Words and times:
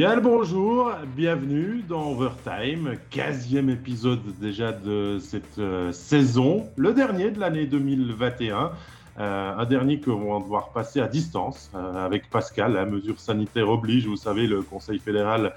Bien 0.00 0.14
le 0.14 0.22
bonjour, 0.22 0.92
bienvenue 1.14 1.84
dans 1.86 2.12
Overtime, 2.12 2.94
15e 3.12 3.68
épisode 3.68 4.22
déjà 4.40 4.72
de 4.72 5.18
cette 5.20 5.58
euh, 5.58 5.92
saison, 5.92 6.66
le 6.78 6.94
dernier 6.94 7.30
de 7.30 7.38
l'année 7.38 7.66
2021. 7.66 8.72
Euh, 9.18 9.54
un 9.58 9.64
dernier 9.66 10.00
qu'on 10.00 10.32
va 10.32 10.42
devoir 10.42 10.70
passer 10.70 11.02
à 11.02 11.06
distance 11.06 11.70
euh, 11.74 12.06
avec 12.06 12.30
Pascal. 12.30 12.72
La 12.72 12.86
mesure 12.86 13.20
sanitaire 13.20 13.68
oblige, 13.68 14.06
vous 14.06 14.16
savez, 14.16 14.46
le 14.46 14.62
Conseil 14.62 14.98
fédéral 15.00 15.52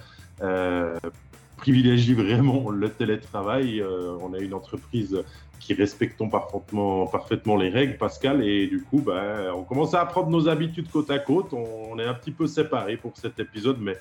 privilégie 1.56 2.14
vraiment 2.14 2.70
le 2.70 2.90
télétravail. 2.90 3.82
on 3.82 4.34
a 4.34 4.40
une 4.40 4.54
entreprise 4.54 5.24
qui 5.64 5.74
respectons 5.74 6.28
parfaitement, 6.28 7.08
parfaitement 7.08 7.56
les 7.56 7.70
règles, 7.70 7.98
Pascal, 7.98 8.46
et 8.46 8.68
du 8.68 8.82
coup, 8.82 9.00
ben, 9.00 9.54
on 9.56 9.64
commence 9.64 9.94
à 9.94 10.02
apprendre 10.02 10.30
nos 10.30 10.50
habitudes 10.50 10.90
côte 10.92 11.10
à 11.10 11.20
côte. 11.20 11.54
On, 11.54 11.98
est 12.00 12.04
un 12.04 12.14
petit 12.14 12.32
peu 12.32 12.48
séparés 12.48 12.98
pour 12.98 13.16
cet 13.16 13.40
épisode, 13.40 13.78
mais 13.80 13.98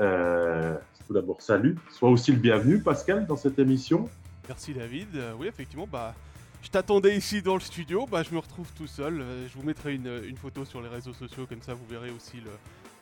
euh, 0.00 0.76
tout 1.06 1.14
d'abord, 1.14 1.40
salut. 1.40 1.76
Sois 1.90 2.10
aussi 2.10 2.32
le 2.32 2.38
bienvenu, 2.38 2.80
Pascal, 2.80 3.26
dans 3.26 3.36
cette 3.36 3.58
émission. 3.58 4.08
Merci, 4.48 4.74
David. 4.74 5.08
Euh, 5.14 5.32
oui, 5.38 5.46
effectivement, 5.48 5.88
bah, 5.90 6.14
je 6.62 6.70
t'attendais 6.70 7.16
ici 7.16 7.42
dans 7.42 7.54
le 7.54 7.60
studio. 7.60 8.06
Bah, 8.10 8.22
je 8.22 8.34
me 8.34 8.38
retrouve 8.38 8.70
tout 8.76 8.86
seul. 8.86 9.20
Euh, 9.20 9.48
je 9.48 9.54
vous 9.58 9.64
mettrai 9.64 9.94
une, 9.94 10.36
photo 10.36 10.64
sur 10.64 10.80
les 10.80 10.88
réseaux 10.88 11.14
sociaux, 11.14 11.46
comme 11.46 11.62
ça, 11.62 11.74
vous 11.74 11.86
verrez 11.88 12.10
aussi 12.10 12.36
le, 12.38 12.50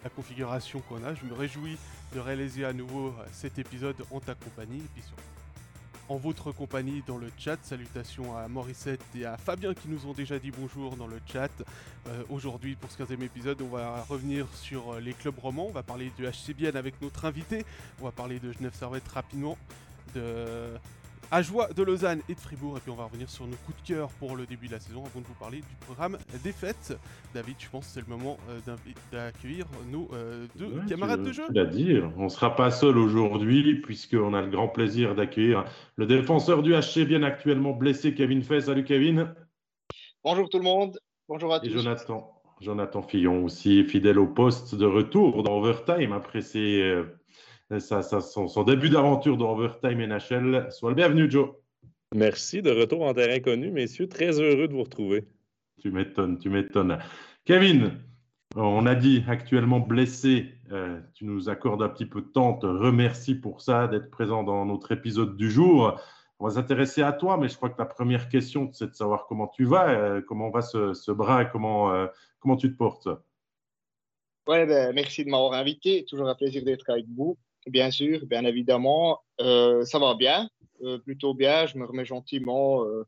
la 0.03 0.11
configuration 0.11 0.81
qu'on 0.89 1.03
a. 1.05 1.15
Je 1.15 1.25
me 1.25 1.35
réjouis 1.35 1.77
de 2.15 2.21
réaliser 2.21 2.65
à 2.65 2.73
nouveau 2.73 3.15
cet 3.33 3.59
épisode 3.59 3.97
en 4.11 4.21
ta 4.21 4.35
compagnie. 4.35 4.79
Et 4.79 4.91
puis 4.95 5.03
en 6.09 6.17
votre 6.17 6.53
compagnie 6.53 7.03
dans 7.07 7.19
le 7.19 7.31
chat. 7.39 7.59
Salutations 7.63 8.37
à 8.37 8.49
Morissette 8.49 9.05
et 9.17 9.25
à 9.25 9.37
Fabien 9.37 9.75
qui 9.75 9.89
nous 9.89 10.07
ont 10.07 10.13
déjà 10.13 10.39
dit 10.39 10.51
bonjour 10.51 10.97
dans 10.97 11.07
le 11.07 11.21
chat. 11.27 11.51
Euh, 12.07 12.23
aujourd'hui, 12.29 12.77
pour 12.77 12.91
ce 12.91 13.03
15e 13.03 13.23
épisode, 13.23 13.63
on 13.63 13.69
va 13.69 14.03
revenir 14.09 14.47
sur 14.55 14.95
euh, 14.95 15.01
les 15.01 15.13
clubs 15.13 15.39
romans. 15.39 15.67
On 15.69 15.73
va 15.73 15.83
parler 15.83 16.13
du 16.17 16.27
HCBN 16.27 16.77
avec 16.77 17.01
notre 17.01 17.25
invité. 17.25 17.65
On 18.01 18.05
va 18.05 18.13
parler 18.13 18.39
de 18.39 18.53
Genève 18.53 18.75
Servette 18.75 19.09
rapidement. 19.09 19.57
De 20.15 20.71
à 21.31 21.43
joie 21.43 21.69
de 21.73 21.83
Lausanne 21.83 22.21
et 22.29 22.35
de 22.35 22.41
Fribourg. 22.41 22.77
Et 22.77 22.81
puis 22.81 22.91
on 22.91 22.95
va 22.95 23.05
revenir 23.05 23.29
sur 23.29 23.47
nos 23.47 23.57
coups 23.57 23.83
de 23.83 23.95
cœur 23.95 24.09
pour 24.19 24.37
le 24.37 24.47
début 24.47 24.67
de 24.67 24.73
la 24.73 24.81
saison 24.81 25.05
avant 25.05 25.21
de 25.21 25.27
vous 25.27 25.35
parler 25.35 25.59
du 25.59 25.77
programme 25.87 26.19
des 26.43 26.53
fêtes. 26.53 26.97
David, 27.35 27.57
je 27.59 27.69
pense 27.69 27.87
que 27.87 27.93
c'est 27.93 28.01
le 28.01 28.07
moment 28.07 28.37
euh, 28.49 28.61
d'accueillir 29.13 29.67
nos 29.91 30.09
euh, 30.13 30.47
deux 30.57 30.81
camarades 30.89 31.23
de 31.23 31.33
jeu. 31.33 31.45
à 31.57 31.65
dire, 31.65 32.11
on 32.17 32.25
ne 32.25 32.29
sera 32.29 32.55
pas 32.55 32.71
seul 32.71 32.99
aujourd'hui 32.99 33.81
puisqu'on 33.81 34.35
a 34.35 34.43
le 34.43 34.51
grand 34.51 34.69
plaisir 34.69 35.15
d'accueillir 35.15 35.65
le 35.97 36.07
défenseur 36.07 36.63
du 36.63 36.73
HC 36.73 37.07
bien 37.07 37.23
actuellement 37.23 37.73
blessé, 37.73 38.15
Kevin 38.15 38.43
Fay. 38.43 38.63
Salut 38.63 38.85
Kevin. 38.85 39.35
Bonjour 40.23 40.49
tout 40.49 40.59
le 40.59 40.65
monde. 40.65 40.99
Bonjour 41.29 41.53
à 41.53 41.61
tous. 41.61 41.67
Et 41.67 41.71
Jonathan. 41.71 42.31
Jonathan 42.61 43.03
Fillon 43.03 43.45
aussi, 43.45 43.85
fidèle 43.85 44.19
au 44.19 44.27
poste 44.27 44.75
de 44.75 44.87
retour 44.87 45.43
dans 45.43 45.59
Overtime 45.59 46.13
après 46.13 46.41
ses 46.41 47.05
ça, 47.79 48.03
son, 48.03 48.65
début 48.65 48.91
d'aventure 48.91 49.37
dans 49.37 49.53
Overtime 49.53 50.07
NHL. 50.07 50.69
Sois 50.71 50.91
le 50.91 50.97
bienvenu, 50.97 51.31
Joe. 51.31 51.51
Merci, 52.15 52.63
de 52.63 52.71
retour 52.71 53.03
en 53.03 53.15
terrain 53.15 53.41
connu, 53.41 53.71
messieurs. 53.71 54.09
Très 54.09 54.39
heureux 54.39 54.69
de 54.69 54.73
vous 54.73 54.85
retrouver. 54.85 55.25
Tu 55.81 55.91
m'étonnes, 55.91 56.39
tu 56.39 56.51
m'étonnes. 56.51 56.99
Kevin, 57.45 57.99
on 58.55 58.87
a 58.87 58.95
dit 58.95 59.25
actuellement 59.27 59.81
blessé. 59.81 60.55
Euh, 60.71 61.01
tu 61.15 61.25
nous 61.25 61.49
accordes 61.49 61.83
un 61.83 61.89
petit 61.89 62.07
peu 62.07 62.21
de 62.21 62.29
temps. 62.29 62.55
Te 62.55 62.67
remercie 62.67 63.35
pour 63.35 63.63
ça, 63.63 63.89
d'être 63.89 64.11
présent 64.11 64.45
dans 64.45 64.65
notre 64.65 64.93
épisode 64.93 65.37
du 65.37 65.51
jour. 65.51 66.01
On 66.39 66.47
va 66.47 66.55
s'intéresser 66.55 67.03
à 67.03 67.13
toi, 67.13 67.37
mais 67.37 67.49
je 67.49 67.57
crois 67.57 67.71
que 67.71 67.79
la 67.79 67.87
première 67.87 68.29
question, 68.29 68.71
c'est 68.73 68.89
de 68.89 68.95
savoir 68.95 69.27
comment 69.27 69.49
tu 69.49 69.65
vas, 69.65 69.89
euh, 69.89 70.21
comment 70.21 70.51
va 70.51 70.63
ce, 70.63 71.11
bras, 71.11 71.45
comment, 71.47 71.93
euh, 71.93 72.07
comment 72.39 72.57
tu 72.57 72.71
te 72.71 72.77
portes. 72.77 73.09
Ouais, 74.47 74.67
ben, 74.67 74.95
merci 74.95 75.25
de 75.25 75.31
m'avoir 75.31 75.55
invité. 75.55 76.05
Toujours 76.05 76.29
un 76.29 76.35
plaisir 76.35 76.63
d'être 76.63 76.89
avec 76.91 77.07
vous 77.09 77.39
bien 77.67 77.91
sûr, 77.91 78.25
bien 78.27 78.45
évidemment. 78.45 79.21
Euh, 79.41 79.85
ça 79.85 79.99
va 79.99 80.15
bien, 80.15 80.49
euh, 80.83 80.99
plutôt 80.99 81.35
bien. 81.35 81.67
Je 81.67 81.79
me 81.79 81.85
remets 81.85 82.05
gentiment. 82.05 82.85
Euh, 82.85 83.05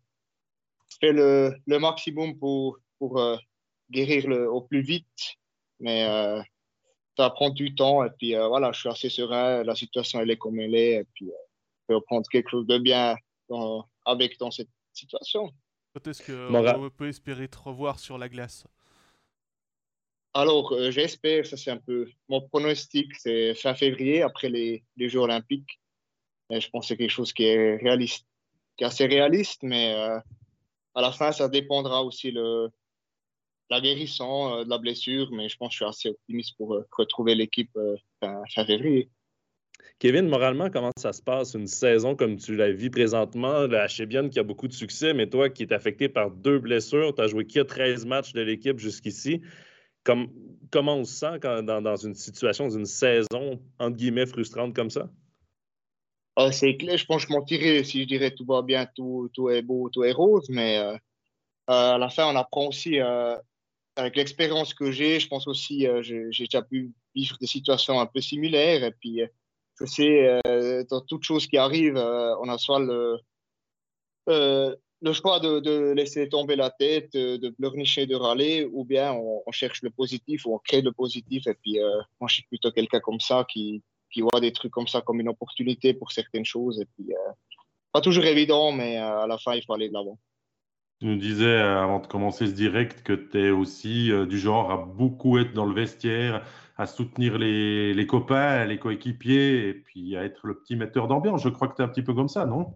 je 0.88 0.96
fais 1.00 1.12
le, 1.12 1.54
le, 1.66 1.78
maximum 1.78 2.38
pour, 2.38 2.78
pour 2.98 3.20
guérir 3.90 4.28
le, 4.28 4.50
au 4.50 4.60
plus 4.60 4.80
vite. 4.80 5.36
Mais 5.80 6.06
ça 7.16 7.30
prend 7.30 7.50
du 7.50 7.74
temps. 7.74 8.04
Et 8.04 8.10
puis 8.18 8.34
voilà, 8.34 8.72
je 8.72 8.80
suis 8.80 8.88
assez 8.88 9.10
serein. 9.10 9.62
La 9.64 9.74
situation, 9.74 10.20
elle 10.20 10.30
est 10.30 10.36
comme 10.36 10.60
elle 10.60 10.74
est. 10.74 11.00
Et 11.00 11.04
puis, 11.14 11.30
je 11.88 11.94
vais 11.94 12.00
prendre 12.02 12.26
quelque 12.30 12.50
chose 12.50 12.66
de 12.66 12.78
bien 12.78 13.16
dans, 13.48 13.84
avec 14.04 14.38
dans 14.38 14.50
cette 14.50 14.70
situation. 14.92 15.52
Quand 15.92 16.06
est-ce 16.06 16.22
qu'on 16.22 16.90
peut 16.90 17.08
espérer 17.08 17.48
te 17.48 17.58
revoir 17.58 17.98
sur 17.98 18.16
la 18.16 18.28
glace? 18.28 18.66
Alors, 20.36 20.72
euh, 20.72 20.91
j'espère, 20.91 21.47
ça 21.47 21.56
c'est 21.56 21.70
un 21.70 21.78
peu 21.78 22.08
mon 22.28 22.42
pronostic, 22.42 23.14
c'est 23.16 23.54
fin 23.54 23.74
février, 23.74 24.20
après 24.20 24.50
les, 24.50 24.84
Jeux 24.98 25.20
olympiques. 25.20 25.80
je 26.50 26.69
pense 26.69 26.84
que 26.84 26.88
c'est 26.88 26.97
quelque 26.98 27.10
chose 27.10 27.32
qui 27.32 27.44
est 27.44 27.76
réaliste, 27.76 28.26
qui 28.76 28.84
est 28.84 28.86
assez 28.86 29.06
réaliste, 29.06 29.62
mais 29.62 29.94
euh, 29.94 30.19
à 30.94 31.00
la 31.00 31.10
fin, 31.10 31.32
ça 31.32 31.48
dépendra 31.48 32.04
aussi 32.04 32.32
de 32.32 32.70
la 33.70 33.80
guérison 33.80 34.58
euh, 34.58 34.64
de 34.64 34.69
la 34.69 34.76
blessure, 34.76 35.30
mais 35.32 35.48
je 35.48 35.56
pense 35.56 35.69
que 35.69 35.72
je 35.72 35.76
suis 35.76 35.84
assez 35.86 36.08
optimiste 36.10 36.54
pour 36.58 36.84
retrouver 36.92 37.34
l'équipe 37.34 37.72
fin, 38.20 38.42
février. 38.66 39.08
Kevin, 39.98 40.28
moralement, 40.28 40.68
comment 40.68 40.92
ça 40.98 41.14
se 41.14 41.22
passe? 41.22 41.54
Une 41.54 41.66
saison 41.66 42.14
comme 42.14 42.36
tu 42.36 42.54
la 42.54 42.72
vis 42.72 42.91
présentement? 42.91 43.66
Le 43.66 43.78
HBN 43.78 44.28
qui 44.28 44.38
a 44.38 44.42
beaucoup 44.42 44.68
de 44.68 44.74
succès, 44.74 45.14
mais 45.14 45.28
toi 45.28 45.48
qui 45.48 45.62
es 45.62 45.72
affecté 45.72 46.10
par 46.10 46.30
deux 46.30 46.58
blessures, 46.58 47.14
tu 47.14 47.22
as 47.22 47.26
joué 47.26 47.47
que 47.47 47.60
13 47.60 48.04
matchs 48.04 48.34
de 48.34 48.42
l'équipe 48.42 48.78
jusqu'ici 48.78 49.41
comment 50.70 50.96
on 50.96 51.04
se 51.04 51.14
sent 51.14 51.38
dans, 51.40 51.96
une 51.96 52.14
situation, 52.14 52.64
dans 52.68 52.76
une 52.76 52.86
saison, 52.86 53.60
entre 53.78 53.96
guillemets, 53.96 54.26
frustrante 54.26 54.74
comme 54.74 54.90
ça? 54.90 55.08
Ah, 56.36 56.52
c'est 56.52 56.76
clair, 56.76 56.98
je 56.98 57.06
pense 57.06 57.24
que 57.24 57.32
je 57.32 57.36
mentirais 57.38 57.82
si 57.82 58.02
je 58.02 58.06
dirais 58.06 58.30
tout 58.30 58.44
va 58.44 58.60
bien, 58.60 58.86
tout, 58.94 59.30
tout 59.32 59.48
est 59.48 59.62
beau, 59.62 59.88
tout 59.88 60.04
est 60.04 60.12
rose, 60.12 60.46
mais 60.50 60.78
euh, 60.78 60.92
euh, 61.70 61.94
à 61.94 61.98
la 61.98 62.10
fin, 62.10 62.26
on 62.26 62.36
apprend 62.36 62.66
aussi, 62.66 63.00
euh, 63.00 63.36
avec 63.96 64.16
l'expérience 64.16 64.74
que 64.74 64.90
j'ai, 64.90 65.18
je 65.18 65.28
pense 65.28 65.48
aussi, 65.48 65.86
j'ai 66.02 66.28
déjà 66.38 66.60
pu 66.60 66.92
vivre 67.14 67.38
des 67.40 67.46
situations 67.46 67.98
un 67.98 68.04
peu 68.04 68.20
similaires, 68.20 68.84
et 68.84 68.92
puis 68.92 69.22
je 69.80 69.86
sais, 69.86 70.40
dans 70.90 71.00
toute 71.00 71.22
chose 71.22 71.46
qui 71.46 71.56
arrive, 71.56 71.96
on 71.96 72.48
a 72.50 72.58
soit 72.58 72.80
le, 72.80 73.18
le 75.02 75.12
choix 75.12 75.40
de, 75.40 75.92
laisser 75.92 76.28
tomber 76.28 76.56
la 76.56 76.70
tête, 76.70 77.12
de 77.14 77.48
pleurnicher, 77.50 78.06
de 78.06 78.14
râler, 78.14 78.68
ou 78.72 78.84
bien 78.84 79.12
on, 79.12 79.52
cherche 79.52 79.82
le 79.82 79.90
positif, 79.90 80.46
ou 80.46 80.54
on 80.54 80.58
crée 80.58 80.82
le 80.82 80.92
positif. 80.92 81.46
Et 81.46 81.54
puis, 81.54 81.80
euh, 81.80 82.00
moi, 82.20 82.28
je 82.28 82.34
suis 82.34 82.44
plutôt 82.44 82.70
quelqu'un 82.70 83.00
comme 83.00 83.20
ça 83.20 83.44
qui, 83.48 83.82
voit 84.18 84.40
des 84.40 84.52
trucs 84.52 84.72
comme 84.72 84.86
ça 84.86 85.02
comme 85.02 85.20
une 85.20 85.28
opportunité 85.28 85.92
pour 85.92 86.10
certaines 86.10 86.46
choses. 86.46 86.80
Et 86.80 86.86
puis, 86.86 87.12
euh, 87.12 87.32
pas 87.92 88.00
toujours 88.00 88.24
évident, 88.24 88.72
mais 88.72 88.98
euh, 88.98 89.24
à 89.24 89.26
la 89.26 89.36
fin, 89.36 89.54
il 89.54 89.62
faut 89.62 89.74
aller 89.74 89.88
de 89.88 89.94
l'avant. 89.94 90.18
Tu 91.00 91.06
nous 91.06 91.16
disais 91.16 91.58
avant 91.58 91.98
de 91.98 92.06
commencer 92.06 92.46
ce 92.46 92.52
direct 92.52 93.02
que 93.02 93.12
tu 93.12 93.38
es 93.38 93.50
aussi 93.50 94.10
du 94.26 94.38
genre 94.38 94.70
à 94.70 94.78
beaucoup 94.78 95.36
être 95.36 95.52
dans 95.52 95.66
le 95.66 95.74
vestiaire, 95.74 96.42
à 96.78 96.86
soutenir 96.86 97.36
les, 97.36 97.92
les 97.92 98.06
copains, 98.06 98.64
les 98.64 98.78
coéquipiers, 98.78 99.68
et 99.68 99.74
puis 99.74 100.16
à 100.16 100.24
être 100.24 100.46
le 100.46 100.58
petit 100.58 100.74
metteur 100.74 101.06
d'ambiance. 101.06 101.42
Je 101.42 101.50
crois 101.50 101.68
que 101.68 101.76
tu 101.76 101.82
es 101.82 101.84
un 101.84 101.88
petit 101.88 102.00
peu 102.00 102.14
comme 102.14 102.30
ça, 102.30 102.46
non? 102.46 102.72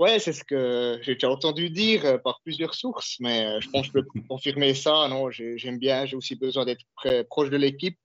Ouais, 0.00 0.18
c'est 0.18 0.32
ce 0.32 0.42
que 0.42 0.98
j'ai 1.02 1.14
déjà 1.14 1.30
entendu 1.30 1.70
dire 1.70 2.04
euh, 2.04 2.18
par 2.18 2.40
plusieurs 2.42 2.74
sources, 2.74 3.16
mais 3.20 3.46
euh, 3.46 3.60
je 3.60 3.70
pense 3.70 3.88
que 3.88 4.00
je 4.00 4.04
peux 4.04 4.20
confirmer 4.28 4.74
ça. 4.74 5.06
Non, 5.08 5.30
j'aime 5.30 5.78
bien, 5.78 6.04
j'ai 6.04 6.16
aussi 6.16 6.34
besoin 6.34 6.64
d'être 6.64 6.84
proche 7.28 7.50
de 7.50 7.56
l'équipe. 7.56 7.96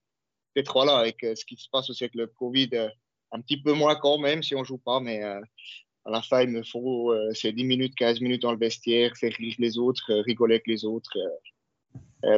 Peut-être 0.54 0.74
voilà, 0.74 0.98
avec 0.98 1.24
euh, 1.24 1.34
ce 1.36 1.46
qui 1.46 1.56
se 1.56 1.68
passe 1.72 1.90
aussi 1.90 2.04
avec 2.04 2.14
le 2.14 2.28
Covid, 2.28 2.70
un 3.32 3.42
petit 3.42 3.60
peu 3.60 3.74
moins 3.74 3.96
quand 3.96 4.20
même 4.20 4.44
si 4.44 4.54
on 4.56 4.64
joue 4.64 4.78
pas, 4.78 5.00
mais 5.00 5.24
à 5.24 5.42
la 6.06 6.22
fin, 6.22 6.42
il 6.42 6.50
me 6.50 6.64
faut 6.64 7.14
ces 7.34 7.52
10 7.52 7.64
minutes, 7.64 7.96
15 7.96 8.22
minutes 8.22 8.42
dans 8.42 8.52
le 8.52 8.58
vestiaire, 8.58 9.16
faire 9.16 9.34
rire 9.34 9.56
les 9.60 9.78
autres, 9.78 10.12
rigoler 10.26 10.56
avec 10.56 10.68
les 10.68 10.86
autres. 10.86 11.16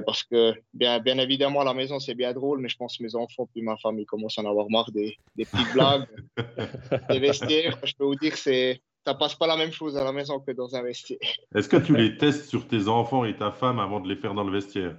parce 0.05 0.23
que 0.23 0.53
bien, 0.73 0.99
bien 0.99 1.17
évidemment, 1.17 1.61
à 1.61 1.63
la 1.63 1.73
maison, 1.73 1.99
c'est 1.99 2.15
bien 2.15 2.33
drôle, 2.33 2.59
mais 2.59 2.67
je 2.67 2.75
pense 2.75 2.97
que 2.97 3.03
mes 3.03 3.15
enfants 3.15 3.47
puis 3.53 3.61
ma 3.61 3.77
famille 3.77 4.05
commencent 4.05 4.37
à 4.37 4.41
en 4.41 4.49
avoir 4.49 4.69
marre 4.69 4.91
des, 4.91 5.15
des 5.37 5.45
petites 5.45 5.71
blagues, 5.71 6.05
des 7.09 7.19
vestiaires. 7.19 7.79
Je 7.85 7.93
peux 7.97 8.05
vous 8.05 8.15
dire, 8.15 8.35
c'est 8.35 8.81
ça 9.05 9.15
passe 9.15 9.35
pas 9.35 9.47
la 9.47 9.57
même 9.57 9.71
chose 9.71 9.97
à 9.97 10.03
la 10.03 10.11
maison 10.11 10.39
que 10.39 10.51
dans 10.51 10.75
un 10.75 10.83
vestiaire. 10.83 11.19
Est-ce 11.55 11.69
que 11.69 11.77
tu 11.77 11.95
les 11.95 12.17
testes 12.17 12.49
sur 12.49 12.67
tes 12.67 12.87
enfants 12.87 13.25
et 13.25 13.35
ta 13.35 13.51
femme 13.51 13.79
avant 13.79 13.99
de 13.99 14.07
les 14.07 14.15
faire 14.15 14.33
dans 14.33 14.43
le 14.43 14.51
vestiaire? 14.51 14.95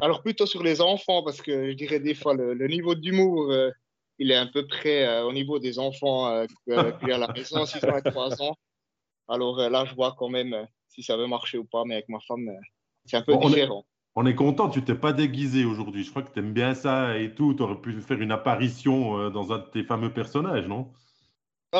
Alors 0.00 0.22
plutôt 0.22 0.46
sur 0.46 0.62
les 0.62 0.80
enfants, 0.80 1.22
parce 1.22 1.40
que 1.40 1.70
je 1.70 1.76
dirais 1.76 2.00
des 2.00 2.14
fois 2.14 2.34
le, 2.34 2.66
niveau 2.66 2.94
d'humour, 2.94 3.50
euh, 3.50 3.70
il 4.18 4.30
est 4.30 4.36
un 4.36 4.46
peu 4.46 4.66
près 4.66 5.06
euh, 5.06 5.24
au 5.24 5.32
niveau 5.32 5.58
des 5.58 5.78
enfants 5.78 6.28
euh, 6.28 6.46
à 6.68 7.18
la 7.18 7.28
maison, 7.28 7.64
6 7.66 7.84
ans 7.84 7.96
et 7.96 8.10
3 8.10 8.42
ans. 8.42 8.56
Alors 9.28 9.56
là, 9.56 9.84
je 9.84 9.94
vois 9.94 10.14
quand 10.18 10.28
même 10.28 10.66
si 10.88 11.02
ça 11.02 11.16
veut 11.16 11.28
marcher 11.28 11.56
ou 11.56 11.64
pas, 11.64 11.84
mais 11.86 11.94
avec 11.94 12.08
ma 12.08 12.18
femme, 12.20 12.50
c'est 13.06 13.16
un 13.16 13.22
peu 13.22 13.36
différent. 13.36 13.86
On 14.14 14.26
est 14.26 14.34
content, 14.34 14.68
tu 14.68 14.84
t'es 14.84 14.94
pas 14.94 15.14
déguisé 15.14 15.64
aujourd'hui. 15.64 16.04
Je 16.04 16.10
crois 16.10 16.22
que 16.22 16.32
tu 16.32 16.40
aimes 16.40 16.52
bien 16.52 16.74
ça 16.74 17.16
et 17.16 17.32
tout. 17.34 17.54
Tu 17.54 17.62
aurais 17.62 17.80
pu 17.80 17.98
faire 18.02 18.20
une 18.20 18.32
apparition 18.32 19.30
dans 19.30 19.52
un 19.52 19.58
de 19.58 19.64
tes 19.70 19.84
fameux 19.84 20.12
personnages, 20.12 20.66
non? 20.66 20.92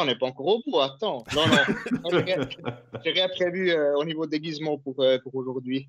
On 0.00 0.06
n'est 0.06 0.16
pas 0.16 0.26
encore 0.26 0.46
au 0.46 0.62
bout, 0.66 0.80
attends. 0.80 1.24
Non, 1.34 1.46
non, 1.46 2.10
j'ai 3.04 3.10
rien, 3.10 3.28
prévu 3.28 3.70
euh, 3.70 3.96
au 3.96 4.04
niveau 4.04 4.26
déguisement 4.26 4.78
pour, 4.78 5.00
euh, 5.00 5.18
pour 5.22 5.34
aujourd'hui. 5.34 5.88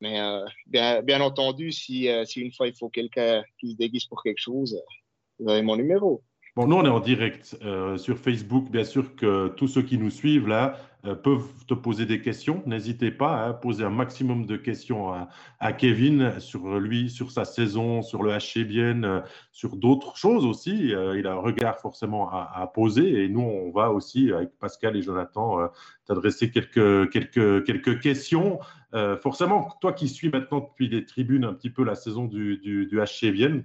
Mais 0.00 0.20
euh, 0.20 0.44
bien, 0.66 1.02
bien, 1.02 1.20
entendu, 1.20 1.72
si, 1.72 2.08
si, 2.24 2.40
une 2.40 2.52
fois 2.52 2.68
il 2.68 2.74
faut 2.74 2.88
quelqu'un 2.88 3.42
qui 3.58 3.72
se 3.72 3.76
déguise 3.76 4.06
pour 4.06 4.22
quelque 4.22 4.40
chose, 4.40 4.80
vous 5.38 5.50
avez 5.50 5.62
mon 5.62 5.76
numéro. 5.76 6.22
Bon, 6.56 6.66
nous, 6.66 6.76
on 6.76 6.84
est 6.84 6.88
en 6.88 7.00
direct 7.00 7.56
sur 7.96 8.18
Facebook. 8.18 8.70
Bien 8.70 8.84
sûr 8.84 9.14
que 9.14 9.48
tous 9.48 9.68
ceux 9.68 9.82
qui 9.82 9.98
nous 9.98 10.10
suivent 10.10 10.48
là 10.48 10.78
peuvent 11.02 11.64
te 11.66 11.74
poser 11.74 12.06
des 12.06 12.20
questions. 12.20 12.62
N'hésitez 12.66 13.10
pas 13.10 13.44
à 13.44 13.52
poser 13.52 13.84
un 13.84 13.90
maximum 13.90 14.46
de 14.46 14.56
questions 14.56 15.12
à, 15.58 15.72
Kevin 15.72 16.38
sur 16.40 16.78
lui, 16.78 17.10
sur 17.10 17.30
sa 17.30 17.44
saison, 17.44 18.02
sur 18.02 18.22
le 18.22 18.32
HC 18.32 18.66
euh, 19.04 19.20
sur 19.52 19.76
d'autres 19.76 20.16
choses 20.16 20.44
aussi. 20.44 20.88
il 20.88 21.26
a 21.26 21.32
un 21.32 21.40
regard 21.40 21.78
forcément 21.78 22.30
à, 22.30 22.70
poser. 22.74 23.24
Et 23.24 23.28
nous, 23.28 23.40
on 23.40 23.70
va 23.70 23.90
aussi, 23.90 24.32
avec 24.32 24.50
Pascal 24.58 24.96
et 24.96 25.02
Jonathan, 25.02 25.68
t'adresser 26.06 26.50
quelques, 26.50 27.10
quelques, 27.10 27.64
quelques 27.64 28.00
questions. 28.00 28.58
forcément, 29.22 29.68
toi 29.80 29.92
qui 29.92 30.08
suis 30.08 30.30
maintenant 30.30 30.60
depuis 30.60 30.88
les 30.88 31.04
tribunes 31.04 31.44
un 31.44 31.54
petit 31.54 31.70
peu 31.70 31.84
la 31.84 31.94
saison 31.94 32.26
du, 32.26 32.58
du, 32.58 32.86
du 32.86 33.00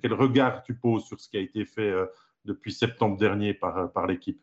quel 0.02 0.14
regard 0.14 0.64
tu 0.64 0.74
poses 0.76 1.06
sur 1.06 1.20
ce 1.20 1.30
qui 1.30 1.38
a 1.38 1.42
été 1.42 1.66
fait 1.66 1.94
depuis 2.46 2.72
septembre 2.72 3.18
dernier 3.18 3.54
par, 3.54 3.92
par 3.92 4.08
l'équipe? 4.08 4.40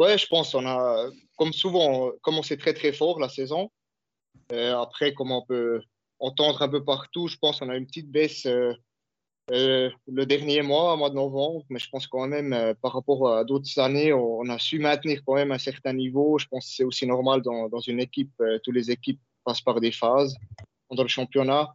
Ouais, 0.00 0.16
je 0.16 0.26
pense 0.28 0.54
on 0.54 0.64
a, 0.64 1.10
comme 1.36 1.52
souvent, 1.52 2.10
commencé 2.22 2.56
très 2.56 2.72
très 2.72 2.90
fort 2.90 3.20
la 3.20 3.28
saison. 3.28 3.70
Euh, 4.50 4.74
après, 4.78 5.12
comme 5.12 5.30
on 5.30 5.42
peut 5.42 5.82
entendre 6.20 6.62
un 6.62 6.70
peu 6.70 6.82
partout, 6.82 7.28
je 7.28 7.36
pense 7.36 7.60
qu'on 7.60 7.68
a 7.68 7.76
une 7.76 7.86
petite 7.86 8.10
baisse 8.10 8.46
euh, 8.46 8.72
euh, 9.50 9.90
le 10.10 10.24
dernier 10.24 10.62
mois, 10.62 10.96
mois 10.96 11.10
de 11.10 11.16
novembre, 11.16 11.66
mais 11.68 11.78
je 11.78 11.90
pense 11.90 12.06
quand 12.06 12.26
même, 12.26 12.74
par 12.80 12.94
rapport 12.94 13.28
à 13.30 13.44
d'autres 13.44 13.78
années, 13.78 14.10
on, 14.14 14.48
a 14.48 14.58
su 14.58 14.78
maintenir 14.78 15.20
quand 15.26 15.34
même 15.34 15.52
un 15.52 15.58
certain 15.58 15.92
niveau. 15.92 16.38
Je 16.38 16.46
pense 16.46 16.64
que 16.64 16.72
c'est 16.76 16.84
aussi 16.84 17.06
normal 17.06 17.42
dans, 17.42 17.68
dans 17.68 17.80
une 17.80 18.00
équipe, 18.00 18.32
toutes 18.64 18.74
les 18.74 18.90
équipes 18.90 19.20
passent 19.44 19.60
par 19.60 19.80
des 19.80 19.92
phases 19.92 20.34
dans 20.90 21.02
le 21.02 21.10
championnat. 21.10 21.74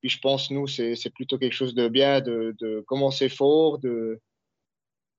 Puis 0.00 0.10
je 0.10 0.20
pense, 0.20 0.52
nous, 0.52 0.68
c'est 0.68 1.12
plutôt 1.12 1.36
quelque 1.36 1.52
chose 1.52 1.74
de 1.74 1.88
bien, 1.88 2.20
de, 2.20 2.54
de 2.60 2.84
commencer 2.86 3.28
fort, 3.28 3.78
de, 3.78 4.20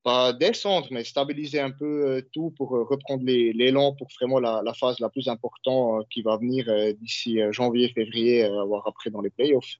pas 0.07 0.31
descendre, 0.31 0.87
mais 0.89 1.03
stabiliser 1.03 1.59
un 1.59 1.71
peu 1.71 2.07
euh, 2.07 2.21
tout 2.31 2.51
pour 2.51 2.73
euh, 2.77 2.83
reprendre 2.83 3.25
l'élan 3.25 3.93
pour 3.93 4.07
vraiment 4.17 4.39
la, 4.39 4.73
phase 4.73 5.01
la 5.01 5.09
plus 5.09 5.27
importante 5.27 5.99
euh, 5.99 6.05
qui 6.09 6.21
va 6.21 6.37
venir 6.37 6.63
d'ici 6.95 7.39
janvier, 7.51 7.89
février, 7.89 8.47
voire 8.65 8.87
après 8.87 9.09
dans 9.09 9.19
les 9.19 9.29
playoffs. 9.29 9.75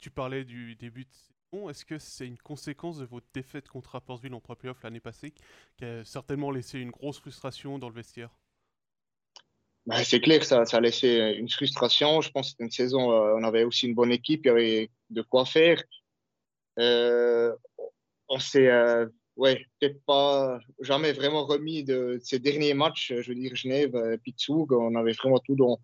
Tu 0.00 0.10
parlais 0.10 0.44
du 0.44 0.76
début 0.76 1.06
de 1.06 1.10
saison. 1.10 1.68
Est-ce 1.68 1.84
que 1.84 1.98
c'est 1.98 2.24
une 2.24 2.38
conséquence 2.38 2.98
de 2.98 3.04
votre 3.04 3.26
défaite 3.34 3.66
contre 3.66 3.90
Rapperswil 3.90 4.32
en 4.32 4.40
playoffs 4.40 4.80
l'année 4.84 5.00
passée 5.00 5.32
qui 5.76 5.84
a 5.84 6.04
certainement 6.04 6.52
laissé 6.52 6.78
une 6.78 6.92
grosse 6.92 7.18
frustration 7.18 7.76
dans 7.80 7.88
le 7.88 7.96
vestiaire? 7.96 8.30
Bah, 9.86 10.04
C'est 10.04 10.20
clair, 10.20 10.44
ça, 10.44 10.64
ça 10.66 10.76
a 10.76 10.80
laissé 10.80 11.34
une 11.36 11.48
frustration. 11.48 12.20
Je 12.20 12.30
pense 12.30 12.46
que 12.46 12.50
c'était 12.52 12.64
une 12.64 12.70
saison, 12.70 13.10
on 13.10 13.42
avait 13.42 13.64
aussi 13.64 13.88
une 13.88 13.94
bonne 13.96 14.12
équipe, 14.12 14.42
il 14.44 14.48
y 14.48 14.50
avait 14.50 14.90
de 15.10 15.22
quoi 15.22 15.44
faire. 15.44 15.82
on 16.76 18.38
s'est 18.38 18.70
ouais, 19.36 19.66
peut-être 19.80 20.04
pas 20.04 20.58
jamais 20.80 21.12
vraiment 21.12 21.44
remis 21.46 21.84
de, 21.84 22.18
ces 22.22 22.38
derniers 22.38 22.74
matchs. 22.74 23.12
Je 23.12 23.28
veux 23.28 23.34
dire, 23.34 23.54
Genève, 23.54 23.94
euh, 23.96 24.16
on 24.70 24.94
avait 24.94 25.12
vraiment 25.12 25.38
tout 25.38 25.56
dans, 25.56 25.80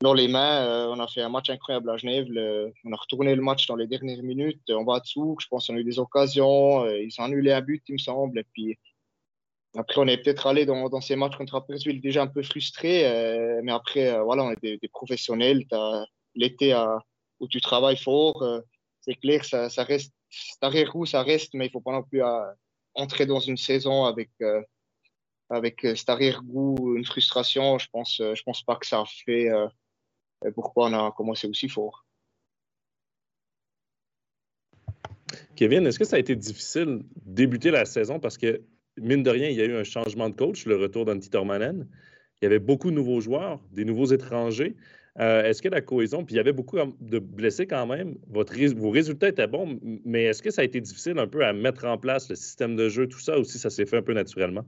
dans 0.00 0.14
les 0.14 0.28
mains. 0.28 0.66
Euh, 0.66 0.88
on 0.88 1.00
a 1.00 1.08
fait 1.08 1.22
un 1.22 1.28
match 1.28 1.50
incroyable 1.50 1.90
à 1.90 1.96
Genève. 1.96 2.26
on 2.84 2.92
a 2.92 2.96
retourné 2.96 3.34
le 3.34 3.42
match 3.42 3.66
dans 3.66 3.76
les 3.76 3.86
dernières 3.86 4.22
minutes. 4.22 4.62
On 4.70 4.84
va 4.84 4.96
à 4.96 5.02
Zug, 5.04 5.40
je 5.40 5.46
pense 5.48 5.66
qu'on 5.66 5.76
a 5.76 5.78
eu 5.78 5.84
des 5.84 5.98
occasions. 5.98 6.84
Euh, 6.84 7.00
ils 7.00 7.14
ont 7.20 7.24
annulé 7.24 7.52
un 7.52 7.60
but, 7.60 7.82
il 7.88 7.94
me 7.94 7.98
semble. 7.98 8.38
Et 8.38 8.44
puis 8.52 8.78
après, 9.76 10.00
on 10.00 10.06
est 10.06 10.18
peut-être 10.18 10.46
allé 10.46 10.64
dans, 10.66 10.88
dans, 10.88 11.00
ces 11.00 11.16
matchs 11.16 11.36
contre 11.36 11.54
Appersville 11.56 12.00
déjà 12.00 12.22
un 12.22 12.26
peu 12.28 12.42
frustré. 12.42 13.02
mais 13.62 13.72
après, 13.72 14.18
voilà, 14.22 14.44
on 14.44 14.50
est 14.52 14.62
des, 14.62 14.88
professionnels. 14.88 15.66
L'été 16.34 16.74
où 17.40 17.48
tu 17.48 17.60
travailles 17.60 17.98
fort, 17.98 18.42
c'est 19.02 19.16
clair, 19.16 19.44
ça, 19.44 19.68
ça 19.68 19.84
reste. 19.84 20.14
Cet 20.30 20.62
arrière-goût, 20.62 21.06
ça 21.06 21.22
reste, 21.22 21.54
mais 21.54 21.66
il 21.66 21.68
ne 21.68 21.72
faut 21.72 21.80
pas 21.80 21.92
non 21.92 22.02
plus 22.02 22.22
entrer 22.96 23.26
dans 23.26 23.40
une 23.40 23.56
saison 23.56 24.04
avec, 24.04 24.30
euh, 24.40 24.62
avec 25.50 25.84
euh, 25.84 25.94
cet 25.94 26.08
arrière-goût, 26.08 26.96
une 26.96 27.04
frustration, 27.04 27.78
je 27.78 27.88
pense, 27.92 28.20
euh, 28.20 28.34
je 28.34 28.42
pense 28.42 28.62
pas 28.62 28.76
que 28.76 28.86
ça 28.86 29.00
a 29.00 29.04
fait 29.24 29.50
pourquoi 30.54 30.88
on 30.88 30.92
a 30.92 31.12
commencé 31.12 31.46
aussi 31.46 31.68
fort. 31.68 32.04
Kevin, 35.56 35.86
est-ce 35.86 35.98
que 35.98 36.04
ça 36.04 36.16
a 36.16 36.18
été 36.18 36.36
difficile 36.36 37.02
débuter 37.24 37.70
la 37.70 37.84
saison? 37.84 38.20
Parce 38.20 38.36
que, 38.36 38.62
mine 38.96 39.22
de 39.22 39.30
rien, 39.30 39.48
il 39.48 39.56
y 39.56 39.60
a 39.60 39.64
eu 39.64 39.76
un 39.76 39.84
changement 39.84 40.28
de 40.28 40.34
coach, 40.34 40.66
le 40.66 40.76
retour 40.76 41.04
d'Antti 41.04 41.30
Tormanen. 41.30 41.88
Il 42.40 42.44
y 42.44 42.46
avait 42.46 42.58
beaucoup 42.58 42.90
de 42.90 42.96
nouveaux 42.96 43.20
joueurs, 43.20 43.60
des 43.72 43.84
nouveaux 43.84 44.06
étrangers. 44.06 44.76
Euh, 45.18 45.44
est-ce 45.44 45.62
que 45.62 45.68
la 45.68 45.80
cohésion, 45.80 46.24
puis 46.24 46.34
il 46.34 46.36
y 46.36 46.40
avait 46.40 46.52
beaucoup 46.52 46.76
de 46.76 47.18
blessés 47.18 47.66
quand 47.66 47.86
même, 47.86 48.18
vos 48.28 48.90
résultats 48.90 49.28
étaient 49.28 49.46
bons, 49.46 49.78
mais 50.04 50.24
est-ce 50.24 50.42
que 50.42 50.50
ça 50.50 50.60
a 50.60 50.64
été 50.64 50.80
difficile 50.80 51.18
un 51.18 51.26
peu 51.26 51.44
à 51.44 51.54
mettre 51.54 51.86
en 51.86 51.96
place 51.96 52.28
le 52.28 52.36
système 52.36 52.76
de 52.76 52.90
jeu, 52.90 53.08
tout 53.08 53.18
ça, 53.18 53.38
aussi 53.38 53.58
ça 53.58 53.70
s'est 53.70 53.86
fait 53.86 53.96
un 53.96 54.02
peu 54.02 54.12
naturellement? 54.12 54.66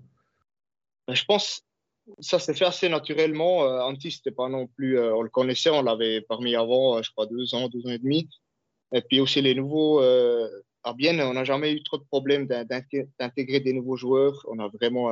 Ben, 1.07 1.15
je 1.15 1.25
pense 1.25 1.61
que 2.07 2.13
ça 2.21 2.39
s'est 2.39 2.55
fait 2.55 2.65
assez 2.65 2.89
naturellement. 2.89 3.65
Euh, 3.65 3.95
c'était 4.11 4.31
pas 4.31 4.49
non 4.49 4.67
plus, 4.69 4.99
euh, 4.99 5.15
on 5.15 5.21
le 5.21 5.29
connaissait, 5.29 5.69
on 5.69 5.83
l'avait 5.83 6.23
parmi 6.23 6.55
avant, 6.55 7.03
je 7.03 7.11
crois, 7.11 7.27
deux 7.27 7.55
ans, 7.55 7.69
deux 7.69 7.87
ans 7.87 7.93
et 7.93 7.99
demi. 7.99 8.27
Et 8.95 9.03
puis 9.03 9.21
aussi 9.21 9.43
les 9.43 9.55
nouveaux, 9.55 10.01
à 10.01 10.95
Bienne, 10.95 11.21
on 11.21 11.35
n'a 11.35 11.45
jamais 11.45 11.75
eu 11.75 11.83
trop 11.83 11.99
de 11.99 12.05
problèmes 12.05 12.47
d'intégrer 12.47 13.61
des 13.61 13.75
nouveaux 13.75 13.97
joueurs. 13.97 14.47
On 14.49 14.59
a 14.61 14.69
vraiment 14.69 15.11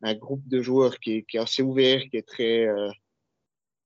un 0.00 0.14
groupe 0.14 0.48
de 0.48 0.62
joueurs 0.62 0.98
qui 1.00 1.22
est, 1.30 1.38
assez 1.38 1.62
ouvert, 1.62 2.00
qui 2.08 2.16
est 2.16 2.26
très 2.26 2.66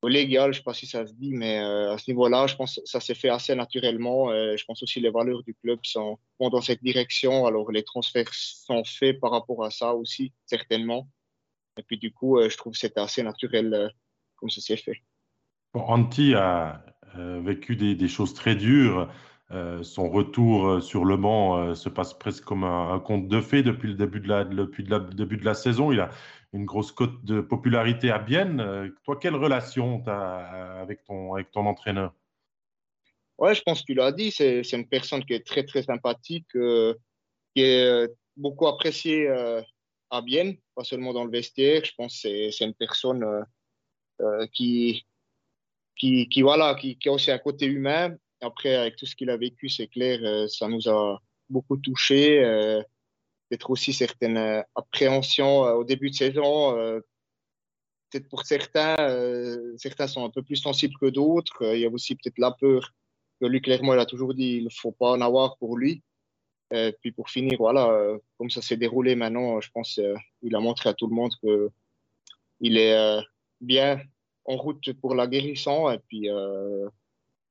légal, 0.07 0.53
je 0.53 0.59
ne 0.59 0.63
sais 0.63 0.63
pas 0.63 0.75
si 0.75 0.87
ça 0.87 1.07
se 1.07 1.13
dit, 1.13 1.33
mais 1.33 1.59
euh, 1.59 1.93
à 1.93 1.99
ce 1.99 2.09
niveau-là, 2.09 2.47
je 2.47 2.55
pense 2.55 2.77
que 2.77 2.83
ça 2.85 3.01
s'est 3.01 3.15
fait 3.15 3.31
assez 3.31 3.55
naturellement. 3.57 4.31
Euh, 4.31 4.57
je 4.57 4.65
pense 4.65 4.83
aussi 4.83 5.01
que 5.01 5.05
les 5.05 5.11
valeurs 5.11 5.43
du 5.43 5.55
club 5.55 5.81
sont, 5.83 6.19
vont 6.39 6.51
dans 6.51 6.61
cette 6.61 6.83
direction. 6.83 7.47
Alors, 7.47 7.73
les 7.73 7.83
transferts 7.83 8.33
sont 8.33 8.85
faits 8.85 9.19
par 9.19 9.33
rapport 9.33 9.65
à 9.65 9.71
ça 9.71 9.95
aussi, 9.95 10.33
certainement. 10.47 11.09
Et 11.77 11.83
puis, 11.83 11.99
du 11.99 12.13
coup, 12.13 12.39
euh, 12.39 12.49
je 12.49 12.57
trouve 12.57 12.75
que 12.75 12.79
c'était 12.79 13.01
assez 13.01 13.23
naturel 13.25 13.93
comme 14.37 14.51
ça 14.51 14.61
s'est 14.61 14.77
fait. 14.77 15.03
Antti 15.75 16.35
a 16.35 16.85
vécu 17.15 17.75
des, 17.75 18.09
choses 18.09 18.35
très 18.35 18.55
dures. 18.55 19.11
son 19.83 20.09
retour 20.09 20.81
sur 20.83 21.05
le 21.05 21.17
banc 21.17 21.75
se 21.75 21.89
passe 21.89 22.15
presque 22.15 22.45
comme 22.45 22.63
un, 22.63 23.01
conte 23.01 23.27
de 23.27 23.41
fées 23.41 23.65
depuis 23.65 23.89
le 23.89 23.95
début 23.95 24.21
de 24.21 24.29
la, 24.29 24.45
début 24.45 25.37
de 25.37 25.45
la 25.45 25.55
saison. 25.55 25.91
Il 25.91 26.01
a, 26.01 26.11
une 26.53 26.65
grosse 26.65 26.93
cote 26.93 27.25
de 27.25 27.41
popularité 27.41 28.11
à 28.11 28.19
Bienne. 28.19 28.61
Euh, 28.61 28.89
toi, 29.05 29.19
quelle 29.21 29.35
relation 29.35 30.01
tu 30.01 30.11
as 30.11 30.81
avec 30.81 31.05
ton, 31.05 31.35
avec 31.35 31.51
ton 31.51 31.67
entraîneur? 31.67 32.15
Ouais, 33.39 33.55
je 33.55 33.63
pense 33.63 33.81
que 33.81 33.87
tu 33.87 33.95
l'as 33.95 34.13
dit. 34.13 34.31
C'est, 34.31 34.63
une 34.73 34.89
personne 34.89 35.25
qui 35.25 35.35
est 35.35 35.47
très, 35.47 35.65
très 35.65 35.83
sympathique, 35.83 36.49
euh, 36.57 36.95
qui 37.55 37.63
est 37.63 37.85
euh, 37.85 38.09
beaucoup 38.37 38.67
appréciée 38.67 39.29
à 40.11 40.23
Bienne, 40.23 40.57
pas 40.75 40.85
seulement 40.85 41.13
dans 41.13 41.25
le 41.25 41.31
vestiaire. 41.31 41.85
Je 41.85 41.93
pense 41.97 42.23
que 42.23 42.51
c'est, 42.51 42.65
une 42.65 42.75
personne 42.75 43.25
qui, 44.53 45.07
qui, 45.97 46.29
qui, 46.29 46.43
voilà, 46.43 46.75
qui, 46.75 46.97
qui, 46.97 47.09
a 47.09 47.13
aussi 47.13 47.31
un 47.31 47.39
côté 47.39 47.67
humain. 47.67 48.17
Après, 48.41 48.75
avec 48.75 48.97
tout 48.97 49.07
ce 49.07 49.15
qu'il 49.15 49.31
a 49.31 49.37
vécu, 49.37 49.69
c'est 49.69 49.89
clair, 49.89 50.49
ça 50.49 50.69
nous 50.69 50.89
a 50.89 51.21
beaucoup 51.49 51.77
touchés 51.77 52.83
peut-être 53.49 53.71
aussi 53.71 53.93
certaines 53.93 54.37
euh, 54.37 54.63
appréhensions 54.75 55.65
euh, 55.65 55.75
au 55.75 55.85
début 55.85 56.11
de 56.11 56.15
saison. 56.15 56.77
Euh, 56.77 57.01
peut-être 58.11 58.29
pour 58.29 58.45
certains, 58.45 58.97
certains 59.77 60.07
sont 60.07 60.25
un 60.25 60.31
peu 60.31 60.43
plus 60.43 60.57
sensibles 60.57 60.95
que 60.99 61.11
d'autres. 61.11 61.75
il 61.75 61.81
y 61.81 61.85
a 61.85 61.91
aussi 61.91 62.15
peut-être 62.15 62.39
la 62.39 62.53
peur 62.53 62.95
que 63.39 63.47
lui, 63.47 63.61
clairement, 63.61 63.93
il 63.93 64.01
a 64.01 64.07
toujours 64.07 64.33
dit 64.33 64.57
il 64.57 64.65
ne 64.65 64.71
faut 64.71 64.93
pas 64.93 65.11
en 65.11 65.21
avoir 65.21 65.59
pour 65.59 65.77
lui. 65.77 66.03
Et 66.73 66.95
puis 67.03 67.13
pour 67.13 67.29
finir, 67.29 67.59
voilà, 67.59 68.17
comme 68.39 68.49
ça 68.49 68.63
s'est 68.63 68.79
déroulé 68.79 69.15
maintenant, 69.15 69.61
je 69.61 69.71
pense 69.71 70.01
qu'il 70.41 70.57
a 70.57 70.61
montré 70.61 70.89
à 70.89 70.95
tout 70.95 71.07
le 71.07 71.15
monde 71.15 71.33
qu'il 71.43 72.79
est 72.79 73.21
bien 73.61 74.01
en 74.47 74.57
route 74.57 74.91
pour 74.95 75.15
la 75.15 75.27
guérison. 75.27 75.91
Et 75.91 75.99
puis 75.99 76.31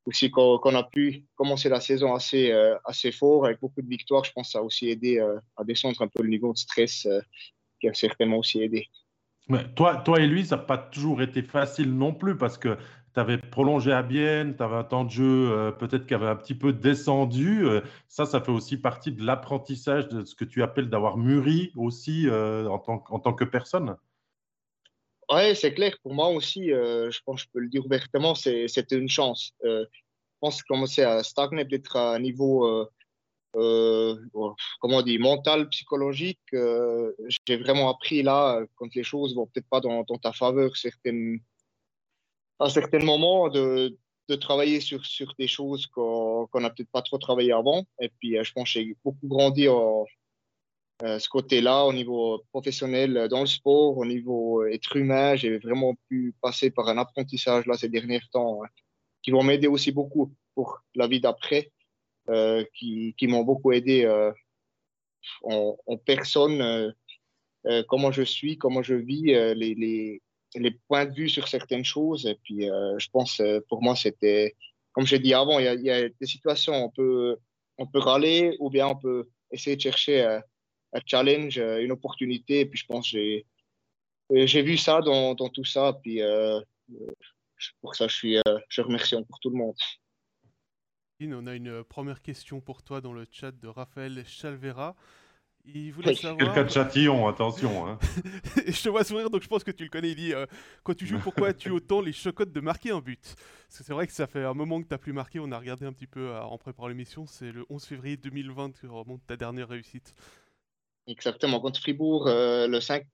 aussi 0.07 0.31
qu'on 0.31 0.75
a 0.75 0.83
pu 0.83 1.25
commencer 1.35 1.67
la 1.67 1.81
saison 1.81 2.15
assez, 2.15 2.51
euh, 2.51 2.75
assez 2.85 3.11
fort, 3.11 3.45
avec 3.45 3.59
beaucoup 3.59 3.81
de 3.81 3.89
victoires, 3.89 4.23
je 4.23 4.31
pense 4.31 4.47
que 4.47 4.51
ça 4.53 4.59
a 4.59 4.61
aussi 4.61 4.89
aidé 4.89 5.19
euh, 5.19 5.37
à 5.57 5.65
descendre 5.65 6.01
un 6.01 6.07
peu 6.07 6.23
le 6.23 6.29
niveau 6.29 6.53
de 6.53 6.57
stress, 6.57 7.05
euh, 7.05 7.19
qui 7.81 7.89
a 7.89 7.93
certainement 7.93 8.37
aussi 8.37 8.61
aidé. 8.61 8.87
Mais 9.49 9.65
toi, 9.75 9.97
toi 9.97 10.19
et 10.21 10.27
lui, 10.27 10.45
ça 10.45 10.55
n'a 10.55 10.63
pas 10.63 10.77
toujours 10.77 11.21
été 11.21 11.41
facile 11.41 11.93
non 11.93 12.13
plus, 12.13 12.37
parce 12.37 12.57
que 12.57 12.77
tu 13.13 13.19
avais 13.19 13.37
prolongé 13.37 13.91
à 13.91 14.01
Bienne, 14.01 14.55
tu 14.55 14.63
avais 14.63 14.75
un 14.75 14.83
temps 14.83 15.03
de 15.03 15.11
jeu 15.11 15.73
peut-être 15.79 16.05
qui 16.05 16.13
avait 16.13 16.27
un 16.27 16.35
petit 16.35 16.55
peu 16.55 16.71
descendu. 16.71 17.65
ça, 18.07 18.25
ça 18.25 18.41
fait 18.41 18.51
aussi 18.51 18.77
partie 18.77 19.11
de 19.11 19.23
l'apprentissage 19.23 20.07
de 20.09 20.23
ce 20.25 20.35
que 20.35 20.45
tu 20.45 20.63
appelles 20.63 20.89
d'avoir 20.89 21.17
mûri 21.17 21.71
aussi 21.75 22.27
en 22.29 22.77
tant, 22.77 23.03
en, 23.09 23.19
tant, 23.19 23.33
que 23.33 23.45
personne. 23.45 23.95
Oui, 25.29 25.55
c'est 25.55 25.73
clair. 25.73 25.97
Pour 26.03 26.13
moi 26.13 26.29
aussi, 26.29 26.71
euh, 26.71 27.11
je 27.11 27.19
pense 27.25 27.41
que 27.41 27.47
je 27.47 27.51
peux 27.53 27.59
le 27.59 27.67
dire 27.69 27.85
ouvertement, 27.85 28.33
c'était 28.33 28.95
une 28.95 29.09
chance. 29.09 29.53
Euh, 29.65 29.85
je 29.91 30.37
pense 30.39 30.61
que 30.61 30.67
commencer 30.67 31.01
à 31.01 31.21
stagner 31.23 31.65
peut-être 31.65 31.97
à 31.97 32.15
un 32.15 32.19
niveau, 32.19 32.65
euh, 33.55 34.15
comment 34.79 34.97
on 34.97 35.01
dit, 35.01 35.19
mental, 35.19 35.67
psychologique. 35.69 36.39
J'ai 36.53 37.57
vraiment 37.57 37.89
appris 37.89 38.23
là, 38.23 38.61
quand 38.75 38.93
les 38.95 39.03
choses 39.03 39.35
vont 39.35 39.47
peut-être 39.47 39.67
pas 39.69 39.81
dans, 39.81 40.03
ta 40.05 40.31
faveur 40.31 40.71
à 42.59 42.69
certains 42.69 43.03
moments, 43.03 43.49
de, 43.49 43.97
travailler 44.39 44.79
sur, 44.79 45.01
des 45.37 45.47
choses 45.47 45.87
qu'on 45.87 46.47
n'a 46.53 46.69
peut-être 46.69 46.91
pas 46.91 47.01
trop 47.01 47.17
travaillé 47.17 47.51
avant. 47.51 47.85
Et 47.99 48.09
puis, 48.19 48.37
je 48.41 48.53
pense 48.53 48.71
que 48.73 48.79
j'ai 48.79 48.95
beaucoup 49.03 49.27
grandi 49.27 49.67
en, 49.67 50.05
ce 51.01 51.29
côté-là, 51.29 51.85
au 51.85 51.93
niveau 51.93 52.43
professionnel 52.51 53.27
dans 53.29 53.41
le 53.41 53.47
sport, 53.47 53.97
au 53.97 54.05
niveau 54.05 54.65
être 54.65 54.95
humain. 54.95 55.35
J'ai 55.35 55.57
vraiment 55.59 55.95
pu 56.09 56.33
passer 56.41 56.71
par 56.71 56.87
un 56.87 56.97
apprentissage 56.97 57.65
là 57.67 57.77
ces 57.77 57.89
derniers 57.89 58.19
temps 58.31 58.63
hein, 58.63 58.67
qui 59.21 59.31
vont 59.31 59.43
m'aider 59.43 59.67
aussi 59.67 59.91
beaucoup 59.91 60.33
pour 60.55 60.81
la 60.95 61.07
vie 61.07 61.19
d'après, 61.19 61.71
qui, 62.73 63.13
qui 63.17 63.27
m'ont 63.27 63.43
beaucoup 63.43 63.71
aidé 63.71 64.07
en, 65.43 65.97
personne 66.05 66.93
euh, 67.67 67.83
comment 67.87 68.11
je 68.11 68.21
suis, 68.21 68.57
comment 68.57 68.81
je 68.81 68.93
vis, 68.93 69.33
euh, 69.33 69.53
les, 69.53 69.75
les, 70.55 70.71
points 70.87 71.05
de 71.05 71.13
vue 71.13 71.29
sur 71.29 71.47
certaines 71.47 71.83
choses. 71.83 72.25
Et 72.25 72.35
puis, 72.43 72.69
euh, 72.69 72.97
je 72.97 73.09
pense, 73.09 73.41
pour 73.67 73.81
moi, 73.81 73.95
c'était, 73.95 74.55
comme 74.93 75.05
j'ai 75.05 75.19
dit 75.19 75.33
avant, 75.33 75.59
il 75.59 75.65
y, 75.65 75.83
y, 75.83 75.91
a 75.91 76.07
des 76.07 76.25
situations, 76.25 76.73
on 76.73 76.89
peut, 76.89 77.37
on 77.77 77.85
peut 77.85 77.99
râler 77.99 78.55
ou 78.59 78.69
bien 78.69 78.87
on 78.87 78.95
peut 78.95 79.27
essayer 79.51 79.75
de 79.75 79.81
chercher 79.81 80.39
un, 80.97 81.01
challenge, 81.05 81.57
une 81.57 81.91
opportunité. 81.91 82.61
Et 82.61 82.65
puis, 82.65 82.79
je 82.79 82.85
pense 82.85 83.07
j'ai 83.07 83.45
j'ai 84.29 84.61
vu 84.61 84.77
ça 84.77 84.99
dans, 85.01 85.35
dans, 85.35 85.49
tout 85.49 85.63
ça. 85.63 85.97
Puis, 86.03 86.21
pour 87.81 87.95
ça, 87.95 88.07
je, 88.07 88.15
suis, 88.15 88.37
je 88.69 88.81
remercie 88.81 89.15
encore 89.15 89.39
tout 89.39 89.49
le 89.49 89.57
monde. 89.57 89.75
On 91.21 91.47
a 91.47 91.55
une 91.55 91.83
première 91.83 92.21
question 92.21 92.61
pour 92.61 92.83
toi 92.83 93.01
dans 93.01 93.13
le 93.13 93.25
chat 93.31 93.51
de 93.51 93.67
Raphaël 93.67 94.23
Chalvera. 94.27 94.95
Il 95.65 95.91
voulait 95.91 96.15
savoir. 96.15 96.37
Quelqu'un 96.37 96.63
de 96.63 96.69
châtillon, 96.69 97.27
attention. 97.27 97.87
Hein. 97.87 97.99
je 98.67 98.83
te 98.83 98.87
vois 98.87 99.03
sourire, 99.03 99.29
donc 99.29 99.41
je 99.41 99.47
pense 99.47 99.63
que 99.63 99.71
tu 99.71 99.83
le 99.83 99.89
connais. 99.89 100.11
Il 100.11 100.15
dit 100.15 100.33
euh, 100.33 100.45
Quand 100.83 100.93
tu 100.93 101.05
joues, 101.05 101.19
pourquoi 101.19 101.49
as-tu 101.49 101.69
autant 101.71 102.01
les 102.01 102.13
chocottes 102.13 102.53
de 102.53 102.61
marquer 102.61 102.91
un 102.91 103.01
but? 103.01 103.35
Parce 103.67 103.79
que 103.79 103.83
c'est 103.83 103.93
vrai 103.93 104.07
que 104.07 104.13
ça 104.13 104.27
fait 104.27 104.45
un 104.45 104.53
moment 104.53 104.79
que 104.81 104.87
tu 104.87 104.93
n'as 104.93 104.97
plus 104.97 105.11
marqué. 105.11 105.39
On 105.39 105.51
a 105.51 105.57
regardé 105.57 105.85
un 105.85 105.91
petit 105.91 106.07
peu 106.07 106.29
euh, 106.29 106.41
en 106.41 106.57
préparant 106.57 106.87
l'émission. 106.87 107.25
C'est 107.25 107.51
le 107.51 107.65
11 107.69 107.83
février 107.83 108.15
2020 108.15 108.79
que 108.79 108.87
remonte 108.87 109.25
ta 109.27 109.35
dernière 109.35 109.67
réussite. 109.67 110.13
Exactement, 111.07 111.59
contre 111.59 111.79
Fribourg, 111.79 112.27
euh, 112.27 112.67
le 112.67 112.79
5-5, 112.79 113.05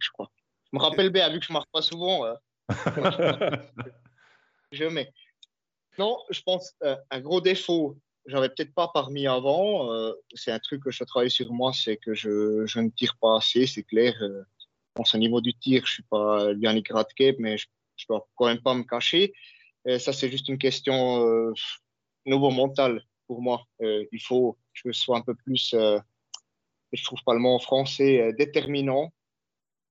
je 0.00 0.10
crois. 0.12 0.30
Je 0.70 0.78
me 0.78 0.82
rappelle 0.82 1.10
bien, 1.10 1.30
vu 1.30 1.40
que 1.40 1.46
je 1.46 1.52
ne 1.52 1.54
marque 1.54 1.70
pas 1.72 1.82
souvent. 1.82 2.24
je 4.72 4.84
mets. 4.84 5.12
Non, 5.98 6.18
je 6.30 6.40
pense 6.42 6.74
un 7.10 7.20
gros 7.20 7.40
défaut 7.40 7.96
j'avais 8.26 8.48
peut-être 8.48 8.74
pas 8.74 8.88
parmi 8.88 9.26
avant. 9.26 9.92
Euh, 9.92 10.12
c'est 10.34 10.52
un 10.52 10.58
truc 10.58 10.82
que 10.84 10.90
je 10.90 11.04
travaille 11.04 11.30
sur 11.30 11.52
moi, 11.52 11.72
c'est 11.72 11.96
que 11.96 12.14
je, 12.14 12.64
je, 12.66 12.80
ne 12.80 12.88
tire 12.90 13.16
pas 13.20 13.38
assez, 13.38 13.66
c'est 13.66 13.82
clair. 13.82 14.14
Euh, 14.22 14.44
au 14.96 15.18
niveau 15.18 15.40
du 15.40 15.54
tir, 15.54 15.82
je 15.86 15.94
suis 15.94 16.02
pas 16.04 16.52
Yannick 16.52 16.92
Radke, 16.92 17.34
mais 17.38 17.56
je, 17.58 17.66
je 17.96 18.06
dois 18.08 18.28
quand 18.36 18.46
même 18.46 18.60
pas 18.60 18.74
me 18.74 18.84
cacher. 18.84 19.32
Et 19.84 19.98
ça, 19.98 20.12
c'est 20.12 20.30
juste 20.30 20.48
une 20.48 20.58
question 20.58 21.26
euh, 21.26 21.52
nouveau 22.26 22.50
mental 22.50 23.02
pour 23.26 23.42
moi. 23.42 23.64
Euh, 23.80 24.04
il 24.12 24.20
faut 24.20 24.58
que 24.74 24.92
je 24.92 24.98
sois 24.98 25.18
un 25.18 25.22
peu 25.22 25.34
plus, 25.34 25.74
euh, 25.74 25.98
je 26.92 27.04
trouve 27.04 27.22
pas 27.24 27.34
le 27.34 27.40
mot 27.40 27.58
français, 27.58 28.20
euh, 28.20 28.32
déterminant. 28.32 29.12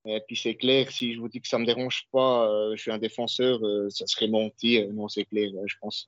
Et 0.05 0.20
puis 0.27 0.36
c'est 0.36 0.55
clair, 0.55 0.91
si 0.91 1.13
je 1.13 1.20
vous 1.20 1.29
dis 1.29 1.41
que 1.41 1.48
ça 1.48 1.60
me 1.60 1.65
dérange 1.65 2.08
pas, 2.12 2.50
je 2.75 2.81
suis 2.81 2.89
un 2.89 2.98
défenseur, 2.98 3.60
ça 3.91 4.08
serait 4.08 4.27
mentir. 4.27 4.91
Non, 4.93 5.08
c'est 5.08 5.25
clair, 5.25 5.51
je 5.67 5.75
pense 5.79 6.08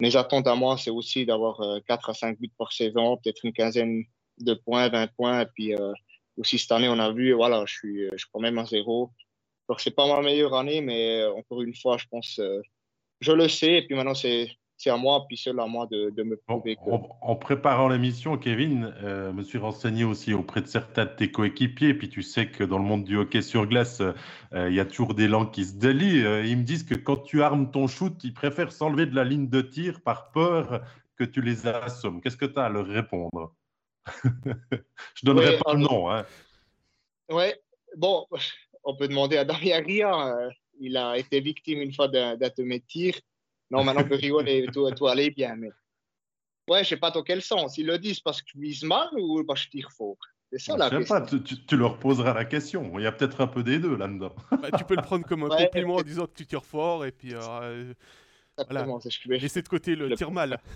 mes 0.00 0.16
attentes 0.16 0.46
à 0.46 0.54
moi, 0.54 0.76
c'est 0.78 0.90
aussi 0.90 1.26
d'avoir 1.26 1.56
4 1.86 2.08
euh, 2.08 2.12
à 2.12 2.14
5 2.14 2.38
buts 2.38 2.52
par 2.56 2.72
saison, 2.72 3.16
peut-être 3.16 3.44
une 3.44 3.52
quinzaine 3.52 4.04
de 4.38 4.54
points, 4.54 4.88
20 4.88 5.08
points. 5.14 5.40
Et 5.42 5.46
puis 5.46 5.74
euh, 5.74 5.92
aussi 6.36 6.58
cette 6.58 6.72
année, 6.72 6.88
on 6.88 6.98
a 6.98 7.12
vu, 7.12 7.32
voilà, 7.32 7.64
je 7.66 7.74
suis, 7.74 8.04
je 8.12 8.16
suis 8.16 8.28
quand 8.32 8.40
même 8.40 8.58
à 8.58 8.64
zéro. 8.64 9.10
Donc, 9.68 9.80
c'est 9.80 9.90
pas 9.90 10.06
ma 10.06 10.22
meilleure 10.22 10.54
année, 10.54 10.80
mais 10.80 11.20
euh, 11.20 11.32
encore 11.34 11.62
une 11.62 11.74
fois, 11.74 11.98
je 11.98 12.06
pense, 12.06 12.40
je 13.20 13.32
le 13.32 13.48
sais. 13.48 13.74
Et 13.74 13.82
puis 13.86 13.96
maintenant, 13.96 14.14
c'est 14.14 14.48
c'est 14.78 14.90
à 14.90 14.96
moi, 14.96 15.26
puis 15.26 15.36
seul 15.36 15.58
à 15.58 15.66
moi 15.66 15.88
de, 15.90 16.10
de 16.10 16.22
me 16.22 16.36
prouver 16.36 16.76
que... 16.76 16.80
En, 17.20 17.34
préparant 17.34 17.88
l'émission, 17.88 18.38
Kevin, 18.38 18.94
euh, 19.02 19.32
me 19.32 19.42
suis 19.42 19.58
renseigné 19.58 20.04
aussi 20.04 20.32
auprès 20.32 20.62
de 20.62 20.68
certains 20.68 21.04
de 21.04 21.10
tes 21.10 21.32
coéquipiers, 21.32 21.94
puis 21.94 22.08
tu 22.08 22.22
sais 22.22 22.48
que 22.48 22.62
dans 22.62 22.78
le 22.78 22.84
monde 22.84 23.02
du 23.02 23.16
hockey 23.16 23.42
sur 23.42 23.66
glace, 23.66 24.00
euh, 24.00 24.68
il 24.68 24.74
y 24.74 24.80
a 24.80 24.84
toujours 24.84 25.14
des 25.14 25.26
langues 25.26 25.50
qui 25.50 25.64
se 25.64 25.74
délient. 25.74 26.24
Euh, 26.24 26.46
ils 26.46 26.56
me 26.56 26.62
disent 26.62 26.84
que 26.84 26.94
quand 26.94 27.16
tu 27.16 27.42
armes 27.42 27.72
ton 27.72 27.88
shoot, 27.88 28.14
ils 28.22 28.32
préfèrent 28.32 28.70
s'enlever 28.70 29.06
de 29.06 29.16
la 29.16 29.24
ligne 29.24 29.48
de 29.48 29.60
tir 29.60 30.00
par 30.00 30.30
peur 30.30 30.82
que 31.16 31.24
tu 31.24 31.42
les 31.42 31.66
assommes. 31.66 32.20
Qu'est-ce 32.20 32.36
que 32.36 32.46
tu 32.46 32.58
as 32.58 32.66
à 32.66 32.68
leur 32.68 32.86
répondre? 32.86 33.54
Je 35.14 35.26
donnerai 35.26 35.58
pas 35.58 35.74
le 35.74 35.80
nom. 35.80 36.08
Hein. 36.08 36.24
Ouais, 37.28 37.60
bon, 37.96 38.26
on 38.84 38.94
peut 38.94 39.08
demander 39.08 39.38
à 39.38 39.44
Damien 39.44 39.80
Ria. 39.84 40.50
il 40.78 40.96
a 40.96 41.18
été 41.18 41.40
victime 41.40 41.82
une 41.82 41.92
fois 41.92 42.06
d'un 42.06 42.36
de 42.36 42.62
mes 42.62 42.80
tirs. 42.80 43.18
Non, 43.70 43.84
maintenant 43.84 44.02
on 44.02 44.08
peut 44.08 44.14
rigoler, 44.14 44.66
tout, 44.72 44.90
tout 44.92 45.06
aller 45.06 45.30
bien. 45.30 45.56
Mais... 45.56 45.70
Ouais, 46.68 46.84
je 46.84 46.90
sais 46.90 46.96
pas 46.96 47.10
dans 47.10 47.22
quel 47.22 47.42
sens. 47.42 47.78
Ils 47.78 47.86
le 47.86 47.98
disent 47.98 48.20
parce 48.20 48.42
que 48.42 48.50
vise 48.56 48.82
mal 48.82 49.08
ou 49.12 49.44
parce 49.44 49.60
que 49.60 49.66
je 49.66 49.70
tire 49.70 49.92
fort. 49.92 50.16
C'est 50.50 50.58
ça 50.58 50.76
la 50.76 50.88
question. 50.88 51.14
Pas, 51.14 51.26
tu, 51.66 51.76
leur 51.76 51.98
poseras 51.98 52.32
la 52.32 52.46
question. 52.46 52.98
Il 52.98 53.02
y 53.02 53.06
a 53.06 53.12
peut-être 53.12 53.42
un 53.42 53.46
peu 53.46 53.62
des 53.62 53.78
deux 53.78 53.96
là-dedans. 53.96 54.34
Bah, 54.50 54.70
tu 54.76 54.84
peux 54.84 54.96
le 54.96 55.02
prendre 55.02 55.26
comme 55.26 55.44
un 55.44 55.48
compliment 55.48 55.96
en 55.96 56.02
disant 56.02 56.26
que 56.26 56.34
tu 56.34 56.46
tires 56.46 56.64
fort 56.64 57.04
et 57.04 57.12
puis. 57.12 57.34
Euh, 57.34 57.92
voilà. 58.56 58.86
Laisser 59.26 59.62
de 59.62 59.68
côté 59.68 59.94
le, 59.94 60.14
tir 60.16 60.30
mal. 60.30 60.60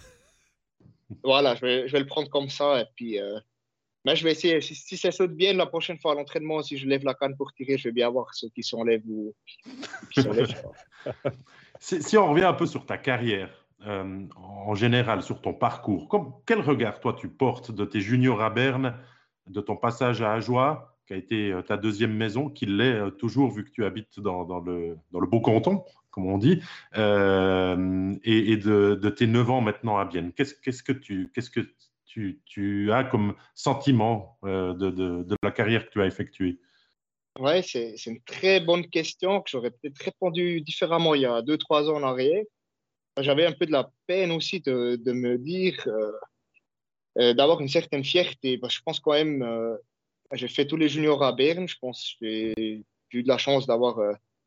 Voilà, 1.25 1.55
je 1.57 1.61
vais, 1.61 1.89
je 1.89 1.93
vais, 1.93 1.99
le 1.99 2.07
prendre 2.07 2.31
comme 2.31 2.49
ça 2.49 2.81
et 2.81 2.87
puis. 2.97 3.21
Euh... 3.21 3.39
Mais 4.05 4.17
je 4.17 4.25
vais 4.25 4.33
essayer. 4.33 4.61
Si, 4.61 4.97
ça 4.97 5.13
saute 5.13 5.33
bien 5.33 5.53
la 5.53 5.67
prochaine 5.67 5.99
fois 5.99 6.13
à 6.13 6.15
l'entraînement, 6.15 6.63
si 6.63 6.77
je 6.77 6.87
lève 6.87 7.05
la 7.05 7.15
canne 7.15 7.37
pour 7.37 7.53
tirer, 7.53 7.79
je 7.79 7.89
vais 7.89 7.93
bien 7.93 8.11
voir 8.11 8.35
ceux 8.35 8.49
qui 8.49 8.63
s'enlèvent 8.63 9.07
ou 9.09 9.35
qui 10.13 10.23
s'enlèvent. 10.23 10.63
Si, 11.81 12.17
on 12.17 12.31
revient 12.31 12.45
un 12.45 12.53
peu 12.53 12.67
sur 12.67 12.87
ta 12.87 12.97
carrière, 12.97 13.51
euh, 13.89 14.25
en 14.37 14.75
général, 14.77 15.21
sur 15.21 15.43
ton 15.43 15.53
parcours, 15.53 16.09
quel 16.47 16.61
regard 16.61 17.01
toi 17.01 17.13
tu 17.13 17.29
portes 17.29 17.73
de 17.73 17.85
tes 17.85 18.01
juniors 18.01 18.41
à 18.41 18.51
Berne, 18.51 18.95
de 19.49 19.61
ton 19.61 19.75
passage 19.75 20.23
à 20.23 20.33
Ajoie, 20.33 20.97
qui 21.09 21.15
a 21.15 21.17
été 21.17 21.51
euh, 21.51 21.61
ta 21.61 21.77
deuxième 21.77 22.15
maison, 22.15 22.49
qui 22.49 22.67
l'est 22.67 22.95
euh, 22.95 23.11
toujours 23.11 23.51
vu 23.51 23.65
que 23.65 23.71
tu 23.71 23.85
habites 23.85 24.21
dans, 24.21 24.61
le, 24.61 24.97
dans 25.11 25.19
le 25.19 25.27
beau 25.27 25.41
canton, 25.41 25.83
comme 26.13 26.27
on 26.27 26.39
dit, 26.39 26.63
et, 26.95 28.57
de, 28.57 29.09
tes 29.09 29.27
neuf 29.27 29.51
ans 29.51 29.61
maintenant 29.61 29.99
à 29.99 30.05
Bienne? 30.05 30.31
Qu'est-ce 30.33 30.83
que, 30.85 30.93
tu, 30.93 31.33
que 31.35 31.61
tu, 32.13 32.93
as 32.93 33.05
comme 33.05 33.35
sentiment 33.55 34.39
de, 34.43 34.73
de 34.73 35.37
la 35.43 35.51
carrière 35.51 35.87
que 35.87 35.91
tu 35.91 36.03
as 36.03 36.07
effectuée? 36.07 36.59
Ouais, 37.39 37.63
c'est 37.63 37.97
une 38.07 38.21
très 38.23 38.61
bonne 38.61 38.87
question 38.89 39.41
que 39.41 39.51
j'aurais 39.51 39.71
peut-être 39.71 39.99
répondu 40.03 40.61
différemment 40.61 41.15
il 41.15 41.23
y 41.23 41.27
a 41.27 41.41
deux, 41.41 41.57
trois 41.57 41.89
ans 41.89 41.97
en 41.97 42.03
arrière. 42.03 42.45
J'avais 43.19 43.47
un 43.47 43.53
peu 43.53 43.65
de 43.65 43.73
la 43.73 43.91
peine 44.07 44.33
aussi 44.33 44.61
de, 44.61 44.97
de 44.97 45.13
me 45.13 45.39
dire, 45.39 45.83
euh, 45.87 46.13
euh, 47.19 47.35
d'avoir 47.35 47.61
une 47.61 47.69
certaine 47.69 48.05
fierté. 48.05 48.61
Je 48.69 48.81
pense 48.85 49.01
quand 49.01 49.13
même, 49.13 49.43
euh, 49.43 49.77
j'ai 50.33 50.49
fait 50.49 50.67
tous 50.67 50.77
les 50.77 50.89
juniors 50.91 51.23
à 51.23 51.33
Berne. 51.33 51.67
Je 51.67 51.77
pense 51.81 52.17
que 52.21 52.27
j'ai 52.27 52.85
eu 53.13 53.23
de 53.23 53.29
la 53.29 53.39
chance 53.39 53.67
d'avoir 53.67 53.99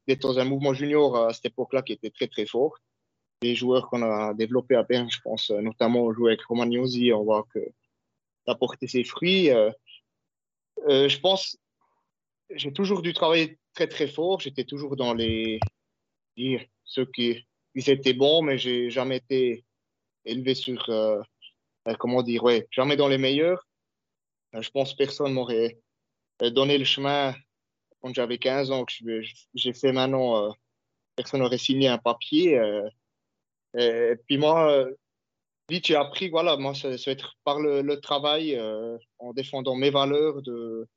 d'être 0.07 0.21
dans 0.21 0.37
un 0.37 0.45
mouvement 0.45 0.73
junior 0.73 1.17
à 1.17 1.33
cette 1.33 1.45
époque-là 1.45 1.81
qui 1.81 1.93
était 1.93 2.11
très, 2.11 2.27
très 2.27 2.45
fort. 2.45 2.77
Les 3.45 3.55
joueurs 3.55 3.89
qu'on 3.89 4.01
a 4.01 4.33
développés 4.33 4.75
à 4.75 4.83
Berne, 4.83 5.09
je 5.09 5.19
pense 5.21 5.51
notamment 5.51 6.11
jouer 6.13 6.31
avec 6.31 6.41
Romagnosi, 6.43 7.13
on 7.13 7.23
voit 7.23 7.45
que 7.53 7.59
ça 8.45 8.53
a 8.53 8.55
porté 8.55 8.87
ses 8.87 9.03
fruits. 9.03 9.49
je 10.87 11.19
pense 11.19 11.57
j'ai 12.49 12.71
toujours 12.71 13.01
dû 13.01 13.13
travailler 13.13 13.57
très 13.73 13.87
très 13.87 14.07
fort. 14.07 14.39
J'étais 14.39 14.63
toujours 14.63 14.95
dans 14.95 15.13
les 15.13 15.59
dire 16.37 16.63
ceux 16.83 17.05
qui 17.05 17.45
ils 17.73 17.89
étaient 17.89 18.13
bons, 18.13 18.41
mais 18.41 18.57
j'ai 18.57 18.89
jamais 18.89 19.17
été 19.17 19.65
élevé 20.23 20.55
sur 20.55 20.89
euh, 20.89 21.21
euh, 21.87 21.95
comment 21.99 22.23
dire 22.23 22.43
ouais 22.43 22.67
jamais 22.71 22.95
dans 22.95 23.07
les 23.07 23.17
meilleurs. 23.17 23.67
Euh, 24.55 24.61
je 24.61 24.69
pense 24.69 24.95
personne 24.95 25.33
m'aurait 25.33 25.77
donné 26.39 26.77
le 26.77 26.85
chemin 26.85 27.33
quand 28.01 28.13
j'avais 28.13 28.37
15 28.37 28.71
ans 28.71 28.85
que 28.85 28.93
j'ai 29.53 29.73
fait 29.73 29.91
maintenant. 29.91 30.53
personne 31.15 31.39
n'aurait 31.41 31.57
signé 31.57 31.87
un 31.87 31.97
papier. 31.97 32.59
Et 33.77 34.15
puis 34.27 34.37
moi, 34.37 34.85
vite 35.69 35.87
j'ai 35.87 35.95
appris 35.95 36.29
voilà 36.29 36.57
moi 36.57 36.73
va 36.83 36.89
être 37.11 37.35
par 37.43 37.59
le, 37.59 37.95
travail 37.99 38.59
en 39.19 39.33
défendant 39.33 39.75
mes 39.75 39.89
valeurs 39.89 40.41
de 40.41 40.87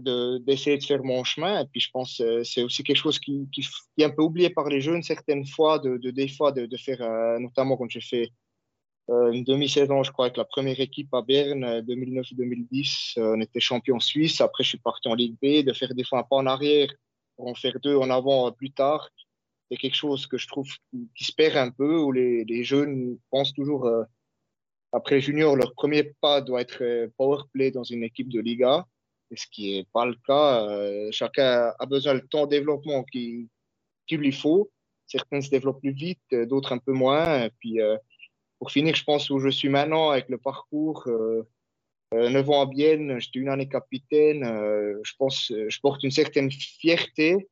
d'essayer 0.00 0.78
de, 0.78 0.84
faire 0.84 1.02
mon 1.04 1.24
chemin. 1.24 1.60
Et 1.60 1.66
puis, 1.66 1.80
je 1.80 1.90
pense 1.90 2.18
que 2.18 2.42
c'est 2.44 2.62
aussi 2.62 2.82
quelque 2.82 2.96
chose 2.96 3.18
qui, 3.18 3.48
est 3.98 4.04
un 4.04 4.10
peu 4.10 4.22
oublié 4.22 4.50
par 4.50 4.68
les 4.68 4.80
jeunes 4.80 5.02
certaines 5.02 5.46
fois, 5.46 5.78
de, 5.78 5.96
de 5.96 6.10
des 6.10 6.28
fois 6.28 6.52
de, 6.52 6.76
faire, 6.76 7.02
euh, 7.02 7.38
notamment 7.38 7.76
quand 7.76 7.90
j'ai 7.90 8.00
fait 8.00 8.32
euh, 9.10 9.32
une 9.32 9.44
demi-saison, 9.44 10.02
je 10.02 10.12
crois, 10.12 10.26
avec 10.26 10.36
la 10.36 10.44
première 10.44 10.80
équipe 10.80 11.12
à 11.12 11.22
Berne, 11.22 11.80
2009-2010, 11.80 13.18
euh, 13.18 13.34
on 13.36 13.40
était 13.40 13.60
champion 13.60 14.00
suisse. 14.00 14.40
Après, 14.40 14.64
je 14.64 14.70
suis 14.70 14.78
parti 14.78 15.08
en 15.08 15.14
Ligue 15.14 15.36
B, 15.42 15.64
de 15.64 15.72
faire 15.72 15.94
des 15.94 16.04
fois 16.04 16.20
un 16.20 16.22
pas 16.22 16.36
en 16.36 16.46
arrière 16.46 16.88
pour 17.36 17.48
en 17.48 17.54
faire 17.54 17.78
deux 17.82 17.96
en 17.96 18.10
avant 18.10 18.50
plus 18.52 18.70
tard. 18.70 19.08
C'est 19.72 19.78
quelque 19.78 19.96
chose 19.96 20.26
que 20.26 20.36
je 20.36 20.46
trouve 20.48 20.68
qui, 21.14 21.24
se 21.24 21.32
perd 21.32 21.56
un 21.56 21.70
peu, 21.70 21.98
où 21.98 22.12
les, 22.12 22.44
les 22.44 22.62
jeunes 22.62 23.18
pensent 23.30 23.54
toujours, 23.54 23.90
après 24.92 25.22
junior, 25.22 25.56
leur 25.56 25.72
premier 25.72 26.12
pas 26.20 26.42
doit 26.42 26.60
être 26.60 27.08
power 27.16 27.44
play 27.54 27.70
dans 27.70 27.82
une 27.82 28.04
équipe 28.04 28.28
de 28.28 28.40
Liga 28.40 28.86
ce 29.36 29.46
qui 29.50 29.76
n'est 29.76 29.86
pas 29.92 30.06
le 30.06 30.16
cas. 30.26 30.68
Euh, 30.68 31.08
chacun 31.10 31.72
a 31.78 31.86
besoin 31.86 32.14
du 32.14 32.26
temps 32.28 32.44
de 32.44 32.50
développement 32.50 33.02
qu'il 33.04 33.48
lui 34.10 34.32
faut. 34.32 34.70
certains 35.06 35.40
se 35.40 35.50
développent 35.50 35.80
plus 35.80 35.92
vite, 35.92 36.20
d'autres 36.30 36.72
un 36.72 36.78
peu 36.78 36.92
moins. 36.92 37.44
Et 37.44 37.50
puis, 37.58 37.78
pour 38.58 38.70
finir, 38.70 38.94
je 38.94 39.04
pense 39.04 39.30
où 39.30 39.38
je 39.38 39.48
suis 39.48 39.68
maintenant 39.68 40.10
avec 40.10 40.28
le 40.28 40.38
parcours. 40.38 41.08
9 42.12 42.50
ans 42.50 42.62
à 42.62 42.66
Bienne, 42.66 43.18
j'étais 43.20 43.38
une 43.38 43.48
année 43.48 43.68
capitaine. 43.68 44.42
je 45.02 45.12
pense, 45.18 45.50
je 45.50 45.80
porte 45.80 46.02
une 46.02 46.10
certaine 46.10 46.50
fierté. 46.50 47.48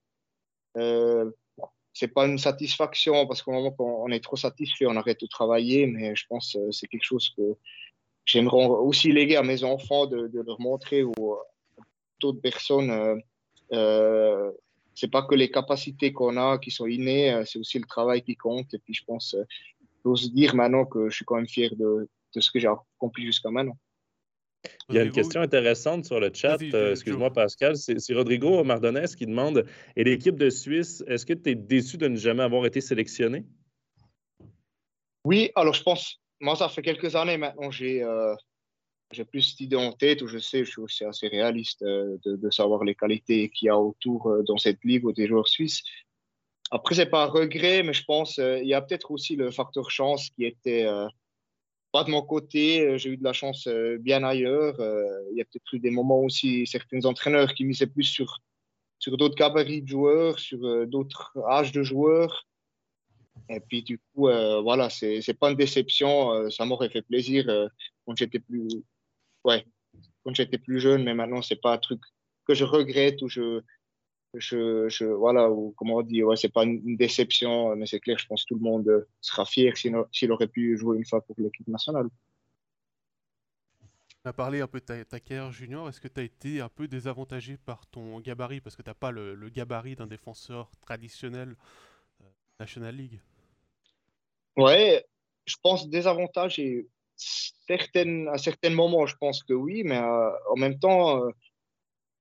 Euh, 0.77 1.31
c'est 2.00 2.09
pas 2.09 2.26
une 2.26 2.38
satisfaction 2.38 3.26
parce 3.26 3.42
qu'au 3.42 3.52
moment 3.52 3.73
qu'on 3.73 4.11
est 4.11 4.25
trop 4.25 4.37
satisfait, 4.37 4.87
on 4.87 4.97
arrête 4.97 5.21
de 5.21 5.26
travailler. 5.26 5.87
Mais 5.87 6.16
je 6.16 6.25
pense 6.30 6.54
que 6.54 6.71
c'est 6.71 6.87
quelque 6.87 7.04
chose 7.04 7.28
que 7.37 7.42
j'aimerais 8.25 8.64
aussi 8.64 9.12
léguer 9.12 9.37
à 9.37 9.42
mes 9.42 9.64
enfants 9.64 10.07
de, 10.07 10.30
leur 10.33 10.59
montrer 10.59 11.02
aux 11.02 11.38
d'autres 12.19 12.40
personnes. 12.40 12.90
Euh, 12.90 13.16
euh, 13.73 14.50
c'est 14.95 15.11
pas 15.11 15.23
que 15.23 15.35
les 15.35 15.50
capacités 15.50 16.11
qu'on 16.14 16.38
a 16.38 16.57
qui 16.57 16.71
sont 16.71 16.87
innées, 16.87 17.35
euh, 17.35 17.45
c'est 17.45 17.59
aussi 17.59 17.78
le 17.78 17.85
travail 17.87 18.23
qui 18.23 18.35
compte. 18.35 18.73
Et 18.73 18.78
puis 18.78 18.95
je 18.95 19.04
pense, 19.04 19.35
euh, 19.35 19.45
j'ose 20.02 20.33
dire 20.33 20.54
maintenant 20.54 20.87
que 20.87 21.11
je 21.11 21.16
suis 21.16 21.26
quand 21.26 21.37
même 21.37 21.49
fier 21.49 21.71
de 21.76 22.09
ce 22.35 22.50
que 22.50 22.59
j'ai 22.59 22.69
accompli 22.69 23.26
jusqu'à 23.26 23.50
maintenant. 23.50 23.76
Il 24.88 24.97
y 24.97 24.99
a 24.99 25.02
une 25.02 25.12
question 25.12 25.40
intéressante 25.40 26.05
sur 26.05 26.21
le 26.21 26.31
chat. 26.33 26.59
Excuse-moi, 26.61 27.33
Pascal. 27.33 27.76
C'est 27.76 28.14
Rodrigo 28.14 28.62
Mardones 28.64 29.07
qui 29.17 29.26
demande 29.26 29.64
Et 29.97 30.05
l'équipe 30.05 30.37
de 30.37 30.50
Suisse, 30.50 31.02
est-ce 31.07 31.25
que 31.25 31.33
tu 31.33 31.50
es 31.50 31.55
déçu 31.55 31.97
de 31.97 32.09
ne 32.09 32.17
jamais 32.17 32.43
avoir 32.43 32.67
été 32.67 32.81
sélectionné? 32.81 33.45
Oui, 35.25 35.50
alors 35.55 35.75
je 35.75 35.83
pense, 35.83 36.21
moi, 36.40 36.57
ça 36.57 36.69
fait 36.69 36.83
quelques 36.83 37.14
années 37.14 37.37
maintenant, 37.37 37.71
j'ai 37.71 38.02
j'ai 39.12 39.25
plus 39.25 39.43
cette 39.43 39.61
idée 39.61 39.76
en 39.76 39.93
tête 39.93 40.23
où 40.23 40.29
je 40.29 40.38
sais, 40.38 40.64
je 40.64 40.71
suis 40.71 40.81
aussi 40.81 41.05
assez 41.05 41.29
réaliste 41.29 41.83
euh, 41.83 42.17
de, 42.25 42.50
savoir 42.50 42.85
les 42.85 42.95
qualités 42.95 43.49
qu'il 43.49 43.67
y 43.67 43.69
a 43.69 43.79
autour 43.79 44.29
euh, 44.29 44.43
dans 44.43 44.57
cette 44.57 44.83
ligue 44.85 45.12
des 45.14 45.26
joueurs 45.26 45.49
suisses. 45.49 45.83
Après, 46.71 46.95
c'est 46.95 47.07
pas 47.07 47.25
un 47.25 47.26
regret, 47.26 47.83
mais 47.83 47.93
je 47.93 48.05
pense 48.05 48.37
qu'il 48.37 48.45
euh, 48.45 48.62
y 48.62 48.75
a 48.75 48.81
peut-être 48.81 49.11
aussi 49.11 49.35
le 49.35 49.50
facteur 49.50 49.90
chance 49.90 50.31
qui 50.31 50.45
était 50.45 50.87
pas 51.93 52.05
de 52.05 52.11
mon 52.11 52.23
côté. 52.23 52.99
J'ai 52.99 53.11
eu 53.11 53.17
de 53.17 53.25
la 53.25 53.33
chance 53.33 53.69
bien 54.01 54.23
ailleurs. 54.25 54.77
Il 55.33 55.39
y 55.39 55.41
a 55.41 55.45
peut-être 55.45 55.75
eu 55.75 55.81
des 55.81 55.91
moments 55.91 56.21
aussi, 56.21 56.67
certains 56.67 57.05
entraîneurs 57.05 57.55
qui 57.55 57.65
misaient 57.65 57.87
plus 57.87 58.05
sur, 58.05 58.39
sur 58.99 59.17
d'autres 59.17 59.35
gabarits 59.35 59.83
de 59.83 59.89
joueurs, 59.89 60.39
sur 60.39 60.87
d'autres 60.87 61.33
âges 61.49 61.73
de 61.73 61.83
joueurs. 61.83 62.47
Et 63.49 63.61
puis, 63.61 63.83
du 63.83 63.99
coup, 63.99 64.29
voilà, 64.63 64.91
c'est 64.91 65.39
pas 65.39 65.51
une 65.51 65.57
déception. 65.57 66.51
ça 66.51 66.65
m'aurait 66.65 66.91
fait 66.91 67.03
plaisir 67.03 67.45
quand 68.07 68.17
j'étais 68.17 68.41
plus, 68.41 68.69
ouais, 69.45 69.65
quand 70.25 70.35
j'étais 70.35 70.59
plus 70.59 70.81
jeune, 70.81 71.05
mais 71.05 71.15
maintenant, 71.15 71.43
c'est 71.43 71.61
pas 71.61 71.75
un 71.75 71.79
truc 71.79 72.01
que 72.47 72.55
je 72.55 72.65
regrette 72.65 73.23
ou 73.23 73.29
je, 73.29 73.63
je, 74.35 74.89
je 74.89 75.05
voilà, 75.05 75.51
ou 75.51 75.73
comment 75.77 75.97
on 75.97 76.03
dit, 76.03 76.23
ouais, 76.23 76.37
c'est 76.37 76.53
pas 76.53 76.65
une, 76.65 76.97
déception, 76.97 77.75
mais 77.77 77.87
c'est 77.87 78.01
clair, 78.01 78.19
je 78.19 78.27
pense 78.27 78.45
que 78.45 78.55
tout 78.55 78.61
le 78.61 78.65
monde 78.65 79.07
sera 79.21 79.45
fier 79.45 79.77
s'il 79.77 80.33
aurait 80.33 80.49
pu 80.49 80.77
jouer 80.77 80.97
une 80.97 81.05
fois 81.05 81.21
pour 81.21 81.37
l'équipe 81.39 81.69
nationale. 81.69 82.09
On 84.25 84.29
a 84.29 84.33
parlé 84.35 84.61
un 84.61 84.67
peu 84.67 84.81
de 84.81 85.03
ta, 85.03 85.21
carrière 85.21 85.51
junior. 85.51 85.89
Est-ce 85.89 86.01
que 86.01 86.09
tu 86.09 86.21
as 86.21 86.25
été 86.25 86.61
un 86.61 86.69
peu 86.69 86.87
désavantagé 86.87 87.57
par 87.57 87.87
ton 87.87 88.21
gabarit? 88.21 88.61
Parce 88.61 88.77
que 88.77 88.83
tu 88.83 88.91
n'as 88.91 88.95
pas 88.95 89.11
le, 89.11 89.49
gabarit 89.49 89.97
d'un 89.97 90.07
défenseur 90.07 90.71
traditionnel 90.83 91.57
euh, 92.21 92.25
National 92.59 92.95
League. 92.95 93.19
Ouais, 94.59 95.07
je 95.47 95.57
pense 95.63 95.89
désavantagé 95.89 96.87
certaines, 97.17 98.29
à 98.29 98.39
certains 98.39 98.71
moments, 98.71 99.07
je 99.07 99.17
pense 99.17 99.43
que 99.43 99.55
oui, 99.55 99.83
mais 99.85 99.99
euh, 99.99 100.31
en 100.51 100.57
même 100.57 100.79
temps, 100.79 101.25
euh, 101.25 101.31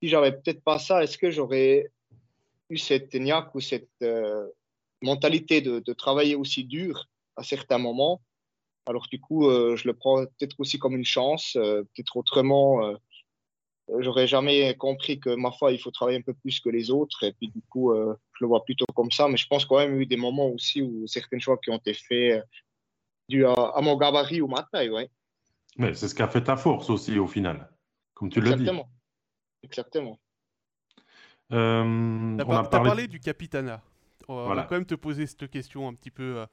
si 0.01 0.09
j'avais 0.09 0.31
peut-être 0.31 0.63
pas 0.63 0.79
ça, 0.79 1.03
est-ce 1.03 1.17
que 1.17 1.31
j'aurais 1.31 1.91
eu 2.69 2.77
cette 2.77 3.13
niaque 3.15 3.53
ou 3.55 3.59
cette 3.59 3.89
euh, 4.01 4.47
mentalité 5.01 5.61
de, 5.61 5.79
de, 5.79 5.93
travailler 5.93 6.35
aussi 6.35 6.63
dur 6.63 7.07
à 7.35 7.43
certains 7.43 7.77
moments 7.77 8.21
Alors 8.85 9.07
du 9.07 9.19
coup, 9.19 9.49
je 9.49 9.87
le 9.87 9.93
prends 9.93 10.25
peut-être 10.25 10.59
aussi 10.59 10.77
comme 10.77 10.95
une 10.95 11.05
chance, 11.05 11.53
peut-être 11.53 12.17
autrement. 12.17 12.95
J'aurais 13.99 14.27
jamais 14.27 14.75
compris 14.75 15.19
que 15.19 15.33
ma 15.35 15.51
foi, 15.51 15.71
il 15.71 15.79
faut 15.79 15.91
travailler 15.91 16.17
un 16.17 16.21
peu 16.21 16.33
plus 16.33 16.59
que 16.59 16.69
les 16.69 16.91
autres. 16.91 17.23
Et 17.23 17.31
puis 17.33 17.47
du 17.47 17.61
coup, 17.69 17.93
je 17.93 18.43
le 18.43 18.47
vois 18.47 18.65
plutôt 18.65 18.85
comme 18.93 19.11
ça. 19.11 19.27
Mais 19.29 19.37
je 19.37 19.47
pense 19.47 19.65
quand 19.65 19.77
même 19.77 19.99
eu 20.01 20.05
des 20.05 20.17
moments 20.17 20.49
aussi 20.49 20.81
où 20.81 21.07
certains 21.07 21.39
choix 21.39 21.57
qui 21.57 21.69
ont 21.69 21.77
été 21.77 21.93
faits 21.93 22.43
dû 23.29 23.45
à, 23.45 23.79
mon 23.81 23.95
gabarit 23.95 24.41
ou 24.41 24.47
ma 24.47 24.63
taille, 24.63 24.89
ouais. 24.89 25.09
Mais 25.77 25.93
c'est 25.93 26.07
ce 26.09 26.15
qui 26.15 26.21
a 26.21 26.27
fait 26.27 26.43
ta 26.43 26.57
force 26.57 26.89
aussi 26.89 27.17
au 27.19 27.27
final, 27.27 27.69
comme 28.13 28.29
tu 28.29 28.41
l'as 28.41 28.55
dit. 28.55 28.63
Exactement. 28.63 28.89
Exactement. 29.63 30.19
Euh, 31.51 32.37
tu 32.37 32.51
as, 32.51 32.63
parlé... 32.63 33.07
du 33.07 33.19
capitana. 33.19 33.81
On 34.27 34.53
va 34.53 34.63
quand 34.63 34.75
même 34.75 34.85
te 34.85 34.95
poser 34.95 35.25
cette 35.25 35.49
question 35.49 35.87
un 35.87 35.93
petit 35.93 36.11
peu, 36.11 36.37
euh, 36.37 36.45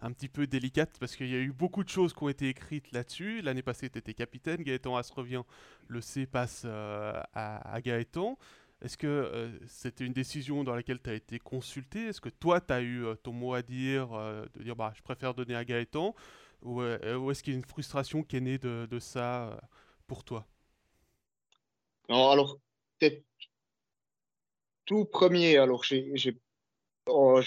un 0.00 0.12
petit 0.12 0.28
peu 0.28 0.46
délicate 0.46 0.96
parce 1.00 1.16
qu'il 1.16 1.28
y 1.28 1.34
a 1.34 1.40
eu 1.40 1.52
beaucoup 1.52 1.82
de 1.82 1.88
choses 1.88 2.12
qui 2.12 2.22
ont 2.22 2.28
été 2.28 2.48
écrites 2.48 2.92
là-dessus. 2.92 3.42
L'année 3.42 3.62
passée, 3.62 3.90
tu 3.90 3.98
étais 3.98 4.14
capitaine. 4.14 4.62
Gaëtan 4.62 4.96
As 4.96 5.10
revient. 5.10 5.42
Le 5.88 6.00
C 6.00 6.26
passe 6.26 6.62
euh, 6.64 7.20
à, 7.32 7.74
à, 7.74 7.80
Gaëtan. 7.80 8.38
Est-ce 8.82 8.96
que 8.96 9.06
euh, 9.06 9.50
c'était 9.66 10.04
une 10.04 10.12
décision 10.12 10.62
dans 10.62 10.76
laquelle 10.76 11.00
tu 11.02 11.10
as 11.10 11.14
été 11.14 11.38
consulté? 11.38 12.06
Est-ce 12.06 12.20
que 12.20 12.28
toi, 12.28 12.60
tu 12.60 12.72
as 12.72 12.82
eu 12.82 13.04
ton 13.22 13.32
mot 13.32 13.54
à 13.54 13.62
dire, 13.62 14.10
de 14.54 14.62
dire 14.62 14.76
bah, 14.76 14.92
je 14.94 15.02
préfère 15.02 15.34
donner 15.34 15.56
à 15.56 15.64
Gaëtan? 15.64 16.14
Ou, 16.64 16.80
euh, 16.80 17.30
est-ce 17.30 17.42
qu'il 17.42 17.52
y 17.52 17.56
a 17.56 17.58
une 17.58 17.64
frustration 17.64 18.22
qui 18.22 18.36
est 18.36 18.40
née 18.40 18.58
de, 18.58 18.86
de 18.90 18.98
ça 18.98 19.48
euh, 19.48 19.56
pour 20.06 20.24
toi? 20.24 20.46
Non, 22.08 22.30
alors, 22.30 22.58
peut-être 22.98 23.22
tout 24.86 25.04
premier, 25.04 25.56
alors 25.56 25.84
j'ai. 25.84 26.12
Oh, 27.06 27.40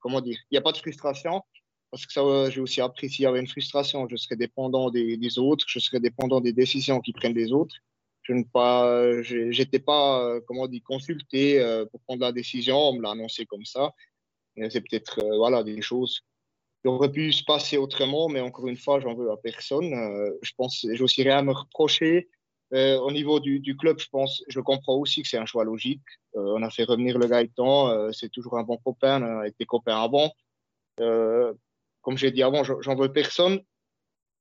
comment 0.00 0.20
dire 0.20 0.38
Il 0.50 0.54
n'y 0.54 0.58
a 0.58 0.62
pas 0.62 0.72
de 0.72 0.78
frustration, 0.78 1.42
parce 1.90 2.06
que 2.06 2.12
ça, 2.12 2.22
j'ai 2.50 2.60
aussi 2.60 2.80
appris 2.80 3.10
s'il 3.10 3.24
y 3.24 3.26
avait 3.26 3.40
une 3.40 3.48
frustration, 3.48 4.08
je 4.08 4.16
serais 4.16 4.36
dépendant 4.36 4.90
des, 4.90 5.16
des, 5.16 5.38
autres, 5.38 5.66
je 5.68 5.78
serais 5.78 6.00
dépendant 6.00 6.40
des 6.40 6.52
décisions 6.52 7.00
qui 7.00 7.12
prennent 7.12 7.34
les 7.34 7.52
autres. 7.52 7.76
Je 8.22 8.32
ne 8.34 8.44
pas, 8.44 9.22
j'étais 9.22 9.78
pas, 9.78 10.22
euh, 10.22 10.40
comment 10.46 10.66
dire, 10.68 10.82
consulté 10.84 11.58
pour 11.90 12.00
prendre 12.02 12.22
la 12.22 12.32
décision, 12.32 12.76
on 12.76 12.94
me 12.94 13.02
l'a 13.02 13.10
annoncé 13.10 13.46
comme 13.46 13.64
ça. 13.64 13.92
C'est 14.70 14.80
peut-être, 14.80 15.22
voilà, 15.36 15.62
des 15.62 15.80
choses 15.82 16.22
il 16.84 16.88
aurait 16.88 17.10
pu 17.10 17.32
se 17.32 17.42
passer 17.42 17.76
autrement, 17.76 18.28
mais 18.28 18.40
encore 18.40 18.68
une 18.68 18.76
fois, 18.76 19.00
j'en 19.00 19.14
veux 19.14 19.30
à 19.30 19.36
personne. 19.36 19.92
Euh, 19.92 20.30
je 20.42 20.52
pense, 20.56 20.86
rien 21.16 21.38
à 21.38 21.42
me 21.42 21.52
reprocher. 21.52 22.28
Euh, 22.74 22.98
au 22.98 23.10
niveau 23.10 23.40
du, 23.40 23.76
club, 23.76 23.98
je 23.98 24.08
pense, 24.10 24.42
je 24.48 24.60
comprends 24.60 24.96
aussi 24.96 25.22
que 25.22 25.28
c'est 25.28 25.38
un 25.38 25.46
choix 25.46 25.64
logique. 25.64 26.02
Euh, 26.36 26.54
on 26.56 26.62
a 26.62 26.70
fait 26.70 26.84
revenir 26.84 27.18
le 27.18 27.26
Gaëtan, 27.26 28.12
c'est 28.12 28.30
toujours 28.30 28.58
un 28.58 28.62
bon 28.62 28.76
copain, 28.76 29.22
on 29.22 29.40
a 29.40 29.48
été 29.48 29.64
copains 29.64 30.00
avant. 30.02 30.32
comme 30.96 32.16
j'ai 32.16 32.30
dit 32.30 32.42
avant, 32.42 32.64
j'en 32.64 32.94
veux 32.94 33.12
personne. 33.12 33.60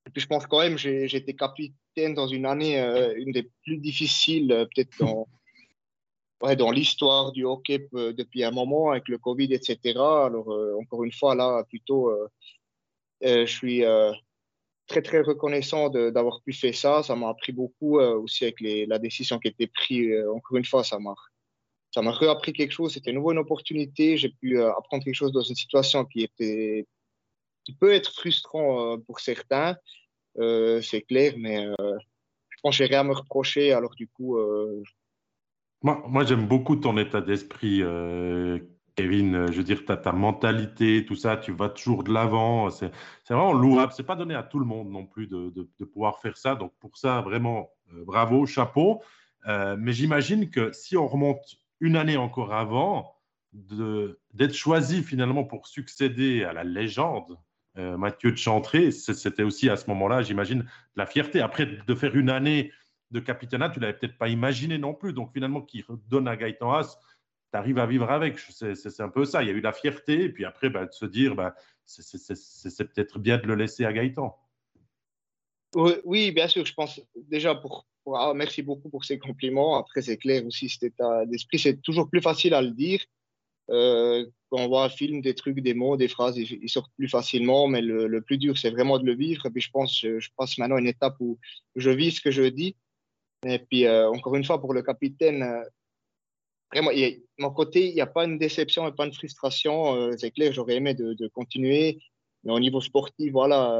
Et 0.05 0.09
puis 0.11 0.21
je 0.21 0.27
pense 0.27 0.47
quand 0.47 0.59
même, 0.59 0.77
j'ai 0.77 1.13
été 1.15 1.35
capitaine 1.35 2.13
dans 2.13 2.27
une 2.27 2.45
année, 2.45 2.79
une 3.17 3.31
des 3.31 3.49
plus 3.63 3.77
difficiles, 3.77 4.67
peut-être 4.73 4.97
dans, 4.99 5.27
ouais, 6.41 6.55
dans 6.55 6.71
l'histoire 6.71 7.31
du 7.31 7.45
hockey 7.45 7.87
euh, 7.93 8.13
depuis 8.13 8.43
un 8.43 8.51
moment 8.51 8.91
avec 8.91 9.07
le 9.07 9.17
Covid, 9.17 9.53
etc. 9.53 9.77
Alors, 9.95 10.51
euh, 10.51 10.77
encore 10.79 11.03
une 11.03 11.11
fois, 11.11 11.35
là, 11.35 11.63
plutôt, 11.63 12.09
euh, 12.09 12.27
je 13.21 13.45
suis 13.45 13.83
très, 14.87 15.01
très 15.01 15.21
reconnaissant 15.21 15.89
d'avoir 15.89 16.41
pu 16.41 16.53
faire 16.53 16.75
ça. 16.75 17.03
Ça 17.03 17.15
m'a 17.15 17.29
appris 17.29 17.51
beaucoup 17.51 17.99
aussi 17.99 18.45
avec 18.45 18.57
la 18.61 18.99
décision 18.99 19.39
qui 19.39 19.47
a 19.47 19.51
été 19.51 19.67
prise. 19.67 20.13
encore 20.35 20.57
une 20.57 20.65
fois, 20.65 20.83
ça 20.83 20.99
m'a 20.99 21.15
ça 21.91 22.01
m'a 22.01 22.11
réappris 22.11 22.53
quelque 22.53 22.71
chose. 22.71 22.93
C'était 22.93 23.11
une 23.11 23.17
nouvelle 23.17 23.39
opportunité. 23.39 24.17
J'ai 24.17 24.29
pu 24.29 24.61
apprendre 24.61 25.03
quelque 25.03 25.15
chose 25.15 25.31
dans 25.31 25.41
une 25.41 25.55
situation 25.55 26.05
qui 26.05 26.23
était 26.23 26.85
qui 27.65 27.73
peut 27.73 27.93
être 27.93 28.13
frustrant 28.13 28.97
pour 28.99 29.19
certains, 29.19 29.75
c'est 30.35 31.03
clair, 31.07 31.33
mais 31.37 31.67
je 31.77 32.57
pense 32.61 32.77
que 32.77 32.83
j'ai 32.83 32.89
rien 32.89 33.01
à 33.01 33.03
me 33.03 33.13
reprocher. 33.13 33.73
Alors 33.73 33.93
du 33.95 34.07
coup, 34.07 34.37
moi, 35.81 36.23
j'aime 36.25 36.47
beaucoup 36.47 36.75
ton 36.75 36.97
état 36.97 37.21
d'esprit, 37.21 37.81
euh, 37.81 38.59
Kevin. 38.97 39.45
Je 39.51 39.57
veux 39.57 39.63
dire, 39.63 39.85
ta, 39.85 39.95
ta 39.95 40.11
mentalité, 40.11 41.05
tout 41.05 41.15
ça, 41.15 41.37
tu 41.37 41.51
vas 41.51 41.69
toujours 41.69 42.03
de 42.03 42.11
l'avant. 42.11 42.71
C'est 42.71 42.91
vraiment 43.29 43.53
louable. 43.53 43.93
C'est 43.95 44.03
pas 44.03 44.15
donné 44.15 44.33
à 44.33 44.41
tout 44.41 44.57
le 44.57 44.65
monde 44.65 44.89
non 44.89 45.05
plus 45.05 45.27
de, 45.27 45.69
pouvoir 45.93 46.19
faire 46.19 46.35
ça. 46.35 46.55
Donc, 46.55 46.73
pour 46.79 46.97
ça, 46.97 47.21
vraiment, 47.21 47.69
euh, 47.93 48.03
bravo, 48.03 48.47
chapeau. 48.47 49.03
Euh, 49.47 49.77
mais 49.79 49.93
j'imagine 49.93 50.49
que 50.49 50.71
si 50.71 50.97
on 50.97 51.07
remonte 51.07 51.57
une 51.79 51.95
année 51.95 52.17
encore 52.17 52.53
avant, 52.53 53.13
d'être 53.53 54.53
choisi 54.53 55.03
finalement 55.03 55.43
pour 55.43 55.67
succéder 55.67 56.43
à 56.43 56.53
la 56.53 56.63
légende 56.63 57.37
Mathieu 57.75 58.31
de 58.31 58.37
Chantré, 58.37 58.89
c'était 58.89 59.43
aussi 59.43 59.69
à 59.69 59.77
ce 59.77 59.87
moment-là, 59.91 60.23
j'imagine, 60.23 60.65
la 60.95 61.05
fierté. 61.05 61.41
Après, 61.41 61.67
de 61.67 61.95
faire 61.95 62.15
une 62.15 62.31
année 62.31 62.71
de 63.11 63.19
capitana, 63.19 63.69
tu 63.69 63.79
l'avais 63.79 63.93
peut-être 63.93 64.17
pas 64.17 64.27
imaginé 64.27 64.79
non 64.79 64.95
plus. 64.95 65.13
Donc 65.13 65.31
finalement, 65.31 65.61
qui 65.61 65.85
donne 66.09 66.27
à 66.27 66.35
Gaëtan 66.35 66.73
Haas, 66.73 66.97
tu 67.51 67.57
arrives 67.57 67.79
à 67.79 67.85
vivre 67.85 68.09
avec. 68.09 68.39
C'est 68.39 69.01
un 69.01 69.09
peu 69.09 69.25
ça. 69.25 69.43
Il 69.43 69.47
y 69.47 69.51
a 69.51 69.53
eu 69.53 69.61
la 69.61 69.73
fierté, 69.73 70.25
et 70.25 70.29
puis 70.29 70.45
après, 70.45 70.69
bah, 70.69 70.85
de 70.85 70.93
se 70.93 71.05
dire, 71.05 71.35
bah, 71.35 71.55
c'est 71.85 72.93
peut-être 72.93 73.19
bien 73.19 73.37
de 73.37 73.47
le 73.47 73.55
laisser 73.55 73.85
à 73.85 73.93
Gaëtan. 73.93 74.37
Oui, 76.05 76.31
bien 76.31 76.47
sûr. 76.47 76.65
Je 76.65 76.73
pense 76.73 77.01
déjà 77.15 77.55
pour. 77.55 77.85
Ah, 78.13 78.31
merci 78.33 78.61
beaucoup 78.61 78.89
pour 78.89 79.03
ces 79.03 79.19
compliments. 79.19 79.77
Après, 79.77 80.01
c'est 80.01 80.17
clair 80.17 80.45
aussi, 80.45 80.69
cet 80.69 80.83
état 80.83 81.25
d'esprit, 81.25 81.59
c'est 81.59 81.81
toujours 81.81 82.09
plus 82.09 82.21
facile 82.21 82.53
à 82.53 82.61
le 82.61 82.71
dire. 82.71 83.01
Euh, 83.69 84.25
quand 84.49 84.59
on 84.59 84.67
voit 84.69 84.85
un 84.85 84.89
film, 84.89 85.19
des 85.19 85.35
trucs, 85.35 85.59
des 85.59 85.73
mots, 85.73 85.97
des 85.97 86.07
phrases, 86.07 86.37
ils, 86.37 86.69
sortent 86.69 86.93
plus 86.95 87.09
facilement, 87.09 87.67
mais 87.67 87.81
le, 87.81 88.21
plus 88.21 88.37
dur, 88.37 88.57
c'est 88.57 88.69
vraiment 88.69 88.97
de 88.97 89.05
le 89.05 89.13
vivre. 89.13 89.45
Et 89.45 89.49
puis 89.49 89.61
je 89.61 89.69
pense, 89.71 89.99
je, 89.99 90.19
je 90.21 90.29
passe 90.37 90.57
maintenant 90.57 90.77
une 90.77 90.87
étape 90.87 91.17
où 91.19 91.37
je 91.75 91.89
vis 91.89 92.11
ce 92.11 92.21
que 92.21 92.31
je 92.31 92.43
dis. 92.43 92.77
Et 93.45 93.59
puis, 93.59 93.85
euh, 93.85 94.09
encore 94.09 94.35
une 94.35 94.45
fois, 94.45 94.59
pour 94.59 94.73
le 94.73 94.81
capitaine, 94.81 95.43
euh, 95.43 95.63
vraiment, 96.71 96.91
mon 97.37 97.51
côté, 97.51 97.89
il 97.89 97.95
n'y 97.95 98.01
a 98.01 98.07
pas 98.07 98.25
une 98.25 98.37
déception 98.37 98.87
et 98.87 98.91
pas 98.91 99.05
une 99.05 99.13
frustration. 99.13 99.95
Euh, 99.95 100.11
c'est 100.17 100.31
clair, 100.31 100.53
j'aurais 100.53 100.75
aimé 100.75 100.93
de, 100.93 101.27
continuer. 101.29 101.99
Mais 102.43 102.53
au 102.53 102.59
niveau 102.59 102.81
sportif, 102.81 103.31
voilà, 103.31 103.79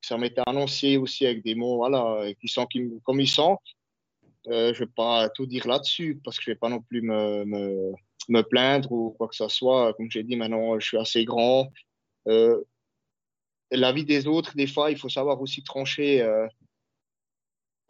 ça 0.00 0.18
m'était 0.18 0.42
annoncé 0.46 0.96
aussi 0.96 1.26
avec 1.26 1.42
des 1.42 1.54
mots, 1.54 1.76
voilà, 1.76 2.32
qui 2.40 2.48
sont 2.48 2.66
comme 3.02 3.20
ils 3.20 3.28
sont. 3.28 3.58
je 4.46 4.68
ne 4.68 4.72
vais 4.72 4.86
pas 4.86 5.28
tout 5.30 5.46
dire 5.46 5.66
là-dessus 5.66 6.20
parce 6.22 6.36
que 6.38 6.44
je 6.44 6.50
ne 6.50 6.54
vais 6.54 6.58
pas 6.58 6.68
non 6.68 6.80
plus 6.80 7.02
me, 7.02 7.44
me 8.28 8.42
plaindre 8.42 8.92
ou 8.92 9.10
quoi 9.10 9.28
que 9.28 9.36
ce 9.36 9.48
soit. 9.48 9.94
Comme 9.94 10.10
j'ai 10.10 10.22
dit, 10.22 10.36
maintenant, 10.36 10.78
je 10.78 10.86
suis 10.86 10.98
assez 10.98 11.24
grand. 11.24 11.70
Euh, 12.28 12.62
la 13.70 13.92
vie 13.92 14.04
des 14.04 14.26
autres, 14.26 14.54
des 14.56 14.66
fois, 14.66 14.90
il 14.90 14.98
faut 14.98 15.08
savoir 15.08 15.40
aussi 15.40 15.62
trancher 15.62 16.22
euh, 16.22 16.46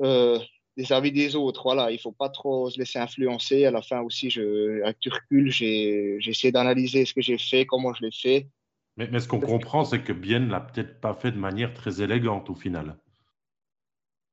euh, 0.02 0.38
des 0.76 0.92
avis 0.92 1.12
des 1.12 1.36
autres. 1.36 1.62
Voilà, 1.64 1.90
il 1.90 1.98
faut 1.98 2.12
pas 2.12 2.28
trop 2.28 2.70
se 2.70 2.78
laisser 2.78 2.98
influencer. 2.98 3.64
À 3.64 3.70
la 3.70 3.82
fin 3.82 4.00
aussi, 4.00 4.30
je, 4.30 4.82
avec 4.82 4.98
du 5.00 5.08
recul, 5.08 5.50
j'ai 5.50 6.18
essayé 6.26 6.52
d'analyser 6.52 7.04
ce 7.04 7.14
que 7.14 7.22
j'ai 7.22 7.38
fait, 7.38 7.66
comment 7.66 7.94
je 7.94 8.04
l'ai 8.04 8.12
fait. 8.12 8.48
Mais, 8.96 9.08
mais 9.10 9.20
ce 9.20 9.28
qu'on 9.28 9.40
comprend, 9.40 9.84
c'est 9.84 10.02
que 10.02 10.12
Bien 10.12 10.40
l'a 10.40 10.60
peut-être 10.60 11.00
pas 11.00 11.14
fait 11.14 11.32
de 11.32 11.38
manière 11.38 11.74
très 11.74 12.00
élégante 12.02 12.50
au 12.50 12.54
final. 12.54 12.96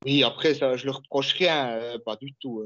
Oui, 0.05 0.23
après, 0.23 0.55
ça, 0.55 0.77
je 0.77 0.85
le 0.85 0.91
reproche 0.91 1.33
rien, 1.33 1.79
pas 2.05 2.15
du 2.15 2.33
tout. 2.39 2.63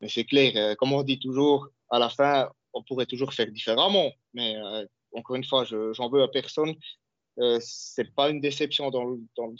mais 0.00 0.08
c'est 0.08 0.24
clair, 0.24 0.76
comme 0.76 0.92
on 0.92 1.02
dit 1.02 1.18
toujours, 1.18 1.68
à 1.90 1.98
la 1.98 2.08
fin, 2.08 2.48
on 2.72 2.82
pourrait 2.82 3.06
toujours 3.06 3.32
faire 3.32 3.50
différemment. 3.50 4.12
Mais 4.34 4.56
euh, 4.56 4.86
encore 5.12 5.36
une 5.36 5.44
fois, 5.44 5.64
j'en 5.64 6.08
veux 6.08 6.22
à 6.22 6.28
personne. 6.28 6.74
Euh, 7.38 7.58
c'est 7.60 8.12
pas 8.14 8.30
une 8.30 8.40
déception 8.40 8.90
dans 8.90 9.04
le, 9.04 9.20
dans 9.36 9.46
le 9.46 9.56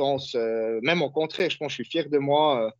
euh, 0.00 0.80
même 0.82 1.02
au 1.02 1.10
contraire, 1.10 1.50
je 1.50 1.56
pense 1.56 1.68
que 1.68 1.82
je 1.82 1.82
suis 1.82 1.90
fier 1.90 2.08
de 2.08 2.18
moi. 2.18 2.72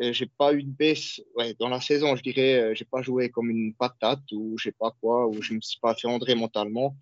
Euh, 0.00 0.12
j'ai 0.12 0.26
pas 0.26 0.54
eu 0.54 0.62
de 0.62 0.70
baisse 0.70 1.20
dans 1.58 1.68
la 1.68 1.80
saison, 1.80 2.16
je 2.16 2.22
dirais. 2.22 2.74
j'ai 2.74 2.86
pas 2.86 3.02
joué 3.02 3.28
comme 3.28 3.50
une 3.50 3.74
patate 3.74 4.32
ou 4.32 4.56
je 4.56 4.64
sais 4.64 4.76
pas 4.78 4.94
quoi, 5.00 5.26
ou 5.26 5.42
je 5.42 5.52
me 5.52 5.60
suis 5.60 5.78
pas 5.78 5.94
andrer 6.04 6.34
mentalement. 6.34 6.96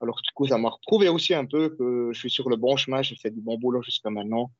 Alors 0.00 0.20
du 0.20 0.30
coup, 0.34 0.48
ça 0.48 0.58
m'a 0.58 0.70
retrouvé 0.70 1.08
aussi 1.08 1.32
un 1.32 1.44
peu 1.44 1.70
que 1.70 2.10
je 2.12 2.18
suis 2.18 2.30
sur 2.30 2.48
le 2.48 2.56
bon 2.56 2.76
chemin. 2.76 3.02
J'ai 3.02 3.14
fait 3.14 3.30
du 3.30 3.40
bon 3.40 3.56
boulot 3.56 3.82
jusqu'à 3.82 4.10
maintenant. 4.10 4.50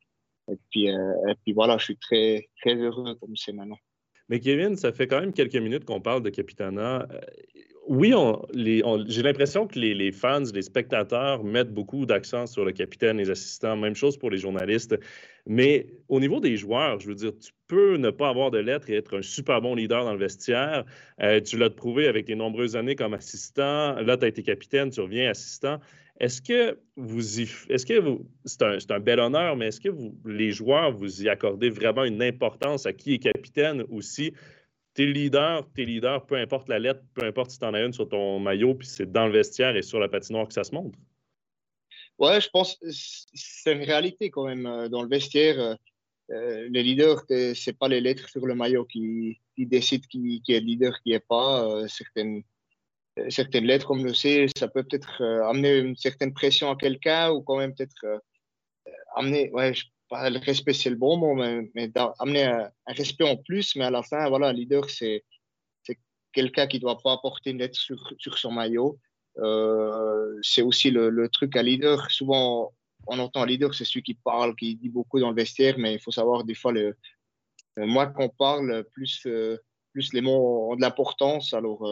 Et 0.48 0.56
puis, 0.70 0.86
et 0.86 1.34
puis 1.42 1.52
voilà, 1.52 1.78
je 1.78 1.84
suis 1.84 1.96
très 1.96 2.48
très 2.60 2.74
heureux 2.76 3.16
comme 3.16 3.36
c'est 3.36 3.52
maintenant. 3.52 3.78
Mais 4.28 4.38
Kevin, 4.38 4.76
ça 4.76 4.92
fait 4.92 5.08
quand 5.08 5.18
même 5.18 5.32
quelques 5.32 5.56
minutes 5.56 5.84
qu'on 5.84 6.00
parle 6.00 6.22
de 6.22 6.30
Capitana. 6.30 7.08
Oui, 7.90 8.14
j'ai 8.54 9.22
l'impression 9.24 9.66
que 9.66 9.76
les, 9.76 10.12
fans, 10.12 10.44
les 10.54 10.62
spectateurs 10.62 11.42
mettent 11.42 11.74
beaucoup 11.74 12.06
d'accent 12.06 12.46
sur 12.46 12.64
le 12.64 12.70
capitaine, 12.70 13.16
les 13.16 13.30
assistants, 13.30 13.76
même 13.76 13.96
chose 13.96 14.16
pour 14.16 14.30
les 14.30 14.38
journalistes. 14.38 14.96
Mais 15.44 15.88
au 16.08 16.20
niveau 16.20 16.38
des 16.38 16.56
joueurs, 16.56 17.00
je 17.00 17.08
veux 17.08 17.16
dire, 17.16 17.32
tu 17.36 17.50
peux 17.66 17.96
ne 17.96 18.10
pas 18.10 18.28
avoir 18.28 18.52
de 18.52 18.58
lettres 18.58 18.90
et 18.90 18.94
être 18.94 19.18
un 19.18 19.22
super 19.22 19.60
bon 19.60 19.74
leader 19.74 20.04
dans 20.04 20.12
le 20.12 20.20
vestiaire. 20.20 20.84
Euh, 21.20 21.40
tu 21.40 21.58
l'as 21.58 21.68
prouvé 21.68 22.06
avec 22.06 22.26
tes 22.26 22.36
nombreuses 22.36 22.76
années 22.76 22.94
comme 22.94 23.12
assistant. 23.12 24.00
Là, 24.00 24.16
tu 24.16 24.24
as 24.24 24.28
été 24.28 24.44
capitaine, 24.44 24.90
tu 24.90 25.00
reviens 25.00 25.28
assistant. 25.28 25.80
Est-ce 26.20 26.40
que 26.42 26.78
vous 26.94 27.40
est-ce 27.40 27.84
que 27.84 27.98
vous, 27.98 28.24
c'est 28.44 28.62
un, 28.62 28.78
un, 28.88 29.00
bel 29.00 29.18
honneur, 29.18 29.56
mais 29.56 29.66
est-ce 29.66 29.80
que 29.80 29.88
vous, 29.88 30.14
les 30.24 30.52
joueurs, 30.52 30.92
vous 30.92 31.24
y 31.24 31.28
accordez 31.28 31.70
vraiment 31.70 32.04
une 32.04 32.22
importance 32.22 32.86
à 32.86 32.92
qui 32.92 33.14
est 33.14 33.18
capitaine 33.18 33.82
aussi? 33.90 34.32
T'es 35.00 35.06
leader, 35.06 35.66
t'es 35.74 35.86
leader, 35.86 36.26
peu 36.26 36.34
importe 36.34 36.68
la 36.68 36.78
lettre, 36.78 37.00
peu 37.14 37.24
importe 37.24 37.52
si 37.52 37.58
t'en 37.58 37.72
as 37.72 37.80
une 37.82 37.94
sur 37.94 38.06
ton 38.06 38.38
maillot, 38.38 38.74
puis 38.74 38.86
c'est 38.86 39.10
dans 39.10 39.24
le 39.24 39.32
vestiaire 39.32 39.74
et 39.74 39.80
sur 39.80 39.98
la 39.98 40.08
patinoire 40.08 40.46
que 40.46 40.52
ça 40.52 40.62
se 40.62 40.74
montre. 40.74 40.98
Ouais, 42.18 42.38
je 42.38 42.50
pense 42.50 42.76
que 42.76 42.86
c'est 42.90 43.72
une 43.72 43.84
réalité 43.84 44.28
quand 44.28 44.44
même. 44.44 44.66
Euh, 44.66 44.90
dans 44.90 45.02
le 45.02 45.08
vestiaire, 45.08 45.58
euh, 45.58 45.74
euh, 46.32 46.68
les 46.70 46.82
leaders, 46.82 47.22
c'est 47.54 47.78
pas 47.78 47.88
les 47.88 48.02
lettres 48.02 48.28
sur 48.28 48.44
le 48.44 48.54
maillot 48.54 48.84
qui, 48.84 49.40
qui 49.56 49.64
décident 49.64 50.06
qui, 50.06 50.42
qui, 50.44 50.52
est 50.52 50.60
leader, 50.60 51.00
qui 51.02 51.12
est 51.12 51.26
pas. 51.26 51.88
certaines 51.88 52.42
certaines 53.28 53.64
lettres, 53.64 53.86
comme 53.86 54.04
le 54.04 54.14
sait, 54.14 54.46
ça 54.56 54.68
peut 54.68 54.82
peut-être 54.82 55.22
euh, 55.22 55.44
amener 55.48 55.78
une 55.78 55.96
certaine 55.96 56.32
pression 56.32 56.70
à 56.70 56.76
quelqu'un 56.76 57.30
ou 57.30 57.42
quand 57.42 57.56
même 57.58 57.74
peut-être 57.74 58.04
euh, 58.04 58.18
amener, 59.16 59.50
pas 60.10 60.28
le 60.28 60.38
respect 60.38 60.74
c'est 60.74 60.90
le 60.90 60.96
bon 60.96 61.16
mot, 61.16 61.34
mais, 61.34 61.70
mais 61.74 61.90
amener 62.18 62.44
un, 62.44 62.70
respect 62.86 63.24
en 63.24 63.36
plus, 63.36 63.76
mais 63.76 63.84
à 63.84 63.90
la 63.90 64.02
fin, 64.02 64.28
voilà, 64.28 64.52
leader, 64.52 64.90
c'est 64.90 65.24
quelqu'un 66.32 66.66
qui 66.68 66.78
doit 66.78 66.98
pas 66.98 67.12
apporter 67.12 67.50
une 67.50 67.58
lettre 67.58 67.78
sur, 67.78 68.12
sur 68.18 68.38
son 68.38 68.52
maillot. 68.52 68.98
Euh, 69.38 70.38
c'est 70.42 70.62
aussi 70.62 70.90
le, 70.90 71.10
le, 71.10 71.28
truc 71.28 71.56
à 71.56 71.62
leader. 71.62 72.08
Souvent, 72.10 72.72
on 73.08 73.18
entend 73.18 73.44
leader, 73.44 73.74
c'est 73.74 73.84
celui 73.84 74.04
qui 74.04 74.14
parle, 74.14 74.54
qui 74.54 74.76
dit 74.76 74.90
beaucoup 74.90 75.18
dans 75.18 75.30
le 75.30 75.34
vestiaire, 75.34 75.76
mais 75.78 75.94
il 75.94 76.00
faut 76.00 76.12
savoir 76.12 76.44
des 76.44 76.54
fois, 76.54 76.72
le, 76.72 76.96
moins 77.76 78.06
qu'on 78.06 78.28
parle, 78.28 78.84
plus, 78.92 79.26
plus 79.92 80.12
les 80.12 80.20
mots 80.20 80.70
ont 80.70 80.76
de 80.76 80.82
l'importance. 80.82 81.52
Alors, 81.52 81.84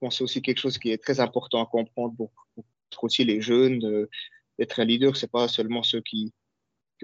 pense 0.00 0.14
que 0.14 0.18
c'est 0.18 0.24
aussi 0.24 0.42
quelque 0.42 0.58
chose 0.58 0.78
qui 0.78 0.90
est 0.90 1.02
très 1.02 1.20
important 1.20 1.62
à 1.62 1.66
comprendre 1.66 2.14
pour, 2.16 2.32
aussi 3.02 3.24
les 3.24 3.40
jeunes. 3.40 4.06
D'être 4.58 4.80
un 4.80 4.84
leader, 4.84 5.16
c'est 5.16 5.30
pas 5.30 5.48
seulement 5.48 5.82
ceux 5.82 6.00
qui, 6.00 6.32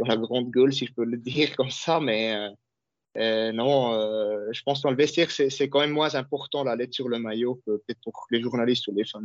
ont 0.03 0.07
la 0.07 0.17
grande 0.17 0.51
gueule, 0.51 0.73
si 0.73 0.87
je 0.87 0.93
peux 0.93 1.05
le 1.05 1.17
dire 1.19 1.55
comme 1.57 1.71
ça, 1.71 2.01
mais 2.01 2.35
euh, 2.35 2.51
euh, 3.17 3.53
non, 3.53 3.95
euh, 3.95 4.49
je 4.51 4.63
pense 4.63 4.81
que 4.81 4.89
dans 4.89 4.91
le 4.91 4.97
vestiaire, 4.97 5.31
c'est 5.31 5.69
quand 5.69 5.81
même 5.81 5.93
moins 5.93 6.15
important 6.17 6.65
la 6.65 6.75
lettre 6.75 6.95
sur 6.95 7.09
le 7.09 7.19
maillot 7.19 7.61
que 7.67 7.77
peut-être 7.77 8.01
pour 8.03 8.27
les 8.31 8.41
journalistes 8.41 8.89
ou 8.89 8.95
les 8.95 9.05
fans. 9.05 9.21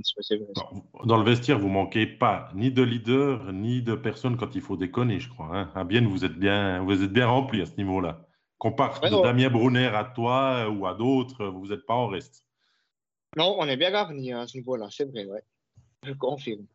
Dans 1.06 1.18
le 1.18 1.24
vestiaire, 1.24 1.58
vous 1.58 1.70
manquez 1.70 2.06
pas 2.06 2.50
ni 2.54 2.72
de 2.72 2.84
leader, 2.84 3.52
ni 3.52 3.82
de 3.82 3.96
personnes 3.96 4.38
quand 4.38 4.54
il 4.54 4.62
faut 4.62 4.78
déconner, 4.78 5.20
je 5.20 5.30
crois. 5.30 5.50
Hein. 5.54 5.72
À 5.74 5.84
bien, 5.84 6.08
vous 6.08 6.24
êtes 6.24 6.38
bien, 6.38 6.84
vous 6.84 7.04
êtes 7.04 7.12
bien 7.12 7.28
rempli 7.28 7.62
à 7.62 7.66
ce 7.66 7.76
niveau-là. 7.78 8.28
Qu'on 8.60 8.74
parte 8.74 9.04
de 9.04 9.24
Damien 9.24 9.50
Brunner 9.50 9.88
à 9.88 10.04
toi 10.04 10.70
ou 10.70 10.86
à 10.86 10.94
d'autres, 10.94 11.48
vous 11.48 11.68
n'êtes 11.68 11.86
pas 11.86 11.96
en 11.96 12.08
reste. 12.08 12.46
Non, 13.38 13.56
on 13.58 13.66
est 13.68 13.78
bien 13.78 13.92
garni 13.92 14.34
à 14.34 14.46
ce 14.46 14.58
niveau-là, 14.58 14.88
c'est 14.92 15.06
vrai, 15.06 15.26
ouais. 15.26 15.44
Je 16.06 16.14
confirme. 16.14 16.66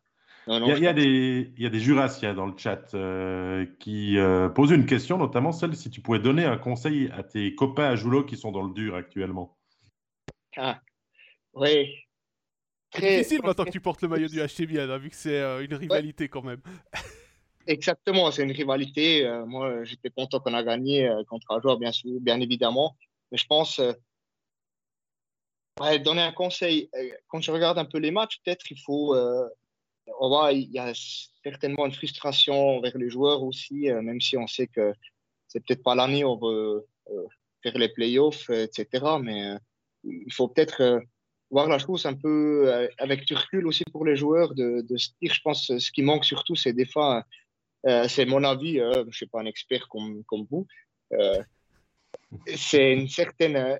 Il, 0.47 0.79
y 0.79 0.87
a, 0.87 0.93
des, 0.93 1.51
il, 1.57 1.63
y 1.63 1.65
a, 1.65 1.69
des, 1.69 1.79
jurassiens 1.79 2.33
dans 2.33 2.45
le 2.45 2.53
chat 2.57 2.93
euh, 2.93 3.65
qui 3.79 4.17
euh, 4.17 4.49
posent 4.49 4.71
une 4.71 4.85
question, 4.85 5.17
notamment 5.17 5.51
celle 5.51 5.75
si 5.75 5.89
tu 5.89 6.01
pouvais 6.01 6.19
donner 6.19 6.45
un 6.45 6.57
conseil 6.57 7.09
à 7.13 7.23
tes 7.23 7.55
copains 7.55 7.89
à 7.89 7.95
Joulot 7.95 8.23
qui 8.25 8.37
sont 8.37 8.51
dans 8.51 8.63
le 8.63 8.73
dur 8.73 8.95
actuellement. 8.95 9.57
Ah, 10.57 10.79
oui. 11.53 11.93
C'est 12.91 13.17
difficile 13.17 13.41
maintenant 13.43 13.65
que 13.65 13.71
tu 13.71 13.81
portes 13.81 14.01
le 14.01 14.07
maillot 14.07 14.27
du 14.27 14.39
HTB, 14.39 14.77
hein, 14.77 14.97
vu 14.97 15.09
que 15.09 15.15
c'est 15.15 15.41
euh, 15.41 15.65
une 15.65 15.73
rivalité 15.73 16.29
quand 16.29 16.43
même. 16.43 16.61
Exactement, 17.67 18.29
c'est 18.29 18.43
une 18.43 18.51
rivalité. 18.51 19.27
moi, 19.47 19.83
j'étais 19.83 20.11
content 20.11 20.39
qu'on 20.39 20.53
a 20.53 20.63
gagné 20.63 21.11
contre 21.27 21.47
un 21.49 21.59
joueur, 21.59 21.79
bien, 21.79 21.91
sûr, 21.91 22.19
bien 22.21 22.39
évidemment. 22.39 22.95
Mais 23.31 23.39
je 23.39 23.45
pense 23.47 23.81
Ouais, 25.79 25.99
donner 25.99 26.21
un 26.21 26.31
conseil. 26.31 26.89
Euh, 26.95 27.09
quand 27.27 27.41
je 27.41 27.51
regarde 27.51 27.77
un 27.77 27.85
peu 27.85 27.97
les 27.97 28.11
matchs, 28.11 28.39
peut-être 28.43 28.71
il 28.71 28.79
faut. 28.79 29.13
Euh, 29.13 29.47
voit, 30.19 30.51
il 30.51 30.71
y 30.71 30.79
a 30.79 30.91
certainement 31.43 31.85
une 31.85 31.93
frustration 31.93 32.79
vers 32.81 32.97
les 32.97 33.09
joueurs 33.09 33.43
aussi, 33.43 33.89
euh, 33.89 34.01
même 34.01 34.21
si 34.21 34.37
on 34.37 34.47
sait 34.47 34.67
que 34.67 34.93
c'est 35.47 35.65
peut-être 35.65 35.83
pas 35.83 35.95
l'année 35.95 36.23
où 36.23 36.29
on 36.29 36.37
veut 36.37 36.87
faire 37.63 37.77
les 37.77 37.89
playoffs, 37.89 38.49
etc. 38.49 39.05
Mais 39.21 39.55
il 40.03 40.33
faut 40.33 40.47
peut-être 40.47 41.01
voir 41.49 41.67
la 41.67 41.79
chose 41.79 42.05
un 42.05 42.13
peu 42.13 42.89
avec 42.97 43.25
du 43.25 43.35
recul 43.35 43.67
aussi 43.67 43.85
pour 43.85 44.05
les 44.05 44.15
joueurs, 44.15 44.53
de, 44.53 44.81
de 44.81 44.97
se 44.97 45.09
dire, 45.21 45.33
je 45.33 45.41
pense, 45.41 45.77
ce 45.77 45.91
qui 45.91 46.01
manque 46.01 46.25
surtout, 46.25 46.55
c'est 46.55 46.73
des 46.73 46.85
fois, 46.85 47.23
c'est 48.07 48.25
mon 48.25 48.43
avis, 48.43 48.77
je 48.77 49.05
ne 49.05 49.11
suis 49.11 49.27
pas 49.27 49.39
un 49.41 49.45
expert 49.45 49.87
comme, 49.87 50.23
comme 50.25 50.45
vous, 50.49 50.67
c'est 52.55 52.91
une 52.91 53.07
certaine 53.07 53.79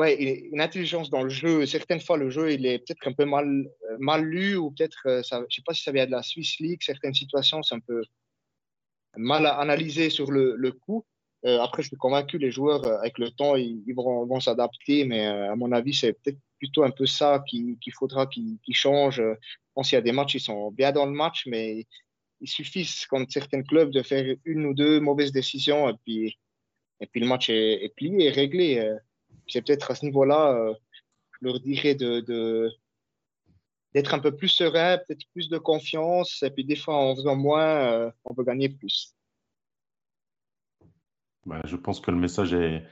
ouais, 0.00 0.14
une 0.52 0.60
intelligence 0.60 1.10
dans 1.10 1.22
le 1.22 1.28
jeu. 1.28 1.66
Certaines 1.66 2.00
fois, 2.00 2.16
le 2.16 2.30
jeu, 2.30 2.52
il 2.52 2.66
est 2.66 2.78
peut-être 2.78 3.06
un 3.06 3.12
peu 3.12 3.24
mal, 3.24 3.46
euh, 3.90 3.96
mal 3.98 4.24
lu 4.24 4.56
ou 4.56 4.70
peut-être, 4.70 5.02
euh, 5.06 5.22
je 5.28 5.36
ne 5.36 5.46
sais 5.50 5.62
pas 5.64 5.74
si 5.74 5.82
ça 5.82 5.92
vient 5.92 6.06
de 6.06 6.10
la 6.10 6.22
Swiss 6.22 6.58
League, 6.58 6.80
certaines 6.82 7.14
situations, 7.14 7.62
c'est 7.62 7.74
un 7.74 7.80
peu 7.80 8.02
mal 9.16 9.46
analysé 9.46 10.08
sur 10.10 10.30
le, 10.30 10.56
le 10.56 10.72
coup. 10.72 11.04
Euh, 11.44 11.60
après, 11.60 11.82
je 11.82 11.88
suis 11.88 11.96
convaincu, 11.96 12.38
les 12.38 12.50
joueurs, 12.50 12.86
avec 12.86 13.18
le 13.18 13.30
temps, 13.30 13.56
ils, 13.56 13.94
vont, 13.94 14.26
vont 14.26 14.40
s'adapter, 14.40 15.04
mais 15.04 15.26
à 15.26 15.56
mon 15.56 15.72
avis, 15.72 15.94
c'est 15.94 16.12
peut-être 16.14 16.38
plutôt 16.58 16.82
un 16.82 16.90
peu 16.90 17.06
ça 17.06 17.42
qu'il 17.48 17.76
faudra 17.92 18.26
qu'ils 18.26 18.58
changent. 18.72 19.16
change. 19.16 19.36
Je 19.36 19.72
pense 19.74 19.88
qu'il 19.88 19.96
y 19.96 19.98
a 19.98 20.02
des 20.02 20.12
matchs, 20.12 20.34
ils 20.34 20.40
sont 20.40 20.70
bien 20.70 20.92
dans 20.92 21.06
le 21.06 21.12
match, 21.12 21.44
mais 21.46 21.86
il 22.40 22.48
suffit, 22.48 22.88
contre 23.08 23.32
certains 23.32 23.62
clubs, 23.62 23.90
de 23.90 24.02
faire 24.02 24.36
une 24.44 24.66
ou 24.66 24.74
deux 24.74 25.00
mauvaises 25.00 25.32
décisions 25.32 25.88
et 25.88 25.94
puis, 26.04 26.38
et 27.00 27.06
puis 27.06 27.20
le 27.20 27.26
match 27.26 27.48
est, 27.48 27.84
est 27.84 27.94
plié 27.94 28.26
et 28.26 28.30
réglé 28.30 28.98
c'est 29.50 29.62
peut-être 29.62 29.90
à 29.90 29.94
ce 29.94 30.04
niveau-là, 30.04 30.52
euh, 30.54 30.74
je 31.32 31.46
leur 31.46 31.60
dirais 31.60 31.94
de, 31.94 32.70
d'être 33.94 34.14
un 34.14 34.18
peu 34.18 34.34
plus 34.34 34.48
serein, 34.48 34.98
peut-être 34.98 35.24
plus 35.32 35.48
de 35.48 35.58
confiance, 35.58 36.42
et 36.42 36.50
puis 36.50 36.64
des 36.64 36.76
fois 36.76 36.96
en 36.96 37.14
faisant 37.14 37.36
moins, 37.36 37.66
euh, 37.66 38.10
on 38.24 38.34
peut 38.34 38.44
gagner 38.44 38.68
plus. 38.68 39.14
Bah, 41.46 41.60
je 41.64 41.76
pense 41.76 42.00
que 42.00 42.10
le 42.10 42.18
message 42.18 42.52
est, 42.52 42.84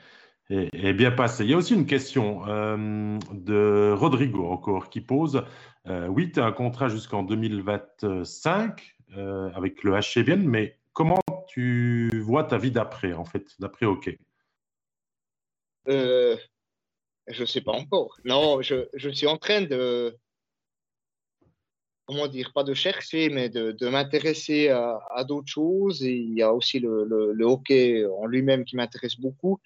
est, 0.49 0.93
bien 0.95 1.11
passé. 1.11 1.45
Il 1.45 1.51
y 1.51 1.55
a 1.55 1.57
aussi 1.57 1.75
une 1.75 1.87
question 1.87 2.47
euh, 2.49 3.19
de 3.33 3.93
Rodrigo 3.97 4.47
encore 4.47 4.89
qui 4.91 5.01
pose 5.01 5.45
oui, 6.11 6.31
tu 6.31 6.39
as 6.39 6.45
un 6.45 6.53
contrat 6.53 6.91
jusqu'en 6.91 7.23
2025 7.23 8.99
euh, 9.17 9.51
avec 9.55 9.83
le 9.85 9.99
HCBN, 9.99 10.47
mais 10.47 10.79
comment 10.93 11.21
tu 11.47 12.11
vois 12.21 12.45
ta 12.45 12.59
vie 12.59 12.71
d'après, 12.71 13.15
en 13.15 13.25
fait, 13.25 13.55
d'après 13.59 13.87
OK 13.87 14.15
Je 15.89 17.41
ne 17.41 17.47
sais 17.47 17.61
pas 17.61 17.73
encore. 17.73 18.17
Non, 18.25 18.63
je, 18.63 19.11
suis 19.13 19.27
en 19.27 19.37
train 19.37 19.63
de, 19.63 20.17
comment 22.07 22.27
dire, 22.27 22.53
pas 22.53 22.65
de 22.65 22.75
chercher, 22.75 23.29
mais 23.31 23.49
de, 23.49 23.89
m'intéresser 23.89 24.69
à, 24.69 25.25
d'autres 25.25 25.49
choses. 25.49 26.03
il 26.03 26.35
y 26.35 26.43
a 26.43 26.53
aussi 26.53 26.79
le 26.81 27.45
hockey 27.45 28.05
en 28.07 28.27
lui-même 28.27 28.65
qui 28.65 28.77
m'intéresse 28.77 29.19
beaucoup. 29.19 29.61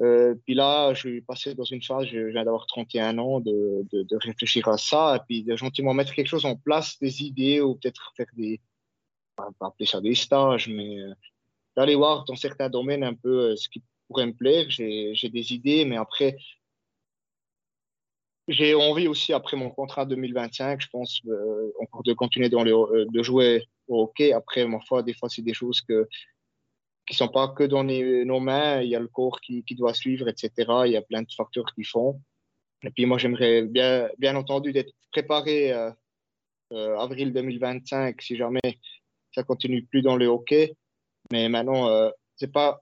Euh, 0.00 0.34
puis 0.44 0.54
là, 0.54 0.94
je 0.94 1.00
suis 1.00 1.20
passé 1.20 1.54
dans 1.54 1.64
une 1.64 1.82
phase, 1.82 2.06
je 2.06 2.18
viens 2.18 2.44
d'avoir 2.44 2.66
31 2.66 3.18
ans, 3.18 3.40
de, 3.40 3.86
de, 3.92 4.16
réfléchir 4.16 4.66
à 4.68 4.78
ça, 4.78 5.16
et 5.16 5.20
puis 5.26 5.44
de 5.44 5.54
gentiment 5.54 5.94
mettre 5.94 6.14
quelque 6.14 6.28
chose 6.28 6.46
en 6.46 6.56
place, 6.56 6.98
des 6.98 7.22
idées, 7.22 7.60
ou 7.60 7.74
peut-être 7.76 8.12
faire 8.16 8.26
des, 8.36 8.60
pas 9.36 9.48
appeler 9.60 9.86
ça 9.86 10.00
des 10.00 10.14
stages, 10.14 10.68
mais 10.68 11.00
euh, 11.00 11.12
d'aller 11.76 11.94
voir 11.94 12.24
dans 12.24 12.36
certains 12.36 12.70
domaines 12.70 13.04
un 13.04 13.14
peu 13.14 13.50
euh, 13.52 13.56
ce 13.56 13.68
qui 13.68 13.82
pourrait 14.12 14.26
me 14.26 14.34
plaire. 14.34 14.66
J'ai 14.68 15.28
des 15.28 15.52
idées, 15.52 15.84
mais 15.84 15.96
après, 15.96 16.36
j'ai 18.48 18.74
envie 18.74 19.08
aussi, 19.08 19.32
après 19.32 19.56
mon 19.56 19.70
contrat 19.70 20.04
2025, 20.06 20.80
je 20.80 20.88
pense, 20.88 21.22
encore 21.80 22.02
de 22.02 22.12
continuer 22.12 22.48
dans 22.48 22.64
les, 22.64 22.72
de 22.72 23.22
jouer 23.22 23.64
au 23.88 24.02
hockey. 24.02 24.32
Après, 24.32 24.66
ma 24.66 24.80
foi, 24.80 25.02
des 25.02 25.14
fois, 25.14 25.28
c'est 25.28 25.42
des 25.42 25.54
choses 25.54 25.80
que 25.80 26.08
qui 27.06 27.16
sont 27.16 27.28
pas 27.28 27.48
que 27.48 27.64
dans 27.64 27.84
nos 27.84 28.40
mains. 28.40 28.80
Il 28.80 28.88
y 28.88 28.96
a 28.96 29.00
le 29.00 29.08
corps 29.08 29.40
qui, 29.40 29.64
qui, 29.64 29.74
doit 29.74 29.94
suivre, 29.94 30.28
etc. 30.28 30.50
Il 30.86 30.92
y 30.92 30.96
a 30.96 31.02
plein 31.02 31.22
de 31.22 31.32
facteurs 31.32 31.66
qui 31.74 31.84
font. 31.84 32.20
Et 32.84 32.90
puis 32.90 33.06
moi, 33.06 33.18
j'aimerais 33.18 33.62
bien, 33.62 34.08
bien 34.18 34.36
entendu 34.36 34.72
d'être 34.72 34.92
préparé 35.10 35.72
euh, 35.72 35.90
euh, 36.72 36.98
avril 36.98 37.32
2025 37.32 38.20
si 38.20 38.36
jamais 38.36 38.60
ça 39.34 39.42
continue 39.42 39.84
plus 39.84 40.02
dans 40.02 40.16
le 40.16 40.26
hockey. 40.26 40.74
Mais 41.30 41.48
maintenant, 41.48 41.88
euh, 41.88 42.10
c'est 42.36 42.52
pas, 42.52 42.81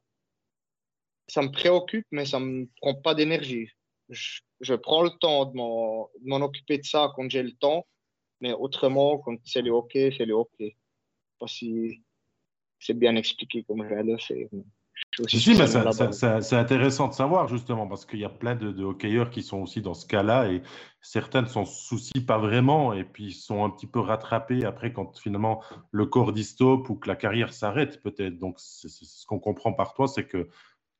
ça 1.30 1.42
me 1.42 1.50
préoccupe, 1.50 2.06
mais 2.10 2.26
ça 2.26 2.40
me 2.40 2.68
prend 2.80 2.94
pas 2.94 3.14
d'énergie. 3.14 3.68
Je, 4.08 4.40
je, 4.60 4.74
prends 4.74 5.02
le 5.02 5.10
temps 5.10 5.46
de 5.46 5.56
m'en 5.56 6.40
occuper 6.40 6.78
de 6.78 6.84
ça 6.84 7.12
quand 7.14 7.30
j'ai 7.30 7.42
le 7.42 7.52
temps, 7.52 7.86
mais 8.40 8.52
autrement, 8.52 9.18
quand 9.18 9.36
c'est 9.44 9.62
le 9.62 9.70
hockey, 9.70 10.12
c'est 10.16 10.26
le 10.26 10.34
hockey. 10.34 10.76
Pas 11.38 11.46
si 11.46 12.02
c'est 12.80 12.98
bien 12.98 13.14
expliqué 13.14 13.62
comme 13.62 13.86
je 13.88 13.94
le 13.94 14.18
faire. 14.18 14.48
Si, 15.28 15.54
mais 15.54 15.66
c'est 15.66 16.56
intéressant 16.56 17.08
de 17.08 17.14
savoir 17.14 17.48
justement 17.48 17.86
parce 17.86 18.04
qu'il 18.04 18.20
y 18.20 18.24
a 18.24 18.28
plein 18.28 18.54
de, 18.54 18.82
hockeyeurs 18.82 19.30
qui 19.30 19.42
sont 19.42 19.58
aussi 19.58 19.80
dans 19.80 19.94
ce 19.94 20.06
cas-là 20.06 20.50
et 20.50 20.62
certains 21.00 21.42
ne 21.42 21.46
s'en 21.46 21.64
soucient 21.64 22.22
pas 22.24 22.38
vraiment 22.38 22.92
et 22.92 23.04
puis 23.04 23.32
sont 23.32 23.64
un 23.64 23.70
petit 23.70 23.86
peu 23.86 24.00
rattrapés 24.00 24.64
après 24.64 24.92
quand 24.92 25.18
finalement 25.18 25.62
le 25.90 26.06
corps 26.06 26.32
dit 26.32 26.44
stop 26.44 26.88
ou 26.90 26.96
que 26.96 27.08
la 27.08 27.16
carrière 27.16 27.52
s'arrête 27.52 28.00
peut-être. 28.02 28.38
Donc 28.38 28.56
ce 28.58 29.26
qu'on 29.26 29.40
comprend 29.40 29.72
par 29.72 29.94
toi, 29.94 30.06
c'est 30.06 30.26
que 30.26 30.48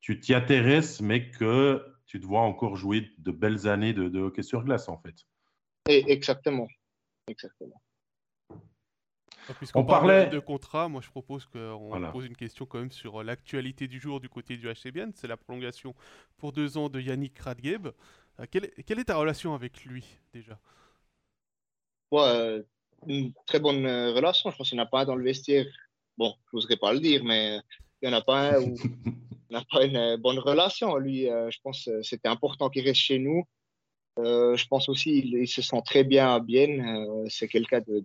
tu 0.01 0.21
t'y 0.21 0.35
intéresses 0.35 1.01
mais 1.01 1.31
que 1.31 1.85
tu 2.07 2.21
te 2.21 2.27
vois 2.27 2.41
encore 2.41 2.77
jouer 2.77 3.11
de 3.19 3.31
belles 3.31 3.69
années 3.69 3.93
de, 3.93 4.09
de 4.09 4.21
hockey 4.21 4.43
sur 4.43 4.65
glace 4.65 4.89
en 4.89 4.99
fait. 4.99 5.15
exactement. 5.89 6.69
Exactement. 7.29 7.81
Puisqu'on 9.57 9.85
parlait 9.85 10.27
de 10.27 10.39
contrat, 10.39 10.89
moi 10.89 11.01
je 11.01 11.11
propose 11.11 11.47
qu'on 11.47 12.11
pose 12.13 12.27
une 12.27 12.37
question 12.37 12.67
quand 12.67 12.79
même 12.79 12.93
sur 12.93 13.21
euh, 13.21 13.25
l'actualité 13.25 13.89
du 13.89 14.01
jour 14.01 14.21
du 14.21 14.29
côté 14.29 14.57
du 14.57 14.69
HCBN. 14.73 15.11
C'est 15.15 15.27
la 15.27 15.37
prolongation 15.37 15.95
pour 16.37 16.53
deux 16.53 16.77
ans 16.79 16.89
de 16.89 17.01
Yannick 17.01 17.39
Radgeb. 17.39 17.89
Euh, 18.39 18.47
quelle, 18.51 18.99
est 18.99 19.05
ta 19.05 19.17
relation 19.17 19.55
avec 19.55 19.85
lui 19.85 20.05
déjà? 20.33 20.59
Ouais, 22.11 22.63
Une 23.07 23.33
très 23.47 23.61
bonne 23.61 23.87
euh, 23.87 24.13
relation. 24.13 24.51
Je 24.51 24.57
pense 24.57 24.69
qu'il 24.69 24.77
n'y 24.77 24.83
en 24.83 24.87
a 24.87 24.89
pas 24.89 25.01
un 25.01 25.05
dans 25.07 25.17
le 25.17 25.25
vestiaire. 25.25 25.67
Bon, 26.17 26.35
je 26.51 26.57
n'oserais 26.57 26.77
pas 26.77 26.93
le 26.93 27.01
dire, 27.01 27.25
mais 27.25 27.61
il 28.03 28.09
n'y 28.09 28.15
en 28.15 28.19
a 28.19 28.23
pas 28.23 28.57
un 28.57 28.61
où 28.61 28.75
on 29.51 29.55
n'a 29.55 29.65
pas 29.71 29.85
une 29.85 30.17
bonne 30.17 30.39
relation. 30.39 30.97
Lui, 30.97 31.27
je 31.27 31.59
pense 31.63 31.85
que 31.85 32.03
c'était 32.03 32.29
important 32.29 32.71
qu'il 32.71 32.85
reste 32.85 33.01
chez 33.01 33.19
nous. 33.19 33.45
je 34.17 34.67
pense 34.69 34.89
aussi 34.89 35.23
qu'il 35.23 35.49
se 35.49 35.63
sent 35.63 35.83
très 35.85 36.05
bien 36.05 36.35
à 36.35 36.41
Bienne. 36.41 37.27
c'est 37.29 37.49
quelqu'un 37.49 37.81
de 37.87 38.05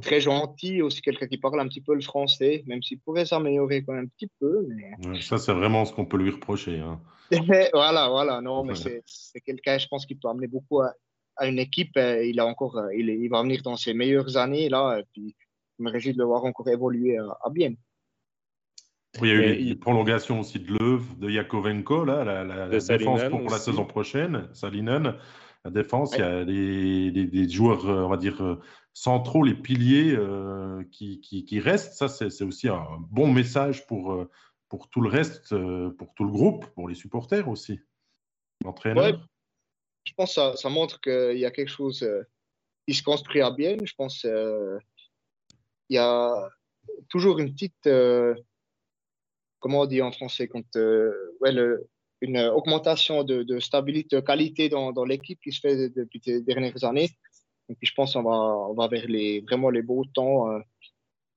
très 0.00 0.20
gentil, 0.20 0.82
aussi 0.82 1.02
quelqu'un 1.02 1.26
qui 1.26 1.38
parle 1.38 1.60
un 1.60 1.68
petit 1.68 1.80
peu 1.80 1.94
le 1.94 2.00
français, 2.00 2.62
même 2.66 2.82
s'il 2.82 3.00
pourrait 3.00 3.26
s'améliorer 3.26 3.84
quand 3.84 3.92
même 3.92 4.04
un 4.04 4.08
petit 4.08 4.30
peu. 4.40 4.66
Mais... 4.68 5.20
ça, 5.20 5.38
c'est 5.38 5.52
vraiment 5.52 5.84
ce 5.84 5.92
qu'on 5.92 6.06
peut 6.06 6.16
lui 6.16 6.30
reprocher. 6.30 6.80
Hein. 6.80 7.00
voilà, 7.72 8.08
voilà, 8.08 8.40
non, 8.40 8.64
mais 8.64 8.74
c'est 8.74 9.40
quelqu'un, 9.40 9.78
je 9.78 9.86
pense, 9.88 10.06
qui 10.06 10.14
peut 10.14 10.28
amener 10.28 10.46
beaucoup 10.46 10.80
à, 10.80 10.94
une 11.42 11.58
équipe. 11.58 11.96
Euh, 11.96 12.24
il, 12.24 12.38
a 12.40 12.46
encore, 12.46 12.78
euh, 12.78 12.94
il, 12.94 13.08
il, 13.08 13.28
va 13.28 13.42
venir 13.42 13.62
dans 13.62 13.76
ses 13.76 13.94
meilleures 13.94 14.36
années, 14.36 14.68
là, 14.68 14.98
et 14.98 15.04
puis 15.12 15.34
je 15.78 15.84
me 15.84 15.90
réjouis 15.90 16.12
de 16.12 16.18
le 16.18 16.24
voir 16.24 16.44
encore 16.44 16.68
évoluer 16.68 17.18
à, 17.18 17.50
bien. 17.50 17.74
Il 19.22 19.28
y 19.28 19.30
a 19.30 19.34
eu 19.34 19.70
une 19.70 19.78
prolongation 19.78 20.40
aussi 20.40 20.58
de 20.58 20.72
Leuve, 20.72 21.18
de 21.18 21.30
Yakovenko, 21.30 22.04
là, 22.04 22.24
la, 22.44 22.68
défense 22.68 23.22
pour, 23.30 23.42
la 23.42 23.58
saison 23.58 23.84
prochaine, 23.84 24.48
Salinen. 24.52 25.14
La 25.64 25.70
défense, 25.70 26.12
il 26.14 26.20
y 26.20 26.22
a 26.22 26.44
des, 26.44 27.10
des, 27.10 27.48
joueurs, 27.48 27.88
euh, 27.88 28.02
on 28.02 28.08
va 28.08 28.18
dire, 28.18 28.58
centraux, 28.94 29.42
les 29.42 29.54
piliers 29.54 30.14
euh, 30.16 30.82
qui, 30.92 31.20
qui, 31.20 31.60
restent. 31.60 31.94
Ça, 31.94 32.08
c'est 32.08 32.44
aussi 32.44 32.68
un 32.68 32.86
bon 33.10 33.30
message 33.30 33.86
pour, 33.86 34.12
euh, 34.12 34.30
pour 34.68 34.88
tout 34.88 35.00
le 35.00 35.10
reste, 35.10 35.52
euh, 35.52 35.90
pour 35.90 36.14
tout 36.14 36.24
le 36.24 36.30
groupe, 36.30 36.66
pour 36.74 36.88
les 36.88 36.94
supporters 36.94 37.48
aussi. 37.48 37.80
L'entraîneur. 38.64 39.28
je 40.04 40.12
pense 40.14 40.36
que 40.36 40.56
ça, 40.56 40.68
montre 40.70 41.00
qu'il 41.00 41.38
y 41.38 41.44
a 41.44 41.50
quelque 41.50 41.70
chose 41.70 42.08
qui 42.86 42.94
se 42.94 43.02
construit 43.02 43.42
à 43.42 43.50
bien. 43.50 43.76
Je 43.84 43.92
pense 43.96 44.20
qu'il 44.20 44.78
y 45.90 45.98
a 45.98 46.48
toujours 47.08 47.40
une 47.40 47.52
petite, 47.52 47.88
comment 49.64 49.80
on 49.80 49.86
dit 49.86 50.02
en 50.02 50.12
français, 50.12 50.46
quand, 50.46 50.76
ouais, 51.40 51.52
une 52.20 52.38
augmentation 52.38 53.24
de, 53.24 53.58
stabilité, 53.60 54.16
de 54.16 54.20
qualité 54.20 54.68
dans, 54.68 55.04
l'équipe 55.06 55.40
qui 55.42 55.52
se 55.52 55.60
fait 55.60 55.88
depuis 55.88 56.20
les 56.26 56.42
dernières 56.42 56.84
années. 56.84 57.08
Et 57.70 57.76
je 57.80 57.92
pense 57.96 58.12
qu'on 58.12 58.24
va, 58.24 58.36
on 58.70 58.74
va 58.74 58.88
vers 58.88 59.06
les, 59.06 59.40
vraiment 59.40 59.70
les 59.70 59.80
beaux 59.80 60.04
temps 60.04 60.50
euh, 60.50 60.58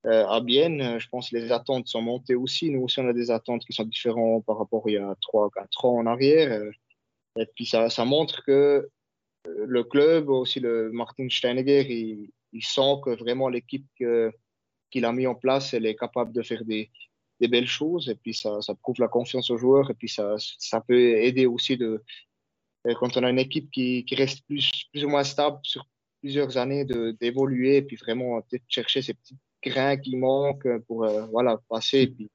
euh, 0.07 0.27
à 0.27 0.41
Bienne. 0.41 0.99
Je 0.99 1.07
pense 1.07 1.29
que 1.29 1.37
les 1.37 1.53
attentes 1.53 1.87
sont 1.87 2.01
montées 2.01 2.35
aussi. 2.35 2.69
Nous 2.69 2.81
aussi, 2.81 2.99
on 2.99 3.07
a 3.07 3.13
des 3.13 3.31
attentes 3.31 3.63
qui 3.63 3.71
sont 3.71 3.85
différentes 3.85 4.45
par 4.45 4.57
rapport 4.57 4.85
à 4.87 4.89
il 4.89 4.95
y 4.95 4.97
a 4.97 5.15
3 5.21 5.49
4 5.49 5.85
ans 5.85 5.97
en 5.99 6.05
arrière. 6.05 6.61
Et 7.39 7.45
puis 7.55 7.65
ça, 7.65 7.87
montre 8.03 8.43
que 8.43 8.51
euh, 8.51 8.89
le 9.45 9.83
club, 9.85 10.27
aussi 10.27 10.59
le 10.59 10.91
Martin 10.91 11.29
Steinegger, 11.29 11.85
il, 11.89 12.29
il 12.51 12.63
sent 12.65 12.95
que 13.05 13.11
vraiment 13.11 13.47
l'équipe 13.47 13.87
qu'il 13.95 15.05
a 15.05 15.13
mis 15.13 15.27
en 15.27 15.35
place, 15.35 15.73
elle 15.73 15.85
est 15.85 15.95
capable 15.95 16.33
de 16.33 16.41
faire 16.41 16.65
des, 16.65 16.91
des 17.39 17.47
belles 17.47 17.67
choses. 17.67 18.09
Et 18.09 18.15
puis 18.15 18.33
ça, 18.33 18.61
ça, 18.61 18.75
prouve 18.75 18.99
la 18.99 19.07
confiance 19.07 19.49
aux 19.49 19.57
joueurs. 19.57 19.89
Et 19.91 19.93
puis 19.93 20.09
ça, 20.09 20.35
ça 20.37 20.81
peut 20.81 21.17
aider 21.17 21.45
aussi 21.45 21.77
de, 21.77 22.03
quand 22.95 23.17
on 23.17 23.23
a 23.23 23.29
une 23.29 23.39
équipe 23.39 23.69
qui, 23.71 24.05
qui 24.05 24.15
reste 24.15 24.45
plus, 24.45 24.71
plus 24.91 25.05
ou 25.05 25.09
moins 25.09 25.23
stable 25.23 25.59
sur 25.63 25.85
plusieurs 26.21 26.57
années 26.57 26.85
d'évoluer, 27.19 27.81
puis 27.81 27.95
vraiment 27.95 28.41
peut-être 28.41 28.63
chercher 28.67 29.01
ces 29.01 29.13
petits 29.13 29.37
grains 29.63 29.97
qui 29.97 30.15
manquent 30.15 30.79
pour 30.87 31.03
euh, 31.03 31.25
voilà, 31.27 31.59
passer 31.69 32.01
et 32.01 32.07
puis 32.07 32.29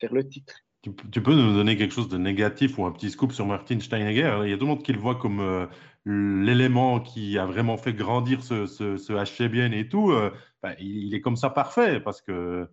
faire 0.00 0.12
le 0.12 0.28
titre. 0.28 0.54
Tu, 0.82 0.92
peux 0.92 1.34
nous 1.34 1.54
donner 1.54 1.76
quelque 1.76 1.92
chose 1.92 2.08
de 2.08 2.16
négatif 2.16 2.78
ou 2.78 2.86
un 2.86 2.92
petit 2.92 3.10
scoop 3.10 3.32
sur 3.32 3.44
Martin 3.44 3.78
Steinegger 3.80 4.40
Il 4.44 4.50
y 4.50 4.52
a 4.54 4.56
tout 4.56 4.64
le 4.64 4.70
monde 4.70 4.82
qui 4.82 4.94
le 4.94 4.98
voit 4.98 5.16
comme 5.16 5.40
euh, 5.40 5.66
l'élément 6.06 7.00
qui 7.00 7.36
a 7.36 7.44
vraiment 7.44 7.76
fait 7.76 7.92
grandir 7.92 8.42
ce, 8.42 8.64
ce, 8.66 8.96
ce 8.96 9.74
et 9.74 9.88
tout. 9.90 10.10
Euh, 10.10 10.30
bah, 10.62 10.74
il, 10.78 11.14
est 11.14 11.20
comme 11.20 11.36
ça 11.36 11.50
parfait 11.50 12.00
parce 12.00 12.22
que 12.22 12.66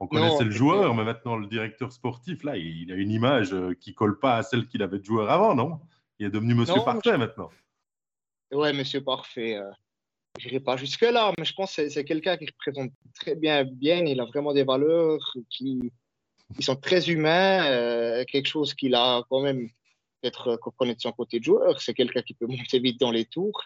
on 0.00 0.06
connaissait 0.06 0.44
le 0.44 0.50
joueur, 0.50 0.94
mais 0.94 1.04
maintenant 1.04 1.36
le 1.36 1.46
directeur 1.46 1.92
sportif, 1.92 2.44
là, 2.44 2.56
il, 2.56 2.92
a 2.92 2.94
une 2.94 3.10
image 3.10 3.54
qui 3.80 3.94
colle 3.94 4.18
pas 4.18 4.36
à 4.36 4.42
celle 4.42 4.66
qu'il 4.66 4.82
avait 4.82 4.98
de 4.98 5.04
joueur 5.04 5.30
avant, 5.30 5.54
non? 5.54 5.80
Il 6.18 6.26
est 6.26 6.30
devenu 6.30 6.54
monsieur 6.54 6.82
parfait 6.84 7.16
maintenant. 7.16 7.50
Ouais, 8.50 8.72
monsieur 8.72 9.02
parfait. 9.02 9.56
Euh, 9.56 9.70
je 10.38 10.46
n'irai 10.46 10.60
pas 10.60 10.76
jusque-là, 10.76 11.32
mais 11.38 11.44
je 11.44 11.54
pense 11.54 11.76
que 11.76 11.88
c'est 11.88 12.04
quelqu'un 12.04 12.36
qui 12.36 12.46
représente 12.46 12.92
très 13.14 13.34
bien 13.34 13.64
bien. 13.64 14.04
Il 14.04 14.20
a 14.20 14.24
vraiment 14.24 14.52
des 14.52 14.64
valeurs 14.64 15.34
qui, 15.50 15.92
qui 16.56 16.62
sont 16.62 16.76
très 16.76 17.10
humains, 17.10 17.70
euh, 17.70 18.24
quelque 18.24 18.46
chose 18.46 18.74
qu'il 18.74 18.94
a 18.94 19.22
quand 19.28 19.42
même 19.42 19.68
peut-être 20.20 20.56
connaître 20.76 21.02
son 21.02 21.12
côté 21.12 21.38
de 21.38 21.44
joueur. 21.44 21.80
C'est 21.80 21.94
quelqu'un 21.94 22.22
qui 22.22 22.34
peut 22.34 22.46
monter 22.46 22.78
vite 22.78 23.00
dans 23.00 23.10
les 23.10 23.26
tours. 23.26 23.62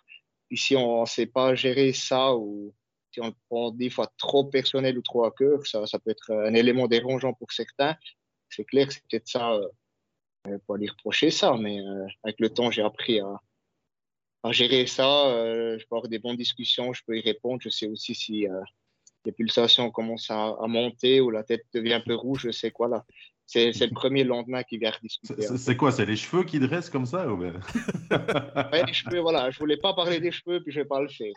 Et 0.51 0.57
si 0.57 0.77
on 0.77 1.03
ne 1.03 1.07
sait 1.07 1.27
pas 1.27 1.55
gérer 1.55 1.93
ça 1.93 2.35
ou 2.35 2.75
si 3.13 3.21
on 3.21 3.27
le 3.27 3.35
prend 3.49 3.71
des 3.71 3.91
fois 3.91 4.11
trop 4.19 4.45
personnel 4.45 4.99
ou 4.99 5.03
trop 5.03 5.25
à 5.25 5.31
cœur, 5.31 5.67
ça, 5.67 5.87
peut 5.99 6.11
être 6.11 6.33
un 6.33 6.55
élément 6.55 6.89
dérangeant 6.89 7.33
pour 7.33 7.53
certains. 7.53 7.97
C'est 8.49 8.65
clair, 8.65 8.91
c'est 8.91 9.03
peut-être 9.09 9.29
ça. 9.29 9.53
Euh, 9.53 9.69
pas 10.67 10.77
lui 10.77 10.89
reprocher 10.89 11.31
ça, 11.31 11.57
mais 11.57 11.81
euh, 11.81 12.07
avec 12.25 12.41
le 12.41 12.51
temps, 12.51 12.71
j'ai 12.71 12.83
appris 12.83 13.21
à, 13.21 13.41
gérer 14.51 14.87
ça. 14.87 15.29
Euh, 15.29 15.79
je 15.79 15.87
peux 15.87 15.97
avoir 15.97 16.09
des 16.09 16.19
bonnes 16.19 16.37
discussions, 16.37 16.93
je 16.93 17.03
peux 17.07 17.17
y 17.17 17.21
répondre. 17.21 17.61
Je 17.63 17.69
sais 17.69 17.87
aussi 17.87 18.15
si 18.15 18.49
euh, 18.49 18.61
les 19.25 19.33
pulsations 19.33 19.91
commencent 19.91 20.31
à, 20.31 20.57
monter 20.67 21.21
ou 21.21 21.31
la 21.31 21.45
tête 21.45 21.65
devient 21.73 21.95
un 21.95 22.01
peu 22.01 22.15
rouge. 22.15 22.43
Je 22.45 22.51
sais 22.51 22.73
quoi 22.73 22.89
là. 22.89 23.05
C'est 23.53 23.87
le 23.87 23.95
premier 23.95 24.25
lendemain 24.25 24.63
qui 24.63 24.79
vient 24.79 24.93
discuter. 25.03 25.43
C'est 25.57 25.77
quoi 25.77 25.93
C'est 25.93 26.07
les 26.07 26.17
cheveux 26.17 26.45
qui 26.45 26.59
dressent 26.59 26.91
comme 26.91 27.07
ça 27.07 27.29
ou 27.31 27.37
bien... 27.37 27.53
les 28.73 28.93
cheveux, 28.93 29.21
voilà. 29.21 29.51
Je 29.51 29.59
voulais 29.59 29.77
pas 29.77 29.93
parler 29.93 30.21
des 30.21 30.31
cheveux, 30.31 30.63
puis 30.63 30.73
je 30.73 30.81
vais 30.81 30.87
pas 30.87 31.01
le 31.01 31.09
faire. 31.09 31.35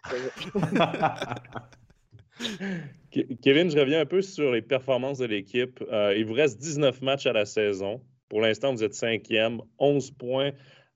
Kevin, 3.41 3.69
je 3.69 3.78
reviens 3.78 4.01
un 4.01 4.06
peu 4.06 4.21
sur 4.21 4.51
les 4.51 4.62
performances 4.62 5.17
de 5.17 5.25
l'équipe. 5.25 5.84
Euh, 5.91 6.15
il 6.17 6.25
vous 6.25 6.34
reste 6.34 6.60
19 6.60 7.01
matchs 7.01 7.25
à 7.25 7.34
la 7.34 7.45
saison. 7.45 8.01
Pour 8.30 8.41
l'instant, 8.41 8.73
vous 8.73 8.84
êtes 8.84 8.93
cinquième, 8.93 9.62
11 9.80 10.12
points 10.12 10.51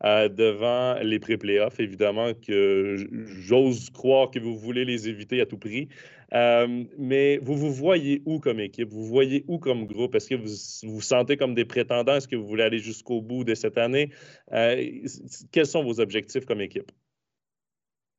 euh, 0.06 0.30
devant 0.30 0.96
les 1.02 1.20
pré-playoffs. 1.20 1.80
Évidemment 1.80 2.34
que 2.34 2.96
j'ose 3.12 3.90
croire 3.90 4.32
que 4.32 4.40
vous 4.40 4.58
voulez 4.58 4.86
les 4.86 5.10
éviter 5.10 5.42
à 5.42 5.46
tout 5.46 5.58
prix. 5.58 5.90
Euh, 6.34 6.86
mais 6.98 7.38
vous 7.40 7.58
vous 7.58 7.74
voyez 7.74 8.22
où 8.26 8.40
comme 8.40 8.62
équipe? 8.62 8.90
Vous 8.90 9.04
voyez 9.04 9.44
où 9.50 9.60
comme 9.60 9.86
groupe? 9.86 10.16
Est-ce 10.16 10.30
que 10.30 10.36
vous 10.36 10.94
vous 10.94 11.02
sentez 11.02 11.36
comme 11.36 11.54
des 11.54 11.66
prétendants? 11.66 12.16
Est-ce 12.16 12.30
que 12.30 12.38
vous 12.38 12.48
voulez 12.48 12.64
aller 12.64 12.80
jusqu'au 12.80 13.22
bout 13.22 13.44
de 13.44 13.56
cette 13.56 13.78
année? 13.78 14.10
Euh, 14.54 15.06
quels 15.52 15.68
sont 15.68 15.84
vos 15.84 16.00
objectifs 16.00 16.46
comme 16.46 16.62
équipe? 16.62 16.92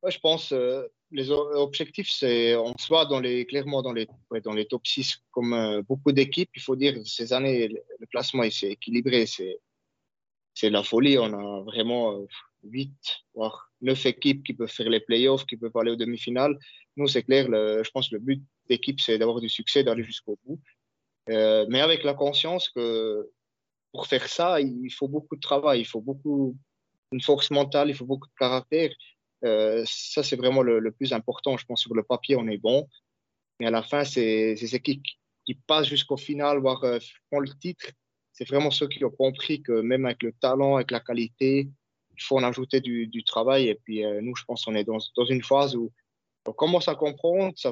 je 0.07 0.17
pense 0.17 0.51
les 1.11 1.29
objectifs, 1.29 2.09
c'est 2.09 2.53
dans 2.53 3.19
les, 3.19 3.45
clairement 3.45 3.83
dans 3.83 3.93
les, 3.93 4.07
top 4.65 4.85
6 4.85 5.21
comme 5.31 5.83
beaucoup 5.87 6.11
d'équipes. 6.11 6.49
Il 6.55 6.61
faut 6.61 6.75
dire 6.75 6.95
ces 7.05 7.33
années, 7.33 7.67
le 7.67 8.05
classement 8.07 8.49
s'est 8.49 8.71
équilibré. 8.71 9.27
C'est 9.27 9.59
c'est 10.53 10.69
la 10.69 10.83
folie. 10.83 11.17
On 11.17 11.33
a 11.33 11.63
vraiment 11.63 12.19
8, 12.63 12.89
euh, 12.89 12.93
voire 13.33 13.71
9 13.81 14.05
équipes 14.05 14.43
qui 14.43 14.53
peuvent 14.53 14.71
faire 14.71 14.89
les 14.89 14.99
playoffs, 14.99 15.45
qui 15.45 15.57
peuvent 15.57 15.75
aller 15.75 15.91
aux 15.91 15.95
demi-finales. 15.95 16.57
Nous, 16.97 17.07
c'est 17.07 17.23
clair, 17.23 17.47
je 17.47 17.89
pense 17.91 18.09
que 18.09 18.15
le 18.15 18.21
but 18.21 18.43
d'équipe, 18.67 18.99
c'est 18.99 19.17
d'avoir 19.17 19.39
du 19.39 19.49
succès, 19.49 19.83
d'aller 19.83 20.03
jusqu'au 20.03 20.37
bout. 20.45 20.59
Euh, 21.29 21.65
mais 21.69 21.81
avec 21.81 22.03
la 22.03 22.13
conscience 22.13 22.69
que 22.69 23.29
pour 23.91 24.07
faire 24.07 24.27
ça, 24.27 24.59
il 24.59 24.91
faut 24.91 25.07
beaucoup 25.07 25.35
de 25.35 25.41
travail, 25.41 25.81
il 25.81 25.85
faut 25.85 26.01
beaucoup 26.01 26.57
une 27.11 27.21
force 27.21 27.51
mentale, 27.51 27.89
il 27.89 27.95
faut 27.95 28.05
beaucoup 28.05 28.27
de 28.27 28.33
caractère. 28.37 28.91
Euh, 29.43 29.83
ça, 29.85 30.23
c'est 30.23 30.35
vraiment 30.35 30.61
le, 30.61 30.91
plus 30.91 31.13
important. 31.13 31.57
Je 31.57 31.65
pense 31.65 31.81
sur 31.81 31.93
le 31.93 32.03
papier, 32.03 32.35
on 32.35 32.47
est 32.47 32.57
bon. 32.57 32.87
Mais 33.59 33.67
à 33.67 33.71
la 33.71 33.83
fin, 33.83 34.03
c'est 34.03 34.55
ces 34.55 34.75
équipes 34.75 35.03
qui 35.45 35.55
passent 35.55 35.87
jusqu'au 35.87 36.17
final, 36.17 36.59
voire 36.59 36.81
font 37.29 37.39
le 37.39 37.49
titre, 37.59 37.87
c'est 38.41 38.47
vraiment 38.47 38.71
ceux 38.71 38.87
qui 38.87 39.05
ont 39.05 39.11
compris 39.11 39.61
que 39.61 39.81
même 39.81 40.03
avec 40.03 40.23
le 40.23 40.31
talent, 40.31 40.77
avec 40.77 40.89
la 40.89 40.99
qualité, 40.99 41.69
il 42.17 42.23
faut 42.23 42.39
en 42.39 42.43
ajouter 42.43 42.81
du, 42.81 43.23
travail. 43.23 43.67
Et 43.67 43.75
puis 43.75 44.03
euh, 44.03 44.19
nous, 44.19 44.35
je 44.35 44.43
pense 44.45 44.65
qu'on 44.65 44.73
est 44.73 44.83
dans, 44.83 44.97
une 45.29 45.43
phase 45.43 45.75
où 45.75 45.91
on 46.47 46.53
commence 46.53 46.87
à 46.87 46.95
comprendre. 46.95 47.53
Ça, 47.55 47.71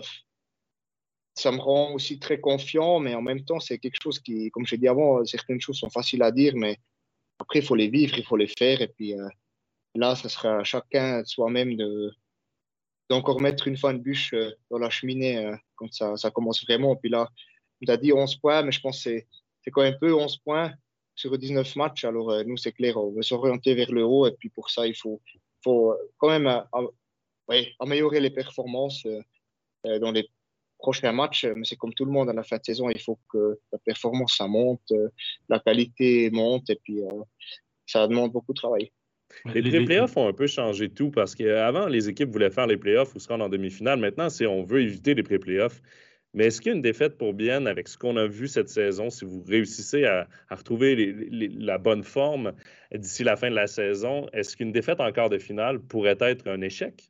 ça 1.33 1.51
me 1.51 1.57
rend 1.57 1.93
aussi 1.93 2.19
très 2.19 2.39
confiant, 2.39 2.99
mais 2.99 3.15
en 3.15 3.23
même 3.23 3.43
temps, 3.45 3.59
c'est 3.59 3.79
quelque 3.79 3.99
chose 3.99 4.19
qui, 4.19 4.51
comme 4.51 4.67
j'ai 4.67 4.77
dit 4.77 4.87
avant, 4.87 5.25
certaines 5.25 5.59
choses 5.59 5.79
sont 5.79 5.89
faciles 5.89 6.21
à 6.21 6.31
dire, 6.31 6.53
mais 6.55 6.77
après, 7.39 7.59
il 7.59 7.65
faut 7.65 7.73
les 7.75 7.89
vivre, 7.89 8.15
il 8.19 8.23
faut 8.23 8.37
les 8.37 8.47
faire. 8.47 8.79
Et 8.79 8.89
puis 8.89 9.19
euh, 9.19 9.27
là, 9.95 10.15
ça 10.15 10.29
sera 10.29 10.57
à 10.57 10.63
chacun 10.63 11.23
soi-même 11.25 11.77
de 11.77 12.13
d'encore 13.09 13.41
mettre 13.41 13.67
une 13.67 13.75
fois 13.75 13.91
une 13.91 14.03
bûche 14.03 14.35
euh, 14.35 14.51
dans 14.69 14.77
la 14.77 14.91
cheminée 14.91 15.51
quand 15.73 15.91
ça, 15.91 16.15
ça 16.15 16.29
commence 16.29 16.63
vraiment. 16.63 16.95
Puis 16.95 17.09
là, 17.09 17.27
tu 17.81 17.91
as 17.91 17.97
dit 17.97 18.13
11 18.13 18.35
points, 18.35 18.61
mais 18.61 18.71
je 18.71 18.81
pense 18.81 18.97
que 18.97 19.09
c'est 19.09 19.27
c'est 19.63 19.71
quand 19.71 19.81
même 19.81 19.97
peu 19.99 20.13
11 20.13 20.37
points 20.37 20.73
sur 21.15 21.37
19 21.37 21.75
matchs. 21.75 22.05
Alors, 22.05 22.31
euh, 22.31 22.43
nous, 22.45 22.57
c'est 22.57 22.71
clair, 22.71 22.97
on 22.97 23.11
veut 23.11 23.21
s'orienter 23.21 23.75
vers 23.75 23.91
le 23.91 24.03
haut. 24.03 24.27
Et 24.27 24.31
puis, 24.31 24.49
pour 24.49 24.69
ça, 24.69 24.87
il 24.87 24.95
faut, 24.95 25.21
faut 25.63 25.95
quand 26.17 26.29
même 26.29 26.47
euh, 26.47 27.63
améliorer 27.79 28.21
les 28.21 28.29
performances 28.29 29.05
euh, 29.05 29.99
dans 29.99 30.11
les 30.11 30.29
prochains 30.77 31.11
matchs. 31.11 31.45
Mais 31.45 31.65
c'est 31.65 31.75
comme 31.75 31.93
tout 31.93 32.05
le 32.05 32.11
monde 32.11 32.29
à 32.29 32.33
la 32.33 32.43
fin 32.43 32.57
de 32.57 32.63
saison, 32.63 32.89
il 32.89 33.01
faut 33.01 33.19
que 33.31 33.59
la 33.71 33.79
performance, 33.79 34.37
ça 34.37 34.47
monte, 34.47 34.93
la 35.49 35.59
qualité 35.59 36.29
monte. 36.31 36.69
Et 36.69 36.79
puis, 36.81 37.01
ça 37.85 38.07
demande 38.07 38.31
beaucoup 38.31 38.53
de 38.53 38.59
travail. 38.59 38.91
Les 39.53 39.85
playoffs 39.85 40.17
ont 40.17 40.27
un 40.27 40.33
peu 40.33 40.47
changé 40.47 40.89
tout 40.89 41.11
parce 41.11 41.35
qu'avant, 41.35 41.87
les 41.87 42.09
équipes 42.09 42.29
voulaient 42.29 42.49
faire 42.49 42.65
les 42.65 42.77
playoffs 42.77 43.13
ou 43.15 43.19
se 43.19 43.27
rendre 43.27 43.45
en 43.45 43.49
demi-finale. 43.49 43.99
Maintenant, 43.99 44.29
si 44.29 44.45
on 44.45 44.63
veut 44.63 44.81
éviter 44.81 45.13
les 45.13 45.23
pré-playoffs, 45.23 45.81
mais 46.33 46.45
est-ce 46.45 46.61
qu'il 46.61 46.71
y 46.71 46.73
a 46.73 46.75
une 46.75 46.81
défaite 46.81 47.17
pour 47.17 47.33
Bien 47.33 47.65
avec 47.65 47.87
ce 47.87 47.97
qu'on 47.97 48.15
a 48.17 48.27
vu 48.27 48.47
cette 48.47 48.69
saison, 48.69 49.09
si 49.09 49.25
vous 49.25 49.43
réussissez 49.43 50.05
à, 50.05 50.27
retrouver 50.51 50.95
la 51.31 51.77
bonne 51.77 52.03
forme 52.03 52.53
d'ici 52.93 53.23
la 53.23 53.35
fin 53.35 53.49
de 53.49 53.55
la 53.55 53.67
saison, 53.67 54.27
est-ce 54.33 54.55
qu'une 54.55 54.71
défaite 54.71 54.99
en 54.99 55.11
quart 55.11 55.29
de 55.29 55.39
finale 55.39 55.79
pourrait 55.79 56.17
être 56.19 56.47
un 56.47 56.61
échec? 56.61 57.09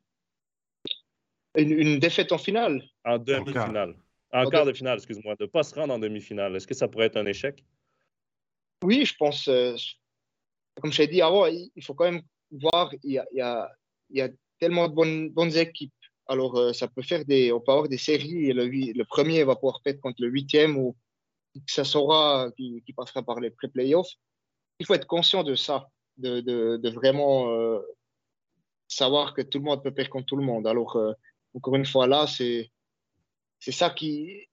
Une, 1.56 1.98
défaite 1.98 2.32
en 2.32 2.38
finale? 2.38 2.82
En 3.04 3.18
demi-finale. 3.18 3.94
En, 4.32 4.48
quart 4.48 4.64
de 4.64 4.72
finale, 4.72 4.98
excuse-moi, 4.98 5.34
de 5.34 5.44
ne 5.44 5.48
pas 5.48 5.64
se 5.64 5.74
rendre 5.74 5.92
en 5.92 5.98
demi-finale. 5.98 6.54
Est-ce 6.56 6.66
que 6.66 6.74
ça 6.74 6.88
pourrait 6.88 7.06
être 7.06 7.16
un 7.16 7.26
échec? 7.26 7.64
Oui, 8.84 9.04
je 9.04 9.14
pense. 9.16 9.48
Euh, 9.48 9.74
comme 10.80 10.92
je 10.92 11.02
l'ai 11.02 11.08
dit 11.08 11.20
avant, 11.20 11.46
il 11.46 11.84
faut 11.84 11.94
quand 11.94 12.10
même 12.10 12.22
voir, 12.50 12.94
il 13.02 13.12
y 13.12 13.18
a, 13.18 13.26
il 14.08 14.18
y 14.18 14.22
a, 14.22 14.28
tellement 14.58 14.88
de 14.88 14.94
bonnes, 14.94 15.30
bonnes 15.30 15.56
équipes 15.56 15.92
alors, 16.30 16.56
euh, 16.56 16.72
ça 16.72 16.86
peut 16.86 17.02
faire 17.02 17.24
des, 17.24 17.50
on 17.50 17.60
peut 17.60 17.88
des 17.88 17.98
séries 17.98 18.46
et 18.46 18.52
le, 18.52 19.04
premier 19.04 19.42
va 19.42 19.56
pouvoir 19.56 19.80
perdre 19.82 20.00
contre 20.00 20.22
le 20.22 20.28
huitième 20.28 20.76
ou 20.76 20.94
ça 21.66 21.82
sera 21.82 22.52
qui, 22.56 22.84
passera 22.96 23.24
par 23.24 23.40
les 23.40 23.50
pré-playoffs. 23.50 24.12
Il 24.78 24.86
faut 24.86 24.94
être 24.94 25.08
conscient 25.08 25.42
de 25.42 25.56
ça, 25.56 25.88
de, 26.18 26.88
vraiment 26.90 27.50
euh, 27.50 27.80
savoir 28.86 29.34
que 29.34 29.42
tout 29.42 29.58
le 29.58 29.64
monde 29.64 29.82
peut 29.82 29.90
perdre 29.90 30.12
contre 30.12 30.26
tout 30.26 30.36
le 30.36 30.44
monde. 30.44 30.68
Alors, 30.68 30.94
euh, 30.94 31.12
encore 31.54 31.74
une 31.74 31.84
fois, 31.84 32.06
là, 32.06 32.28
c'est 32.28 32.70
c'est 33.58 33.72
ça 33.72 33.90
qui, 33.90 34.48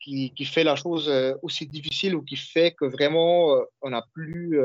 qui, 0.00 0.34
qui, 0.34 0.44
fait 0.44 0.64
la 0.64 0.74
chose 0.74 1.10
aussi 1.40 1.66
difficile 1.66 2.16
ou 2.16 2.22
qui 2.22 2.36
fait 2.36 2.72
que 2.72 2.84
vraiment, 2.84 3.56
on 3.80 3.90
n'a 3.90 4.04
plus 4.12 4.58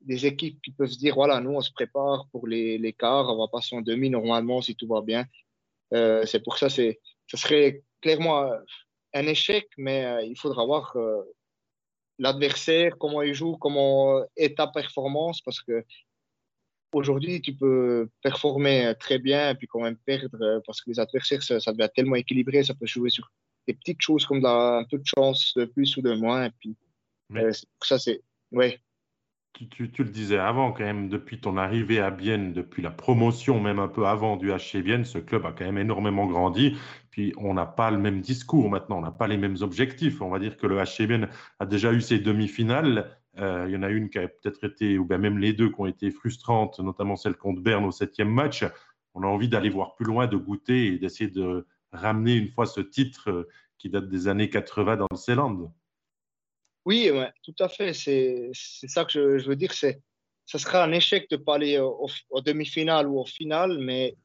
des 0.00 0.24
équipes 0.24 0.62
qui 0.62 0.70
peuvent 0.70 0.88
se 0.88 0.96
dire, 0.96 1.14
voilà, 1.16 1.40
nous, 1.40 1.50
on 1.50 1.60
se 1.60 1.72
prépare 1.72 2.26
pour 2.32 2.46
les, 2.46 2.78
les 2.78 2.94
quarts, 2.94 3.28
on 3.28 3.36
va 3.36 3.48
passer 3.48 3.76
en 3.76 3.82
demi 3.82 4.08
normalement 4.08 4.62
si 4.62 4.74
tout 4.76 4.86
va 4.86 5.02
bien. 5.02 5.26
Euh, 5.94 6.24
c'est 6.26 6.40
pour 6.40 6.58
ça, 6.58 6.68
c'est, 6.68 7.00
ce 7.26 7.36
serait 7.36 7.82
clairement 8.00 8.50
un 9.14 9.26
échec, 9.26 9.68
mais 9.76 10.04
euh, 10.04 10.22
il 10.22 10.36
faudra 10.38 10.64
voir 10.64 10.96
euh, 10.96 11.22
l'adversaire, 12.18 12.96
comment 12.98 13.22
il 13.22 13.34
joue, 13.34 13.56
comment 13.56 14.22
est 14.36 14.56
ta 14.56 14.66
performance, 14.66 15.40
parce 15.40 15.60
que 15.60 15.84
aujourd'hui, 16.92 17.40
tu 17.40 17.54
peux 17.54 18.08
performer 18.22 18.94
très 18.98 19.18
bien 19.18 19.50
et 19.50 19.54
puis 19.54 19.66
quand 19.66 19.80
même 19.80 19.96
perdre, 19.96 20.62
parce 20.66 20.80
que 20.80 20.90
les 20.90 21.00
adversaires, 21.00 21.42
ça, 21.42 21.60
ça 21.60 21.72
devient 21.72 21.90
tellement 21.94 22.16
équilibré, 22.16 22.62
ça 22.62 22.74
peut 22.74 22.86
jouer 22.86 23.10
sur 23.10 23.30
des 23.66 23.74
petites 23.74 24.00
choses 24.00 24.24
comme 24.24 24.44
un 24.44 24.84
peu 24.90 24.98
de 24.98 25.06
chance 25.06 25.52
de 25.56 25.66
plus 25.66 25.96
ou 25.98 26.02
de 26.02 26.14
moins. 26.14 26.46
Et 26.46 26.50
puis, 26.58 26.76
pour 27.28 27.86
ça, 27.86 27.98
c'est. 27.98 28.22
Ouais 28.50 28.80
tu, 29.52 29.90
le 29.98 30.10
disais 30.10 30.38
avant, 30.38 30.72
quand 30.72 30.84
même, 30.84 31.08
depuis 31.08 31.40
ton 31.40 31.56
arrivée 31.56 31.98
à 32.00 32.10
Bienne, 32.10 32.52
depuis 32.52 32.82
la 32.82 32.90
promotion, 32.90 33.60
même 33.60 33.78
un 33.78 33.88
peu 33.88 34.06
avant 34.06 34.36
du 34.36 34.50
HC 34.50 34.76
Vienne, 34.76 35.04
ce 35.04 35.18
club 35.18 35.46
a 35.46 35.52
quand 35.52 35.64
même 35.64 35.78
énormément 35.78 36.26
grandi. 36.26 36.76
Puis 37.10 37.32
on 37.36 37.54
n'a 37.54 37.66
pas 37.66 37.90
le 37.90 37.98
même 37.98 38.20
discours 38.20 38.70
maintenant, 38.70 38.98
on 38.98 39.02
n'a 39.02 39.10
pas 39.10 39.26
les 39.26 39.36
mêmes 39.36 39.56
objectifs. 39.60 40.22
On 40.22 40.30
va 40.30 40.38
dire 40.38 40.56
que 40.56 40.66
le 40.66 40.76
HC 40.76 41.06
Vienne 41.06 41.28
a 41.58 41.66
déjà 41.66 41.92
eu 41.92 42.00
ses 42.00 42.18
demi-finales. 42.18 43.10
Euh, 43.38 43.66
il 43.68 43.74
y 43.74 43.76
en 43.76 43.82
a 43.82 43.90
une 43.90 44.10
qui 44.10 44.18
a 44.18 44.28
peut-être 44.28 44.64
été, 44.64 44.98
ou 44.98 45.04
bien 45.04 45.18
même 45.18 45.38
les 45.38 45.52
deux 45.52 45.70
qui 45.70 45.80
ont 45.80 45.86
été 45.86 46.10
frustrantes, 46.10 46.78
notamment 46.80 47.16
celle 47.16 47.36
contre 47.36 47.60
Berne 47.60 47.84
au 47.84 47.92
septième 47.92 48.30
match. 48.30 48.64
On 49.14 49.22
a 49.22 49.26
envie 49.26 49.48
d'aller 49.48 49.70
voir 49.70 49.94
plus 49.96 50.06
loin, 50.06 50.26
de 50.26 50.36
goûter 50.36 50.86
et 50.86 50.98
d'essayer 50.98 51.30
de 51.30 51.66
ramener 51.92 52.34
une 52.34 52.48
fois 52.48 52.66
ce 52.66 52.80
titre 52.80 53.30
euh, 53.30 53.48
qui 53.78 53.90
date 53.90 54.08
des 54.08 54.28
années 54.28 54.50
80 54.50 54.96
dans 54.96 55.06
le 55.10 55.16
Ceyland. 55.16 55.72
Oui, 56.88 57.10
tout 57.42 57.54
à 57.58 57.68
fait. 57.68 57.92
C'est 57.92 58.50
ça 58.54 59.04
que 59.04 59.12
je, 59.12 59.46
veux 59.46 59.56
dire. 59.56 59.74
C'est 59.74 60.00
ça 60.46 60.58
sera 60.58 60.82
un 60.82 60.92
échec 60.92 61.28
de 61.28 61.36
pas 61.36 61.56
aller 61.56 61.78
au, 61.78 62.40
demi-finale 62.40 63.06
ou 63.06 63.18
au 63.18 63.26
final, 63.26 63.76
mais 63.78 64.16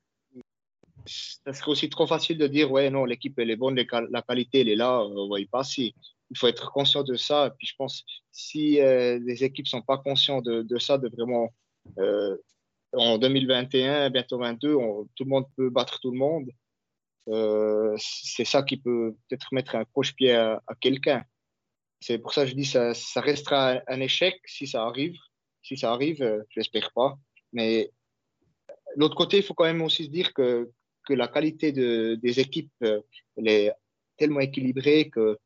ça 1.05 1.51
serait 1.51 1.71
aussi 1.71 1.89
trop 1.89 2.07
facile 2.07 2.37
de 2.37 2.47
dire 2.47 2.71
ouais 2.71 2.89
non 2.89 3.03
l'équipe 3.03 3.37
elle 3.37 3.51
est 3.51 3.57
bonne, 3.57 3.75
la 3.75 4.21
qualité 4.21 4.61
elle 4.61 4.69
est 4.69 4.77
là, 4.77 5.01
on 5.01 5.27
va 5.27 5.41
y 5.41 5.45
passer. 5.45 5.93
Il 6.31 6.37
faut 6.37 6.47
être 6.47 6.71
conscient 6.71 7.03
de 7.03 7.15
ça. 7.15 7.47
Et 7.47 7.51
puis 7.57 7.67
je 7.67 7.75
pense 7.77 8.05
si 8.31 8.79
euh, 8.79 9.19
les 9.25 9.43
équipes 9.43 9.67
sont 9.67 9.81
pas 9.81 9.97
conscientes 9.97 10.45
de, 10.45 10.79
ça, 10.79 10.97
de 10.97 11.09
vraiment 11.09 11.53
euh, 11.99 12.37
en 12.93 13.17
2021, 13.17 14.09
bientôt 14.09 14.37
22, 14.37 14.77
tout 15.15 15.25
le 15.25 15.29
monde 15.29 15.47
peut 15.57 15.69
battre 15.69 15.99
tout 15.99 16.11
le 16.11 16.17
monde. 16.17 16.49
Euh, 17.27 17.93
c'est 17.99 18.45
ça 18.45 18.63
qui 18.63 18.77
peut 18.77 19.13
peut-être 19.27 19.49
mettre 19.51 19.75
un 19.75 19.83
croche-pied 19.83 20.31
à 20.31 20.61
quelqu'un. 20.79 21.25
C'est 22.03 22.17
pour 22.17 22.33
ça 22.33 22.43
que 22.43 22.49
je 22.49 22.55
dis 22.55 22.69
que 22.69 22.93
ça, 22.93 23.21
restera 23.21 23.81
un 23.87 23.99
échec 24.01 24.35
si 24.45 24.67
ça 24.67 24.83
arrive. 24.83 25.17
Si 25.61 25.77
ça 25.77 25.93
arrive, 25.93 26.21
euh, 26.21 26.43
je 26.49 26.59
l'espère 26.59 26.91
pas. 26.91 27.17
Mais 27.53 27.91
l'autre 28.97 29.15
côté, 29.15 29.37
il 29.37 29.43
faut 29.43 29.53
quand 29.53 29.63
même 29.63 29.81
aussi 29.81 30.05
se 30.05 30.09
dire 30.09 30.33
que, 30.33 30.69
la 31.07 31.29
qualité 31.29 31.71
de, 31.71 32.15
des 32.21 32.39
équipes 32.39 32.71
euh, 32.83 33.01
elle 33.37 33.47
est 33.47 33.71
tellement 34.17 34.39
équilibrée 34.39 35.11
qu'il 35.11 35.37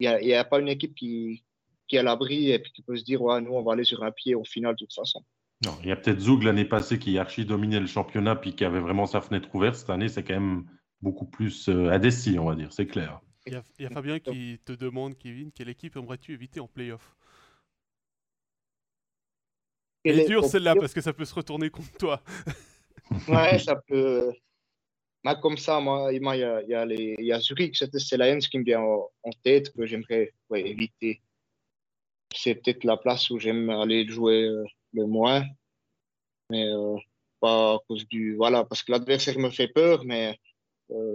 n'y 0.00 0.34
a, 0.34 0.44
pas 0.44 0.60
une 0.60 0.68
équipe 0.68 0.94
qui, 0.94 1.44
est 1.92 1.98
à 1.98 2.02
l'abri 2.02 2.50
et 2.50 2.60
qui 2.60 2.82
peut 2.82 2.96
se 2.96 3.04
dire 3.04 3.22
ouais, 3.22 3.40
nous, 3.40 3.52
on 3.52 3.62
va 3.62 3.74
aller 3.74 3.84
sur 3.84 4.02
un 4.02 4.10
pied 4.10 4.34
au 4.34 4.44
final 4.44 4.74
de 4.74 4.78
toute 4.78 4.94
façon. 4.94 5.22
Non, 5.64 5.76
il 5.82 5.88
y 5.88 5.92
a 5.92 5.96
peut-être 5.96 6.20
Zoug 6.20 6.42
l'année 6.42 6.64
passée 6.64 6.98
qui 6.98 7.18
a 7.18 7.20
archi 7.20 7.44
dominé 7.44 7.78
le 7.78 7.86
championnat 7.86 8.34
puis 8.34 8.56
qui 8.56 8.64
avait 8.64 8.80
vraiment 8.80 9.06
sa 9.06 9.20
fenêtre 9.20 9.54
ouverte. 9.54 9.76
Cette 9.76 9.90
année, 9.90 10.08
c'est 10.08 10.24
quand 10.24 10.34
même 10.34 10.64
beaucoup 11.02 11.26
plus 11.26 11.68
euh, 11.68 11.90
on 12.38 12.44
va 12.44 12.54
dire, 12.56 12.72
c'est 12.72 12.86
clair. 12.86 13.20
Il 13.46 13.62
y, 13.78 13.84
a, 13.84 13.90
Fabien 13.90 14.18
qui 14.20 14.58
te 14.64 14.72
demande, 14.72 15.18
Kevin, 15.18 15.52
quelle 15.52 15.68
équipe 15.68 15.96
aimerais-tu 15.96 16.32
éviter 16.32 16.60
en 16.60 16.66
playoff? 16.66 17.14
Elle 20.02 20.20
est 20.20 20.26
dure 20.26 20.44
celle-là 20.44 20.74
parce 20.74 20.94
que 20.94 21.00
ça 21.00 21.12
peut 21.12 21.24
se 21.24 21.34
retourner 21.34 21.70
contre 21.70 21.92
toi. 21.98 22.22
ouais, 23.28 23.58
ça 23.58 23.76
peut. 23.76 24.32
Mais 25.24 25.34
comme 25.40 25.56
ça, 25.56 25.80
moi, 25.80 26.12
il 26.12 26.22
y 26.22 26.44
a, 26.44 26.62
y 26.62 26.74
a, 26.74 26.84
les, 26.84 27.16
y 27.18 27.32
a 27.32 27.40
Zurich, 27.40 27.76
c'est 27.76 28.16
Lions 28.16 28.38
qui 28.38 28.58
me 28.58 28.64
vient 28.64 28.80
en, 28.80 29.10
tête 29.42 29.72
que 29.72 29.86
j'aimerais 29.86 30.32
éviter. 30.54 31.22
C'est 32.34 32.56
peut-être 32.56 32.84
la 32.84 32.96
place 32.96 33.30
où 33.30 33.38
j'aime 33.38 33.70
aller 33.70 34.06
jouer 34.06 34.44
euh, 34.44 34.64
le 34.92 35.06
moins. 35.06 35.44
Mais 36.50 36.66
euh, 36.66 36.96
pas 37.40 37.74
à 37.74 37.78
cause 37.88 38.06
du. 38.08 38.36
Voilà, 38.36 38.64
parce 38.64 38.82
que 38.82 38.92
l'adversaire 38.92 39.38
me 39.38 39.50
fait 39.50 39.68
peur, 39.68 40.04
mais 40.04 40.38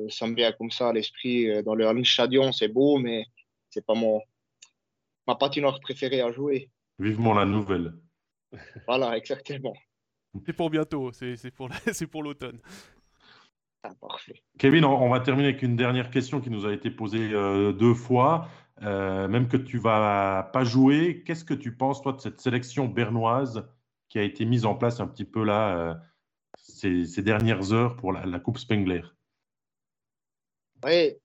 ça 0.09 0.27
me 0.27 0.36
vient 0.36 0.51
comme 0.51 0.71
ça 0.71 0.89
à 0.89 0.93
l'esprit. 0.93 1.63
Dans 1.63 1.75
le 1.75 2.03
Stadion, 2.03 2.51
c'est 2.51 2.67
beau, 2.67 2.97
mais 2.97 3.25
c'est 3.69 3.86
pas 3.86 3.93
mon, 3.93 4.21
ma 5.27 5.36
patinoire 5.36 5.80
préférée 5.80 6.21
à 6.21 6.32
jouer. 6.32 6.69
Vivement 6.97 7.34
la 7.34 7.45
nouvelle. 7.45 7.93
Voilà, 8.88 9.15
exactement. 9.15 9.75
C'est 10.45 10.53
pour 10.53 10.69
bientôt, 10.69 11.11
c'est 11.11 11.51
pour 12.11 12.23
l'automne. 12.23 12.59
Ah, 13.84 13.93
parfait. 14.01 14.41
Kevin, 14.57 14.84
on, 14.84 15.09
va 15.09 15.21
terminer 15.21 15.49
avec 15.49 15.61
une 15.61 15.75
dernière 15.75 16.11
question 16.11 16.41
qui 16.41 16.49
nous 16.49 16.65
a 16.65 16.73
été 16.73 16.91
posée 16.91 17.30
euh, 17.32 17.71
deux 17.71 17.93
fois. 17.93 18.49
Euh, 18.82 19.27
même 19.27 19.47
que 19.47 19.57
tu 19.57 19.77
vas 19.77 20.49
pas 20.51 20.63
jouer, 20.63 21.23
qu'est-ce 21.25 21.45
que 21.45 21.53
tu 21.53 21.75
penses, 21.75 22.01
toi, 22.01 22.13
de 22.13 22.19
cette 22.19 22.41
sélection 22.41 22.88
bernoise 22.88 23.69
qui 24.09 24.19
a 24.19 24.23
été 24.23 24.45
mise 24.45 24.65
en 24.65 24.75
place 24.75 24.99
un 24.99 25.07
petit 25.07 25.25
peu 25.25 25.43
là 25.43 25.77
euh, 25.77 25.93
ces, 26.57 27.21
dernières 27.21 27.71
heures 27.71 27.95
pour 27.95 28.11
la, 28.11 28.39
Coupe 28.39 28.57
Spengler? 28.57 29.03
Oui, 30.84 31.15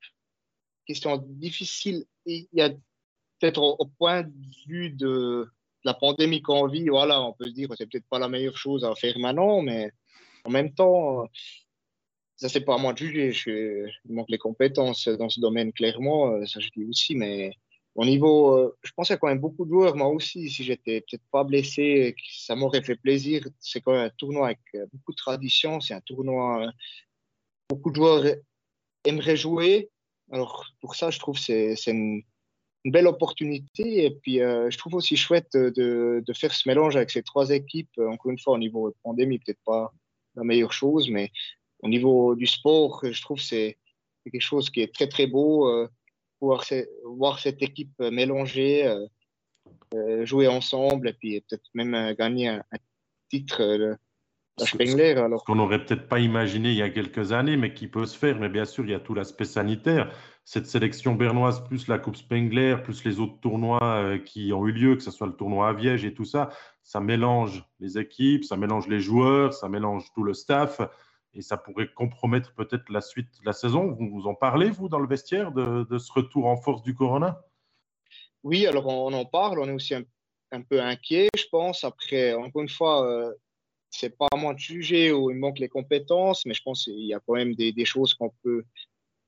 question 0.87 1.17
difficile. 1.19 2.05
Il 2.27 2.49
y 2.53 2.63
a 2.63 2.71
peut-être 2.71 3.61
au, 3.61 3.87
point 3.99 4.23
de 4.23 4.33
vue 4.67 4.91
de, 4.91 5.49
la 5.85 5.95
pandémie 5.95 6.43
qu'on 6.43 6.67
vit, 6.67 6.89
voilà, 6.89 7.23
on 7.23 7.33
peut 7.33 7.47
se 7.47 7.51
dire 7.51 7.69
que 7.69 7.77
c'est 7.77 7.87
peut-être 7.87 8.09
pas 8.09 8.19
la 8.19 8.29
meilleure 8.29 8.57
chose 8.57 8.85
à 8.85 8.95
faire 8.95 9.19
maintenant, 9.19 9.61
mais 9.63 9.93
en 10.45 10.51
même 10.51 10.73
temps, 10.73 11.29
ça 12.37 12.49
c'est 12.49 12.63
pas 12.63 12.75
à 12.75 12.79
moi 12.79 12.93
de 12.93 12.99
juger. 12.99 13.33
Il 14.07 14.15
manque 14.15 14.31
les 14.31 14.39
compétences 14.39 15.09
dans 15.09 15.29
ce 15.29 15.41
domaine 15.41 15.73
clairement, 15.73 16.33
euh, 16.33 16.47
ça 16.47 16.61
je 16.61 16.71
dis 16.75 16.85
aussi, 16.85 17.15
mais 17.15 17.53
au 17.95 18.05
niveau, 18.05 18.57
euh, 18.57 18.77
je 18.83 18.93
pense 18.93 19.07
qu'il 19.07 19.15
y 19.15 19.17
a 19.17 19.19
quand 19.19 19.29
même 19.29 19.39
beaucoup 19.39 19.65
de 19.65 19.71
joueurs, 19.71 19.95
moi 19.95 20.09
aussi, 20.09 20.51
si 20.51 20.65
j'étais 20.65 21.03
peut-être 21.03 21.23
pas 21.31 21.45
blessé, 21.45 22.17
ça 22.29 22.57
m'aurait 22.57 22.83
fait 22.83 22.97
plaisir. 22.97 23.47
C'est 23.61 23.81
quand 23.81 23.93
même 23.93 24.07
un 24.07 24.11
tournoi 24.11 24.47
avec 24.47 24.61
euh, 24.75 24.87
beaucoup 24.93 25.13
de 25.13 25.17
tradition, 25.17 25.81
c'est 25.81 25.95
un 25.95 26.01
tournoi, 26.01 26.73
beaucoup 27.69 27.91
de 27.91 27.97
joueurs 27.97 28.25
aimeraient 29.05 29.37
jouer. 29.37 29.91
Alors 30.33 30.67
pour 30.81 30.95
ça, 30.95 31.11
je 31.11 31.19
trouve 31.19 31.37
que 31.37 31.75
c'est 31.75 31.93
une 32.85 32.91
belle 32.91 33.07
opportunité. 33.07 34.05
Et 34.05 34.11
puis, 34.11 34.41
euh, 34.41 34.71
je 34.71 34.79
trouve 34.79 34.95
aussi 34.95 35.17
chouette 35.17 35.53
de, 35.55 36.23
de, 36.27 36.33
faire 36.33 36.53
ce 36.53 36.69
mélange 36.69 36.97
avec 36.97 37.11
ces 37.11 37.23
trois 37.23 37.51
équipes. 37.51 37.91
Euh, 37.99 38.09
encore 38.09 38.31
une 38.31 38.39
fois, 38.39 38.55
au 38.55 38.59
niveau 38.59 38.95
pandémie, 39.03 39.39
peut-être 39.39 39.63
pas 39.65 39.93
la 40.37 40.45
meilleure 40.45 40.73
chose, 40.73 41.09
mais 41.11 41.31
au 41.81 41.89
niveau 41.89 42.35
du 42.35 42.47
sport, 42.47 43.01
je 43.05 43.21
trouve 43.23 43.39
que 43.39 43.45
c'est 43.45 43.79
quelque 44.25 44.41
chose 44.41 44.71
qui 44.71 44.81
est 44.81 44.95
très, 44.95 45.09
très 45.09 45.27
beau. 45.27 45.69
Euh, 45.69 45.89
voir 46.41 47.39
cette 47.39 47.63
équipe 47.63 47.99
mélanger, 48.01 48.95
jouer 50.25 50.47
ensemble 50.47 51.09
et 51.09 51.15
puis 51.15 51.41
peut-être 51.41 51.65
même 51.73 52.15
gagner 52.19 52.49
un, 52.49 52.63
titre. 53.31 53.97
Spengler, 54.59 55.13
alors. 55.13 55.41
Ce 55.41 55.45
qu'on 55.45 55.57
n'aurait 55.57 55.85
peut-être 55.85 56.09
pas 56.09 56.21
imaginé 56.21 56.71
il 56.71 56.77
y 56.77 56.83
a 56.83 56.91
quelques 56.91 57.33
années, 57.33 57.57
mais 57.57 57.75
qui 57.75 57.89
peut 57.89 58.07
se 58.07 58.17
faire. 58.17 58.39
Mais 58.39 58.49
bien 58.49 58.65
sûr, 58.65 58.85
il 58.85 58.91
y 58.91 58.95
a 58.95 59.01
tout 59.01 59.15
l'aspect 59.15 59.45
sanitaire 59.45 60.11
cette 60.45 60.67
sélection 60.67 61.15
bernoise, 61.15 61.65
plus 61.65 61.89
la 61.89 61.99
Coupe 61.99 62.17
Spengler, 62.17 62.77
plus 62.83 63.05
les 63.05 63.19
autres 63.19 63.41
tournois 63.41 63.83
euh, 63.83 64.19
qui 64.19 64.53
ont 64.53 64.67
eu 64.67 64.73
lieu, 64.73 64.95
que 64.95 65.03
ce 65.03 65.11
soit 65.11 65.27
le 65.27 65.33
tournoi 65.33 65.69
à 65.69 65.73
Viège 65.73 66.05
et 66.05 66.13
tout 66.13 66.27
ça, 66.27 66.51
ça 66.83 67.01
mélange 67.01 67.65
les 67.81 67.99
équipes, 67.99 68.45
ça 68.45 68.57
mélange 68.57 68.87
les 68.87 69.01
joueurs, 69.01 69.55
ça 69.55 69.69
mélange 69.69 70.13
tout 70.15 70.23
le 70.23 70.35
staff 70.35 70.81
et 71.33 71.41
ça 71.41 71.57
pourrait 71.57 71.89
compromettre 71.95 72.53
peut-être 72.55 72.91
la 72.91 73.01
suite 73.01 73.31
de 73.41 73.47
la 73.47 73.55
saison. 73.55 73.91
Vous 73.91 74.11
vous 74.11 74.27
en 74.27 74.35
parlez, 74.35 74.71
vous, 74.71 74.89
dans 74.89 74.99
le 74.99 75.09
vestiaire, 75.09 75.51
de, 75.51 75.99
ce 75.99 76.13
retour 76.13 76.47
en 76.47 76.57
force 76.57 76.83
du 76.83 76.95
Corona? 76.95 77.41
Oui, 78.43 78.67
alors 78.67 78.87
on, 78.87 79.13
en 79.15 79.25
parle, 79.25 79.59
on 79.59 79.67
est 79.67 79.73
aussi 79.73 79.95
un, 79.95 80.63
peu 80.63 80.81
inquiet, 80.81 81.29
je 81.37 81.47
pense. 81.51 81.85
Après, 81.85 82.35
encore 82.35 82.63
une 82.63 82.69
fois, 82.69 83.09
euh, 83.09 83.33
c'est 83.95 84.17
pas 84.17 84.27
à 84.33 84.37
moi 84.37 84.55
de 84.55 84.59
juger 84.59 85.13
où 85.13 85.31
il 85.31 85.37
manque 85.37 85.61
les 85.61 85.69
compétences, 85.69 86.45
mais 86.47 86.55
je 86.55 86.63
pense 86.63 86.85
qu'il 86.85 87.07
y 87.07 87.15
a 87.15 87.21
quand 87.25 87.35
même 87.35 87.55
des 87.55 87.85
choses 87.85 88.13
qu'on 88.15 88.31
peut 88.43 88.65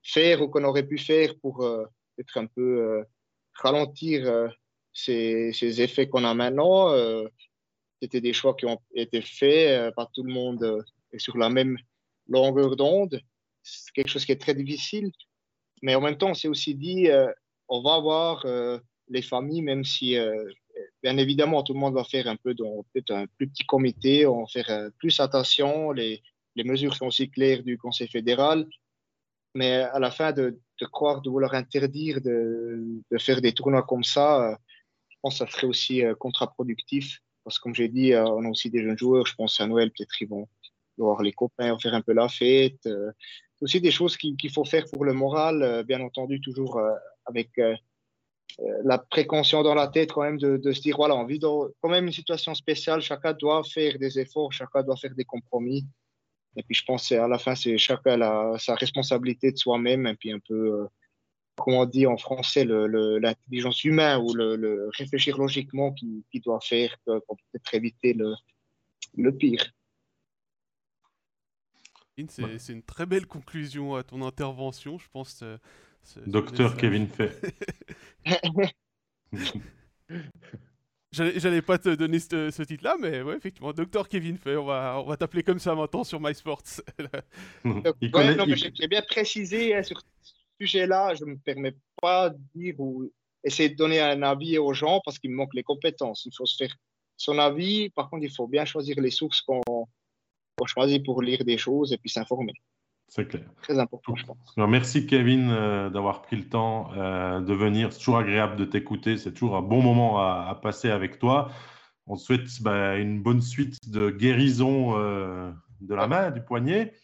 faire 0.03 0.43
ou 0.43 0.49
qu'on 0.49 0.65
aurait 0.65 0.87
pu 0.87 0.99
faire 0.99 1.39
pour 1.41 1.65
euh, 1.65 1.85
être 2.19 2.37
un 2.39 2.47
peu 2.47 2.81
euh, 2.81 3.05
ralentir 3.55 4.27
euh, 4.27 4.49
ces, 4.93 5.81
effets 5.81 6.09
qu'on 6.09 6.25
a 6.25 6.35
maintenant. 6.35 6.95
C'était 8.01 8.21
des 8.21 8.33
choix 8.33 8.55
qui 8.55 8.67
ont 8.67 8.81
été 8.95 9.21
faits, 9.23 9.95
pas 9.95 10.09
tout 10.13 10.23
le 10.23 10.33
monde 10.33 10.85
est 11.13 11.19
sur 11.19 11.37
la 11.37 11.49
même 11.49 11.77
longueur 12.29 12.77
d'onde. 12.77 13.21
C'est 13.63 13.93
quelque 13.93 14.09
chose 14.09 14.25
qui 14.25 14.33
est 14.33 14.41
très 14.41 14.55
difficile. 14.55 15.11
Mais 15.83 15.95
en 15.95 16.01
même 16.01 16.17
temps, 16.17 16.31
on 16.31 16.35
s'est 16.35 16.49
aussi 16.49 16.75
dit, 16.75 17.09
on 17.69 17.83
va 17.83 17.95
avoir 17.95 18.47
les 19.09 19.23
familles, 19.23 19.63
même 19.63 19.85
si, 19.85 20.17
bien 21.03 21.17
évidemment, 21.19 21.63
tout 21.63 21.75
le 21.75 21.81
monde 21.81 21.95
va 21.95 22.05
faire 22.05 22.27
un 22.29 22.37
peu 22.37 22.55
dans 22.55 22.85
peut-être 22.93 23.13
un 23.13 23.27
plus 23.27 23.49
petit 23.49 23.65
comité, 23.65 24.27
on 24.27 24.41
va 24.41 24.47
faire 24.47 24.91
plus 24.99 25.19
attention. 25.21 25.93
Les, 25.93 26.23
les 26.57 26.65
mesures 26.65 26.95
sont 26.95 27.07
aussi 27.07 27.31
claires 27.31 27.63
du 27.63 27.79
Conseil 27.79 28.09
fédéral. 28.09 28.67
Mais 29.55 29.73
à 29.73 29.99
la 29.99 30.11
fin, 30.11 30.33
de, 30.33 30.59
croire, 30.93 31.23
de 31.23 31.31
vouloir 31.31 31.55
interdire 31.55 32.21
de, 32.21 33.01
faire 33.19 33.41
des 33.41 33.53
tournois 33.53 33.85
comme 33.85 34.05
ça, 34.05 34.51
euh, 34.51 34.57
je 35.09 35.17
pense 35.23 35.39
que 35.39 35.47
ça 35.47 35.51
serait 35.51 35.67
aussi 35.67 36.05
euh, 36.05 36.15
contre-productif. 36.15 37.21
Parce 37.45 37.59
que 37.59 37.63
comme 37.63 37.75
j'ai 37.75 37.89
dit, 37.89 38.13
euh, 38.13 38.25
on 38.25 38.45
a 38.45 38.49
aussi 38.49 38.71
des 38.71 38.83
jeunes 38.83 38.99
joueurs. 38.99 39.27
Je 39.27 39.35
pense 39.35 39.61
à 39.61 39.67
Noël, 39.67 39.91
peut-être 39.91 40.21
ils 40.21 40.29
vont 40.29 40.49
voir 40.99 41.23
les 41.23 41.33
copains, 41.33 41.79
faire 41.79 41.95
un 41.95 42.03
peu 42.03 42.13
la 42.13 42.29
fête. 42.29 42.83
C'est 42.83 43.63
aussi 43.63 43.81
des 43.81 43.91
choses 43.91 44.17
qu'il 44.17 44.51
faut 44.51 44.65
faire 44.65 44.85
pour 44.93 45.05
le 45.05 45.13
moral, 45.13 45.85
bien 45.87 46.01
entendu, 46.01 46.41
toujours 46.41 46.81
avec 47.27 47.51
la 48.85 48.99
précaution 48.99 49.63
dans 49.63 49.75
la 49.75 49.89
tête 49.89 50.13
quand 50.13 50.23
même 50.23 50.39
de, 50.39 50.57
de, 50.57 50.73
se 50.73 50.81
dire, 50.81 50.97
voilà, 50.97 51.15
on 51.15 51.25
vit 51.25 51.39
dans 51.39 51.69
quand 51.81 51.89
même 51.89 52.07
une 52.07 52.13
situation 52.13 52.55
spéciale, 52.55 53.03
chacun 53.03 53.33
doit 53.35 53.63
faire 53.65 53.99
des 53.99 54.19
efforts, 54.19 54.53
chacun 54.53 54.83
doit 54.83 54.97
faire 54.97 55.15
des 55.15 55.25
compromis. 55.25 55.87
Et 56.57 56.63
puis 56.63 56.75
je 56.75 56.85
pense 56.85 57.13
à 57.13 57.29
la 57.29 57.39
fin, 57.39 57.55
c'est 57.55 57.77
chacun 57.77 58.57
sa 58.59 58.75
responsabilité 58.75 59.53
de 59.53 59.59
soi-même 59.59 60.07
et 60.07 60.15
puis 60.15 60.33
un 60.33 60.39
peu, 60.39 60.55
euh, 60.55 60.87
comment 61.55 61.81
on 61.81 61.85
dit 61.85 62.07
en 62.07 62.17
français, 62.17 62.65
l'intelligence 62.65 63.85
humaine 63.85 64.23
ou 64.23 64.33
le, 64.33 64.89
réfléchir 64.97 65.37
logiquement 65.37 65.93
qui, 65.93 66.25
qui 66.31 66.41
doit 66.41 66.61
faire 66.61 66.97
pour 67.05 67.37
peut-être 67.37 67.75
éviter 67.75 68.15
le, 68.15 68.35
le 69.17 69.37
pire. 69.37 69.71
C'est 72.29 72.73
une 72.73 72.83
très 72.83 73.05
belle 73.05 73.27
conclusion 73.27 73.95
à 73.95 74.03
ton 74.03 74.23
intervention, 74.23 74.97
je 74.97 75.09
pense. 75.11 75.45
Docteur 76.27 76.77
Kevin 76.77 77.09
Fay. 77.09 77.31
J'allais 81.13 81.63
pas 81.63 81.79
te 81.79 81.95
donner 81.95 82.19
ce, 82.19 82.63
titre-là, 82.63 82.97
mais 83.01 83.23
ouais, 83.23 83.37
effectivement, 83.37 83.73
Docteur 83.73 84.09
Kevin 84.09 84.37
Fay, 84.37 84.57
on 84.57 84.67
va, 84.67 85.01
on 85.03 85.09
va 85.09 85.17
t'appeler 85.17 85.43
comme 85.43 85.59
ça 85.59 85.75
maintenant 85.75 86.05
sur 86.05 86.21
MySports. 86.21 86.63
j'ai 87.65 88.89
bien 88.89 89.03
précisé 89.03 89.75
hein, 89.75 89.83
sur 89.83 90.01
ce 90.01 90.33
sujet-là, 90.61 91.15
je 91.15 91.25
ne 91.25 91.31
me 91.31 91.39
permets 91.39 91.75
pas 92.01 92.31
de 92.31 92.39
dire 92.55 92.79
ou 92.79 93.11
essayer 93.45 93.71
de 93.71 93.77
donner 93.77 94.01
un 94.01 94.23
avis 94.23 94.59
aux 94.59 94.75
gens 94.75 95.01
parce 95.05 95.19
qu'il 95.19 95.31
me 95.31 95.37
manque 95.37 95.55
les 95.55 95.63
compétences. 95.63 96.27
Il 96.27 96.35
faut 96.37 96.47
se 96.47 96.57
faire 96.57 96.75
son 97.17 97.39
avis. 97.39 97.91
Par 97.91 98.11
contre, 98.11 98.25
il 98.25 98.33
faut 98.33 98.49
bien 98.49 98.65
choisir 98.65 99.01
les 99.01 99.11
sources 99.11 99.41
qu'on 99.41 99.63
choisit 100.67 101.05
pour 101.05 101.23
lire 101.23 101.45
des 101.45 101.57
choses 101.57 101.93
et 101.93 101.99
puis 101.99 102.11
s'informer. 102.11 102.55
C'est 103.09 103.29
clair. 103.29 103.45
Très 103.63 103.79
important, 103.79 104.17
je 104.17 104.27
pense. 104.27 104.57
merci 104.57 105.07
Kevin 105.07 105.51
euh, 105.51 105.91
d'avoir 105.91 106.23
pris 106.23 106.37
le 106.37 106.49
temps 106.49 106.93
euh, 106.95 107.41
de 107.41 107.55
venir. 107.55 107.93
C'est 107.93 107.99
toujours 107.99 108.19
agréable 108.19 108.57
de 108.57 108.65
t'écouter. 108.65 109.17
C'est 109.17 109.33
toujours 109.33 109.57
un 109.57 109.63
bon 109.63 109.81
moment 109.81 110.19
à, 110.19 110.59
passer 110.61 110.91
avec 110.91 111.19
toi. 111.19 111.51
On 112.07 112.17
souhaite 112.17 112.61
bah, 112.63 112.97
une 112.97 113.23
bonne 113.23 113.41
suite 113.41 113.91
de 113.91 114.11
guérison 114.11 114.99
euh, 114.99 115.53
de 115.81 115.95
la 115.95 116.09
main, 116.09 116.31
du 116.31 116.43
poignet. 116.43 116.95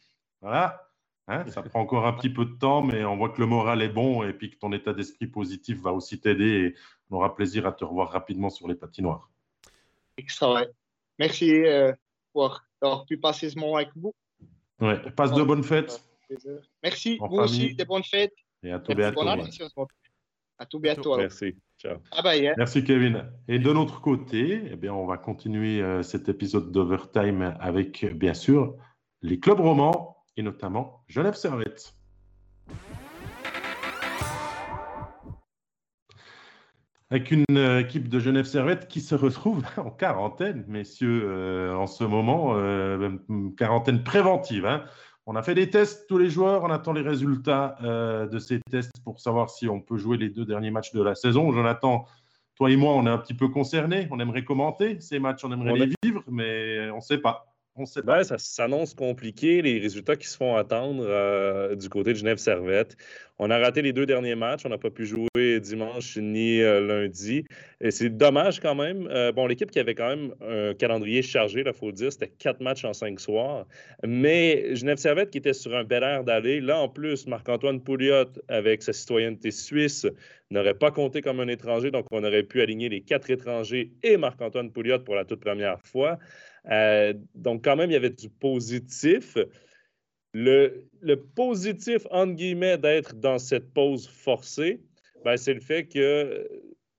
Voilà. 0.41 0.89
Hein, 1.29 1.45
ça 1.49 1.63
prend 1.63 1.81
encore 1.81 2.07
un 2.07 2.13
petit 2.13 2.31
peu 2.31 2.45
de 2.45 2.55
temps, 2.55 2.83
mais 2.83 3.05
on 3.05 3.17
voit 3.17 3.31
que 3.31 3.41
le 3.41 3.47
moral 3.47 3.81
est 3.81 3.89
bon 3.89 4.25
et 4.25 4.33
puis 4.33 4.51
que 4.51 4.57
ton 4.57 4.73
état 4.73 4.93
d'esprit 4.93 5.29
positif 5.29 5.81
va 5.81 5.93
aussi 5.93 6.21
t'aider. 6.21 6.45
Et 6.45 6.75
on 7.11 7.17
aura 7.17 7.35
plaisir 7.35 7.65
à 7.65 7.73
te 7.73 7.85
revoir 7.85 8.11
rapidement 8.11 8.51
sur 8.51 8.67
les 8.67 8.75
patinoires. 8.75 9.31
Extra, 10.17 10.65
Merci 11.19 11.53
pour 12.33 12.61
avoir 12.81 13.07
pu 13.07 13.19
passer 13.19 13.51
ce 13.51 13.59
moment 13.59 13.77
avec 13.77 13.91
vous. 13.95 14.13
Ouais, 14.83 14.99
passe 15.13 15.33
de 15.33 15.43
bonnes 15.43 15.63
fêtes. 15.63 16.05
Merci, 16.83 17.19
vous 17.19 17.37
aussi, 17.37 17.75
des 17.75 17.85
bonnes 17.85 18.03
fêtes. 18.03 18.35
Et 18.63 18.73
à 18.73 18.81
tout 18.81 18.95
bientôt. 18.95 19.29
À 20.59 20.67
tout 20.67 20.81
bientôt. 20.81 21.17
Merci. 21.17 21.57
Ciao. 21.79 21.99
Ah 22.11 22.23
bah, 22.23 22.33
Merci 22.57 22.85
Kevin. 22.85 23.25
Et 23.49 23.59
de 23.59 23.73
notre 23.73 24.01
côté, 24.01 24.63
eh 24.71 24.77
bien, 24.77 24.93
on 24.93 25.07
va 25.07 25.19
continuer 25.19 25.81
euh, 25.81 26.03
cet 26.03 26.29
épisode 26.29 26.71
d'Overtime 26.71 27.57
avec, 27.59 28.05
bien 28.15 28.35
sûr, 28.35 28.77
les 29.23 29.41
clubs 29.41 29.61
romans 29.61 30.25
et 30.37 30.43
notamment 30.43 31.05
Genève 31.09 31.35
Servette. 31.35 31.95
Avec 37.13 37.31
une 37.31 37.45
euh, 37.51 37.81
équipe 37.81 38.09
de 38.09 38.19
Genève 38.19 38.47
Servette 38.47 38.89
qui 38.89 39.03
se 39.03 39.15
retrouve 39.15 39.63
en 39.77 39.91
quarantaine, 39.91 40.65
messieurs, 40.67 41.25
euh, 41.27 41.77
en 41.77 41.87
ce 41.87 42.05
moment, 42.05 42.55
euh, 42.57 43.11
quarantaine 43.59 44.03
préventive. 44.03 44.65
Hein. 44.65 44.85
On 45.27 45.37
a 45.37 45.43
fait 45.43 45.55
des 45.55 45.69
tests, 45.69 46.09
tous 46.09 46.17
les 46.17 46.31
joueurs, 46.31 46.65
on 46.65 46.71
attend 46.71 46.95
les 46.95 47.03
résultats 47.03 47.77
de 47.81 48.39
ces 48.41 48.59
tests 48.69 48.91
pour 49.05 49.21
savoir 49.21 49.51
si 49.51 49.69
on 49.69 49.81
peut 49.81 49.97
jouer 49.97 50.17
les 50.17 50.31
deux 50.31 50.45
derniers 50.45 50.73
matchs 50.73 50.93
de 50.93 51.01
la 51.01 51.15
saison. 51.15 51.53
Jonathan, 51.53 52.07
toi 52.57 52.73
et 52.73 52.77
moi, 52.77 52.95
on 52.95 53.07
est 53.07 53.11
un 53.11 53.19
petit 53.19 53.35
peu 53.35 53.47
concernés, 53.47 54.09
on 54.11 54.19
aimerait 54.19 54.43
commenter 54.43 54.99
ces 55.01 55.21
matchs, 55.21 55.45
on 55.45 55.53
aimerait 55.53 55.79
les 55.79 55.93
vivre, 56.03 56.25
mais 56.27 56.91
on 56.91 56.97
ne 56.97 57.01
sait 57.01 57.19
pas. 57.19 57.52
On. 57.75 57.85
Ben, 58.05 58.23
ça 58.23 58.37
s'annonce 58.37 58.93
compliqué, 58.93 59.63
les 59.63 59.79
résultats 59.79 60.17
qui 60.17 60.27
se 60.27 60.37
font 60.37 60.57
attendre 60.57 61.05
euh, 61.07 61.75
du 61.75 61.89
côté 61.89 62.13
de 62.13 62.19
Genève 62.19 62.37
Servette. 62.37 62.99
On 63.39 63.51
a 63.51 63.59
raté 63.59 63.81
les 63.81 63.95
deux 63.95 64.05
derniers 64.05 64.35
matchs. 64.35 64.67
On 64.67 64.69
n'a 64.69 64.77
pas 64.77 64.91
pu 64.91 65.07
jouer 65.07 65.59
dimanche 65.59 66.19
ni 66.19 66.61
euh, 66.61 66.87
lundi. 66.87 67.45
Et 67.81 67.91
c'est 67.91 68.11
dommage 68.11 68.61
quand 68.61 68.75
même. 68.75 69.09
Euh, 69.11 69.33
l'équipe 69.49 69.71
qui 69.71 69.81
avait 69.81 69.95
quand 69.95 70.09
même 70.09 70.35
un 70.43 70.75
calendrier 70.75 71.23
chargé, 71.23 71.65
il 71.67 71.73
faut 71.73 71.87
le 71.87 71.95
dire, 71.95 72.13
c'était 72.13 72.29
quatre 72.29 72.61
matchs 72.61 72.85
en 72.85 72.93
cinq 72.93 73.19
soirs. 73.19 73.67
Mais 74.07 74.75
Genève 74.77 74.99
Servette 74.99 75.31
qui 75.31 75.39
était 75.39 75.55
sur 75.55 75.75
un 75.75 75.85
bel 75.85 76.03
air 76.03 76.25
d'aller. 76.25 76.61
Là, 76.61 76.79
en 76.79 76.91
plus, 76.91 77.27
Marc-Antoine 77.27 77.81
Pouliot, 77.81 78.27
avec 78.49 78.83
sa 78.83 78.93
citoyenneté 78.93 79.51
suisse, 79.51 80.07
n'aurait 80.51 80.75
pas 80.75 80.91
compté 80.91 81.23
comme 81.23 81.41
un 81.41 81.49
étranger. 81.49 81.91
Donc, 81.91 82.05
on 82.11 82.23
aurait 82.23 82.43
pu 82.43 82.61
aligner 82.61 82.91
les 82.91 83.01
quatre 83.01 83.31
étrangers 83.31 83.93
et 84.03 84.19
Marc-Antoine 84.19 84.71
Pouliot 84.71 84.99
pour 84.99 85.15
la 85.15 85.25
toute 85.25 85.41
première 85.41 85.81
fois. 85.81 86.19
Euh, 86.71 87.15
donc, 87.35 87.65
quand 87.65 87.77
même, 87.77 87.91
il 87.91 87.95
y 87.95 87.97
avait 87.97 88.11
du 88.11 88.29
positif. 88.29 89.37
Le, 90.35 90.89
positif, 91.35 92.07
entre 92.11 92.35
guillemets, 92.35 92.79
d'être 92.79 93.15
dans 93.15 93.39
cette 93.39 93.73
pause 93.73 94.09
forcée, 94.09 94.81
ben, 95.25 95.37
c'est 95.37 95.55
le 95.55 95.61
fait 95.61 95.87
que 95.87 96.49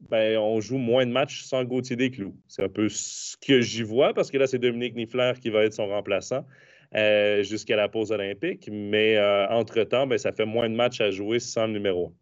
ben, 0.10 0.38
on 0.38 0.60
joue 0.60 0.78
moins 0.78 1.06
de 1.06 1.12
matchs 1.12 1.44
sans 1.44 1.64
Gauthier 1.64 1.96
Desclous. 1.96 2.36
C'est 2.48 2.64
un 2.64 2.70
peu 2.70 2.90
ce 2.90 3.36
que 3.38 3.62
j'y 3.62 3.84
vois, 3.84 4.14
parce 4.14 4.30
que 4.30 4.38
là, 4.38 4.48
c'est 4.48 4.60
Dominique 4.60 4.96
Niffler 4.96 5.34
qui 5.42 5.50
va 5.50 5.64
être 5.64 5.74
son 5.74 5.88
remplaçant 5.88 6.46
euh, 6.94 7.42
jusqu'à 7.42 7.76
la 7.76 7.90
pause 7.90 8.12
olympique. 8.12 8.70
Mais 8.72 9.18
euh, 9.18 9.48
entre-temps, 9.48 10.06
ben, 10.06 10.18
ça 10.18 10.32
fait 10.32 10.46
moins 10.46 10.70
de 10.70 10.76
matchs 10.76 11.02
à 11.02 11.10
jouer 11.10 11.40
sans 11.40 11.68
le 11.68 11.74
numéro 11.74 12.14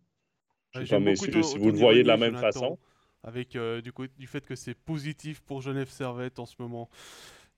1. 0.75 0.85
si 0.85 1.57
vous 1.57 1.71
le 1.71 1.77
voyez 1.77 2.03
de 2.03 2.07
la 2.07 2.17
même 2.17 2.37
façon 2.37 2.77
avec 3.23 3.55
euh, 3.55 3.81
du, 3.81 3.91
coup, 3.91 4.07
du 4.17 4.27
fait 4.27 4.45
que 4.45 4.55
c'est 4.55 4.73
positif 4.73 5.41
pour 5.41 5.61
Genève 5.61 5.89
Servette 5.89 6.39
en 6.39 6.45
ce 6.45 6.55
moment. 6.59 6.89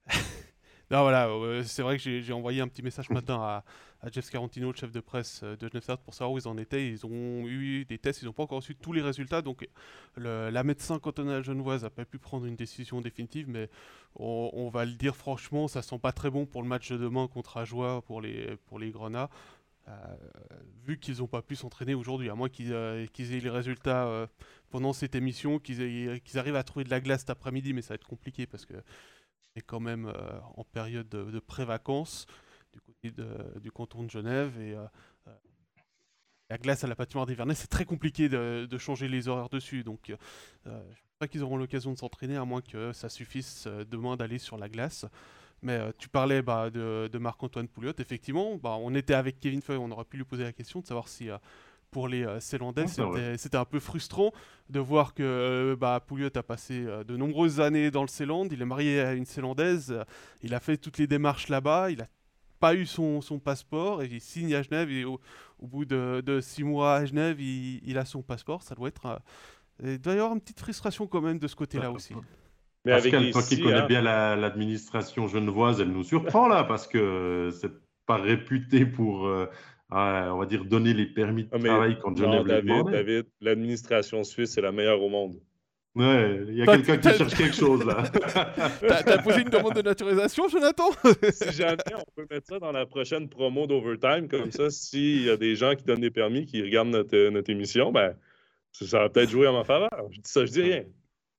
non, 0.90 1.02
voilà, 1.02 1.28
c'est 1.64 1.82
vrai 1.82 1.98
que 1.98 2.20
j'ai 2.20 2.32
envoyé 2.32 2.60
un 2.60 2.68
petit 2.68 2.82
message 2.82 3.08
matin 3.10 3.36
à, 3.36 3.64
à, 4.02 4.10
Jeff 4.10 4.26
Scarantino, 4.26 4.70
le 4.70 4.76
chef 4.76 4.92
de 4.92 5.00
presse 5.00 5.40
euh, 5.42 5.56
de 5.56 5.68
Genève 5.68 5.82
Servette, 5.82 6.04
pour 6.04 6.14
savoir 6.14 6.32
où 6.32 6.38
ils 6.38 6.48
en 6.48 6.58
étaient. 6.58 6.88
Ils 6.88 7.06
ont 7.06 7.46
eu 7.46 7.84
des 7.86 7.98
tests, 7.98 8.22
ils 8.22 8.26
n'ont 8.26 8.32
pas 8.32 8.42
encore 8.42 8.58
reçu 8.58 8.74
tous 8.74 8.92
les 8.92 9.02
résultats. 9.02 9.42
Donc, 9.42 9.66
la 10.16 10.62
médecin 10.64 10.98
cantonale 10.98 11.42
genevoise 11.42 11.82
n'a 11.82 11.90
pas 11.90 12.04
pu 12.04 12.18
prendre 12.18 12.46
une 12.46 12.56
décision 12.56 13.00
définitive, 13.00 13.48
mais 13.48 13.70
on, 14.16 14.68
va 14.68 14.84
le 14.84 14.92
dire 14.92 15.16
franchement, 15.16 15.66
ça 15.66 15.82
sent 15.82 15.98
pas 15.98 16.12
très 16.12 16.30
bon 16.30 16.46
pour 16.46 16.62
le 16.62 16.68
match 16.68 16.92
de 16.92 16.98
demain 16.98 17.26
contre 17.26 17.56
Ajoie 17.56 18.02
pour 18.02 18.20
les, 18.20 18.56
pour 18.66 18.78
les 18.78 18.90
Grenats. 18.90 19.28
Euh, 19.88 20.16
vu 20.86 20.98
qu'ils 20.98 21.18
n'ont 21.18 21.26
pas 21.26 21.42
pu 21.42 21.56
s'entraîner 21.56 21.94
aujourd'hui, 21.94 22.30
à 22.30 22.34
moins 22.34 22.48
qu'ils 22.48 22.72
aient 22.72 23.40
les 23.40 23.50
résultats 23.50 24.28
pendant 24.70 24.92
cette 24.92 25.14
émission 25.14 25.58
qu'ils 25.58 26.20
arrivent 26.34 26.56
à 26.56 26.62
trouver 26.62 26.84
de 26.84 26.90
la 26.90 27.00
glace 27.00 27.20
cet 27.20 27.30
après-midi, 27.30 27.72
mais 27.72 27.82
ça 27.82 27.90
va 27.90 27.94
être 27.96 28.06
compliqué 28.06 28.46
parce 28.46 28.64
que 28.66 28.74
c'est 29.54 29.62
quand 29.62 29.80
même 29.80 30.06
euh, 30.06 30.40
en 30.56 30.64
période 30.64 31.08
de, 31.08 31.38
pré-vacances 31.38 32.26
du 32.72 32.80
côté 32.80 33.12
du 33.60 33.70
canton 33.70 34.02
de 34.02 34.10
Genève 34.10 34.60
et 34.60 34.74
euh, 34.74 34.84
euh, 35.28 35.34
la 36.50 36.58
glace 36.58 36.82
à 36.82 36.88
la 36.88 36.96
patinoire 36.96 37.26
d'Hivernais, 37.26 37.54
c'est 37.54 37.68
très 37.68 37.84
compliqué 37.84 38.28
de, 38.28 38.78
changer 38.78 39.06
les 39.06 39.28
horaires 39.28 39.48
dessus. 39.48 39.84
Donc, 39.84 40.12
je 40.64 40.70
ne 40.70 40.76
pense 40.76 41.14
pas 41.20 41.28
qu'ils 41.28 41.42
auront 41.42 41.56
l'occasion 41.56 41.92
de 41.92 41.98
s'entraîner 41.98 42.36
à 42.36 42.44
moins 42.44 42.60
que 42.60 42.92
ça 42.92 43.08
suffise 43.08 43.68
demain 43.88 44.16
d'aller 44.16 44.38
sur 44.38 44.58
la 44.58 44.68
glace. 44.68 45.06
Mais 45.62 45.80
tu 45.98 46.08
parlais 46.08 46.42
bah, 46.42 46.70
de, 46.70 47.18
Marc-Antoine 47.18 47.68
Pouliot. 47.68 47.92
Effectivement, 47.98 48.56
bah, 48.56 48.76
on 48.80 48.94
était 48.94 49.14
avec 49.14 49.40
Kevin 49.40 49.62
Feuille, 49.62 49.78
on 49.78 49.90
aurait 49.90 50.04
pu 50.04 50.18
lui 50.18 50.24
poser 50.24 50.44
la 50.44 50.52
question 50.52 50.80
de 50.80 50.86
savoir 50.86 51.08
si 51.08 51.30
pour 51.94 52.08
les 52.08 52.24
euh, 52.24 52.40
Célandais, 52.40 52.86
c'était 53.38 53.56
un 53.56 53.64
peu 53.64 53.78
frustrant 53.78 54.32
de 54.68 54.80
voir 54.80 55.14
que 55.14 55.22
euh, 55.22 55.76
bah, 55.76 56.02
Pouliot 56.04 56.28
a 56.34 56.42
passé 56.42 56.84
euh, 56.84 57.04
de 57.04 57.16
nombreuses 57.16 57.60
années 57.60 57.92
dans 57.92 58.02
le 58.02 58.08
Célande. 58.08 58.48
Il 58.50 58.60
est 58.60 58.66
marié 58.66 59.00
à 59.00 59.12
une 59.12 59.24
Célandaise. 59.24 59.94
il 60.42 60.54
a 60.54 60.60
fait 60.60 60.76
toutes 60.76 60.98
les 60.98 61.06
démarches 61.06 61.48
là-bas. 61.48 61.92
Il 61.92 61.98
n'a 61.98 62.08
pas 62.58 62.74
eu 62.74 62.84
son, 62.84 63.20
passeport 63.38 64.02
et 64.02 64.06
il 64.06 64.20
signe 64.20 64.56
à 64.56 64.62
Genève. 64.62 64.90
Et 64.90 65.04
au, 65.04 65.20
bout 65.62 65.84
de, 65.84 66.40
six 66.42 66.64
mois 66.64 66.96
à 66.96 67.04
Genève, 67.04 67.40
il, 67.40 67.96
a 67.96 68.04
son 68.04 68.22
passeport. 68.22 68.64
Ça 68.64 68.74
doit 68.74 68.88
être. 68.88 69.22
il 69.80 70.00
doit 70.00 70.14
y 70.14 70.16
avoir 70.16 70.34
une 70.34 70.40
petite 70.40 70.58
frustration 70.58 71.06
quand 71.06 71.20
même 71.20 71.38
de 71.38 71.46
ce 71.46 71.54
côté-là 71.54 71.92
aussi. 71.92 72.14
Mais 72.84 72.92
Pascal, 72.92 73.30
toi 73.30 73.42
qui 73.42 73.60
connais 73.60 73.76
hein. 73.76 73.86
bien 73.86 74.02
l'administration 74.02 75.26
genevoise, 75.26 75.80
elle 75.80 75.92
nous 75.92 76.04
surprend 76.04 76.48
là 76.48 76.64
parce 76.64 76.86
que 76.86 77.48
c'est 77.52 77.72
pas 78.06 78.16
réputé 78.16 78.84
pour 78.84 79.30
on 79.94 80.38
va 80.38 80.46
dire, 80.46 80.64
donner 80.64 80.94
les 80.94 81.06
permis 81.06 81.44
de 81.44 81.48
ah, 81.52 81.58
travail 81.58 81.98
quand 82.00 82.16
Genève 82.16 82.44
David, 82.44 82.68
demandé. 82.68 82.92
David, 82.92 83.26
l'administration 83.40 84.24
suisse 84.24 84.56
est 84.56 84.62
la 84.62 84.72
meilleure 84.72 85.02
au 85.02 85.08
monde. 85.08 85.40
Ouais, 85.94 86.40
il 86.48 86.56
y 86.56 86.62
a 86.62 86.66
quelqu'un 86.66 86.96
qui 86.96 87.16
cherche 87.16 87.34
quelque 87.36 87.54
chose 87.54 87.86
là. 87.86 88.02
T'as 88.88 89.22
posé 89.22 89.42
une 89.42 89.48
demande 89.48 89.74
de 89.74 89.82
naturalisation, 89.82 90.48
Jonathan? 90.48 90.90
Si 91.30 91.52
jamais 91.52 91.76
on 91.94 92.04
peut 92.16 92.26
mettre 92.28 92.48
ça 92.48 92.58
dans 92.58 92.72
la 92.72 92.84
prochaine 92.84 93.28
promo 93.28 93.68
d'Overtime, 93.68 94.26
comme 94.26 94.50
ça, 94.50 94.70
s'il 94.70 95.22
y 95.22 95.30
a 95.30 95.36
des 95.36 95.54
gens 95.54 95.76
qui 95.76 95.84
donnent 95.84 96.00
des 96.00 96.10
permis, 96.10 96.46
qui 96.46 96.60
regardent 96.62 96.88
notre, 96.88 97.28
notre 97.28 97.48
émission, 97.48 97.92
ben, 97.92 98.16
ça 98.72 98.98
va 98.98 99.08
peut-être 99.08 99.30
jouer 99.30 99.46
en 99.46 99.52
ma 99.52 99.62
faveur. 99.62 100.08
Je 100.10 100.16
dis 100.16 100.30
ça, 100.30 100.44
je 100.44 100.50
dis 100.50 100.62
rien. 100.62 100.82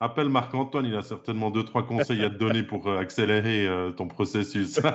Appelle 0.06 0.30
Marc-Antoine, 0.30 0.86
il 0.86 0.96
a 0.96 1.02
certainement 1.02 1.50
deux, 1.50 1.64
trois 1.66 1.84
conseils 1.84 2.24
à 2.24 2.30
te 2.30 2.36
donner 2.36 2.62
pour 2.62 2.88
euh, 2.88 3.00
accélérer 3.00 3.66
euh, 3.66 3.90
ton 3.90 4.08
processus. 4.08 4.80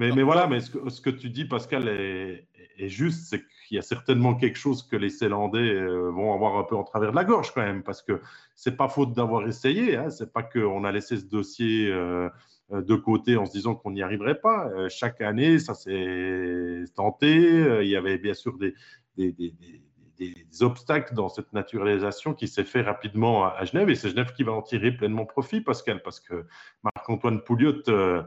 Mais, 0.00 0.12
mais 0.12 0.22
voilà, 0.22 0.46
mais 0.46 0.60
ce 0.60 0.70
que, 0.70 0.88
ce 0.90 1.00
que, 1.00 1.10
tu 1.10 1.28
dis, 1.28 1.44
Pascal, 1.44 1.88
est, 1.88 2.46
est 2.78 2.88
juste, 2.88 3.26
c'est 3.28 3.42
qu'il 3.66 3.74
y 3.74 3.78
a 3.80 3.82
certainement 3.82 4.36
quelque 4.36 4.56
chose 4.56 4.84
que 4.84 4.94
les 4.94 5.08
Célandais 5.08 5.58
euh, 5.58 6.12
vont 6.12 6.32
avoir 6.32 6.56
un 6.56 6.62
peu 6.62 6.76
en 6.76 6.84
travers 6.84 7.10
de 7.10 7.16
la 7.16 7.24
gorge 7.24 7.52
quand 7.52 7.62
même, 7.62 7.82
parce 7.82 8.02
que 8.02 8.20
c'est 8.54 8.76
pas 8.76 8.88
faute 8.88 9.12
d'avoir 9.12 9.48
essayé. 9.48 9.96
Hein, 9.96 10.10
c'est 10.10 10.32
pas 10.32 10.44
qu'on 10.44 10.84
a 10.84 10.92
laissé 10.92 11.16
ce 11.16 11.24
dossier 11.24 11.90
euh, 11.90 12.30
de 12.70 12.94
côté 12.94 13.36
en 13.36 13.44
se 13.46 13.50
disant 13.50 13.74
qu'on 13.74 13.90
n'y 13.90 14.02
arriverait 14.02 14.38
pas. 14.38 14.70
chaque 14.88 15.20
année, 15.20 15.58
ça 15.58 15.74
s'est 15.74 16.84
tenté. 16.94 17.80
Il 17.82 17.88
y 17.88 17.96
avait 17.96 18.18
bien 18.18 18.34
sûr 18.34 18.56
des, 18.56 18.74
des, 19.16 19.32
des, 19.32 19.50
des, 19.50 19.82
obstacles 20.60 21.14
dans 21.14 21.28
cette 21.28 21.52
naturalisation 21.52 22.34
qui 22.34 22.48
s'est 22.48 22.64
fait 22.64 22.82
rapidement 22.82 23.44
à, 23.44 23.64
Genève, 23.64 23.90
et 23.90 23.94
c'est 23.94 24.10
Genève 24.10 24.32
qui 24.32 24.42
va 24.42 24.52
en 24.52 24.62
tirer 24.62 24.92
pleinement 24.92 25.26
profit, 25.26 25.60
Pascal, 25.60 26.02
parce 26.02 26.20
que 26.20 26.46
Marc-Antoine 26.82 27.42
Pouliot, 27.42 27.82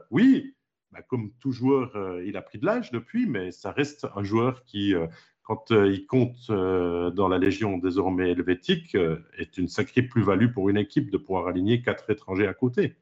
oui 0.10 0.56
bah, 0.92 1.02
comme 1.08 1.32
tout 1.40 1.52
joueur, 1.52 1.96
euh, 1.96 2.24
il 2.26 2.36
a 2.36 2.42
pris 2.42 2.58
de 2.58 2.66
l'âge 2.66 2.92
depuis, 2.92 3.26
mais 3.26 3.52
ça 3.52 3.72
reste 3.72 4.08
un 4.16 4.24
joueur 4.24 4.66
qui, 4.66 4.94
euh, 4.94 5.08
quand 5.44 5.72
euh, 5.72 5.90
il 5.90 6.06
compte 6.06 6.48
dans 6.50 7.28
la 7.30 7.38
Légion 7.38 7.78
désormais 7.78 8.32
helvétique, 8.32 8.96
est 9.38 9.58
une 9.58 9.68
sacrée 9.68 10.02
plus-value 10.02 10.52
pour 10.52 10.70
une 10.70 10.78
équipe 10.78 11.10
de 11.10 11.18
pouvoir 11.18 11.48
aligner 11.48 11.82
quatre 11.82 12.10
étrangers 12.10 12.48
à 12.48 12.54
côté. 12.54 12.96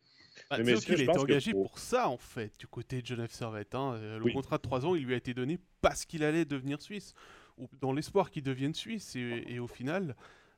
Bah, 0.50 0.58
mais 0.64 0.78
il 0.80 1.02
est 1.02 1.18
engagé 1.18 1.52
pour... 1.52 1.78
ça, 1.78 2.10
en 2.10 2.18
fait, 2.18 2.52
du 2.60 2.68
côté 2.68 3.02
de 3.02 3.08
Genève 3.08 3.32
Servette. 3.32 3.76
Hein. 3.76 4.00
Le 4.24 4.32
contrat 4.32 4.58
de 4.58 4.64
3 4.64 4.86
ans, 4.86 4.96
il 4.96 5.06
lui 5.06 5.14
a 5.14 5.18
été 5.18 5.34
donné 5.34 5.60
parce 5.82 6.06
qu'il 6.06 6.24
allait 6.24 6.46
devenir 6.46 6.82
suisse, 6.82 7.14
dans 7.82 7.93
l'espoir 7.93 8.32
qu'il 8.32 8.43
devienne 8.43 8.74
suisse. 8.74 9.16
et 9.16 9.60
au 9.60 9.68
final, 9.68 10.16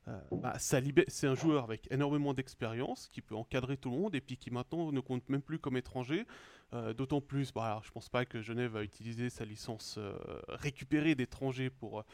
euh, 0.08 0.18
bah, 0.32 0.54
c'est 0.58 1.26
un 1.26 1.34
joueur 1.34 1.64
avec 1.64 1.90
énormément 1.92 2.34
d'expérience 2.34 3.08
qui 3.08 3.20
peut 3.20 3.36
encadrer 3.36 3.76
tout 3.76 3.90
le 3.90 3.96
monde 3.96 4.14
et 4.14 4.20
puis 4.20 4.36
qui 4.36 4.50
maintenant 4.50 4.90
ne 4.90 5.00
compte 5.00 5.28
même 5.28 5.42
plus 5.42 5.58
comme 5.58 5.76
étranger. 5.76 6.26
Euh, 6.74 6.92
d'autant 6.92 7.20
plus, 7.20 7.52
bah, 7.52 7.80
je 7.84 7.90
pense 7.90 8.08
pas 8.08 8.24
que 8.24 8.40
Genève 8.40 8.72
va 8.72 8.82
utiliser 8.82 9.30
sa 9.30 9.44
licence 9.44 9.96
euh, 9.98 10.14
récupérée 10.48 11.14
d'étrangers 11.14 11.70
pour, 11.70 12.04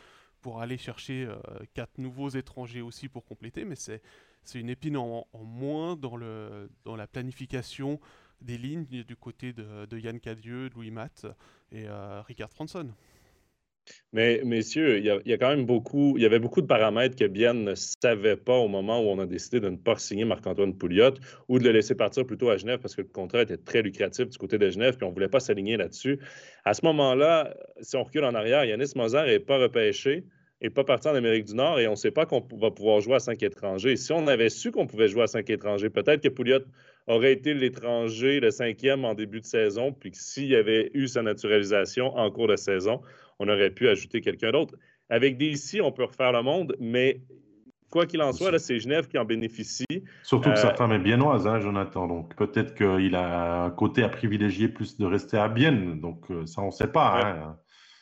pour 0.43 0.61
aller 0.61 0.77
chercher 0.77 1.29
quatre 1.75 1.99
nouveaux 1.99 2.29
étrangers 2.29 2.83
aussi 2.83 3.09
pour 3.09 3.25
compléter, 3.25 3.65
mais 3.65 3.77
c'est 3.77 4.03
une 4.55 4.69
épine 4.69 4.97
en, 4.97 5.27
moins 5.33 5.97
dans, 5.97 6.17
le, 6.17 6.71
dans 6.85 6.97
la 6.97 7.07
planification 7.07 8.01
des 8.41 8.59
lignes 8.59 8.85
du 8.85 9.17
côté 9.17 9.53
de, 9.53 9.87
de 9.87 9.99
Yann 9.99 10.21
Cadieux, 10.21 10.69
Louis 10.75 10.91
Matt 10.91 11.27
et 11.73 11.87
Ricard 12.27 12.51
Franson. 12.51 12.93
Mais 14.13 14.41
messieurs, 14.45 14.99
il 14.99 15.05
y, 15.05 15.33
a, 15.33 15.37
quand 15.37 15.51
même 15.51 15.67
beaucoup, 15.67 16.17
il 16.17 16.23
y 16.23 16.27
avait 16.27 16.39
beaucoup 16.39 16.63
de 16.63 16.67
paramètres 16.67 17.15
que 17.15 17.27
Bien 17.27 17.53
ne 17.53 17.75
savait 17.75 18.37
pas 18.37 18.55
au 18.55 18.69
moment 18.69 19.01
où 19.01 19.09
on 19.09 19.19
a 19.19 19.27
décidé 19.27 19.61
de 19.61 19.69
ne 19.69 19.77
pas 19.77 19.97
signer 19.97 20.25
Marc-Antoine 20.25 20.75
Pouliot 20.75 21.15
ou 21.49 21.59
de 21.59 21.65
le 21.65 21.73
laisser 21.73 21.95
partir 21.95 22.25
plutôt 22.27 22.49
à 22.49 22.57
Genève 22.57 22.79
parce 22.79 22.95
que 22.95 23.03
le 23.03 23.09
contrat 23.09 23.43
était 23.43 23.59
très 23.59 23.83
lucratif 23.83 24.29
du 24.29 24.39
côté 24.39 24.57
de 24.57 24.71
Genève 24.71 24.97
puis 24.97 25.05
on 25.05 25.11
ne 25.11 25.15
voulait 25.15 25.29
pas 25.29 25.41
s'aligner 25.41 25.77
là-dessus. 25.77 26.19
À 26.65 26.73
ce 26.73 26.85
moment-là, 26.87 27.55
si 27.83 27.97
on 27.97 28.05
recule 28.05 28.25
en 28.25 28.35
arrière, 28.35 28.65
Yanis 28.65 28.93
Moser 28.97 29.25
n'est 29.27 29.41
pas 29.41 29.59
repêché 29.59 30.25
et 30.61 30.71
pas 30.71 30.85
parti 30.85 31.09
en 31.09 31.15
Amérique 31.15 31.45
du 31.45 31.55
Nord 31.55 31.79
et 31.79 31.87
on 31.87 31.93
ne 31.93 31.97
sait 31.97 32.11
pas 32.11 32.27
qu'on 32.27 32.43
va 32.61 32.71
pouvoir 32.71 33.01
jouer 33.01 33.17
à 33.17 33.21
cinq 33.21 33.43
étrangers. 33.43 33.97
Si 33.97 34.13
on 34.13 34.27
avait 34.27 34.49
su 34.49 34.73
qu'on 34.73 34.87
pouvait 34.87 35.09
jouer 35.09 35.23
à 35.23 35.27
cinq 35.27 35.51
étrangers, 35.51 35.91
peut-être 35.91 36.23
que 36.23 36.29
Pouliot 36.29 36.61
aurait 37.07 37.33
été 37.33 37.55
l'étranger, 37.55 38.41
le 38.41 38.51
cinquième 38.51 39.05
en 39.05 39.15
début 39.15 39.41
de 39.41 39.47
saison, 39.47 39.93
puis 39.93 40.11
que 40.11 40.19
s'il 40.19 40.49
y 40.49 40.57
avait 40.57 40.91
eu 40.95 41.07
sa 41.07 41.23
naturalisation 41.23 42.17
en 42.17 42.31
cours 42.31 42.49
de 42.49 42.57
saison, 42.57 43.01
on 43.39 43.49
aurait 43.49 43.71
pu 43.71 43.89
ajouter 43.89 44.21
quelqu'un 44.21 44.53
d'autre. 44.53 44.75
Avec 45.11 45.39
DC, 45.39 45.81
on 45.83 45.93
peut 45.93 46.05
refaire 46.05 46.33
le 46.33 46.43
monde, 46.43 46.77
mais 46.81 47.21
quoi 47.91 48.07
qu'il 48.07 48.21
en 48.21 48.33
soit, 48.33 48.59
c'est 48.59 48.79
Genève 48.79 49.09
qui 49.09 49.19
en 49.19 49.25
bénéficie. 49.25 49.87
Surtout 50.23 50.51
que 50.51 50.59
sa 50.59 50.75
femme 50.75 50.93
est 50.93 50.99
biennoise, 50.99 51.47
hein, 51.47 51.61
Jonathan. 51.61 52.07
Donc 52.07 52.35
peut-être 52.37 52.75
qu'il 52.75 53.15
a 53.15 53.65
un 53.65 53.71
côté 53.71 54.03
à 54.03 54.09
privilégier 54.09 54.69
plus 54.69 54.99
de 54.99 55.07
rester 55.07 55.39
à 55.39 55.49
Bienne. 55.49 56.01
Donc 56.01 56.27
ça, 56.45 56.63
on 56.63 56.67
ne 56.67 56.71
sait 56.71 56.93
pas. 56.93 57.23
Hein. 57.25 57.57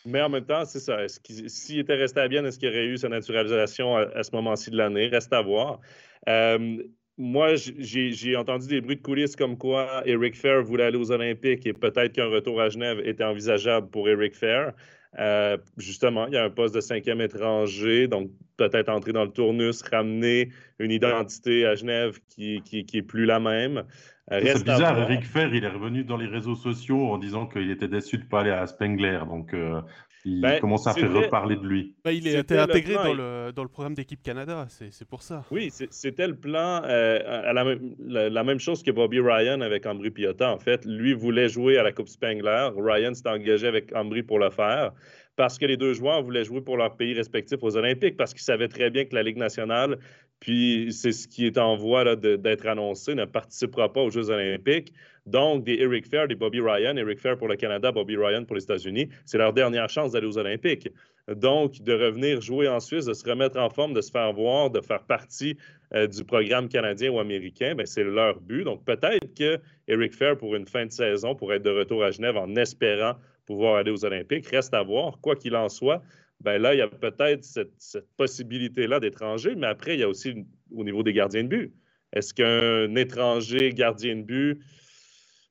Mais 0.07 0.23
en 0.23 0.29
même 0.29 0.45
temps, 0.45 0.65
c'est 0.65 0.81
ça. 0.81 0.99
S'il 1.09 1.81
était 1.81 1.97
resté 1.97 2.21
à 2.21 2.29
Bienne, 2.29 2.47
est-ce 2.47 2.59
qu'il 2.59 2.69
aurait 2.69 2.87
eu 2.87 2.97
sa 2.97 3.09
naturalisation 3.09 3.97
à, 3.97 4.23
ce 4.23 4.31
moment-ci 4.35 4.71
de 4.71 4.77
l'année? 4.77 5.09
Reste 5.09 5.33
à 5.33 5.43
voir. 5.43 5.81
Euh, 6.29 6.79
moi, 7.19 7.55
j'ai 7.57 8.37
entendu 8.37 8.69
des 8.69 8.81
bruits 8.81 8.97
de 8.97 9.03
coulisses 9.03 9.37
comme 9.37 9.57
quoi 9.57 10.03
Eric 10.05 10.37
Fair 10.37 10.63
voulait 10.63 10.85
aller 10.85 10.99
aux 10.99 11.11
Olympiques 11.11 11.67
et 11.67 11.73
peut-être 11.73 12.13
qu'un 12.13 12.27
retour 12.27 12.61
à 12.61 12.69
Genève 12.69 13.01
était 13.05 13.25
envisageable 13.25 13.89
pour 13.89 14.09
Eric 14.09 14.35
Fair. 14.35 14.75
Euh, 15.19 15.57
justement, 15.79 16.27
il 16.27 16.35
y 16.35 16.37
a 16.37 16.45
un 16.45 16.51
poste 16.51 16.75
de 16.75 16.81
cinquième 16.81 17.21
étranger, 17.21 18.07
donc 18.07 18.31
peut-être 18.57 18.89
entrer 18.89 19.13
dans 19.13 19.25
le 19.25 19.31
tournus, 19.31 19.83
ramener 19.83 20.51
une 20.79 20.91
identité 20.91 21.67
à 21.67 21.75
Genève 21.75 22.19
qui, 22.29 22.61
qui, 22.63 22.85
qui 22.85 22.99
est 22.99 23.03
plus 23.03 23.25
la 23.25 23.41
même. 23.41 23.85
Euh, 24.33 24.41
c'est 24.45 24.65
bizarre, 24.65 24.99
Eric 24.99 25.25
Fer, 25.25 25.55
il 25.55 25.65
est 25.65 25.69
revenu 25.69 26.03
dans 26.03 26.17
les 26.17 26.27
réseaux 26.27 26.57
sociaux 26.57 27.13
en 27.13 27.19
disant 27.19 27.47
qu'il 27.47 27.71
était 27.71 27.87
déçu 27.89 28.19
de 28.19 28.25
ne 28.25 28.29
pas 28.29 28.41
aller 28.41 28.51
à 28.51 28.67
Spengler. 28.67 29.21
Donc, 29.29 29.55
euh, 29.55 29.81
il 30.27 30.41
ben, 30.41 30.59
commence 30.59 30.89
à 30.89 30.93
faire 30.93 31.13
reparler 31.13 31.55
de 31.55 31.65
lui. 31.65 31.95
Ben, 32.05 32.11
il 32.11 32.27
était 32.27 32.59
intégré 32.59 32.95
dans, 32.95 33.15
le, 33.15 33.53
dans, 33.55 33.63
le, 33.63 33.69
programme 33.69 33.95
d'équipe 33.95 34.21
Canada, 34.21 34.67
c'est 34.69 35.07
pour 35.09 35.23
ça. 35.23 35.45
Oui, 35.53 35.71
c'était 35.71 36.27
le 36.27 36.35
plan, 36.35 36.83
euh, 36.85 37.49
à 37.49 37.53
la, 37.53 38.29
la, 38.29 38.45
même 38.45 38.59
chose 38.59 38.83
que 38.83 38.91
Bobby 38.91 39.21
Ryan 39.21 39.61
avec 39.61 39.87
Ambry 39.87 40.11
Piotta. 40.11 40.53
En 40.53 40.59
fait, 40.59 40.85
lui 40.85 41.15
voulait 41.15 41.49
jouer 41.49 41.79
à 41.79 41.85
la 41.85 41.93
Coupe 41.93 42.09
Spengler. 42.09 42.71
Ryan 42.77 43.15
s'est 43.15 43.29
engagé 43.29 43.69
avec 43.69 43.95
Ambry 43.95 44.25
pour 44.25 44.41
le 44.41 44.51
faire 44.51 44.93
parce 45.37 45.59
que 45.59 45.67
les 45.67 45.77
deux 45.77 45.93
joueurs 45.93 46.23
voulaient 46.23 46.45
jouer 46.45 46.63
pour 46.63 46.77
leur 46.77 46.97
pays 46.97 47.15
respectif 47.15 47.63
aux 47.63 47.77
Olympiques, 47.77 48.17
parce 48.17 48.33
qu'ils 48.33 48.43
savaient 48.43 48.69
très 48.69 48.91
bien 48.91 49.05
que 49.05 49.15
la 49.15 49.23
Ligue 49.23 49.37
nationale, 49.37 49.99
puis 50.41 50.93
c'est 50.93 51.13
ce 51.13 51.29
qui 51.29 51.47
est 51.47 51.59
en 51.59 51.77
voie 51.77 52.17
d'être 52.17 52.67
annoncé, 52.67 53.15
ne 53.15 53.25
participera 53.25 53.93
pas 53.93 54.03
aux 54.03 54.11
Jeux 54.11 54.31
olympiques. 54.31 54.93
Donc, 55.27 55.65
des 55.65 55.75
Eric 55.75 56.07
Fair, 56.07 56.29
des 56.29 56.37
Bobby 56.37 56.61
Ryan, 56.61 56.97
Eric 56.97 57.19
Fair 57.19 57.37
pour 57.37 57.49
le 57.49 57.57
Canada, 57.57 57.91
Bobby 57.91 58.17
Ryan 58.17 58.45
pour 58.45 58.55
les 58.55 58.63
États-Unis, 58.63 59.09
c'est 59.25 59.39
leur 59.39 59.53
dernière 59.53 59.89
chance 59.89 60.13
d'aller 60.13 60.27
aux 60.27 60.39
Olympiques. 60.39 60.89
Donc, 61.29 61.83
de 61.83 61.93
revenir 61.93 62.41
jouer 62.41 62.69
en 62.69 62.79
Suisse, 62.79 63.07
de 63.07 63.13
se 63.13 63.29
remettre 63.29 63.59
en 63.59 63.69
forme, 63.69 63.93
de 63.93 64.01
se 64.01 64.13
faire 64.13 64.33
voir, 64.33 64.71
de 64.71 64.81
faire 64.81 65.03
partie 65.03 65.57
euh, 65.95 66.07
du 66.07 66.25
programme 66.25 66.69
canadien 66.69 67.11
ou 67.11 67.19
américain, 67.19 67.75
ben, 67.75 67.87
c'est 67.87 68.05
leur 68.05 68.41
but. 68.41 68.63
Donc, 68.63 68.85
peut-être 68.85 69.35
que 69.35 69.59
Eric 69.89 70.15
Fair, 70.15 70.37
pour 70.37 70.55
une 70.55 70.67
fin 70.67 70.87
de 70.87 70.93
saison, 70.93 71.35
pourrait 71.35 71.57
être 71.57 71.65
de 71.65 71.71
retour 71.71 72.05
à 72.05 72.13
Genève 72.13 72.37
en 72.37 72.55
espérant 72.55 73.15
pouvoir 73.47 73.77
aller 73.77 73.91
aux 73.91 74.05
Olympiques. 74.05 74.47
Reste 74.47 74.75
à 74.75 74.83
voir, 74.83 75.19
quoi 75.21 75.35
qu'il 75.35 75.57
en 75.57 75.69
soit. 75.69 76.03
Ben 76.41 76.61
là, 76.61 76.75
il 76.75 76.79
y 76.79 76.83
a 76.83 76.89
peut-être 76.89 77.45
cette, 77.45 77.73
possibilité-là 78.17 79.01
d'étranger, 79.01 79.55
mais 79.57 79.67
après, 79.67 79.95
il 79.95 80.01
y 80.01 80.03
a 80.03 80.09
aussi 80.09 80.47
au 80.71 80.85
niveau 80.85 81.03
des 81.03 81.13
gardiens 81.13 81.45
de 81.45 81.49
but. 81.49 81.75
Est-ce 82.13 82.35
qu'un 82.35 82.95
étranger 82.95 83.73
gardien 83.73 84.17
de 84.17 84.23
but 84.23 84.63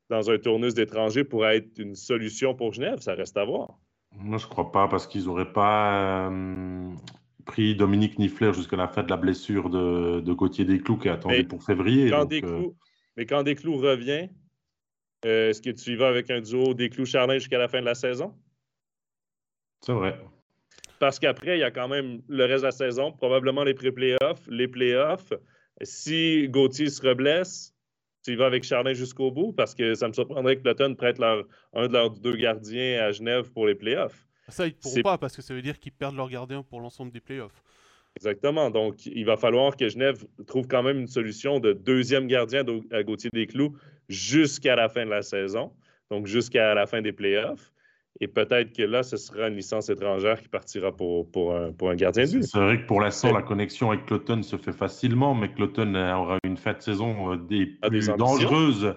dans 0.10 0.30
un 0.30 0.38
tournus 0.38 0.74
d'étrangers 0.74 1.24
pourrait 1.24 1.58
être 1.58 1.80
une 1.80 1.96
solution 1.96 2.56
pour 2.56 2.74
Genève? 2.74 3.00
Ça 3.00 3.16
reste 3.16 3.36
à 3.38 3.46
voir. 3.46 3.80
Moi, 4.12 4.38
je 4.38 4.46
ne 4.46 4.50
crois 4.50 4.72
pas, 4.72 4.88
parce 4.88 5.08
qu'ils 5.08 5.26
n'auraient 5.26 5.52
pas 5.52 6.30
euh, 6.30 6.92
pris 7.46 7.76
Dominique 7.76 8.18
Niffler 8.18 8.54
jusqu'à 8.54 8.78
la 8.78 8.88
fin 8.88 9.04
de 9.04 9.10
la 9.10 9.18
blessure 9.18 9.70
de, 9.70 10.22
de 10.22 10.34
Gauthier 10.34 10.66
Desclous 10.66 10.98
qui 10.98 11.08
est 11.08 11.12
attendu 11.12 11.44
pour 11.46 11.64
février. 11.64 12.10
Quand 12.10 12.32
euh, 12.32 12.70
Mais 13.18 13.26
quand 13.26 13.44
Desclous 13.44 13.78
revient, 13.78 14.30
euh, 15.26 15.50
est-ce 15.50 15.62
que 15.62 15.72
tu 15.72 15.92
y 15.92 15.96
vas 15.96 16.08
avec 16.08 16.30
un 16.30 16.40
duo 16.40 16.74
des 16.74 16.90
clous 16.90 17.06
Charlin 17.06 17.36
jusqu'à 17.36 17.58
la 17.58 17.68
fin 17.68 17.80
de 17.80 17.86
la 17.86 17.96
saison? 17.96 18.34
C'est 19.82 19.94
vrai. 19.94 20.20
Parce 21.00 21.20
qu'après, 21.20 21.58
il 21.58 21.62
y 21.62 21.64
a 21.64 21.72
quand 21.72 21.88
même 21.88 22.22
le 22.28 22.46
reste 22.46 22.62
de 22.62 22.68
la 22.68 22.72
saison, 22.72 23.12
probablement 23.12 23.64
les 23.64 23.74
pré-playoffs, 23.74 24.48
les 24.48 24.68
playoffs. 24.68 25.34
Si 25.82 26.48
Gauthier 26.50 26.90
se 26.90 27.06
reblesse, 27.06 27.74
tu 28.24 28.34
y 28.34 28.36
vas 28.36 28.46
avec 28.46 28.64
Charlin 28.64 28.94
jusqu'au 28.94 29.32
bout 29.32 29.54
parce 29.54 29.76
que 29.76 29.94
ça 29.94 30.08
me 30.08 30.14
surprendrait 30.14 30.58
que 30.58 30.64
l'automne 30.64 30.96
prête 30.96 31.20
leur, 31.20 31.46
un 31.74 31.88
de 31.88 31.94
leurs 31.94 32.10
deux 32.12 32.36
gardiens 32.36 33.04
à 33.04 33.12
Genève 33.12 33.52
pour 33.52 33.68
les 33.68 33.76
playoffs. 33.76 34.26
Ça, 34.50 34.68
ils 34.68 34.72
ne 34.72 34.76
pourront 34.76 35.02
pas 35.02 35.18
parce 35.18 35.36
que 35.36 35.42
ça 35.42 35.54
veut 35.54 35.62
dire 35.62 35.80
qu'ils 35.80 35.92
perdent 35.92 36.16
leur 36.16 36.30
gardien 36.30 36.64
pour 36.64 36.80
l'ensemble 36.80 37.12
des 37.12 37.20
playoffs. 37.20 37.64
Exactement. 38.16 38.72
Donc, 38.72 39.06
il 39.06 39.26
va 39.26 39.36
falloir 39.36 39.76
que 39.76 39.90
Genève 39.90 40.26
trouve 40.48 40.68
quand 40.68 40.84
même 40.84 41.00
une 41.00 41.08
solution 41.08 41.60
de 41.60 41.74
deuxième 41.74 42.28
gardien 42.28 42.64
à 42.92 43.04
Gauthier 43.04 43.30
Desclous 43.34 43.76
jusqu'à 44.08 44.76
la 44.76 44.88
fin 44.88 45.06
de 45.06 45.10
la 45.10 45.22
saison, 45.22 45.74
donc 46.10 46.26
jusqu'à 46.26 46.74
la 46.74 46.86
fin 46.86 47.02
des 47.02 47.12
playoffs. 47.12 47.74
Et 48.22 48.28
peut-être 48.28 48.74
que 48.74 48.84
là, 48.84 49.04
ce 49.04 49.18
sera 49.18 49.50
une 49.50 49.56
licence 49.56 49.90
étrangère 49.90 50.42
qui 50.42 50.48
partira 50.48 50.92
pour, 50.92 51.30
pour, 51.30 51.56
un, 51.56 51.74
pour 51.74 51.90
un 51.90 51.96
gardien 51.96 52.26
de 52.26 52.32
but. 52.32 52.44
C'est 52.44 52.60
vrai 52.60 52.82
que 52.82 52.88
pour 52.88 53.02
l'instant, 53.02 53.34
la 53.34 53.42
connexion 53.42 53.92
avec 53.92 54.06
Cloton 54.06 54.42
se 54.42 54.56
fait 54.56 54.72
facilement, 54.72 55.36
mais 55.36 55.52
Cloton 55.52 55.96
aura 55.96 56.38
une 56.46 56.56
fin 56.56 56.74
de 56.74 56.82
saison 56.82 57.34
euh, 57.34 57.36
des 57.36 57.66
plus 57.66 58.08
dangereuses 58.16 58.96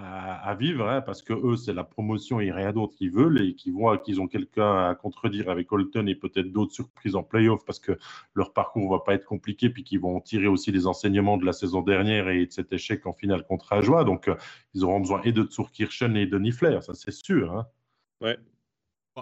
à, 0.00 0.54
vivre, 0.54 0.88
hein, 0.88 1.00
parce 1.00 1.22
que 1.22 1.32
eux, 1.32 1.56
c'est 1.56 1.72
la 1.72 1.82
promotion 1.82 2.40
et 2.40 2.52
rien 2.52 2.72
d'autre 2.72 2.94
qu'ils 2.94 3.10
veulent 3.10 3.40
et 3.40 3.54
qu'ils 3.54 3.72
voient 3.72 3.98
qu'ils 3.98 4.20
ont 4.20 4.28
quelqu'un 4.28 4.88
à 4.88 4.94
contredire 4.94 5.48
avec 5.50 5.72
Holton 5.72 6.08
et 6.08 6.14
peut-être 6.14 6.52
d'autres 6.52 6.72
surprises 6.72 7.16
en 7.16 7.22
playoff 7.22 7.64
parce 7.64 7.80
que 7.80 7.98
leur 8.34 8.52
parcours 8.52 8.90
va 8.90 9.00
pas 9.00 9.14
être 9.14 9.24
compliqué 9.24 9.70
puis 9.70 9.82
qu'ils 9.82 10.00
vont 10.00 10.20
tirer 10.20 10.46
aussi 10.46 10.70
les 10.70 10.86
enseignements 10.86 11.36
de 11.36 11.44
la 11.44 11.52
saison 11.52 11.82
dernière 11.82 12.28
et 12.28 12.46
de 12.46 12.52
cet 12.52 12.72
échec 12.72 13.06
en 13.06 13.12
finale 13.12 13.44
contre 13.44 13.72
Ajoie. 13.72 14.04
Donc, 14.04 14.28
euh, 14.28 14.36
ils 14.74 14.84
auront 14.84 15.00
besoin 15.00 15.20
et 15.24 15.32
de 15.32 15.42
Tsurkirchen 15.42 16.16
et 16.16 16.26
de 16.26 16.38
Nifler, 16.38 16.78
ça 16.82 16.94
c'est 16.94 17.10
sûr. 17.10 17.52
Hein. 17.52 17.66
Ouais. 18.20 18.36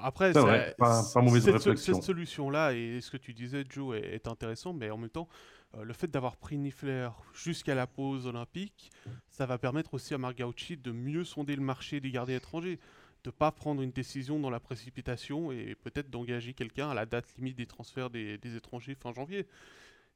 Après, 0.03 0.33
c'est 0.33 0.77
pas, 0.77 1.03
mauvaise 1.17 1.45
cette, 1.45 1.55
réflexion. 1.55 1.95
Cette 1.95 2.05
solution-là, 2.05 2.73
et 2.73 3.01
ce 3.01 3.11
que 3.11 3.17
tu 3.17 3.35
disais, 3.35 3.65
Joe, 3.69 3.97
est, 3.97 4.15
est 4.15 4.29
intéressant, 4.29 4.73
mais 4.73 4.91
en 4.91 4.97
même 4.97 5.11
temps, 5.11 5.29
euh, 5.75 5.85
le 5.85 5.93
fait 5.93 6.09
d'avoir 6.09 6.37
pris 6.37 6.57
Niffler 6.59 7.09
jusqu'à 7.35 7.75
la 7.75 7.87
pause 7.87 8.27
olympique, 8.27 8.91
ça 9.29 9.47
va 9.47 9.59
permettre 9.59 9.95
aussi 9.95 10.15
à 10.15 10.19
Margauchi 10.19 10.77
de 10.77 10.93
mieux 10.93 11.25
sonder 11.25 11.57
le 11.57 11.63
marché 11.63 12.01
des 12.01 12.11
gardiens 12.11 12.37
étrangers, 12.37 12.79
de 13.25 13.29
ne 13.29 13.33
pas 13.33 13.51
prendre 13.51 13.83
une 13.83 13.91
décision 13.91 14.39
dans 14.39 14.51
la 14.51 14.61
précipitation 14.61 15.51
et 15.51 15.75
peut-être 15.75 16.11
d'engager 16.11 16.55
quelqu'un 16.55 16.91
à 16.91 16.95
la 16.95 17.07
date 17.07 17.27
limite 17.37 17.57
des 17.57 17.67
transferts 17.67 18.11
des, 18.11 18.39
étrangers 18.57 18.95
fin 18.95 19.13
janvier. 19.13 19.47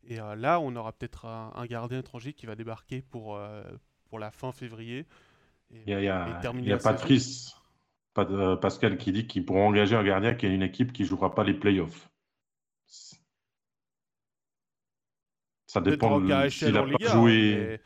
Et 0.05 0.21
euh, 0.21 0.35
là, 0.37 0.61
on 0.61 0.75
aura 0.77 0.93
peut-être 0.93 1.27
un, 1.27 1.67
gardien 1.67 1.99
étranger 1.99 2.33
qui 2.33 2.47
va 2.47 2.55
débarquer 2.55 3.03
pour, 3.03 3.37
euh, 3.37 3.63
pour 4.09 4.19
la 4.19 4.31
fin 4.31 4.53
février. 4.53 5.07
il 5.71 5.89
y 5.89 5.95
a, 5.95 6.01
y 6.01 6.09
a 6.73 6.79
Patrice, 6.79 7.55
Pascal 8.15 8.99
qui 8.99 9.13
dit 9.13 9.27
qu'ils 9.27 9.45
pourront 9.45 9.69
engager 9.69 9.97
un 9.97 10.05
gardien 10.05 10.35
qui 10.35 10.47
a 10.47 10.49
une 10.49 10.63
équipe 10.63 10.93
qui 10.93 11.03
ne 11.03 11.09
jouera 11.09 11.35
pas 11.35 11.45
les 11.45 11.55
playoffs. 11.55 12.11
Ça 15.67 15.81
dépend 15.81 16.21
de 16.21 16.49
s'il 16.49 16.77
a 16.77 16.83
pas 16.83 17.07
joué. 17.07 17.81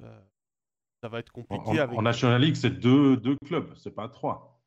Euh, 0.00 0.20
ça 1.02 1.08
va 1.08 1.18
être 1.18 1.32
compliqué. 1.32 1.62
En, 1.66 1.76
avec... 1.76 1.98
en 1.98 2.02
National 2.02 2.40
League, 2.40 2.54
c'est 2.54 2.70
deux, 2.70 3.16
deux 3.16 3.36
clubs, 3.44 3.74
c'est 3.76 3.94
pas 3.94 4.08
trois. 4.08 4.62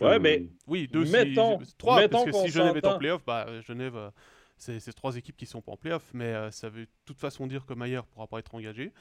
Ouais, 0.00 0.18
mais 0.18 0.46
oui, 0.66 0.86
deux, 0.86 1.04
mettons, 1.10 1.58
trois, 1.78 2.00
mettons 2.00 2.24
parce 2.24 2.42
que 2.42 2.46
si 2.46 2.52
Genève 2.52 2.76
est 2.76 2.86
en 2.86 2.98
playoff, 2.98 3.24
bah, 3.24 3.60
Genève, 3.62 3.96
euh, 3.96 4.10
c'est 4.58 4.92
trois 4.92 5.16
équipes 5.16 5.36
qui 5.36 5.46
sont 5.46 5.62
pas 5.62 5.72
en 5.72 5.76
playoff, 5.76 6.10
mais 6.12 6.26
euh, 6.26 6.50
ça 6.50 6.68
veut 6.68 6.84
de 6.84 6.90
toute 7.06 7.18
façon 7.18 7.46
dire 7.46 7.64
que 7.64 7.72
Maillard 7.72 8.06
pourra 8.06 8.26
pas 8.26 8.38
être 8.38 8.54
engagé. 8.54 8.92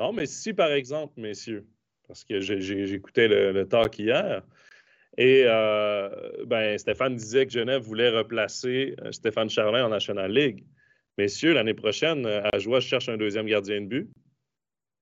Non, 0.00 0.12
mais 0.12 0.26
si 0.26 0.52
par 0.52 0.72
exemple, 0.72 1.20
messieurs, 1.20 1.68
parce 2.08 2.24
que 2.24 2.40
j'écoutais 2.40 3.28
le, 3.28 3.52
le, 3.52 3.66
talk 3.66 3.98
hier, 3.98 4.42
et 5.16 5.44
ben, 6.46 6.76
Stéphane 6.78 7.16
disait 7.16 7.46
que 7.46 7.52
Genève 7.52 7.82
voulait 7.82 8.10
replacer 8.10 8.96
Stéphane 9.12 9.48
Charlin 9.48 9.86
en 9.86 9.88
National 9.90 10.32
League. 10.32 10.64
Messieurs, 11.16 11.52
l'année 11.54 11.74
prochaine, 11.74 12.26
euh, 12.26 12.42
à 12.52 12.58
Joie 12.58 12.80
cherche 12.80 13.08
un 13.08 13.16
deuxième 13.16 13.46
gardien 13.46 13.80
de 13.80 13.86
but. 13.86 14.10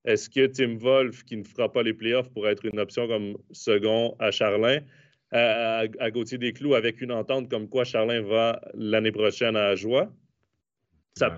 Est-ce 0.05 0.29
que 0.29 0.47
Tim 0.47 0.77
Wolf, 0.77 1.25
qui 1.25 1.37
ne 1.37 1.45
fera 1.45 1.73
pas 1.73 1.83
les 1.83 1.95
playoffs, 1.95 2.29
pourrait 2.31 2.53
être 2.53 2.65
une 2.67 2.79
option 2.81 3.07
comme 3.07 3.37
second 3.53 4.17
à 4.19 4.31
Charlin, 4.31 4.81
à, 5.31 5.85
à, 6.01 6.11
Gauthier 6.11 6.39
Desclous, 6.39 6.75
avec 6.75 7.01
une 7.01 7.13
entente 7.13 7.49
comme 7.49 7.69
quoi 7.69 7.85
Charlin 7.85 8.21
va 8.21 8.61
l'année 8.75 9.13
prochaine 9.13 9.57
à 9.57 9.75
Joie? 9.75 10.13
Ça, 11.17 11.37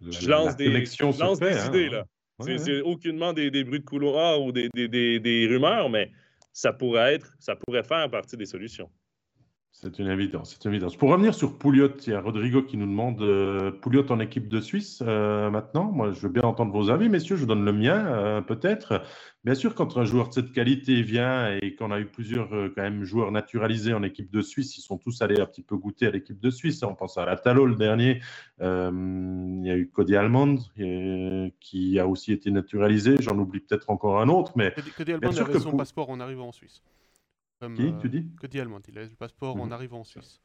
je 0.00 0.28
lance 0.28 0.56
des, 0.56 0.68
lance 0.68 1.40
des 1.40 1.46
hein. 1.46 1.68
idées, 1.68 1.88
là. 1.88 2.06
C'est 2.40 2.80
aucunement 2.80 3.32
des, 3.32 3.50
bruits 3.64 3.80
de 3.80 3.84
couloir 3.84 4.42
ou 4.42 4.52
des, 4.52 4.68
des, 4.74 5.46
rumeurs, 5.48 5.88
mais 5.88 6.10
ça 6.52 6.72
pourrait 6.72 7.14
être, 7.14 7.34
ça 7.38 7.56
pourrait 7.56 7.84
faire 7.84 8.10
partie 8.10 8.36
des 8.36 8.46
solutions. 8.46 8.90
C'est 9.76 9.98
une 9.98 10.06
évidence, 10.06 10.52
c'est 10.52 10.64
une 10.66 10.72
évidence. 10.72 10.96
Pour 10.96 11.10
revenir 11.10 11.34
sur 11.34 11.58
Pouliot, 11.58 11.90
il 12.06 12.12
y 12.12 12.14
a 12.14 12.20
Rodrigo 12.20 12.62
qui 12.62 12.76
nous 12.76 12.86
demande 12.86 13.20
euh, 13.20 13.72
Pouliot 13.72 14.10
en 14.12 14.20
équipe 14.20 14.48
de 14.48 14.60
Suisse 14.60 15.02
euh, 15.04 15.50
maintenant. 15.50 15.90
Moi, 15.90 16.12
je 16.12 16.20
veux 16.20 16.28
bien 16.28 16.44
entendre 16.44 16.72
vos 16.72 16.90
avis, 16.90 17.08
messieurs. 17.08 17.34
Je 17.34 17.40
vous 17.40 17.48
donne 17.48 17.64
le 17.64 17.72
mien, 17.72 18.06
euh, 18.06 18.40
peut-être. 18.40 19.02
Bien 19.42 19.56
sûr, 19.56 19.74
quand 19.74 19.96
un 19.96 20.04
joueur 20.04 20.28
de 20.28 20.32
cette 20.32 20.52
qualité 20.52 21.02
vient 21.02 21.58
et 21.60 21.74
qu'on 21.74 21.90
a 21.90 21.98
eu 21.98 22.06
plusieurs 22.06 22.50
quand 22.50 22.82
même 22.82 23.02
joueurs 23.02 23.32
naturalisés 23.32 23.92
en 23.92 24.04
équipe 24.04 24.30
de 24.30 24.42
Suisse, 24.42 24.78
ils 24.78 24.80
sont 24.80 24.96
tous 24.96 25.20
allés 25.22 25.40
un 25.40 25.46
petit 25.46 25.62
peu 25.62 25.76
goûter 25.76 26.06
à 26.06 26.10
l'équipe 26.10 26.38
de 26.38 26.50
Suisse. 26.50 26.82
On 26.84 26.94
pense 26.94 27.18
à 27.18 27.26
la 27.26 27.36
Talo 27.36 27.66
le 27.66 27.74
dernier. 27.74 28.20
il 28.60 29.62
y 29.64 29.70
a 29.70 29.76
eu 29.76 29.90
Cody 29.92 30.14
Almond 30.16 30.60
qui 31.60 31.98
a 31.98 32.06
aussi 32.06 32.32
été 32.32 32.52
naturalisé. 32.52 33.16
J'en 33.20 33.36
oublie 33.38 33.60
peut-être 33.60 33.90
encore 33.90 34.20
un 34.20 34.28
autre, 34.28 34.52
mais 34.54 34.72
Cody 34.96 35.12
Almond 35.12 35.36
avait 35.36 35.58
son 35.58 35.76
passeport 35.76 36.08
en 36.10 36.20
arrivant 36.20 36.48
en 36.48 36.52
Suisse. 36.52 36.80
Qui, 37.74 37.94
tu 38.00 38.08
dis 38.08 38.26
Que 38.40 38.46
dit 38.46 38.60
Allemand 38.60 38.80
Il 38.88 38.98
a 38.98 39.02
le 39.02 39.08
passeport 39.10 39.56
en 39.56 39.66
mhm. 39.66 39.72
arrivant 39.72 40.00
en 40.00 40.04
Suisse. 40.04 40.40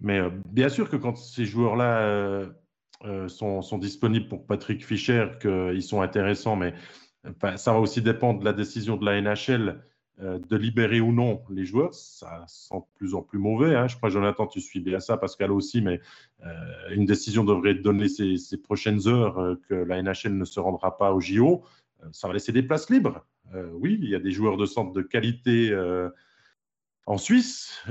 Mais 0.00 0.18
euh, 0.18 0.30
bien 0.46 0.68
sûr 0.68 0.88
que 0.88 0.96
quand 0.96 1.16
ces 1.16 1.44
joueurs-là 1.44 2.00
euh, 2.00 3.28
sont, 3.28 3.62
sont, 3.62 3.78
disponibles 3.78 4.28
pour 4.28 4.46
Patrick 4.46 4.84
Fischer, 4.84 5.28
qu'ils 5.40 5.82
sont 5.82 6.00
intéressants, 6.00 6.56
mais 6.56 6.74
ça 7.56 7.72
va 7.72 7.78
aussi 7.78 8.02
dépendre 8.02 8.40
de 8.40 8.44
la 8.44 8.52
décision 8.52 8.96
de 8.96 9.04
la 9.04 9.20
NHL 9.20 9.80
euh, 10.20 10.38
de 10.38 10.56
libérer 10.56 11.00
ou 11.00 11.12
non 11.12 11.42
les 11.50 11.64
joueurs. 11.64 11.92
Ça 11.92 12.44
sent 12.46 12.76
de 12.76 12.98
plus 12.98 13.16
en 13.16 13.22
plus 13.22 13.40
mauvais. 13.40 13.74
Hein. 13.74 13.88
Je 13.88 13.96
crois, 13.96 14.10
Jonathan, 14.10 14.46
tu 14.46 14.60
suis 14.60 14.78
bien 14.78 15.00
ça, 15.00 15.16
Pascal 15.16 15.50
aussi, 15.50 15.82
mais 15.82 16.00
euh, 16.46 16.50
une 16.90 17.04
décision 17.04 17.42
devrait 17.42 17.72
être 17.72 17.82
donnée 17.82 18.08
ces, 18.08 18.56
prochaines 18.62 19.08
heures 19.08 19.40
euh, 19.40 19.60
que 19.68 19.74
la 19.74 20.00
NHL 20.00 20.38
ne 20.38 20.44
se 20.44 20.60
rendra 20.60 20.96
pas 20.96 21.12
au 21.12 21.18
JO. 21.18 21.64
ça 22.12 22.28
va 22.28 22.34
laisser 22.34 22.52
des 22.52 22.62
places 22.62 22.90
libres. 22.90 23.26
Oui, 23.52 23.98
il 24.00 24.08
y 24.08 24.14
a 24.14 24.20
des 24.20 24.32
joueurs 24.32 24.56
de 24.56 24.66
centre 24.66 24.92
de 24.92 25.02
qualité 25.02 25.72
en 27.06 27.18
Suisse. 27.18 27.82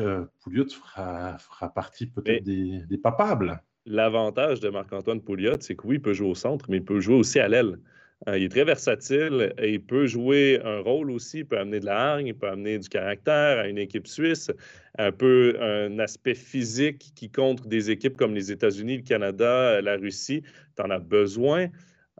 Pouliot 0.41 0.69
fera, 0.69 1.37
fera 1.37 1.73
partie 1.73 2.07
peut-être 2.07 2.43
des, 2.43 2.81
des 2.87 2.97
papables. 2.97 3.61
L'avantage 3.85 4.59
de 4.61 4.69
Marc-Antoine 4.69 5.21
Pouliot, 5.21 5.57
c'est 5.59 5.75
que 5.75 5.85
oui, 5.85 5.95
il 5.95 6.01
peut 6.01 6.13
jouer 6.13 6.29
au 6.29 6.35
centre, 6.35 6.65
mais 6.69 6.77
il 6.77 6.85
peut 6.85 6.99
jouer 6.99 7.15
aussi 7.15 7.39
à 7.39 7.47
l'aile. 7.49 7.79
Euh, 8.27 8.37
il 8.37 8.45
est 8.45 8.49
très 8.49 8.63
versatile 8.63 9.53
et 9.57 9.73
il 9.73 9.83
peut 9.83 10.05
jouer 10.07 10.61
un 10.63 10.79
rôle 10.79 11.11
aussi. 11.11 11.39
Il 11.39 11.45
peut 11.45 11.57
amener 11.57 11.81
de 11.81 11.85
la 11.85 12.13
hargne, 12.13 12.27
il 12.27 12.35
peut 12.35 12.47
amener 12.47 12.79
du 12.79 12.87
caractère 12.87 13.59
à 13.59 13.67
une 13.67 13.77
équipe 13.77 14.07
suisse, 14.07 14.51
un 14.97 15.11
peu 15.11 15.57
un 15.59 15.99
aspect 15.99 16.35
physique 16.35 17.11
qui 17.15 17.29
contre 17.29 17.67
des 17.67 17.91
équipes 17.91 18.15
comme 18.15 18.33
les 18.33 18.51
États-Unis, 18.51 18.97
le 18.97 19.03
Canada, 19.03 19.81
la 19.81 19.97
Russie. 19.97 20.43
Tu 20.77 20.81
en 20.81 20.89
as 20.89 20.99
besoin. 20.99 21.67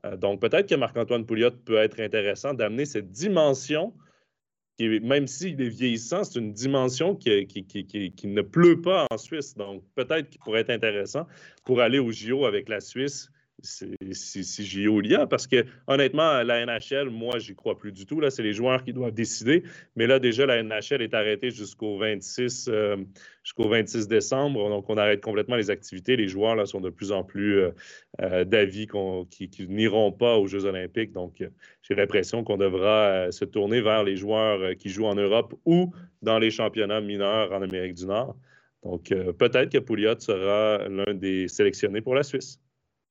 Euh, 0.06 0.18
donc 0.18 0.41
peut-être 0.41 0.70
que 0.70 0.76
Marc-Antoine 0.76 1.26
Pouliot 1.26 1.51
peut 1.51 1.78
être 1.78 1.99
intéressant 1.99 2.54
d'amener 2.54 2.86
cette 2.86 3.12
dimension. 3.12 3.93
Qui, 4.78 4.99
même 5.01 5.28
s'il 5.28 5.62
est 5.62 5.70
vieillissant, 5.70 6.24
c'est 6.24 6.39
une 6.39 6.51
dimension 6.51 7.16
qui, 7.16 7.45
qui, 7.45 8.28
ne 8.28 8.41
pleut 8.41 8.82
pas 8.82 9.06
en 9.12 9.18
Suisse. 9.20 9.56
Donc, 9.56 9.84
peut-être 9.93 10.32
qu'il 10.32 10.39
pourrait 10.41 10.62
être 10.62 10.72
intéressant 10.72 11.28
pour 11.64 11.80
aller 11.80 11.99
au 11.99 12.12
JO 12.12 12.45
avec 12.45 12.70
la 12.70 12.82
Suisse 12.82 13.30
au 14.88 15.01
lien, 15.01 15.28
parce 15.28 15.47
que 15.47 15.66
honnêtement, 15.88 16.43
la 16.43 16.66
NHL, 16.66 17.10
moi, 17.10 17.39
j'y 17.39 17.56
crois 17.56 17.78
plus 17.78 17.91
du 17.91 18.06
tout. 18.06 18.20
Là, 18.20 18.30
c'est 18.30 18.43
les 18.43 18.54
joueurs 18.54 18.84
qui 18.84 18.93
doivent 18.93 19.14
décider. 19.14 19.64
Mais 19.95 20.08
là, 20.08 20.20
déjà, 20.20 20.45
la 20.45 20.62
NHL 20.62 21.01
est 21.01 21.14
arrêtée 21.14 21.51
jusqu'au 21.51 21.97
26, 21.97 22.68
euh, 22.70 22.97
jusqu'au 23.43 23.70
26 23.70 24.08
décembre. 24.08 24.70
Donc, 24.70 24.89
on 24.89 24.97
arrête 24.97 25.22
complètement 25.22 25.56
les 25.56 25.70
activités. 25.70 26.16
Les 26.16 26.28
joueurs 26.28 26.56
là, 26.56 26.66
sont 26.66 26.82
de 26.82 26.89
plus 26.89 27.12
en 27.12 27.24
plus 27.24 27.60
euh, 27.60 27.72
euh, 28.22 28.43
d'avis 28.43 28.88
qui, 29.30 29.49
n'iront 29.70 30.12
pas 30.12 30.38
aux 30.38 30.47
Jeux 30.47 30.66
olympiques. 30.66 31.14
Donc, 31.14 31.43
j'ai 31.82 31.95
l'impression 31.95 32.43
qu'on 32.43 32.58
devra 32.58 33.32
se 33.32 33.45
tourner 33.45 33.82
vers 33.82 34.04
les 34.04 34.16
joueurs 34.16 34.76
qui 34.76 34.89
jouent 34.89 35.06
en 35.06 35.16
Europe 35.16 35.54
ou 35.66 35.93
dans 36.22 36.39
les 36.39 36.51
championnats 36.51 37.01
mineurs 37.01 37.51
en 37.51 37.62
Amérique 37.62 37.95
du 37.95 38.06
Nord. 38.06 38.36
Donc, 38.84 39.10
peut-être 39.10 39.72
que 39.72 39.78
Pouliot 39.78 40.20
sera 40.20 40.89
l'un 40.89 41.14
des 41.14 41.47
sélectionnés 41.47 42.01
pour 42.01 42.16
la 42.16 42.24
Suisse. 42.24 42.60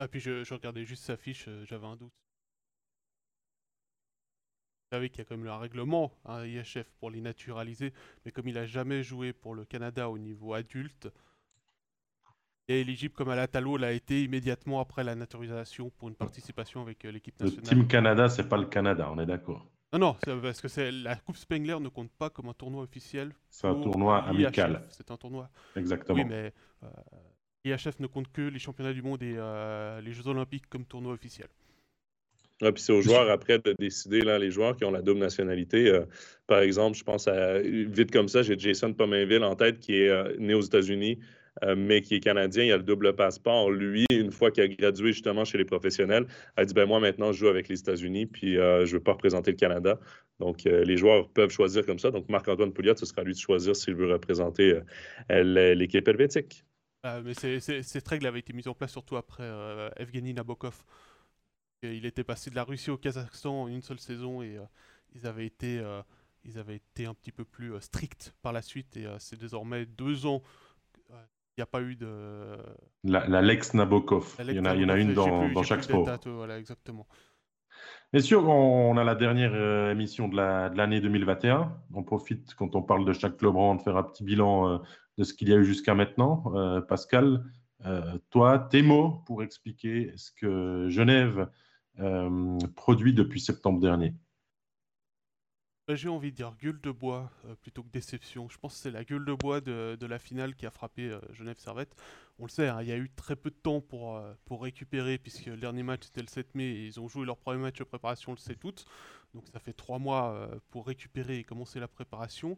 Ah, 0.02 0.08
puis 0.08 0.18
je, 0.18 0.52
regardais 0.52 0.84
juste 0.84 1.04
sa 1.04 1.16
fiche, 1.16 1.44
euh, 1.46 1.64
j'avais 1.64 1.86
un 1.86 1.94
doute. 1.94 2.10
Vous 4.90 4.96
savez 4.96 5.10
qu'il 5.10 5.18
y 5.18 5.22
a 5.22 5.24
quand 5.26 5.36
même 5.36 5.46
un 5.46 5.58
règlement, 5.58 6.10
un 6.24 6.40
hein, 6.40 6.44
IHF, 6.44 6.90
pour 6.98 7.08
les 7.08 7.20
naturaliser, 7.20 7.92
mais 8.24 8.32
comme 8.32 8.48
il 8.48 8.58
a 8.58 8.66
jamais 8.66 9.04
joué 9.04 9.32
pour 9.32 9.54
le 9.54 9.64
Canada 9.64 10.10
au 10.10 10.18
niveau 10.18 10.54
adulte, 10.54 11.08
il 12.66 12.74
est 12.74 12.80
éligible 12.80 13.14
comme 13.14 13.28
Alatalo 13.28 13.76
l'a 13.76 13.92
été 13.92 14.24
immédiatement 14.24 14.80
après 14.80 15.04
la 15.04 15.14
naturalisation 15.14 15.90
pour 15.90 16.08
une 16.08 16.16
participation 16.16 16.82
avec 16.82 17.04
euh, 17.04 17.12
l'équipe 17.12 17.38
nationale. 17.38 17.62
Le 17.64 17.68
Team 17.68 17.86
Canada, 17.86 18.28
c'est 18.28 18.48
pas 18.48 18.56
le 18.56 18.66
Canada, 18.66 19.08
on 19.08 19.20
est 19.20 19.26
d'accord. 19.26 19.64
Non, 19.92 20.00
non, 20.00 20.16
parce 20.40 20.60
que 20.60 20.66
c'est 20.66 20.90
la 20.90 21.14
Coupe 21.14 21.36
Spengler 21.36 21.78
ne 21.78 21.88
compte 21.88 22.10
pas 22.10 22.28
comme 22.28 22.48
un 22.48 22.54
tournoi 22.54 22.82
officiel. 22.82 23.32
C'est 23.50 23.68
un 23.68 23.80
tournoi 23.80 24.18
amical. 24.24 24.82
C'est 24.90 25.12
un 25.12 25.16
tournoi. 25.16 25.48
Exactement. 25.76 26.18
Oui, 26.18 26.24
mais 26.24 26.52
euh, 26.82 26.88
IHF 27.64 28.00
ne 28.00 28.06
compte 28.06 28.30
que 28.32 28.42
les 28.42 28.58
championnats 28.58 28.92
du 28.92 29.02
monde 29.02 29.22
et 29.22 29.34
euh, 29.36 30.00
les 30.00 30.12
Jeux 30.12 30.26
olympiques 30.26 30.68
comme 30.68 30.84
tournoi 30.84 31.12
officiel. 31.12 31.46
puis 32.60 32.72
c'est 32.76 32.92
aux 32.92 33.02
joueurs 33.02 33.30
après 33.30 33.58
de 33.58 33.72
décider, 33.78 34.20
là, 34.20 34.38
les 34.38 34.50
joueurs 34.50 34.76
qui 34.76 34.84
ont 34.84 34.90
la 34.90 35.02
double 35.02 35.20
nationalité. 35.20 35.88
Euh, 35.88 36.04
par 36.48 36.60
exemple, 36.60 36.96
je 36.96 37.04
pense 37.04 37.28
à 37.28 37.60
vite 37.60 38.10
comme 38.10 38.28
ça, 38.28 38.42
j'ai 38.42 38.58
Jason 38.58 38.92
Pomainville 38.92 39.44
en 39.44 39.54
tête 39.54 39.78
qui 39.78 39.94
est 39.96 40.08
euh, 40.08 40.34
né 40.38 40.54
aux 40.54 40.60
États-Unis, 40.60 41.20
mais 41.76 42.00
qui 42.00 42.14
est 42.14 42.20
canadien, 42.20 42.64
il 42.64 42.72
a 42.72 42.78
le 42.78 42.82
double 42.82 43.14
passeport. 43.14 43.70
Lui, 43.70 44.06
une 44.10 44.32
fois 44.32 44.50
qu'il 44.50 44.64
a 44.64 44.68
gradué 44.68 45.12
justement 45.12 45.44
chez 45.44 45.58
les 45.58 45.66
professionnels, 45.66 46.26
a 46.56 46.64
dit 46.64 46.72
ben 46.72 46.86
moi 46.86 46.98
maintenant 46.98 47.30
je 47.30 47.40
joue 47.40 47.48
avec 47.48 47.68
les 47.68 47.78
États-Unis, 47.78 48.24
puis 48.24 48.54
je 48.54 48.80
ne 48.80 48.86
veux 48.86 49.00
pas 49.00 49.12
représenter 49.12 49.50
le 49.50 49.58
Canada. 49.58 50.00
Donc 50.40 50.64
les 50.64 50.96
joueurs 50.96 51.28
peuvent 51.28 51.50
choisir 51.50 51.84
comme 51.84 51.98
ça. 51.98 52.10
Donc 52.10 52.26
Marc-Antoine 52.30 52.72
Pouliot, 52.72 52.96
ce 52.96 53.04
sera 53.04 53.20
à 53.20 53.24
lui 53.24 53.34
de 53.34 53.38
choisir 53.38 53.76
s'il 53.76 53.94
veut 53.94 54.10
représenter 54.10 54.80
l'équipe 55.28 56.08
helvétique. 56.08 56.64
Ah, 57.04 57.20
mais 57.20 57.34
cette 57.34 58.08
règle 58.08 58.26
avait 58.28 58.38
été 58.38 58.52
mise 58.52 58.68
en 58.68 58.74
place 58.74 58.92
surtout 58.92 59.16
après 59.16 59.42
euh, 59.42 59.90
Evgeny 59.96 60.34
Nabokov. 60.34 60.84
il 61.82 62.06
était 62.06 62.22
passé 62.22 62.48
de 62.48 62.54
la 62.54 62.62
Russie 62.62 62.90
au 62.90 62.96
Kazakhstan 62.96 63.62
en 63.62 63.68
une 63.68 63.82
seule 63.82 63.98
saison 63.98 64.40
et 64.40 64.56
euh, 64.56 64.62
ils, 65.12 65.26
avaient 65.26 65.46
été, 65.46 65.80
euh, 65.80 66.00
ils 66.44 66.60
avaient 66.60 66.76
été 66.76 67.06
un 67.06 67.14
petit 67.14 67.32
peu 67.32 67.44
plus 67.44 67.72
stricts 67.80 68.34
par 68.40 68.52
la 68.52 68.62
suite. 68.62 68.96
Et 68.96 69.06
c'est 69.18 69.38
désormais 69.38 69.84
deux 69.84 70.26
ans 70.26 70.42
il 71.10 71.60
n'y 71.60 71.64
a 71.64 71.66
pas 71.66 71.82
eu 71.82 71.96
de. 71.96 72.56
La, 73.04 73.42
Lex 73.42 73.74
Nabokov. 73.74 74.36
il, 74.38 74.52
y 74.52 74.58
en 74.58 74.64
a, 74.64 74.74
il 74.74 74.80
y 74.80 74.84
en 74.86 74.88
a 74.88 74.96
une 74.96 75.12
dans, 75.12 75.50
dans 75.50 75.62
chaque 75.62 75.84
sport. 75.84 76.08
voilà, 76.24 76.58
exactement. 76.58 77.06
Messieurs, 78.14 78.38
on 78.38 78.96
a 78.96 79.04
la 79.04 79.14
dernière 79.14 79.54
émission 79.90 80.28
de 80.28 80.36
l'année 80.36 81.02
2021. 81.02 81.76
On 81.92 82.02
profite, 82.04 82.54
quand 82.54 82.74
on 82.74 82.82
parle 82.82 83.04
de 83.04 83.12
chaque 83.12 83.36
club 83.36 83.54
de 83.54 83.82
faire 83.82 83.98
un 83.98 84.02
petit 84.02 84.24
bilan 84.24 84.80
de 85.18 85.24
ce 85.24 85.34
qu'il 85.34 85.48
y 85.48 85.52
a 85.52 85.56
eu 85.56 85.64
jusqu'à 85.64 85.94
maintenant. 85.94 86.42
Euh, 86.54 86.80
Pascal, 86.80 87.44
euh, 87.84 88.18
toi, 88.30 88.58
tes 88.58 88.82
mots 88.82 89.22
pour 89.26 89.42
expliquer 89.42 90.12
ce 90.16 90.30
que 90.32 90.88
Genève 90.88 91.50
euh, 91.98 92.58
produit 92.76 93.12
depuis 93.12 93.40
septembre 93.40 93.80
dernier. 93.80 94.14
Bah, 95.88 95.96
j'ai 95.96 96.08
envie 96.08 96.30
de 96.30 96.36
dire 96.36 96.54
gueule 96.62 96.80
de 96.80 96.92
bois 96.92 97.30
plutôt 97.60 97.82
que 97.82 97.90
déception. 97.90 98.48
Je 98.48 98.56
pense 98.56 98.74
que 98.74 98.80
c'est 98.80 98.90
la 98.92 99.04
gueule 99.04 99.24
de 99.24 99.34
bois 99.34 99.60
de, 99.60 100.06
la 100.06 100.18
finale 100.20 100.54
qui 100.54 100.64
a 100.64 100.70
frappé 100.70 101.12
Genève 101.32 101.58
Servette. 101.58 101.94
On 102.38 102.44
le 102.44 102.50
sait, 102.50 102.68
hein, 102.68 102.78
il 102.82 102.88
y 102.88 102.92
a 102.92 102.96
eu 102.96 103.10
très 103.10 103.34
peu 103.34 103.50
de 103.50 103.56
temps 103.56 103.80
pour, 103.80 104.22
récupérer 104.62 105.18
puisque 105.18 105.46
le 105.46 105.56
dernier 105.56 105.82
match 105.82 106.04
c'était 106.04 106.20
le 106.20 106.28
7 106.28 106.54
mai 106.54 106.64
et 106.64 106.86
ils 106.86 107.00
ont 107.00 107.08
joué 107.08 107.26
leur 107.26 107.36
premier 107.36 107.58
match 107.58 107.78
de 107.78 107.84
préparation 107.84 108.30
le 108.30 108.38
7 108.38 108.62
août. 108.62 108.84
Donc 109.34 109.42
ça 109.52 109.58
fait 109.58 109.72
trois 109.72 109.98
mois 109.98 110.48
pour 110.70 110.86
récupérer 110.86 111.38
et 111.38 111.44
commencer 111.44 111.80
la 111.80 111.88
préparation. 111.88 112.56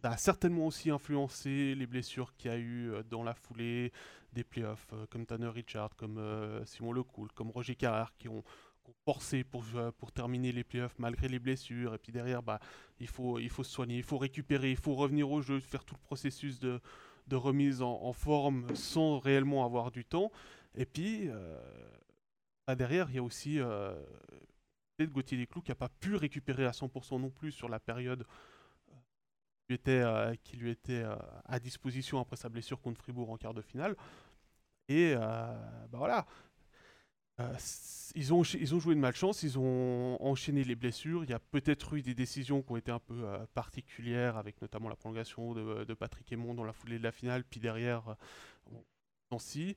Ça 0.00 0.12
a 0.12 0.16
certainement 0.16 0.66
aussi 0.66 0.90
influencé 0.90 1.74
les 1.74 1.86
blessures 1.86 2.32
qu'il 2.36 2.52
y 2.52 2.54
a 2.54 2.56
eu 2.56 2.92
euh, 2.92 3.02
dans 3.02 3.24
la 3.24 3.34
foulée 3.34 3.92
des 4.32 4.44
playoffs, 4.44 4.86
euh, 4.92 5.06
comme 5.10 5.26
Tanner 5.26 5.48
Richard, 5.48 5.96
comme 5.96 6.18
euh, 6.18 6.64
Simon 6.66 6.92
Lecoul, 6.92 7.32
comme 7.32 7.50
Roger 7.50 7.74
Carrère, 7.74 8.14
qui 8.16 8.28
ont, 8.28 8.44
forcé 9.04 9.44
pour, 9.44 9.64
pour 9.98 10.12
terminer 10.12 10.50
les 10.50 10.64
playoffs 10.64 10.98
malgré 10.98 11.28
les 11.28 11.38
blessures. 11.38 11.94
Et 11.94 11.98
puis 11.98 12.10
derrière, 12.10 12.42
bah, 12.42 12.58
il, 13.00 13.06
faut, 13.06 13.38
il 13.38 13.50
faut 13.50 13.62
se 13.62 13.70
soigner, 13.70 13.98
il 13.98 14.02
faut 14.02 14.16
récupérer, 14.16 14.70
il 14.70 14.78
faut 14.78 14.94
revenir 14.94 15.30
au 15.30 15.42
jeu, 15.42 15.60
faire 15.60 15.84
tout 15.84 15.94
le 15.94 16.00
processus 16.00 16.58
de, 16.58 16.80
de 17.26 17.36
remise 17.36 17.82
en, 17.82 18.14
forme 18.14 18.74
sans 18.74 19.18
réellement 19.18 19.66
avoir 19.66 19.90
du 19.90 20.06
temps. 20.06 20.32
Et 20.74 20.86
puis, 20.86 21.28
bah, 22.66 22.76
derrière, 22.76 23.10
il 23.10 23.16
y 23.16 23.18
a 23.18 23.22
aussi 23.22 23.58
peut-être 24.96 25.12
Gauthier 25.12 25.36
Desclous 25.36 25.60
qui 25.60 25.70
n'a 25.70 25.74
pas 25.74 25.90
pu 25.90 26.14
récupérer 26.16 26.64
à 26.64 26.70
100% 26.70 27.20
non 27.20 27.28
plus 27.28 27.52
sur 27.52 27.68
la 27.68 27.80
période 27.80 28.24
était, 29.74 30.00
euh, 30.02 30.34
qui 30.42 30.56
lui 30.56 30.70
était 30.70 31.02
euh, 31.02 31.14
à 31.44 31.58
disposition 31.58 32.20
après 32.20 32.36
sa 32.36 32.48
blessure 32.48 32.80
contre 32.80 33.00
Fribourg 33.00 33.30
en 33.30 33.36
quart 33.36 33.54
de 33.54 33.62
finale. 33.62 33.96
Et 34.88 35.14
euh, 35.14 35.18
bah 35.90 35.98
voilà. 35.98 36.26
ils, 38.14 38.32
ont, 38.32 38.42
ils 38.42 38.74
ont 38.74 38.80
joué 38.80 38.94
de 38.94 39.00
malchance, 39.00 39.42
ils 39.42 39.58
ont 39.58 40.16
enchaîné 40.20 40.64
les 40.64 40.74
blessures. 40.74 41.24
Il 41.24 41.30
y 41.30 41.34
a 41.34 41.38
peut-être 41.38 41.94
eu 41.94 42.02
des 42.02 42.14
décisions 42.14 42.62
qui 42.62 42.72
ont 42.72 42.76
été 42.76 42.90
un 42.90 42.98
peu 42.98 43.22
particulières, 43.54 44.38
avec 44.38 44.60
notamment 44.62 44.88
la 44.88 44.96
prolongation 44.96 45.52
de, 45.52 45.94
Patrick 45.94 46.32
Aymon 46.32 46.54
dans 46.54 46.64
la 46.64 46.72
foulée 46.72 46.98
de 46.98 47.04
la 47.04 47.12
finale, 47.12 47.44
puis 47.44 47.60
derrière, 47.60 48.16
Nancy. 49.30 49.76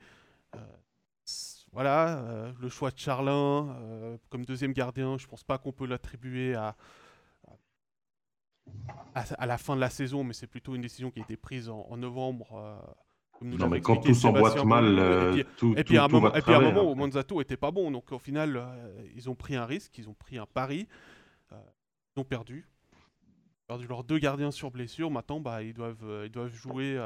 voilà, 1.73 2.53
le 2.59 2.69
choix 2.69 2.89
de 2.91 2.97
Charlin 2.97 4.17
comme 4.29 4.45
deuxième 4.45 4.71
gardien, 4.71 5.17
je 5.17 5.27
pense 5.27 5.43
pas 5.43 5.57
qu'on 5.57 5.73
peut 5.73 5.85
l'attribuer 5.85 6.55
à, 6.55 6.77
à, 9.15 9.45
la 9.45 9.57
fin 9.57 9.75
de 9.75 9.81
la 9.81 9.89
saison, 9.89 10.23
mais 10.23 10.33
c'est 10.33 10.47
plutôt 10.47 10.75
une 10.75 10.81
décision 10.81 11.11
qui 11.11 11.19
a 11.19 11.23
été 11.23 11.37
prise 11.37 11.69
en, 11.69 11.97
novembre. 11.97 12.47
Euh, 12.53 12.77
non, 13.41 13.69
mais 13.69 13.81
quand 13.81 13.97
tout 13.97 14.13
s'emboîte 14.13 14.63
mal, 14.63 14.99
et 15.37 15.43
puis, 15.43 15.73
et 15.75 15.83
puis 15.83 15.97
à 15.97 16.05
un 16.05 16.07
moment, 16.07 16.33
et 16.33 16.41
puis 16.41 16.53
à 16.53 16.57
un 16.57 16.61
moment 16.61 16.89
où 16.89 16.95
Monzato 16.95 17.41
était 17.41 17.57
pas 17.57 17.71
bon, 17.71 17.91
donc 17.91 18.11
au 18.11 18.19
final, 18.19 18.55
euh, 18.57 19.07
ils 19.15 19.29
ont 19.29 19.35
pris 19.35 19.55
un 19.55 19.65
risque, 19.65 19.97
ils 19.97 20.09
ont 20.09 20.13
pris 20.13 20.37
un 20.37 20.45
pari, 20.45 20.87
euh, 21.51 21.55
ils 22.15 22.19
ont 22.19 22.23
perdu, 22.23 22.67
perdu 23.67 23.87
leurs 23.87 24.03
deux 24.03 24.19
gardiens 24.19 24.51
sur 24.51 24.69
blessure. 24.69 25.09
Maintenant, 25.09 25.39
bah, 25.39 25.63
ils 25.63 25.73
doivent, 25.73 26.21
ils 26.25 26.31
doivent 26.31 26.53
jouer 26.53 26.99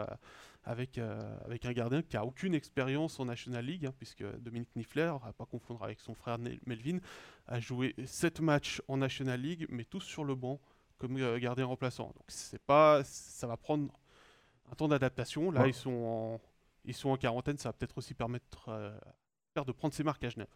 avec, 0.65 0.99
avec 1.45 1.65
un 1.65 1.71
gardien 1.71 2.01
qui 2.01 2.17
a 2.17 2.25
aucune 2.25 2.53
expérience 2.53 3.19
en 3.19 3.25
National 3.25 3.65
League, 3.65 3.85
hein, 3.85 3.93
puisque 3.97 4.25
Dominique 4.39 4.75
Niffler, 4.75 5.13
à 5.23 5.31
pas 5.31 5.45
confondre 5.45 5.83
avec 5.83 6.01
son 6.01 6.15
frère 6.15 6.37
Melvin, 6.65 6.99
a 7.47 7.59
joué 7.59 7.95
7 8.05 8.41
matchs 8.41 8.81
en 8.89 8.97
National 8.97 9.39
League, 9.39 9.67
mais 9.69 9.85
tous 9.85 10.01
sur 10.01 10.25
le 10.25 10.35
banc 10.35 10.59
comme 11.05 11.17
euh, 11.17 11.37
gardien 11.39 11.65
remplaçant. 11.65 12.05
Donc 12.05 12.25
c'est 12.27 12.61
pas, 12.61 13.03
ça 13.03 13.45
va 13.47 13.57
prendre 13.57 13.91
un 14.71 14.75
temps 14.75 14.87
d'adaptation. 14.87 15.51
Là, 15.51 15.67
ils 15.67 15.73
sont 15.73 16.39
ils 16.85 16.93
sont 16.93 17.09
en 17.09 17.17
quarantaine, 17.17 17.57
ça 17.57 17.69
va 17.69 17.73
peut-être 17.73 17.97
aussi 17.97 18.13
permettre 18.13 18.69
de 19.55 19.71
prendre 19.71 19.93
ses 19.93 20.03
marques 20.03 20.23
à 20.23 20.29
Genève. 20.29 20.47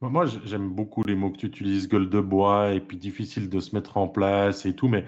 Moi, 0.00 0.26
j'aime 0.44 0.70
beaucoup 0.70 1.02
les 1.04 1.14
mots 1.14 1.30
que 1.30 1.38
tu 1.38 1.46
utilises, 1.46 1.88
gueule 1.88 2.10
de 2.10 2.20
bois, 2.20 2.72
et 2.72 2.80
puis 2.80 2.96
difficile 2.96 3.48
de 3.48 3.60
se 3.60 3.74
mettre 3.74 3.96
en 3.96 4.08
place 4.08 4.66
et 4.66 4.74
tout, 4.74 4.88
mais 4.88 5.04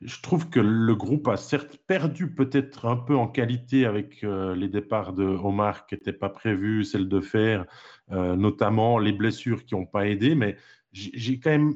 je 0.00 0.20
trouve 0.20 0.50
que 0.50 0.58
le 0.58 0.94
groupe 0.96 1.28
a 1.28 1.36
certes 1.36 1.78
perdu 1.86 2.34
peut-être 2.34 2.86
un 2.86 2.96
peu 2.96 3.14
en 3.16 3.28
qualité 3.28 3.86
avec 3.86 4.24
euh, 4.24 4.54
les 4.56 4.68
départs 4.68 5.12
de 5.12 5.24
Omar 5.24 5.86
qui 5.86 5.94
n'étaient 5.94 6.12
pas 6.12 6.28
prévus, 6.28 6.84
celle 6.84 7.08
de 7.08 7.20
Fer, 7.20 7.66
euh, 8.10 8.34
notamment 8.34 8.98
les 8.98 9.12
blessures 9.12 9.64
qui 9.64 9.74
n'ont 9.74 9.86
pas 9.86 10.08
aidé, 10.08 10.34
mais 10.34 10.56
j'ai 10.92 11.38
quand 11.38 11.50
même 11.50 11.74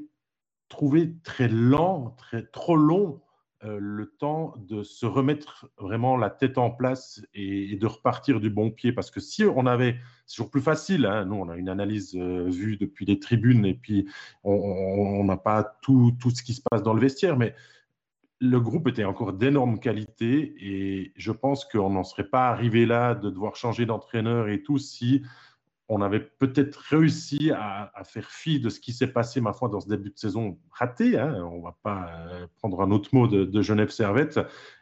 trouvé 0.69 1.15
très 1.23 1.49
lent, 1.49 2.15
très, 2.19 2.45
trop 2.45 2.77
long 2.77 3.21
euh, 3.65 3.79
le 3.81 4.07
temps 4.07 4.55
de 4.59 4.83
se 4.83 5.07
remettre 5.07 5.71
vraiment 5.79 6.17
la 6.17 6.31
tête 6.31 6.59
en 6.59 6.71
place 6.71 7.23
et, 7.35 7.77
de 7.77 7.87
repartir 7.87 8.41
du 8.41 8.51
bon 8.51 8.71
pied. 8.71 8.93
Parce 8.93 9.11
que 9.11 9.21
si 9.21 9.45
on 9.45 9.67
avait, 9.67 9.97
c'est 10.27 10.37
toujours 10.37 10.51
plus 10.51 10.61
facile, 10.61 11.07
hein, 11.07 11.25
nous 11.25 11.37
on 11.37 11.49
a 11.49 11.57
une 11.57 11.69
analyse 11.69 12.15
vue 12.15 12.77
depuis 12.77 13.07
les 13.07 13.19
tribunes 13.19 13.65
et 13.65 13.75
puis 13.75 14.09
on 14.45 15.25
n'a 15.25 15.37
pas 15.37 15.65
tout, 15.83 16.13
tout 16.21 16.31
ce 16.31 16.43
qui 16.43 16.55
se 16.55 16.63
passe 16.71 16.83
dans 16.83 16.95
le 16.95 17.01
vestiaire, 17.01 17.37
mais 17.37 17.55
le 18.41 18.61
groupe 18.61 18.89
était 18.89 19.05
encore 19.05 19.33
d'énorme 19.33 19.79
qualité 19.79 20.55
et 20.59 21.13
je 21.17 21.33
pense 21.33 21.65
qu'on 21.65 21.91
n'en 21.91 22.05
serait 22.05 22.29
pas 22.29 22.49
arrivé 22.49 22.85
là 22.85 23.15
de 23.15 23.31
devoir 23.31 23.57
changer 23.57 23.87
d'entraîneur 23.87 24.49
et 24.49 24.63
tout 24.63 24.79
si 24.79 25.23
on 25.89 26.03
avait 26.03 26.21
peut-être 26.21 26.77
réussi 26.77 27.53
à, 27.53 27.93
faire 28.05 28.31
fi 28.31 28.59
de 28.59 28.69
ce 28.69 28.81
qui 28.81 28.93
s'est 28.93 29.07
passé, 29.07 29.41
ma 29.41 29.53
foi, 29.53 29.69
dans 29.69 29.81
ce 29.81 29.89
début 29.89 30.11
de 30.11 30.19
saison 30.19 30.59
raté. 30.73 31.19
Hein. 31.19 31.49
on 31.51 31.59
ne 31.59 31.63
va 31.63 31.77
pas 31.83 32.11
euh, 32.11 32.47
prendre 32.57 32.81
un 32.83 32.91
autre 32.91 33.11
mot 33.13 33.29
de, 33.29 33.63
Genève 33.63 33.91
Servette. 33.91 34.41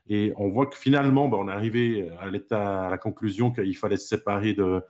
Et 0.09 0.33
on 0.37 0.49
voit 0.49 0.67
que 0.67 0.77
finalement, 0.77 1.29
ben, 1.29 1.39
on 1.39 1.49
est 1.49 1.53
arrivé 1.53 2.11
à, 2.21 2.29
l'état, 2.29 2.87
à 2.87 2.91
la 2.91 2.99
conclusion 2.99 3.51
qu'il 3.51 3.77
fallait 3.77 3.99
se 3.99 4.09
séparer 4.09 4.55
de, 4.55 4.83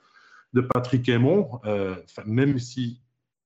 Patrick 0.72 1.08
Aymon, 1.08 1.60
euh, 1.64 1.96
même 2.26 2.60
si 2.60 3.00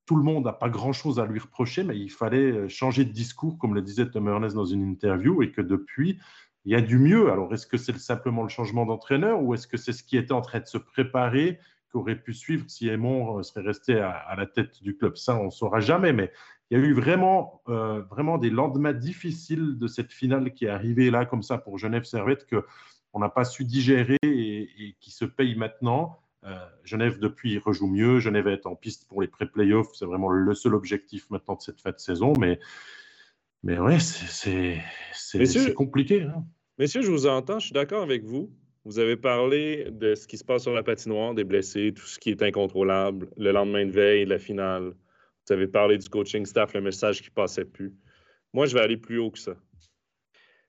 tout 0.05 0.17
le 0.17 0.23
monde 0.23 0.45
n'a 0.45 0.53
pas 0.53 0.69
grand-chose 0.69 1.19
à 1.19 1.25
lui 1.25 1.39
reprocher, 1.39 1.85
mais 1.85 1.99
il 1.99 2.11
fallait 2.11 2.53
euh, 2.53 2.69
changer 2.69 3.07
de 3.07 3.13
discours, 3.13 3.57
comme 3.59 3.75
le 3.75 3.81
disait 3.81 4.11
Tom 4.11 4.29
Ernest 4.29 4.55
dans 4.55 4.67
une 4.67 4.83
interview, 4.83 5.43
et 5.43 5.53
que 5.53 5.63
depuis, 5.63 6.19
il 6.67 6.73
y 6.73 6.75
a 6.75 6.83
du 6.83 6.99
mieux. 6.99 7.33
Alors, 7.33 7.53
est-ce 7.55 7.67
que 7.67 7.79
c'est 7.79 7.97
simplement 7.99 8.43
le 8.43 8.51
changement 8.51 8.85
d'entraîneur 8.85 9.43
ou 9.43 9.55
est-ce 9.55 9.67
que 9.67 9.79
c'est 9.79 9.93
ce 9.93 10.03
qui 10.03 10.19
était 10.19 10.33
en 10.33 10.43
train 10.43 10.61
de 10.61 10.67
se 10.67 10.77
préparer 10.77 11.59
qu'aurait 11.91 12.17
pu 12.17 12.35
suivre 12.35 12.65
si 12.69 12.89
Aymon 12.89 13.39
euh, 13.39 13.43
serait 13.43 13.63
resté 13.63 13.99
à, 13.99 14.35
la 14.37 14.47
tête 14.47 14.83
du 14.83 14.97
club 14.97 15.17
Ça, 15.17 15.37
on 15.37 15.47
ne 15.47 15.51
saura 15.51 15.81
jamais, 15.81 16.13
mais 16.13 16.33
il 16.71 16.79
y 16.79 16.81
a 16.81 16.85
eu 16.85 16.93
vraiment, 16.93 17.63
euh, 17.69 18.03
vraiment 18.03 18.39
des 18.39 18.51
lendemains 18.51 18.93
difficiles 18.93 19.79
de 19.79 19.87
cette 19.87 20.13
finale 20.13 20.53
qui 20.53 20.67
est 20.67 20.71
arrivée 20.71 21.11
là, 21.11 21.25
comme 21.25 21.43
ça, 21.43 21.59
pour 21.59 21.79
Genève 21.79 22.05
Servette, 22.05 22.47
qu'on 22.47 23.19
n'a 23.21 23.29
pas 23.29 23.45
su 23.45 23.65
digérer 23.65 24.19
et 24.23 24.97
qui 25.01 25.11
se 25.11 25.25
paye 25.25 25.55
maintenant. 25.57 26.21
Euh, 26.45 26.57
Genève, 26.85 27.19
depuis, 27.19 27.59
rejoue 27.59 27.89
mieux. 27.89 28.21
Genève 28.21 28.49
est 28.49 28.67
en 28.67 28.77
piste 28.77 29.09
pour 29.09 29.23
les 29.23 29.29
pré-playoffs. 29.29 29.95
C'est 29.95 30.05
vraiment 30.05 30.29
le 30.29 30.55
seul 30.55 30.75
objectif 30.75 31.29
maintenant 31.31 31.57
de 31.57 31.63
cette 31.63 31.81
fin 31.81 31.91
de 31.91 31.99
saison. 31.99 32.33
Mais, 32.39 32.59
mais 33.63 33.79
ouais, 33.79 33.99
c'est 34.01 35.75
compliqué. 35.75 36.23
Hein. 36.23 36.45
Messieurs, 36.79 37.03
je 37.03 37.11
vous 37.11 37.27
entends. 37.27 37.59
Je 37.59 37.67
suis 37.67 37.75
d'accord 37.75 38.03
avec 38.03 38.25
vous. 38.25 38.51
Vous 38.89 38.99
avez 38.99 39.19
parlé 39.19 39.89
de 39.91 40.15
ce 40.15 40.27
qui 40.27 40.39
se 40.39 40.45
passe 40.45 40.63
sur 40.63 40.73
la 40.73 40.83
patinoire, 40.83 41.35
des 41.35 41.45
blessés, 41.45 41.93
tout 41.95 42.07
ce 42.07 42.19
qui 42.19 42.31
est 42.31 42.43
incontrôlable, 42.43 43.29
le 43.37 43.53
lendemain 43.53 43.85
de 43.85 43.91
veille, 43.91 44.25
la 44.25 44.39
finale. 44.39 44.95
Vous 45.47 45.53
avez 45.53 45.67
parlé 45.67 45.99
du 45.99 46.09
coaching 46.09 46.47
staff, 46.47 46.73
le 46.73 46.81
message 46.81 47.21
qui 47.21 47.29
passait 47.29 47.67
plus. 47.67 47.93
Moi, 48.55 48.65
je 48.65 48.73
vais 48.73 48.81
aller 48.81 48.97
plus 48.97 49.19
haut 49.19 49.31
que 49.31 49.41
ça. 49.41 49.57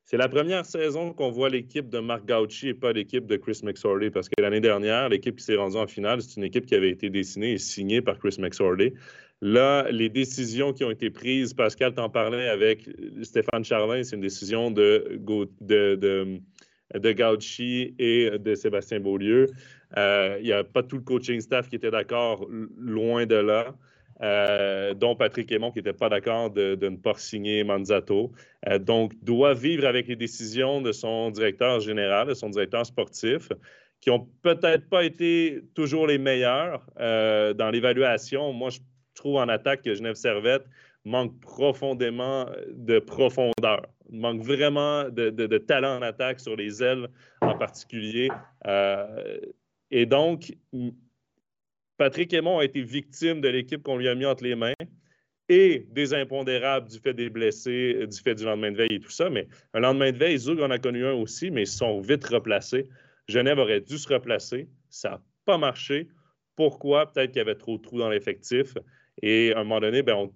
C'est 0.03 0.17
la 0.17 0.28
première 0.28 0.65
saison 0.65 1.13
qu'on 1.13 1.30
voit 1.30 1.47
l'équipe 1.47 1.88
de 1.88 1.99
Marc 1.99 2.26
Gauchi 2.26 2.67
et 2.67 2.74
pas 2.74 2.91
l'équipe 2.91 3.26
de 3.26 3.38
Chris 3.38 3.61
McSorley 3.63 4.11
parce 4.11 4.28
que 4.28 4.41
l'année 4.41 4.59
dernière, 4.59 5.07
l'équipe 5.07 5.38
qui 5.38 5.43
s'est 5.45 5.55
rendue 5.55 5.78
en 5.78 5.88
finale, 5.88 6.22
c'est 6.22 6.36
une 6.36 6.43
équipe 6.43 6.65
qui 6.65 6.76
avait 6.76 6.89
été 6.89 7.09
dessinée 7.09 7.53
et 7.53 7.57
signée 7.57 8.01
par 8.01 8.20
Chris 8.20 8.36
McSorley. 8.38 8.95
Là, 9.41 9.89
les 9.91 10.09
décisions 10.09 10.74
qui 10.74 10.84
ont 10.84 10.91
été 10.91 11.09
prises, 11.09 11.53
Pascal 11.53 11.93
t'en 11.93 12.09
parlait 12.09 12.49
avec 12.49 12.89
Stéphane 13.22 13.63
Charlin, 13.63 14.03
c'est 14.03 14.17
une 14.17 14.22
décision 14.22 14.72
de, 14.72 15.22
de, 15.61 15.95
de, 15.95 16.41
de 16.93 17.11
Gauchi 17.11 17.95
et 17.99 18.31
de 18.37 18.55
Sébastien 18.55 18.99
Beaulieu. 18.99 19.47
Euh, 19.97 20.37
il 20.39 20.45
n'y 20.45 20.53
a 20.53 20.63
pas 20.63 20.83
tout 20.83 20.97
le 20.97 21.03
coaching 21.03 21.39
staff 21.39 21.69
qui 21.69 21.75
était 21.75 21.91
d'accord, 21.91 22.47
loin 22.77 23.25
de 23.25 23.35
là. 23.35 23.73
Euh, 24.21 24.93
dont 24.93 25.15
Patrick 25.15 25.49
Aymon 25.49 25.71
qui 25.71 25.79
n'était 25.79 25.93
pas 25.93 26.09
d'accord 26.09 26.51
de, 26.51 26.77
ne 26.81 26.97
pas 26.97 27.13
signer 27.15 27.63
Manzato. 27.63 28.33
Euh, 28.67 28.77
donc, 28.77 29.13
doit 29.23 29.53
vivre 29.53 29.87
avec 29.87 30.09
les 30.09 30.17
décisions 30.17 30.81
de 30.81 30.91
son 30.91 31.31
directeur 31.31 31.79
général, 31.79 32.27
de 32.27 32.33
son 32.33 32.49
directeur 32.49 32.85
sportif, 32.85 33.47
qui 34.01 34.09
ont 34.09 34.27
peut-être 34.41 34.89
pas 34.89 35.05
été 35.05 35.61
toujours 35.73 36.05
les 36.05 36.17
meilleurs 36.17 36.85
euh, 36.99 37.53
dans 37.53 37.69
l'évaluation. 37.69 38.51
Moi, 38.51 38.71
je 38.71 38.79
trouve 39.15 39.37
en 39.37 39.47
attaque 39.47 39.83
que 39.83 39.93
Genève 39.93 40.15
Servette 40.15 40.65
manque 41.06 41.39
profondément 41.39 42.45
de 42.72 43.00
profondeur, 43.00 43.82
manque 44.12 44.41
vraiment 44.41 45.10
de, 45.10 45.30
de 45.30 45.58
talent 45.58 45.97
en 45.97 46.02
attaque 46.02 46.39
sur 46.39 46.56
les 46.56 46.84
ailes 46.84 47.08
en 47.41 47.58
particulier. 47.58 48.30
et 49.91 50.06
donc, 50.06 50.54
Patrick 51.97 52.34
Aymon 52.34 52.60
a 52.60 52.66
été 52.66 52.82
victime 52.82 53.41
de 53.41 53.50
l'équipe 53.50 53.84
qu'on 53.84 53.97
lui 53.97 54.08
a 54.08 54.16
mis 54.16 54.26
entre 54.26 54.43
les 54.43 54.56
mains 54.56 54.74
et 55.50 55.86
des 55.89 56.14
impondérables 56.14 56.88
du 56.88 57.00
fait 57.00 57.14
des 57.14 57.30
blessés, 57.30 58.06
du 58.08 58.18
fait 58.20 58.36
du 58.36 58.45
lendemain 58.45 58.72
de 58.72 58.78
veille 58.78 58.93
et 58.93 59.00
tout 59.00 59.10
ça. 59.10 59.30
Mais 59.30 59.47
un 59.74 59.80
lendemain 59.80 60.12
de 60.12 60.18
veille, 60.18 60.38
Zug 60.38 60.62
en 60.62 60.70
a 60.70 60.78
connu 60.78 61.06
un 61.06 61.14
aussi, 61.14 61.50
mais 61.50 61.64
ils 61.64 61.68
sont 61.68 62.00
vite 62.00 62.24
replacés. 62.26 62.88
Genève 63.28 63.58
aurait 63.58 63.82
dû 63.82 63.97
se 63.97 64.08
replacer. 64.08 64.70
Ça 64.89 65.10
n'a 65.10 65.22
pas 65.45 65.58
marché. 65.58 66.08
Pourquoi? 66.56 67.12
Peut-être 67.12 67.32
qu'il 67.32 67.39
y 67.39 67.41
avait 67.41 67.56
trop 67.56 67.78
de 67.78 67.82
trous 67.82 67.97
dans 67.97 68.10
l'effectif. 68.10 68.78
Et 69.22 69.52
à 69.54 69.60
un 69.60 69.64
moment 69.64 69.80
donné, 69.80 70.04
ben, 70.04 70.30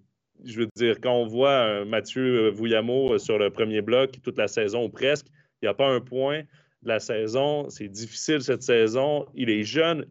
je 0.43 0.59
veux 0.59 0.67
dire, 0.75 0.99
quand 1.01 1.13
on 1.13 1.25
voit 1.25 1.85
Mathieu 1.85 2.49
Vouillamo 2.49 3.17
sur 3.17 3.37
le 3.37 3.49
premier 3.49 3.81
bloc 3.81 4.21
toute 4.21 4.37
la 4.37 4.47
saison 4.47 4.85
ou 4.85 4.89
presque, 4.89 5.27
il 5.61 5.65
n'y 5.65 5.69
a 5.69 5.73
pas 5.73 5.87
un 5.87 6.01
point 6.01 6.41
de 6.81 6.87
la 6.87 6.99
saison. 6.99 7.69
C'est 7.69 7.87
difficile 7.87 8.41
cette 8.41 8.63
saison. 8.63 9.25
Il 9.33 9.49
est 9.49 9.63
jeune, 9.63 10.05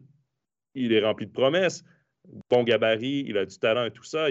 il 0.73 0.91
est 0.93 1.03
rempli 1.03 1.27
de 1.27 1.31
promesses. 1.31 1.83
Bon 2.49 2.63
gabarit, 2.63 3.25
il 3.27 3.37
a 3.37 3.45
du 3.45 3.57
talent 3.57 3.85
et 3.85 3.91
tout 3.91 4.03
ça. 4.03 4.27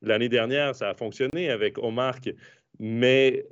L'année 0.00 0.28
dernière, 0.28 0.74
ça 0.74 0.90
a 0.90 0.94
fonctionné 0.94 1.50
avec 1.50 1.78
Omar, 1.78 2.18
mais 2.78 3.44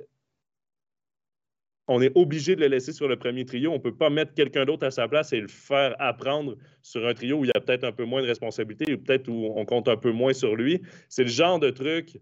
on 1.87 2.01
est 2.01 2.11
obligé 2.15 2.55
de 2.55 2.61
le 2.61 2.67
laisser 2.67 2.91
sur 2.91 3.07
le 3.07 3.15
premier 3.15 3.45
trio. 3.45 3.71
On 3.71 3.75
ne 3.75 3.79
peut 3.79 3.95
pas 3.95 4.09
mettre 4.09 4.33
quelqu'un 4.33 4.65
d'autre 4.65 4.85
à 4.85 4.91
sa 4.91 5.07
place 5.07 5.31
et 5.33 5.39
le 5.39 5.47
faire 5.47 5.95
apprendre 5.99 6.57
sur 6.81 7.07
un 7.07 7.13
trio 7.13 7.37
où 7.37 7.45
il 7.45 7.47
y 7.47 7.57
a 7.57 7.61
peut-être 7.61 7.85
un 7.85 7.91
peu 7.91 8.03
moins 8.03 8.21
de 8.21 8.27
responsabilité 8.27 8.93
ou 8.93 8.97
peut-être 8.97 9.29
où 9.29 9.53
on 9.55 9.65
compte 9.65 9.87
un 9.87 9.97
peu 9.97 10.11
moins 10.11 10.33
sur 10.33 10.55
lui. 10.55 10.81
C'est 11.07 11.23
le 11.23 11.29
genre 11.29 11.59
de 11.59 11.69
truc 11.69 12.19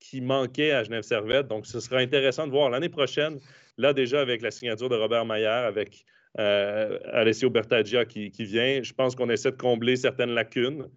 qui 0.00 0.20
manquait 0.20 0.72
à 0.72 0.84
Genève 0.84 1.02
Servette. 1.02 1.48
Donc, 1.48 1.66
ce 1.66 1.80
sera 1.80 1.98
intéressant 1.98 2.46
de 2.46 2.52
voir 2.52 2.68
l'année 2.70 2.88
prochaine, 2.88 3.38
là 3.78 3.92
déjà 3.92 4.20
avec 4.20 4.42
la 4.42 4.50
signature 4.50 4.88
de 4.88 4.96
Robert 4.96 5.24
Maillard, 5.24 5.64
avec 5.64 6.04
euh, 6.38 6.98
Alessio 7.12 7.50
Bertaggia 7.50 8.04
qui, 8.04 8.30
vient. 8.38 8.82
Je 8.82 8.92
pense 8.92 9.14
qu'on 9.14 9.30
essaie 9.30 9.52
de 9.52 9.56
combler 9.56 9.96
certaines 9.96 10.34
lacunes. 10.34 10.88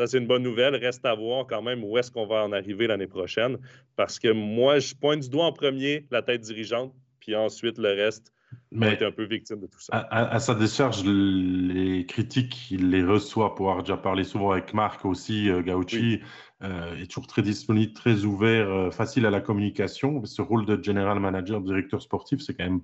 Ça, 0.00 0.06
c'est 0.06 0.16
une 0.16 0.26
bonne 0.26 0.42
nouvelle. 0.42 0.76
Reste 0.76 1.04
à 1.04 1.14
voir 1.14 1.46
quand 1.46 1.60
même 1.60 1.84
où 1.84 1.98
est-ce 1.98 2.10
qu'on 2.10 2.26
va 2.26 2.42
en 2.42 2.52
arriver 2.52 2.86
l'année 2.86 3.06
prochaine. 3.06 3.58
Parce 3.96 4.18
que 4.18 4.32
moi, 4.32 4.78
je 4.78 4.94
pointe 4.94 5.20
du 5.20 5.28
doigt 5.28 5.44
en 5.44 5.52
premier 5.52 6.06
la 6.10 6.22
tête 6.22 6.40
dirigeante, 6.40 6.94
puis 7.18 7.36
ensuite 7.36 7.76
le 7.76 7.90
reste. 7.90 8.32
Mais 8.72 8.94
été 8.94 9.04
un 9.04 9.12
peu 9.12 9.24
victime 9.24 9.60
de 9.60 9.66
tout 9.66 9.78
ça. 9.78 10.08
À, 10.10 10.40
sa 10.40 10.54
décharge, 10.54 11.04
les 11.04 12.06
critiques, 12.06 12.70
il 12.70 12.88
les 12.88 13.04
reçoit 13.04 13.54
pour 13.54 13.68
avoir 13.68 13.82
déjà 13.82 13.98
parlé 13.98 14.24
souvent 14.24 14.52
avec 14.52 14.72
Marc 14.72 15.04
aussi. 15.04 15.50
Euh, 15.50 15.60
Gauchi 15.60 16.22
euh, 16.62 16.96
est 16.96 17.06
toujours 17.06 17.26
très 17.26 17.42
disponible, 17.42 17.92
très 17.92 18.24
ouvert, 18.24 18.70
euh, 18.70 18.90
facile 18.90 19.26
à 19.26 19.30
la 19.30 19.42
communication. 19.42 20.24
Ce 20.24 20.40
rôle 20.40 20.64
de 20.64 20.82
general 20.82 21.20
manager, 21.20 21.60
directeur 21.60 22.00
sportif, 22.00 22.40
c'est 22.40 22.54
quand 22.54 22.64
même 22.64 22.80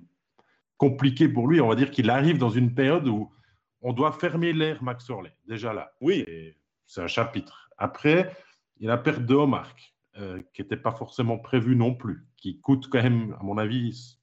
compliqué 0.77 1.27
pour 1.27 1.47
lui. 1.47 1.61
On 1.61 1.67
va 1.67 1.75
dire 1.75 1.89
qu'il 1.89 2.11
arrive 2.11 2.37
dans 2.37 2.51
une 2.51 2.75
période 2.75 3.07
où 3.07 3.31
on 3.81 3.91
doit 3.91 4.11
fermer 4.11 4.53
l'air 4.53 4.83
Max 4.83 5.09
Orley, 5.09 5.33
déjà 5.47 5.73
là. 5.73 5.91
Oui. 5.99 6.23
C'est 6.87 7.01
un 7.01 7.07
chapitre. 7.07 7.69
Après, 7.77 8.35
il 8.79 8.85
y 8.85 8.89
a 8.89 8.91
la 8.91 8.97
perte 8.97 9.21
de 9.21 9.35
Homark, 9.35 9.93
euh, 10.17 10.41
qui 10.53 10.61
n'était 10.61 10.77
pas 10.77 10.91
forcément 10.91 11.37
prévue 11.37 11.75
non 11.75 11.93
plus, 11.93 12.25
qui 12.37 12.59
coûte 12.59 12.87
quand 12.89 13.03
même, 13.03 13.35
à 13.39 13.43
mon 13.43 13.57
avis, 13.57 14.17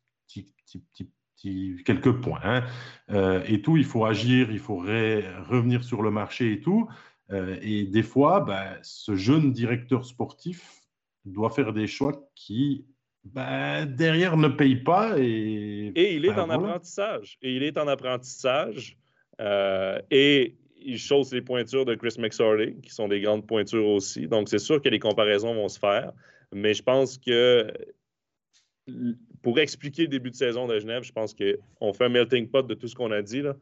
quelques 1.84 2.12
points. 2.20 2.40
Hein. 2.42 2.64
Euh, 3.10 3.42
et 3.46 3.60
tout, 3.62 3.76
il 3.76 3.84
faut 3.84 4.04
agir, 4.04 4.50
il 4.50 4.58
faut 4.58 4.76
revenir 4.76 5.84
sur 5.84 6.02
le 6.02 6.10
marché 6.10 6.52
et 6.52 6.60
tout. 6.60 6.88
Euh, 7.30 7.58
et 7.62 7.84
des 7.84 8.02
fois, 8.02 8.40
ben, 8.40 8.78
ce 8.82 9.14
jeune 9.14 9.52
directeur 9.52 10.04
sportif 10.04 10.80
doit 11.24 11.50
faire 11.50 11.72
des 11.72 11.86
choix 11.86 12.12
qui 12.34 12.86
ben, 13.24 13.86
derrière 13.86 14.36
ne 14.36 14.48
paye 14.48 14.76
pas. 14.76 15.18
Et, 15.18 15.92
et 15.94 16.16
il 16.16 16.24
est 16.26 16.34
ben, 16.34 16.44
en 16.44 16.50
apprentissage. 16.50 17.38
Et 17.42 17.54
il 17.56 17.62
est 17.62 17.78
en 17.78 17.88
apprentissage. 17.88 18.98
Euh, 19.40 20.00
et 20.10 20.56
il 20.84 20.98
chausse 20.98 21.32
les 21.32 21.42
pointures 21.42 21.84
de 21.84 21.94
Chris 21.94 22.14
McSorley, 22.18 22.76
qui 22.82 22.90
sont 22.90 23.08
des 23.08 23.20
grandes 23.20 23.46
pointures 23.46 23.86
aussi. 23.86 24.28
Donc, 24.28 24.48
c'est 24.48 24.58
sûr 24.58 24.80
que 24.80 24.88
les 24.88 24.98
comparaisons 24.98 25.54
vont 25.54 25.68
se 25.68 25.78
faire. 25.78 26.12
Mais 26.52 26.74
je 26.74 26.82
pense 26.82 27.18
que 27.18 27.72
pour 29.42 29.58
expliquer 29.58 30.02
le 30.02 30.08
début 30.08 30.30
de 30.30 30.36
saison 30.36 30.66
de 30.66 30.78
Genève, 30.78 31.02
je 31.02 31.12
pense 31.12 31.34
qu'on 31.34 31.92
fait 31.92 32.04
un 32.04 32.08
melting 32.08 32.48
pot 32.48 32.66
de 32.66 32.74
tout 32.74 32.88
ce 32.88 32.94
qu'on 32.94 33.10
a 33.10 33.22
dit. 33.22 33.42
Là. 33.42 33.56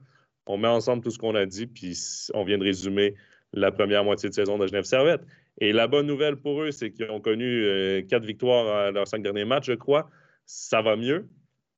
On 0.46 0.58
met 0.58 0.68
ensemble 0.68 1.02
tout 1.02 1.10
ce 1.10 1.18
qu'on 1.18 1.34
a 1.34 1.46
dit, 1.46 1.66
puis 1.66 1.96
on 2.34 2.44
vient 2.44 2.58
de 2.58 2.64
résumer 2.64 3.14
la 3.52 3.70
première 3.70 4.04
moitié 4.04 4.28
de 4.28 4.34
saison 4.34 4.58
de 4.58 4.66
Genève 4.66 4.84
Servette. 4.84 5.22
Et 5.60 5.72
la 5.72 5.86
bonne 5.86 6.06
nouvelle 6.06 6.36
pour 6.36 6.62
eux, 6.62 6.70
c'est 6.70 6.90
qu'ils 6.90 7.10
ont 7.10 7.20
connu 7.20 7.64
euh, 7.64 8.02
quatre 8.02 8.24
victoires 8.24 8.86
à 8.86 8.90
leurs 8.90 9.06
cinq 9.06 9.22
derniers 9.22 9.44
matchs, 9.44 9.66
je 9.66 9.74
crois. 9.74 10.10
Ça 10.46 10.82
va 10.82 10.96
mieux. 10.96 11.28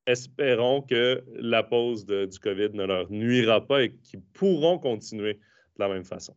Espérons 0.07 0.81
que 0.81 1.23
la 1.35 1.63
pause 1.63 2.05
du 2.05 2.39
COVID 2.39 2.69
ne 2.73 2.85
leur 2.85 3.09
nuira 3.11 3.65
pas 3.65 3.83
et 3.83 3.91
qu'ils 4.03 4.21
pourront 4.21 4.77
continuer 4.77 5.33
de 5.33 5.79
la 5.79 5.89
même 5.89 6.05
façon. 6.05 6.35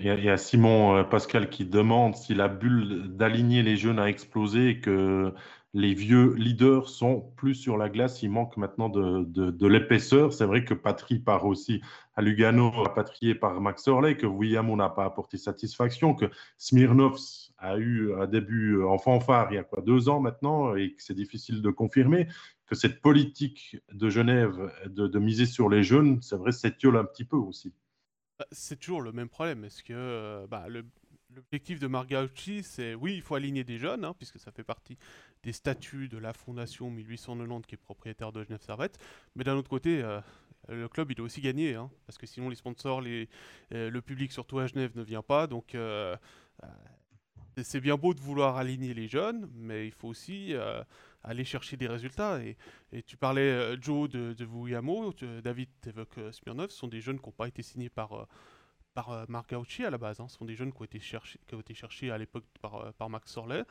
Il 0.00 0.04
y, 0.04 0.30
a, 0.30 0.36
Simon 0.36 0.96
euh, 0.96 1.04
Pascal 1.04 1.48
qui 1.48 1.64
demande 1.64 2.16
si 2.16 2.34
la 2.34 2.48
bulle 2.48 3.16
d'aligner 3.16 3.62
les 3.62 3.76
jeunes 3.76 4.00
a 4.00 4.08
explosé 4.08 4.70
et 4.70 4.80
que 4.80 5.32
les 5.74 5.94
vieux 5.94 6.34
leaders 6.34 6.88
sont 6.88 7.20
plus 7.36 7.54
sur 7.54 7.76
la 7.76 7.88
glace. 7.88 8.22
Il 8.22 8.30
manque 8.30 8.56
maintenant 8.56 8.88
de, 8.88 9.66
l'épaisseur. 9.68 10.32
C'est 10.32 10.46
vrai 10.46 10.64
que 10.64 10.74
Patry 10.74 11.18
part 11.18 11.44
aussi 11.44 11.82
à 12.16 12.22
Lugano, 12.22 12.70
rapatrié 12.70 13.34
par 13.34 13.60
Max 13.60 13.86
Orley, 13.86 14.16
que 14.16 14.26
William 14.26 14.74
n'a 14.74 14.88
pas 14.88 15.04
apporté 15.04 15.36
satisfaction, 15.36 16.14
que 16.14 16.30
Smirnov 16.56 17.18
a 17.58 17.76
eu 17.76 18.12
un 18.14 18.26
début 18.26 18.82
en 18.82 18.98
fanfare 18.98 19.48
il 19.52 19.56
y 19.56 19.58
a 19.58 19.66
deux 19.82 20.08
ans 20.08 20.20
maintenant 20.20 20.74
et 20.74 20.94
que 20.94 21.02
c'est 21.02 21.14
difficile 21.14 21.62
de 21.62 21.70
confirmer, 21.70 22.26
que 22.66 22.74
cette 22.74 23.00
politique 23.00 23.76
de 23.92 24.10
Genève 24.10 24.72
de, 24.86 25.18
miser 25.18 25.46
sur 25.46 25.68
les 25.68 25.82
jeunes, 25.82 26.20
c'est 26.22 26.36
vrai, 26.36 26.52
s'étiole 26.52 26.96
un 26.96 27.04
petit 27.04 27.24
peu 27.24 27.36
aussi. 27.36 27.72
Bah, 28.38 28.46
c'est 28.52 28.78
toujours 28.78 29.02
le 29.02 29.12
même 29.12 29.28
problème. 29.28 29.64
Est-ce 29.64 29.82
que 29.82 29.94
euh, 29.94 30.46
bah, 30.46 30.66
le, 30.68 30.84
L'objectif 31.34 31.78
de 31.80 31.86
Margaucci, 31.86 32.62
c'est 32.62 32.94
oui, 32.94 33.14
il 33.16 33.20
faut 33.20 33.34
aligner 33.34 33.62
des 33.62 33.78
jeunes, 33.78 34.04
hein, 34.04 34.14
puisque 34.16 34.38
ça 34.38 34.50
fait 34.52 34.64
partie 34.64 34.96
des 35.42 35.52
statuts 35.52 36.08
de 36.08 36.16
la 36.16 36.32
fondation 36.32 36.90
1890 36.90 37.66
qui 37.66 37.74
est 37.74 37.78
propriétaire 37.78 38.32
de 38.32 38.42
Genève 38.42 38.62
Servette. 38.62 38.98
Mais 39.34 39.44
d'un 39.44 39.54
autre 39.54 39.68
côté, 39.68 40.02
euh, 40.02 40.20
le 40.68 40.88
club, 40.88 41.10
il 41.10 41.14
doit 41.14 41.26
aussi 41.26 41.42
gagner, 41.42 41.74
hein, 41.74 41.90
parce 42.06 42.16
que 42.16 42.26
sinon 42.26 42.48
les 42.48 42.56
sponsors, 42.56 43.02
les, 43.02 43.28
euh, 43.74 43.90
le 43.90 44.00
public, 44.00 44.32
surtout 44.32 44.60
à 44.60 44.66
Genève, 44.66 44.92
ne 44.94 45.02
vient 45.02 45.22
pas. 45.22 45.46
Donc 45.46 45.76
c'est 47.62 47.80
bien 47.80 47.96
beau 47.96 48.14
de 48.14 48.20
vouloir 48.20 48.56
aligner 48.56 48.94
les 48.94 49.08
jeunes, 49.08 49.50
mais 49.54 49.86
il 49.86 49.92
faut 49.92 50.08
aussi 50.08 50.54
aller 51.26 51.44
chercher 51.44 51.76
des 51.76 51.86
résultats. 51.86 52.40
Et, 52.42 52.56
tu 53.02 53.16
parlais, 53.16 53.76
Joe, 53.80 54.08
de, 54.08 54.32
de 54.32 55.40
David 55.40 55.68
évoque 55.86 56.18
Smirnov, 56.32 56.70
ce 56.70 56.78
sont 56.78 56.88
des 56.88 57.00
jeunes 57.00 57.18
qui 57.18 57.26
n'ont 57.26 57.32
pas 57.32 57.48
été 57.48 57.62
signés 57.62 57.90
par 57.90 58.26
par 58.96 59.10
euh, 59.10 59.24
Marc 59.28 59.52
Gauchi 59.52 59.84
à 59.84 59.90
la 59.90 59.98
base. 59.98 60.18
Hein. 60.18 60.26
Ce 60.28 60.38
sont 60.38 60.46
des 60.46 60.56
jeunes 60.56 60.72
qui 60.72 60.80
ont 60.80 60.84
été 60.84 60.98
cherchés, 60.98 61.38
qui 61.46 61.54
ont 61.54 61.60
été 61.60 61.74
cherchés 61.74 62.10
à 62.10 62.18
l'époque 62.18 62.44
par, 62.60 62.74
euh, 62.76 62.90
par 62.98 63.10
Max 63.10 63.30
Sorlet. 63.30 63.62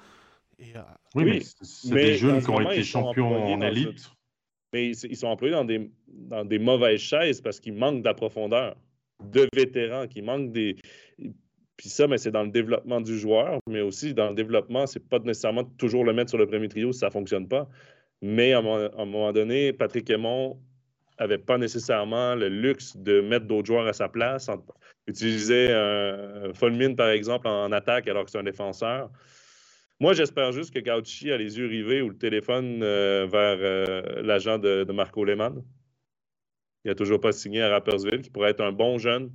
Et, 0.60 0.78
euh, 0.78 0.82
oui, 1.16 1.26
mais 1.26 1.40
c'est 1.42 1.94
des 1.94 2.16
jeunes 2.16 2.42
qui 2.42 2.50
ont 2.50 2.62
été 2.62 2.84
champions 2.84 3.54
en 3.54 3.62
élite. 3.62 4.10
Mais 4.72 4.92
ils 4.92 5.18
sont 5.18 5.28
employés 5.28 5.54
dans 5.54 5.66
des, 5.66 5.92
dans 6.08 6.46
des 6.46 6.60
mauvaises 6.60 7.00
chaises 7.00 7.42
parce 7.42 7.60
qu'ils 7.60 7.74
manquent 7.74 8.04
de 8.04 8.12
profondeur, 8.12 8.76
de 9.24 9.48
vétérans, 9.54 10.08
qui 10.08 10.22
manquent 10.22 10.52
des. 10.52 10.78
Puis 11.78 11.90
ça, 11.90 12.08
mais 12.08 12.18
c'est 12.18 12.32
dans 12.32 12.44
le 12.44 12.52
développement 12.52 13.02
du 13.02 13.18
joueur, 13.18 13.60
mais 13.70 13.82
aussi 13.82 14.14
dans 14.14 14.30
le 14.30 14.36
développement, 14.36 14.88
c'est 14.88 15.08
pas 15.08 15.20
nécessairement 15.20 15.66
toujours 15.78 16.06
le 16.06 16.14
mettre 16.14 16.30
sur 16.30 16.38
le 16.38 16.48
premier 16.48 16.70
trio 16.70 16.92
si 16.94 17.00
ça 17.00 17.10
fonctionne 17.12 17.48
pas. 17.48 17.68
Mais 18.22 18.54
à 18.54 18.60
un 18.60 19.06
moment 19.06 19.34
donné, 19.34 19.74
Patrick 19.74 20.10
Aymon 20.10 20.58
n'avait 21.20 21.38
pas 21.38 21.58
nécessairement 21.58 22.36
le 22.36 22.48
luxe 22.50 22.96
de 22.98 23.22
mettre 23.22 23.46
d'autres 23.46 23.68
joueurs 23.68 23.88
à 23.88 23.94
sa 23.94 24.10
place, 24.10 24.50
utiliser 25.08 25.72
un 25.72 26.54
Fulmin, 26.54 26.94
par 26.96 27.10
exemple, 27.10 27.48
en 27.48 27.72
attaque 27.72 28.08
alors 28.08 28.26
que 28.26 28.32
c'est 28.32 28.40
un 28.40 28.44
défenseur. 28.44 29.10
Moi, 30.02 30.14
j'espère 30.14 30.52
juste 30.52 30.74
que 30.74 30.80
Gauchi 30.80 31.32
a 31.32 31.38
les 31.38 31.58
yeux 31.58 31.68
rivés 31.68 32.02
ou 32.02 32.10
le 32.10 32.18
téléphone 32.18 32.82
euh, 32.84 33.26
vers 33.32 33.58
euh, 33.62 34.22
l'agent 34.24 34.58
de, 34.58 34.86
Marco 34.92 35.24
Lehmann. 35.24 35.64
Il 36.84 36.90
n'a 36.90 36.96
toujours 36.96 37.22
pas 37.22 37.32
signé 37.32 37.62
à 37.62 37.70
Rappersville, 37.70 38.22
qui 38.22 38.30
pourrait 38.30 38.52
être 38.52 38.62
un 38.62 38.74
bon 38.74 38.98
jeune, 38.98 39.32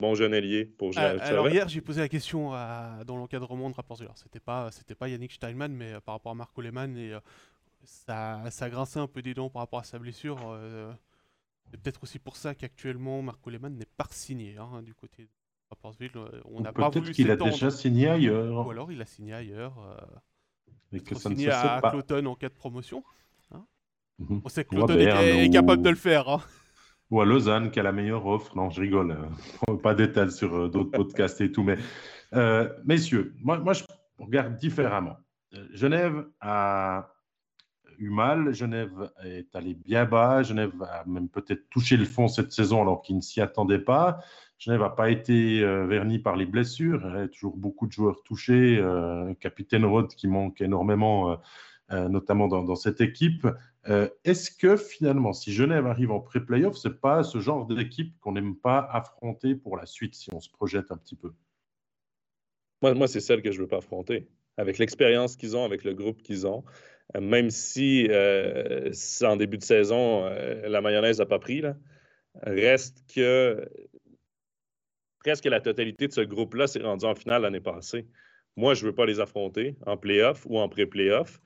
bon 0.00 0.14
jeune 0.14 0.34
ailier 0.34 0.64
pour 0.64 0.96
euh, 0.96 1.18
Alors 1.20 1.48
hier, 1.48 1.68
j'ai 1.68 1.80
posé 1.80 2.00
la 2.00 2.08
question 2.08 2.50
dans 2.50 3.16
l'encadrement 3.16 3.70
de 3.70 3.74
Rappersville. 3.74 4.08
C'était 4.14 4.40
pas, 4.40 4.70
c'était 4.70 4.94
pas 4.94 5.08
Yannick 5.08 5.32
Steinman, 5.32 5.72
mais 5.72 5.92
par 6.04 6.14
rapport 6.14 6.32
à 6.32 6.34
Marco 6.34 6.60
Lehmann, 6.60 6.96
et 6.96 7.12
ça, 7.82 8.42
ça 8.50 8.70
grinçait 8.70 9.00
un 9.00 9.06
peu 9.06 9.22
des 9.22 9.34
dents 9.34 9.50
par 9.50 9.60
rapport 9.60 9.80
à 9.80 9.84
sa 9.84 9.98
blessure. 9.98 10.38
C'est 11.70 11.80
peut-être 11.80 12.02
aussi 12.02 12.18
pour 12.18 12.36
ça 12.36 12.54
qu'actuellement 12.54 13.22
Marco 13.22 13.50
Lehmann 13.50 13.76
n'est 13.76 13.88
pas 13.96 14.06
signé 14.10 14.56
hein, 14.58 14.82
du 14.82 14.94
côté 14.94 15.24
de 15.24 15.28
Rappersville. 15.70 16.12
Euh, 16.16 16.40
on 16.44 16.60
n'a 16.60 16.72
pas 16.72 16.88
voulu 16.88 17.12
qu'il 17.12 17.30
a 17.30 17.36
déjà 17.36 17.70
signé 17.70 18.08
ailleurs. 18.08 18.66
Ou 18.66 18.70
alors 18.70 18.92
il 18.92 19.00
a 19.00 19.06
signé 19.06 19.32
ailleurs. 19.34 19.74
Euh, 20.92 21.00
que 21.00 21.14
ça 21.16 21.30
signé 21.30 21.50
à 21.50 21.80
Cloton 21.90 22.26
en 22.26 22.36
cas 22.36 22.48
de 22.48 22.54
promotion. 22.54 23.02
Hein. 23.50 23.64
Mhm. 24.18 24.42
On 24.44 24.48
sait 24.48 24.64
que 24.64 24.70
Cloton 24.70 24.96
est, 24.96 25.50
capable 25.50 25.82
de 25.82 25.90
le 25.90 25.96
faire. 25.96 26.28
Hein. 26.28 26.42
Ou 27.10 27.20
à 27.20 27.24
Lausanne 27.24 27.70
qui 27.70 27.80
a 27.80 27.82
la 27.82 27.92
meilleure 27.92 28.26
offre. 28.26 28.56
Non, 28.56 28.70
je 28.70 28.80
rigole. 28.80 29.12
Hein. 29.12 29.76
pas 29.82 29.94
d'étal 29.94 30.30
sur 30.30 30.54
euh, 30.54 30.68
d'autres 30.68 30.90
podcasts 30.96 31.40
et 31.40 31.52
tout. 31.52 31.62
Mais 31.62 31.78
messieurs, 32.84 33.34
moi, 33.42 33.58
moi 33.58 33.72
je 33.72 33.84
regarde 34.18 34.56
différemment. 34.56 35.16
Genève 35.72 36.26
a 36.40 37.10
eu 37.98 38.10
mal. 38.10 38.52
Genève 38.54 39.10
est 39.24 39.54
allé 39.54 39.74
bien 39.74 40.04
bas. 40.04 40.42
Genève 40.42 40.72
a 40.82 41.04
même 41.06 41.28
peut-être 41.28 41.68
touché 41.70 41.96
le 41.96 42.04
fond 42.04 42.28
cette 42.28 42.52
saison 42.52 42.82
alors 42.82 43.02
qu'il 43.02 43.16
ne 43.16 43.20
s'y 43.20 43.40
attendait 43.40 43.78
pas. 43.78 44.20
Genève 44.58 44.80
n'a 44.80 44.90
pas 44.90 45.10
été 45.10 45.62
euh, 45.62 45.86
verni 45.86 46.18
par 46.18 46.36
les 46.36 46.46
blessures. 46.46 47.02
Il 47.04 47.14
y 47.14 47.22
a 47.22 47.28
toujours 47.28 47.56
beaucoup 47.56 47.86
de 47.86 47.92
joueurs 47.92 48.22
touchés. 48.22 48.78
Euh, 48.78 49.34
capitaine 49.34 49.84
Rod 49.84 50.08
qui 50.08 50.28
manque 50.28 50.60
énormément, 50.60 51.36
euh, 51.92 52.08
notamment 52.08 52.48
dans, 52.48 52.74
cette 52.74 53.00
équipe. 53.00 53.46
Est-ce 54.24 54.50
que 54.50 54.76
finalement, 54.76 55.32
si 55.32 55.52
Genève 55.52 55.86
arrive 55.86 56.10
en 56.10 56.20
pré-playoff, 56.20 56.76
ce 56.76 56.88
n'est 56.88 56.94
pas 56.94 57.22
ce 57.22 57.38
genre 57.38 57.66
d'équipe 57.66 58.18
qu'on 58.20 58.32
n'aime 58.32 58.56
pas 58.56 58.78
affronter 58.78 59.54
pour 59.54 59.76
la 59.76 59.84
suite 59.84 60.14
si 60.14 60.32
on 60.32 60.40
se 60.40 60.48
projette 60.50 60.90
un 60.90 60.96
petit 60.96 61.16
peu? 61.16 61.32
Moi, 62.80 63.08
c'est 63.08 63.20
celle 63.20 63.42
que 63.42 63.50
je 63.50 63.58
ne 63.58 63.62
veux 63.62 63.68
pas 63.68 63.78
affronter. 63.78 64.28
Avec 64.56 64.78
l'expérience 64.78 65.36
qu'ils 65.36 65.56
ont, 65.56 65.64
avec 65.64 65.84
le 65.84 65.94
groupe 65.94 66.22
qu'ils 66.22 66.46
ont, 66.46 66.64
euh, 67.16 67.20
même 67.20 67.50
si 67.50 68.06
euh, 68.10 68.90
en 69.22 69.36
début 69.36 69.58
de 69.58 69.62
saison, 69.62 70.26
euh, 70.26 70.68
la 70.68 70.80
mayonnaise 70.80 71.18
n'a 71.18 71.26
pas 71.26 71.38
pris, 71.38 71.62
reste 72.42 73.04
que 73.14 73.68
presque 75.20 75.46
la 75.46 75.60
totalité 75.60 76.08
de 76.08 76.12
ce 76.12 76.20
groupe-là 76.20 76.66
s'est 76.66 76.82
rendu 76.82 77.04
en 77.04 77.14
finale 77.14 77.42
l'année 77.42 77.60
passée. 77.60 78.06
Moi, 78.56 78.74
je 78.74 78.84
ne 78.84 78.90
veux 78.90 78.94
pas 78.94 79.06
les 79.06 79.20
affronter 79.20 79.76
en 79.86 79.96
playoff 79.96 80.46
ou 80.46 80.58
en 80.58 80.68
pré-playoff. 80.68 81.40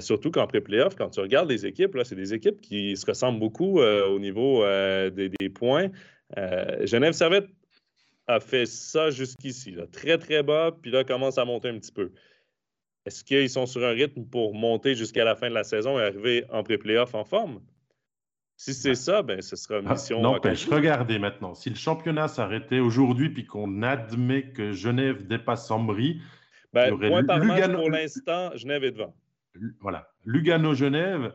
Surtout 0.00 0.30
qu'en 0.30 0.46
pré-playoff, 0.46 0.96
quand 0.96 1.10
tu 1.10 1.20
regardes 1.20 1.50
les 1.50 1.66
équipes, 1.66 1.96
c'est 2.04 2.14
des 2.14 2.34
équipes 2.34 2.60
qui 2.60 2.96
se 2.96 3.06
ressemblent 3.06 3.40
beaucoup 3.40 3.80
au 3.80 4.18
niveau 4.18 4.64
des, 5.10 5.48
points. 5.54 5.88
Genève 6.84 7.12
Servette 7.12 7.48
a 8.26 8.40
fait 8.40 8.66
ça 8.66 9.10
jusqu'ici, 9.10 9.76
très 9.92 10.18
très 10.18 10.42
bas, 10.42 10.70
puis 10.80 10.90
là 10.90 11.04
commence 11.04 11.38
à 11.38 11.44
monter 11.44 11.68
un 11.68 11.78
petit 11.78 11.92
peu. 11.92 12.12
Est-ce 13.06 13.24
qu'ils 13.24 13.50
sont 13.50 13.66
sur 13.66 13.84
un 13.84 13.90
rythme 13.90 14.24
pour 14.24 14.54
monter 14.54 14.94
jusqu'à 14.94 15.24
la 15.24 15.34
fin 15.34 15.48
de 15.48 15.54
la 15.54 15.64
saison 15.64 15.98
et 15.98 16.02
arriver 16.02 16.44
en 16.50 16.62
pré-playoff 16.62 17.14
en 17.14 17.24
forme? 17.24 17.60
Si 18.56 18.74
c'est 18.74 18.94
ça, 18.94 19.22
ben, 19.22 19.40
ce 19.40 19.56
sera 19.56 19.80
ah, 19.86 19.92
mission. 19.92 20.20
non, 20.20 20.34
regardez 20.34 21.18
maintenant. 21.18 21.54
Si 21.54 21.70
le 21.70 21.76
championnat 21.76 22.28
s'arrêtait 22.28 22.78
aujourd'hui 22.78 23.30
puis 23.30 23.46
qu'on 23.46 23.82
admet 23.82 24.50
que 24.50 24.72
Genève 24.72 25.26
dépasse 25.26 25.70
Ambry, 25.70 26.20
ben, 26.74 26.96
point 26.98 27.24
par 27.24 27.38
Lugano... 27.38 27.78
pour 27.78 27.90
l'instant, 27.90 28.54
Genève 28.54 28.84
est 28.84 28.90
devant. 28.90 29.14
Voilà. 29.80 30.10
Lugano-Genève 30.24 31.34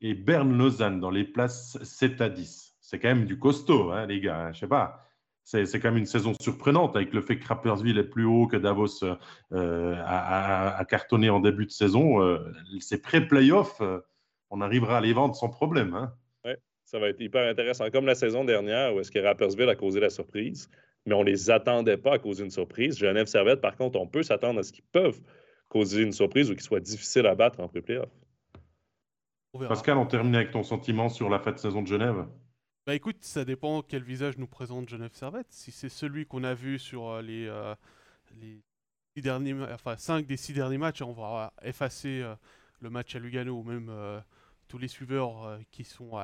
et 0.00 0.14
Berne-Lausanne 0.14 1.00
dans 1.00 1.10
les 1.10 1.24
places 1.24 1.78
7 1.82 2.20
à 2.20 2.28
10. 2.28 2.76
C'est 2.80 2.98
quand 2.98 3.08
même 3.08 3.24
du 3.24 3.38
costaud, 3.38 3.90
hein, 3.90 4.06
les 4.06 4.20
gars. 4.20 4.52
Je 4.52 4.60
sais 4.60 4.68
pas 4.68 5.04
c'est 5.44 5.78
quand 5.78 5.90
même 5.90 5.98
une 5.98 6.06
saison 6.06 6.32
surprenante 6.40 6.96
avec 6.96 7.12
le 7.12 7.20
fait 7.20 7.38
que 7.38 7.46
Rappersville 7.46 7.98
est 7.98 8.04
plus 8.04 8.24
haut 8.24 8.46
que 8.46 8.56
Davos 8.56 9.04
euh, 9.52 9.94
a, 10.04 10.84
cartonné 10.88 11.28
en 11.28 11.40
début 11.40 11.66
de 11.66 11.70
saison. 11.70 12.22
Euh, 12.22 12.38
ces 12.80 13.00
pré-playoffs, 13.00 13.80
euh, 13.82 14.00
on 14.50 14.62
arrivera 14.62 14.98
à 14.98 15.00
les 15.02 15.12
vendre 15.12 15.36
sans 15.36 15.50
problème. 15.50 15.94
Hein. 15.94 16.14
Oui, 16.46 16.52
ça 16.84 16.98
va 16.98 17.08
être 17.08 17.20
hyper 17.20 17.46
intéressant. 17.46 17.90
Comme 17.90 18.06
la 18.06 18.14
saison 18.14 18.44
dernière 18.44 18.94
où 18.94 19.00
est-ce 19.00 19.10
que 19.10 19.18
Rappersville 19.18 19.68
a 19.68 19.76
causé 19.76 20.00
la 20.00 20.10
surprise, 20.10 20.70
mais 21.04 21.14
on 21.14 21.20
ne 21.20 21.30
les 21.30 21.50
attendait 21.50 21.98
pas 21.98 22.14
à 22.14 22.18
causer 22.18 22.42
une 22.44 22.50
surprise. 22.50 22.98
Genève 22.98 23.26
Servette, 23.26 23.60
par 23.60 23.76
contre, 23.76 24.00
on 24.00 24.06
peut 24.06 24.22
s'attendre 24.22 24.60
à 24.60 24.62
ce 24.62 24.72
qu'ils 24.72 24.84
peuvent 24.92 25.20
causer 25.68 26.02
une 26.02 26.12
surprise 26.12 26.50
ou 26.50 26.54
qu'ils 26.54 26.62
soient 26.62 26.80
difficiles 26.80 27.26
à 27.26 27.34
battre 27.34 27.60
en 27.60 27.68
pré-playoff. 27.68 28.10
Pascal, 29.68 29.98
on 29.98 30.06
termine 30.06 30.34
avec 30.34 30.50
ton 30.50 30.62
sentiment 30.62 31.08
sur 31.08 31.28
la 31.28 31.38
fête 31.38 31.54
de 31.54 31.60
saison 31.60 31.82
de 31.82 31.86
Genève. 31.86 32.26
Bah 32.86 32.94
écoute, 32.94 33.24
ça 33.24 33.46
dépend 33.46 33.80
quel 33.82 34.02
visage 34.02 34.36
nous 34.36 34.46
présente 34.46 34.88
Genève 34.88 35.14
Servette. 35.14 35.46
Si 35.50 35.70
c'est 35.72 35.88
celui 35.88 36.26
qu'on 36.26 36.44
a 36.44 36.52
vu 36.52 36.78
sur 36.78 37.08
euh, 37.08 37.22
les, 37.22 37.46
euh, 37.46 37.74
les 38.32 38.60
six 39.14 39.22
derniers, 39.22 39.54
enfin 39.72 39.96
5 39.96 40.26
des 40.26 40.36
six 40.36 40.52
derniers 40.52 40.76
matchs, 40.76 41.00
on 41.00 41.12
va 41.12 41.54
effacer 41.62 42.20
euh, 42.20 42.34
le 42.80 42.90
match 42.90 43.14
à 43.16 43.20
Lugano 43.20 43.58
ou 43.58 43.62
même 43.62 43.90
tous 44.68 44.76
les 44.76 44.88
suiveurs 44.88 45.58
qui 45.70 45.84
sont 45.84 46.20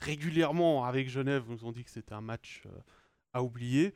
régulièrement 0.00 0.84
avec 0.84 1.08
Genève 1.08 1.44
nous 1.48 1.64
ont 1.64 1.70
dit 1.70 1.84
que 1.84 1.90
c'était 1.90 2.14
un 2.14 2.20
match 2.20 2.64
à 3.32 3.44
oublier. 3.44 3.94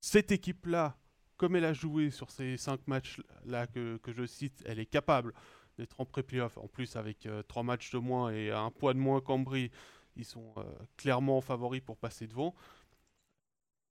Cette 0.00 0.32
équipe-là, 0.32 0.98
comme 1.36 1.56
elle 1.56 1.64
a 1.64 1.72
joué 1.72 2.10
sur 2.10 2.30
ces 2.30 2.56
cinq 2.56 2.80
matchs-là 2.86 3.66
que, 3.66 3.98
que, 3.98 4.12
je 4.12 4.26
cite, 4.26 4.62
elle 4.66 4.78
est 4.78 4.86
capable 4.86 5.32
d'être 5.78 6.00
en 6.00 6.04
pré-playoff. 6.04 6.56
En 6.58 6.68
plus, 6.68 6.96
avec 6.96 7.28
trois 7.48 7.62
matchs 7.62 7.90
de 7.90 7.98
moins 7.98 8.30
et 8.32 8.50
un 8.50 8.70
poids 8.70 8.94
de 8.94 8.98
moins 8.98 9.20
qu'Ambry, 9.20 9.70
ils 10.16 10.24
sont 10.24 10.54
clairement 10.96 11.40
favoris 11.40 11.82
pour 11.82 11.98
passer 11.98 12.26
devant. 12.26 12.54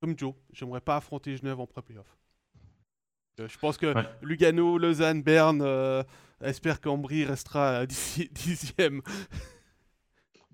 Comme 0.01 0.17
Joe, 0.17 0.33
j'aimerais 0.51 0.81
pas 0.81 0.97
affronter 0.97 1.37
Genève 1.37 1.59
en 1.59 1.67
pré-playoff. 1.67 2.17
je 3.37 3.57
pense 3.59 3.77
que 3.77 3.93
Lugano, 4.23 4.79
Lausanne, 4.79 5.21
Berne 5.21 6.03
espèrent 6.41 6.81
qu'Ambry 6.81 7.25
restera 7.25 7.85
dixième. 8.31 9.01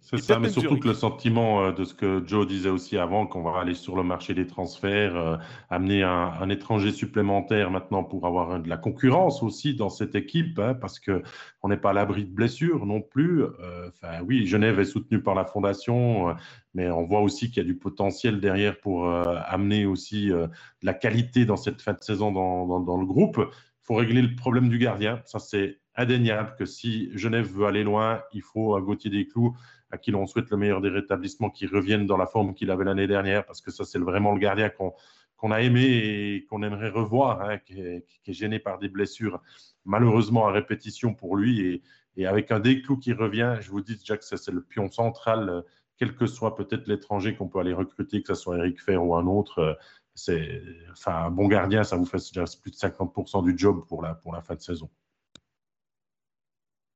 C'est 0.02 0.18
ça, 0.18 0.40
mais 0.40 0.50
surtout 0.50 0.78
que 0.78 0.88
le 0.88 0.94
sentiment 0.96 1.64
euh, 1.64 1.72
de 1.72 1.86
ce 1.86 1.94
que 1.94 2.24
Joe 2.26 2.48
disait 2.48 2.70
aussi 2.70 2.98
avant, 2.98 3.28
qu'on 3.28 3.44
va 3.44 3.60
aller 3.60 3.76
sur 3.76 3.96
le 3.96 4.04
marché 4.04 4.34
des 4.34 4.48
transferts, 4.48 5.16
euh, 5.16 5.38
amener 5.70 6.02
un, 6.04 6.50
étranger 6.50 6.92
supplémentaire 6.92 7.70
maintenant 7.70 8.04
pour 8.04 8.26
avoir 8.26 8.60
de 8.60 8.68
la 8.68 8.78
concurrence 8.78 9.44
aussi 9.44 9.76
dans 9.76 9.90
cette 9.90 10.16
équipe, 10.16 10.60
hein, 10.60 10.74
parce 10.74 11.00
qu'on 11.00 11.70
n'est 11.70 11.78
pas 11.78 11.92
à 11.92 11.94
l'abri 11.94 12.26
de 12.26 12.32
blessures 12.32 12.86
non 12.86 13.00
plus. 13.00 13.44
Euh, 13.44 13.90
enfin, 13.90 14.22
oui, 14.26 14.48
Genève 14.48 14.80
est 14.80 14.86
soutenue 14.86 15.22
par 15.22 15.36
la 15.36 15.46
fondation, 15.46 16.36
mais 16.74 16.90
on 16.90 17.06
voit 17.06 17.22
aussi 17.22 17.50
qu'il 17.50 17.64
y 17.64 17.66
a 17.66 17.70
du 17.70 17.78
potentiel 17.78 18.42
derrière 18.42 18.80
pour 18.80 19.08
amener 19.08 19.86
aussi 19.86 20.28
de 20.30 20.50
la 20.82 20.94
qualité 20.94 21.46
dans 21.46 21.58
cette 21.58 21.82
fin 21.82 21.94
de 21.94 22.02
saison 22.02 22.32
dans, 22.32 22.80
dans 22.80 22.98
le 22.98 23.06
groupe. 23.06 23.38
Il 23.40 23.86
faut 23.86 23.96
régler 23.96 24.22
le 24.22 24.36
problème 24.36 24.68
du 24.68 24.78
gardien. 24.78 25.22
Ça, 25.26 25.40
c'est 25.40 25.80
indéniable 25.96 26.56
que 26.58 26.66
si 26.66 27.10
Genève 27.18 27.48
veut 27.48 27.66
aller 27.66 27.84
loin, 27.84 28.22
il 28.34 28.42
faut 28.42 28.76
un 28.76 28.82
Gauthier 28.82 29.10
Desclous 29.10 29.56
à 29.92 29.98
qui 29.98 30.12
l'on 30.12 30.26
souhaite 30.26 30.50
le 30.50 30.58
meilleur 30.58 30.82
des 30.82 30.90
rétablissements, 30.90 31.50
qui 31.50 31.68
reviennent 31.68 32.08
dans 32.08 32.18
la 32.18 32.26
forme 32.26 32.54
qu'il 32.54 32.72
avait 32.72 32.86
l'année 32.86 33.08
dernière, 33.08 33.46
parce 33.46 33.62
que 33.62 33.72
ça, 33.72 33.84
c'est 33.84 34.00
vraiment 34.00 34.34
le 34.34 34.40
gardien 34.40 34.70
qu'on 34.70 35.52
a 35.52 35.62
aimé 35.62 35.84
et 35.84 36.46
qu'on 36.50 36.64
aimerait 36.64 36.90
revoir, 36.90 37.42
hein, 37.42 37.58
qui, 37.58 37.80
est, 37.80 38.06
gêné 38.28 38.60
par 38.60 38.80
des 38.80 38.90
blessures, 38.90 39.42
malheureusement 39.86 40.48
à 40.48 40.52
répétition 40.52 41.14
pour 41.14 41.36
lui. 41.36 41.82
Et, 42.18 42.26
avec 42.26 42.52
un 42.52 42.60
Desclous 42.60 42.98
qui 42.98 43.14
revient, 43.14 43.58
je 43.62 43.72
vous 43.72 43.82
dis 43.82 43.96
déjà 43.96 44.18
que 44.18 44.24
c'est 44.24 44.52
le 44.52 44.62
pion 44.62 44.92
central, 44.92 45.64
quel 45.98 46.14
que 46.16 46.26
soit 46.26 46.56
peut-être 46.56 46.88
l'étranger 46.88 47.36
qu'on 47.36 47.48
peut 47.48 47.60
aller 47.60 47.74
recruter, 47.74 48.22
que 48.22 48.34
ce 48.34 48.42
soit 48.42 48.58
Eric 48.58 48.82
Fer 48.82 49.04
ou 49.04 49.16
un 49.16 49.26
autre. 49.28 49.78
C'est, 50.14 50.62
enfin, 50.92 51.16
un 51.26 51.32
bon 51.32 51.48
gardien, 51.48 51.84
ça 51.84 51.96
vous 51.96 52.06
fait 52.06 52.18
déjà 52.18 52.44
plus 52.62 52.72
de 52.72 52.76
50% 52.76 53.44
du 53.44 53.58
job 53.58 53.86
pour 53.88 54.02
la, 54.02 54.14
pour 54.14 54.34
la 54.34 54.42
fin 54.42 54.56
de 54.56 54.62
saison. 54.62 54.90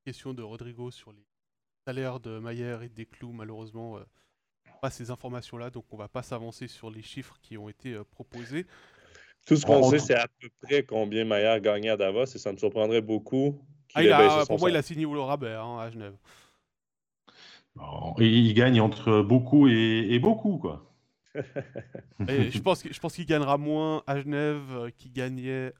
Question 0.04 0.34
de 0.34 0.44
Rodrigo 0.44 0.92
sur 0.92 1.14
les 1.14 1.26
salaire 1.86 2.20
de 2.20 2.40
Mayer 2.40 2.78
et 2.84 2.90
des 2.90 3.06
clous, 3.06 3.32
malheureusement, 3.32 3.98
euh, 3.98 4.02
pas 4.82 4.90
ces 4.90 5.12
informations-là, 5.12 5.70
donc 5.70 5.86
on 5.92 5.98
va 5.98 6.08
pas 6.08 6.24
s'avancer 6.24 6.68
sur 6.68 6.90
les 6.90 7.04
chiffres 7.04 7.38
qui 7.42 7.58
ont 7.58 7.70
été 7.70 7.94
euh, 7.94 8.04
proposés. 8.04 8.66
Tout 9.46 9.56
ce 9.56 9.66
qu'on 9.66 9.88
sait, 9.92 10.00
c'est 10.00 10.16
à 10.16 10.28
peu 10.40 10.50
près 10.62 10.84
combien 10.84 11.24
Maillard 11.26 11.60
gagnait 11.60 11.90
à 11.90 11.98
Davos, 11.98 12.26
et 12.26 12.40
ça 12.40 12.52
me 12.52 12.58
surprendrait 12.58 13.02
beaucoup. 13.02 13.62
Ah, 13.94 14.44
pour 14.48 14.60
moi, 14.60 14.72
il 14.72 14.76
a 14.76 14.82
signé 14.82 15.06
au 15.06 15.26
Rabert 15.26 15.64
hein, 15.64 15.80
à 15.80 15.92
Genève. 15.92 16.16
il 18.18 18.54
gagne 18.56 18.82
entre 18.82 19.22
beaucoup 19.22 19.68
et, 19.68 20.18
beaucoup, 20.20 20.58
quoi. 20.58 20.92
je 22.20 22.60
pense, 22.60 22.84
je 22.90 23.00
pense 23.00 23.14
qu'il 23.14 23.26
gagnera 23.26 23.58
moins 23.58 24.02
à 24.08 24.20
Genève 24.20 24.64
euh, 24.72 24.90
qu'il 24.90 25.12
gagnait 25.12 25.74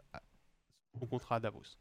au 1.02 1.06
contrat 1.08 1.38
à 1.38 1.40
Davos. 1.40 1.78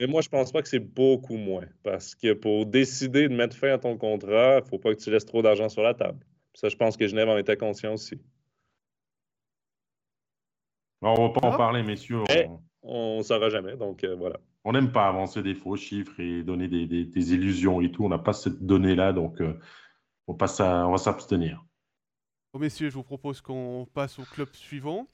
Mais 0.00 0.06
moi, 0.06 0.22
je 0.22 0.30
pense 0.30 0.50
pas 0.50 0.62
que 0.62 0.68
c'est 0.68 0.78
beaucoup 0.78 1.36
moins. 1.36 1.66
Parce 1.82 2.14
que 2.14 2.32
pour 2.32 2.64
décider 2.64 3.28
de 3.28 3.34
mettre 3.34 3.54
fin 3.54 3.74
à 3.74 3.78
ton 3.78 3.98
contrat, 3.98 4.58
il 4.58 4.64
ne 4.64 4.68
faut 4.68 4.78
pas 4.78 4.94
que 4.94 4.98
tu 4.98 5.10
laisses 5.10 5.26
trop 5.26 5.42
d'argent 5.42 5.68
sur 5.68 5.82
la 5.82 5.92
table. 5.92 6.24
Ça, 6.54 6.70
je 6.70 6.76
pense 6.76 6.96
que 6.96 7.06
Genève 7.06 7.28
en 7.28 7.36
était 7.36 7.58
conscient 7.58 7.92
aussi. 7.92 8.18
on 11.02 11.12
ne 11.12 11.28
va 11.28 11.28
pas 11.28 11.46
en 11.46 11.52
ah. 11.52 11.56
parler, 11.58 11.82
messieurs. 11.82 12.22
on 12.82 13.18
ne 13.18 13.22
saura 13.22 13.50
jamais, 13.50 13.76
donc 13.76 14.02
euh, 14.02 14.16
voilà. 14.16 14.40
On 14.64 14.72
n'aime 14.72 14.90
pas 14.90 15.06
avancer 15.06 15.42
des 15.42 15.54
faux 15.54 15.76
chiffres 15.76 16.18
et 16.18 16.42
donner 16.42 16.68
des, 16.68 17.34
illusions 17.34 17.82
et 17.82 17.92
tout. 17.92 18.04
On 18.04 18.08
n'a 18.08 18.18
pas 18.18 18.32
cette 18.32 18.64
donnée-là, 18.64 19.12
donc 19.12 19.40
euh, 19.42 19.58
on, 20.26 20.34
passe 20.34 20.60
on 20.60 20.90
va 20.90 20.98
s'abstenir. 20.98 21.62
Bon, 22.54 22.58
messieurs, 22.58 22.88
je 22.88 22.94
vous 22.94 23.02
propose 23.02 23.42
qu'on 23.42 23.86
passe 23.92 24.18
au 24.18 24.24
club 24.24 24.48
suivant, 24.54 25.06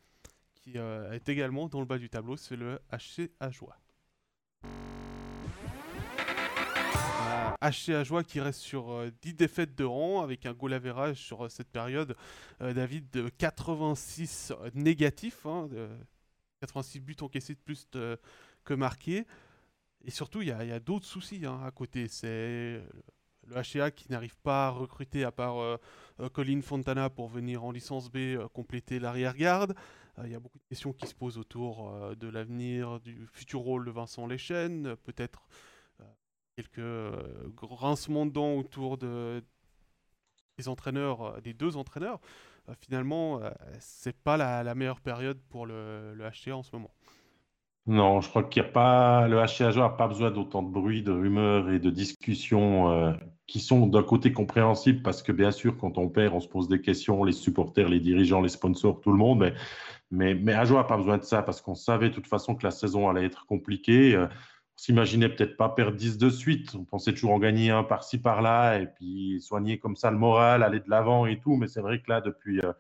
qui 0.55 0.79
euh, 0.79 1.11
est 1.13 1.29
également 1.29 1.69
dans 1.69 1.81
le 1.81 1.87
bas 1.87 1.99
du 1.99 2.09
tableau, 2.09 2.37
c'est 2.37 2.57
le 2.57 2.79
HC 2.93 3.31
Ajoie. 3.41 3.77
HC 7.61 7.91
Ajoie 7.91 8.25
qui 8.25 8.41
reste 8.41 8.61
sur 8.61 9.11
10 9.23 9.31
euh, 9.31 9.33
défaites 9.35 9.75
de 9.75 9.85
rang 9.85 10.23
avec 10.23 10.47
un 10.47 10.53
goal 10.53 10.75
average 10.75 11.17
sur 11.17 11.45
euh, 11.45 11.49
cette 11.49 11.69
période, 11.69 12.17
euh, 12.61 12.73
David, 12.73 13.11
de 13.11 13.29
86 13.29 14.53
négatifs, 14.75 15.47
86 16.61 16.99
hein, 16.99 17.03
buts 17.05 17.17
encaissés 17.21 17.55
de 17.55 17.61
plus 17.61 17.89
que 18.65 18.75
marqués. 18.75 19.27
Et 20.05 20.11
surtout, 20.11 20.43
il 20.43 20.49
y 20.49 20.53
a, 20.53 20.81
d'autres 20.81 21.07
soucis 21.07 21.45
hein, 21.45 21.61
à 21.65 21.71
côté. 21.71 22.09
C'est 22.09 22.81
le 23.49 23.55
HCA 23.55 23.91
qui 23.91 24.11
n'arrive 24.11 24.37
pas 24.37 24.69
à 24.69 24.71
recruter, 24.71 25.25
à 25.25 25.33
part 25.33 25.79
Colin 26.33 26.61
Fontana 26.63 27.11
pour 27.11 27.29
venir 27.29 27.65
en 27.65 27.73
licence 27.73 28.11
B 28.11 28.39
compléter 28.53 29.01
l'arrière-garde. 29.01 29.75
Il 30.25 30.31
y 30.31 30.35
a 30.35 30.41
beaucoup 30.41 30.59
de 30.59 30.65
questions 30.65 30.93
qui 30.93 31.07
se 31.07 31.15
posent 31.15 31.37
autour 31.37 31.93
de 32.17 32.29
l'avenir, 32.29 33.01
du 33.01 33.27
futur 33.33 33.61
rôle 33.61 33.85
de 33.85 33.91
Vincent 33.91 34.27
Lechen, 34.27 34.97
peut-être 35.05 35.47
quelques 36.57 37.13
grincements 37.55 38.25
de 38.25 38.31
dents 38.31 38.55
autour 38.55 38.97
de, 38.97 39.45
des 40.57 40.69
entraîneurs, 40.69 41.41
des 41.43 41.53
deux 41.53 41.77
entraîneurs. 41.77 42.21
finalement, 42.81 43.41
c'est 43.79 44.17
pas 44.17 44.39
la, 44.39 44.75
meilleure 44.75 45.01
période 45.01 45.39
pour 45.51 45.67
le, 45.67 46.15
le 46.15 46.25
HCA 46.25 46.57
en 46.57 46.63
ce 46.63 46.75
moment. 46.75 46.91
Non, 47.87 48.21
je 48.21 48.29
crois 48.31 48.43
qu'il 48.45 48.63
n'y 48.63 48.69
a 48.69 48.73
pas. 48.73 49.29
Le 49.29 49.37
HCA 49.45 49.71
n'a 49.73 49.91
pas 49.91 50.09
besoin 50.09 50.31
d'autant 50.31 50.63
de 50.63 50.71
bruit, 50.71 51.03
de 51.03 51.13
rumeurs 51.13 51.71
et 51.71 51.79
de 51.79 51.91
discussions 51.91 53.15
qui 53.47 53.61
sont 53.61 53.87
d'un 53.87 54.03
côté 54.03 54.33
compréhensibles 54.33 55.03
parce 55.03 55.23
que 55.23 55.31
bien 55.31 55.53
sûr, 55.53 55.77
quand 55.77 55.99
on 55.99 56.09
perd, 56.09 56.35
on 56.35 56.41
se 56.41 56.49
pose 56.49 56.69
des 56.69 56.81
questions, 56.81 57.23
les 57.23 57.33
supporters, 57.33 57.89
les 57.89 58.01
dirigeants, 58.01 58.41
les 58.41 58.49
sponsors, 58.49 59.01
tout 59.01 59.13
le 59.13 59.19
monde. 59.19 59.39
Mais, 59.39 59.55
mais, 60.11 60.35
mais 60.35 60.53
n'a 60.53 60.85
pas 60.85 60.97
besoin 60.97 61.19
de 61.19 61.25
ça 61.25 61.43
parce 61.43 61.61
qu'on 61.61 61.75
savait 61.75 62.11
de 62.11 62.15
toute 62.15 62.27
façon 62.27 62.55
que 62.55 62.65
la 62.65 62.71
saison 62.71 63.09
allait 63.09 63.27
être 63.27 63.47
compliquée. 63.47 64.17
On 64.17 64.29
s'imaginait 64.77 65.29
peut-être 65.29 65.57
pas 65.57 65.71
perdre 65.71 65.97
10 65.97 66.19
de 66.19 66.31
suite. 66.31 66.75
On 66.75 66.85
pensait 66.85 67.13
toujours 67.13 67.33
en 67.33 67.39
gagner 67.39 67.71
un 67.71 67.83
par-ci, 67.83 68.19
par-là 68.19 68.79
et 68.79 68.87
puis 68.87 69.41
soigner 69.41 69.79
comme 69.79 69.97
ça 69.97 70.11
le 70.11 70.19
moral, 70.19 70.63
aller 70.63 70.81
de 70.81 70.91
l'avant 70.91 71.27
et 71.27 71.41
tout. 71.41 71.57
Mais 71.57 71.67
c'est 71.67 71.81
vrai 71.81 72.01
que 72.01 72.11
là, 72.11 72.21
depuis, 72.21 72.61
euh, 72.61 72.73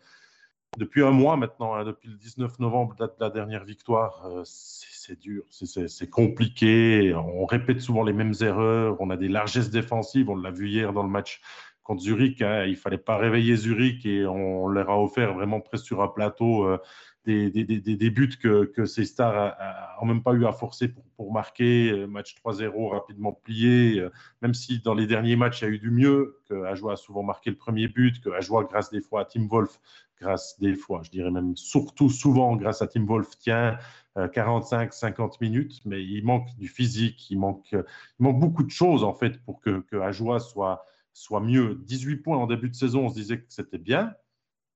depuis 0.77 1.03
un 1.03 1.11
mois 1.11 1.37
maintenant, 1.37 1.75
hein, 1.75 1.85
depuis 1.85 2.11
le 2.11 2.17
19 2.17 2.59
novembre, 2.59 2.95
date 2.97 3.19
de 3.19 3.25
la 3.25 3.31
dernière 3.31 3.65
victoire, 3.65 4.27
euh, 4.27 4.43
c'est 4.45 5.19
dur, 5.19 5.45
c'est 5.51 6.11
compliqué. 6.11 7.15
On 7.15 7.47
répète 7.47 7.81
souvent 7.81 8.03
les 8.03 8.13
mêmes 8.13 8.35
erreurs. 8.41 8.97
On 9.01 9.11
a 9.11 9.17
des 9.17 9.29
largesses 9.29 9.71
défensives. 9.71 10.29
On 10.29 10.37
l'a 10.37 10.51
vu 10.51 10.69
hier 10.69 10.93
dans 10.93 11.03
le 11.03 11.09
match 11.09 11.41
contre 11.83 12.03
Zurich. 12.03 12.43
Hein. 12.43 12.65
Il 12.67 12.77
fallait 12.77 12.99
pas 12.99 13.17
réveiller 13.17 13.57
Zurich 13.57 14.05
et 14.05 14.27
on 14.27 14.69
leur 14.69 14.91
a 14.91 15.01
offert 15.01 15.33
vraiment 15.33 15.61
presque 15.61 15.87
sur 15.87 16.03
un 16.03 16.09
plateau 16.09 16.65
euh, 16.65 16.79
des, 17.27 17.51
des, 17.51 17.65
des, 17.65 18.11
buts 18.11 18.37
que, 18.41 18.65
que 18.65 18.87
ces 18.87 19.05
stars 19.05 19.57
n'ont 20.01 20.07
même 20.07 20.23
pas 20.23 20.33
eu 20.33 20.47
à 20.47 20.53
forcer 20.53 20.89
pour, 21.17 21.33
marquer. 21.33 21.91
Euh, 21.91 22.07
match 22.07 22.37
3-0 22.45 22.91
rapidement 22.91 23.33
plié. 23.33 23.99
Euh, 23.99 24.11
même 24.43 24.55
si 24.55 24.81
dans 24.81 24.95
les 24.95 25.07
derniers 25.07 25.37
matchs, 25.37 25.63
il 25.63 25.65
y 25.65 25.69
a 25.69 25.71
eu 25.71 25.79
du 25.79 25.91
mieux, 25.91 26.39
que 26.49 26.65
Ajoie 26.65 26.93
a 26.93 26.97
souvent 26.97 27.23
marqué 27.23 27.51
le 27.51 27.57
premier 27.57 27.89
but, 27.89 28.21
que 28.21 28.31
Ajoie, 28.31 28.65
grâce 28.65 28.91
des 28.91 29.01
fois 29.01 29.23
à 29.23 29.25
Tim 29.25 29.47
Wolf, 29.47 29.81
grâce 30.21 30.59
des 30.61 30.75
fois, 30.75 31.03
je 31.05 31.11
dirais 31.11 31.31
même 31.31 31.57
surtout 31.57 32.09
souvent 32.09 32.57
grâce 32.57 32.81
à 32.81 32.87
Tim 32.87 33.05
Wolf, 33.05 33.37
tient 33.39 33.77
45-50 34.17 35.21
euh, 35.21 35.29
minutes, 35.41 35.81
mais 35.85 36.03
il 36.03 36.25
manque 36.25 36.49
du 36.57 36.69
physique, 36.69 37.31
il 37.31 37.39
manque, 37.39 37.73
il 37.73 37.85
manque 38.21 38.39
beaucoup 38.39 38.63
de 38.63 38.71
choses 38.71 39.05
en 39.05 39.13
fait 39.13 39.43
pour 39.45 39.61
que, 39.61 39.81
que 39.81 39.97
Ajoie 39.97 40.39
soit, 40.39 40.85
soit 41.13 41.41
mieux. 41.41 41.81
18 41.85 42.17
points 42.17 42.39
en 42.39 42.47
début 42.47 42.71
de 42.71 42.77
saison, 42.77 43.07
on 43.07 43.09
se 43.09 43.15
disait 43.15 43.41
que 43.41 43.47
c'était 43.49 43.79
bien. 43.79 44.15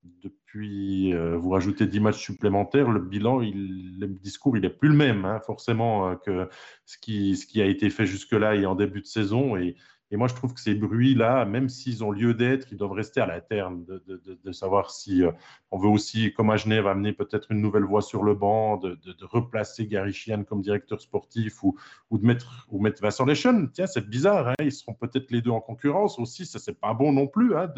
Depuis, 0.03 1.13
euh, 1.13 1.37
vous 1.37 1.51
rajoutez 1.51 1.87
10 1.87 2.01
matchs 2.01 2.21
supplémentaires, 2.21 2.91
le 2.91 3.01
bilan, 3.01 3.43
il, 3.43 3.99
le 4.01 4.07
discours, 4.07 4.57
il 4.57 4.63
n'est 4.63 4.71
plus 4.71 4.89
le 4.89 4.95
même, 4.97 5.27
hein, 5.27 5.41
forcément, 5.41 6.09
euh, 6.09 6.15
que 6.15 6.49
ce 6.87 6.97
qui, 6.97 7.61
a 7.61 7.67
été 7.67 7.91
fait 7.91 8.07
jusque-là 8.07 8.55
et 8.55 8.65
en 8.65 8.75
début 8.75 9.03
de 9.03 9.07
saison. 9.07 9.57
Et, 9.57 9.77
moi, 10.13 10.27
je 10.27 10.35
trouve 10.35 10.55
que 10.55 10.61
ces 10.61 10.75
bruits-là, 10.75 11.45
même 11.45 11.69
s'ils 11.69 12.03
ont 12.03 12.11
lieu 12.11 12.35
d'être, 12.35 12.73
ils 12.73 12.79
doivent 12.79 12.93
rester 12.93 13.21
à 13.21 13.27
la 13.27 13.41
terme, 13.41 13.85
de, 13.85 14.53
savoir 14.53 14.91
si 14.91 15.23
euh, 15.23 15.31
on 15.71 15.79
veut 15.79 15.89
aussi, 15.89 16.33
comme 16.33 16.51
à 16.51 16.57
Genève, 16.57 16.87
amener 16.89 17.13
peut-être 17.13 17.53
une 17.53 17.61
nouvelle 17.61 17.85
voix 17.85 18.03
sur 18.03 18.25
le 18.25 18.35
banc, 18.35 18.79
de, 18.79 18.99
replacer 19.21 19.87
Gary 19.87 20.13
Chian 20.13 20.43
comme 20.45 20.63
directeur 20.63 21.01
sportif 21.01 21.63
ou, 21.63 21.77
ou, 22.11 22.19
de 22.19 22.27
mettre, 22.27 22.67
ou 22.71 22.81
mettre 22.81 23.01
Vincent 23.03 23.25
Leschen. 23.25 23.71
Tiens, 23.71 23.87
c'est 23.87 24.09
bizarre, 24.09 24.49
hein, 24.49 24.55
ils 24.61 24.73
seront 24.73 24.95
peut-être 24.95 25.31
les 25.31 25.43
deux 25.43 25.51
en 25.51 25.61
concurrence 25.61 26.19
aussi, 26.19 26.47
ça, 26.47 26.59
c'est 26.59 26.81
pas 26.81 26.95
bon 26.95 27.13
non 27.13 27.29
plus 27.29 27.55
hein, 27.55 27.69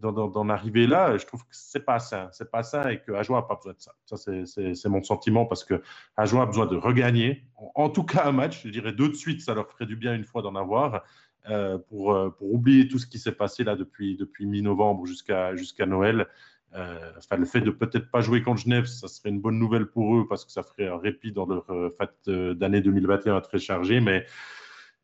d'en 0.00 0.48
arriver 0.48 0.86
là. 0.86 1.16
Je 1.16 1.26
trouve 1.26 1.42
que 1.42 1.50
c'est 1.52 1.84
pas 1.84 1.98
sain, 1.98 2.28
c'est 2.32 2.50
pas 2.50 2.62
sain 2.62 2.88
et 2.88 3.00
que 3.00 3.12
Ajoie 3.12 3.38
n'a 3.38 3.42
pas 3.42 3.56
besoin 3.56 3.72
de 3.72 3.80
ça. 3.80 3.92
Ça, 4.04 4.16
c'est 4.16 4.88
mon 4.88 5.02
sentiment 5.02 5.46
parce 5.46 5.64
que 5.64 5.82
Ajoie 6.16 6.42
a 6.42 6.46
besoin 6.46 6.66
de 6.66 6.76
regagner, 6.76 7.44
en, 7.56 7.70
en 7.74 7.88
tout 7.90 8.04
cas 8.04 8.24
un 8.26 8.32
match, 8.32 8.62
je 8.64 8.70
dirais 8.70 8.92
deux 8.92 9.08
de 9.08 9.14
suite, 9.14 9.40
ça 9.40 9.54
leur 9.54 9.68
ferait 9.70 9.86
du 9.86 9.96
bien 9.96 10.14
une 10.14 10.24
fois 10.24 10.42
d'en 10.42 10.54
avoir. 10.54 11.02
Euh, 11.48 11.78
pour, 11.88 12.12
euh, 12.12 12.28
pour, 12.28 12.52
oublier 12.52 12.86
tout 12.86 12.98
ce 12.98 13.06
qui 13.06 13.18
s'est 13.18 13.32
passé 13.32 13.64
là 13.64 13.74
depuis, 13.74 14.14
depuis 14.14 14.44
mi-novembre 14.44 15.06
jusqu'à 15.06 15.56
jusqu'à 15.56 15.86
Noël. 15.86 16.26
Euh, 16.74 17.12
enfin, 17.16 17.36
le 17.36 17.46
fait 17.46 17.62
de 17.62 17.70
peut-être 17.70 18.10
pas 18.10 18.20
jouer 18.20 18.42
contre 18.42 18.60
Genève, 18.60 18.84
ça 18.84 19.08
serait 19.08 19.30
une 19.30 19.40
bonne 19.40 19.58
nouvelle 19.58 19.86
pour 19.86 20.16
eux 20.16 20.26
parce 20.28 20.44
que 20.44 20.52
ça 20.52 20.62
ferait 20.62 20.88
un 20.88 20.98
répit 20.98 21.32
dans 21.32 21.46
leur 21.46 21.64
fête 21.96 22.28
d'année 22.28 22.82
2021 22.82 23.40
très 23.40 23.58
chargée. 23.58 24.00
Mais 24.00 24.26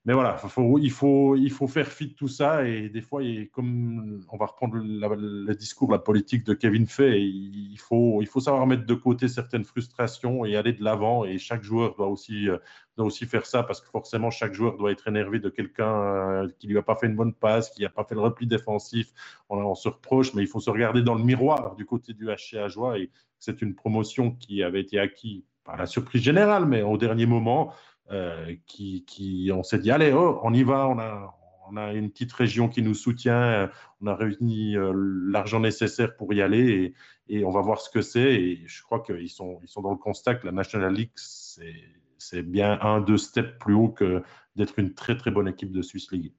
mais 0.07 0.13
voilà, 0.13 0.37
faut, 0.37 0.79
il, 0.79 0.93
faut, 0.93 1.35
il 1.35 1.51
faut 1.51 1.67
faire 1.67 1.89
fi 1.89 2.07
de 2.07 2.13
tout 2.13 2.29
ça. 2.29 2.65
Et 2.65 2.89
des 2.89 3.01
fois, 3.01 3.23
comme 3.51 4.25
on 4.31 4.37
va 4.37 4.47
reprendre 4.47 4.77
le 4.77 5.55
discours, 5.57 5.91
la 5.91 5.99
politique 5.99 6.45
de 6.45 6.55
Kevin 6.55 6.87
Fay, 6.87 7.25
il 7.25 7.77
faut, 7.77 8.23
il 8.23 8.29
faut 8.29 8.39
savoir 8.39 8.69
mettre 8.69 8.87
de 8.87 8.95
côté 8.95 9.27
certaines 9.27 9.65
frustrations 9.65 10.45
et 10.45 10.55
aller 10.55 10.73
de 10.73 10.85
l'avant. 10.85 11.25
Et 11.25 11.39
chaque 11.39 11.65
joueur 11.65 11.97
doit 11.97 12.07
aussi, 12.07 12.49
euh, 12.49 12.57
doit 12.97 13.05
aussi 13.05 13.27
faire 13.27 13.47
ça 13.47 13.65
parce 13.65 13.81
que 13.81 13.89
forcément, 13.89 14.31
chaque 14.31 14.55
joueur 14.55 14.77
doit 14.77 14.93
être 14.93 15.09
énervé 15.09 15.41
de 15.41 15.49
quelqu'un 15.49 16.01
euh, 16.01 16.49
qui 16.61 16.69
lui 16.69 16.79
a 16.79 16.83
pas 16.83 16.95
fait 16.95 17.09
une 17.09 17.17
bonne 17.17 17.35
passe, 17.35 17.71
qui 17.71 17.83
n'a 17.83 17.89
pas 17.89 18.05
fait 18.05 18.15
le 18.15 18.21
repli 18.21 18.47
défensif. 18.47 19.09
On, 19.49 19.75
se 19.75 19.89
reproche, 19.89 20.35
mais 20.35 20.43
il 20.43 20.49
faut 20.49 20.61
se 20.61 20.71
regarder 20.71 21.03
dans 21.03 21.17
le 21.17 21.25
miroir 21.25 21.75
du 21.75 21.85
côté 21.85 22.13
du 22.13 22.27
HC 22.27 22.59
à 22.59 22.69
joie. 22.69 22.97
Et 22.97 23.11
c'est 23.41 23.61
une 23.61 23.75
promotion 23.75 24.31
qui 24.31 24.63
avait 24.63 24.83
été 24.83 25.01
acquise 25.01 25.43
par 25.65 25.77
la 25.77 25.87
surprise 25.87 26.23
générale, 26.23 26.65
mais 26.65 26.83
au 26.83 26.97
dernier 26.97 27.27
moment. 27.27 27.75
Euh, 28.13 28.55
qui, 28.67 29.05
qui, 29.05 29.51
on 29.53 29.65
s'est 29.65 29.79
dit, 29.79 29.91
allez, 29.91 30.13
oh, 30.13 30.39
on 30.45 30.55
y 30.55 30.63
va, 30.63 30.89
on 30.89 30.99
a, 31.01 31.37
on 31.69 31.77
a 31.77 31.93
une 31.93 32.09
petite 32.11 32.33
région 32.33 32.69
qui 32.69 32.81
nous 32.81 32.95
soutient, 32.95 33.43
euh, 33.43 33.67
on 34.01 34.07
a 34.07 34.15
réuni 34.15 34.77
euh, 34.77 34.93
l'argent 35.29 35.59
nécessaire 35.59 36.15
pour 36.17 36.33
y 36.33 36.41
aller 36.41 36.95
et, 37.29 37.45
on 37.45 37.51
va 37.51 37.61
voir 37.63 37.81
ce 37.81 37.91
que 37.91 38.03
c'est. 38.03 38.35
Et 38.35 38.63
je 38.67 38.83
crois 38.85 39.01
qu'ils 39.01 39.29
sont, 39.29 39.59
ils 39.65 39.69
sont 39.69 39.83
dans 39.83 39.91
le 39.91 39.97
constat 39.97 40.37
que 40.37 40.47
la 40.47 40.53
National 40.53 40.95
League, 40.95 41.11
c'est 41.17 42.43
bien 42.43 42.79
un, 42.81 43.01
deux 43.01 43.19
steps 43.19 43.59
plus 43.59 43.75
haut 43.75 43.89
que 43.89 44.23
d'être 44.55 44.79
une 44.79 44.95
très, 44.95 45.17
très 45.17 45.33
bonne 45.33 45.49
équipe 45.49 45.73
de 45.73 45.83
Swiss 45.83 46.13
League. 46.13 46.33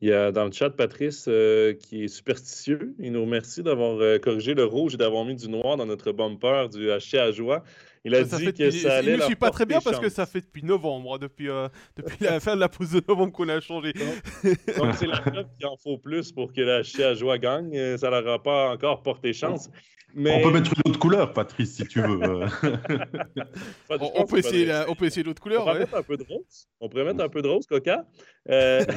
Il 0.00 0.08
y 0.08 0.12
a 0.12 0.32
dans 0.32 0.44
le 0.44 0.50
chat 0.50 0.70
Patrice 0.70 1.30
qui 1.78 2.04
est 2.04 2.08
superstitieux. 2.08 2.96
Il 2.98 3.12
nous 3.12 3.22
remercie 3.22 3.62
d'avoir 3.62 4.20
corrigé 4.20 4.54
le 4.54 4.64
rouge 4.64 4.94
et 4.94 4.96
d'avoir 4.96 5.24
mis 5.24 5.36
du 5.36 5.48
noir 5.48 5.76
dans 5.76 5.86
notre 5.86 6.10
bumper 6.10 6.68
du 6.68 6.88
HC 6.88 7.14
à 7.14 7.30
joie. 7.30 7.62
Il 8.04 8.14
a 8.14 8.22
dit 8.22 8.52
que 8.52 8.70
ça 8.70 8.96
allait. 8.96 9.12
Je 9.12 9.20
ne 9.20 9.22
suis 9.22 9.36
pas 9.36 9.50
très 9.50 9.64
bien 9.64 9.80
parce 9.80 9.98
que 9.98 10.10
ça 10.10 10.26
fait 10.26 10.42
depuis 10.42 10.62
novembre, 10.62 11.18
depuis, 11.18 11.48
euh, 11.48 11.68
depuis 11.96 12.18
la 12.20 12.38
fin 12.38 12.54
de 12.54 12.60
la 12.60 12.68
pause 12.68 12.90
de 12.90 13.02
novembre 13.06 13.32
qu'on 13.32 13.48
a 13.48 13.60
changé. 13.60 13.92
Donc, 13.94 14.94
c'est 14.94 15.06
la 15.06 15.20
preuve 15.20 15.46
qu'il 15.56 15.66
en 15.66 15.76
faut 15.76 15.98
plus 15.98 16.30
pour 16.30 16.52
que 16.52 16.60
la 16.60 16.82
Chia 16.82 17.14
Joie 17.14 17.38
gagne. 17.38 17.76
Euh, 17.76 17.96
ça 17.96 18.10
leur 18.10 18.26
a 18.28 18.42
pas 18.42 18.70
encore 18.70 19.02
porté 19.02 19.32
chance. 19.32 19.70
Mais... 20.16 20.38
On 20.38 20.48
peut 20.48 20.52
mettre 20.52 20.72
une 20.72 20.90
autre 20.90 20.98
couleur, 21.00 21.32
Patrice, 21.32 21.74
si 21.74 21.86
tu 21.86 22.00
veux. 22.00 22.20
on, 23.90 24.26
peut 24.26 24.38
essayer 24.38 24.84
on 24.86 24.94
peut 24.94 25.06
essayer 25.06 25.24
d'autres 25.24 25.42
couleurs. 25.42 25.62
On 25.62 25.64
pourrait 25.64 25.78
mettre 25.80 25.96
un 25.96 26.02
peu 26.02 26.16
de 26.16 26.22
rose. 26.22 26.68
On 26.80 26.88
pourrait 26.88 27.04
mettre 27.04 27.24
un 27.24 27.28
peu 27.28 27.42
de 27.42 27.48
rose, 27.48 27.66
Coca. 27.66 28.04
Euh... 28.50 28.84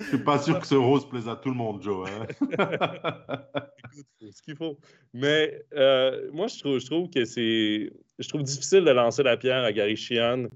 Je 0.00 0.06
suis 0.08 0.18
pas 0.18 0.38
sûr 0.38 0.60
que 0.60 0.66
ce 0.66 0.74
rose 0.74 1.08
plaise 1.08 1.28
à 1.28 1.36
tout 1.36 1.48
le 1.48 1.54
monde, 1.54 1.82
Joe. 1.82 2.08
Hein. 2.08 2.26
Écoute, 3.78 4.06
ce 4.30 4.42
qu'il 4.42 4.56
faut. 4.56 4.78
Mais 5.14 5.64
euh, 5.74 6.28
moi, 6.32 6.48
je 6.48 6.58
trouve, 6.58 6.78
je 6.78 6.86
trouve 6.86 7.08
que 7.08 7.24
c'est. 7.24 7.90
Je 8.18 8.28
trouve 8.28 8.42
difficile 8.42 8.84
de 8.84 8.90
lancer 8.90 9.22
la 9.22 9.36
pierre 9.36 9.64
à 9.64 9.72
Gary 9.72 9.96
Sheehan. 9.96 10.48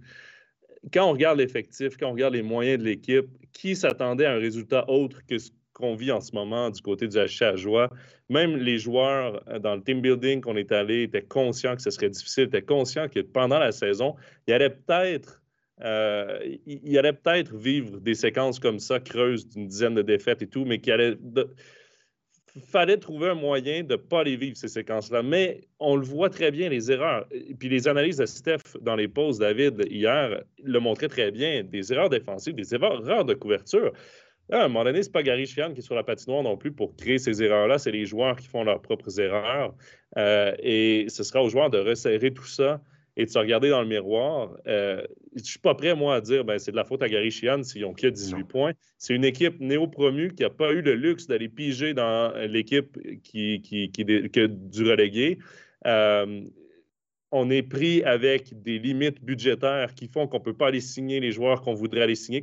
Quand 0.93 1.09
on 1.09 1.13
regarde 1.13 1.39
l'effectif, 1.39 1.97
quand 1.97 2.09
on 2.09 2.13
regarde 2.13 2.35
les 2.35 2.43
moyens 2.43 2.79
de 2.79 2.85
l'équipe, 2.85 3.27
qui 3.53 3.77
s'attendait 3.77 4.27
à 4.27 4.33
un 4.33 4.39
résultat 4.39 4.89
autre 4.89 5.21
que 5.27 5.39
ce 5.39 5.51
qu'on 5.73 5.95
vit 5.95 6.13
en 6.13 6.21
ce 6.21 6.35
moment 6.35 6.71
du 6.71 6.81
côté 6.83 7.09
du 7.09 7.17
HC 7.17 7.43
à 7.43 7.57
joie? 7.57 7.91
Même 8.29 8.57
les 8.57 8.79
joueurs 8.79 9.43
euh, 9.49 9.59
dans 9.59 9.75
le 9.75 9.83
team 9.83 10.01
building 10.01 10.41
qu'on 10.41 10.57
est 10.57 10.73
allé 10.73 11.05
étaient 11.05 11.23
conscients 11.23 11.77
que 11.77 11.83
ce 11.83 11.91
serait 11.91 12.11
difficile, 12.11 12.45
étaient 12.45 12.63
conscients 12.63 13.09
que 13.09 13.21
pendant 13.21 13.59
la 13.59 13.73
saison, 13.73 14.15
il 14.47 14.51
y 14.51 14.55
allait 14.55 14.71
peut-être 14.71 15.40
euh, 15.83 16.39
il, 16.67 16.99
allait 16.99 17.13
peut-être 17.13 17.57
vivre 17.57 18.01
des 18.01 18.15
séquences 18.15 18.59
comme 18.59 18.79
ça, 18.79 19.01
creuses 19.01 19.49
d'une 19.49 19.67
dizaine 19.67 19.95
de 19.95 20.03
défaites 20.03 20.43
et 20.43 20.47
tout, 20.47 20.65
mais 20.65 20.79
qu'il 20.79 20.93
allait. 20.93 21.17
fallait 22.71 22.99
trouver 22.99 23.31
un 23.31 23.35
moyen 23.35 23.83
de 23.83 23.93
ne 23.93 23.97
pas 23.97 24.23
les 24.23 24.37
vivre, 24.37 24.57
ces 24.57 24.69
séquences-là. 24.69 25.23
Mais 25.23 25.63
on 25.79 25.97
le 25.97 26.05
voit 26.05 26.29
très 26.29 26.51
bien, 26.51 26.69
les 26.69 26.91
erreurs. 26.91 27.27
Puis 27.59 27.69
les 27.69 27.89
analyses 27.89 28.19
de 28.19 28.27
Steph 28.27 28.77
dans 28.81 28.97
les 28.97 29.09
pauses, 29.09 29.39
David, 29.39 29.87
hier, 29.91 30.43
le 30.63 30.81
montraient 30.81 31.09
très 31.09 31.31
bien. 31.31 31.65
Des 31.65 31.93
erreurs 31.93 32.11
défensives, 32.11 32.55
des 32.55 32.75
erreurs 32.75 33.25
de 33.25 33.35
couverture. 33.35 33.93
à 34.53 34.65
un 34.65 34.69
moment 34.69 34.85
donné, 34.85 35.03
ce 35.03 35.09
n'est 35.09 35.13
pas 35.13 35.23
Gary 35.23 35.47
Chian 35.47 35.73
qui 35.73 35.79
est 35.79 35.83
sur 35.83 35.95
la 35.95 36.05
patinoire 36.05 36.43
non 36.43 36.59
plus 36.59 36.73
pour 36.73 36.95
créer 36.97 37.19
ces 37.19 37.43
erreurs-là. 37.43 37.79
C'est 37.79 37.93
les 37.93 38.05
joueurs 38.05 38.37
qui 38.37 38.49
font 38.49 38.65
leurs 38.65 38.83
propres 38.83 39.19
erreurs. 39.19 39.75
Euh, 40.19 40.55
et 40.59 41.07
ce 41.09 41.23
sera 41.23 41.43
aux 41.43 41.49
joueurs 41.49 41.71
de 41.71 41.79
resserrer 41.79 42.33
tout 42.35 42.47
ça 42.47 42.83
et 43.21 43.27
de 43.27 43.31
se 43.31 43.39
regarder 43.39 43.69
dans 43.69 43.83
le 43.83 43.87
miroir. 43.87 44.57
Euh, 44.67 45.03
je 45.35 45.41
ne 45.41 45.45
suis 45.45 45.59
pas 45.59 45.75
prêt, 45.75 45.95
moi, 45.95 46.15
à 46.15 46.21
dire 46.23 46.43
ben, 46.43 46.59
c'est 46.59 46.71
de 46.71 46.77
la 46.77 46.85
faute 46.85 47.03
à 47.03 47.09
Gary 47.09 47.31
Sheehan 47.31 47.63
s'ils 47.63 47.85
ont 47.85 47.93
que 47.93 48.07
18 48.07 48.45
points. 48.45 48.73
C'est 48.97 49.15
une 49.15 49.25
équipe 49.25 49.61
néo-promue 49.61 50.33
qui 50.35 50.43
n'a 50.43 50.51
pas 50.51 50.73
eu 50.73 50.81
le 50.81 50.95
luxe 50.95 51.27
d'aller 51.27 51.51
piger 51.51 51.93
dans 51.93 52.33
l'équipe 52.49 52.99
qui, 53.23 53.61
qui, 53.61 53.91
qui, 53.91 54.05
du 54.05 54.91
relégué. 54.91 55.39
Euh, 55.87 56.45
on 57.31 57.51
est 57.51 57.63
pris 57.63 58.03
avec 58.05 58.61
des 58.63 58.79
limites 58.79 59.23
budgétaires 59.23 59.95
qui 59.95 60.09
font 60.09 60.27
qu'on 60.27 60.39
ne 60.39 60.43
peut 60.43 60.57
pas 60.57 60.69
aller 60.69 60.81
signer 60.81 61.21
les 61.21 61.31
joueurs 61.31 61.61
qu'on 61.61 61.75
voudrait 61.75 62.03
aller 62.03 62.17
signer, 62.17 62.43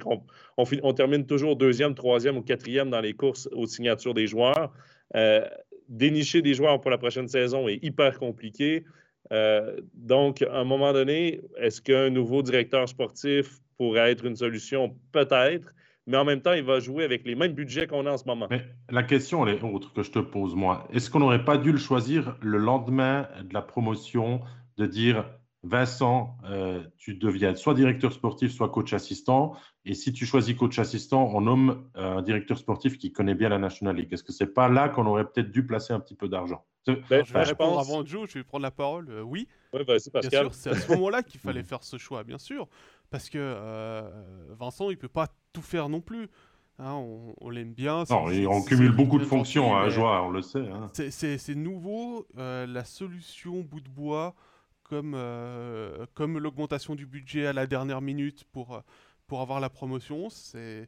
on, 0.58 0.94
termine 0.94 1.26
toujours 1.26 1.56
deuxième, 1.56 1.96
troisième 1.96 2.38
ou 2.38 2.42
quatrième 2.42 2.92
dans 2.92 3.02
les 3.02 3.14
courses 3.14 3.50
aux 3.52 3.66
signatures 3.66 4.14
des 4.14 4.28
joueurs. 4.28 4.72
Euh, 5.16 5.44
dénicher 5.90 6.42
des 6.42 6.54
joueurs 6.54 6.80
pour 6.80 6.92
la 6.92 6.98
prochaine 6.98 7.28
saison 7.28 7.68
est 7.68 7.84
hyper 7.84 8.20
compliqué. 8.20 8.86
Euh, 9.32 9.80
donc, 9.94 10.42
à 10.42 10.60
un 10.60 10.64
moment 10.64 10.94
donné, 10.94 11.42
est-ce 11.58 11.82
qu'un 11.82 12.10
nouveau 12.10 12.42
directeur 12.42 12.88
sportif 12.88 13.60
pourrait 13.78 14.12
être 14.12 14.26
une 14.26 14.36
solution? 14.36 14.96
Peut-être, 15.12 15.74
mais 16.06 16.18
en 16.18 16.26
même 16.26 16.42
temps, 16.42 16.54
il 16.54 16.64
va 16.64 16.80
jouer 16.80 17.04
avec 17.04 17.26
les 17.26 17.36
mêmes 17.36 17.54
budgets 17.54 17.88
qu'on 17.88 18.06
a 18.06 18.12
en 18.12 18.18
ce 18.18 18.26
moment. 18.26 18.48
la 18.90 19.04
question, 19.04 19.46
elle 19.46 19.56
est 19.56 19.64
autre 19.64 19.94
que 19.94 20.04
je 20.04 20.12
te 20.12 20.20
pose, 20.20 20.56
moi. 20.56 20.88
Est-ce 20.94 21.10
qu'on 21.10 21.20
n'aurait 21.20 21.44
pas 21.44 21.58
dû 21.58 21.72
le 21.72 21.78
choisir 21.78 22.38
le 22.42 22.58
lendemain 22.58 23.28
de 23.44 23.54
la 23.54 23.62
promotion, 23.62 24.42
de 24.78 24.86
dire 24.86 25.26
Vincent, 25.68 26.38
euh, 26.46 26.84
tu 26.98 27.16
deviens 27.16 27.56
soit 27.56 27.74
directeur 27.74 28.14
sportif, 28.14 28.52
soit 28.52 28.70
coach 28.70 28.94
assistant. 28.94 29.56
Et 29.86 29.94
si 29.94 30.14
tu 30.14 30.26
choisis 30.26 30.56
coach 30.56 30.80
assistant, 30.80 31.30
on 31.34 31.42
nomme 31.42 31.90
euh, 31.98 32.18
un 32.18 32.22
directeur 32.22 32.58
sportif 32.58 32.98
qui 32.98 33.12
connaît 33.12 33.36
bien 33.36 33.50
la 33.50 33.60
National 33.60 33.96
League. 33.96 34.12
Est-ce 34.12 34.24
que 34.24 34.32
c'est 34.32 34.54
pas 34.54 34.70
là 34.70 34.90
qu'on 34.90 35.06
aurait 35.06 35.26
peut-être 35.26 35.52
dû 35.52 35.66
placer 35.66 35.94
un 35.94 36.00
petit 36.00 36.16
peu 36.16 36.30
d'argent? 36.30 36.66
Ben, 37.10 37.26
je 37.26 37.34
vais 37.34 37.44
répondre 37.44 37.80
avant 37.80 38.06
Joe, 38.06 38.30
je 38.30 38.40
vais 38.40 38.44
prendre 38.46 38.64
la 38.64 38.72
parole. 38.72 39.10
Euh, 39.10 39.22
oui. 39.22 39.48
Ouais, 39.74 39.84
c'est 40.00 40.16
à 40.16 40.22
ce 40.22 40.92
moment-là 40.94 41.22
qu'il 41.22 41.40
fallait 41.42 41.64
faire 41.64 41.84
ce 41.84 41.98
choix, 41.98 42.24
bien 42.24 42.38
sûr. 42.38 42.68
Parce 43.10 43.30
que 43.30 44.04
Vincent, 44.58 44.90
il 44.90 44.98
peut 44.98 45.08
pas 45.08 45.28
tout 45.54 45.62
faire 45.62 45.90
non 45.90 46.02
plus. 46.02 46.30
Hein, 46.80 46.94
on, 47.42 47.50
l'aime 47.50 47.74
bien. 47.74 48.04
Non, 48.10 48.26
on 48.50 48.62
cumule 48.64 48.92
beaucoup 48.92 49.18
de 49.18 49.26
fonctions 49.26 49.76
à 49.76 49.90
joie, 49.90 50.24
on 50.24 50.30
le 50.30 50.42
sait. 50.42 50.68
Hein. 50.70 50.90
C'est 50.94 51.56
nouveau. 51.56 52.26
la 52.36 52.86
solution 52.86 53.62
bout 53.62 53.82
de 53.82 53.90
bois 53.90 54.34
comme, 54.88 55.14
euh, 55.16 56.06
comme 56.14 56.38
l'augmentation 56.38 56.96
du 56.96 57.06
budget 57.06 57.46
à 57.46 57.54
la 57.54 57.68
dernière 57.68 58.02
minute 58.02 58.46
pour, 58.46 58.76
euh, 58.76 58.82
pour 59.28 59.42
avoir 59.42 59.60
la 59.60 59.70
promotion, 59.70 60.30
c'est 60.30 60.88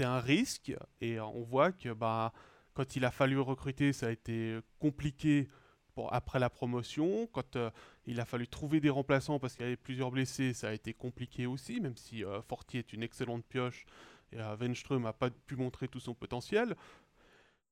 un 0.00 0.20
risque 0.20 0.72
et 1.00 1.20
on 1.20 1.42
voit 1.42 1.72
que 1.72 1.92
bah, 1.92 2.32
quand 2.74 2.96
il 2.96 3.04
a 3.04 3.10
fallu 3.10 3.38
recruter, 3.38 3.92
ça 3.92 4.06
a 4.06 4.10
été 4.10 4.58
compliqué 4.78 5.48
pour, 5.94 6.12
après 6.14 6.38
la 6.38 6.48
promotion. 6.48 7.26
Quand 7.26 7.56
euh, 7.56 7.70
il 8.06 8.20
a 8.20 8.24
fallu 8.24 8.48
trouver 8.48 8.80
des 8.80 8.90
remplaçants 8.90 9.38
parce 9.38 9.54
qu'il 9.54 9.64
y 9.64 9.66
avait 9.66 9.76
plusieurs 9.76 10.10
blessés, 10.10 10.54
ça 10.54 10.68
a 10.68 10.72
été 10.72 10.94
compliqué 10.94 11.46
aussi, 11.46 11.80
même 11.80 11.96
si 11.96 12.24
Fortier 12.48 12.80
est 12.80 12.92
une 12.92 13.02
excellente 13.02 13.44
pioche 13.44 13.84
et 14.32 14.38
Wenström 14.60 15.02
n'a 15.02 15.12
pas 15.12 15.28
pu 15.30 15.56
montrer 15.56 15.88
tout 15.88 16.00
son 16.00 16.14
potentiel. 16.14 16.76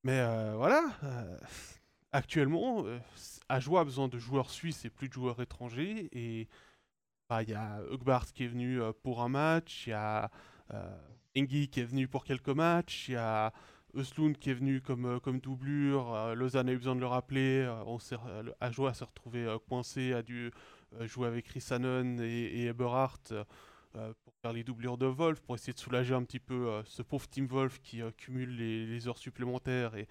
Mais 0.05 0.21
voilà, 0.55 0.85
actuellement, 2.13 2.85
Ajoie 3.49 3.81
a 3.81 3.85
besoin 3.85 4.09
de 4.09 4.19
joueurs 4.19 4.51
suisses 4.51 4.85
et 4.85 4.91
plus 4.91 5.09
de 5.09 5.13
joueurs 5.13 5.41
étrangers. 5.41 6.09
Et 6.13 6.49
bah, 7.29 7.43
il 7.43 7.51
y 7.51 7.55
a 7.55 7.81
Hugbart 7.91 8.33
qui 8.33 8.45
est 8.45 8.49
venu 8.49 8.81
euh, 8.81 8.93
pour 9.03 9.23
un 9.23 9.29
match, 9.29 9.87
il 9.87 9.91
y 9.91 9.93
a 9.93 10.31
euh, 10.73 10.99
Engi 11.37 11.69
qui 11.69 11.81
est 11.81 11.85
venu 11.85 12.09
pour 12.09 12.25
quelques 12.25 12.49
matchs, 12.49 13.09
il 13.09 13.13
y 13.13 13.17
a 13.17 13.53
Östlund 13.95 14.39
qui 14.39 14.51
est 14.51 14.55
venu 14.55 14.81
comme, 14.81 15.05
euh, 15.05 15.21
comme 15.21 15.39
doublure. 15.39 16.35
Lausanne 16.35 16.71
a 16.71 16.73
eu 16.73 16.79
besoin 16.79 16.95
de 16.95 17.01
le 17.01 17.07
rappeler. 17.07 17.71
s'est, 18.01 18.17
Ajoie 18.61 18.95
s'est 18.95 19.05
retrouvé 19.05 19.47
coincé, 19.69 20.15
a 20.15 20.23
dû 20.23 20.51
jouer 21.03 21.27
avec 21.29 21.47
Chris 21.47 21.65
et, 21.71 22.63
et 22.63 22.67
Eberhardt 22.67 23.45
faire 24.43 24.53
les 24.53 24.65
doublures 24.65 24.99
de 24.99 25.07
Wolf, 25.07 25.41
pour 25.41 25.55
essayer 25.55 25.73
de 25.73 25.79
soulager 25.79 26.15
un 26.15 26.23
petit 26.23 26.39
peu 26.39 26.71
ce 26.85 27.03
pauvre 27.03 27.29
Team 27.29 27.47
Wolf 27.47 27.81
qui 27.83 28.01
cumule 28.17 28.57
les, 28.57 28.87
les, 28.87 29.09
heures 29.09 29.19
supplémentaires 29.19 29.97
et, 29.97 30.07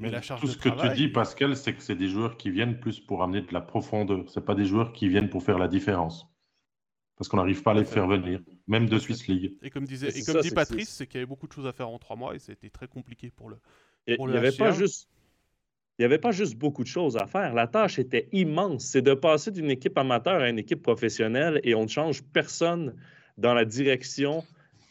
mais, 0.00 0.10
la 0.10 0.22
charge 0.22 0.40
tout 0.40 0.48
ce 0.48 0.58
que 0.58 0.68
tu 0.68 0.94
dis, 0.94 1.08
Pascal, 1.08 1.56
c'est 1.56 1.74
que 1.74 1.82
c'est 1.82 1.94
des 1.94 2.08
joueurs 2.08 2.36
qui 2.36 2.50
viennent 2.50 2.80
plus 2.80 2.98
pour 3.00 3.22
amener 3.22 3.42
de 3.42 3.52
la 3.52 3.60
profondeur. 3.60 4.28
Ce 4.28 4.40
pas 4.40 4.54
des 4.54 4.64
joueurs 4.64 4.92
qui 4.92 5.08
viennent 5.08 5.30
pour 5.30 5.42
faire 5.42 5.58
la 5.58 5.68
différence. 5.68 6.26
Parce 7.16 7.28
qu'on 7.28 7.38
n'arrive 7.38 7.62
pas 7.62 7.70
à 7.70 7.74
les 7.74 7.84
faire 7.84 8.06
venir, 8.06 8.40
même 8.66 8.88
de 8.88 8.98
Swiss 8.98 9.26
League. 9.26 9.56
Et 9.62 9.70
comme, 9.70 9.86
disait, 9.86 10.08
et 10.08 10.22
comme 10.22 10.40
dit 10.40 10.50
Patrice, 10.50 10.90
c'est 10.90 11.06
qu'il 11.06 11.16
y 11.16 11.18
avait 11.18 11.26
beaucoup 11.26 11.46
de 11.46 11.52
choses 11.52 11.66
à 11.66 11.72
faire 11.72 11.88
en 11.88 11.98
trois 11.98 12.16
mois 12.16 12.34
et 12.34 12.38
c'était 12.38 12.68
très 12.68 12.88
compliqué 12.88 13.30
pour 13.30 13.48
le. 13.48 13.56
Il 14.06 14.18
n'y 14.18 14.36
avait 14.36 14.52
pas 14.52 14.72
juste. 14.72 15.08
Il 15.98 16.02
n'y 16.02 16.04
avait 16.04 16.18
pas 16.18 16.30
juste 16.30 16.56
beaucoup 16.56 16.82
de 16.82 16.88
choses 16.88 17.16
à 17.16 17.26
faire. 17.26 17.54
La 17.54 17.66
tâche 17.66 17.98
était 17.98 18.28
immense. 18.32 18.84
C'est 18.84 19.00
de 19.00 19.14
passer 19.14 19.50
d'une 19.50 19.70
équipe 19.70 19.96
amateur 19.96 20.42
à 20.42 20.50
une 20.50 20.58
équipe 20.58 20.82
professionnelle 20.82 21.58
et 21.64 21.74
on 21.74 21.84
ne 21.84 21.88
change 21.88 22.22
personne 22.22 22.94
dans 23.38 23.54
la 23.54 23.64
direction 23.64 24.44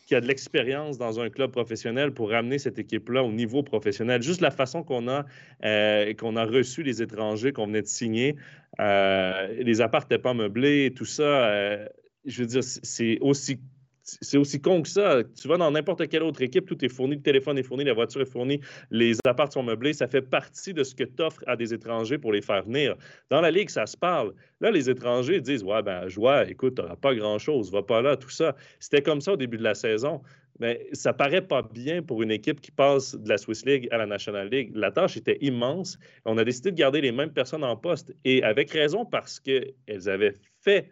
qui 0.06 0.14
a 0.14 0.22
de 0.22 0.28
l'expérience 0.28 0.98
dans 0.98 1.20
un 1.20 1.30
club 1.30 1.52
professionnel 1.52 2.12
pour 2.12 2.30
ramener 2.30 2.60
cette 2.60 2.78
équipe-là 2.78 3.24
au 3.24 3.32
niveau 3.32 3.64
professionnel. 3.64 4.22
Juste 4.22 4.42
la 4.42 4.52
façon 4.52 4.84
qu'on 4.84 5.08
a, 5.08 5.26
euh, 5.64 6.14
qu'on 6.14 6.36
a 6.36 6.46
reçu 6.46 6.84
les 6.84 7.02
étrangers 7.02 7.52
qu'on 7.52 7.66
venait 7.66 7.82
de 7.82 7.88
signer, 7.88 8.36
euh, 8.80 9.48
les 9.64 9.82
apparts 9.82 10.04
n'étaient 10.04 10.20
pas 10.20 10.34
meublés, 10.34 10.94
tout 10.96 11.06
ça. 11.06 11.24
Euh, 11.24 11.88
je 12.26 12.42
veux 12.42 12.48
dire, 12.48 12.64
c'est 12.64 13.18
aussi 13.22 13.60
c'est 14.06 14.38
aussi 14.38 14.62
con 14.62 14.84
que 14.84 14.88
ça. 14.88 15.24
Tu 15.36 15.48
vas 15.48 15.58
dans 15.58 15.72
n'importe 15.72 16.08
quelle 16.08 16.24
autre 16.24 16.42
équipe, 16.42 16.68
tout 16.68 16.86
est 16.86 16.90
fourni, 16.90 17.16
le 17.16 17.22
téléphone 17.22 17.58
est 17.58 17.64
fourni, 17.64 17.84
la 17.84 17.94
voiture 17.94 18.22
est 18.22 18.32
fournie, 18.32 18.62
les 18.92 19.18
apparts 19.26 19.52
sont 19.52 19.64
meublés. 19.64 19.94
Ça 19.94 20.08
fait 20.08 20.22
partie 20.22 20.74
de 20.74 20.84
ce 20.84 20.94
que 20.94 21.04
tu 21.04 21.24
offres 21.24 21.44
à 21.48 21.56
des 21.56 21.74
étrangers 21.74 22.20
pour 22.20 22.32
les 22.32 22.42
faire 22.42 22.64
venir. 22.64 22.96
Dans 23.32 23.42
la 23.42 23.50
Ligue, 23.50 23.70
ça 23.70 23.88
se 23.88 23.98
parle. 23.98 24.34
Là, 24.62 24.70
les 24.70 24.90
étrangers 24.90 25.42
disent 25.42 25.64
Ouais, 25.64 25.82
ben, 25.82 26.08
joie, 26.08 26.48
écoute, 26.48 26.76
tu 26.76 26.82
n'auras 26.82 26.96
pas 26.96 27.16
grand-chose, 27.16 27.72
va 27.72 27.82
pas 27.82 28.02
là, 28.02 28.16
tout 28.16 28.30
ça. 28.30 28.56
C'était 28.80 29.02
comme 29.02 29.22
ça 29.22 29.34
au 29.34 29.38
début 29.38 29.58
de 29.58 29.64
la 29.64 29.74
saison. 29.74 30.22
Mais 30.60 30.88
ça 30.94 31.12
paraît 31.12 31.46
pas 31.46 31.64
bien 31.64 32.02
pour 32.02 32.22
une 32.22 32.32
équipe 32.32 32.62
qui 32.62 32.72
passe 32.72 33.14
de 33.16 33.28
la 33.28 33.38
Swiss 33.38 33.66
League 33.66 33.90
à 33.92 33.98
la 33.98 34.06
National 34.06 34.48
League. 34.50 34.72
La 34.74 34.90
tâche 34.90 35.18
était 35.18 35.38
immense. 35.42 35.98
On 36.24 36.38
a 36.38 36.46
décidé 36.46 36.72
de 36.72 36.78
garder 36.78 37.02
les 37.02 37.12
mêmes 37.12 37.34
personnes 37.34 37.64
en 37.64 37.76
poste 37.76 38.16
et 38.24 38.42
avec 38.42 38.72
raison 38.72 39.04
parce 39.04 39.42
qu'elles 39.42 39.74
avaient 40.08 40.36
fait, 40.62 40.90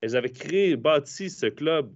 elles 0.00 0.16
avaient 0.16 0.30
créé, 0.30 0.76
bâti 0.76 1.28
ce 1.28 1.46
club 1.46 1.92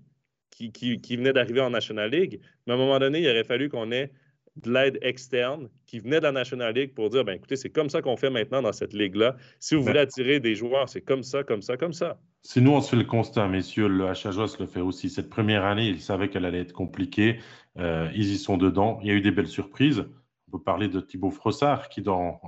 qui, 0.57 1.17
venait 1.17 1.33
d'arriver 1.33 1.61
en 1.61 1.71
National 1.71 2.11
League. 2.11 2.41
Mais 2.67 2.73
à 2.73 2.77
un 2.77 2.79
moment 2.79 2.99
donné, 2.99 3.21
il 3.21 3.29
aurait 3.29 3.45
fallu 3.45 3.69
qu'on 3.69 3.93
ait 3.93 4.11
de 4.57 4.73
l'aide 4.73 4.99
externe 5.03 5.69
qui 5.87 6.01
venait 6.01 6.19
de 6.19 6.23
la 6.23 6.33
National 6.33 6.75
League 6.75 6.95
pour 6.95 7.11
dire, 7.11 7.25
ben 7.25 7.35
écoutez, 7.35 7.57
c'est 7.57 7.69
comme 7.69 7.91
ça 7.91 8.01
qu'on 8.01 8.17
fait 8.17 8.31
maintenant 8.31 8.63
dans 8.63 8.73
cette 8.73 8.95
ligue-là. 8.95 9.37
Si 9.61 9.75
vous 9.75 9.83
ben 9.83 9.89
voulez 9.89 10.01
attirer 10.01 10.41
des 10.41 10.55
joueurs, 10.55 10.89
c'est 10.89 11.03
comme 11.03 11.23
ça, 11.23 11.45
comme 11.45 11.61
ça, 11.61 11.77
comme 11.77 11.93
ça. 11.93 12.19
Si 12.41 12.63
nous, 12.63 12.73
on 12.73 12.81
se 12.81 12.91
fait 12.91 12.97
le 12.97 13.05
constat, 13.05 13.49
messieurs, 13.49 13.89
le 13.89 14.07
HHOS 14.07 14.57
le 14.59 14.67
fait 14.67 14.81
aussi. 14.81 15.11
Cette 15.11 15.29
première 15.29 15.65
année, 15.65 15.89
ils 15.89 16.01
savaient 16.01 16.31
qu'elle 16.31 16.47
allait 16.47 16.61
être 16.61 16.73
compliquée. 16.73 17.39
Euh, 17.79 18.09
ils 18.15 18.33
y 18.33 18.39
sont 18.39 18.57
dedans. 18.57 18.99
Il 19.03 19.09
y 19.09 19.11
a 19.11 19.15
eu 19.15 19.21
des 19.21 19.33
belles 19.33 19.49
surprises. 19.49 20.07
On 20.49 20.53
peut 20.57 20.63
parler 20.63 20.89
de 20.89 21.01
Thibaut 21.01 21.31
Frossard, 21.31 21.89
qui, 21.91 22.03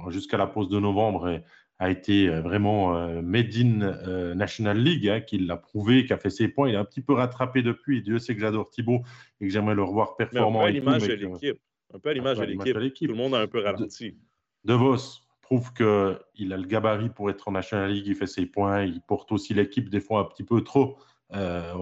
jusqu'à 0.08 0.38
la 0.38 0.46
pause 0.46 0.68
de 0.68 0.78
novembre, 0.78 1.42
a 1.78 1.90
été 1.90 2.28
euh, 2.28 2.40
vraiment 2.40 2.96
euh, 2.96 3.22
made 3.22 3.54
in 3.54 3.82
euh, 3.82 4.34
National 4.34 4.78
League, 4.78 5.08
hein, 5.08 5.20
qui 5.20 5.38
l'a 5.38 5.56
prouvé, 5.56 6.06
qui 6.06 6.12
a 6.12 6.18
fait 6.18 6.30
ses 6.30 6.48
points. 6.48 6.68
Il 6.68 6.76
a 6.76 6.80
un 6.80 6.84
petit 6.84 7.00
peu 7.00 7.12
rattrapé 7.12 7.62
depuis. 7.62 8.02
Dieu 8.02 8.18
sait 8.18 8.34
que 8.34 8.40
j'adore 8.40 8.70
Thibaut 8.70 9.02
et 9.40 9.46
que 9.46 9.52
j'aimerais 9.52 9.74
le 9.74 9.84
revoir 9.84 10.16
performant. 10.16 10.60
un 10.60 10.64
peu 10.64 10.68
à 10.68 10.70
l'image 10.72 11.06
de 11.06 11.14
l'équipe. 11.14 11.60
Un 11.94 11.98
peu 11.98 12.10
à 12.10 12.14
l'image 12.14 12.38
de 12.38 12.44
l'équipe. 12.44 13.08
Tout 13.08 13.14
le 13.14 13.18
monde 13.18 13.34
a 13.34 13.40
un 13.40 13.46
peu 13.46 13.60
ralenti. 13.60 14.16
De, 14.64 14.74
Vos 14.74 14.96
prouve 15.40 15.72
qu'il 15.72 16.52
a 16.52 16.56
le 16.56 16.66
gabarit 16.66 17.08
pour 17.08 17.30
être 17.30 17.48
en 17.48 17.52
National 17.52 17.90
League. 17.90 18.06
Il 18.06 18.16
fait 18.16 18.26
ses 18.26 18.46
points. 18.46 18.82
Il 18.82 19.00
porte 19.00 19.30
aussi 19.32 19.54
l'équipe 19.54 19.88
des 19.88 20.00
fois 20.00 20.20
un 20.20 20.24
petit 20.24 20.44
peu 20.44 20.62
trop. 20.62 20.98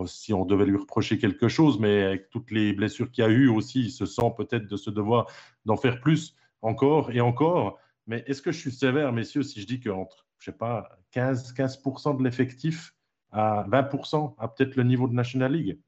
si 0.07 0.35
on 0.35 0.45
devait 0.45 0.67
lui 0.67 0.77
reprocher 0.77 1.19
quelque 1.19 1.49
chose, 1.49 1.81
mais 1.81 2.03
avec 2.03 2.29
toutes 2.29 2.51
les 2.51 2.75
blessures 2.75 3.11
qu'il 3.11 3.25
a 3.25 3.29
eu 3.29 3.49
aussi, 3.49 3.85
il 3.85 3.91
se 3.91 4.05
sent 4.05 4.31
peut-être 4.37 4.67
de 4.69 4.77
ce 4.77 4.91
devoir 4.91 5.27
d'en 5.65 5.77
faire 5.77 6.01
plus 6.01 6.37
encore 6.61 7.11
et 7.13 7.21
encore. 7.23 7.79
Mais 8.07 8.23
est-ce 8.27 8.43
que 8.43 8.53
je 8.53 8.59
suis 8.59 8.73
sévère, 8.73 9.13
messieurs, 9.13 9.43
si 9.43 9.61
je 9.61 9.67
dis 9.67 9.81
qu'entre, 9.81 10.27
je 10.39 10.47
sais 10.47 10.57
pas, 10.57 10.89
15, 11.11 11.53
15 11.53 11.83
de 12.19 12.25
l'effectif 12.25 12.95
à 13.33 13.67
20% 13.69 14.35
à 14.39 14.49
peut-être 14.49 14.77
le 14.77 14.85
niveau 14.85 15.09
de 15.09 15.15
National 15.15 15.53
League? 15.53 15.79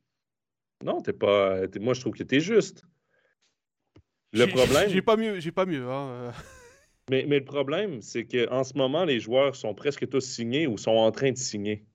Non, 0.85 1.01
t'es 1.01 1.13
pas. 1.13 1.61
moi, 1.81 1.95
je 1.95 2.01
trouve 2.01 2.15
que 2.15 2.23
tu 2.23 2.37
es 2.37 2.41
juste. 2.41 2.85
Le 4.33 4.47
problème. 4.47 4.91
J'ai 4.91 5.03
pas 5.03 5.17
mieux. 5.17 5.41
J'ai 5.41 5.53
pas 5.53 5.67
mieux. 5.67 5.89
Hein. 5.89 6.33
mais, 7.11 7.25
mais 7.27 7.39
le 7.39 7.45
problème, 7.45 8.03
c'est 8.03 8.27
qu'en 8.27 8.65
ce 8.65 8.77
moment, 8.77 9.05
les 9.05 9.21
joueurs 9.21 9.57
sont 9.57 9.75
presque 9.75 10.09
tous 10.09 10.21
signés 10.21 10.67
ou 10.67 10.77
sont 10.77 10.91
en 10.91 11.11
train 11.11 11.33
de 11.33 11.39
signer. 11.39 11.87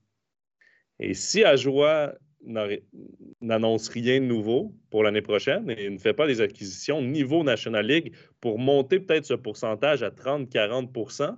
Et 0.98 1.14
si 1.14 1.44
à 1.44 1.56
joie 1.56 2.14
n'annonce 3.40 3.88
rien 3.88 4.20
de 4.20 4.26
nouveau 4.26 4.74
pour 4.90 5.02
l'année 5.02 5.22
prochaine 5.22 5.70
et 5.70 5.88
ne 5.88 5.98
fait 5.98 6.14
pas 6.14 6.26
des 6.26 6.40
acquisitions 6.40 7.02
niveau 7.02 7.42
National 7.42 7.86
League 7.86 8.14
pour 8.40 8.58
monter 8.58 9.00
peut-être 9.00 9.24
ce 9.24 9.34
pourcentage 9.34 10.02
à 10.02 10.10
30-40 10.10 11.36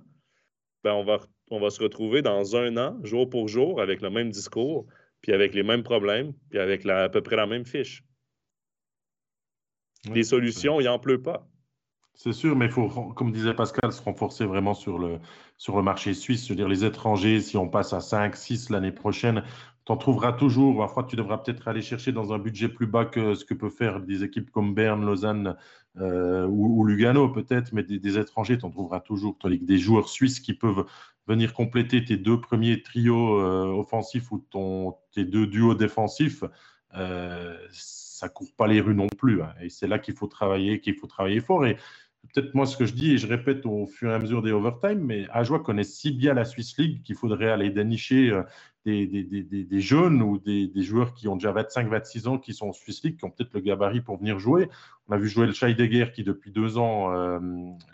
ben 0.83 0.93
on, 0.93 1.03
va, 1.03 1.19
on 1.49 1.59
va 1.59 1.69
se 1.69 1.81
retrouver 1.81 2.21
dans 2.21 2.55
un 2.55 2.77
an, 2.77 2.97
jour 3.03 3.29
pour 3.29 3.47
jour, 3.47 3.81
avec 3.81 4.01
le 4.01 4.09
même 4.09 4.29
discours, 4.29 4.85
puis 5.21 5.33
avec 5.33 5.53
les 5.53 5.63
mêmes 5.63 5.83
problèmes, 5.83 6.33
puis 6.49 6.59
avec 6.59 6.85
à 6.85 7.09
peu 7.09 7.21
près 7.21 7.35
la 7.35 7.47
même 7.47 7.65
fiche. 7.65 8.03
les 10.13 10.23
solutions, 10.23 10.79
il 10.79 10.85
n'en 10.85 10.99
pleut 10.99 11.21
pas. 11.21 11.47
C'est 12.13 12.33
sûr, 12.33 12.55
mais 12.55 12.65
il 12.65 12.71
faut, 12.71 12.89
comme 12.89 13.31
disait 13.31 13.53
Pascal, 13.53 13.91
se 13.91 14.01
renforcer 14.01 14.45
vraiment 14.45 14.73
sur 14.73 14.97
le, 14.97 15.19
sur 15.57 15.77
le 15.77 15.83
marché 15.83 16.15
suisse. 16.15 16.45
Je 16.45 16.49
veux 16.49 16.55
dire, 16.55 16.67
les 16.67 16.83
étrangers, 16.83 17.39
si 17.41 17.57
on 17.57 17.69
passe 17.69 17.93
à 17.93 18.01
5, 18.01 18.35
6 18.35 18.71
l'année 18.71 18.91
prochaine, 18.91 19.43
tu 19.87 19.93
en 19.93 19.97
trouveras 19.97 20.33
toujours. 20.33 20.77
Parfois, 20.77 21.05
tu 21.05 21.15
devras 21.15 21.37
peut-être 21.37 21.69
aller 21.69 21.81
chercher 21.81 22.11
dans 22.11 22.33
un 22.33 22.39
budget 22.39 22.67
plus 22.67 22.87
bas 22.87 23.05
que 23.05 23.35
ce 23.35 23.45
que 23.45 23.53
peuvent 23.53 23.71
faire 23.71 24.01
des 24.01 24.21
équipes 24.21 24.51
comme 24.51 24.73
Berne, 24.73 25.05
Lausanne 25.05 25.55
euh, 25.97 26.45
ou, 26.45 26.83
Lugano, 26.83 27.29
peut-être, 27.29 27.71
mais 27.71 27.83
des, 27.83 28.19
étrangers, 28.19 28.57
tu 28.57 28.65
en 28.65 28.69
trouveras 28.69 28.99
toujours. 28.99 29.37
Des 29.45 29.77
joueurs 29.77 30.09
suisses 30.09 30.41
qui 30.41 30.53
peuvent 30.53 30.85
venir 31.25 31.53
compléter 31.53 32.03
tes 32.03 32.17
deux 32.17 32.41
premiers 32.41 32.81
trios 32.81 33.39
euh, 33.39 33.63
offensifs 33.67 34.29
ou 34.33 34.39
ton, 34.39 34.97
tes 35.13 35.23
deux 35.23 35.47
duos 35.47 35.73
défensifs, 35.73 36.43
euh, 36.95 37.57
ça 37.71 38.27
court 38.27 38.53
pas 38.57 38.67
les 38.67 38.81
rues 38.81 38.95
non 38.95 39.07
plus. 39.17 39.41
Hein. 39.41 39.53
Et 39.61 39.69
c'est 39.69 39.87
là 39.87 39.99
qu'il 39.99 40.15
faut 40.15 40.27
travailler, 40.27 40.81
qu'il 40.81 40.95
faut 40.95 41.07
travailler 41.07 41.39
fort. 41.39 41.63
Peut-être 42.33 42.53
moi 42.55 42.65
ce 42.65 42.77
que 42.77 42.85
je 42.85 42.93
dis 42.93 43.13
et 43.13 43.17
je 43.17 43.27
répète 43.27 43.65
au 43.65 43.85
fur 43.85 44.11
et 44.11 44.13
à 44.13 44.19
mesure 44.19 44.41
des 44.41 44.51
overtime, 44.51 44.99
mais 44.99 45.27
Ajoie 45.31 45.59
connaît 45.59 45.83
si 45.83 46.11
bien 46.11 46.33
la 46.33 46.45
Swiss 46.45 46.77
League 46.77 47.01
qu'il 47.03 47.15
faudrait 47.15 47.49
aller 47.49 47.69
dénicher 47.69 48.31
des, 48.87 49.81
jeunes 49.81 50.21
ou 50.21 50.37
des, 50.37 50.71
joueurs 50.81 51.13
qui 51.13 51.27
ont 51.27 51.35
déjà 51.35 51.51
25-26 51.51 52.27
ans 52.27 52.37
qui 52.37 52.53
sont 52.53 52.69
en 52.69 52.73
Swiss 52.73 53.03
League, 53.03 53.17
qui 53.17 53.25
ont 53.25 53.29
peut-être 53.29 53.53
le 53.53 53.59
gabarit 53.59 54.01
pour 54.01 54.17
venir 54.17 54.39
jouer. 54.39 54.69
On 55.07 55.13
a 55.13 55.17
vu 55.17 55.27
jouer 55.27 55.45
le 55.45 55.53
Scheidegger 55.53 56.11
qui, 56.13 56.23
depuis 56.23 56.51
deux 56.51 56.77
ans, 56.77 57.13
euh, 57.13 57.39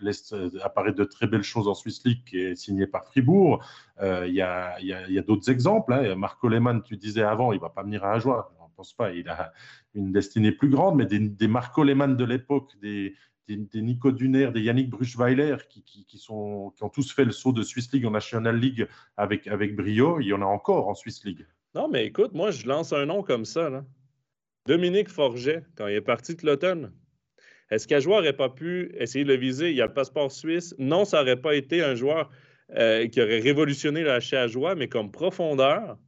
laisse 0.00 0.32
euh, 0.32 0.50
apparaître 0.62 0.96
de 0.96 1.04
très 1.04 1.26
belles 1.26 1.42
choses 1.42 1.68
en 1.68 1.74
Swiss 1.74 2.04
League, 2.04 2.22
qui 2.24 2.38
est 2.38 2.54
signé 2.54 2.86
par 2.86 3.04
Fribourg. 3.06 3.64
Euh, 4.00 4.26
il 4.28 4.34
y 4.34 4.42
a, 4.42 5.22
d'autres 5.22 5.50
exemples. 5.50 5.92
Hein. 5.92 6.14
Marco 6.14 6.48
Lehmann, 6.48 6.82
tu 6.82 6.96
disais 6.96 7.22
avant, 7.22 7.52
il 7.52 7.56
ne 7.56 7.62
va 7.62 7.70
pas 7.70 7.82
venir 7.82 8.04
à 8.04 8.12
Ajoie. 8.12 8.52
Je 8.58 8.62
ne 8.62 8.76
pense 8.76 8.92
pas. 8.92 9.12
Il 9.12 9.28
a 9.28 9.52
une 9.94 10.12
destinée 10.12 10.52
plus 10.52 10.68
grande, 10.68 10.96
mais 10.96 11.06
des, 11.06 11.48
Marco 11.48 11.82
Lehmann 11.82 12.16
de 12.16 12.24
l'époque, 12.24 12.72
des, 12.80 13.14
des, 13.48 13.82
Nico 13.82 14.10
Duner, 14.12 14.50
des 14.52 14.62
Yannick 14.62 14.90
Bruchweiler 14.90 15.56
qui, 15.68 16.26
ont 16.28 16.72
tous 16.92 17.12
fait 17.12 17.24
le 17.24 17.32
saut 17.32 17.52
de 17.52 17.62
Swiss 17.62 17.92
League 17.92 18.06
en 18.06 18.10
National 18.10 18.56
League 18.56 18.88
avec, 19.16 19.46
avec 19.46 19.76
brio. 19.76 20.20
Il 20.20 20.26
y 20.26 20.32
en 20.32 20.42
a 20.42 20.46
encore 20.46 20.88
en 20.88 20.94
Swiss 20.94 21.24
League. 21.24 21.46
Non, 21.74 21.88
mais 21.88 22.06
écoute, 22.06 22.32
moi, 22.34 22.50
je 22.50 22.66
lance 22.66 22.92
un 22.92 23.06
nom 23.06 23.22
comme 23.22 23.44
ça. 23.44 23.68
Là. 23.68 23.84
Dominique 24.66 25.08
Forget, 25.08 25.64
quand 25.76 25.88
il 25.88 25.94
est 25.94 26.00
parti 26.00 26.34
de 26.34 26.46
l'automne. 26.46 26.92
Est-ce 27.70 27.88
qu'un 27.88 27.98
joueur 27.98 28.20
n'aurait 28.20 28.36
pas 28.36 28.50
pu 28.50 28.94
essayer 28.98 29.24
de 29.24 29.32
le 29.32 29.38
viser? 29.38 29.70
Il 29.70 29.76
y 29.76 29.82
a 29.82 29.86
le 29.86 29.92
passeport 29.92 30.30
suisse. 30.30 30.74
Non, 30.78 31.04
ça 31.04 31.18
n'aurait 31.18 31.40
pas 31.40 31.54
été 31.54 31.82
un 31.82 31.94
joueur 31.94 32.30
euh, 32.76 33.06
qui 33.08 33.20
aurait 33.20 33.40
révolutionné 33.40 34.06
à 34.08 34.46
joie, 34.46 34.74
mais 34.74 34.88
comme 34.88 35.10
profondeur, 35.10 35.98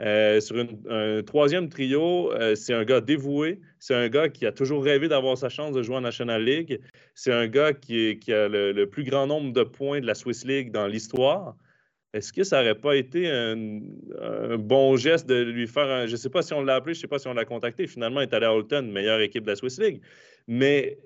euh, 0.00 0.40
sur 0.40 0.56
un 0.90 1.22
troisième 1.22 1.68
trio, 1.68 2.32
euh, 2.32 2.54
c'est 2.54 2.74
un 2.74 2.84
gars 2.84 3.00
dévoué. 3.00 3.60
C'est 3.78 3.94
un 3.94 4.08
gars 4.08 4.28
qui 4.28 4.44
a 4.46 4.52
toujours 4.52 4.82
rêvé 4.82 5.08
d'avoir 5.08 5.38
sa 5.38 5.48
chance 5.48 5.72
de 5.72 5.82
jouer 5.82 5.96
en 5.96 6.00
National 6.00 6.42
League. 6.44 6.80
C'est 7.14 7.32
un 7.32 7.46
gars 7.46 7.72
qui, 7.72 8.18
a 8.28 8.48
le, 8.48 8.84
plus 8.86 9.04
grand 9.04 9.26
nombre 9.26 9.52
de 9.52 9.62
points 9.62 10.00
de 10.00 10.06
la 10.06 10.14
Swiss 10.14 10.44
League 10.44 10.72
dans 10.72 10.86
l'histoire. 10.86 11.56
Est-ce 12.12 12.32
que 12.32 12.44
ça 12.44 12.60
n'aurait 12.60 12.76
pas 12.76 12.96
été 12.96 13.28
un, 13.28 13.56
bon 14.58 14.96
geste 14.96 15.28
de 15.28 15.42
lui 15.42 15.66
faire 15.66 15.88
un. 15.88 16.06
Je 16.06 16.12
ne 16.12 16.16
sais 16.16 16.30
pas 16.30 16.42
si 16.42 16.54
on 16.54 16.62
l'a 16.62 16.76
appelé, 16.76 16.94
je 16.94 16.98
ne 16.98 17.02
sais 17.02 17.08
pas 17.08 17.18
si 17.18 17.28
on 17.28 17.34
l'a 17.34 17.44
contacté. 17.44 17.86
Finalement, 17.86 18.20
il 18.20 18.24
est 18.24 18.34
allé 18.34 18.46
à 18.46 18.54
Holton, 18.54 18.90
meilleure 18.90 19.20
équipe 19.20 19.44
de 19.44 19.50
la 19.50 19.56
Swiss 19.56 19.78
League. 19.78 20.00
Mais 20.48 20.98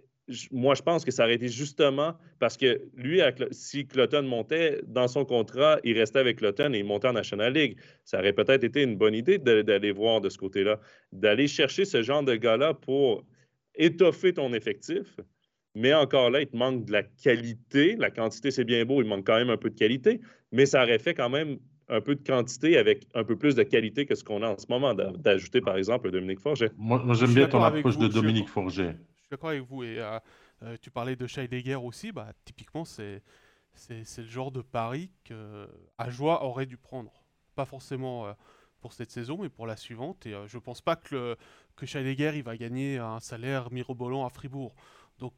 moi, 0.50 0.74
je 0.74 0.82
pense 0.82 1.05
que 1.05 1.10
ça 1.10 1.24
aurait 1.24 1.34
été 1.34 1.48
justement 1.48 2.14
parce 2.38 2.56
que 2.56 2.80
lui, 2.96 3.20
si 3.50 3.86
Cloton 3.86 4.22
montait 4.22 4.80
dans 4.86 5.09
son 5.09 5.24
contrat, 5.24 5.78
il 5.84 5.98
restait 5.98 6.18
avec 6.18 6.38
Cloton 6.38 6.72
et 6.74 6.78
il 6.78 6.84
montait 6.84 7.09
en 7.09 7.14
National 7.14 7.52
League. 7.52 7.76
Ça 8.05 8.18
aurait 8.18 8.32
peut-être 8.32 8.64
été 8.64 8.82
une 8.82 8.96
bonne 8.96 9.14
idée 9.14 9.38
d'aller 9.38 9.92
voir 9.92 10.20
de 10.20 10.28
ce 10.28 10.38
côté-là, 10.38 10.80
d'aller 11.12 11.48
chercher 11.48 11.84
ce 11.84 12.02
genre 12.02 12.22
de 12.22 12.34
gars-là 12.34 12.74
pour 12.74 13.24
étoffer 13.74 14.34
ton 14.34 14.52
effectif. 14.52 15.18
Mais 15.74 15.94
encore 15.94 16.30
là, 16.30 16.40
il 16.40 16.46
te 16.46 16.56
manque 16.56 16.84
de 16.84 16.92
la 16.92 17.02
qualité. 17.02 17.96
La 17.96 18.10
quantité, 18.10 18.50
c'est 18.50 18.64
bien 18.64 18.84
beau, 18.84 19.00
il 19.00 19.09
manque 19.09 19.26
quand 19.26 19.36
même 19.36 19.50
un 19.50 19.56
peu 19.56 19.70
de 19.70 19.78
qualité, 19.78 20.20
mais 20.52 20.66
ça 20.66 20.82
aurait 20.82 20.98
fait 20.98 21.14
quand 21.14 21.30
même 21.30 21.59
un 21.88 22.00
peu 22.02 22.14
de 22.14 22.22
quantité 22.22 22.76
avec 22.76 23.06
un 23.14 23.24
peu 23.24 23.36
plus 23.36 23.55
de 23.55 23.62
qualité 23.62 24.05
que 24.05 24.14
ce 24.14 24.22
qu'on 24.22 24.42
a 24.42 24.48
en 24.48 24.59
ce 24.59 24.66
moment, 24.68 24.92
d'ajouter 24.92 25.62
par 25.62 25.78
exemple 25.78 26.10
Dominique 26.10 26.40
Forget. 26.40 26.70
Moi, 26.76 27.02
j'aime 27.14 27.32
bien 27.32 27.46
ton 27.46 27.62
approche 27.62 27.96
de 27.96 28.09
Dominique 28.09 28.48
Forget 28.48 28.94
suis 29.28 29.36
d'accord 29.36 29.50
avec 29.50 29.62
vous. 29.62 29.84
Et 29.84 29.98
euh, 29.98 30.18
euh, 30.62 30.76
tu 30.80 30.90
parlais 30.90 31.16
de 31.16 31.26
Scheidegger 31.26 31.76
aussi, 31.76 32.12
bah, 32.12 32.32
typiquement, 32.44 32.84
c'est, 32.84 33.22
c'est, 33.74 34.05
le 34.18 34.24
genre 34.24 34.50
de 34.50 34.62
pari 34.62 35.10
que 35.24 35.68
Ajoie 35.98 36.44
aurait 36.44 36.66
dû 36.66 36.76
prendre. 36.76 37.12
Pas 37.55 37.66
forcément 37.66 38.26
euh, 38.26 38.32
pour 38.80 38.92
cette 38.92 39.10
saison, 39.10 39.38
mais 39.42 39.48
pour 39.48 39.66
la 39.66 39.76
suivante. 39.76 40.26
Et 40.26 40.34
je 40.46 40.59
pense 40.59 40.80
pas 40.80 40.96
que, 40.96 41.36
que 41.76 41.86
Scheidegger 41.86 42.32
il 42.36 42.42
va 42.42 42.56
gagner 42.56 42.98
un 42.98 43.20
salaire 43.20 43.70
mirobolant 43.70 44.24
à 44.24 44.30
Fribourg. 44.30 44.74
Donc 45.18 45.34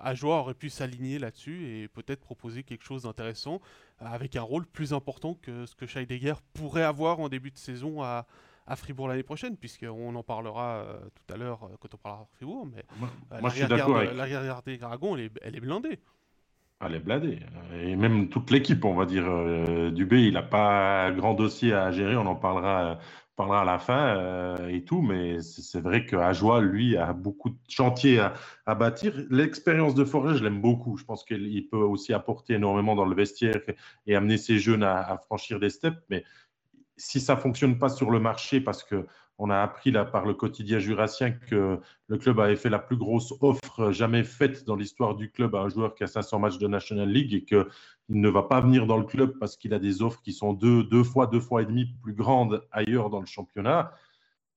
Ajoie 0.00 0.38
aurait 0.38 0.54
pu 0.54 0.70
s'aligner 0.70 1.18
là-dessus 1.18 1.66
et 1.66 1.88
peut-être 1.88 2.20
proposer 2.20 2.62
quelque 2.62 2.84
chose 2.84 3.02
d'intéressant 3.02 3.60
avec 3.98 4.36
un 4.36 4.42
rôle 4.42 4.64
plus 4.64 4.92
important 4.92 5.34
que 5.34 5.66
ce 5.66 5.74
que 5.74 5.86
Scheidegger 5.86 6.34
pourrait 6.52 6.84
avoir 6.84 7.18
en 7.18 7.28
début 7.28 7.50
de 7.50 7.58
saison 7.58 8.00
à, 8.00 8.28
à 8.66 8.76
Fribourg 8.76 9.08
l'année 9.08 9.22
prochaine, 9.22 9.56
puisqu'on 9.56 10.14
en 10.14 10.22
parlera 10.22 10.76
euh, 10.76 10.98
tout 11.14 11.34
à 11.34 11.36
l'heure 11.36 11.64
euh, 11.64 11.76
quand 11.80 11.94
on 11.94 11.98
parlera 11.98 12.24
de 12.24 12.36
Fribourg. 12.36 12.66
Mais 12.66 12.84
moi, 12.98 13.08
euh, 13.32 13.40
moi 13.40 13.50
je 13.50 13.56
suis 13.56 13.66
d'accord 13.66 13.98
avec... 13.98 14.10
Des 14.64 14.78
Dragons, 14.78 15.16
elle 15.16 15.24
est, 15.24 15.32
elle 15.42 15.56
est 15.56 15.60
blindée. 15.60 15.98
Elle 16.80 16.94
est 16.94 17.00
blindée. 17.00 17.38
Et 17.80 17.96
même 17.96 18.28
toute 18.28 18.50
l'équipe, 18.50 18.84
on 18.84 18.94
va 18.94 19.06
dire. 19.06 19.24
Dubé, 19.92 20.24
il 20.24 20.34
n'a 20.34 20.42
pas 20.42 21.12
grand 21.12 21.34
dossier 21.34 21.72
à 21.72 21.90
gérer. 21.92 22.16
On 22.16 22.26
en 22.26 22.34
parlera 22.34 22.98
parlera 23.36 23.62
à 23.62 23.64
la 23.64 23.78
fin 23.78 24.16
euh, 24.16 24.68
et 24.68 24.84
tout, 24.84 25.02
mais 25.02 25.40
c'est 25.42 25.80
vrai 25.80 26.06
qu'Ajoie, 26.06 26.60
lui, 26.60 26.96
a 26.96 27.12
beaucoup 27.12 27.50
de 27.50 27.56
chantiers 27.68 28.20
à, 28.66 28.74
bâtir. 28.74 29.12
L'expérience 29.30 29.94
de 29.94 30.04
Forêt, 30.04 30.36
je 30.36 30.44
l'aime 30.44 30.60
beaucoup. 30.60 30.96
Je 30.96 31.04
pense 31.04 31.24
qu'il 31.24 31.68
peut 31.68 31.76
aussi 31.76 32.12
apporter 32.12 32.54
énormément 32.54 32.94
dans 32.94 33.04
le 33.04 33.14
vestiaire 33.14 33.60
et 34.06 34.14
amener 34.14 34.36
ses 34.36 34.58
jeunes 34.58 34.84
à, 34.84 35.18
franchir 35.26 35.58
des 35.58 35.70
steps. 35.70 35.98
Mais 36.10 36.24
si 36.96 37.20
ça 37.20 37.34
ne 37.34 37.40
fonctionne 37.40 37.78
pas 37.78 37.88
sur 37.88 38.10
le 38.10 38.20
marché, 38.20 38.60
parce 38.60 38.84
que 38.84 39.06
on 39.38 39.50
a 39.50 39.60
appris 39.60 39.90
là, 39.90 40.04
par 40.04 40.26
le 40.26 40.34
quotidien 40.34 40.78
jurassien 40.78 41.32
que 41.32 41.80
le 42.06 42.18
club 42.18 42.38
avait 42.38 42.56
fait 42.56 42.70
la 42.70 42.78
plus 42.78 42.96
grosse 42.96 43.34
offre 43.40 43.90
jamais 43.90 44.22
faite 44.22 44.64
dans 44.64 44.76
l'histoire 44.76 45.16
du 45.16 45.30
club 45.30 45.56
à 45.56 45.60
un 45.60 45.68
joueur 45.68 45.94
qui 45.94 46.04
a 46.04 46.06
500 46.06 46.38
matchs 46.38 46.58
de 46.58 46.68
National 46.68 47.08
League 47.08 47.34
et 47.34 47.44
qu'il 47.44 47.66
ne 48.10 48.28
va 48.28 48.44
pas 48.44 48.60
venir 48.60 48.86
dans 48.86 48.96
le 48.96 49.04
club 49.04 49.36
parce 49.40 49.56
qu'il 49.56 49.74
a 49.74 49.78
des 49.78 50.02
offres 50.02 50.20
qui 50.22 50.32
sont 50.32 50.52
deux, 50.52 50.84
deux 50.84 51.02
fois, 51.02 51.26
deux 51.26 51.40
fois 51.40 51.62
et 51.62 51.66
demi 51.66 51.86
plus 52.02 52.14
grandes 52.14 52.64
ailleurs 52.70 53.10
dans 53.10 53.20
le 53.20 53.26
championnat. 53.26 53.92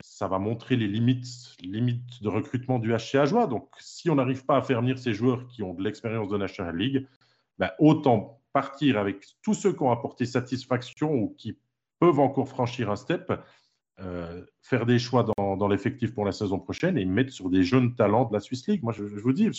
Ça 0.01 0.27
va 0.27 0.37
montrer 0.37 0.75
les 0.75 0.87
limites, 0.87 1.55
limites 1.59 2.21
de 2.21 2.29
recrutement 2.29 2.77
du 2.77 2.93
HC 2.93 3.25
Joie. 3.25 3.47
Donc, 3.47 3.69
si 3.79 4.11
on 4.11 4.15
n'arrive 4.15 4.45
pas 4.45 4.57
à 4.57 4.61
faire 4.61 4.81
venir 4.81 4.99
ces 4.99 5.13
joueurs 5.13 5.47
qui 5.47 5.63
ont 5.63 5.73
de 5.73 5.81
l'expérience 5.81 6.29
de 6.29 6.37
National 6.37 6.77
League, 6.77 7.07
ben, 7.57 7.71
autant 7.79 8.39
partir 8.53 8.99
avec 8.99 9.25
tous 9.41 9.55
ceux 9.55 9.73
qui 9.73 9.81
ont 9.81 9.91
apporté 9.91 10.27
satisfaction 10.27 11.11
ou 11.11 11.33
qui 11.35 11.57
peuvent 11.99 12.19
encore 12.19 12.47
franchir 12.47 12.89
un 12.91 12.95
step 12.95 13.31
euh, 13.99 14.45
faire 14.61 14.85
des 14.85 14.99
choix 14.99 15.25
dans, 15.37 15.67
l'effectif 15.67 16.13
pour 16.13 16.23
la 16.23 16.31
saison 16.31 16.59
prochaine 16.59 16.99
et 16.99 17.05
mettre 17.05 17.33
sur 17.33 17.49
des 17.49 17.63
jeunes 17.63 17.95
talents 17.95 18.25
de 18.25 18.33
la 18.33 18.39
Swiss 18.39 18.67
League. 18.67 18.83
Moi, 18.83 18.93
je, 18.93 19.03
vous 19.03 19.33
dis, 19.33 19.49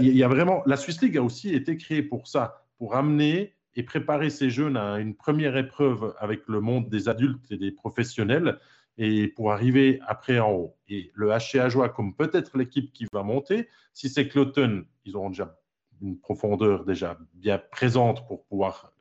il 0.00 0.16
y 0.16 0.22
a 0.22 0.28
vraiment, 0.28 0.62
la 0.64 0.76
Swiss 0.76 1.02
League 1.02 1.18
a 1.18 1.22
aussi 1.22 1.54
été 1.54 1.76
créée 1.76 2.02
pour 2.02 2.26
ça, 2.28 2.64
pour 2.78 2.96
amener 2.96 3.54
et 3.74 3.82
préparer 3.82 4.30
ces 4.30 4.48
jeunes 4.48 4.78
à 4.78 4.98
une 4.98 5.14
première 5.14 5.56
épreuve 5.56 6.14
avec 6.18 6.42
le 6.46 6.60
monde 6.60 6.88
des 6.88 7.10
adultes 7.10 7.50
et 7.50 7.58
des 7.58 7.72
professionnels 7.72 8.58
et 8.96 9.28
pour 9.28 9.52
arriver 9.52 10.00
après 10.06 10.38
en 10.38 10.52
haut. 10.52 10.76
Et 10.88 11.10
le 11.14 11.28
HCA 11.28 11.68
Joie, 11.68 11.90
comme 11.90 12.14
peut-être 12.14 12.56
l'équipe 12.56 12.90
qui 12.92 13.06
va 13.12 13.22
monter, 13.22 13.68
si 13.92 14.08
c'est 14.08 14.28
Cloton, 14.28 14.84
ils 15.04 15.14
auront 15.14 15.30
déjà 15.30 15.58
une 16.00 16.18
profondeur 16.18 16.84
déjà 16.84 17.18
bien 17.34 17.58
présente 17.58 18.26
pour 18.26 18.44
pouvoir 18.44 18.91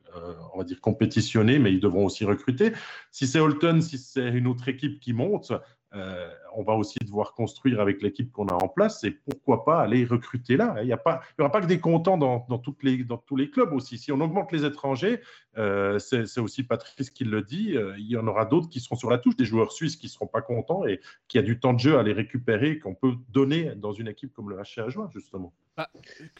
on 0.53 0.57
va 0.57 0.63
dire, 0.63 0.81
compétitionner, 0.81 1.59
mais 1.59 1.71
ils 1.71 1.79
devront 1.79 2.05
aussi 2.05 2.25
recruter. 2.25 2.73
Si 3.11 3.27
c'est 3.27 3.39
Holton, 3.39 3.81
si 3.81 3.97
c'est 3.97 4.29
une 4.29 4.47
autre 4.47 4.67
équipe 4.67 4.99
qui 4.99 5.13
monte, 5.13 5.53
euh, 5.93 6.29
on 6.55 6.63
va 6.63 6.73
aussi 6.73 6.97
devoir 7.01 7.33
construire 7.33 7.81
avec 7.81 8.01
l'équipe 8.01 8.31
qu'on 8.31 8.47
a 8.47 8.53
en 8.53 8.69
place 8.69 9.03
et 9.03 9.11
pourquoi 9.11 9.65
pas 9.65 9.81
aller 9.81 10.05
recruter 10.05 10.55
là. 10.55 10.75
Il 10.81 10.85
n'y 10.85 10.93
aura 10.93 11.51
pas 11.51 11.61
que 11.61 11.65
des 11.65 11.81
comptants 11.81 12.17
dans, 12.17 12.39
toutes 12.59 12.83
les, 12.83 13.03
dans 13.03 13.17
tous 13.17 13.35
les 13.35 13.49
clubs 13.49 13.73
aussi. 13.73 13.97
Si 13.97 14.11
on 14.11 14.21
augmente 14.21 14.53
les 14.53 14.63
étrangers, 14.63 15.19
euh, 15.57 15.99
c'est 15.99 16.39
aussi 16.39 16.63
Patrice 16.63 17.09
qui 17.09 17.25
le 17.25 17.41
dit, 17.41 17.75
il 17.97 18.07
y 18.07 18.15
en 18.15 18.25
aura 18.27 18.45
d'autres 18.45 18.69
qui 18.69 18.79
seront 18.79 18.95
sur 18.95 19.09
la 19.09 19.17
touche, 19.17 19.35
des 19.35 19.45
joueurs 19.45 19.73
suisses 19.73 19.97
qui 19.97 20.05
ne 20.05 20.11
seront 20.11 20.27
pas 20.27 20.41
contents 20.41 20.85
et 20.85 21.01
qui 21.27 21.37
a 21.37 21.41
du 21.41 21.59
temps 21.59 21.73
de 21.73 21.79
jeu 21.79 21.97
à 21.97 22.03
les 22.03 22.13
récupérer 22.13 22.79
qu'on 22.79 22.95
peut 22.95 23.13
donner 23.29 23.75
dans 23.75 23.91
une 23.91 24.07
équipe 24.07 24.33
comme 24.33 24.49
le 24.49 24.57
HCA 24.57 24.87
Joie, 24.87 25.09
justement. 25.13 25.53
Ah, 25.75 25.89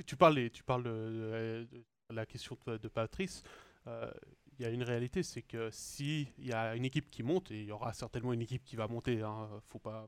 tu 0.06 0.16
parles, 0.16 0.50
tu 0.52 0.64
parles 0.64 1.68
la 2.12 2.26
question 2.26 2.58
de, 2.66 2.88
Patrice, 2.88 3.44
euh, 3.88 4.12
il 4.54 4.62
y 4.62 4.66
a 4.66 4.70
une 4.70 4.84
réalité, 4.84 5.24
c'est 5.24 5.42
que 5.42 5.70
s'il 5.72 6.28
y 6.38 6.54
a 6.54 6.76
une 6.76 6.86
équipe 6.86 7.10
qui 7.10 7.24
monte, 7.24 7.52
et 7.52 7.62
il 7.62 7.66
y 7.66 7.72
aura 7.72 7.94
certainement 7.94 8.34
une 8.34 8.42
équipe 8.42 8.64
qui 8.64 8.76
va 8.76 8.88
monter, 8.88 9.22
hein, 9.22 9.50
faut 9.68 9.80
pas. 9.80 10.08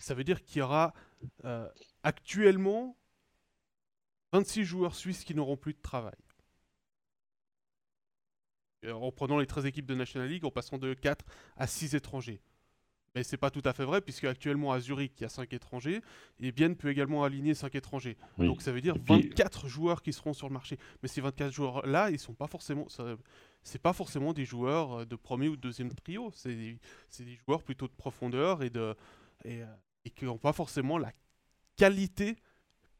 Ça 0.00 0.14
veut 0.14 0.24
dire 0.24 0.44
qu'il 0.44 0.58
y 0.58 0.62
aura 0.62 0.92
euh, 1.44 1.68
actuellement 2.02 2.96
26 4.32 4.64
joueurs 4.64 4.94
suisses 4.96 5.24
qui 5.24 5.34
n'auront 5.34 5.56
plus 5.56 5.74
de 5.74 5.80
travail. 5.80 6.16
En 8.84 9.12
prenant 9.12 9.38
les 9.38 9.46
13 9.46 9.64
équipes 9.64 9.86
de 9.86 9.94
National 9.94 10.28
League, 10.28 10.44
en 10.44 10.50
passant 10.50 10.76
de 10.76 10.92
4 10.92 11.24
à 11.56 11.66
6 11.66 11.94
étrangers. 11.94 12.42
Mais 13.14 13.22
c'est 13.22 13.36
pas 13.36 13.50
tout 13.50 13.62
à 13.64 13.72
fait 13.72 13.84
vrai, 13.84 14.00
puisque 14.00 14.24
actuellement 14.24 14.72
à 14.72 14.80
Zurich, 14.80 15.12
il 15.18 15.22
y 15.22 15.24
a 15.24 15.28
5 15.28 15.52
étrangers, 15.52 16.02
et 16.40 16.50
Bienne 16.50 16.74
peut 16.74 16.90
également 16.90 17.22
aligner 17.22 17.54
5 17.54 17.74
étrangers. 17.76 18.16
Donc 18.38 18.60
ça 18.60 18.72
veut 18.72 18.80
dire 18.80 18.96
24 18.98 19.68
joueurs 19.68 20.02
qui 20.02 20.12
seront 20.12 20.32
sur 20.32 20.48
le 20.48 20.52
marché. 20.52 20.78
Mais 21.02 21.08
ces 21.08 21.20
24 21.20 21.52
joueurs-là, 21.52 22.10
ils 22.10 22.18
sont 22.18 22.34
pas 22.34 22.48
forcément. 22.48 22.86
C'est 23.62 23.80
pas 23.80 23.92
forcément 23.94 24.34
des 24.34 24.44
joueurs 24.44 25.00
euh, 25.00 25.04
de 25.06 25.16
premier 25.16 25.48
ou 25.48 25.56
de 25.56 25.60
deuxième 25.62 25.90
trio. 25.90 26.30
C'est 26.34 26.54
des, 26.54 26.78
des, 27.20 27.38
joueurs 27.46 27.62
plutôt 27.62 27.86
de 27.88 27.94
profondeur 27.94 28.62
et, 28.62 28.68
de, 28.68 28.94
et, 29.42 29.62
euh, 29.62 29.66
et 30.04 30.10
qui 30.10 30.26
n'ont 30.26 30.36
pas 30.36 30.52
forcément 30.52 30.98
la 30.98 31.12
qualité 31.74 32.36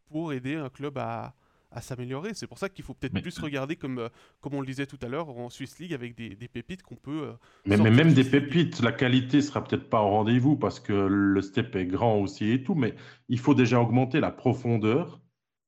pour 0.06 0.32
aider 0.32 0.54
un 0.54 0.70
club 0.70 0.96
à, 0.96 1.34
à 1.74 1.80
s'améliorer. 1.80 2.30
C'est 2.34 2.46
pour 2.46 2.58
ça 2.58 2.68
qu'il 2.68 2.84
faut 2.84 2.94
peut-être 2.94 3.20
plus 3.20 3.38
regarder, 3.38 3.76
comme, 3.76 3.98
euh, 3.98 4.08
comme 4.40 4.54
on 4.54 4.60
le 4.60 4.66
disait 4.66 4.86
tout 4.86 4.98
à 5.02 5.08
l'heure, 5.08 5.28
en 5.28 5.50
Swiss 5.50 5.78
League 5.78 5.92
avec 5.92 6.16
des, 6.16 6.48
pépites 6.48 6.82
qu'on 6.82 6.94
peut. 6.94 7.28
Euh, 7.28 7.32
mais, 7.66 7.76
même 7.76 8.14
des 8.14 8.24
pépites, 8.24 8.80
la 8.80 8.92
qualité 8.92 9.42
sera 9.42 9.62
peut-être 9.62 9.90
pas 9.90 10.00
au 10.02 10.08
rendez-vous 10.08 10.56
parce 10.56 10.80
que 10.80 10.92
le 10.92 11.42
step 11.42 11.74
est 11.76 11.86
grand 11.86 12.20
aussi 12.20 12.50
et 12.50 12.62
tout, 12.62 12.74
mais 12.74 12.94
il 13.28 13.38
faut 13.38 13.54
déjà 13.54 13.80
augmenter 13.80 14.20
la 14.20 14.30
profondeur, 14.30 15.20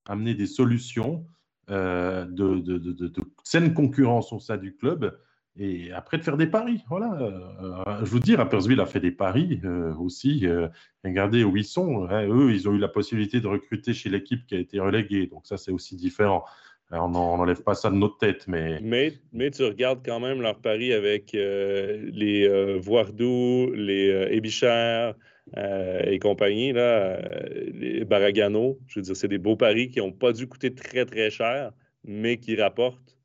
amener 0.07 0.35
des 0.35 0.47
solutions 0.47 1.27
euh, 1.71 2.25
de, 2.27 2.61
de, 2.61 2.79
de, 2.79 2.93
de, 2.93 3.13
saine 3.43 3.75
concurrence 3.75 4.33
au 4.33 4.39
sein 4.39 4.57
du 4.57 4.77
club 4.77 5.19
et 5.59 5.93
après 5.93 6.19
de 6.19 6.23
faire 6.23 6.37
des 6.37 6.47
paris. 6.47 6.83
Voilà. 6.89 7.13
Euh, 7.21 8.05
je 8.05 8.11
vous 8.11 8.19
dis, 8.19 8.35
Rapperswil 8.35 8.81
a 8.81 8.87
fait 8.87 9.01
des 9.01 9.11
paris 9.11 9.61
euh, 9.65 9.95
aussi. 9.95 10.47
Euh, 10.47 10.69
regardez 11.05 11.45
où 11.45 11.57
ils 11.57 11.65
sont. 11.65 12.07
Hein. 12.11 12.27
eux, 12.29 12.53
ils 12.53 12.69
ont 12.69 12.75
eu 12.75 12.79
la 12.79 12.89
possibilité 12.89 13.41
de 13.41 13.47
recruter 13.47 13.95
chez 13.95 14.11
l'équipe 14.11 14.47
qui 14.47 14.55
a 14.55 14.59
été 14.59 14.81
reléguée. 14.81 15.27
Donc 15.27 15.47
ça, 15.47 15.57
c'est 15.57 15.73
aussi 15.73 15.97
différent. 15.97 16.45
on 16.91 17.09
n'enlève 17.09 17.63
pas 17.63 17.75
ça 17.75 17.91
de 17.91 17.97
notre 17.97 18.19
tête. 18.19 18.47
Mais... 18.49 18.81
mais... 19.33 19.51
Tu 19.51 19.65
regardes 19.65 20.05
quand 20.05 20.21
même 20.21 20.43
leurs 20.43 20.61
paris 20.61 20.93
avec 20.93 21.33
les 21.33 22.79
Voardou, 22.79 23.73
les 23.75 24.29
Ébichères 24.31 25.15
et 25.57 26.19
compagnie, 26.19 26.73
là, 26.73 27.19
les 27.73 28.05
Baragano. 28.05 28.79
Je 28.89 28.99
veux 28.99 29.05
dire, 29.05 29.17
c'est 29.17 29.29
des 29.29 29.39
beaux 29.39 29.57
paris 29.57 29.89
qui 29.89 30.01
n'ont 30.01 30.13
pas 30.13 30.33
dû 30.33 30.47
coûter 30.47 30.75
très, 30.75 31.07
très 31.07 31.31
cher, 31.31 31.73
mais 32.05 32.37
qui 32.37 32.57
rapportent 32.57 33.16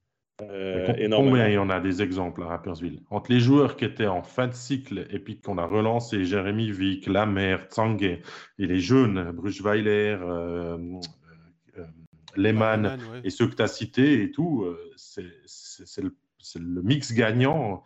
euh, 0.42 1.10
combien 1.10 1.48
il 1.48 1.54
y 1.54 1.58
en 1.58 1.70
a 1.70 1.80
des 1.80 2.02
exemples 2.02 2.44
à 2.44 2.48
Rapperswil 2.48 3.02
Entre 3.10 3.32
les 3.32 3.40
joueurs 3.40 3.76
qui 3.76 3.86
étaient 3.86 4.08
en 4.08 4.24
fin 4.24 4.48
de 4.48 4.54
cycle 4.54 5.08
et 5.10 5.20
puis 5.20 5.40
qu'on 5.40 5.58
a 5.58 5.66
relancé, 5.66 6.26
Jérémy 6.26 6.72
Vick, 6.72 7.08
Lamère, 7.08 7.68
Tsangé, 7.68 8.22
et 8.58 8.66
les 8.66 8.80
jeunes, 8.80 9.32
Bruchweiler, 9.32 10.18
euh, 10.22 11.00
euh, 11.78 11.86
Lehmann 12.36 12.98
et 13.24 13.30
ceux 13.30 13.48
que 13.48 13.56
tu 13.56 13.62
as 13.62 13.68
cités 13.68 14.24
et 14.24 14.32
tout, 14.32 14.66
c'est 14.96 15.22
le, 16.02 16.16
le, 16.56 16.82
mix 16.82 17.14
gagnant. 17.14 17.84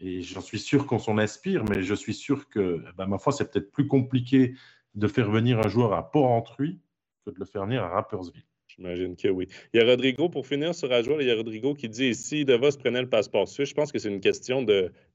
Et 0.00 0.22
j'en 0.22 0.40
suis 0.40 0.58
sûr 0.58 0.86
qu'on 0.86 0.98
s'en 0.98 1.18
inspire, 1.18 1.64
mais 1.64 1.82
je 1.82 1.94
suis 1.94 2.14
sûr 2.14 2.48
que, 2.48 2.84
bah, 2.96 3.06
ma 3.06 3.18
foi, 3.18 3.32
c'est 3.32 3.50
peut-être 3.50 3.70
plus 3.70 3.86
compliqué 3.86 4.54
de 4.94 5.08
faire 5.08 5.30
venir 5.30 5.60
un 5.60 5.68
joueur 5.68 5.92
à 5.94 6.10
Port-Entruy 6.10 6.80
que 7.24 7.30
de 7.30 7.38
le 7.38 7.44
faire 7.44 7.64
venir 7.64 7.84
à 7.84 7.88
Rapperswil. 7.88 8.44
J'imagine 8.76 9.14
que 9.14 9.28
oui. 9.28 9.46
Il 9.72 9.80
y 9.80 9.82
a 9.82 9.86
Rodrigo, 9.86 10.28
pour 10.28 10.46
finir 10.46 10.74
sur 10.74 10.90
Ajoie, 10.92 11.16
il 11.20 11.28
y 11.28 11.30
a 11.30 11.36
Rodrigo 11.36 11.74
qui 11.74 11.88
dit 11.88 12.14
si 12.14 12.44
Devos 12.44 12.76
prenait 12.78 13.02
le 13.02 13.08
passeport 13.08 13.46
suisse, 13.46 13.68
je 13.68 13.74
pense 13.74 13.92
que 13.92 13.98
c'est 13.98 14.08
une 14.08 14.20
question 14.20 14.66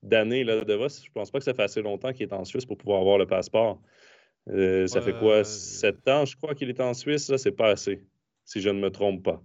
d'années. 0.02 0.45
Devos, 0.45 1.03
je 1.03 1.11
pense 1.14 1.30
pas 1.30 1.40
que 1.40 1.45
ça 1.45 1.53
fait 1.53 1.64
assez 1.64 1.81
longtemps 1.81 2.14
qu'il 2.14 2.23
est 2.27 2.34
en 2.34 2.45
Suisse 2.45 2.65
pour 2.65 2.77
pouvoir 2.77 3.02
avoir 3.02 3.18
le 3.18 3.26
passeport. 3.26 3.81
Euh, 4.49 4.88
ça 4.88 5.02
fait 5.02 5.14
quoi? 5.14 5.44
Sept 5.44 6.07
ans, 6.07 6.26
je 6.26 6.36
crois 6.38 6.56
qu'il 6.56 6.69
est 6.69 6.80
en 6.80 6.94
Suisse. 6.94 7.30
Là, 7.30 7.38
c'est 7.38 7.52
pas 7.52 7.69
assez, 7.69 8.02
si 8.45 8.61
je 8.61 8.69
ne 8.69 8.80
me 8.80 8.90
trompe 8.90 9.23
pas. 9.23 9.44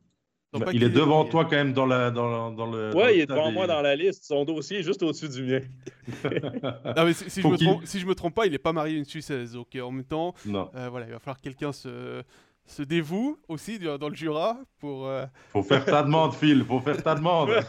il 0.72 0.84
est 0.84 0.88
devant 0.88 1.24
toi 1.24 1.44
quand 1.44 1.56
même 1.56 1.72
dans, 1.72 1.86
la, 1.86 2.10
dans, 2.10 2.52
dans 2.52 2.70
le. 2.70 2.92
Oui, 2.94 3.14
il 3.14 3.20
est 3.22 3.26
devant 3.26 3.50
moi 3.50 3.66
dans 3.66 3.82
la 3.82 3.96
liste. 3.96 4.24
Son 4.24 4.44
dossier 4.44 4.78
est 4.78 4.82
juste 4.84 5.02
au-dessus 5.02 5.28
du 5.28 5.42
mien. 5.42 5.60
non, 6.96 7.04
mais 7.04 7.12
si, 7.12 7.42
je 7.42 7.48
me 7.48 7.56
trompe, 7.56 7.84
si 7.84 7.98
je 7.98 8.06
me 8.06 8.14
trompe 8.14 8.34
pas, 8.34 8.46
il 8.46 8.52
n'est 8.52 8.58
pas 8.58 8.72
marié 8.72 8.94
à 8.94 8.98
une 8.98 9.04
Suissaise. 9.04 9.56
Ok, 9.56 9.76
en 9.82 9.90
même 9.90 10.04
temps, 10.04 10.34
euh, 10.46 10.88
voilà, 10.88 11.06
il 11.06 11.12
va 11.12 11.18
falloir 11.18 11.36
que 11.36 11.42
quelqu'un 11.42 11.72
se 11.72 12.22
se 12.66 12.82
dévoue 12.82 13.38
aussi 13.48 13.78
dans 13.78 14.08
le 14.08 14.14
Jura 14.14 14.58
pour. 14.78 15.06
Euh, 15.06 15.26
faut 15.50 15.62
faire 15.62 15.84
ta 15.84 16.02
demande, 16.02 16.34
Phil. 16.34 16.64
Faut 16.64 16.80
faire 16.80 17.02
ta 17.02 17.14
demande. 17.14 17.50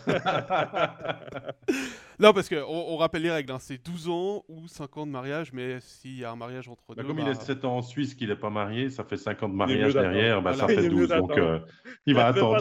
non, 2.20 2.34
parce 2.34 2.48
qu'on 2.48 2.64
on 2.66 2.98
rappelle 2.98 3.24
les 3.24 3.32
règles. 3.32 3.52
Hein. 3.52 3.60
C'est 3.60 3.84
12 3.84 4.10
ans 4.10 4.44
ou 4.48 4.68
5 4.68 4.98
ans 4.98 5.06
de 5.06 5.12
mariage, 5.12 5.52
mais 5.52 5.80
s'il 5.82 6.18
y 6.18 6.24
a 6.24 6.32
un 6.32 6.36
mariage 6.36 6.70
entre 6.70 6.84
bah, 6.90 7.02
deux. 7.02 7.08
Comme 7.08 7.20
il 7.20 7.28
est 7.28 7.36
7 7.36 7.66
ans 7.66 7.78
en 7.78 7.82
Suisse, 7.82 8.16
qu'il 8.16 8.30
n'est 8.30 8.36
pas 8.36 8.50
marié, 8.50 8.90
ça 8.90 9.04
fait 9.04 9.18
5 9.18 9.44
ans 9.44 9.50
de 9.50 9.56
mariage 9.56 9.94
derrière, 9.94 10.42
bah, 10.42 10.54
ça 10.54 10.68
fait 10.68 10.88
12. 10.88 11.10
Donc, 11.10 11.38
euh, 11.38 11.60
il 12.06 12.16
va 12.16 12.28
attendre. 12.28 12.60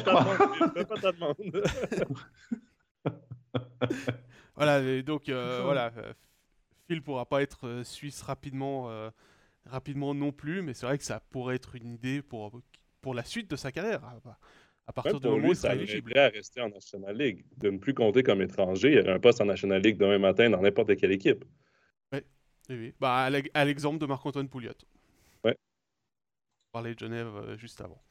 Fais 0.75 0.85
pas 0.85 0.97
ta 0.97 1.13
demande. 1.13 1.37
voilà, 4.57 4.81
et 4.81 5.03
donc, 5.03 5.29
euh, 5.29 5.61
voilà. 5.63 5.93
Phil 6.89 7.01
pourra 7.01 7.25
pas 7.27 7.43
être 7.43 7.83
suisse 7.85 8.21
rapidement 8.23 8.91
rapidement 9.67 10.15
non 10.15 10.33
plus, 10.33 10.63
mais 10.63 10.75
c'est 10.75 10.87
vrai 10.87 10.99
que 10.99 11.05
ça 11.05 11.21
pourrait 11.31 11.57
être 11.57 11.75
une 11.75 11.95
idée 11.95 12.23
pour, 12.23 12.61
pour 13.01 13.15
la 13.15 13.25
suite 13.25 13.51
de 13.51 13.57
sa 13.57 13.73
carrière. 13.73 14.03
À, 14.87 14.93
partir 14.93 15.19
de 15.21 15.29
moment 15.29 15.49
où 15.49 15.53
il 15.53 15.57
sera 15.57 15.75
éligible. 15.75 16.17
à 16.19 16.29
rester 16.29 16.61
en 16.61 16.69
National 16.69 17.17
League, 17.17 17.45
de 17.57 17.71
ne 17.71 17.79
plus 17.79 17.95
compter 17.95 18.23
comme 18.23 18.43
étranger. 18.43 18.89
Il 18.89 19.05
y 19.05 19.09
a 19.09 19.15
un 19.15 19.21
poste 19.21 19.41
en 19.41 19.47
National 19.47 19.81
League 19.81 19.97
demain 19.97 20.19
matin 20.19 20.51
dans 20.51 20.61
n'importe 20.61 20.97
quelle 20.97 21.13
équipe. 21.13 21.45
Oui, 22.13 22.21
oui. 22.69 22.95
Bah, 23.01 23.29
à 23.55 23.65
l'exemple 23.65 23.99
de 23.99 24.07
Marc-Antoine 24.07 24.49
Pouliot. 24.49 24.73
Oui. 25.45 25.53
On 25.53 26.73
parlait 26.73 26.95
de 26.95 26.99
Genève 26.99 27.35
euh, 27.35 27.57
juste 27.57 27.81
avant. 27.81 28.03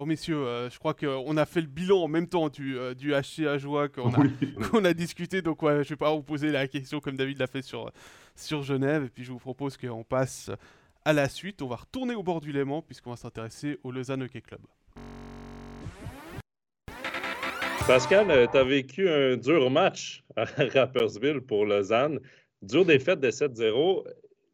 Bon, 0.00 0.06
messieurs, 0.06 0.68
je 0.70 0.78
crois 0.78 0.94
qu'on 0.94 1.36
a 1.36 1.44
fait 1.44 1.60
le 1.60 1.66
bilan 1.66 2.04
en 2.04 2.06
même 2.06 2.28
temps 2.28 2.48
du, 2.48 2.76
du 2.96 3.12
HCA 3.12 3.58
Joie 3.58 3.88
qu'on 3.88 4.12
a, 4.12 4.88
a, 4.88 4.94
discuté. 4.94 5.42
Donc, 5.42 5.60
ouais, 5.64 5.82
je 5.82 5.88
vais 5.88 5.96
pas 5.96 6.14
vous 6.14 6.22
poser 6.22 6.52
la 6.52 6.68
question 6.68 7.00
comme 7.00 7.16
David 7.16 7.38
l'a 7.38 7.48
fait 7.48 7.62
sur, 7.62 7.90
sur 8.36 8.62
Genève. 8.62 9.02
Et 9.06 9.08
puis, 9.08 9.24
je 9.24 9.32
vous 9.32 9.40
propose 9.40 9.76
qu'on 9.76 10.04
passe 10.04 10.52
à 11.04 11.12
la 11.12 11.28
suite. 11.28 11.62
On 11.62 11.66
va 11.66 11.74
retourner 11.74 12.14
au 12.14 12.22
bord 12.22 12.40
du 12.40 12.52
Léman 12.52 12.80
puisqu'on 12.80 13.10
va 13.10 13.16
s'intéresser 13.16 13.80
au 13.82 13.90
Lausanne 13.90 14.22
Hockey 14.22 14.40
Club. 14.40 14.60
Pascal, 17.84 18.30
euh, 18.30 18.46
tu 18.46 18.56
as 18.56 18.62
vécu 18.62 19.08
un 19.08 19.36
dur 19.36 19.68
match 19.68 20.22
à 20.36 20.44
Rappersville 20.74 21.40
pour 21.40 21.66
Lausanne. 21.66 22.20
Dure 22.62 22.84
défaite 22.84 23.18
de 23.18 23.32
7-0. 23.32 24.04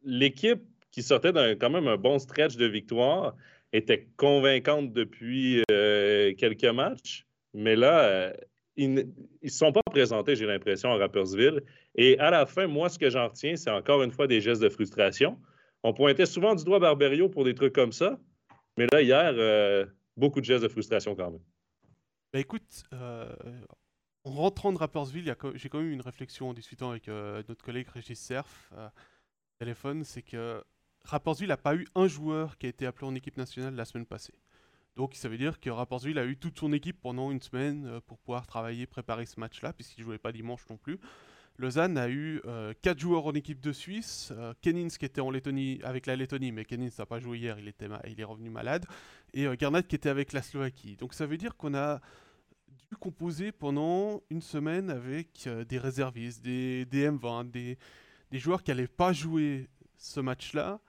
L'équipe 0.04 0.62
qui 0.90 1.02
sortait 1.02 1.34
d'un 1.34 1.54
quand 1.54 1.68
même 1.68 1.88
un 1.88 1.98
bon 1.98 2.18
stretch 2.18 2.56
de 2.56 2.64
victoire 2.64 3.34
était 3.76 4.09
convaincante 4.16 4.92
depuis 4.92 5.62
euh, 5.70 6.34
quelques 6.36 6.64
matchs, 6.64 7.26
mais 7.52 7.76
là, 7.76 8.05
euh, 8.05 8.32
ils 8.76 8.94
ne 8.94 9.48
sont 9.48 9.72
pas 9.72 9.82
présentés, 9.90 10.36
j'ai 10.36 10.46
l'impression, 10.46 10.90
à 10.90 10.96
Rappersville. 10.96 11.62
Et 11.94 12.18
à 12.18 12.30
la 12.30 12.46
fin, 12.46 12.66
moi, 12.66 12.88
ce 12.88 12.98
que 12.98 13.10
j'en 13.10 13.28
retiens, 13.28 13.56
c'est 13.56 13.70
encore 13.70 14.02
une 14.02 14.10
fois 14.10 14.26
des 14.26 14.40
gestes 14.40 14.62
de 14.62 14.68
frustration. 14.68 15.38
On 15.82 15.92
pointait 15.92 16.26
souvent 16.26 16.55
du 16.55 16.64
doigt 16.64 16.78
Barberio 16.78 17.28
pour 17.28 17.44
des 17.44 17.55
trucs 17.55 17.74
comme 17.74 17.92
ça, 17.92 18.18
mais 18.76 18.86
là, 18.90 19.02
hier, 19.02 19.86
beaucoup 20.16 20.40
de 20.40 20.44
gestes 20.44 20.62
de 20.62 20.68
frustration 20.68 21.14
quand 21.14 21.30
même. 21.30 21.40
Bah 22.34 22.40
écoute, 22.40 22.82
euh, 22.92 23.32
en 24.24 24.32
rentrant 24.32 24.72
de 24.72 24.78
Rappersville, 24.78 25.36
j'ai 25.55 25.68
quand 25.68 25.78
même 25.78 25.88
eu 25.88 25.92
une 25.92 26.01
réflexion 26.01 26.48
en 26.48 26.52
discutant 26.52 26.90
avec 26.90 27.06
euh, 27.06 27.44
notre 27.48 27.64
collègue 27.64 27.86
Régis 27.88 28.18
Cerf 28.18 28.72
euh, 28.76 28.88
téléphone, 29.60 30.02
c'est 30.02 30.22
que 30.22 30.60
Rappersville 31.05 31.48
n'a 31.48 31.56
pas 31.56 31.74
eu 31.74 31.86
un 31.94 32.06
joueur 32.06 32.59
qui 32.59 32.66
a 32.66 32.68
été 32.68 32.86
appelé 32.86 33.06
en 33.06 33.14
équipe 33.14 33.36
nationale 33.36 33.74
la 33.74 33.85
semaine 33.85 34.06
passée. 34.06 34.35
Donc 34.97 35.14
ça 35.14 35.28
veut 35.28 35.39
dire 35.39 35.60
que 35.60 35.70
Rappersville 35.70 36.18
a 36.18 36.24
eu 36.24 36.36
toute 36.36 36.59
son 36.59 36.72
équipe 36.72 37.01
pendant 37.01 37.31
une 37.31 37.40
semaine 37.40 38.01
pour 38.06 38.18
pouvoir 38.18 38.47
travailler, 38.47 38.86
préparer 38.86 39.26
ce 39.26 39.40
match-là, 39.40 39.72
puisqu'il 39.72 40.01
ne 40.02 40.06
jouait 40.06 40.18
pas 40.18 40.32
dimanche 40.32 40.62
non 40.70 40.76
plus. 40.76 40.98
Lausanne 41.56 41.98
a 41.98 42.09
eu 42.09 42.40
4 42.82 42.98
joueurs 42.98 43.26
en 43.26 43.32
équipe 43.32 43.60
de 43.60 43.72
Suisse. 43.72 44.32
Kenins 44.60 44.89
qui 44.89 45.05
était 45.05 45.20
en 45.20 45.31
Lettonie 45.31 45.81
avec 45.85 46.06
la 46.06 46.16
Lettonie, 46.16 46.52
mais 46.52 46.64
Kenins 46.64 46.90
n'a 46.98 47.06
pas 47.06 47.20
joué 47.20 47.39
hier, 47.39 47.59
il, 47.59 47.68
est 47.68 48.24
revenu 48.24 48.51
malade. 48.51 48.86
Et 49.32 49.47
Garnat 49.56 49.82
qui 49.82 49.94
était 49.94 50.09
avec 50.09 50.32
la 50.32 50.43
Slovaquie. 50.43 50.97
Donc 50.97 51.14
ça 51.14 51.26
veut 51.26 51.36
dire 51.36 51.56
qu'on 51.56 51.74
a 51.74 52.01
dû 52.90 52.97
composer 52.97 53.52
pendant 53.52 54.22
une 54.31 54.43
semaine 54.43 54.90
avec 54.90 55.47
euh, 55.47 55.64
des 55.64 55.78
réservistes, 55.78 56.43
des, 56.43 56.86
M20, 56.86 57.51
des, 57.51 57.78
joueurs 58.32 58.62
qui 58.62 58.70
n'allaient 58.70 58.89
pas 58.89 59.12
jouer 59.12 59.68
ce 59.97 60.20
match-là. 60.20 60.81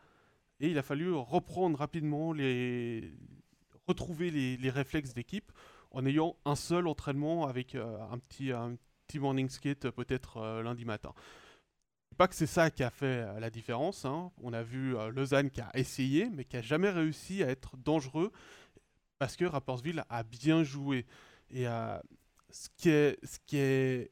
Et 0.60 0.70
il 0.70 0.78
a 0.78 0.84
fallu 0.84 1.12
reprendre 1.14 1.78
rapidement, 1.78 2.34
les, 2.34 3.14
retrouver 3.88 4.32
les, 4.32 4.70
réflexes 4.70 5.14
d'équipe 5.14 5.52
en 5.92 6.06
ayant 6.06 6.36
un 6.46 6.56
seul 6.56 6.88
entraînement 6.88 7.48
avec 7.48 7.76
euh, 7.76 7.98
un, 8.12 8.18
petit, 8.18 8.52
petit 9.08 9.20
morning 9.20 9.50
skate 9.50 9.90
peut-être 9.92 10.38
euh, 10.38 10.64
lundi 10.64 10.86
matin. 10.86 11.14
Pas 12.18 12.28
que 12.28 12.36
c'est 12.36 12.48
ça 12.48 12.72
qui 12.72 12.84
a 12.84 12.90
fait 12.90 13.26
la 13.42 13.50
différence. 13.50 14.06
Hein. 14.06 14.32
On 14.42 14.54
a 14.54 14.64
vu 14.64 14.96
Lausanne 15.12 15.50
qui 15.50 15.60
a 15.60 15.70
essayé, 15.74 16.30
mais 16.30 16.46
qui 16.46 16.56
a 16.56 16.62
jamais 16.62 16.90
réussi 16.90 17.44
à 17.44 17.50
être 17.50 17.76
dangereux 17.76 18.32
parce 19.20 19.36
que 19.36 19.46
Rappersville 19.46 20.04
a 20.10 20.24
bien 20.24 20.64
joué. 20.64 21.06
Et 21.50 21.68
euh, 21.68 21.98
ce, 22.50 22.70
qui 22.78 22.90
est, 22.90 23.18
ce 23.26 23.38
qui 23.46 23.58
est 23.58 24.12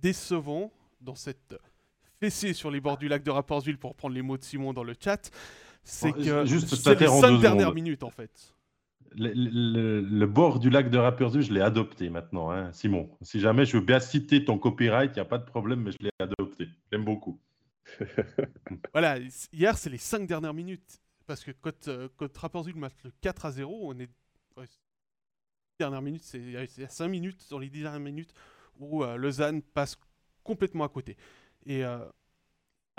décevant 0.00 0.72
dans 1.00 1.14
cette 1.14 1.56
fessée 2.18 2.52
sur 2.52 2.70
les 2.70 2.80
bords 2.80 2.98
du 2.98 3.08
lac 3.08 3.22
de 3.22 3.30
Rapportville, 3.30 3.78
pour 3.78 3.94
prendre 3.94 4.14
les 4.14 4.22
mots 4.22 4.36
de 4.36 4.42
Simon 4.42 4.72
dans 4.72 4.84
le 4.84 4.94
chat, 4.98 5.30
c'est 5.82 6.12
que 6.12 6.46
c'est 6.46 7.00
les 7.00 7.06
cinq 7.08 7.40
dernières 7.40 7.74
minutes 7.74 8.02
en 8.02 8.10
fait. 8.10 8.54
Le, 9.16 10.24
bord 10.26 10.60
du 10.60 10.70
lac 10.70 10.88
de 10.88 10.96
Rappersville, 10.96 11.42
je 11.42 11.52
l'ai 11.52 11.60
adopté 11.60 12.10
maintenant, 12.10 12.50
hein, 12.50 12.72
Simon. 12.72 13.10
Si 13.22 13.40
jamais 13.40 13.64
je 13.64 13.76
veux 13.76 13.82
bien 13.82 13.98
citer 13.98 14.44
ton 14.44 14.56
copyright, 14.56 15.10
il 15.12 15.14
n'y 15.14 15.20
a 15.20 15.24
pas 15.24 15.38
de 15.38 15.44
problème, 15.44 15.82
mais 15.82 15.90
je 15.90 15.98
l'ai 16.00 16.10
adopté. 16.20 16.68
J'aime 16.92 17.04
beaucoup. 17.04 17.40
voilà, 18.92 19.18
hier, 19.52 19.76
c'est 19.76 19.90
les 19.90 19.98
cinq 19.98 20.28
dernières 20.28 20.54
minutes. 20.54 21.00
Parce 21.26 21.44
que 21.44 21.50
quand, 21.60 21.88
euh, 21.88 22.08
quand 22.16 22.36
Rappersville 22.38 22.76
marque 22.76 23.02
le 23.04 23.12
4 23.20 23.46
à 23.46 23.50
0, 23.52 23.80
on 23.82 23.98
est 23.98 24.08
dernières 25.80 26.02
minutes, 26.02 26.22
c'est 26.24 26.38
il 26.38 26.52
y 26.52 26.84
a 26.84 26.88
5 26.88 27.08
minutes, 27.08 27.46
dans 27.50 27.58
les 27.58 27.68
10 27.68 27.82
dernières 27.82 28.00
minutes, 28.00 28.32
où 28.78 29.02
euh, 29.02 29.16
Lausanne 29.16 29.62
passe 29.62 29.96
complètement 30.44 30.84
à 30.84 30.88
côté. 30.88 31.16
Et 31.66 31.84
euh, 31.84 31.98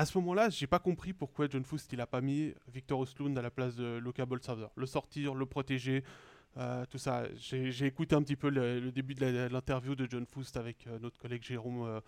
à 0.01 0.05
ce 0.05 0.17
moment-là, 0.17 0.49
j'ai 0.49 0.65
pas 0.65 0.79
compris 0.79 1.13
pourquoi 1.13 1.47
John 1.47 1.63
Foust 1.63 1.93
il 1.93 2.01
a 2.01 2.07
pas 2.07 2.21
mis 2.21 2.55
Victor 2.73 2.99
Oslund 2.99 3.37
à 3.37 3.41
la 3.43 3.51
place 3.51 3.75
de 3.75 3.99
Luca 4.03 4.25
Bolsaver. 4.25 4.65
Le 4.75 4.87
sortir, 4.87 5.35
le 5.35 5.45
protéger, 5.45 6.03
euh, 6.57 6.87
tout 6.89 6.97
ça. 6.97 7.25
J'ai 7.35 7.85
écouté 7.85 8.15
un 8.15 8.23
petit 8.23 8.35
peu 8.35 8.49
le, 8.49 8.91
début 8.91 9.13
de 9.13 9.47
l'interview 9.51 9.93
de 9.93 10.07
John 10.09 10.25
Foust 10.25 10.57
avec 10.57 10.87
notre 11.01 11.19
collègue 11.19 11.43
Jérôme 11.43 12.01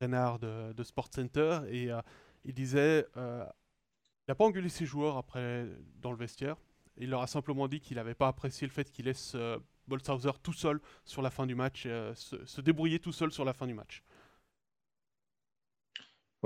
Renard 0.00 0.40
de, 0.40 0.72
de, 0.72 0.82
Center 0.82 1.60
et 1.70 1.90
il 2.44 2.52
disait 2.52 3.06
il 3.14 4.26
n'a 4.28 4.34
pas 4.34 4.44
engueulé 4.44 4.68
ses 4.68 4.84
joueurs 4.84 5.16
après 5.16 5.68
dans 6.02 6.10
le 6.10 6.18
vestiaire. 6.18 6.56
Il 6.96 7.10
leur 7.10 7.22
a 7.22 7.28
simplement 7.28 7.68
dit 7.68 7.78
qu'il 7.78 7.96
n'avait 7.96 8.14
pas 8.14 8.26
apprécié 8.26 8.66
le 8.66 8.72
fait 8.72 8.90
qu'il 8.90 9.04
laisse 9.04 9.36
Bolshauser 9.86 10.32
tout 10.42 10.52
seul 10.52 10.80
sur 11.04 11.22
la 11.22 11.30
fin 11.30 11.46
du 11.46 11.54
match, 11.54 11.84
euh, 11.86 12.12
se, 12.14 12.60
débrouiller 12.60 12.98
tout 12.98 13.12
seul 13.12 13.30
sur 13.30 13.44
la 13.44 13.52
fin 13.52 13.66
du 13.66 13.74
match. 13.74 14.02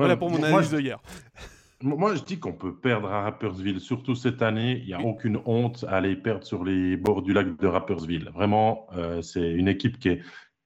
Voilà 0.01 0.16
pour 0.16 0.31
mon 0.31 0.43
analyse 0.43 0.70
de 0.70 0.81
hier. 0.81 0.98
Moi, 1.82 2.14
je 2.14 2.22
dis 2.22 2.39
qu'on 2.39 2.52
peut 2.52 2.74
perdre 2.74 3.10
à 3.10 3.22
Rappersville, 3.22 3.81
surtout 3.81 4.14
cette 4.14 4.43
année. 4.43 4.81
Il 4.82 4.86
n'y 4.86 4.93
a 4.93 5.01
aucune 5.01 5.40
honte 5.47 5.85
à 5.89 5.97
aller 5.97 6.14
perdre 6.14 6.44
sur 6.44 6.62
les 6.62 6.98
bords 6.98 7.22
du 7.22 7.32
lac 7.32 7.56
de 7.56 7.66
Rappersville. 7.66 8.31
Vraiment, 8.35 8.86
euh, 8.94 9.22
c'est 9.22 9.51
une 9.51 9.66
équipe 9.66 9.98
qui 9.98 10.10
est 10.10 10.22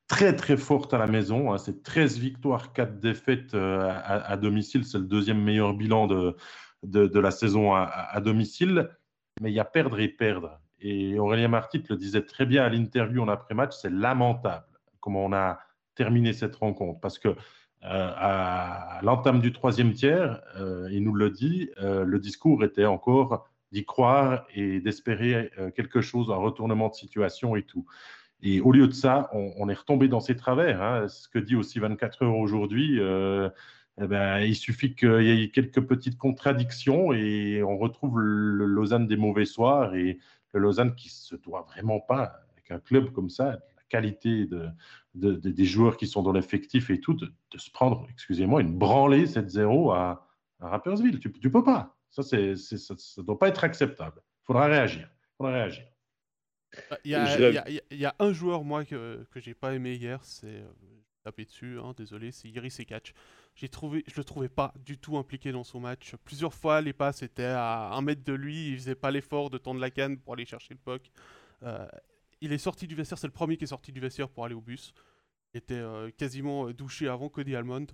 très 0.08 0.34
très 0.34 0.56
forte 0.56 0.92
à 0.92 0.98
la 0.98 1.06
maison. 1.06 1.52
Hein. 1.52 1.58
C'est 1.58 1.84
13 1.84 2.18
victoires, 2.18 2.72
4 2.72 2.98
défaites 2.98 3.54
euh, 3.54 3.92
à, 4.04 4.36
domicile. 4.36 4.84
C'est 4.84 4.98
le 4.98 5.04
deuxième 5.04 5.40
meilleur 5.40 5.74
bilan 5.74 6.08
de, 6.08 6.36
de, 6.82 7.20
la 7.20 7.30
saison 7.30 7.74
à, 7.74 7.82
à, 7.82 8.20
domicile. 8.20 8.90
Mais 9.40 9.52
il 9.52 9.54
y 9.54 9.60
a 9.60 9.64
perdre 9.64 10.00
et 10.00 10.08
perdre. 10.08 10.60
Et 10.80 11.16
Aurélien 11.18 11.48
Martit 11.48 11.84
le 11.88 11.96
disait 11.96 12.22
très 12.22 12.44
bien 12.44 12.64
à 12.64 12.68
l'interview 12.68 13.22
en 13.22 13.28
après-match, 13.28 13.72
c'est 13.80 13.90
lamentable 13.90 14.66
comment 15.04 15.26
on 15.26 15.32
a 15.32 15.60
terminé 15.94 16.32
cette 16.32 16.56
rencontre. 16.56 16.98
Parce 17.00 17.18
que 17.18 17.28
euh, 17.28 17.34
à 17.86 19.00
l'entame 19.02 19.40
du 19.40 19.52
troisième 19.52 19.92
tiers, 19.92 20.40
euh, 20.56 20.88
il 20.90 21.02
nous 21.02 21.14
le 21.14 21.30
dit, 21.30 21.70
euh, 21.82 22.04
le 22.04 22.18
discours 22.18 22.64
était 22.64 22.86
encore 22.86 23.48
d'y 23.72 23.84
croire 23.84 24.46
et 24.54 24.80
d'espérer 24.80 25.50
quelque 25.74 26.00
chose, 26.00 26.30
un 26.30 26.36
retournement 26.36 26.88
de 26.88 26.94
situation 26.94 27.56
et 27.56 27.62
tout. 27.62 27.84
Et 28.40 28.60
au 28.60 28.70
lieu 28.70 28.86
de 28.86 28.92
ça, 28.92 29.28
on, 29.32 29.68
est 29.68 29.74
retombé 29.74 30.06
dans 30.06 30.20
ses 30.20 30.36
travers. 30.36 30.80
Hein. 30.80 31.08
Ce 31.08 31.28
que 31.28 31.40
dit 31.40 31.56
aussi 31.56 31.80
24 31.80 32.22
heures 32.22 32.36
aujourd'hui, 32.36 33.00
eh 33.00 34.06
ben, 34.06 34.38
il 34.38 34.54
suffit 34.54 34.94
qu'il 34.94 35.22
y 35.22 35.42
ait 35.42 35.50
quelques 35.50 35.80
petites 35.80 36.18
contradictions 36.18 37.12
et 37.12 37.64
on 37.64 37.76
retrouve 37.76 38.20
le 38.20 38.64
Lausanne 38.64 39.08
des 39.08 39.16
mauvais 39.16 39.44
soirs. 39.44 39.96
Et 39.96 40.18
le 40.52 40.60
Lausanne 40.60 40.94
qui 40.94 41.08
se 41.08 41.34
doit 41.34 41.66
vraiment 41.68 41.98
pas, 41.98 42.42
avec 42.52 42.70
un 42.70 42.78
club 42.78 43.10
comme 43.10 43.28
ça, 43.28 43.44
la 43.44 43.82
qualité 43.88 44.46
de, 44.46 44.68
des 45.14 45.64
joueurs 45.64 45.96
qui 45.96 46.06
sont 46.06 46.22
dans 46.22 46.32
l'effectif 46.32 46.90
et 46.90 47.00
tout, 47.00 47.14
de, 47.14 47.32
se 47.56 47.70
prendre, 47.70 48.06
excusez-moi, 48.10 48.60
une 48.60 48.76
branlée 48.76 49.26
7-0 49.26 49.94
à, 49.94 50.26
à, 50.60 50.68
Rappersville. 50.68 51.20
Tu 51.20 51.32
ne 51.42 51.48
peux 51.48 51.62
pas. 51.62 51.96
Ça, 52.10 52.22
c'est, 52.22 52.56
ça 52.56 52.94
ne 53.18 53.22
doit 53.22 53.38
pas 53.38 53.48
être 53.48 53.64
acceptable. 53.64 54.20
Il 54.42 54.46
faudra 54.46 54.66
réagir. 54.66 55.08
faudra 55.36 55.52
réagir. 55.52 55.84
Il 57.04 57.12
y, 57.12 57.14
a, 57.14 57.68
il, 57.68 57.80
y 57.92 58.04
a, 58.04 58.14
un 58.18 58.32
joueur, 58.32 58.64
moi, 58.64 58.84
que, 58.84 59.24
que 59.30 59.38
j'ai 59.38 59.54
pas 59.54 59.74
aimé 59.74 59.94
hier, 59.94 60.18
c'est. 60.24 60.46
Euh, 60.46 60.68
tapé 61.24 61.44
dessus, 61.44 61.78
hein, 61.80 61.94
désolé, 61.96 62.30
c'est 62.30 62.48
Iris 62.48 62.78
Ekach. 62.78 63.14
J'ai 63.54 63.68
trouvé, 63.68 64.04
je 64.06 64.16
le 64.16 64.24
trouvais 64.24 64.48
pas 64.48 64.74
du 64.84 64.98
tout 64.98 65.16
impliqué 65.16 65.52
dans 65.52 65.64
son 65.64 65.80
match. 65.80 66.14
Plusieurs 66.24 66.52
fois, 66.52 66.80
les 66.80 66.92
passes 66.92 67.22
étaient 67.22 67.44
à 67.44 67.92
un 67.92 68.02
mètre 68.02 68.22
de 68.24 68.34
lui, 68.34 68.68
il 68.68 68.76
faisait 68.76 68.94
pas 68.94 69.10
l'effort 69.10 69.50
de 69.50 69.58
tendre 69.58 69.80
la 69.80 69.90
canne 69.90 70.18
pour 70.18 70.34
aller 70.34 70.44
chercher 70.44 70.74
le 70.74 70.80
puck. 70.80 71.10
Euh, 71.62 71.86
il 72.44 72.52
est 72.52 72.58
sorti 72.58 72.86
du 72.86 72.94
vestiaire, 72.94 73.18
c'est 73.18 73.26
le 73.26 73.32
premier 73.32 73.56
qui 73.56 73.64
est 73.64 73.68
sorti 73.68 73.92
du 73.92 74.00
vestiaire 74.00 74.28
pour 74.28 74.44
aller 74.44 74.54
au 74.54 74.60
bus. 74.60 74.92
Il 75.52 75.58
était 75.58 75.74
euh, 75.74 76.10
quasiment 76.16 76.68
euh, 76.68 76.72
douché 76.72 77.08
avant 77.08 77.28
Cody 77.28 77.54
Almond. 77.54 77.86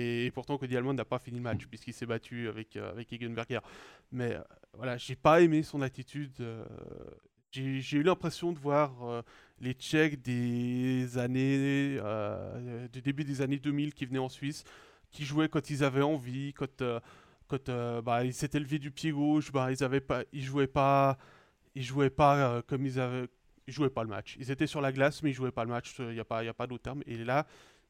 Et 0.00 0.30
pourtant, 0.32 0.58
Cody 0.58 0.76
Almond 0.76 0.94
n'a 0.94 1.04
pas 1.04 1.18
fini 1.18 1.38
le 1.38 1.42
match 1.42 1.66
puisqu'il 1.66 1.92
s'est 1.92 2.06
battu 2.06 2.48
avec, 2.48 2.76
avec 2.76 3.12
Egenberger. 3.12 3.58
Mais 4.12 4.36
voilà, 4.72 4.96
j'ai 4.96 5.16
pas 5.16 5.40
aimé 5.40 5.64
son 5.64 5.82
attitude. 5.82 6.34
j'ai 7.50 7.96
eu 7.96 8.04
l'impression 8.04 8.52
de 8.52 8.60
voir 8.60 9.24
les 9.60 9.72
Tchèques 9.72 10.22
des 10.22 11.18
années, 11.18 11.98
euh, 12.00 12.88
du 12.88 13.02
début 13.02 13.24
des 13.24 13.42
années 13.42 13.58
2000 13.58 13.94
qui 13.94 14.06
venaient 14.06 14.18
en 14.18 14.28
Suisse, 14.28 14.64
qui 15.10 15.24
jouaient 15.24 15.48
quand 15.48 15.70
ils 15.70 15.84
avaient 15.84 16.02
envie, 16.02 16.52
quand, 16.52 16.82
euh, 16.82 17.00
quand 17.48 17.68
euh, 17.68 18.02
bah, 18.02 18.24
ils 18.24 18.34
s'étaient 18.34 18.60
levés 18.60 18.78
du 18.78 18.90
pied 18.90 19.10
gauche, 19.10 19.50
bah, 19.52 19.72
ils 19.72 19.82
avaient 19.82 20.04
ils 20.32 20.44
jouaient 20.44 20.66
pas, 20.66 21.18
ils 21.78 21.84
jouaient 21.84 22.10
pas 22.10 22.60
comme 22.62 22.84
ils 22.84 22.98
avaient, 22.98 23.28
ils 23.68 23.72
jouaient 23.72 23.88
pas 23.90 24.02
le 24.02 24.08
match. 24.08 24.36
Ils 24.40 24.50
étaient 24.50 24.66
sur 24.66 24.80
la 24.80 24.90
glace, 24.92 25.22
mais 25.22 25.30
ils 25.30 25.34
jouaient 25.34 25.52
pas 25.52 25.64
le 25.64 25.70
match. 25.70 25.94
Il 26.00 26.08
n'y 26.10 26.20
a 26.20 26.24
pas, 26.24 26.40
a 26.40 26.52
pas 26.54 26.66
d'autre 26.66 26.82
terme. 26.82 27.02
Et 27.06 27.16
là, 27.18 27.46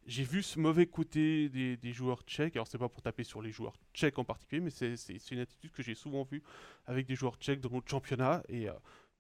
j'ai 0.07 0.25
vu 0.25 0.43
ce 0.43 0.59
mauvais 0.59 0.87
côté 0.87 1.49
des, 1.49 1.77
des 1.77 1.93
joueurs 1.93 2.23
tchèques. 2.23 2.57
Alors, 2.57 2.67
c'est 2.67 2.79
pas 2.79 2.89
pour 2.89 3.01
taper 3.03 3.25
sur 3.25 3.41
les 3.43 3.51
joueurs 3.51 3.77
tchèques 3.95 4.19
en 4.19 4.25
particulier, 4.25 4.61
mais 4.61 4.71
c'est 4.71 5.31
une 5.31 5.39
attitude 5.41 5.71
que 5.73 5.83
j'ai 5.83 5.95
souvent 5.95 6.25
vue 6.25 6.43
avec 6.87 7.07
des 7.07 7.15
joueurs 7.15 7.37
tchèques 7.37 7.61
dans 7.61 7.71
notre 7.71 7.89
championnat. 7.91 8.43
Et 8.49 8.69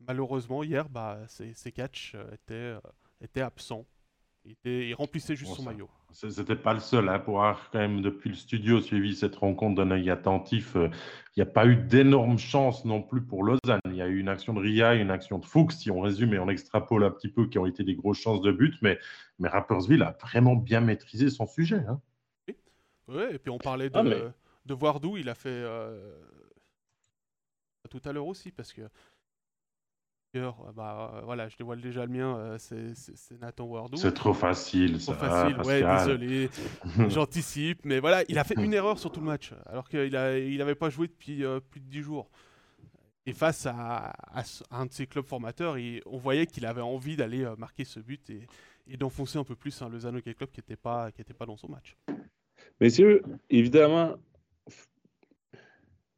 malheureusement, 0.06 0.62
hier, 0.62 0.88
bah, 0.88 1.20
ses, 1.28 1.54
ses 1.54 1.72
catchs 1.72 2.14
étaient, 2.32 2.74
étaient 3.22 3.40
absents. 3.42 3.86
Il, 4.44 4.52
était, 4.52 4.88
il 4.88 4.94
remplissait 4.94 5.36
juste 5.36 5.50
Bon, 5.50 5.56
son 5.56 5.64
ça- 5.64 5.70
maillot. 5.72 5.90
C'était 6.12 6.56
pas 6.56 6.74
le 6.74 6.80
seul, 6.80 7.08
hein, 7.08 7.18
pour 7.18 7.44
avoir 7.44 7.70
quand 7.70 7.78
même 7.78 8.00
depuis 8.00 8.30
le 8.30 8.34
studio 8.34 8.80
suivi 8.80 9.14
cette 9.14 9.36
rencontre 9.36 9.76
d'un 9.76 9.90
œil 9.92 10.10
attentif. 10.10 10.74
euh, 10.74 10.88
Il 11.36 11.40
n'y 11.40 11.48
a 11.48 11.52
pas 11.52 11.66
eu 11.66 11.76
d'énormes 11.76 12.38
chances 12.38 12.84
non 12.84 13.02
plus 13.02 13.22
pour 13.22 13.44
Lausanne. 13.44 13.80
Il 13.86 13.94
y 13.94 14.02
a 14.02 14.08
eu 14.08 14.18
une 14.18 14.28
action 14.28 14.54
de 14.54 14.60
Ria, 14.60 14.94
une 14.94 15.10
action 15.10 15.38
de 15.38 15.44
Fuchs, 15.44 15.72
si 15.72 15.90
on 15.90 16.00
résume 16.00 16.32
et 16.34 16.38
on 16.38 16.48
extrapole 16.48 17.04
un 17.04 17.10
petit 17.10 17.28
peu, 17.28 17.46
qui 17.46 17.58
ont 17.58 17.66
été 17.66 17.84
des 17.84 17.94
grosses 17.94 18.18
chances 18.18 18.40
de 18.40 18.50
but. 18.50 18.74
Mais, 18.82 18.98
mais 19.38 19.48
Rapperswil 19.48 20.02
a 20.02 20.16
vraiment 20.20 20.56
bien 20.56 20.80
maîtrisé 20.80 21.30
son 21.30 21.46
sujet. 21.46 21.84
hein. 21.86 22.00
Ouais, 23.06 23.34
et 23.34 23.38
puis 23.38 23.50
on 23.50 23.58
parlait 23.58 23.88
de, 23.90 23.98
Ah, 23.98 24.02
mais- 24.02 24.22
de 24.66 24.74
voir 24.74 25.00
d'où 25.00 25.16
il 25.18 25.28
a 25.28 25.34
fait 25.34 25.48
euh, 25.48 26.18
tout 27.90 28.02
à 28.04 28.12
l'heure 28.12 28.26
aussi, 28.26 28.50
parce 28.50 28.72
que 28.72 28.82
euh, 28.82 28.88
bah, 30.34 31.12
euh, 31.14 31.20
voilà, 31.24 31.48
je 31.48 31.56
dévoile 31.56 31.80
déjà 31.80 32.04
le 32.04 32.12
mien, 32.12 32.36
euh, 32.36 32.58
c'est- 32.58 32.94
Nathan 33.40 33.64
Wardou. 33.64 33.96
C'est 33.96 34.12
trop 34.12 34.34
facile, 34.34 34.98
Trop 34.98 35.12
ça. 35.12 35.14
facile, 35.14 35.56
ouais, 35.62 35.80
Pascal. 35.82 36.18
désolé, 36.18 36.50
j'anticipe, 37.10 37.80
mais 37.84 37.98
voilà, 38.00 38.22
il 38.28 38.38
a 38.38 38.44
fait 38.44 38.54
une 38.56 38.74
erreur 38.74 38.98
sur 38.98 39.10
tout 39.10 39.20
le 39.20 39.26
match, 39.26 39.52
alors 39.66 39.88
qu'il 39.88 40.10
n'avait 40.12 40.52
il 40.52 40.74
pas 40.76 40.90
joué 40.90 41.08
depuis 41.08 41.44
euh, 41.44 41.60
plus 41.60 41.80
de 41.80 41.86
10 41.86 42.02
jours. 42.02 42.30
Et 43.26 43.32
face 43.32 43.66
à, 43.66 44.12
à 44.32 44.44
ce- 44.44 44.64
à 44.70 44.80
un 44.80 44.86
de 44.86 44.92
ses 44.92 45.06
clubs 45.06 45.26
formateurs, 45.26 45.78
il- 45.78 46.02
on 46.06 46.18
voyait 46.18 46.46
qu'il 46.46 46.64
avait 46.66 46.80
envie 46.82 47.16
d'aller 47.16 47.44
euh, 47.44 47.56
marquer 47.56 47.84
ce 47.84 48.00
but 48.00 48.28
et, 48.30 48.46
et 48.86 48.96
d'enfoncer 48.96 49.38
un 49.38 49.44
peu 49.44 49.54
plus 49.54 49.70
Lausanne 49.88 50.16
Hockey 50.16 50.34
Club 50.34 50.50
qui 50.50 50.60
n'était 50.60 50.76
pas, 50.76 51.10
qui 51.12 51.20
était 51.20 51.34
pas 51.34 51.46
dans 51.46 51.56
son 51.56 51.68
match. 51.68 51.96
Messieurs, 52.80 53.22
évidemment, 53.50 54.14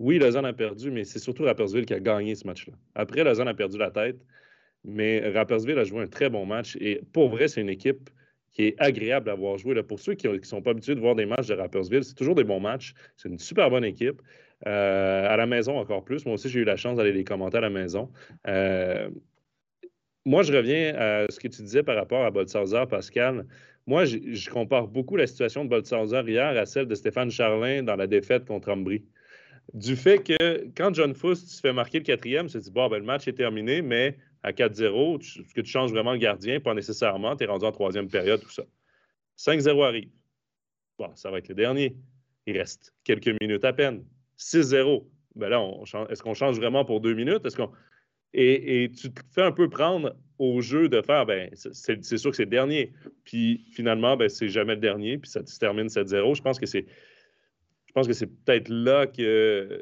oui, 0.01 0.19
Lausanne 0.19 0.47
a 0.47 0.55
perdu, 0.55 0.91
mais 0.91 1.05
c'est 1.05 1.19
surtout 1.19 1.45
Rapperswil 1.45 1.85
qui 1.85 1.93
a 1.93 2.01
gagné 2.01 2.35
ce 2.35 2.47
match-là. 2.47 2.73
Après, 2.95 3.23
Lausanne 3.23 3.49
a 3.49 3.55
perdu 3.55 3.77
la 3.77 3.91
tête, 3.91 4.17
mais 4.83 5.29
Rapperswil 5.29 5.79
a 5.79 5.85
joué 5.85 6.03
un 6.03 6.07
très 6.07 6.31
bon 6.31 6.47
match. 6.47 6.77
Et 6.81 7.03
pour 7.13 7.29
vrai, 7.29 7.49
c'est 7.49 7.61
une 7.61 7.69
équipe 7.69 8.09
qui 8.51 8.63
est 8.63 8.75
agréable 8.79 9.29
à 9.29 9.35
voir 9.35 9.59
jouer. 9.59 9.75
Là. 9.75 9.83
Pour 9.83 10.01
ceux 10.01 10.15
qui 10.15 10.27
ne 10.27 10.41
sont 10.43 10.63
pas 10.63 10.71
habitués 10.71 10.95
de 10.95 11.01
voir 11.01 11.15
des 11.15 11.27
matchs 11.27 11.49
de 11.49 11.55
Rapperswil, 11.55 12.03
c'est 12.03 12.15
toujours 12.15 12.35
des 12.35 12.45
bons 12.45 12.61
matchs. 12.61 12.95
C'est 13.19 13.29
une 13.29 13.39
super 13.39 13.69
bonne 13.69 13.85
équipe. 13.85 14.23
Euh, 14.67 15.29
à 15.29 15.37
la 15.37 15.47
maison, 15.47 15.79
encore 15.79 16.03
plus. 16.03 16.25
Moi 16.25 16.35
aussi, 16.35 16.49
j'ai 16.49 16.61
eu 16.61 16.65
la 16.65 16.77
chance 16.77 16.97
d'aller 16.97 17.13
les 17.13 17.25
commenter 17.25 17.59
à 17.59 17.61
la 17.61 17.71
maison. 17.71 18.11
Euh, 18.49 19.11
moi, 20.25 20.43
je 20.43 20.53
reviens 20.55 20.95
à 20.97 21.27
ce 21.31 21.39
que 21.39 21.49
tu 21.49 21.61
disais 21.61 21.83
par 21.83 21.97
rapport 21.97 22.25
à 22.25 22.31
Boltzhauser, 22.31 22.85
Pascal. 22.89 23.47
Moi, 23.87 24.07
je, 24.07 24.49
compare 24.51 24.89
beaucoup 24.89 25.17
la 25.17 25.27
situation 25.27 25.65
de 25.65 25.69
Boltzhauser 25.69 26.23
hier 26.27 26.57
à 26.57 26.65
celle 26.65 26.87
de 26.87 26.95
Stéphane 26.95 27.31
Charlin 27.31 27.83
dans 27.83 27.97
la 27.97 28.07
défaite 28.07 28.47
contre 28.47 28.71
Ambry. 28.71 29.05
Du 29.75 29.95
fait 29.97 30.19
que 30.19 30.69
quand 30.77 30.93
John 30.95 31.15
Fuss 31.15 31.47
se 31.47 31.61
fait 31.61 31.73
marquer 31.73 31.99
le 31.99 32.05
quatrième, 32.05 32.47
tu 32.47 32.55
te 32.55 32.59
dis, 32.59 32.71
bon, 32.71 32.89
ben, 32.89 32.99
le 32.99 33.05
match 33.05 33.29
est 33.29 33.35
terminé, 33.35 33.83
mais 33.83 34.17
à 34.43 34.53
4-0, 34.53 35.19
tu- 35.19 35.41
est-ce 35.41 35.55
que 35.55 35.61
tu 35.61 35.71
changes 35.71 35.93
vraiment 35.93 36.13
le 36.13 36.19
gardien? 36.19 36.59
Pas 36.61 36.75
nécessairement, 36.75 37.37
tu 37.37 37.45
es 37.45 37.47
rendu 37.47 37.65
en 37.65 37.73
troisième 37.73 38.09
période, 38.09 38.41
tout 38.41 38.51
ça. 38.51 38.65
5-0 39.37 39.83
arrive. 39.85 40.11
Bon, 40.99 41.15
ça 41.15 41.31
va 41.31 41.39
être 41.39 41.49
le 41.49 41.55
dernier. 41.55 41.97
Il 42.47 42.59
reste 42.59 42.95
quelques 43.05 43.35
minutes 43.41 43.65
à 43.65 43.73
peine. 43.73 44.05
6-0. 44.39 45.07
Ben 45.37 45.49
là, 45.49 45.63
est-ce 46.09 46.23
qu'on 46.23 46.35
change 46.35 46.57
vraiment 46.57 46.85
pour 46.85 47.01
deux 47.01 47.15
minutes? 47.15 47.45
Est-ce 47.47 47.57
qu'on... 47.57 47.71
Et, 48.33 48.85
et 48.85 48.91
tu 48.91 49.13
te 49.13 49.21
fais 49.31 49.43
un 49.43 49.53
peu 49.53 49.69
prendre 49.69 50.17
au 50.39 50.61
jeu 50.61 50.89
de 50.89 51.03
faire, 51.03 51.27
ben, 51.27 51.51
c'est 51.55 52.17
sûr 52.19 52.31
que 52.31 52.37
c'est 52.37 52.45
le 52.45 52.51
dernier. 52.51 52.93
Puis 53.25 53.65
finalement, 53.73 54.17
ben, 54.17 54.29
c'est 54.29 54.49
jamais 54.49 54.75
le 54.75 54.81
dernier, 54.81 55.19
puis 55.19 55.31
ça 55.31 55.45
se 55.45 55.59
termine 55.59 55.87
7-0. 55.87 56.35
Je 56.35 56.43
pense 56.43 56.59
que 56.59 56.67
c'est. 56.67 56.87
Je 57.91 57.93
pense 57.93 58.07
que 58.07 58.13
c'est 58.13 58.29
peut-être 58.29 58.69
là 58.69 59.09
que 59.09 59.81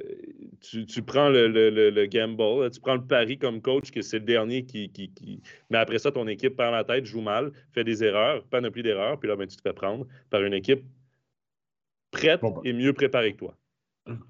tu, 0.62 0.86
tu 0.86 1.02
prends 1.02 1.28
le, 1.28 1.46
le- 1.46 1.68
le- 1.68 1.90
le 1.90 2.06
gamble, 2.06 2.70
tu 2.70 2.80
prends 2.80 2.94
le 2.94 3.04
pari 3.04 3.36
comme 3.36 3.60
coach 3.60 3.90
que 3.90 4.00
c'est 4.00 4.20
le 4.20 4.24
dernier 4.24 4.64
qui, 4.64 4.88
qui- 4.90 5.10
qui- 5.12 5.42
Mais 5.68 5.76
après 5.76 5.98
ça, 5.98 6.10
ton 6.10 6.26
équipe 6.26 6.56
perd 6.56 6.72
la 6.72 6.84
tête, 6.84 7.04
joue 7.04 7.20
mal, 7.20 7.52
fait 7.74 7.84
des 7.84 8.02
erreurs, 8.02 8.42
panoplie 8.46 8.82
d'erreurs, 8.82 9.18
puis 9.20 9.28
là, 9.28 9.36
ben, 9.36 9.46
tu 9.46 9.58
te 9.58 9.60
fais 9.60 9.74
prendre 9.74 10.06
par 10.30 10.42
une 10.42 10.54
équipe 10.54 10.82
prête 12.10 12.40
Bon, 12.40 12.50
ben. 12.50 12.62
et 12.64 12.72
mieux 12.72 12.94
préparée 12.94 13.34
que 13.34 13.40
toi. 13.40 13.54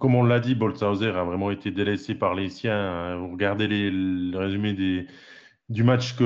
Comme 0.01 0.17
on 0.17 0.25
l'a 0.25 0.41
dit, 0.41 0.57
Boltzhauser 0.57 1.11
a 1.11 1.23
vraiment 1.23 1.53
été 1.53 1.71
délaissé 1.71 2.17
par 2.17 2.35
les 2.35 2.49
siens. 2.49 2.75
hein. 2.77 3.17
Vous 3.19 3.31
regardez 3.31 3.69
les- 3.69 3.93
le 3.93 4.37
résumé 4.37 4.73
des, 4.73 5.07
du 5.69 5.83
match 5.83 6.15
qu'on 6.17 6.25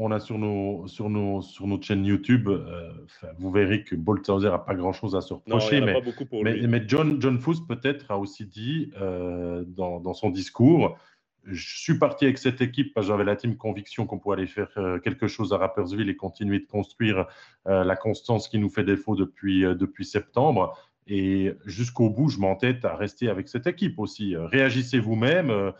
on 0.00 0.10
a 0.10 0.20
sur, 0.20 0.38
nos, 0.38 0.86
sur, 0.86 1.08
nos, 1.08 1.40
sur 1.40 1.66
notre 1.66 1.84
chaîne 1.84 2.04
YouTube. 2.04 2.48
euh, 2.48 2.92
vous 3.38 3.50
verrez 3.50 3.84
que 3.84 3.94
Boltzhauser 3.96 4.50
n'a 4.50 4.58
pas 4.58 4.74
grand-chose 4.74 5.16
à 5.16 5.22
se 5.22 5.32
reprocher. 5.32 5.80
mais 5.80 5.94
pas 5.94 6.00
beaucoup 6.00 6.26
pour 6.26 6.44
mais, 6.44 6.84
John, 6.86 7.20
John 7.20 7.38
Fuss, 7.38 7.60
peut-être, 7.66 8.10
a 8.10 8.18
aussi 8.18 8.44
dit 8.44 8.92
euh, 9.00 9.64
dans, 9.66 10.00
dans 10.00 10.12
son 10.12 10.28
discours 10.28 10.98
Je 11.44 11.78
suis 11.78 11.98
parti 11.98 12.26
avec 12.26 12.36
cette 12.36 12.60
équipe 12.60 12.92
parce 12.92 13.06
que 13.06 13.12
j'avais 13.12 13.24
l'intime 13.24 13.56
conviction 13.56 14.04
qu'on 14.04 14.18
pourrait 14.18 14.36
aller 14.38 14.46
faire 14.46 14.70
euh, 14.76 14.98
quelque 14.98 15.26
chose 15.26 15.54
à 15.54 15.56
Rapperswil 15.56 16.10
et 16.10 16.16
continuer 16.16 16.58
de 16.60 16.66
construire 16.66 17.26
la 17.64 17.96
constance 17.96 18.48
qui 18.48 18.58
nous 18.58 18.68
fait 18.68 18.84
défaut 18.84 19.16
depuis, 19.16 19.62
depuis 19.62 20.04
septembre. 20.04 20.76
Et 21.06 21.52
jusqu'au 21.64 22.10
bout, 22.10 22.28
je 22.28 22.38
m'entête 22.38 22.84
à 22.84 22.94
rester 22.94 23.28
avec 23.28 23.48
cette 23.48 23.66
équipe 23.66 23.98
aussi. 23.98 24.36
Réagissez 24.36 25.00
vous-même 25.00 25.72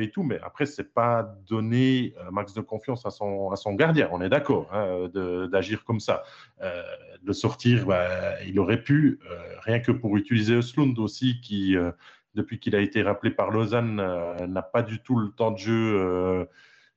et 0.00 0.10
tout. 0.10 0.22
Mais 0.22 0.38
après, 0.42 0.66
ce 0.66 0.82
n'est 0.82 0.88
pas 0.88 1.22
donner 1.48 2.14
un 2.26 2.30
max 2.30 2.52
de 2.54 2.60
confiance 2.60 3.06
à 3.06 3.10
son, 3.10 3.50
à 3.50 3.56
son 3.56 3.74
gardien. 3.74 4.08
On 4.12 4.20
est 4.20 4.28
d'accord 4.28 4.68
hein, 4.72 5.08
d'agir 5.50 5.84
comme 5.84 6.00
ça. 6.00 6.24
Euh, 6.62 6.82
de 7.22 7.32
sortir, 7.32 7.86
bah, 7.86 8.42
il 8.44 8.58
aurait 8.58 8.82
pu, 8.82 9.18
euh, 9.30 9.36
rien 9.60 9.80
que 9.80 9.92
pour 9.92 10.16
utiliser 10.16 10.54
Östlund 10.54 10.98
aussi, 10.98 11.40
qui, 11.40 11.76
euh, 11.76 11.90
depuis 12.34 12.58
qu'il 12.60 12.74
a 12.76 12.80
été 12.80 13.02
rappelé 13.02 13.30
par 13.30 13.50
Lausanne, 13.50 14.00
euh, 14.00 14.46
n'a 14.46 14.62
pas 14.62 14.82
du 14.82 15.00
tout 15.00 15.16
le 15.16 15.30
temps 15.30 15.50
de 15.50 15.58
jeu. 15.58 15.96
euh, 16.00 16.44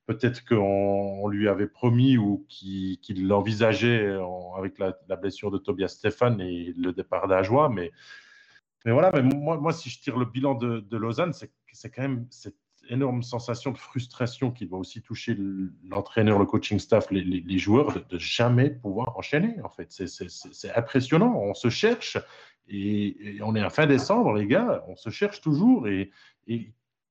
Peut-être 0.06 0.44
qu'on 0.44 0.56
on 0.58 1.28
lui 1.28 1.48
avait 1.48 1.68
promis 1.68 2.18
ou 2.18 2.44
qu'il 2.48 2.98
qu'il 2.98 3.28
l'envisageait 3.28 4.16
en- 4.16 4.54
avec 4.56 4.78
la, 4.78 4.92
blessure 5.16 5.52
de 5.52 5.58
Tobias 5.58 5.88
Stéphane 5.88 6.40
et 6.40 6.74
le 6.76 6.92
départ 6.92 7.28
d'Ajoie. 7.28 7.68
Mais, 7.68 7.92
mais 8.84 8.90
voilà, 8.92 9.12
mais 9.14 9.22
moi, 9.22 9.58
moi, 9.58 9.72
si 9.72 9.90
je 9.90 10.00
tire 10.00 10.16
le 10.18 10.24
bilan 10.26 10.54
de, 10.54 10.80
de 10.80 10.96
Lausanne, 10.96 11.32
c'est 11.32 11.52
c'est 11.72 11.90
quand 11.90 12.02
même 12.02 12.26
énorme 12.88 13.22
sensation 13.22 13.70
de 13.70 13.78
frustration 13.78 14.50
qui 14.50 14.66
doit 14.66 14.78
aussi 14.78 15.02
toucher 15.02 15.36
l'entraîneur, 15.88 16.38
le 16.38 16.46
coaching 16.46 16.78
staff, 16.78 17.10
les, 17.10 17.58
joueurs, 17.58 18.04
de, 18.08 18.18
jamais 18.18 18.70
pouvoir 18.70 19.16
enchaîner. 19.16 19.56
En 19.62 19.70
fait, 19.70 19.90
c'est- 19.90 20.76
impressionnant. 20.76 21.34
On 21.36 21.54
se 21.54 21.70
cherche 21.70 22.18
et, 22.68 23.38
on 23.42 23.54
est 23.54 23.60
à 23.60 23.70
fin 23.70 23.86
décembre, 23.86 24.34
les 24.34 24.46
gars. 24.46 24.84
On 24.88 24.96
se 24.96 25.10
cherche 25.10 25.40
toujours 25.40 25.88
et 25.88 26.10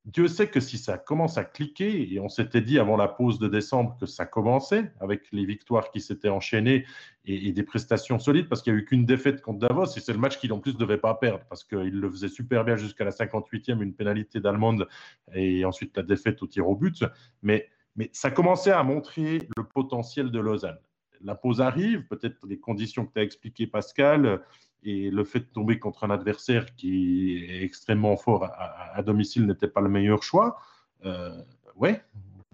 Dieu 0.05 0.27
sait 0.27 0.49
que 0.49 0.59
si 0.59 0.79
ça 0.79 0.97
commence 0.97 1.37
à 1.37 1.43
cliquer, 1.43 2.11
et 2.11 2.19
on 2.19 2.27
s'était 2.27 2.61
dit 2.61 2.79
avant 2.79 2.97
la 2.97 3.07
pause 3.07 3.37
de 3.37 3.47
décembre 3.47 3.95
que 3.99 4.07
ça 4.07 4.25
commençait 4.25 4.91
avec 4.99 5.31
les 5.31 5.45
victoires 5.45 5.91
qui 5.91 6.01
s'étaient 6.01 6.29
enchaînées 6.29 6.85
et, 7.25 7.51
des 7.51 7.63
prestations 7.63 8.17
solides, 8.17 8.49
parce 8.49 8.63
qu'il 8.63 8.73
n'y 8.73 8.79
a 8.79 8.81
eu 8.81 8.85
qu'une 8.85 9.05
défaite 9.05 9.41
contre 9.41 9.59
Davos, 9.59 9.85
et 9.95 9.99
c'est 9.99 10.13
le 10.13 10.17
match 10.17 10.39
qu'il 10.39 10.53
en 10.53 10.59
plus 10.59 10.75
devait 10.75 10.97
pas 10.97 11.13
perdre, 11.13 11.45
parce 11.49 11.63
qu'il 11.63 11.99
le 11.99 12.09
faisait 12.09 12.29
super 12.29 12.65
bien 12.65 12.77
jusqu'à 12.77 13.05
la 13.05 13.11
58e, 13.11 13.79
une 13.79 13.93
pénalité 13.93 14.39
d'Allemande, 14.39 14.87
et 15.35 15.65
ensuite 15.65 15.95
la 15.95 16.03
défaite 16.03 16.41
au 16.41 16.47
tir 16.47 16.67
au 16.67 16.75
but. 16.75 17.03
Mais, 17.43 17.69
mais 17.95 18.09
ça 18.11 18.31
commençait 18.31 18.71
à 18.71 18.81
montrer 18.81 19.47
le 19.55 19.63
potentiel 19.63 20.31
de 20.31 20.39
Lausanne. 20.39 20.79
La 21.23 21.35
pause 21.35 21.61
arrive, 21.61 22.07
peut-être 22.07 22.47
les 22.47 22.59
conditions 22.59 23.05
que 23.05 23.13
tu 23.13 23.19
as 23.19 23.23
expliquées, 23.23 23.67
Pascal, 23.67 24.41
et 24.83 25.09
le 25.09 25.23
fait 25.23 25.39
de 25.39 25.45
tomber 25.45 25.79
contre 25.79 26.03
un 26.03 26.09
adversaire 26.09 26.75
qui 26.75 27.45
est 27.49 27.63
extrêmement 27.63 28.17
fort 28.17 28.45
à, 28.45 29.01
domicile 29.03 29.45
n'était 29.45 29.67
pas 29.67 29.81
le 29.81 29.89
meilleur 29.89 30.23
choix. 30.23 30.57
Euh, 31.05 31.41
ouais, 31.75 32.01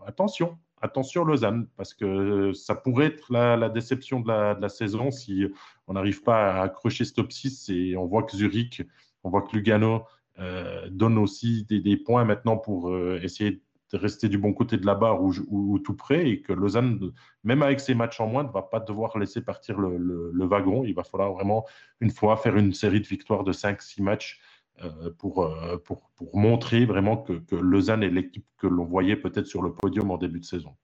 attention, 0.06 0.58
attention 0.82 1.24
Lausanne, 1.24 1.68
parce 1.78 1.94
que 1.94 2.54
ça 2.54 2.76
pourrait 2.76 3.08
être 3.08 3.32
la, 3.32 3.70
déception 3.70 4.20
de 4.20 4.28
la, 4.28 4.70
saison 4.70 5.12
si 5.12 5.46
on 5.88 5.94
n'arrive 5.94 6.24
pas 6.24 6.54
à 6.54 6.64
accrocher 6.64 7.06
ce 7.06 7.14
top 7.14 7.32
6 7.32 7.70
et 7.70 7.96
on 7.98 8.06
voit 8.06 8.24
que 8.24 8.36
Zurich, 8.36 8.84
on 9.24 9.30
voit 9.30 9.42
que 9.42 9.56
Lugano 9.56 10.04
euh, 10.40 10.88
donne 10.90 11.18
aussi 11.18 11.66
des, 11.66 11.80
des 11.80 11.98
points 11.98 12.26
maintenant 12.26 12.58
pour 12.58 12.90
euh, 12.90 13.20
essayer 13.24 13.52
de 13.52 13.62
rester 13.94 14.28
du 14.28 14.38
bon 14.38 14.54
côté 14.54 14.78
de 14.78 14.86
la 14.86 14.96
barre 14.96 15.22
ou, 15.22 15.32
ou- 15.48 15.74
ou 15.74 15.80
tout 15.80 15.96
près 15.96 16.30
et 16.30 16.42
que 16.42 16.52
Lausanne, 16.52 17.14
même 17.44 17.62
avec 17.64 17.80
ses 17.80 17.94
matchs 17.96 18.20
en 18.20 18.28
moins, 18.28 18.44
ne 18.44 18.52
va 18.52 18.62
pas 18.62 18.80
devoir 18.82 19.18
laisser 19.18 19.42
partir 19.42 19.80
le, 19.80 19.98
le- 19.98 20.32
le 20.34 20.46
wagon. 20.46 20.84
Il 20.84 20.94
va 20.94 21.04
falloir 21.04 21.32
vraiment, 21.34 21.66
une 22.02 22.12
fois, 22.12 22.36
faire 22.38 22.58
une 22.58 22.74
série 22.74 23.00
de 23.00 23.08
victoires 23.08 23.44
de 23.46 23.54
5-6 23.54 24.02
matchs 24.02 24.42
euh, 24.84 25.12
pour, 25.18 25.44
euh, 25.44 25.78
pour, 25.78 26.10
pour 26.12 26.36
montrer 26.38 26.86
vraiment 26.86 27.18
que, 27.18 27.34
que 27.34 27.56
Lausanne 27.56 28.04
est 28.04 28.10
l'équipe 28.10 28.46
que 28.58 28.68
l'on 28.68 28.84
voyait 28.86 29.16
peut-être 29.16 29.48
sur 29.48 29.62
le 29.64 29.74
podium 29.74 30.12
en 30.12 30.18
début 30.18 30.40
de 30.40 30.46
saison. 30.46 30.76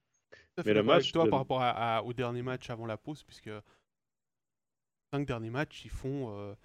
Fait 0.55 0.63
Mais 0.67 0.73
le 0.75 0.83
match 0.83 1.11
toi 1.11 1.25
de- 1.25 1.29
par 1.29 1.39
rapport 1.39 1.61
à- 1.61 1.97
à- 1.97 2.01
au 2.03 2.13
dernier 2.13 2.41
match 2.41 2.69
avant 2.69 2.85
la 2.85 2.97
pause, 2.97 3.23
puisque 3.23 3.49
cinq 5.13 5.27
derniers 5.27 5.49
matchs, 5.49 5.85
ils 5.85 5.91
font 5.91 6.29
euh, 6.31 6.55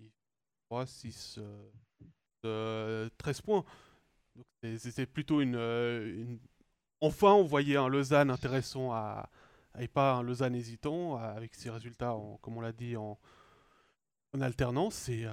ils- 0.00 0.10
3, 0.70 0.86
6, 0.86 1.38
euh, 2.44 3.08
13 3.18 3.40
points. 3.42 3.64
C'est 4.78 5.06
plutôt 5.06 5.40
une, 5.40 5.56
euh, 5.56 6.06
une- 6.22 6.38
Enfin, 7.00 7.32
on 7.32 7.44
voyait 7.44 7.76
un 7.76 7.88
Lausanne 7.88 8.30
intéressant 8.30 8.92
à... 8.92 9.30
et 9.78 9.86
pas 9.88 10.14
un 10.14 10.22
Lausanne 10.22 10.54
hésitant, 10.56 11.16
avec 11.16 11.54
ses 11.54 11.70
résultats, 11.70 12.14
en- 12.14 12.38
comme 12.38 12.56
on 12.56 12.60
l'a 12.60 12.72
dit, 12.72 12.96
en, 12.96 13.18
en 14.36 14.40
alternance. 14.40 15.08
Et, 15.08 15.24
euh, 15.24 15.30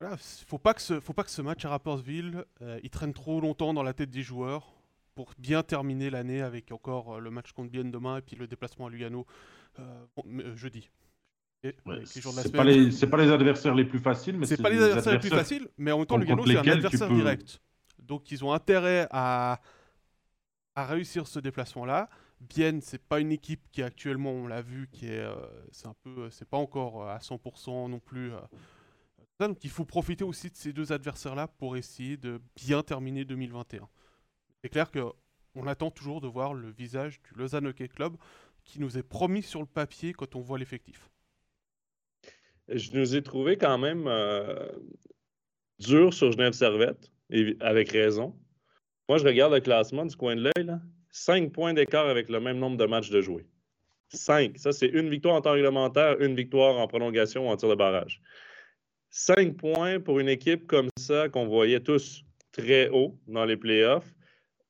voilà, 0.00 0.16
faut 0.18 0.58
pas 0.58 0.72
que 0.74 0.82
ce, 0.82 1.00
faut 1.00 1.12
pas 1.14 1.24
que 1.24 1.30
ce 1.30 1.42
match 1.42 1.64
à 1.64 1.70
Rappersville, 1.70 2.44
euh, 2.62 2.78
il 2.82 2.90
traîne 2.90 3.12
trop 3.12 3.40
longtemps 3.40 3.74
dans 3.74 3.82
la 3.82 3.92
tête 3.94 4.10
des 4.10 4.22
joueurs. 4.22 4.72
pour 5.16 5.32
bien 5.38 5.62
terminer 5.62 6.10
l'année 6.10 6.42
avec 6.42 6.70
encore 6.72 7.20
le 7.20 7.30
match 7.30 7.52
contre 7.52 7.70
Bienne 7.70 7.90
demain 7.90 8.18
et 8.18 8.20
puis 8.22 8.36
le 8.36 8.46
déplacement 8.46 8.86
à 8.86 8.90
Lugano 8.90 9.26
jeudi. 10.54 10.90
c'est 12.42 12.52
pas, 12.52 12.64
les, 12.64 12.90
pas 13.10 13.16
les 13.16 13.30
adversaires 13.32 13.74
les 13.74 13.86
plus 13.86 13.98
faciles, 13.98 14.36
mais 14.36 14.44
c'est 14.46 14.62
pas 14.62 14.68
les 14.68 14.76
adversaires, 14.82 15.12
les 15.14 15.18
plus 15.18 15.30
faciles, 15.38 15.68
mais 15.78 15.90
en 15.90 15.98
même 15.98 16.06
temps 16.06 16.16
Lugano 16.18 16.42
c'est 16.52 16.58
un 16.58 16.62
adversaire 16.84 17.08
direct. 17.16 17.60
Donc 18.06 18.30
ils 18.30 18.44
ont 18.44 18.52
intérêt 18.52 19.06
à, 19.10 19.60
à 20.74 20.86
réussir 20.86 21.26
ce 21.26 21.38
déplacement-là. 21.38 22.08
Bienne, 22.40 22.80
c'est 22.80 23.02
pas 23.02 23.20
une 23.20 23.32
équipe 23.32 23.62
qui 23.72 23.82
actuellement, 23.82 24.30
on 24.30 24.46
l'a 24.46 24.62
vu, 24.62 24.88
qui 24.92 25.08
est, 25.08 25.26
c'est 25.72 25.86
un 25.86 25.94
peu, 26.02 26.28
c'est 26.30 26.48
pas 26.48 26.58
encore 26.58 27.08
à 27.08 27.18
100% 27.18 27.88
non 27.90 27.98
plus. 27.98 28.32
Donc 29.38 29.64
il 29.64 29.70
faut 29.70 29.84
profiter 29.84 30.24
aussi 30.24 30.50
de 30.50 30.56
ces 30.56 30.72
deux 30.72 30.92
adversaires-là 30.92 31.48
pour 31.48 31.76
essayer 31.76 32.16
de 32.16 32.40
bien 32.56 32.82
terminer 32.82 33.24
2021. 33.24 33.88
C'est 34.62 34.68
clair 34.70 34.90
que 34.90 35.00
on 35.54 35.66
attend 35.66 35.90
toujours 35.90 36.20
de 36.20 36.28
voir 36.28 36.54
le 36.54 36.70
visage 36.70 37.20
du 37.22 37.38
Lausanne 37.38 37.66
Hockey 37.66 37.88
Club 37.88 38.16
qui 38.64 38.80
nous 38.80 38.98
est 38.98 39.02
promis 39.02 39.42
sur 39.42 39.60
le 39.60 39.66
papier 39.66 40.12
quand 40.12 40.36
on 40.36 40.40
voit 40.40 40.58
l'effectif. 40.58 41.08
Je 42.68 42.90
nous 42.92 43.14
ai 43.14 43.22
trouvé 43.22 43.56
quand 43.56 43.78
même 43.78 44.06
euh, 44.06 44.68
dur 45.78 46.12
sur 46.12 46.32
Genève 46.32 46.52
Servette, 46.52 47.10
et 47.30 47.56
avec 47.60 47.90
raison. 47.92 48.34
Moi, 49.08 49.18
je 49.18 49.24
regarde 49.24 49.52
le 49.52 49.60
classement 49.60 50.04
du 50.04 50.16
coin 50.16 50.36
de 50.36 50.42
l'œil. 50.42 50.78
Cinq 51.10 51.52
points 51.52 51.72
d'écart 51.72 52.08
avec 52.08 52.28
le 52.28 52.40
même 52.40 52.58
nombre 52.58 52.76
de 52.76 52.86
matchs 52.86 53.10
de 53.10 53.20
jouer. 53.20 53.46
Cinq. 54.08 54.58
Ça, 54.58 54.72
c'est 54.72 54.88
une 54.88 55.08
victoire 55.08 55.34
en 55.34 55.40
temps 55.40 55.52
réglementaire, 55.52 56.20
une 56.20 56.34
victoire 56.34 56.76
en 56.76 56.86
prolongation 56.86 57.48
ou 57.48 57.50
en 57.50 57.56
tir 57.56 57.68
de 57.68 57.74
barrage. 57.74 58.20
Cinq 59.10 59.56
points 59.56 60.00
pour 60.00 60.20
une 60.20 60.28
équipe 60.28 60.66
comme 60.66 60.88
ça 60.98 61.28
qu'on 61.28 61.46
voyait 61.46 61.80
tous 61.80 62.24
très 62.52 62.88
haut 62.88 63.18
dans 63.26 63.44
les 63.44 63.56
playoffs, 63.56 64.14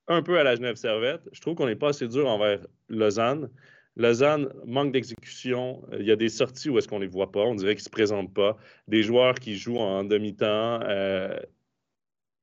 un 0.08 0.22
peu 0.22 0.38
à 0.38 0.44
la 0.44 0.56
Genève 0.56 0.76
Servette. 0.76 1.28
Je 1.32 1.40
trouve 1.40 1.54
qu'on 1.54 1.66
n'est 1.66 1.76
pas 1.76 1.88
assez 1.88 2.08
dur 2.08 2.28
envers 2.28 2.64
Lausanne. 2.88 3.50
Lausanne 3.96 4.52
manque 4.66 4.92
d'exécution. 4.92 5.82
Il 5.98 6.06
y 6.06 6.12
a 6.12 6.16
des 6.16 6.28
sorties 6.28 6.68
où 6.68 6.78
est-ce 6.78 6.86
qu'on 6.86 6.98
ne 6.98 7.04
les 7.04 7.10
voit 7.10 7.32
pas. 7.32 7.40
On 7.40 7.54
dirait 7.54 7.74
qu'ils 7.74 7.82
ne 7.82 7.86
se 7.86 7.90
présentent 7.90 8.34
pas. 8.34 8.58
Des 8.88 9.02
joueurs 9.02 9.34
qui 9.34 9.56
jouent 9.56 9.78
en 9.78 10.04
demi-temps. 10.04 10.80
Euh, 10.82 11.38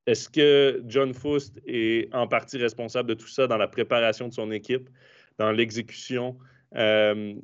est-ce 0.06 0.30
que 0.30 0.84
John 0.88 1.14
Foust 1.14 1.62
est 1.66 2.14
en 2.14 2.28
partie 2.28 2.58
responsable 2.58 3.10
de 3.10 3.14
tout 3.14 3.28
ça 3.28 3.48
dans 3.48 3.58
la 3.58 3.68
préparation 3.68 4.28
de 4.28 4.34
son 4.34 4.52
équipe, 4.52 4.90
dans 5.38 5.52
l'exécution? 5.52 6.38
Euh, 6.76 7.36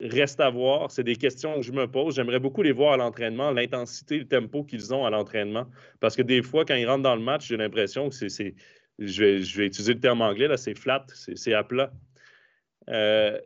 reste 0.00 0.40
à 0.40 0.50
voir. 0.50 0.90
C'est 0.90 1.04
des 1.04 1.16
questions 1.16 1.56
que 1.56 1.62
je 1.62 1.72
me 1.72 1.86
pose. 1.86 2.16
J'aimerais 2.16 2.40
beaucoup 2.40 2.62
les 2.62 2.72
voir 2.72 2.94
à 2.94 2.96
l'entraînement, 2.96 3.50
l'intensité, 3.50 4.18
le 4.18 4.26
tempo 4.26 4.64
qu'ils 4.64 4.94
ont 4.94 5.04
à 5.04 5.10
l'entraînement. 5.10 5.66
Parce 6.00 6.16
que 6.16 6.22
des 6.22 6.42
fois, 6.42 6.64
quand 6.64 6.74
ils 6.74 6.86
rentrent 6.86 7.02
dans 7.02 7.16
le 7.16 7.22
match, 7.22 7.48
j'ai 7.48 7.56
l'impression 7.56 8.08
que 8.08 8.28
c'est. 8.28 8.54
Je 9.00 9.24
vais, 9.24 9.66
utiliser 9.66 9.94
le 9.94 10.00
terme 10.00 10.20
anglais, 10.20 10.46
là, 10.46 10.56
c'est 10.56 10.78
flat, 10.78 11.04
c'est 11.14 11.52
à 11.52 11.64
plat. 11.64 11.92
Euh, 12.88 13.40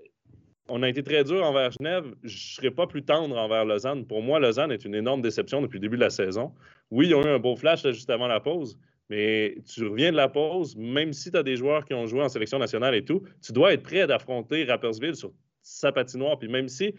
on 0.69 0.83
a 0.83 0.89
été 0.89 1.03
très 1.03 1.25
dur 1.25 1.45
envers 1.45 1.73
Genève. 1.73 2.05
Je 2.23 2.35
ne 2.35 2.39
serais 2.39 2.71
pas 2.71 2.87
plus 2.87 3.03
tendre 3.03 3.37
envers 3.37 3.65
Lausanne. 3.65 4.07
Pour 4.07 4.23
moi, 4.23 4.39
Lausanne 4.39 4.73
est 4.73 4.85
une 4.85 4.95
énorme 4.95 5.23
déception 5.23 5.63
depuis 5.63 5.77
le 5.77 5.83
début 5.83 5.97
de 5.97 6.03
la 6.03 6.11
saison. 6.11 6.53
Oui, 6.91 7.09
ils 7.09 7.15
ont 7.15 7.23
eu 7.23 7.29
un 7.29 7.39
beau 7.39 7.57
flash 7.57 7.83
juste 7.83 8.11
avant 8.11 8.27
la 8.27 8.41
pause, 8.41 8.79
mais 9.09 9.57
tu 9.67 9.87
reviens 9.87 10.13
de 10.13 10.17
la 10.17 10.29
pause, 10.29 10.77
même 10.77 11.13
si 11.13 11.31
tu 11.31 11.37
as 11.37 11.43
des 11.43 11.57
joueurs 11.57 11.85
qui 11.85 11.95
ont 11.95 12.07
joué 12.07 12.23
en 12.23 12.29
sélection 12.29 12.59
nationale 12.59 12.95
et 12.95 13.05
tout, 13.05 13.23
tu 13.43 13.53
dois 13.53 13.73
être 13.73 13.83
prêt 13.83 14.07
d'affronter 14.07 14.65
Rappersville 14.65 15.17
sur 15.17 15.33
sa 15.63 15.93
patinoire. 15.93 16.39
Puis 16.39 16.49
même 16.49 16.69
si 16.69 16.95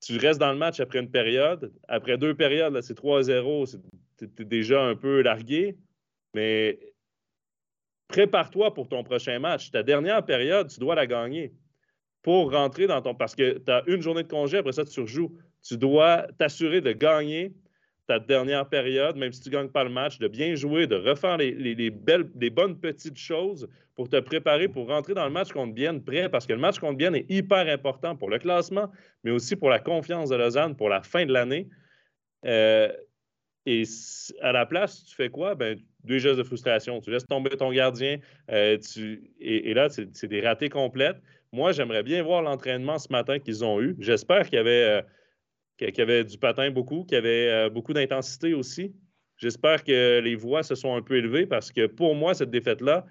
tu 0.00 0.18
restes 0.18 0.40
dans 0.40 0.52
le 0.52 0.58
match 0.58 0.80
après 0.80 1.00
une 1.00 1.10
période, 1.10 1.72
après 1.88 2.18
deux 2.18 2.34
périodes, 2.34 2.80
c'est 2.82 2.98
3-0, 2.98 3.78
tu 4.18 4.24
es 4.24 4.44
déjà 4.44 4.82
un 4.82 4.94
peu 4.94 5.22
largué, 5.22 5.76
mais 6.34 6.78
prépare-toi 8.08 8.72
pour 8.74 8.88
ton 8.88 9.02
prochain 9.02 9.38
match. 9.38 9.70
Ta 9.70 9.82
dernière 9.82 10.24
période, 10.24 10.68
tu 10.68 10.78
dois 10.78 10.94
la 10.94 11.06
gagner 11.06 11.52
pour 12.26 12.50
rentrer 12.50 12.88
dans 12.88 13.00
ton. 13.00 13.14
Parce 13.14 13.36
que 13.36 13.58
tu 13.58 13.70
as 13.70 13.84
une 13.86 14.02
journée 14.02 14.24
de 14.24 14.28
congé, 14.28 14.58
après 14.58 14.72
ça, 14.72 14.84
tu 14.84 14.98
rejoues. 14.98 15.32
Tu 15.62 15.76
dois 15.76 16.26
t'assurer 16.38 16.80
de 16.80 16.90
gagner 16.90 17.52
ta 18.08 18.18
dernière 18.18 18.68
période, 18.68 19.14
même 19.14 19.30
si 19.30 19.42
tu 19.42 19.48
ne 19.48 19.54
gagnes 19.54 19.68
pas 19.68 19.84
le 19.84 19.90
match, 19.90 20.18
de 20.18 20.26
bien 20.26 20.56
jouer, 20.56 20.88
de 20.88 20.96
refaire 20.96 21.36
les, 21.36 21.90
belles, 21.90 22.28
les 22.34 22.50
bonnes 22.50 22.80
petites 22.80 23.16
choses 23.16 23.68
pour 23.94 24.08
te 24.08 24.18
préparer 24.18 24.66
pour 24.66 24.88
rentrer 24.88 25.14
dans 25.14 25.24
le 25.24 25.30
match 25.30 25.52
contre 25.52 25.72
Bienne 25.72 26.02
prêt, 26.02 26.28
parce 26.28 26.48
que 26.48 26.52
le 26.52 26.58
match 26.58 26.80
contre 26.80 26.96
Bienne 26.96 27.14
est 27.14 27.30
hyper 27.30 27.68
important 27.68 28.16
pour 28.16 28.28
le 28.28 28.40
classement, 28.40 28.90
mais 29.22 29.30
aussi 29.30 29.54
pour 29.54 29.70
la 29.70 29.78
confiance 29.78 30.28
de 30.30 30.34
Lausanne 30.34 30.74
pour 30.74 30.88
la 30.88 31.02
fin 31.02 31.26
de 31.26 31.32
l'année. 31.32 31.68
Euh, 32.44 32.90
et 33.66 33.84
à 34.40 34.50
la 34.50 34.66
place, 34.66 35.04
tu 35.04 35.14
fais 35.14 35.28
quoi? 35.28 35.54
Ben, 35.54 35.78
deux 36.02 36.18
gestes 36.18 36.38
de 36.38 36.44
frustration. 36.44 37.00
Tu 37.00 37.10
laisses 37.10 37.26
tomber 37.26 37.50
ton 37.50 37.72
gardien. 37.72 38.18
Euh, 38.50 38.78
tu, 38.78 39.30
et, 39.40 39.74
là, 39.74 39.88
c'est 39.90 40.26
des 40.26 40.40
ratés 40.40 40.68
complètes. 40.68 41.20
Moi, 41.52 41.72
j'aimerais 41.72 42.02
bien 42.02 42.22
voir 42.22 42.42
l'entraînement 42.42 42.98
ce 42.98 43.10
matin 43.10 43.38
qu'ils 43.38 43.64
ont 43.64 43.80
eu. 43.80 43.96
J'espère 43.98 44.44
qu'il 44.44 44.56
y 44.56 44.60
avait. 44.60 45.02
Euh, 45.02 45.02
y 45.80 46.00
avait 46.00 46.24
du 46.24 46.38
patin 46.38 46.70
beaucoup, 46.70 47.04
qu'il 47.04 47.16
y 47.16 47.18
avait 47.18 47.48
euh, 47.48 47.70
beaucoup 47.70 47.92
d'intensité 47.92 48.54
aussi. 48.54 48.94
J'espère 49.36 49.84
que 49.84 50.20
les 50.20 50.34
voix 50.34 50.62
se 50.62 50.74
sont 50.74 50.94
un 50.94 51.02
peu 51.02 51.16
élevées 51.16 51.46
parce 51.46 51.70
que 51.70 51.86
pour 51.86 52.14
moi, 52.14 52.32
cette 52.32 52.50
défaite-là, 52.50 53.04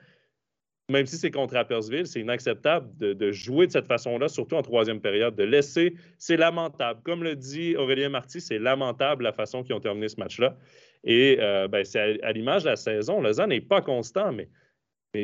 même 0.90 1.06
si 1.06 1.18
c'est 1.18 1.32
contre 1.32 1.56
Appersville, 1.56 2.06
c'est 2.06 2.22
inacceptable 2.22 2.96
de, 2.98 3.32
jouer 3.32 3.68
de 3.68 3.72
cette 3.72 3.88
façon-là, 3.88 4.28
surtout 4.28 4.56
en 4.56 4.62
troisième 4.62 5.02
période, 5.02 5.36
de 5.36 5.44
laisser. 5.44 5.96
C'est 6.18 6.38
lamentable. 6.38 7.02
Comme 7.04 7.24
le 7.24 7.36
dit 7.36 7.76
Aurélien 7.76 8.10
Marty, 8.10 8.40
c'est 8.40 8.60
lamentable 8.60 9.24
la 9.24 9.34
façon 9.34 9.64
qu'ils 9.64 9.74
ont 9.74 9.80
terminé 9.80 10.08
ce 10.08 10.20
match-là. 10.20 10.58
Et 11.04 11.38
euh, 11.40 11.68
ben, 11.68 11.84
c'est 11.84 12.22
à, 12.24 12.32
l'image 12.32 12.64
de 12.64 12.70
la 12.70 12.76
saison. 12.76 13.20
Lausanne 13.20 13.50
n'est 13.50 13.62
pas 13.62 13.82
constant, 13.82 14.32
mais, 14.32 14.48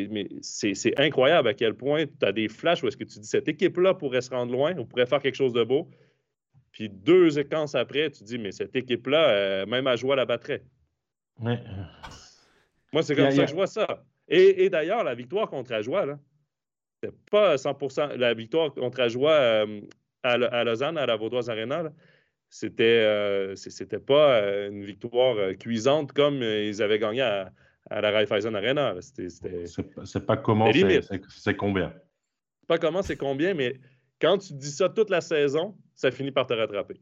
mais, 0.10 0.28
c'est 0.42 1.00
incroyable 1.00 1.48
à 1.48 1.54
quel 1.54 1.74
point 1.74 2.06
tu 2.06 2.26
as 2.26 2.32
des 2.32 2.48
flashs 2.48 2.84
où 2.84 2.88
est-ce 2.88 2.98
que 2.98 3.04
tu 3.04 3.20
dis 3.20 3.28
cette 3.28 3.48
équipe-là 3.48 3.94
pourrait 3.94 4.22
se 4.22 4.30
rendre 4.30 4.52
loin, 4.52 4.74
on 4.78 4.86
pourrait 4.86 5.06
faire 5.06 5.22
quelque 5.22 5.36
chose 5.36 5.54
de 5.54 5.64
beau. 5.64 5.90
Puis 6.72 6.90
deux 6.90 7.32
séquences 7.32 7.76
après, 7.76 8.10
tu 8.12 8.24
dis, 8.24 8.38
mais 8.38 8.52
cette 8.52 8.76
équipe-là, 8.76 9.30
euh, 9.30 9.66
même 9.66 9.88
à 9.88 9.96
jouer, 9.96 10.16
la 10.16 10.26
battrait. 10.26 10.64
Moi, 11.40 13.04
c'est 13.04 13.16
comme 13.16 13.32
ça 13.32 13.44
que 13.44 13.50
je 13.50 13.56
vois 13.56 13.68
ça. 13.68 14.04
Et, 14.28 14.70
d'ailleurs, 14.70 15.04
la 15.04 15.14
victoire 15.14 15.50
contre 15.50 15.74
Ajoie, 15.74 16.06
là, 16.06 16.20
c'est 17.04 17.14
pas 17.30 17.56
100% 17.56 18.16
La 18.16 18.34
victoire 18.34 18.74
contre 18.74 19.02
Ajoie 19.02 19.32
euh, 19.32 19.82
à, 20.24 20.64
Lausanne, 20.64 20.98
à 20.98 21.06
la 21.06 21.16
Vaudoise 21.18 21.50
Arena, 21.50 21.92
c'était, 22.48 22.84
euh, 22.84 23.56
c'était 23.56 24.00
pas 24.00 24.42
une 24.68 24.84
victoire 24.84 25.58
cuisante 25.58 26.14
comme 26.14 26.42
ils 26.44 26.82
avaient 26.82 27.00
gagné 27.00 27.22
à, 27.22 27.52
la 27.90 28.12
Raiffeisen 28.12 28.56
Arena. 28.56 28.96
C'est, 29.02 30.26
pas 30.26 30.38
comment, 30.38 30.72
c'est, 30.72 31.56
combien? 31.56 31.94
Pas 32.68 32.78
comment, 32.78 33.02
c'est 33.02 33.18
combien, 33.18 33.54
mais 33.54 33.80
quand 34.20 34.38
tu 34.38 34.54
dis 34.54 34.72
ça 34.72 34.90
toute 34.90 35.10
la 35.10 35.22
saison, 35.22 35.76
ça 35.96 36.12
finit 36.12 36.32
par 36.32 36.48
te 36.48 36.54
rattraper. 36.54 37.02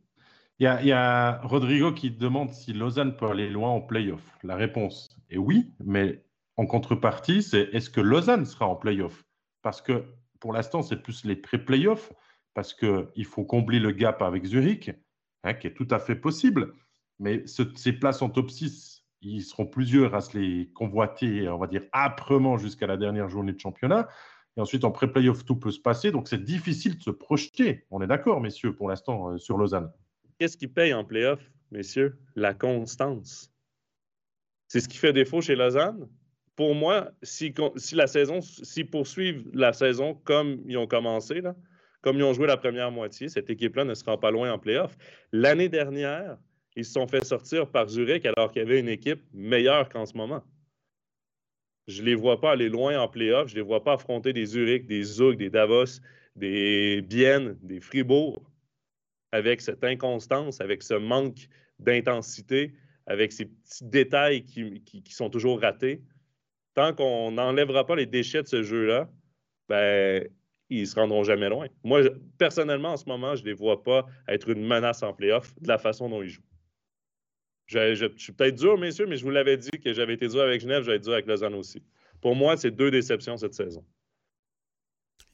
Il 0.59 0.65
y, 0.65 0.91
a, 0.91 1.39
Rodrigo 1.43 1.93
qui 1.93 2.11
demande 2.11 2.51
si 2.51 2.73
Lausanne 2.73 3.15
peut 3.15 3.27
aller 3.27 3.49
loin 3.49 3.69
en 3.69 3.81
playoff. 3.81 4.21
La 4.43 4.57
réponse 4.57 5.09
est 5.29 5.37
oui, 5.37 5.71
mais 5.83 6.21
en 6.57 6.65
contrepartie, 6.65 7.41
c'est 7.41 7.69
est-ce 7.71 7.89
que 7.89 8.01
Lausanne 8.01 8.45
sera 8.45 8.67
en 8.67 8.75
playoff? 8.75 9.23
Parce 9.61 9.81
que 9.81 10.03
pour 10.41 10.51
l'instant, 10.51 10.81
c'est 10.81 11.01
plus 11.01 11.23
les 11.23 11.37
pré-playoffs, 11.37 12.11
parce 12.53 12.73
qu'il 12.73 13.25
faut 13.25 13.45
combler 13.45 13.79
le 13.79 13.91
gap 13.91 14.21
avec 14.21 14.45
Zurich, 14.45 14.91
hein, 15.43 15.53
qui 15.53 15.67
est 15.67 15.73
tout 15.73 15.87
à 15.91 15.99
fait 15.99 16.15
possible. 16.15 16.73
Mais 17.19 17.43
ces 17.45 17.93
places 17.93 18.21
en 18.21 18.29
top 18.29 18.49
6, 18.49 18.98
ils 19.21 19.41
seront 19.41 19.65
plusieurs 19.65 20.15
à 20.15 20.21
se 20.21 20.37
les 20.37 20.69
convoiter, 20.73 21.49
on 21.49 21.57
va 21.57 21.67
dire, 21.67 21.83
âprement 21.91 22.57
jusqu'à 22.57 22.87
la 22.87 22.97
dernière 22.97 23.29
journée 23.29 23.53
de 23.53 23.59
championnat. 23.59 24.07
Et 24.57 24.61
ensuite, 24.61 24.83
en 24.83 24.91
pré-playoff, 24.91 25.45
tout 25.45 25.55
peut 25.55 25.71
se 25.71 25.79
passer. 25.79 26.11
Donc, 26.11 26.27
c'est 26.27 26.43
difficile 26.43 26.97
de 26.97 27.03
se 27.03 27.11
projeter. 27.11 27.85
On 27.91 28.01
est 28.01 28.07
d'accord, 28.07 28.41
messieurs, 28.41 28.75
pour 28.75 28.89
l'instant, 28.89 29.31
euh, 29.31 29.37
sur 29.37 29.57
Lausanne. 29.57 29.91
Qu'est-ce 30.37 30.57
qui 30.57 30.67
paye 30.67 30.93
en 30.93 31.03
playoff, 31.03 31.39
messieurs? 31.71 32.17
La 32.35 32.53
constance. 32.53 33.51
C'est 34.67 34.79
ce 34.79 34.87
qui 34.87 34.97
fait 34.97 35.13
défaut 35.13 35.41
chez 35.41 35.55
Lausanne. 35.55 36.07
Pour 36.55 36.75
moi, 36.75 37.11
si, 37.23 37.53
la 37.93 38.07
saison, 38.07 38.41
s'ils 38.41 38.89
poursuivent 38.89 39.45
la 39.53 39.71
saison 39.71 40.13
comme 40.13 40.61
ils 40.65 40.77
ont 40.77 40.87
commencé, 40.87 41.41
là, 41.41 41.55
comme 42.01 42.17
ils 42.17 42.23
ont 42.23 42.33
joué 42.33 42.47
la 42.47 42.57
première 42.57 42.91
moitié, 42.91 43.29
cette 43.29 43.49
équipe-là 43.49 43.85
ne 43.85 43.93
sera 43.93 44.19
pas 44.19 44.31
loin 44.31 44.51
en 44.51 44.59
playoff. 44.59 44.97
L'année 45.31 45.69
dernière, 45.69 46.37
ils 46.75 46.85
se 46.85 46.93
sont 46.93 47.07
fait 47.07 47.23
sortir 47.23 47.69
par 47.69 47.87
Zurich 47.87 48.25
alors 48.25 48.51
qu'il 48.51 48.61
y 48.61 48.65
avait 48.65 48.79
une 48.79 48.89
équipe 48.89 49.21
meilleure 49.33 49.89
qu'en 49.89 50.05
ce 50.05 50.15
moment. 50.15 50.43
Je 51.87 52.01
ne 52.01 52.07
les 52.07 52.15
vois 52.15 52.39
pas 52.39 52.51
aller 52.51 52.69
loin 52.69 52.99
en 52.99 53.07
playoff. 53.07 53.47
Je 53.47 53.55
ne 53.55 53.59
les 53.59 53.65
vois 53.65 53.83
pas 53.83 53.93
affronter 53.93 54.31
des 54.31 54.45
Zurich, 54.45 54.85
des 54.85 55.03
Zug, 55.03 55.37
des 55.37 55.49
Davos, 55.49 55.99
des 56.35 57.01
Bienne, 57.01 57.57
des 57.63 57.79
Fribourg 57.79 58.49
avec 59.31 59.61
cette 59.61 59.83
inconstance, 59.83 60.61
avec 60.61 60.83
ce 60.83 60.93
manque 60.93 61.47
d'intensité, 61.79 62.73
avec 63.05 63.31
ces 63.31 63.45
petits 63.45 63.85
détails 63.85 64.43
qui, 64.43 65.03
sont 65.09 65.29
toujours 65.29 65.61
ratés. 65.61 66.01
Tant 66.75 66.93
qu'on 66.93 67.31
n'enlèvera 67.31 67.85
pas 67.85 67.95
les 67.95 68.05
déchets 68.05 68.43
de 68.43 68.47
ce 68.47 68.63
jeu-là, 68.63 69.09
ben, 69.67 70.27
ils 70.69 70.81
ne 70.81 70.85
se 70.85 70.95
rendront 70.95 71.23
jamais 71.23 71.49
loin. 71.49 71.67
Moi, 71.83 72.01
personnellement, 72.37 72.93
en 72.93 72.97
ce 72.97 73.05
moment, 73.05 73.35
je 73.35 73.41
ne 73.41 73.47
les 73.47 73.53
vois 73.53 73.83
pas 73.83 74.05
être 74.27 74.49
une 74.49 74.65
menace 74.65 75.03
en 75.03 75.13
playoff 75.13 75.53
de 75.59 75.67
la 75.67 75.77
façon 75.77 76.09
dont 76.09 76.21
ils 76.21 76.29
jouent. 76.29 76.48
Je, 77.69 78.11
suis 78.17 78.33
peut-être 78.33 78.55
dur, 78.55 78.79
messieurs, 78.79 79.05
mais 79.05 79.15
je 79.15 79.23
vous 79.23 79.29
l'avais 79.29 79.55
dit 79.55 79.69
que 79.69 79.93
j'avais 79.93 80.15
été 80.15 80.27
dur 80.27 80.41
avec 80.41 80.59
Genève, 80.59 80.83
j'allais 80.83 80.97
être 80.97 81.03
dur 81.03 81.13
avec 81.13 81.27
Lausanne 81.27 81.53
aussi. 81.53 81.83
pour 82.19 82.35
moi, 82.35 82.57
c'est 82.57 82.71
deux 82.71 82.89
déceptions 82.89 83.37
cette 83.37 83.53
saison. 83.53 83.85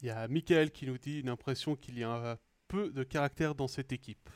Il 0.02 0.08
y 0.08 0.10
a 0.10 0.28
Michael 0.28 0.70
qui 0.70 0.86
nous 0.86 0.98
dit 0.98 1.20
une 1.20 1.30
impression 1.30 1.76
qu'il 1.76 1.98
y 1.98 2.04
a 2.04 2.38
peu 2.68 2.90
de 2.90 3.04
caractère 3.04 3.54
dans 3.54 3.68
cette 3.68 3.90
équipe. 3.90 4.28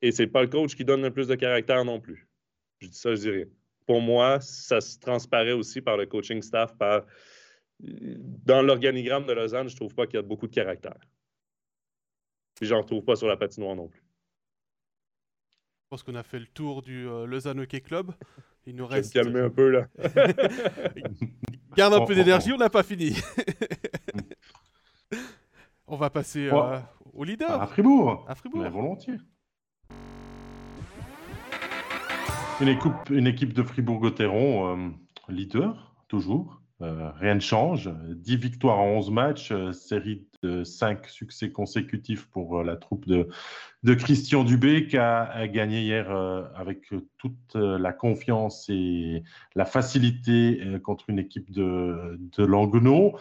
Et 0.00 0.12
c'est 0.12 0.28
pas 0.28 0.42
le 0.42 0.48
coach 0.48 0.76
qui 0.76 0.84
donne 0.84 1.02
le 1.02 1.10
plus 1.10 1.26
de 1.26 1.34
caractère 1.34 1.84
non 1.84 2.00
plus. 2.00 2.28
Je 2.78 2.86
dis 2.86 2.96
ça, 2.96 3.14
je 3.16 3.20
dirais. 3.20 3.48
Pour 3.84 4.00
moi, 4.00 4.40
ça 4.40 4.80
se 4.80 5.00
transparaît 5.00 5.52
aussi 5.52 5.80
par 5.80 5.96
le 5.96 6.06
coaching 6.06 6.40
staff, 6.40 6.76
par 6.78 7.04
dans 7.80 8.62
l'organigramme 8.62 9.26
de 9.26 9.32
Lausanne, 9.32 9.68
je 9.68 9.74
trouve 9.74 9.92
pas 9.92 10.06
qu'il 10.06 10.14
y 10.14 10.18
a 10.18 10.22
beaucoup 10.22 10.46
de 10.46 10.54
caractère. 10.54 11.00
Puis 12.54 12.66
j'en 12.66 12.80
retrouve 12.80 13.02
pas 13.02 13.16
sur 13.16 13.26
la 13.26 13.36
patinoire 13.36 13.74
non 13.74 13.88
plus. 13.88 14.04
Je 15.92 15.96
pense 15.98 16.04
qu'on 16.04 16.14
a 16.14 16.22
fait 16.22 16.38
le 16.38 16.46
tour 16.46 16.80
du 16.80 17.06
euh, 17.06 17.26
Lausanne 17.26 17.60
Hockey 17.60 17.82
Club. 17.82 18.12
Il 18.64 18.76
nous 18.76 18.86
reste. 18.86 19.12
calmer 19.12 19.40
un 19.40 19.50
peu 19.50 19.68
là. 19.68 19.88
Garde 21.76 21.92
un 21.92 22.06
peu 22.06 22.14
d'énergie, 22.14 22.50
on 22.50 22.56
n'a 22.56 22.70
pas 22.70 22.82
fini. 22.82 23.14
on 25.86 25.96
va 25.96 26.08
passer 26.08 26.48
euh, 26.50 26.78
au 27.12 27.24
leader. 27.24 27.60
À 27.60 27.66
Fribourg. 27.66 28.24
À 28.26 28.34
Fribourg. 28.34 28.66
volontiers. 28.70 29.18
Une 32.62 32.68
équipe, 32.68 33.10
une 33.10 33.26
équipe 33.26 33.52
de 33.52 33.62
Fribourg-Gotteron, 33.62 34.74
euh, 34.74 34.90
leader, 35.28 35.94
toujours. 36.08 36.61
Euh, 36.82 37.10
rien 37.20 37.36
ne 37.36 37.40
change. 37.40 37.90
10 38.08 38.36
victoires 38.36 38.80
en 38.80 38.88
11 38.96 39.10
matchs, 39.10 39.52
euh, 39.52 39.72
série 39.72 40.26
de 40.42 40.64
5 40.64 41.06
succès 41.06 41.52
consécutifs 41.52 42.26
pour 42.26 42.58
euh, 42.58 42.64
la 42.64 42.76
troupe 42.76 43.06
de, 43.06 43.28
Christian 43.94 44.42
Dubé 44.42 44.88
qui 44.88 44.96
a, 44.96 45.46
gagné 45.46 45.82
hier 45.82 46.10
avec 46.54 46.92
toute 47.18 47.54
la 47.54 47.92
confiance 47.92 48.66
et 48.68 49.24
la 49.56 49.64
facilité 49.64 50.78
contre 50.84 51.10
une 51.10 51.18
équipe 51.18 51.50
de, 51.50 52.16
de 52.36 52.44
Languenau. 52.44 53.18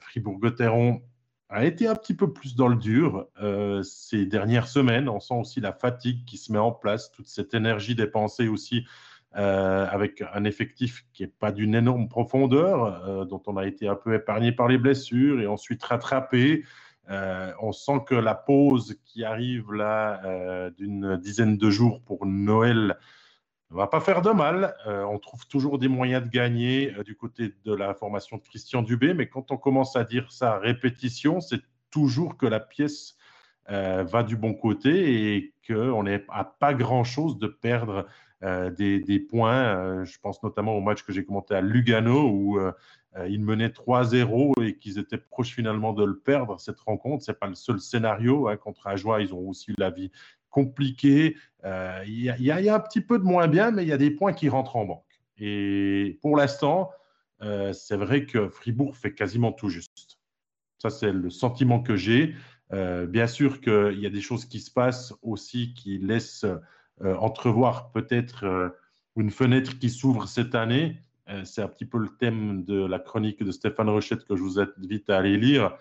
Fribourg-Gotteron 0.00 1.02
a 1.48 1.64
été 1.64 1.86
un 1.86 1.94
petit 1.94 2.14
peu 2.14 2.32
plus 2.32 2.56
dans 2.56 2.66
le 2.66 2.74
dur 2.74 3.28
ces 3.84 4.26
dernières 4.26 4.66
semaines. 4.66 5.08
On 5.08 5.20
sent 5.20 5.34
aussi 5.34 5.60
la 5.60 5.72
fatigue 5.72 6.24
qui 6.24 6.38
se 6.38 6.50
met 6.50 6.58
en 6.58 6.72
place, 6.72 7.12
toute 7.12 7.28
cette 7.28 7.54
énergie 7.54 7.94
dépensée 7.94 8.48
aussi 8.48 8.84
euh, 9.34 9.86
avec 9.90 10.22
un 10.34 10.44
effectif 10.44 11.06
qui 11.14 11.22
n'est 11.22 11.28
pas 11.28 11.52
d'une 11.52 11.74
énorme 11.74 12.06
profondeur, 12.06 13.02
euh, 13.08 13.24
dont 13.24 13.42
on 13.46 13.56
a 13.56 13.66
été 13.66 13.88
un 13.88 13.94
peu 13.94 14.12
épargné 14.12 14.52
par 14.52 14.68
les 14.68 14.76
blessures 14.76 15.40
et 15.40 15.46
ensuite 15.46 15.82
rattrapé. 15.82 16.64
Euh, 17.08 17.50
on 17.62 17.72
sent 17.72 18.00
que 18.06 18.14
la 18.14 18.34
pause 18.34 18.98
qui 19.06 19.24
arrive 19.24 19.72
là 19.72 20.68
d'une 20.76 21.16
dizaine 21.16 21.56
de 21.56 21.70
jours 21.70 22.02
pour 22.02 22.26
Noël 22.26 22.98
ne 23.70 23.76
va 23.76 23.86
pas 23.86 24.00
faire 24.00 24.20
de 24.20 24.30
mal. 24.30 24.74
on 24.86 25.18
trouve 25.18 25.46
toujours 25.46 25.78
des 25.78 25.88
moyens 25.88 26.22
de 26.22 26.28
gagner 26.28 26.92
du 27.02 27.16
côté 27.16 27.54
de 27.64 27.74
la 27.74 27.94
formation 27.94 28.36
de 28.36 28.42
Christian 28.42 28.82
Dubé, 28.82 29.14
mais 29.14 29.28
quand 29.28 29.50
on 29.50 29.56
commence 29.56 29.96
à 29.96 30.04
dire 30.04 30.30
ça 30.30 30.56
à 30.56 30.58
répétition, 30.58 31.40
c'est 31.40 31.62
toujours 31.90 32.36
que 32.36 32.44
la 32.44 32.60
pièce 32.60 33.16
va 33.66 34.22
du 34.22 34.36
bon 34.36 34.52
côté 34.52 35.34
et 35.34 35.54
qu'on 35.66 36.02
n'est 36.02 36.24
à 36.28 36.44
pas 36.44 36.74
grand-chose 36.74 37.38
de 37.38 37.46
perdre 37.46 38.06
euh, 38.44 38.70
des, 38.70 39.20
points. 39.20 39.76
Euh, 39.76 40.04
je 40.04 40.18
pense 40.18 40.42
notamment 40.42 40.76
au 40.76 40.80
match 40.80 41.04
que 41.04 41.12
j'ai 41.12 41.24
commenté 41.24 41.54
à 41.54 41.60
Lugano 41.60 42.28
où 42.28 42.58
euh, 42.58 42.72
ils 43.28 43.40
menaient 43.40 43.68
3-0 43.68 44.64
et 44.64 44.76
qu'ils 44.76 44.98
étaient 44.98 45.18
proches 45.18 45.54
finalement 45.54 45.92
de 45.92 46.04
le 46.04 46.18
perdre, 46.18 46.58
cette 46.58 46.80
rencontre. 46.80 47.24
Ce 47.24 47.30
n'est 47.30 47.36
pas 47.36 47.46
le 47.46 47.54
seul 47.54 47.78
scénario. 47.78 48.48
Hein. 48.48 48.56
Contre 48.56 48.88
Ajoie, 48.88 49.22
ils 49.22 49.32
ont 49.32 49.48
aussi 49.48 49.70
eu 49.70 49.74
la 49.78 49.90
vie 49.90 50.10
compliquée. 50.50 51.36
Il 51.64 52.34
y, 52.40 52.50
a 52.50 52.74
un 52.74 52.80
petit 52.80 53.00
peu 53.00 53.18
de 53.18 53.24
moins 53.24 53.46
bien, 53.46 53.70
mais 53.70 53.84
il 53.84 53.88
y 53.88 53.92
a 53.92 53.98
des 53.98 54.10
points 54.10 54.32
qui 54.32 54.48
rentrent 54.48 54.76
en 54.76 54.86
banque. 54.86 55.22
Et 55.38 56.18
pour 56.20 56.36
l'instant, 56.36 56.90
c'est 57.40 57.96
vrai 57.96 58.26
que 58.26 58.48
Fribourg 58.48 58.96
fait 58.96 59.14
quasiment 59.14 59.52
tout 59.52 59.70
juste. 59.70 60.18
Ça, 60.78 60.90
c'est 60.90 61.12
le 61.12 61.30
sentiment 61.30 61.80
que 61.80 61.96
j'ai. 61.96 62.34
bien 62.70 63.26
sûr 63.26 63.62
qu'il 63.62 63.98
y 63.98 64.06
a 64.06 64.10
des 64.10 64.20
choses 64.20 64.44
qui 64.44 64.60
se 64.60 64.70
passent 64.70 65.14
aussi 65.22 65.72
qui 65.72 65.98
laissent 65.98 66.44
entrevoir 67.18 67.90
peut-être 67.90 68.44
euh, 68.44 68.68
une 69.16 69.30
fenêtre 69.30 69.78
qui 69.78 69.90
s'ouvre 69.90 70.28
cette 70.28 70.54
année. 70.54 70.96
Euh, 71.28 71.44
c'est 71.44 71.62
un 71.62 71.68
petit 71.68 71.84
peu 71.84 71.98
le 71.98 72.08
thème 72.08 72.64
de 72.64 72.84
la 72.84 72.98
chronique 72.98 73.42
de 73.42 73.50
Stéphane 73.52 73.88
Rochette 73.88 74.24
que 74.24 74.36
je 74.36 74.42
vous 74.42 74.58
invite 74.58 75.10
à 75.10 75.18
aller 75.18 75.36
lire. 75.36 75.76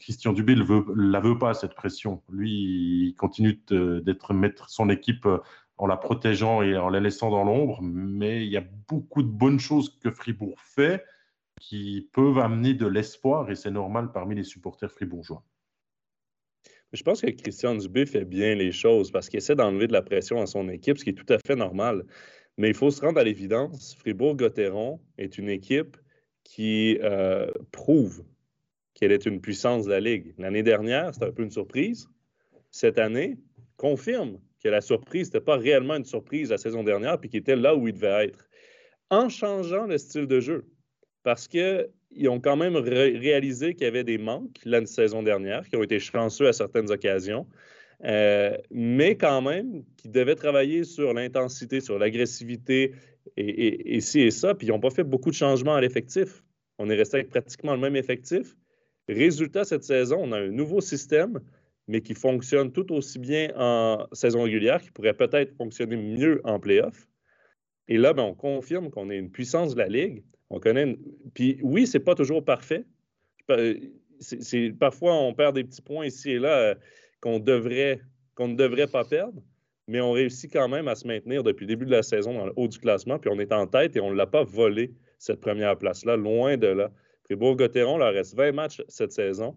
Christian 0.00 0.32
Dubé 0.32 0.56
ne 0.56 0.64
la 1.10 1.20
veut 1.20 1.38
pas, 1.38 1.54
cette 1.54 1.74
pression. 1.74 2.22
Lui, 2.28 2.50
il 2.50 3.14
continue 3.14 3.62
d'être 3.70 4.32
mettre 4.34 4.68
son 4.68 4.88
équipe 4.88 5.28
en 5.76 5.86
la 5.86 5.96
protégeant 5.96 6.62
et 6.62 6.76
en 6.76 6.88
la 6.88 6.98
laissant 6.98 7.30
dans 7.30 7.44
l'ombre, 7.44 7.80
mais 7.82 8.44
il 8.44 8.50
y 8.50 8.56
a 8.56 8.64
beaucoup 8.88 9.22
de 9.22 9.28
bonnes 9.28 9.60
choses 9.60 9.96
que 10.00 10.10
Fribourg 10.10 10.58
fait 10.60 11.04
qui 11.60 12.08
peuvent 12.12 12.38
amener 12.38 12.74
de 12.74 12.86
l'espoir, 12.86 13.50
et 13.50 13.54
c'est 13.54 13.70
normal 13.70 14.10
parmi 14.12 14.34
les 14.34 14.44
supporters 14.44 14.90
fribourgeois. 14.90 15.44
Je 16.92 17.02
pense 17.02 17.22
que 17.22 17.30
Christian 17.30 17.74
Dubé 17.74 18.04
fait 18.04 18.24
bien 18.24 18.54
les 18.54 18.72
choses 18.72 19.10
parce 19.10 19.28
qu'il 19.28 19.38
essaie 19.38 19.54
d'enlever 19.54 19.86
de 19.86 19.92
la 19.92 20.02
pression 20.02 20.40
à 20.40 20.46
son 20.46 20.68
équipe, 20.68 20.98
ce 20.98 21.04
qui 21.04 21.10
est 21.10 21.14
tout 21.14 21.32
à 21.32 21.38
fait 21.38 21.56
normal. 21.56 22.04
Mais 22.58 22.68
il 22.68 22.74
faut 22.74 22.90
se 22.90 23.00
rendre 23.00 23.18
à 23.18 23.24
l'évidence, 23.24 23.94
Fribourg-Gotteron 23.94 25.00
est 25.16 25.38
une 25.38 25.48
équipe 25.48 25.96
qui 26.44 26.98
euh, 27.02 27.50
prouve 27.70 28.24
qu'elle 28.94 29.12
est 29.12 29.24
une 29.24 29.40
puissance 29.40 29.86
de 29.86 29.90
la 29.90 30.00
Ligue. 30.00 30.34
L'année 30.36 30.62
dernière, 30.62 31.14
c'était 31.14 31.26
un 31.26 31.32
peu 31.32 31.42
une 31.42 31.50
surprise. 31.50 32.08
Cette 32.70 32.98
année, 32.98 33.38
confirme 33.76 34.38
que 34.62 34.68
la 34.68 34.80
surprise 34.80 35.28
n'était 35.28 35.44
pas 35.44 35.56
réellement 35.56 35.96
une 35.96 36.04
surprise 36.04 36.50
la 36.50 36.58
saison 36.58 36.84
dernière, 36.84 37.18
puis 37.18 37.28
qu'il 37.30 37.40
était 37.40 37.56
là 37.56 37.74
où 37.74 37.88
il 37.88 37.94
devait 37.94 38.26
être. 38.26 38.48
En 39.10 39.28
changeant 39.28 39.86
le 39.86 39.98
style 39.98 40.26
de 40.26 40.40
jeu, 40.40 40.66
parce 41.22 41.48
qu'ils 42.14 42.28
ont 42.28 42.40
quand 42.40 42.56
même 42.56 42.76
réalisé 42.76 43.74
qu'il 43.74 43.84
y 43.84 43.88
avait 43.88 44.04
des 44.04 44.18
manques 44.18 44.58
la 44.64 44.84
saison 44.86 45.22
dernière, 45.22 45.68
qui 45.68 45.76
ont 45.76 45.82
été 45.82 45.98
chanceux 45.98 46.48
à 46.48 46.52
certaines 46.52 46.90
occasions, 46.90 47.46
euh, 48.04 48.56
mais 48.70 49.16
quand 49.16 49.42
même 49.42 49.84
qui 49.96 50.08
devaient 50.08 50.34
travailler 50.34 50.84
sur 50.84 51.14
l'intensité, 51.14 51.80
sur 51.80 51.98
l'agressivité 51.98 52.94
et, 53.36 53.96
et, 53.96 54.00
ci 54.00 54.20
et 54.20 54.30
ça, 54.30 54.54
puis 54.54 54.66
ils 54.66 54.70
n'ont 54.70 54.80
pas 54.80 54.90
fait 54.90 55.04
beaucoup 55.04 55.30
de 55.30 55.36
changements 55.36 55.74
à 55.74 55.80
l'effectif. 55.80 56.42
On 56.78 56.90
est 56.90 56.96
resté 56.96 57.18
avec 57.18 57.30
pratiquement 57.30 57.74
le 57.74 57.80
même 57.80 57.96
effectif. 57.96 58.56
Résultat, 59.08 59.64
cette 59.64 59.84
saison, 59.84 60.18
on 60.20 60.32
a 60.32 60.38
un 60.38 60.48
nouveau 60.48 60.80
système, 60.80 61.40
mais 61.88 62.00
qui 62.00 62.14
fonctionne 62.14 62.72
tout 62.72 62.92
aussi 62.92 63.18
bien 63.18 63.52
en 63.56 64.06
saison 64.12 64.42
régulière, 64.42 64.80
qui 64.80 64.90
pourrait 64.90 65.14
peut-être 65.14 65.54
fonctionner 65.56 65.96
mieux 65.96 66.40
en 66.44 66.58
playoff. 66.58 67.06
Et 67.88 67.98
là, 67.98 68.14
ben, 68.14 68.22
on 68.22 68.34
confirme 68.34 68.90
qu'on 68.90 69.10
est 69.10 69.18
une 69.18 69.30
puissance 69.30 69.74
de 69.74 69.80
la 69.80 69.88
Ligue. 69.88 70.24
On 70.52 70.60
connaît. 70.60 70.96
Puis 71.34 71.58
oui, 71.62 71.86
c'est 71.86 72.00
pas 72.00 72.14
toujours 72.14 72.44
parfait. 72.44 72.84
C'est, 74.20 74.70
parfois, 74.78 75.14
on 75.14 75.34
perd 75.34 75.54
des 75.54 75.64
petits 75.64 75.82
points 75.82 76.06
ici 76.06 76.32
et 76.32 76.38
là 76.38 76.56
euh, 76.58 76.74
qu'on 77.20 77.40
devrait, 77.40 78.00
qu'on 78.34 78.48
ne 78.48 78.54
devrait 78.54 78.86
pas 78.86 79.04
perdre, 79.04 79.42
mais 79.88 80.00
on 80.00 80.12
réussit 80.12 80.52
quand 80.52 80.68
même 80.68 80.86
à 80.86 80.94
se 80.94 81.06
maintenir 81.06 81.42
depuis 81.42 81.64
le 81.64 81.68
début 81.68 81.86
de 81.86 81.90
la 81.90 82.02
saison 82.02 82.34
dans 82.34 82.46
le 82.46 82.52
haut 82.54 82.68
du 82.68 82.78
classement, 82.78 83.18
puis 83.18 83.30
on 83.32 83.38
est 83.40 83.52
en 83.52 83.66
tête 83.66 83.96
et 83.96 84.00
on 84.00 84.10
ne 84.10 84.14
l'a 84.14 84.26
pas 84.26 84.44
volé, 84.44 84.94
cette 85.18 85.40
première 85.40 85.76
place-là, 85.76 86.16
loin 86.16 86.56
de 86.56 86.68
là. 86.68 86.90
Fribourg-Gotteron, 87.24 87.98
il 87.98 88.02
reste 88.02 88.34
20 88.36 88.52
matchs 88.52 88.82
cette 88.88 89.12
saison. 89.12 89.56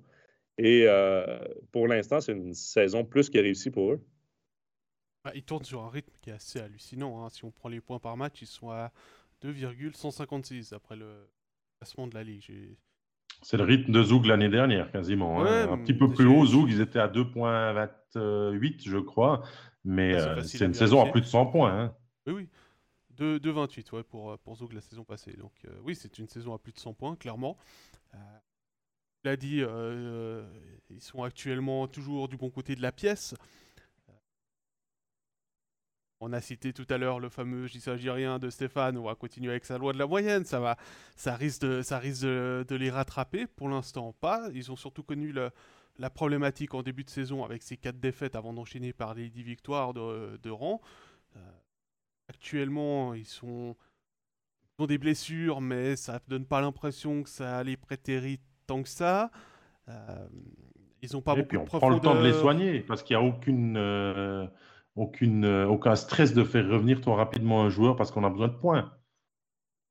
Et 0.57 0.85
euh, 0.87 1.37
pour 1.71 1.87
l'instant, 1.87 2.21
c'est 2.21 2.31
une 2.31 2.53
saison 2.53 3.03
plus 3.03 3.29
que 3.29 3.37
réussie 3.37 3.69
pour 3.69 3.91
eux. 3.91 4.01
Bah, 5.25 5.31
ils 5.35 5.43
tournent 5.43 5.65
sur 5.65 5.81
un 5.83 5.89
rythme 5.89 6.13
qui 6.21 6.29
est 6.29 6.33
assez 6.33 6.59
hallucinant. 6.59 7.23
Hein. 7.23 7.29
Si 7.29 7.43
on 7.43 7.51
prend 7.51 7.67
les 7.67 7.81
points 7.81 7.99
par 7.99 8.15
match, 8.15 8.41
ils 8.41 8.47
sont 8.47 8.71
2,156 9.53 10.73
après 10.73 10.95
le 10.95 11.29
classement 11.79 12.07
de 12.07 12.15
la 12.15 12.23
Ligue. 12.23 12.77
C'est 13.41 13.57
le 13.57 13.63
rythme 13.63 13.91
de 13.91 14.01
Zoug 14.01 14.25
l'année 14.25 14.49
dernière, 14.49 14.91
quasiment. 14.91 15.45
Hein. 15.45 15.69
un 15.71 15.77
petit 15.77 15.93
peu 15.93 16.11
plus 16.11 16.25
haut, 16.25 16.45
Zoug, 16.45 16.69
ils 16.69 16.81
étaient 16.81 16.99
à 16.99 17.07
2,28, 17.07 18.89
je 18.89 18.97
crois. 18.97 19.43
Mais 19.83 20.15
euh, 20.15 20.41
c'est 20.41 20.65
une 20.65 20.73
saison 20.73 21.05
à 21.05 21.11
plus 21.11 21.21
de 21.21 21.27
100 21.27 21.45
points. 21.47 21.79
Hein. 21.79 21.95
Oui, 22.25 22.33
oui. 22.33 22.49
2,28 23.17 23.95
ouais, 23.95 24.03
pour, 24.03 24.31
euh, 24.31 24.37
pour 24.37 24.55
Zoug 24.55 24.73
la 24.73 24.81
saison 24.81 25.03
passée. 25.03 25.33
Donc 25.33 25.53
euh, 25.65 25.79
oui, 25.83 25.95
c'est 25.95 26.19
une 26.19 26.27
saison 26.27 26.53
à 26.53 26.59
plus 26.59 26.73
de 26.73 26.79
100 26.79 26.93
points, 26.93 27.15
clairement. 27.15 27.57
Euh, 28.13 28.17
l'a 29.23 29.35
dit, 29.37 29.63
ils 30.89 31.01
sont 31.01 31.23
actuellement 31.23 31.87
toujours 31.87 32.27
du 32.27 32.37
bon 32.37 32.49
côté 32.49 32.75
de 32.75 32.81
la 32.81 32.91
pièce. 32.91 33.33
On 36.21 36.31
a 36.33 36.41
cité 36.41 36.71
tout 36.71 36.85
à 36.89 36.97
l'heure 36.97 37.19
le 37.19 37.29
fameux 37.29 37.67
J'y 37.67 37.81
s'agit 37.81 38.09
rien 38.09 38.39
de 38.39 38.49
Stéphane. 38.49 38.97
On 38.97 39.03
va 39.03 39.15
continuer 39.15 39.51
avec 39.51 39.65
sa 39.65 39.77
loi 39.77 39.93
de 39.93 39.97
la 39.97 40.07
moyenne. 40.07 40.45
Ça, 40.45 40.59
va, 40.59 40.77
ça 41.15 41.35
risque, 41.35 41.61
de, 41.61 41.81
ça 41.81 41.99
risque 41.99 42.23
de, 42.23 42.75
les 42.75 42.89
rattraper. 42.89 43.47
Pour 43.47 43.69
l'instant, 43.69 44.13
pas. 44.13 44.47
Ils 44.53 44.71
ont 44.71 44.75
surtout 44.75 45.03
connu 45.03 45.33
la 45.97 46.09
problématique 46.09 46.73
en 46.73 46.83
début 46.83 47.03
de 47.03 47.09
saison 47.09 47.43
avec 47.43 47.63
ces 47.63 47.77
quatre 47.77 47.99
défaites 47.99 48.35
avant 48.35 48.53
d'enchaîner 48.53 48.93
par 48.93 49.13
les 49.13 49.29
10 49.29 49.43
victoires 49.43 49.93
de, 49.93 50.49
rang. 50.49 50.81
Euh, 51.35 51.39
actuellement, 52.29 53.13
ils 53.13 53.25
sont 53.25 53.75
ont 54.79 54.87
des 54.87 54.97
blessures, 54.97 55.61
mais 55.61 55.95
ça 55.95 56.13
ne 56.13 56.19
donne 56.27 56.45
pas 56.45 56.61
l'impression 56.61 57.23
que 57.23 57.29
ça 57.29 57.63
les 57.63 57.77
prétérit 57.77 58.39
tant 58.67 58.83
que 58.83 58.89
ça. 58.89 59.31
Euh, 59.87 60.27
ils 61.01 61.13
n'ont 61.13 61.21
pas 61.21 61.33
Et 61.33 61.37
beaucoup 61.37 61.47
puis 61.47 61.57
on 61.57 61.63
de 61.63 61.69
prend 61.69 61.89
le 61.89 61.99
temps 61.99 62.15
de 62.15 62.25
les 62.25 62.33
soigner 62.33 62.79
parce 62.81 63.03
qu'il 63.03 63.15
n'y 63.15 63.23
a 63.23 63.25
aucune. 63.25 63.77
Euh, 63.77 64.47
aucune, 64.95 65.45
euh, 65.45 65.67
aucun 65.67 65.95
stress 65.95 66.33
de 66.33 66.43
faire 66.43 66.67
revenir 66.67 67.01
trop 67.01 67.13
rapidement 67.13 67.63
un 67.63 67.69
joueur 67.69 67.95
parce 67.95 68.11
qu'on 68.11 68.23
a 68.23 68.29
besoin 68.29 68.47
de 68.47 68.55
points. 68.55 68.93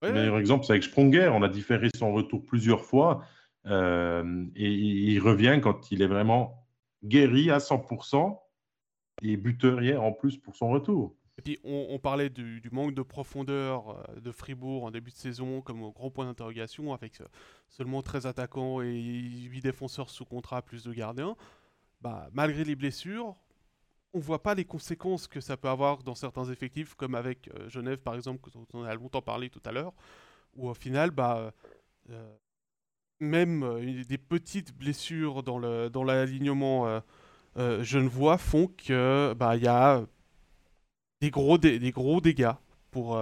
Le 0.03 0.13
meilleur 0.13 0.39
exemple, 0.39 0.65
c'est 0.67 0.73
avec 0.73 0.85
Sprunger. 0.85 1.31
On 1.33 1.43
a 1.43 1.49
différé 1.49 1.89
son 1.97 2.13
retour 2.13 2.45
plusieurs 2.45 2.85
fois. 2.85 3.25
Euh, 3.67 4.45
et 4.55 4.71
il 4.71 5.19
revient 5.21 5.61
quand 5.63 5.91
il 5.91 6.03
est 6.03 6.07
vraiment 6.07 6.67
guéri 7.03 7.51
à 7.51 7.59
100% 7.59 8.39
et 9.23 9.37
buteur 9.39 9.83
hier 9.83 10.03
en 10.03 10.13
plus 10.13 10.37
pour 10.37 10.57
son 10.57 10.69
retour. 10.71 11.17
Et 11.39 11.43
puis 11.43 11.59
on, 11.65 11.99
parlait 11.99 12.29
du, 12.29 12.61
manque 12.71 12.95
de 12.95 13.03
profondeur 13.03 13.91
euh, 13.91 14.21
de 14.21 14.31
Fribourg 14.31 14.85
en 14.85 14.91
début 14.91 15.11
de 15.11 15.17
saison 15.17 15.63
comme 15.63 15.91
grand 15.91 16.11
point 16.11 16.27
d'interrogation 16.27 16.93
avec 16.93 17.19
seulement 17.69 18.03
13 18.03 18.27
attaquants 18.27 18.83
et 18.83 18.93
8 18.93 19.63
défenseurs 19.63 20.11
sous 20.11 20.27
contrat 20.27 20.61
plus 20.61 20.85
de 20.85 20.93
gardiens. 20.93 21.35
Bah, 22.03 22.29
malgré 22.35 22.65
les 22.65 22.77
blessures, 22.77 23.35
on 24.15 24.21
voit 24.21 24.43
pas 24.43 24.55
les 24.55 24.65
conséquences 24.65 25.27
que 25.27 25.41
ça 25.41 25.57
peut 25.57 25.69
avoir 25.69 26.03
dans 26.03 26.15
certains 26.15 26.45
effectifs 26.51 26.95
comme 26.95 27.15
avec 27.15 27.51
Genève 27.69 27.99
par 27.99 28.15
exemple 28.15 28.49
dont 28.53 28.67
on 28.73 28.85
a 28.85 28.95
longtemps 28.95 29.23
parlé 29.23 29.51
tout 29.51 29.63
à 29.65 29.73
l'heure 29.73 29.93
où 30.57 30.69
au 30.69 30.75
final 30.75 31.11
bah 31.11 31.53
même 33.21 33.63
euh, 33.63 34.05
des 34.05 34.19
petites 34.19 34.77
blessures 34.77 35.43
dans 35.43 35.59
le 35.59 35.89
dans 35.91 36.05
l'alignement 36.05 36.87
euh, 36.87 37.01
euh, 37.57 37.83
genevois 37.83 38.39
font 38.39 38.69
que 38.69 39.35
bah 39.35 39.57
il 39.57 39.63
y 39.63 39.69
a 39.69 40.05
des 41.21 41.31
gros 41.31 41.59
des, 41.59 41.91
gros 41.91 42.21
dégâts 42.21 42.53
pour 42.91 43.19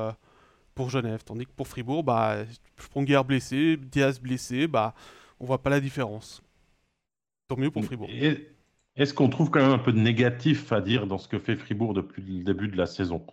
pour 0.75 0.91
Genève. 0.91 1.23
Tandis 1.25 1.47
que 1.47 1.53
pour 1.53 1.69
Fribourg 1.69 2.03
bah 2.03 2.45
Spronger 2.79 3.23
blessé 3.25 3.77
Diaz 3.77 4.19
blessé 4.19 4.67
bah 4.67 4.95
on 5.39 5.47
voit 5.47 5.63
pas 5.63 5.71
la 5.71 5.81
différence. 5.81 6.43
Tant 7.49 7.57
mieux 7.57 7.71
pour 7.71 7.85
Fribourg 7.85 8.09
est-ce 8.97 9.15
qu'on 9.15 9.29
trouve 9.29 9.51
quand 9.51 9.61
même 9.61 9.73
un 9.73 9.79
peu 9.79 9.93
de 9.93 10.01
négatif 10.01 10.73
à 10.73 10.81
dire 10.81 11.07
dans 11.07 11.19
ce 11.19 11.29
que 11.29 11.39
fait 11.39 11.57
Fribourg 11.57 11.95
depuis 11.95 12.23
le 12.23 12.45
début 12.45 12.69
de 12.69 12.77
la 12.77 12.87
saison? 12.87 13.25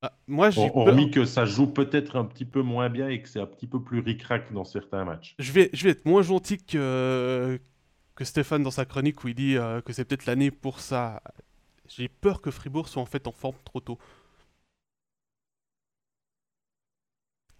Ah, 0.00 0.12
moi, 0.28 0.50
Hormis 0.56 1.10
que 1.10 1.24
ça 1.24 1.44
joue 1.44 1.66
peut-être 1.66 2.14
un 2.16 2.24
petit 2.24 2.44
peu 2.44 2.62
moins 2.62 2.88
bien 2.88 3.08
et 3.08 3.20
que 3.20 3.28
c'est 3.28 3.40
un 3.40 3.46
petit 3.46 3.66
peu 3.66 3.82
plus 3.82 3.98
ric-rac 3.98 4.52
dans 4.52 4.64
certains 4.64 5.04
matchs. 5.04 5.34
Je 5.40 5.50
vais, 5.50 5.70
je 5.72 5.84
vais 5.84 5.90
être 5.90 6.06
moins 6.06 6.22
gentil 6.22 6.58
que, 6.58 7.58
que 8.14 8.24
Stéphane 8.24 8.62
dans 8.62 8.70
sa 8.70 8.84
chronique 8.84 9.24
où 9.24 9.28
il 9.28 9.34
dit 9.34 9.56
euh, 9.56 9.80
que 9.80 9.92
c'est 9.92 10.04
peut-être 10.04 10.26
l'année 10.26 10.52
pour 10.52 10.78
ça. 10.78 11.20
J'ai 11.88 12.08
peur 12.08 12.40
que 12.40 12.52
Fribourg 12.52 12.88
soit 12.88 13.02
en 13.02 13.06
fait 13.06 13.26
en 13.26 13.32
forme 13.32 13.56
trop 13.64 13.80
tôt. 13.80 13.98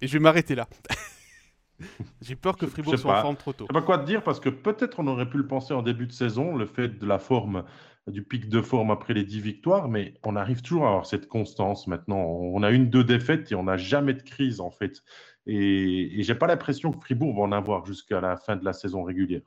Et 0.01 0.07
je 0.07 0.13
vais 0.13 0.21
m'arrêter 0.21 0.55
là. 0.55 0.69
J'ai 2.23 2.37
peur 2.37 2.57
que 2.57 2.67
Fribourg 2.67 2.99
soit 2.99 3.19
en 3.19 3.23
forme 3.23 3.37
trop 3.37 3.53
tôt. 3.53 3.67
Je 3.71 3.75
sais 3.75 3.81
pas 3.81 3.87
quoi 3.87 3.99
te 3.99 4.07
dire 4.07 4.23
parce 4.23 4.41
que 4.41 4.49
peut-être 4.49 5.01
on 5.01 5.07
aurait 5.07 5.29
pu 5.29 5.39
le 5.39 5.47
penser 5.47 5.75
en 5.75 5.83
début 5.83 6.07
de 6.07 6.13
saison, 6.13 6.57
le 6.57 6.67
fait 6.67 6.99
de 6.99 7.07
la 7.07 7.19
forme 7.19 7.65
du 8.07 8.23
pic 8.23 8.49
de 8.49 8.63
forme 8.63 8.91
après 8.91 9.15
les 9.15 9.25
10 9.25 9.41
victoires, 9.41 9.89
mais 9.89 10.15
on 10.25 10.35
arrive 10.35 10.63
toujours 10.63 10.87
à 10.87 10.89
avoir 10.89 11.07
cette 11.07 11.29
constance 11.29 11.87
maintenant. 11.87 12.19
On 12.19 12.63
a 12.63 12.71
une, 12.71 12.89
deux 12.89 13.05
défaites 13.05 13.53
et 13.53 13.55
on 13.55 13.65
n'a 13.65 13.77
jamais 13.77 14.15
de 14.15 14.23
crise 14.23 14.61
en 14.61 14.71
fait. 14.71 15.03
Et, 15.47 16.19
et 16.19 16.23
j'ai 16.23 16.35
pas 16.35 16.47
l'impression 16.47 16.93
que 16.93 17.01
Fribourg 17.01 17.35
va 17.37 17.43
en 17.43 17.53
avoir 17.53 17.85
jusqu'à 17.87 18.21
la 18.21 18.37
fin 18.37 18.57
de 18.57 18.65
la 18.65 18.73
saison 18.73 19.03
régulière. 19.03 19.43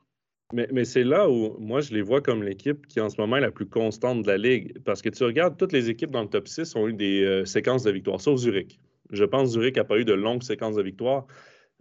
Mais, 0.53 0.67
mais 0.71 0.85
c'est 0.85 1.03
là 1.03 1.29
où 1.29 1.57
moi 1.59 1.81
je 1.81 1.93
les 1.93 2.01
vois 2.01 2.21
comme 2.21 2.43
l'équipe 2.43 2.85
qui 2.87 2.99
en 2.99 3.09
ce 3.09 3.19
moment 3.19 3.37
est 3.37 3.41
la 3.41 3.51
plus 3.51 3.65
constante 3.65 4.23
de 4.23 4.27
la 4.27 4.37
ligue. 4.37 4.79
Parce 4.83 5.01
que 5.01 5.09
tu 5.09 5.23
regardes, 5.23 5.57
toutes 5.57 5.71
les 5.71 5.89
équipes 5.89 6.11
dans 6.11 6.21
le 6.21 6.27
top 6.27 6.47
6 6.47 6.75
ont 6.75 6.87
eu 6.87 6.93
des 6.93 7.23
euh, 7.23 7.45
séquences 7.45 7.83
de 7.83 7.91
victoires, 7.91 8.19
sauf 8.19 8.39
Zurich. 8.39 8.79
Je 9.11 9.23
pense 9.23 9.49
que 9.49 9.53
Zurich 9.53 9.77
n'a 9.77 9.83
pas 9.83 9.97
eu 9.97 10.05
de 10.05 10.13
longues 10.13 10.43
séquences 10.43 10.75
de 10.75 10.81
victoires. 10.81 11.25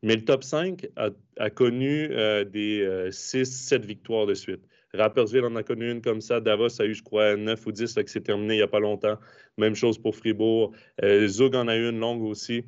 Mais 0.03 0.17
le 0.17 0.25
top 0.25 0.43
5 0.43 0.87
a, 0.97 1.51
connu 1.51 2.09
euh, 2.11 2.45
des 2.45 3.11
6-7 3.11 3.75
euh, 3.75 3.79
victoires 3.79 4.27
de 4.27 4.35
suite. 4.35 4.63
Rappersville 4.93 5.45
en 5.45 5.55
a 5.57 5.63
connu 5.63 5.91
une 5.91 6.03
comme 6.03 6.21
ça. 6.21 6.41
Davos 6.41 6.81
a 6.81 6.85
eu, 6.85 6.95
je 6.95 7.03
crois, 7.03 7.37
9 7.37 7.67
ou 7.67 7.73
10 7.73 7.95
qui 7.95 8.09
s'est 8.09 8.21
terminé 8.21 8.55
il 8.55 8.57
n'y 8.59 8.63
a 8.63 8.69
pas 8.69 8.81
longtemps. 8.81 9.19
Même 9.57 9.75
chose 9.75 9.99
pour 9.99 10.17
Fribourg. 10.17 10.73
Euh, 11.03 11.29
Zug 11.29 11.55
en 11.55 11.69
a 11.69 11.77
eu 11.77 11.89
une 11.89 12.01
longue 12.01 12.23
aussi. 12.23 12.65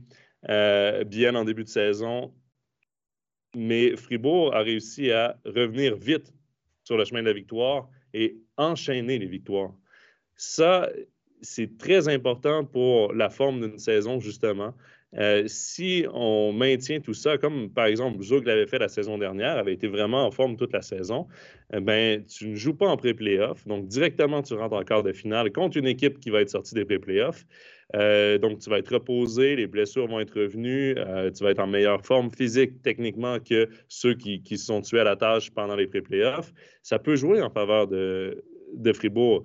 Euh, 0.48 1.04
bien 1.04 1.34
en 1.34 1.44
début 1.44 1.64
de 1.64 1.68
saison. 1.68 2.32
Mais 3.56 3.96
Fribourg 3.96 4.54
a 4.54 4.60
réussi 4.60 5.10
à 5.10 5.38
revenir 5.44 5.96
vite 5.96 6.32
sur 6.84 6.96
le 6.96 7.04
chemin 7.04 7.22
de 7.22 7.26
la 7.26 7.32
victoire 7.32 7.88
et 8.14 8.38
enchaîner 8.56 9.18
les 9.18 9.26
victoires. 9.26 9.74
Ça, 10.36 10.90
c'est 11.42 11.76
très 11.76 12.08
important 12.08 12.64
pour 12.64 13.12
la 13.12 13.30
forme 13.30 13.60
d'une 13.60 13.78
saison, 13.78 14.20
justement. 14.20 14.74
Euh, 15.18 15.44
si 15.46 16.06
on 16.12 16.52
maintient 16.52 17.00
tout 17.00 17.12
ça, 17.12 17.36
comme 17.36 17.68
par 17.70 17.86
exemple 17.86 18.22
Zug 18.22 18.46
l'avait 18.46 18.66
fait 18.66 18.78
la 18.78 18.88
saison 18.88 19.18
dernière, 19.18 19.58
avait 19.58 19.74
été 19.74 19.86
vraiment 19.86 20.26
en 20.26 20.30
forme 20.30 20.56
toute 20.56 20.72
la 20.72 20.80
saison, 20.80 21.26
eh 21.74 21.80
ben, 21.80 22.24
tu 22.24 22.48
ne 22.48 22.54
joues 22.54 22.74
pas 22.74 22.88
en 22.88 22.96
pré-playoff. 22.96 23.66
Donc, 23.66 23.86
directement, 23.86 24.42
tu 24.42 24.54
rentres 24.54 24.74
en 24.74 24.82
quart 24.84 25.02
de 25.02 25.12
finale 25.12 25.52
contre 25.52 25.76
une 25.76 25.86
équipe 25.86 26.18
qui 26.18 26.30
va 26.30 26.40
être 26.40 26.50
sortie 26.50 26.74
des 26.74 26.84
pré-playoffs. 26.84 27.44
Euh, 27.94 28.38
donc, 28.38 28.60
tu 28.60 28.70
vas 28.70 28.78
être 28.78 28.94
reposé, 28.94 29.56
les 29.56 29.66
blessures 29.66 30.06
vont 30.06 30.20
être 30.20 30.34
revenues, 30.34 30.94
euh, 30.96 31.30
tu 31.30 31.44
vas 31.44 31.50
être 31.50 31.60
en 31.60 31.66
meilleure 31.66 32.04
forme 32.04 32.30
physique 32.30 32.80
techniquement 32.82 33.38
que 33.38 33.68
ceux 33.88 34.14
qui, 34.14 34.42
qui 34.42 34.56
se 34.56 34.66
sont 34.66 34.80
tués 34.80 35.00
à 35.00 35.04
la 35.04 35.16
tâche 35.16 35.50
pendant 35.50 35.76
les 35.76 35.86
pré-playoffs. 35.86 36.52
Ça 36.82 36.98
peut 36.98 37.16
jouer 37.16 37.42
en 37.42 37.50
faveur 37.50 37.86
de, 37.88 38.42
de 38.74 38.92
Fribourg. 38.94 39.44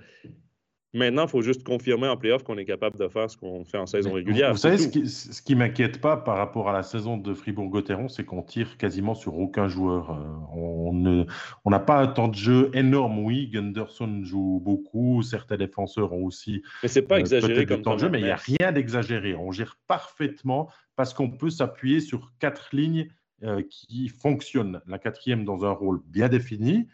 Maintenant, 0.93 1.25
il 1.25 1.29
faut 1.29 1.41
juste 1.41 1.63
confirmer 1.63 2.07
en 2.07 2.15
playoff 2.15 2.43
qu'on 2.43 2.57
est 2.57 2.65
capable 2.65 2.97
de 2.97 3.09
faire 3.09 3.29
ce 3.29 3.35
qu'on 3.35 3.65
fait 3.65 3.77
en 3.77 3.85
saison 3.85 4.13
régulière. 4.13 4.51
Vous, 4.51 4.57
savez, 4.57 4.77
ce 4.77 5.41
qui, 5.41 5.53
ne 5.53 5.59
m'inquiète 5.59 5.99
pas 5.99 6.15
par 6.15 6.37
rapport 6.37 6.69
à 6.69 6.73
la 6.73 6.81
saison 6.81 7.17
de 7.17 7.33
Fribourg-Gotteron, 7.33 8.07
c'est 8.07 8.23
qu'on 8.23 8.41
tire 8.41 8.77
quasiment 8.77 9.13
sur 9.13 9.37
aucun 9.37 9.67
joueur. 9.67 10.11
Euh, 10.11 11.25
on 11.65 11.69
n'a 11.69 11.79
pas 11.79 11.99
un 11.99 12.07
temps 12.07 12.29
de 12.29 12.35
jeu 12.35 12.71
énorme, 12.73 13.19
oui. 13.19 13.49
Gunderson 13.49 14.21
joue 14.23 14.61
beaucoup, 14.63 15.21
certains 15.23 15.57
défenseurs 15.57 16.13
ont 16.13 16.23
aussi. 16.23 16.63
Mais 16.81 16.87
c'est 16.87 17.01
pas 17.01 17.15
euh, 17.15 17.19
exagéré 17.19 17.65
comme 17.65 17.81
temps 17.81 17.95
de 17.95 18.01
jeu, 18.01 18.09
mais 18.09 18.19
il 18.19 18.25
n'y 18.25 18.31
a 18.31 18.37
rien 18.37 18.71
d'exagéré. 18.71 19.35
On 19.35 19.51
gère 19.51 19.77
parfaitement 19.87 20.69
parce 20.95 21.13
qu'on 21.13 21.29
peut 21.29 21.49
s'appuyer 21.49 21.99
sur 21.99 22.31
quatre 22.39 22.69
lignes 22.73 23.09
euh, 23.43 23.61
qui 23.69 24.07
fonctionnent. 24.07 24.81
La 24.87 24.99
quatrième 24.99 25.43
dans 25.43 25.65
un 25.65 25.71
rôle 25.71 26.01
bien 26.05 26.29
défini, 26.29 26.87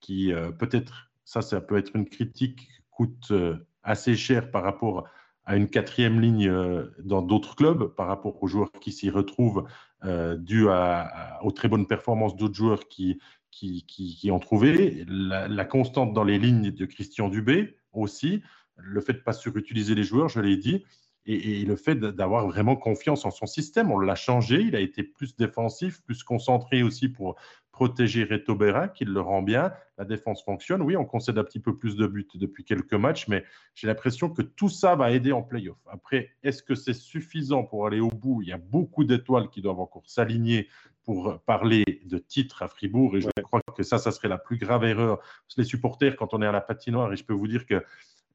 qui 0.00 0.32
peut-être, 0.60 1.10
ça, 1.24 1.42
ça 1.42 1.60
peut 1.60 1.76
être 1.76 1.96
une 1.96 2.08
critique 2.08 2.68
coûte 2.98 3.30
euh, 3.30 3.56
assez 3.84 4.16
cher 4.16 4.50
par 4.50 4.64
rapport 4.64 5.08
à 5.44 5.56
une 5.56 5.70
quatrième 5.70 6.20
ligne 6.20 6.48
euh, 6.48 6.92
dans 7.04 7.22
d'autres 7.22 7.54
clubs, 7.54 7.94
par 7.94 8.08
rapport 8.08 8.42
aux 8.42 8.48
joueurs 8.48 8.72
qui 8.72 8.90
s'y 8.90 9.08
retrouvent, 9.08 9.66
euh, 10.04 10.36
dû 10.36 10.66
aux 10.66 11.52
très 11.52 11.68
bonnes 11.68 11.86
performances 11.86 12.36
d'autres 12.36 12.56
joueurs 12.56 12.88
qui, 12.88 13.20
qui, 13.52 13.86
qui, 13.86 14.30
ont 14.32 14.40
trouvé. 14.40 15.04
La, 15.08 15.64
constante 15.64 16.12
dans 16.12 16.24
les 16.24 16.38
lignes 16.38 16.72
de 16.72 16.86
Christian 16.86 17.28
Dubé 17.28 17.78
aussi, 17.92 18.42
le 18.76 19.00
fait 19.00 19.12
de 19.12 19.18
ne 19.18 19.22
pas 19.22 19.32
surutiliser 19.32 19.94
les 19.94 20.04
joueurs, 20.04 20.28
je 20.28 20.40
l'ai 20.40 20.56
dit, 20.56 20.84
et, 21.24 21.64
le 21.64 21.76
fait 21.76 21.94
d'avoir 21.94 22.46
vraiment 22.46 22.76
confiance 22.76 23.24
en 23.24 23.30
son 23.30 23.46
système. 23.46 23.92
On 23.92 23.98
l'a 23.98 24.14
changé, 24.14 24.60
il 24.62 24.74
a 24.74 24.80
été 24.80 25.02
plus 25.02 25.36
défensif, 25.36 26.02
plus 26.02 26.22
concentré 26.24 26.82
aussi 26.82 27.08
pour 27.08 27.36
protéger 27.78 28.24
Reto 28.24 28.56
Berra, 28.56 28.88
qui 28.88 29.04
le 29.04 29.20
rend 29.20 29.40
bien. 29.40 29.72
La 29.98 30.04
défense 30.04 30.42
fonctionne. 30.42 30.82
Oui, 30.82 30.96
on 30.96 31.04
concède 31.04 31.38
un 31.38 31.44
petit 31.44 31.60
peu 31.60 31.76
plus 31.76 31.94
de 31.94 32.08
buts 32.08 32.26
depuis 32.34 32.64
quelques 32.64 32.94
matchs, 32.94 33.28
mais 33.28 33.44
j'ai 33.76 33.86
l'impression 33.86 34.30
que 34.30 34.42
tout 34.42 34.68
ça 34.68 34.96
va 34.96 35.12
aider 35.12 35.30
en 35.30 35.42
playoff. 35.42 35.78
Après, 35.88 36.30
est-ce 36.42 36.60
que 36.60 36.74
c'est 36.74 36.92
suffisant 36.92 37.62
pour 37.62 37.86
aller 37.86 38.00
au 38.00 38.08
bout? 38.08 38.42
Il 38.42 38.48
y 38.48 38.52
a 38.52 38.58
beaucoup 38.58 39.04
d'étoiles 39.04 39.48
qui 39.48 39.62
doivent 39.62 39.78
encore 39.78 40.02
s'aligner 40.06 40.66
pour 41.04 41.40
parler 41.42 41.84
de 42.04 42.18
titre 42.18 42.64
à 42.64 42.68
Fribourg, 42.68 43.16
et 43.16 43.20
je 43.20 43.28
crois 43.44 43.60
que 43.76 43.84
ça, 43.84 43.98
ça 43.98 44.10
serait 44.10 44.26
la 44.26 44.38
plus 44.38 44.56
grave 44.56 44.82
erreur. 44.82 45.20
Les 45.56 45.62
supporters, 45.62 46.16
quand 46.16 46.34
on 46.34 46.42
est 46.42 46.46
à 46.46 46.52
la 46.52 46.60
patinoire, 46.60 47.12
et 47.12 47.16
je 47.16 47.24
peux 47.24 47.32
vous 47.32 47.46
dire 47.46 47.64
que 47.64 47.84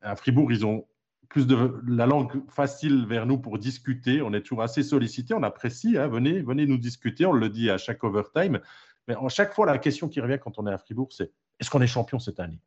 à 0.02 0.16
Fribourg, 0.16 0.54
ils 0.54 0.66
ont 0.66 0.86
plus 1.28 1.48
de 1.48 1.58
la 1.88 2.06
langue 2.06 2.32
facile 2.48 3.08
vers 3.08 3.26
nous 3.26 3.40
pour 3.40 3.58
discuter. 3.58 4.22
On 4.22 4.32
est 4.34 4.42
toujours 4.42 4.62
assez 4.62 4.84
sollicité, 4.84 5.34
on 5.34 5.42
apprécie. 5.42 5.98
Hein. 5.98 6.08
venez, 6.08 6.42
venez 6.42 6.68
nous 6.68 6.78
discuter. 6.78 7.26
On 7.26 7.34
le 7.34 7.50
dit 7.50 7.72
à 7.72 7.80
chaque 7.80 8.04
overtime. 8.04 8.60
Mais 9.08 9.16
à 9.16 9.30
chaque 9.30 9.54
fois, 9.54 9.66
la 9.66 9.78
question 9.78 10.08
qui 10.08 10.22
revient 10.22 10.40
quand 10.42 10.60
on 10.60 10.68
est 10.68 10.72
à 10.72 10.78
Fribourg, 10.78 11.10
c'est 11.12 11.32
est-ce 11.60 11.70
qu'on 11.70 11.82
est 11.82 11.88
champion 11.88 12.20
cette 12.20 12.40
année? 12.40 12.60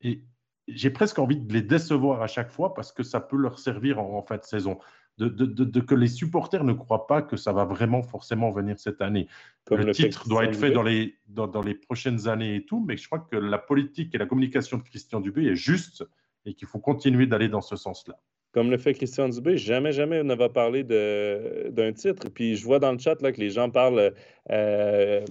Et 0.00 0.24
j'ai 0.68 0.90
presque 0.90 1.18
envie 1.18 1.36
de 1.36 1.52
les 1.52 1.62
décevoir 1.62 2.22
à 2.22 2.26
chaque 2.26 2.50
fois 2.50 2.74
parce 2.74 2.92
que 2.92 3.02
ça 3.02 3.20
peut 3.20 3.36
leur 3.36 3.58
servir 3.58 3.98
en, 3.98 4.22
fin 4.22 4.36
de 4.36 4.44
saison. 4.44 4.78
De, 5.18 5.80
que 5.80 5.94
les 5.94 6.06
supporters 6.06 6.64
ne 6.64 6.72
croient 6.72 7.06
pas 7.06 7.20
que 7.20 7.36
ça 7.36 7.52
va 7.52 7.64
vraiment 7.64 8.02
forcément 8.02 8.50
venir 8.50 8.78
cette 8.78 9.02
année. 9.02 9.28
le, 9.70 9.92
titre 9.92 10.26
doit 10.26 10.44
être 10.44 10.56
fait 10.56 10.70
dans 10.70 10.82
les, 10.82 11.18
dans, 11.26 11.60
les 11.60 11.74
prochaines 11.74 12.28
années 12.28 12.56
et 12.56 12.64
tout, 12.64 12.82
mais 12.84 12.96
je 12.96 13.06
crois 13.06 13.20
que 13.20 13.36
la 13.36 13.58
politique 13.58 14.14
et 14.14 14.18
la 14.18 14.26
communication 14.26 14.78
de 14.78 14.82
Christian 14.82 15.20
Dubé 15.20 15.46
est 15.46 15.54
juste 15.54 16.04
et 16.44 16.54
qu'il 16.54 16.66
faut 16.66 16.80
continuer 16.80 17.26
d'aller 17.26 17.48
dans 17.48 17.60
ce 17.60 17.76
sens-là 17.76 18.18
comme 18.52 18.70
le 18.70 18.76
fait 18.76 18.92
Christian 18.92 19.30
Dubé, 19.30 19.56
jamais, 19.56 19.92
jamais 19.92 20.20
on 20.20 20.24
ne 20.24 20.34
va 20.34 20.48
parler 20.50 20.84
d'un 20.84 21.92
titre. 21.92 22.28
Puis 22.28 22.56
je 22.56 22.64
vois 22.64 22.78
dans 22.78 22.92
le 22.92 22.98
chat 22.98 23.20
là, 23.22 23.32
que 23.32 23.40
les 23.40 23.50
gens 23.50 23.70
parlent 23.70 24.12
euh, 24.50 25.24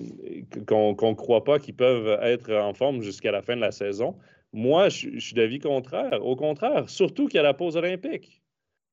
qu'on 0.67 0.91
ne 0.91 1.13
croit 1.13 1.43
pas 1.43 1.59
qu'ils 1.59 1.75
peuvent 1.75 2.19
être 2.23 2.51
en 2.51 2.73
forme 2.73 3.01
jusqu'à 3.01 3.31
la 3.31 3.43
fin 3.43 3.55
de 3.55 3.61
la 3.61 3.71
saison. 3.71 4.15
Moi, 4.53 4.89
je, 4.89 5.19
suis 5.19 5.35
d'avis 5.35 5.59
contraire. 5.59 6.25
Au 6.25 6.35
contraire, 6.35 6.89
surtout 6.89 7.27
qu'il 7.27 7.37
y 7.37 7.39
a 7.39 7.43
la 7.43 7.53
pause 7.53 7.77
olympique. 7.77 8.41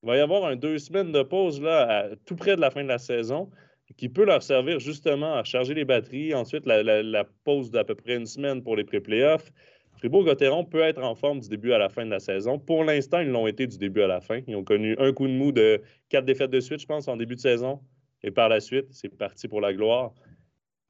Il 0.03 0.09
va 0.09 0.17
y 0.17 0.21
avoir 0.21 0.45
un 0.45 0.57
deux 0.57 0.79
semaines 0.79 1.11
de 1.11 1.23
pause 1.23 1.61
là, 1.61 2.11
tout 2.27 2.37
près 2.37 2.55
de 2.55 2.61
la 2.61 2.71
fin 2.71 2.85
de 2.85 2.89
la 2.89 2.99
saison 2.99 3.51
qui 3.97 4.11
peut 4.11 4.25
leur 4.25 4.43
servir 4.43 4.79
justement 4.79 5.37
à 5.37 5.45
charger 5.45 5.73
les 5.73 5.87
batteries. 5.87 6.35
Ensuite, 6.35 6.67
la, 6.67 6.83
la 7.03 7.25
pause 7.45 7.71
d'à 7.71 7.85
peu 7.85 7.95
près 7.95 8.17
une 8.17 8.27
semaine 8.27 8.63
pour 8.63 8.77
les 8.77 8.85
pré-playoffs. 8.85 9.51
Fribourg-Gotteron 9.99 10.65
peut 10.65 10.81
être 10.81 11.03
en 11.03 11.15
forme 11.15 11.41
du 11.41 11.49
début 11.49 11.73
à 11.73 11.79
la 11.79 11.89
fin 11.89 12.05
de 12.05 12.11
la 12.11 12.21
saison. 12.21 12.59
Pour 12.59 12.85
l'instant, 12.85 13.19
ils 13.21 13.29
l'ont 13.29 13.47
été 13.47 13.67
du 13.67 13.79
début 13.79 14.03
à 14.03 14.07
la 14.07 14.21
fin. 14.21 14.41
Ils 14.47 14.55
ont 14.57 14.65
connu 14.65 14.97
un 14.99 15.13
coup 15.13 15.27
de 15.27 15.33
mou 15.33 15.53
de 15.53 15.83
quatre 16.09 16.25
défaites 16.25 16.51
de 16.51 16.61
suite, 16.61 16.81
je 16.81 16.87
pense, 16.87 17.09
en 17.09 17.17
début 17.17 17.35
de 17.35 17.41
saison. 17.41 17.81
Et 18.23 18.31
par 18.31 18.49
la 18.49 18.61
suite, 18.61 18.87
c'est 18.91 19.09
parti 19.09 19.49
pour 19.49 19.61
la 19.61 19.73
gloire. 19.75 20.13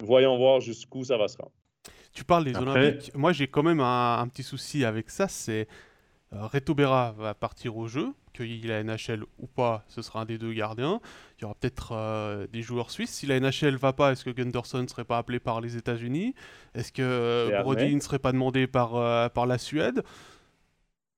Voyons 0.02 0.36
voir 0.36 0.60
jusqu'où 0.60 1.04
ça 1.04 1.16
va 1.16 1.28
se 1.28 1.38
rendre. 1.38 1.52
Tu 2.12 2.24
parles 2.24 2.44
des 2.44 2.56
Olympiques. 2.56 3.12
Moi, 3.14 3.32
j'ai 3.32 3.46
quand 3.46 3.62
même 3.62 3.80
un, 3.80 4.26
petit 4.28 4.42
souci 4.42 4.84
avec 4.84 5.10
ça. 5.10 5.28
C'est 5.28 5.68
euh, 6.32 6.46
Reto 6.46 6.74
Berra 6.74 7.12
va 7.12 7.34
partir 7.34 7.76
au 7.76 7.86
jeu, 7.86 8.12
la 8.44 8.82
NHL 8.82 9.24
ou 9.38 9.46
pas, 9.46 9.84
ce 9.88 10.02
sera 10.02 10.20
un 10.20 10.24
des 10.24 10.38
deux 10.38 10.52
gardiens. 10.52 11.00
Il 11.38 11.42
y 11.42 11.44
aura 11.44 11.54
peut-être 11.54 11.92
euh, 11.92 12.46
des 12.46 12.62
joueurs 12.62 12.90
suisses. 12.90 13.10
Si 13.10 13.26
la 13.26 13.38
NHL 13.40 13.76
va 13.76 13.92
pas, 13.92 14.12
est-ce 14.12 14.24
que 14.24 14.30
Gunderson 14.30 14.82
ne 14.82 14.86
serait 14.86 15.04
pas 15.04 15.18
appelé 15.18 15.38
par 15.38 15.60
les 15.60 15.76
États-Unis? 15.76 16.34
Est-ce 16.74 16.92
que 16.92 17.02
euh, 17.02 17.62
Brody 17.62 17.94
ne 17.94 18.00
serait 18.00 18.18
pas 18.18 18.32
demandé 18.32 18.66
par, 18.66 19.30
par 19.32 19.46
la 19.46 19.58
Suède? 19.58 20.02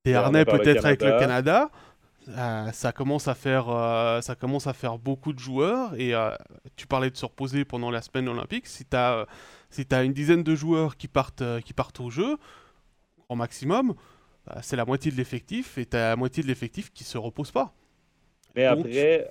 Et 0.04 0.14
Arnais 0.14 0.44
peut-être 0.44 0.84
avec 0.84 1.02
le 1.02 1.18
Canada. 1.18 1.70
ça, 2.72 2.92
commence 2.92 3.28
à 3.28 3.34
faire, 3.34 3.66
ça 4.22 4.34
commence 4.34 4.66
à 4.66 4.72
faire 4.72 4.98
beaucoup 4.98 5.32
de 5.32 5.38
joueurs. 5.38 5.94
Et 5.98 6.14
tu 6.76 6.86
parlais 6.86 7.10
de 7.10 7.16
se 7.16 7.26
reposer 7.26 7.64
pendant 7.64 7.90
la 7.90 8.02
semaine 8.02 8.28
olympique. 8.28 8.66
Si 8.66 8.84
tu 8.84 8.96
as, 8.96 9.26
si 9.68 9.86
as 9.90 10.02
une 10.02 10.12
dizaine 10.12 10.42
de 10.42 10.54
joueurs 10.54 10.96
qui 10.96 11.08
partent, 11.08 11.44
qui 11.64 11.74
partent 11.74 12.00
au 12.00 12.10
jeu, 12.10 12.38
au 13.28 13.36
maximum, 13.36 13.94
c'est 14.62 14.76
la 14.76 14.84
moitié 14.84 15.10
de 15.10 15.16
l'effectif 15.16 15.78
et 15.78 15.86
tu 15.86 15.96
as 15.96 16.10
la 16.10 16.16
moitié 16.16 16.42
de 16.42 16.48
l'effectif 16.48 16.92
qui 16.92 17.04
se 17.04 17.18
repose 17.18 17.50
pas. 17.50 17.74
Mais 18.56 18.64
après, 18.64 19.30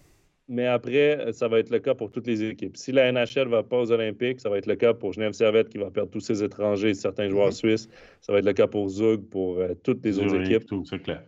mais 0.50 0.66
après, 0.66 1.32
ça 1.32 1.48
va 1.48 1.60
être 1.60 1.70
le 1.70 1.78
cas 1.78 1.94
pour 1.94 2.12
toutes 2.12 2.26
les 2.26 2.44
équipes. 2.44 2.76
Si 2.76 2.92
la 2.92 3.12
NHL 3.12 3.46
ne 3.46 3.50
va 3.52 3.62
pas 3.62 3.78
aux 3.78 3.92
Olympiques, 3.92 4.40
ça 4.40 4.50
va 4.50 4.58
être 4.58 4.66
le 4.66 4.76
cas 4.76 4.96
pour 4.96 5.14
Genève 5.14 5.34
Servette 5.34 5.70
qui 5.70 5.78
va 5.78 5.92
perdre 5.92 6.10
tous 6.10 6.22
ses 6.22 6.44
étrangers 6.44 6.90
et 6.90 6.94
certains 6.96 7.30
joueurs 7.30 7.54
suisses. 7.54 7.88
Ça 8.20 8.34
va 8.34 8.40
être 8.40 8.46
le 8.46 8.54
cas 8.54 8.66
pour 8.66 8.90
Zug, 8.90 9.22
pour 9.30 9.60
euh, 9.60 9.76
toutes 9.84 10.04
les 10.04 10.18
autres 10.18 10.42
équipes. 10.42 10.64
C'est 10.86 11.04
clair. 11.04 11.22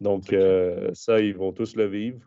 Donc, 0.00 0.32
euh, 0.32 0.90
ça, 0.92 1.20
ils 1.20 1.36
vont 1.36 1.52
tous 1.52 1.76
le 1.76 1.86
vivre. 1.86 2.18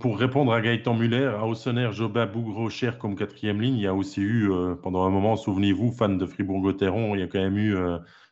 pour 0.00 0.18
répondre 0.18 0.52
à 0.52 0.60
Gaëtan 0.60 0.94
Muller, 0.94 1.26
à 1.26 1.46
Aussener, 1.46 1.90
Jobin, 1.92 2.26
Bougro, 2.26 2.68
Cher 2.68 2.98
comme 2.98 3.14
quatrième 3.14 3.60
ligne, 3.60 3.76
il 3.76 3.82
y 3.82 3.86
a 3.86 3.94
aussi 3.94 4.20
eu, 4.20 4.50
euh, 4.50 4.74
pendant 4.74 5.04
un 5.04 5.10
moment, 5.10 5.36
souvenez-vous, 5.36 5.92
fan 5.92 6.18
de 6.18 6.26
Fribourg-Gotteron, 6.26 7.14
il 7.14 7.20
y 7.20 7.22
a 7.22 7.28
quand 7.28 7.38
même 7.38 7.56
eu 7.56 7.76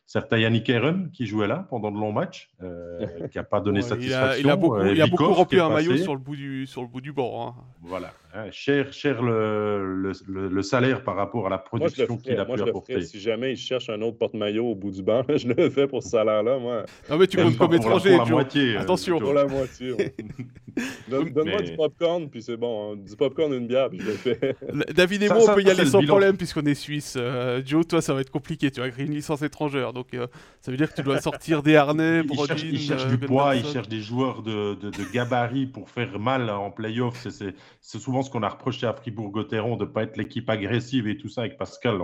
certain 0.07 0.37
Yannick 0.37 0.69
Eren 0.69 1.11
qui 1.11 1.27
jouait 1.27 1.47
là 1.47 1.67
pendant 1.69 1.91
de 1.91 1.99
longs 1.99 2.13
matchs, 2.13 2.49
euh, 2.63 3.05
qui 3.31 3.37
n'a 3.37 3.43
pas 3.43 3.59
donné 3.59 3.81
satisfaction. 3.81 4.39
Il 4.39 4.49
a, 4.49 4.55
beaucoup, 4.55 4.83
il 4.83 5.01
a 5.01 5.07
beaucoup 5.07 5.31
rempli 5.31 5.59
un 5.59 5.69
maillot 5.69 5.97
sur 5.97 6.15
le 6.15 6.19
bout 6.19 6.35
du, 6.35 6.65
sur 6.65 6.81
le 6.81 6.87
bout 6.87 7.01
du 7.01 7.11
bord. 7.11 7.41
Hein. 7.41 7.55
Voilà, 7.81 8.13
hein, 8.37 8.47
cher, 8.51 8.93
cher 8.93 9.21
le, 9.21 10.11
le, 10.27 10.47
le, 10.47 10.61
salaire 10.61 11.03
par 11.03 11.15
rapport 11.15 11.47
à 11.47 11.49
la 11.49 11.57
production 11.57 12.17
qu'il 12.17 12.39
a 12.39 12.45
pu 12.45 12.61
apporter. 12.61 13.01
si 13.01 13.19
jamais 13.19 13.53
il 13.53 13.57
cherche 13.57 13.89
un 13.89 14.01
autre 14.01 14.17
porte-maillot 14.17 14.65
au 14.65 14.75
bout 14.75 14.91
du 14.91 15.03
banc, 15.03 15.23
je 15.35 15.47
le 15.47 15.69
fais 15.69 15.87
pour 15.87 16.03
ce 16.03 16.09
salaire-là, 16.09 16.59
moi. 16.59 16.85
Non 17.09 17.17
mais 17.17 17.27
tu 17.27 17.37
comptes 17.37 17.57
comme 17.57 17.73
étranger, 17.73 18.15
pour 18.17 18.25
la, 18.25 18.31
moitié. 18.31 18.75
Euh, 18.75 18.81
Attention. 18.81 19.19
Pour 19.19 19.33
la 19.33 19.45
moitié. 19.45 20.13
Donne-moi 21.09 21.61
du 21.61 21.75
popcorn, 21.75 22.29
puis 22.29 22.41
c'est 22.41 22.57
bon. 22.57 22.93
Hein. 22.93 22.97
Du 22.97 23.15
popcorn 23.15 23.53
et 23.53 23.57
une 23.57 23.67
bière, 23.67 23.89
puis 23.89 23.99
je 23.99 24.05
le 24.05 24.13
fais. 24.13 24.55
David 24.93 25.23
et 25.23 25.29
moi, 25.29 25.39
on 25.49 25.55
peut 25.55 25.63
y 25.63 25.69
aller 25.69 25.85
sans 25.85 26.03
problème 26.03 26.37
puisqu'on 26.37 26.65
est 26.65 26.75
suisse. 26.75 27.15
Euh, 27.17 27.61
Joe, 27.65 27.87
toi, 27.87 28.01
ça 28.01 28.13
va 28.13 28.21
être 28.21 28.29
compliqué. 28.29 28.71
Tu 28.71 28.81
as 28.81 28.89
créé 28.89 29.05
une 29.05 29.13
licence 29.13 29.41
étrangère. 29.41 29.93
Donc, 29.93 30.13
euh, 30.13 30.27
ça 30.61 30.71
veut 30.71 30.77
dire 30.77 30.89
que 30.89 30.95
tu 30.95 31.03
dois 31.03 31.19
sortir 31.21 31.63
des 31.63 31.75
harnais. 31.75 32.23
Il, 32.29 32.45
cherche, 32.45 32.63
il 32.63 32.79
cherche 32.79 33.05
euh, 33.05 33.09
du 33.09 33.17
poids, 33.17 33.55
il 33.55 33.65
cherche 33.65 33.87
des 33.87 34.01
joueurs 34.01 34.41
de, 34.43 34.75
de, 34.75 35.13
gabarit 35.13 35.65
pour 35.65 35.89
faire 35.89 36.19
mal 36.19 36.49
en 36.49 36.71
playoff. 36.71 37.27
C'est 37.29 37.99
souvent 37.99 38.23
qu'on 38.29 38.43
a 38.43 38.49
reproché 38.49 38.87
à 38.87 38.93
Fribourg-Gotteron 38.93 39.77
de 39.77 39.85
ne 39.85 39.89
pas 39.89 40.03
être 40.03 40.17
l'équipe 40.17 40.49
agressive 40.49 41.07
et 41.07 41.17
tout 41.17 41.29
ça. 41.29 41.41
Avec 41.41 41.57
Pascal, 41.57 41.99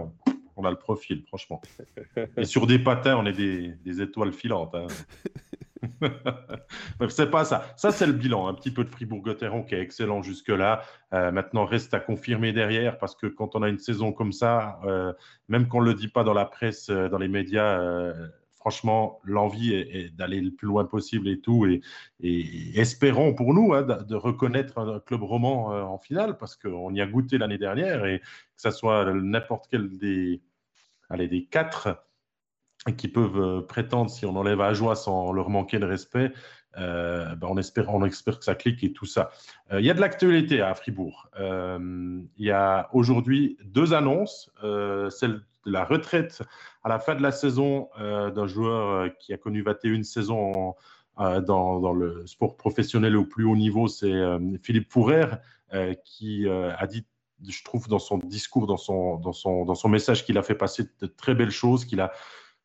on, 0.56 0.66
a 0.66 0.70
le 0.70 0.78
profil, 0.78 1.24
franchement. 1.28 1.62
Et 2.38 2.45
sur 2.45 2.68
des 2.68 2.80
patins, 2.80 3.18
on 3.18 3.26
est 3.26 3.34
des, 3.34 3.74
des 3.84 4.02
étoiles 4.02 4.34
filantes. 4.34 4.76
Hein. 4.76 4.88
c'est 7.10 7.30
pas 7.30 7.45
ça. 7.45 7.66
Ça, 7.76 7.91
c'est 7.91 8.08
le 8.08 8.14
bilan. 8.14 8.48
Un 8.48 8.54
petit 8.54 8.72
peu 8.72 8.84
de 8.84 8.90
Fribourg-Gotteron 8.90 9.64
qui 9.64 9.76
est 9.76 9.82
excellent 9.82 10.22
jusque-là. 10.22 10.84
Euh, 11.14 11.32
maintenant, 11.32 11.66
reste 11.66 11.94
à 11.94 12.00
confirmer 12.00 12.54
derrière 12.54 12.98
parce 12.98 13.16
que 13.16 13.28
quand 13.28 13.56
on 13.56 13.64
a 13.64 13.70
une 13.70 13.80
saison 13.80 14.12
comme 14.12 14.32
ça, 14.32 14.80
euh, 14.86 15.14
même 15.48 15.68
qu'on 15.68 15.82
ne 15.82 15.88
le 15.88 15.94
dit 15.94 16.08
pas 16.08 16.24
dans 16.24 16.34
la 16.34 16.45
presse, 16.45 16.90
euh, 16.90 17.10
dans 17.10 17.18
les 17.18 17.28
médias, 17.28 18.14
franchement, 18.64 19.19
l'envie 19.26 19.73
est, 19.73 20.15
d'aller 20.15 20.40
le 20.40 20.52
plus 20.52 20.68
loin 20.68 20.85
possible 20.85 21.27
et 21.27 21.41
tout. 21.41 21.65
Et, 21.65 21.81
espérons 22.80 23.34
pour 23.34 23.53
nous 23.53 23.73
hein, 23.73 23.81
de, 23.81 24.15
reconnaître 24.15 24.77
un 24.77 25.02
club 25.02 25.23
roman 25.23 25.68
en 25.68 25.98
finale 25.98 26.38
parce 26.38 26.56
qu'on 26.56 26.94
y 26.94 27.02
a 27.02 27.06
goûté 27.06 27.38
l'année 27.38 27.57
dernière 27.57 28.06
et 28.06 28.19
que 28.19 28.26
ce 28.56 28.72
soit 28.72 29.14
n'importe 29.14 29.68
quel 29.69 29.90
des, 29.98 30.40
quatre 31.52 32.06
qui 32.98 33.10
peuvent 33.10 33.38
euh, 33.38 33.61
prétendre, 33.61 34.10
si 34.10 34.26
on 34.26 34.35
enlève 34.38 34.61
à 34.61 34.73
joie 34.73 34.95
sans 34.95 35.34
leur 35.34 35.49
manquer 35.49 35.80
de 35.80 35.85
respect, 35.85 36.31
euh, 36.77 37.35
ben 37.35 37.48
on, 37.49 37.57
espère, 37.57 37.85
que 38.40 38.45
ça 38.45 38.56
clique 38.56 38.81
et 38.84 38.94
tout 38.94 39.06
ça. 39.06 39.31
Euh, 39.72 39.81
il 39.81 39.85
y 39.85 39.90
a 39.90 39.94
de 39.94 40.02
l'actualité 40.02 40.61
à 40.61 40.73
Fribourg. 40.73 41.30
il 41.38 42.26
y 42.38 42.52
a 42.52 42.90
aujourd'hui 42.94 43.57
deux 43.65 43.94
annonces. 43.94 44.49
celle 45.10 45.41
la 45.65 45.85
retraite 45.85 46.41
à 46.84 46.90
la 46.90 46.99
fin 46.99 47.15
de 47.15 47.22
la 47.22 47.31
saison 47.31 47.90
d'un 47.98 48.48
joueur 48.48 49.10
qui 49.18 49.34
a 49.34 49.38
connu 49.38 49.61
21 49.61 50.03
saisons 50.03 50.76
dans, 51.18 51.80
dans, 51.80 51.94
le 51.94 52.26
sport 52.27 52.57
professionnel 52.57 53.15
au 53.15 53.26
plus 53.26 53.45
haut 53.45 53.56
niveau, 53.56 53.88
c'est 53.88 54.14
Philippe 54.61 54.91
Fourer, 54.91 55.27
qui 56.03 56.48
a 56.49 56.88
dit 56.88 57.06
je 57.48 57.64
trouve 57.64 57.88
dans 57.88 57.99
son 57.99 58.18
discours, 58.18 58.68
dans 58.68 58.77
son, 58.77 59.18
dans 59.18 59.34
son, 59.34 59.65
dans 59.65 59.76
son 59.76 59.90
message 59.90 60.26
qu'il 60.26 60.38
a 60.38 60.44
fait 60.44 60.56
passer 60.56 60.84
de 60.99 61.07
très 61.07 61.35
belles 61.35 61.52
choses, 61.52 61.85
qu'il 61.85 61.99
a 62.02 62.11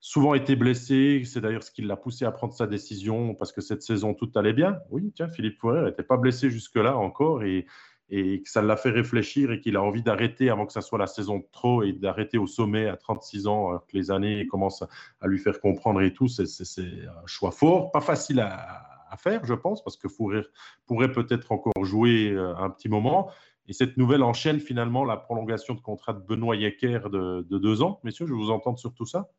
souvent 0.00 0.34
été 0.34 0.56
blessé. 0.56 1.22
C'est 1.24 1.40
d'ailleurs 1.40 1.62
ce 1.62 1.70
qui 1.70 1.82
l'a 1.82 1.96
poussé 1.96 2.24
à 2.24 2.30
prendre 2.30 2.52
sa 2.52 2.66
décision 2.66 3.34
parce 3.34 3.52
que 3.52 3.60
cette 3.60 3.82
saison, 3.82 4.14
tout 4.14 4.30
allait 4.34 4.52
bien. 4.52 4.78
Oui, 4.90 5.12
tiens, 5.14 5.28
Philippe 5.28 5.58
Fourer 5.58 5.84
n'était 5.84 6.02
pas 6.02 6.16
blessé 6.16 6.50
jusque-là 6.50 6.96
encore 6.96 7.42
et, 7.42 7.66
et 8.10 8.43
que 8.43 8.48
ça 8.48 8.62
l'a 8.62 8.76
fait 8.76 8.90
réfléchir 8.90 9.52
et 9.52 9.60
qu'il 9.60 9.76
a 9.76 9.82
envie 9.82 10.02
d'arrêter 10.02 10.51
avant 10.51 10.66
que 10.66 10.72
ça 10.72 10.80
soit 10.80 10.98
la 10.98 11.06
saison 11.06 11.44
trop 11.52 11.82
et 11.82 11.93
d'arrêter 11.93 12.39
au 12.39 12.47
sommet 12.47 12.89
à 12.89 12.97
36 12.97 13.47
ans, 13.47 13.78
que 13.89 13.97
les 13.97 14.10
années 14.10 14.47
commencent 14.47 14.85
à 15.20 15.26
lui 15.26 15.39
faire 15.39 15.60
comprendre 15.60 16.01
et 16.01 16.12
tout. 16.12 16.28
C'est 16.28 16.80
un 16.82 17.26
choix 17.26 17.51
fort, 17.51 17.90
pas 17.90 18.01
facile 18.01 18.40
à, 18.40 19.16
faire, 19.18 19.44
je 19.44 19.55
pense, 19.55 19.82
parce 19.82 19.97
que 19.97 20.06
Fourer 20.09 20.43
pourrait 20.86 21.10
peut-être 21.10 21.51
encore 21.51 21.85
jouer 21.85 22.30
euh, 22.30 22.55
un 22.56 22.70
petit 22.70 22.89
moment. 22.89 23.30
Et 23.66 23.72
cette 23.72 23.97
nouvelle 23.97 24.22
enchaîne 24.22 24.60
finalement 24.60 25.05
la 25.05 25.16
prolongation 25.16 25.74
de 25.74 25.80
contrat 25.80 26.12
de 26.12 26.20
Benoît 26.20 26.56
Yecker 26.56 27.01
de, 27.10 27.47
de 27.48 27.59
deux 27.59 27.82
ans. 27.82 28.01
Messieurs, 28.05 28.26
je 28.26 28.35
vous 28.35 28.51
entends 28.51 28.76
sur 28.76 28.94
tout 28.94 29.06
ça? 29.06 29.30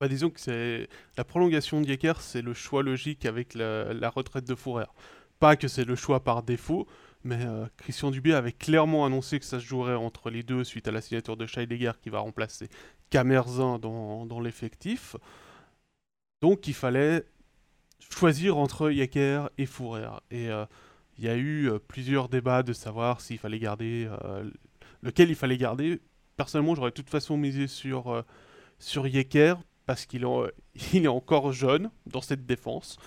Bah, 0.00 0.08
disons 0.08 0.30
que 0.30 0.40
c'est 0.40 0.88
la 1.16 1.24
prolongation 1.24 1.80
de 1.80 1.86
Yecker, 1.86 2.20
c'est 2.20 2.42
le 2.42 2.52
choix 2.52 2.82
logique 2.82 3.24
avec 3.26 3.54
la, 3.54 4.10
retraite 4.10 4.44
de 4.44 4.54
Fourrer. 4.54 4.84
Pas 5.38 5.56
que 5.56 5.68
c'est 5.68 5.84
le 5.84 5.94
choix 5.94 6.22
par 6.22 6.42
défaut, 6.42 6.86
mais 7.24 7.44
euh, 7.44 7.66
Christian 7.78 8.10
Dubé 8.10 8.34
avait 8.34 8.52
clairement 8.52 9.06
annoncé 9.06 9.38
que 9.38 9.46
ça 9.46 9.58
se 9.58 9.64
jouerait 9.64 9.94
entre 9.94 10.30
les 10.30 10.42
deux 10.42 10.62
suite 10.62 10.86
à 10.88 10.92
la 10.92 11.00
signature 11.00 11.36
de 11.36 11.46
Scheidegger 11.46 11.92
qui 12.02 12.10
va 12.10 12.20
remplacer 12.20 12.68
Camerzin 13.08 13.78
dans, 13.78 14.40
l'effectif. 14.40 15.16
Donc 16.42 16.68
il 16.68 16.74
fallait 16.74 17.24
choisir 18.10 18.58
entre 18.58 18.90
Yecker 18.90 19.48
et 19.56 19.64
Fourrer. 19.64 20.10
Et 20.30 20.50
euh, 20.50 20.66
il 21.16 21.24
y 21.24 21.28
a 21.28 21.36
eu 21.36 21.70
euh, 21.70 21.78
plusieurs 21.78 22.28
débats 22.28 22.62
de 22.62 22.74
savoir 22.74 23.22
s'il 23.22 23.38
fallait 23.38 23.58
garder 23.58 24.08
lequel 25.02 25.30
il 25.30 25.36
fallait 25.36 25.58
garder. 25.58 26.00
Personnellement, 26.36 26.74
j'aurais 26.74 26.90
de 26.90 26.94
toute 26.94 27.10
façon 27.10 27.38
misé 27.38 27.68
sur, 27.68 28.22
sur 28.78 29.06
Yecker 29.06 29.54
parce 29.86 30.04
qu'il 30.04 30.24
est, 30.94 31.06
encore 31.06 31.52
jeune 31.52 31.90
dans 32.06 32.20
cette 32.20 32.44
défense. 32.44 32.98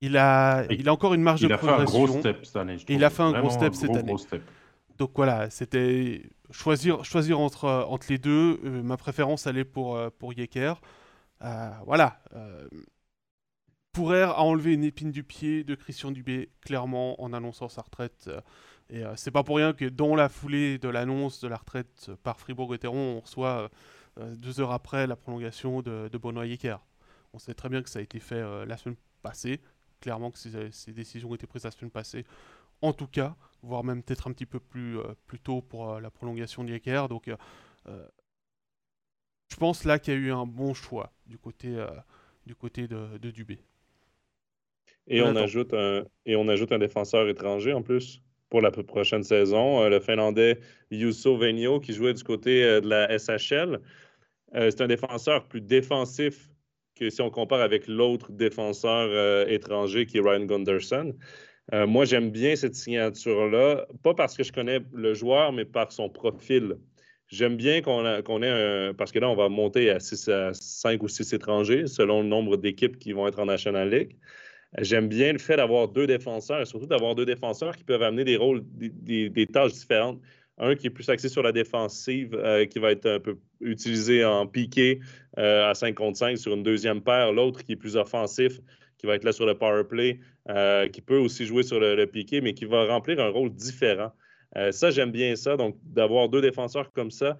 Il, 0.00 0.16
a, 0.16 0.64
il 0.70 0.88
a 0.88 0.92
encore 0.92 1.14
une 1.14 1.22
marge 1.22 1.40
de 1.40 1.54
progression. 1.54 1.68
Il 1.68 1.78
a 1.78 1.86
fait 1.86 1.98
un 1.98 2.06
gros 2.06 2.20
step 2.20 2.44
cette 2.44 2.56
année. 2.56 2.76
il 2.88 3.04
a 3.04 3.10
fait 3.10 3.22
un 3.22 3.40
gros 3.40 3.50
step 3.50 3.74
cette 3.74 3.96
année. 3.96 4.14
Donc 4.98 5.12
voilà, 5.14 5.48
c'était 5.50 6.22
choisir, 6.50 7.04
choisir 7.04 7.40
entre, 7.40 7.68
entre 7.88 8.06
les 8.10 8.18
deux. 8.18 8.60
Euh, 8.64 8.82
ma 8.82 8.96
préférence 8.96 9.46
allait 9.46 9.64
pour, 9.64 9.96
euh, 9.96 10.10
pour 10.18 10.32
Yecker. 10.32 10.74
voilà. 11.40 12.20
Pourrer 13.92 14.22
a 14.22 14.40
enlevé 14.42 14.74
une 14.74 14.84
épine 14.84 15.10
du 15.10 15.24
pied 15.24 15.64
de 15.64 15.74
Christian 15.74 16.12
Dubé, 16.12 16.50
clairement, 16.60 17.20
en 17.20 17.32
annonçant 17.32 17.68
sa 17.68 17.82
retraite. 17.82 18.30
et 18.88 19.02
c'est 19.16 19.32
pas 19.32 19.42
pour 19.42 19.56
rien 19.56 19.72
que 19.72 19.84
dans 19.86 20.14
la 20.14 20.28
foulée 20.28 20.78
de 20.78 20.88
l'annonce 20.88 21.40
de 21.40 21.48
la 21.48 21.56
retraite 21.56 22.10
par 22.22 22.38
Fribourg-Gotteron, 22.38 23.16
on 23.16 23.20
reçoit 23.20 23.68
euh, 24.18 24.34
deux 24.36 24.60
heures 24.60 24.72
après 24.72 25.06
la 25.06 25.16
prolongation 25.16 25.82
de, 25.82 26.08
de 26.08 26.18
Benoît 26.18 26.46
Yecker. 26.46 26.76
On 27.32 27.38
sait 27.38 27.54
très 27.54 27.68
bien 27.68 27.82
que 27.82 27.88
ça 27.88 28.00
a 28.00 28.02
été 28.02 28.18
fait 28.18 28.34
euh, 28.36 28.66
la 28.66 28.76
semaine 28.76 28.96
passée, 29.22 29.60
clairement 30.00 30.30
que 30.30 30.38
ces, 30.38 30.92
décisions 30.92 31.30
ont 31.30 31.34
été 31.34 31.46
prises 31.46 31.64
la 31.64 31.70
semaine 31.70 31.90
passée, 31.90 32.24
en 32.82 32.92
tout 32.92 33.06
cas, 33.06 33.36
voire 33.62 33.84
même 33.84 34.02
peut-être 34.02 34.28
un 34.28 34.32
petit 34.32 34.46
peu 34.46 34.60
plus, 34.60 34.98
euh, 34.98 35.14
plus 35.26 35.38
tôt 35.38 35.60
pour 35.60 36.00
la 36.00 36.10
prolongation 36.10 36.64
de 36.64 36.70
Yecker. 36.70 37.08
Donc, 37.08 37.30
je 37.86 39.56
pense 39.56 39.84
là 39.84 39.98
qu'il 39.98 40.14
y 40.14 40.16
a 40.16 40.20
eu 40.20 40.32
un 40.32 40.46
bon 40.46 40.74
choix 40.74 41.12
du 41.26 41.36
côté, 41.36 41.76
du 42.46 42.54
côté 42.54 42.86
de, 42.86 43.30
Dubé. 43.30 43.58
Et 45.08 45.22
on, 45.22 45.34
ajoute 45.34 45.74
un, 45.74 46.04
et 46.24 46.36
on 46.36 46.46
ajoute 46.48 46.70
un 46.72 46.78
défenseur 46.78 47.28
étranger 47.28 47.72
en 47.72 47.82
plus 47.82 48.22
pour 48.48 48.60
la 48.60 48.70
prochaine 48.70 49.24
saison, 49.24 49.88
le 49.88 50.00
Finlandais 50.00 50.60
Juuso 50.90 51.36
Venio 51.36 51.80
qui 51.80 51.92
jouait 51.92 52.14
du 52.14 52.22
côté 52.22 52.62
de 52.80 52.88
la 52.88 53.18
SHL. 53.18 53.80
Euh, 54.54 54.70
c'est 54.70 54.80
un 54.80 54.88
défenseur 54.88 55.46
plus 55.46 55.60
défensif 55.60 56.50
que 56.94 57.10
si 57.10 57.20
on 57.22 57.30
compare 57.30 57.60
avec 57.60 57.86
l'autre 57.86 58.32
défenseur 58.32 59.08
euh, 59.10 59.46
étranger 59.46 60.06
qui 60.06 60.18
est 60.18 60.20
Ryan 60.20 60.44
Gunderson. 60.44 61.14
Euh, 61.72 61.86
moi, 61.86 62.04
j'aime 62.04 62.30
bien 62.30 62.56
cette 62.56 62.74
signature-là, 62.74 63.86
pas 64.02 64.14
parce 64.14 64.36
que 64.36 64.42
je 64.42 64.52
connais 64.52 64.80
le 64.92 65.14
joueur, 65.14 65.52
mais 65.52 65.64
par 65.64 65.92
son 65.92 66.08
profil. 66.08 66.76
J'aime 67.28 67.56
bien 67.56 67.80
qu'on 67.80 68.04
ait 68.04 68.48
un. 68.48 68.92
Parce 68.94 69.12
que 69.12 69.20
là, 69.20 69.28
on 69.30 69.36
va 69.36 69.48
monter 69.48 69.90
à, 69.90 70.00
6, 70.00 70.28
à 70.28 70.52
5 70.52 71.02
ou 71.02 71.08
6 71.08 71.32
étrangers 71.32 71.86
selon 71.86 72.22
le 72.22 72.28
nombre 72.28 72.56
d'équipes 72.56 72.98
qui 72.98 73.12
vont 73.12 73.28
être 73.28 73.38
en 73.38 73.46
National 73.46 73.88
League. 73.88 74.16
J'aime 74.78 75.08
bien 75.08 75.32
le 75.32 75.38
fait 75.38 75.56
d'avoir 75.56 75.88
deux 75.88 76.06
défenseurs, 76.06 76.66
surtout 76.66 76.86
d'avoir 76.86 77.14
deux 77.14 77.26
défenseurs 77.26 77.76
qui 77.76 77.84
peuvent 77.84 78.02
amener 78.02 78.24
des 78.24 78.36
rôles, 78.36 78.62
des, 78.64 79.46
tâches 79.46 79.72
différentes. 79.72 80.20
Un 80.60 80.76
qui 80.76 80.88
est 80.88 80.90
plus 80.90 81.08
axé 81.08 81.30
sur 81.30 81.42
la 81.42 81.52
défensive, 81.52 82.34
euh, 82.34 82.66
qui 82.66 82.78
va 82.78 82.92
être 82.92 83.06
un 83.06 83.18
peu 83.18 83.38
utilisé 83.62 84.26
en 84.26 84.46
piqué 84.46 85.00
euh, 85.38 85.70
à 85.70 85.74
5 85.74 85.94
contre 85.94 86.18
5 86.18 86.36
sur 86.36 86.52
une 86.52 86.62
deuxième 86.62 87.00
paire. 87.00 87.32
L'autre 87.32 87.64
qui 87.64 87.72
est 87.72 87.76
plus 87.76 87.96
offensif, 87.96 88.60
qui 88.98 89.06
va 89.06 89.14
être 89.14 89.24
là 89.24 89.32
sur 89.32 89.46
le 89.46 89.54
power 89.56 89.84
play, 89.84 90.20
euh, 90.50 90.86
qui 90.88 91.00
peut 91.00 91.16
aussi 91.16 91.46
jouer 91.46 91.62
sur 91.62 91.80
le, 91.80 92.04
piqué, 92.04 92.42
mais 92.42 92.52
qui 92.52 92.66
va 92.66 92.84
remplir 92.84 93.20
un 93.20 93.30
rôle 93.30 93.50
différent. 93.50 94.12
ça, 94.70 94.90
j'aime 94.90 95.12
bien 95.12 95.34
ça. 95.34 95.56
Donc, 95.56 95.76
d'avoir 95.82 96.28
deux 96.28 96.42
défenseurs 96.42 96.92
comme 96.92 97.10
ça 97.10 97.38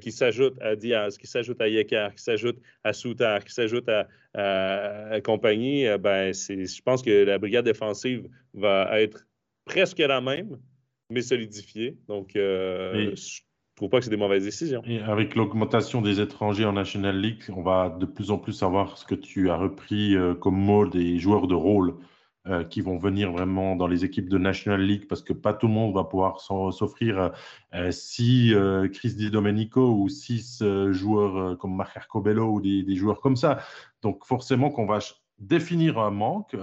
qui 0.00 0.10
s'ajoutent 0.10 0.60
à 0.60 0.74
Diaz, 0.74 1.18
qui 1.18 1.28
s'ajoutent 1.28 1.60
à 1.60 1.68
Yekar, 1.68 2.14
qui 2.14 2.22
s'ajoutent 2.22 2.60
à 2.82 2.92
Soutar, 2.92 3.44
qui 3.44 3.52
s'ajoutent 3.52 3.90
à, 4.34 5.20
compagnie, 5.22 5.86
ben, 5.98 6.32
je 6.32 6.82
pense 6.82 7.02
que 7.02 7.24
la 7.24 7.38
brigade 7.38 7.66
défensive 7.66 8.26
va 8.54 9.00
être 9.00 9.24
presque 9.66 9.98
la 9.98 10.20
même, 10.20 10.58
mais 11.10 11.22
solidifié. 11.22 11.98
Donc, 12.08 12.36
euh, 12.36 13.14
je 13.14 13.40
trouve 13.76 13.90
pas 13.90 13.98
que 13.98 14.04
c'est 14.04 14.10
des 14.10 14.16
mauvaises 14.16 14.44
décisions. 14.44 14.82
Et 14.86 15.00
avec 15.00 15.34
l'augmentation 15.34 16.00
des 16.00 16.20
étrangers 16.20 16.64
en 16.64 16.72
National 16.72 17.20
League, 17.20 17.42
on 17.54 17.62
va 17.62 17.90
de 17.90 18.06
plus 18.06 18.30
en 18.30 18.38
plus 18.38 18.52
savoir 18.52 18.96
ce 18.96 19.04
que 19.04 19.14
tu 19.14 19.50
as 19.50 19.56
repris 19.56 20.16
euh, 20.16 20.34
comme 20.34 20.56
mot 20.56 20.86
des 20.86 21.18
joueurs 21.18 21.46
de 21.46 21.54
rôle 21.54 21.94
euh, 22.46 22.64
qui 22.64 22.80
vont 22.80 22.96
venir 22.96 23.32
vraiment 23.32 23.76
dans 23.76 23.86
les 23.86 24.04
équipes 24.04 24.28
de 24.28 24.38
National 24.38 24.80
League 24.80 25.06
parce 25.08 25.22
que 25.22 25.34
pas 25.34 25.52
tout 25.52 25.66
le 25.66 25.74
monde 25.74 25.94
va 25.94 26.04
pouvoir 26.04 26.40
s'offrir 26.40 27.32
six 27.90 28.54
Chris 28.94 29.14
Di 29.14 29.30
Domenico 29.30 29.94
ou 29.94 30.08
six 30.08 30.62
joueurs 30.90 31.58
comme 31.58 31.76
Marc 31.76 31.96
Arcobello 31.96 32.52
ou 32.52 32.60
des, 32.62 32.82
des, 32.82 32.96
joueurs 32.96 33.20
comme 33.20 33.36
ça. 33.36 33.58
Donc, 34.00 34.24
forcément, 34.24 34.70
qu'on 34.70 34.86
va 34.86 35.00
définir 35.38 35.98
un 35.98 36.10
manque, 36.10 36.56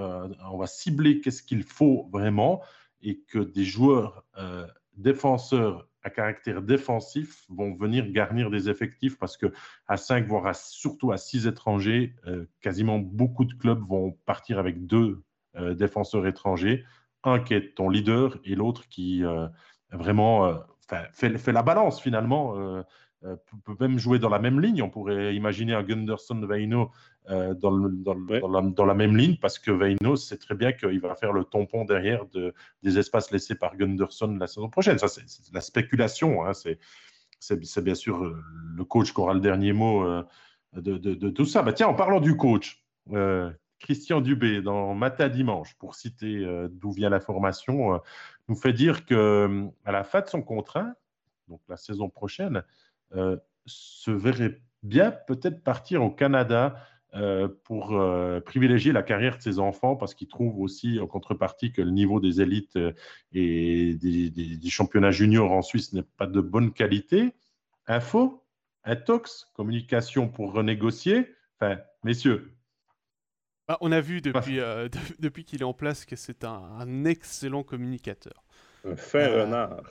on 0.52 0.58
va 0.58 0.66
cibler 0.66 1.22
qu'est-ce 1.22 1.44
qu'il 1.44 1.62
faut 1.62 2.10
vraiment 2.12 2.64
et 3.02 3.20
que 3.20 3.40
des 3.40 3.64
joueurs 3.64 4.24
euh, 4.38 4.66
défenseurs 4.96 5.88
à 6.04 6.10
caractère 6.10 6.62
défensif 6.62 7.46
vont 7.50 7.76
venir 7.76 8.10
garnir 8.12 8.50
des 8.50 8.70
effectifs 8.70 9.18
parce 9.20 9.36
que 9.38 9.48
à 9.88 9.98
5, 9.98 10.26
voire 10.28 10.56
surtout 10.56 11.12
à 11.12 11.18
6 11.18 11.48
étrangers, 11.48 12.16
euh, 12.28 12.46
quasiment 12.62 13.00
beaucoup 13.00 13.46
de 13.46 13.54
clubs 13.54 13.84
vont 13.88 14.18
partir 14.26 14.58
avec 14.60 14.86
deux 14.86 15.22
euh, 15.58 15.74
défenseurs 15.74 16.26
étrangers, 16.26 16.86
un 17.24 17.40
qui 17.40 17.54
est 17.54 17.76
ton 17.76 17.90
leader 17.90 18.38
et 18.46 18.56
l'autre 18.56 18.88
qui 18.88 19.24
vraiment 19.92 20.62
fait, 21.14 21.52
la 21.52 21.64
balance 21.64 22.00
finalement 22.00 22.84
peut 23.22 23.76
même 23.80 23.98
jouer 23.98 24.20
dans 24.20 24.30
la 24.30 24.40
même 24.40 24.60
ligne. 24.60 24.82
On 24.82 24.90
pourrait 24.90 25.36
imaginer 25.36 25.74
un 25.74 25.84
Gunderson 25.84 26.40
Veino 26.46 26.92
euh, 27.30 27.54
dans, 27.54 27.72
dans, 27.72 28.86
la, 28.86 28.94
même 28.94 29.18
ligne 29.18 29.38
parce 29.38 29.60
que 29.60 29.72
Veino 29.72 30.16
sait 30.16 30.38
très 30.38 30.56
bien 30.56 30.72
qu'il 30.72 31.00
va 31.00 31.16
faire 31.16 31.34
le 31.34 31.44
tampon 31.44 31.86
derrière 31.86 32.26
de, 32.28 32.54
des 32.84 33.00
espaces 33.00 33.32
laissés 33.32 33.56
par 33.56 33.76
Gunderson 33.76 34.38
la 34.40 34.48
saison 34.48 34.70
prochaine. 34.70 34.98
Ça, 34.98 35.08
c'est 35.08 35.24
la 35.54 35.62
spéculation. 35.62 36.46
Hein. 36.46 36.52
C'est 37.40 37.84
bien 37.84 37.96
sûr 37.96 38.24
euh, 38.24 38.42
le 38.76 38.84
coach 38.86 39.14
qui 39.14 39.20
aura 39.20 39.34
le 39.34 39.40
dernier 39.40 39.74
mot 39.74 40.06
de, 40.74 41.30
tout 41.30 41.46
ça. 41.46 41.64
Bah, 41.64 41.74
tiens, 41.74 41.88
en 41.88 41.96
parlant 41.96 42.20
du 42.20 42.38
coach, 42.38 42.84
Christian 43.80 44.22
Dubé, 44.22 44.62
dans 44.62 44.94
Mata 44.94 45.30
Dimanche, 45.30 45.76
pour 45.76 45.96
citer 45.96 46.46
d'où 46.72 46.92
vient 46.92 47.10
la 47.10 47.20
formation, 47.20 48.00
nous 48.48 48.56
fait 48.56 48.74
dire 48.74 49.06
qu'à 49.06 49.48
la 49.86 50.04
fin 50.04 50.22
de 50.22 50.28
son 50.28 50.42
contrat, 50.42 50.94
donc 51.48 51.62
la 51.68 51.78
saison 51.78 52.10
prochaine, 52.10 52.58
euh, 52.58 52.62
se 53.66 54.12
verrait 54.12 54.62
bien 54.84 55.12
peut-être 55.12 55.64
partir 55.64 56.04
au 56.04 56.10
Canada 56.10 56.76
euh, 57.16 57.48
pour 57.64 57.98
euh, 57.98 58.42
privilégier 58.42 58.92
la 58.92 59.02
carrière 59.02 59.38
de 59.38 59.42
ses 59.42 59.60
enfants 59.60 59.96
parce 59.96 60.14
qu'il 60.14 60.28
trouve 60.28 60.60
aussi 60.60 61.00
en 61.00 61.08
contrepartie 61.08 61.72
que 61.72 61.82
le 61.82 61.92
niveau 61.92 62.20
des 62.20 62.42
élites 62.42 62.78
et 63.34 63.96
des, 63.96 64.70
championnats 64.70 65.12
juniors 65.12 65.52
en 65.52 65.62
Suisse 65.62 65.94
n'est 65.94 66.04
pas 66.04 66.28
de 66.28 66.42
bonne 66.42 66.74
qualité. 66.74 67.34
Info, 67.88 68.44
intox, 68.84 69.48
communication 69.56 70.28
pour 70.28 70.52
renégocier. 70.52 71.34
Enfin, 71.60 71.80
messieurs. 72.04 72.54
Bah, 73.70 73.78
on 73.82 73.92
a 73.94 74.02
vu 74.02 74.22
depuis, 74.22 74.60
depuis 75.20 75.46
qu'il 75.46 75.62
est 75.62 75.66
en 75.66 75.74
place 75.74 76.06
que 76.06 76.18
c'est 76.18 76.44
un, 76.44 77.06
excellent 77.06 77.64
communicateur. 77.64 78.44
Un 78.86 78.98
fin 78.98 79.28
renard. 79.30 79.82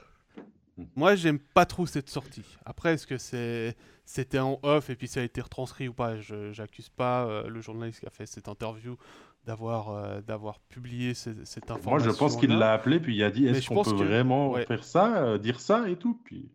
Moi, 0.95 1.15
j'aime 1.15 1.39
pas 1.39 1.65
trop 1.65 1.87
cette 1.87 2.11
sortie. 2.11 2.45
Après, 2.65 2.95
est-ce 2.95 3.07
que 3.07 3.19
c'est 3.19 3.77
c'était 4.05 4.39
en 4.39 4.61
off 4.63 4.91
et 4.91 4.95
puis 4.95 5.09
ça 5.09 5.21
a 5.21 5.23
été 5.23 5.41
retranscrit 5.41 5.89
ou 5.89 5.95
pas? 5.95 6.21
Je 6.21 6.53
j'accuse 6.53 6.91
pas 6.91 7.27
euh, 7.27 7.49
le 7.49 7.61
journaliste 7.61 8.01
qui 8.01 8.07
a 8.07 8.11
fait 8.11 8.27
cette 8.27 8.49
interview 8.49 8.97
d'avoir 9.45 9.91
euh, 9.91 10.21
d'avoir 10.21 10.61
publié 10.61 11.15
cette, 11.15 11.71
information. 11.71 11.91
Moi, 11.91 11.99
je 12.01 12.19
pense 12.19 12.37
qu'il 12.37 12.51
l'a 12.51 12.73
appelé 12.73 13.01
puis 13.01 13.17
il 13.17 13.23
a 13.23 13.31
dit 13.31 13.47
est-ce 13.47 13.69
qu'on 13.69 13.83
peut 13.83 13.91
vraiment 13.91 14.55
faire 14.55 14.85
ça, 14.85 15.25
euh, 15.25 15.39
dire 15.39 15.61
ça 15.61 15.89
et 15.89 15.97
tout 15.97 16.21
puis. 16.25 16.51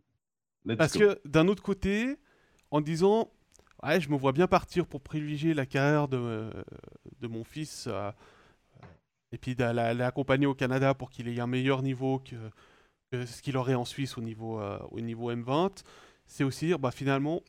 Parce 0.77 0.93
que 0.93 1.19
d'un 1.26 1.48
autre 1.48 1.64
côté, 1.64 2.18
en 2.69 2.80
disant 2.80 3.31
ouais, 3.81 3.99
je 3.99 4.10
me 4.10 4.15
vois 4.15 4.34
bien 4.34 4.45
partir 4.45 4.85
pour 4.85 5.02
privilégier 5.02 5.56
la 5.56 5.65
carrière 5.65 6.07
de, 6.07 6.52
de 7.19 7.27
mon 7.27 7.43
fils 7.43 7.89
et 9.31 9.38
puis 9.39 9.56
l'accompagner 9.57 10.45
au 10.45 10.53
Canada 10.53 10.93
pour 10.93 11.10
qu'il 11.10 11.27
ait 11.27 11.39
un 11.39 11.48
meilleur 11.48 11.81
niveau 11.81 12.19
que 12.19 12.35
ce 13.14 13.42
qu'il 13.42 13.58
aurait 13.58 13.76
en 13.76 13.86
Suisse 13.86 14.18
au 14.18 14.22
niveau, 14.22 14.60
euh, 14.60 14.80
au 14.92 15.02
niveau 15.02 15.32
M20, 15.32 15.84
c'est 16.28 16.44
aussi 16.44 16.68
dire 16.68 16.80
bah, 16.80 16.92
finalement, 16.92 17.44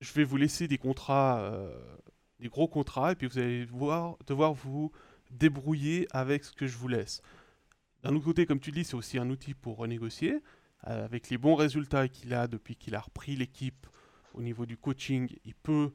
je 0.00 0.12
vais 0.12 0.24
vous 0.24 0.36
laisser 0.36 0.68
des 0.68 0.78
contrats, 0.78 1.40
euh, 1.40 1.74
des 2.38 2.48
gros 2.48 2.68
contrats, 2.68 3.12
et 3.12 3.14
puis 3.14 3.26
vous 3.26 3.38
allez 3.38 3.66
devoir, 3.66 4.54
vous 4.54 4.92
débrouiller 5.30 6.06
avec 6.10 6.44
ce 6.44 6.52
que 6.52 6.66
je 6.66 6.76
vous 6.76 6.88
laisse. 6.88 7.22
D'un 8.02 8.14
autre 8.14 8.24
côté, 8.24 8.46
comme 8.46 8.60
tu 8.60 8.70
dis, 8.70 8.84
c'est 8.84 8.94
aussi 8.94 9.18
un 9.18 9.30
outil 9.30 9.54
pour 9.54 9.76
renégocier. 9.76 10.40
Euh, 10.88 11.04
avec 11.04 11.30
les 11.30 11.38
bons 11.38 11.54
résultats 11.54 12.08
qu'il 12.08 12.34
a 12.34 12.48
depuis 12.48 12.74
qu'il 12.76 12.94
a 12.96 13.00
repris 13.00 13.36
l'équipe 13.36 13.86
au 14.34 14.42
niveau 14.42 14.66
du 14.66 14.76
coaching, 14.76 15.28
il 15.44 15.54
peut 15.54 15.92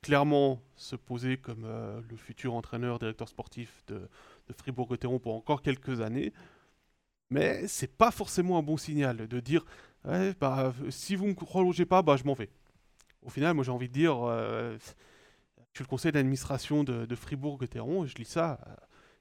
clairement 0.00 0.62
se 0.76 0.96
poser 0.96 1.36
comme 1.36 1.66
le 1.66 2.16
futur 2.16 2.54
entraîneur, 2.54 2.98
directeur 2.98 3.28
sportif 3.28 3.84
de, 3.88 4.08
de 4.48 4.52
Fribourg-Gotteron 4.54 5.18
pour 5.18 5.34
encore 5.34 5.60
quelques 5.60 6.00
années. 6.00 6.32
Mais 7.30 7.66
c'est 7.68 7.96
pas 7.96 8.10
forcément 8.10 8.58
un 8.58 8.62
bon 8.62 8.76
signal 8.76 9.28
de 9.28 9.40
dire 9.40 9.64
bah, 10.04 10.74
si 10.88 11.14
vous 11.14 11.26
ne 11.26 11.30
me 11.30 11.34
prolongez 11.34 11.86
pas, 11.86 12.02
bah, 12.02 12.16
je 12.16 12.24
m'en 12.24 12.34
vais. 12.34 12.50
Au 13.22 13.30
final, 13.30 13.54
moi 13.54 13.64
j'ai 13.64 13.70
envie 13.70 13.88
de 13.88 13.92
dire 13.92 14.16
euh, 14.22 14.76
je 15.72 15.78
suis 15.78 15.84
le 15.84 15.88
conseil 15.88 16.12
d'administration 16.12 16.84
de, 16.84 17.14
Fribourg-Gotteron, 17.14 18.06
je 18.06 18.14
lis 18.16 18.24
ça. 18.24 18.58
Euh, 18.66 18.74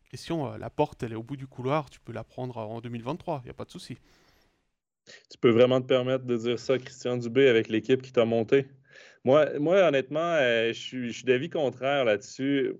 question, 0.10 0.53
euh, 0.53 0.57
la 0.57 0.69
porte 0.69 1.03
elle 1.03 1.11
est 1.11 1.15
au 1.15 1.23
bout 1.23 1.38
du 1.38 1.48
couloir, 1.48 1.90
tu 1.90 1.99
peux 1.99 2.14
la 2.14 2.23
prendre 2.23 2.57
en 2.57 2.81
2023, 2.81 3.41
il 3.44 3.45
n'y 3.45 3.52
a 3.52 3.53
pas 3.53 3.65
de 3.65 3.72
souci. 3.72 3.98
Tu 5.30 5.38
peux 5.40 5.49
vraiment 5.49 5.81
te 5.81 5.88
permettre 5.88 6.26
de 6.26 6.38
dire 6.38 6.60
ça, 6.60 6.77
Christian 6.77 7.18
Dubé, 7.18 7.48
avec 7.48 7.68
l'équipe 7.68 8.02
qui 8.02 8.11
t'a 8.11 8.26
monté? 8.26 8.68
Moi, 9.25 9.47
moi, 9.59 9.87
honnêtement, 9.87 10.35
euh, 10.39 10.69
je 10.69 11.11
suis, 11.11 11.23
d'avis 11.23 11.49
contraire 11.49 12.05
là-dessus. 12.05 12.73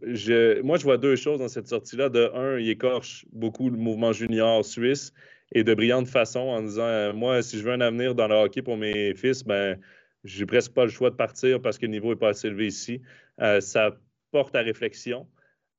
moi, 0.63 0.77
je 0.77 0.83
vois 0.83 0.97
deux 0.97 1.15
choses 1.15 1.39
dans 1.39 1.49
cette 1.49 1.67
sortie-là. 1.67 2.09
De 2.09 2.31
un, 2.33 2.57
il 2.59 2.69
écorche 2.69 3.25
beaucoup 3.33 3.69
le 3.69 3.77
mouvement 3.77 4.13
junior 4.13 4.63
suisse 4.63 5.13
et 5.53 5.63
de 5.63 5.73
brillante 5.73 6.07
façon 6.07 6.39
en 6.39 6.61
disant 6.61 6.83
euh, 6.83 7.13
Moi, 7.13 7.41
si 7.41 7.57
je 7.57 7.63
veux 7.63 7.73
un 7.73 7.81
avenir 7.81 8.15
dans 8.15 8.27
le 8.27 8.35
hockey 8.35 8.61
pour 8.61 8.77
mes 8.77 9.13
fils, 9.15 9.43
ben, 9.43 9.77
j'ai 10.23 10.45
presque 10.45 10.73
pas 10.73 10.85
le 10.85 10.91
choix 10.91 11.09
de 11.09 11.15
partir 11.15 11.61
parce 11.61 11.77
que 11.77 11.85
le 11.85 11.91
niveau 11.91 12.09
n'est 12.11 12.19
pas 12.19 12.29
assez 12.29 12.47
élevé 12.47 12.67
ici. 12.67 13.01
Euh, 13.41 13.59
ça 13.59 13.97
porte 14.31 14.55
à 14.55 14.61
réflexion. 14.61 15.27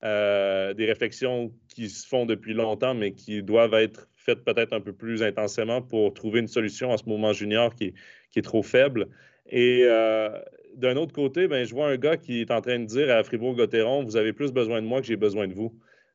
des 0.03 0.87
réflexions 0.87 1.53
qui 1.69 1.89
se 1.89 2.07
font 2.07 2.27
depuis 2.27 2.53
longtemps, 2.55 2.95
mais 2.95 3.13
qui 3.13 3.43
doivent 3.43 3.75
être 3.75 4.09
faites 4.15 4.45
peut-être 4.45 4.75
un 4.75 4.81
peu 4.81 4.93
plus 4.93 5.23
intensément 5.23 5.81
pour 5.81 6.13
trouver 6.13 6.41
une 6.41 6.49
solution 6.49 6.93
à 6.93 6.99
ce 6.99 7.05
mouvement 7.07 7.33
junior 7.33 7.75
qui 7.75 7.95
est 8.37 8.43
trop 8.43 8.63
faible. 8.63 9.09
Et 9.51 9.83
euh, 9.85 10.31
d'un 10.77 10.97
autre 10.97 11.13
côté, 11.13 11.49
ben, 11.49 11.65
je 11.65 11.75
vois 11.75 11.89
un 11.89 11.97
gars 11.97 12.17
qui 12.17 12.41
est 12.41 12.51
en 12.51 12.61
train 12.61 12.79
de 12.79 12.85
dire 12.85 13.11
à 13.11 13.23
Fribourg-Gotteron, 13.23 14.05
vous 14.05 14.17
avez 14.17 14.33
plus 14.33 14.53
besoin 14.53 14.81
de 14.81 14.87
moi 14.87 15.01
que 15.01 15.07
j'ai 15.07 15.17
besoin 15.17 15.49
de 15.49 15.55
vous. 15.55 15.75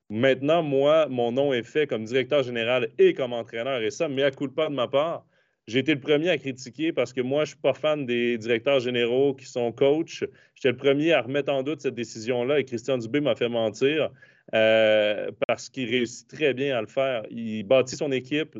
Maintenant, 0.09 0.63
moi, 0.63 1.07
mon 1.09 1.31
nom 1.31 1.53
est 1.53 1.63
fait 1.63 1.87
comme 1.87 2.05
directeur 2.05 2.43
général 2.43 2.89
et 2.97 3.13
comme 3.13 3.33
entraîneur. 3.33 3.81
Et 3.81 3.91
ça, 3.91 4.07
mais 4.07 4.23
à 4.23 4.31
coup 4.31 4.47
de 4.47 4.53
pas 4.53 4.69
de 4.69 4.73
ma 4.73 4.87
part, 4.87 5.25
j'ai 5.67 5.79
été 5.79 5.95
le 5.95 5.99
premier 5.99 6.29
à 6.29 6.37
critiquer 6.37 6.93
parce 6.93 7.11
que 7.11 7.21
moi, 7.21 7.39
je 7.39 7.51
ne 7.51 7.55
suis 7.55 7.61
pas 7.61 7.73
fan 7.73 8.05
des 8.05 8.37
directeurs 8.37 8.79
généraux 8.79 9.33
qui 9.33 9.45
sont 9.45 9.71
coachs. 9.71 10.23
J'étais 10.53 10.69
le 10.69 10.77
premier 10.77 11.11
à 11.13 11.21
remettre 11.21 11.51
en 11.51 11.63
doute 11.63 11.81
cette 11.81 11.95
décision-là 11.95 12.59
et 12.59 12.65
Christian 12.65 12.99
Dubé 12.99 13.19
m'a 13.19 13.35
fait 13.35 13.49
mentir 13.49 14.11
euh, 14.53 15.31
parce 15.47 15.69
qu'il 15.69 15.89
réussit 15.89 16.27
très 16.27 16.53
bien 16.53 16.77
à 16.77 16.81
le 16.81 16.87
faire. 16.87 17.23
Il 17.31 17.63
bâtit 17.63 17.95
son 17.95 18.11
équipe 18.11 18.55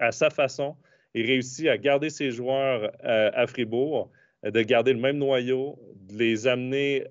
à 0.00 0.12
sa 0.12 0.28
façon. 0.28 0.76
Il 1.14 1.26
réussit 1.26 1.66
à 1.66 1.78
garder 1.78 2.10
ses 2.10 2.30
joueurs 2.30 2.92
euh, 3.04 3.30
à 3.32 3.46
Fribourg 3.46 4.10
de 4.44 4.62
garder 4.62 4.92
le 4.92 5.00
même 5.00 5.18
noyau, 5.18 5.78
de 6.08 6.16
les 6.18 6.46
amener 6.46 7.04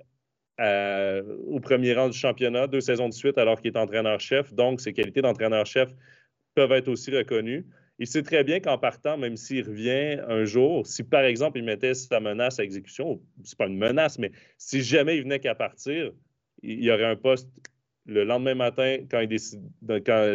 au 0.59 1.59
premier 1.59 1.93
rang 1.93 2.09
du 2.09 2.17
championnat, 2.17 2.67
deux 2.67 2.81
saisons 2.81 3.07
de 3.07 3.13
suite, 3.13 3.37
alors 3.37 3.61
qu'il 3.61 3.71
est 3.71 3.77
entraîneur-chef. 3.77 4.53
Donc, 4.53 4.81
ses 4.81 4.93
qualités 4.93 5.21
d'entraîneur-chef 5.21 5.89
peuvent 6.53 6.73
être 6.73 6.89
aussi 6.89 7.15
reconnues. 7.15 7.65
Il 7.99 8.07
sait 8.07 8.23
très 8.23 8.43
bien 8.43 8.59
qu'en 8.59 8.77
partant, 8.77 9.17
même 9.17 9.35
s'il 9.35 9.65
revient 9.67 10.19
un 10.27 10.45
jour, 10.45 10.87
si 10.87 11.03
par 11.03 11.23
exemple 11.23 11.57
il 11.57 11.65
mettait 11.65 11.93
sa 11.93 12.21
menace 12.21 12.59
à 12.59 12.63
exécution, 12.63 13.21
c'est 13.43 13.57
pas 13.57 13.67
une 13.67 13.77
menace, 13.77 14.17
mais 14.17 14.31
si 14.57 14.81
jamais 14.81 15.17
il 15.17 15.23
venait 15.23 15.39
qu'à 15.39 15.53
partir, 15.53 16.13
il 16.63 16.81
y 16.81 16.91
aurait 16.91 17.05
un 17.05 17.17
poste 17.17 17.49
le 18.09 18.23
lendemain 18.23 18.55
matin, 18.55 18.97
quand 19.09 19.19
il 19.19 19.27
décide, 19.27 19.61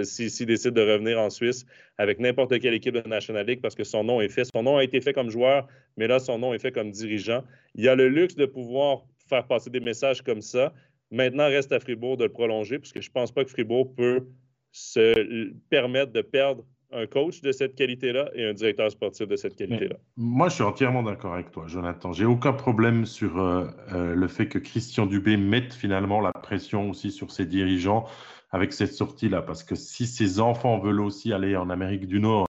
s'il 0.04 0.46
décide 0.46 0.72
de 0.74 0.80
revenir 0.80 1.18
en 1.20 1.30
Suisse 1.30 1.66
avec 1.98 2.18
n'importe 2.18 2.58
quelle 2.60 2.74
équipe 2.74 2.94
de 2.94 3.06
National 3.08 3.46
League 3.46 3.60
parce 3.60 3.74
que 3.74 3.84
son 3.84 4.04
nom 4.04 4.20
est 4.20 4.28
fait. 4.28 4.44
Son 4.44 4.62
nom 4.62 4.78
a 4.78 4.84
été 4.84 5.00
fait 5.00 5.12
comme 5.12 5.30
joueur, 5.30 5.66
mais 5.96 6.06
là, 6.06 6.18
son 6.18 6.38
nom 6.38 6.54
est 6.54 6.58
fait 6.58 6.72
comme 6.72 6.90
dirigeant. 6.90 7.44
Il 7.74 7.88
a 7.88 7.94
le 7.94 8.08
luxe 8.08 8.36
de 8.36 8.46
pouvoir 8.46 9.04
faire 9.28 9.46
passer 9.46 9.70
des 9.70 9.80
messages 9.80 10.22
comme 10.22 10.40
ça. 10.40 10.72
Maintenant, 11.10 11.46
reste 11.46 11.72
à 11.72 11.80
Fribourg 11.80 12.16
de 12.16 12.24
le 12.24 12.32
prolonger, 12.32 12.78
parce 12.78 12.92
que 12.92 13.00
je 13.00 13.08
ne 13.08 13.12
pense 13.12 13.32
pas 13.32 13.44
que 13.44 13.50
Fribourg 13.50 13.94
peut 13.94 14.26
se 14.72 15.52
permettre 15.70 16.12
de 16.12 16.22
perdre 16.22 16.64
un 16.94 17.06
coach 17.06 17.40
de 17.40 17.52
cette 17.52 17.74
qualité-là 17.74 18.30
et 18.34 18.44
un 18.44 18.52
directeur 18.52 18.90
sportif 18.90 19.26
de 19.26 19.36
cette 19.36 19.56
qualité-là. 19.56 19.96
Moi, 20.16 20.48
je 20.48 20.54
suis 20.54 20.62
entièrement 20.62 21.02
d'accord 21.02 21.34
avec 21.34 21.50
toi, 21.50 21.64
Jonathan. 21.66 22.12
J'ai 22.12 22.24
aucun 22.24 22.52
problème 22.52 23.04
sur 23.04 23.38
euh, 23.38 23.66
euh, 23.92 24.14
le 24.14 24.28
fait 24.28 24.46
que 24.46 24.58
Christian 24.58 25.06
Dubé 25.06 25.36
mette 25.36 25.74
finalement 25.74 26.20
la 26.20 26.32
pression 26.32 26.90
aussi 26.90 27.10
sur 27.10 27.32
ses 27.32 27.46
dirigeants 27.46 28.06
avec 28.52 28.72
cette 28.72 28.92
sortie-là. 28.92 29.42
Parce 29.42 29.64
que 29.64 29.74
si 29.74 30.06
ses 30.06 30.40
enfants 30.40 30.78
veulent 30.78 31.00
aussi 31.00 31.32
aller 31.32 31.56
en 31.56 31.68
Amérique 31.68 32.06
du 32.06 32.20
Nord, 32.20 32.46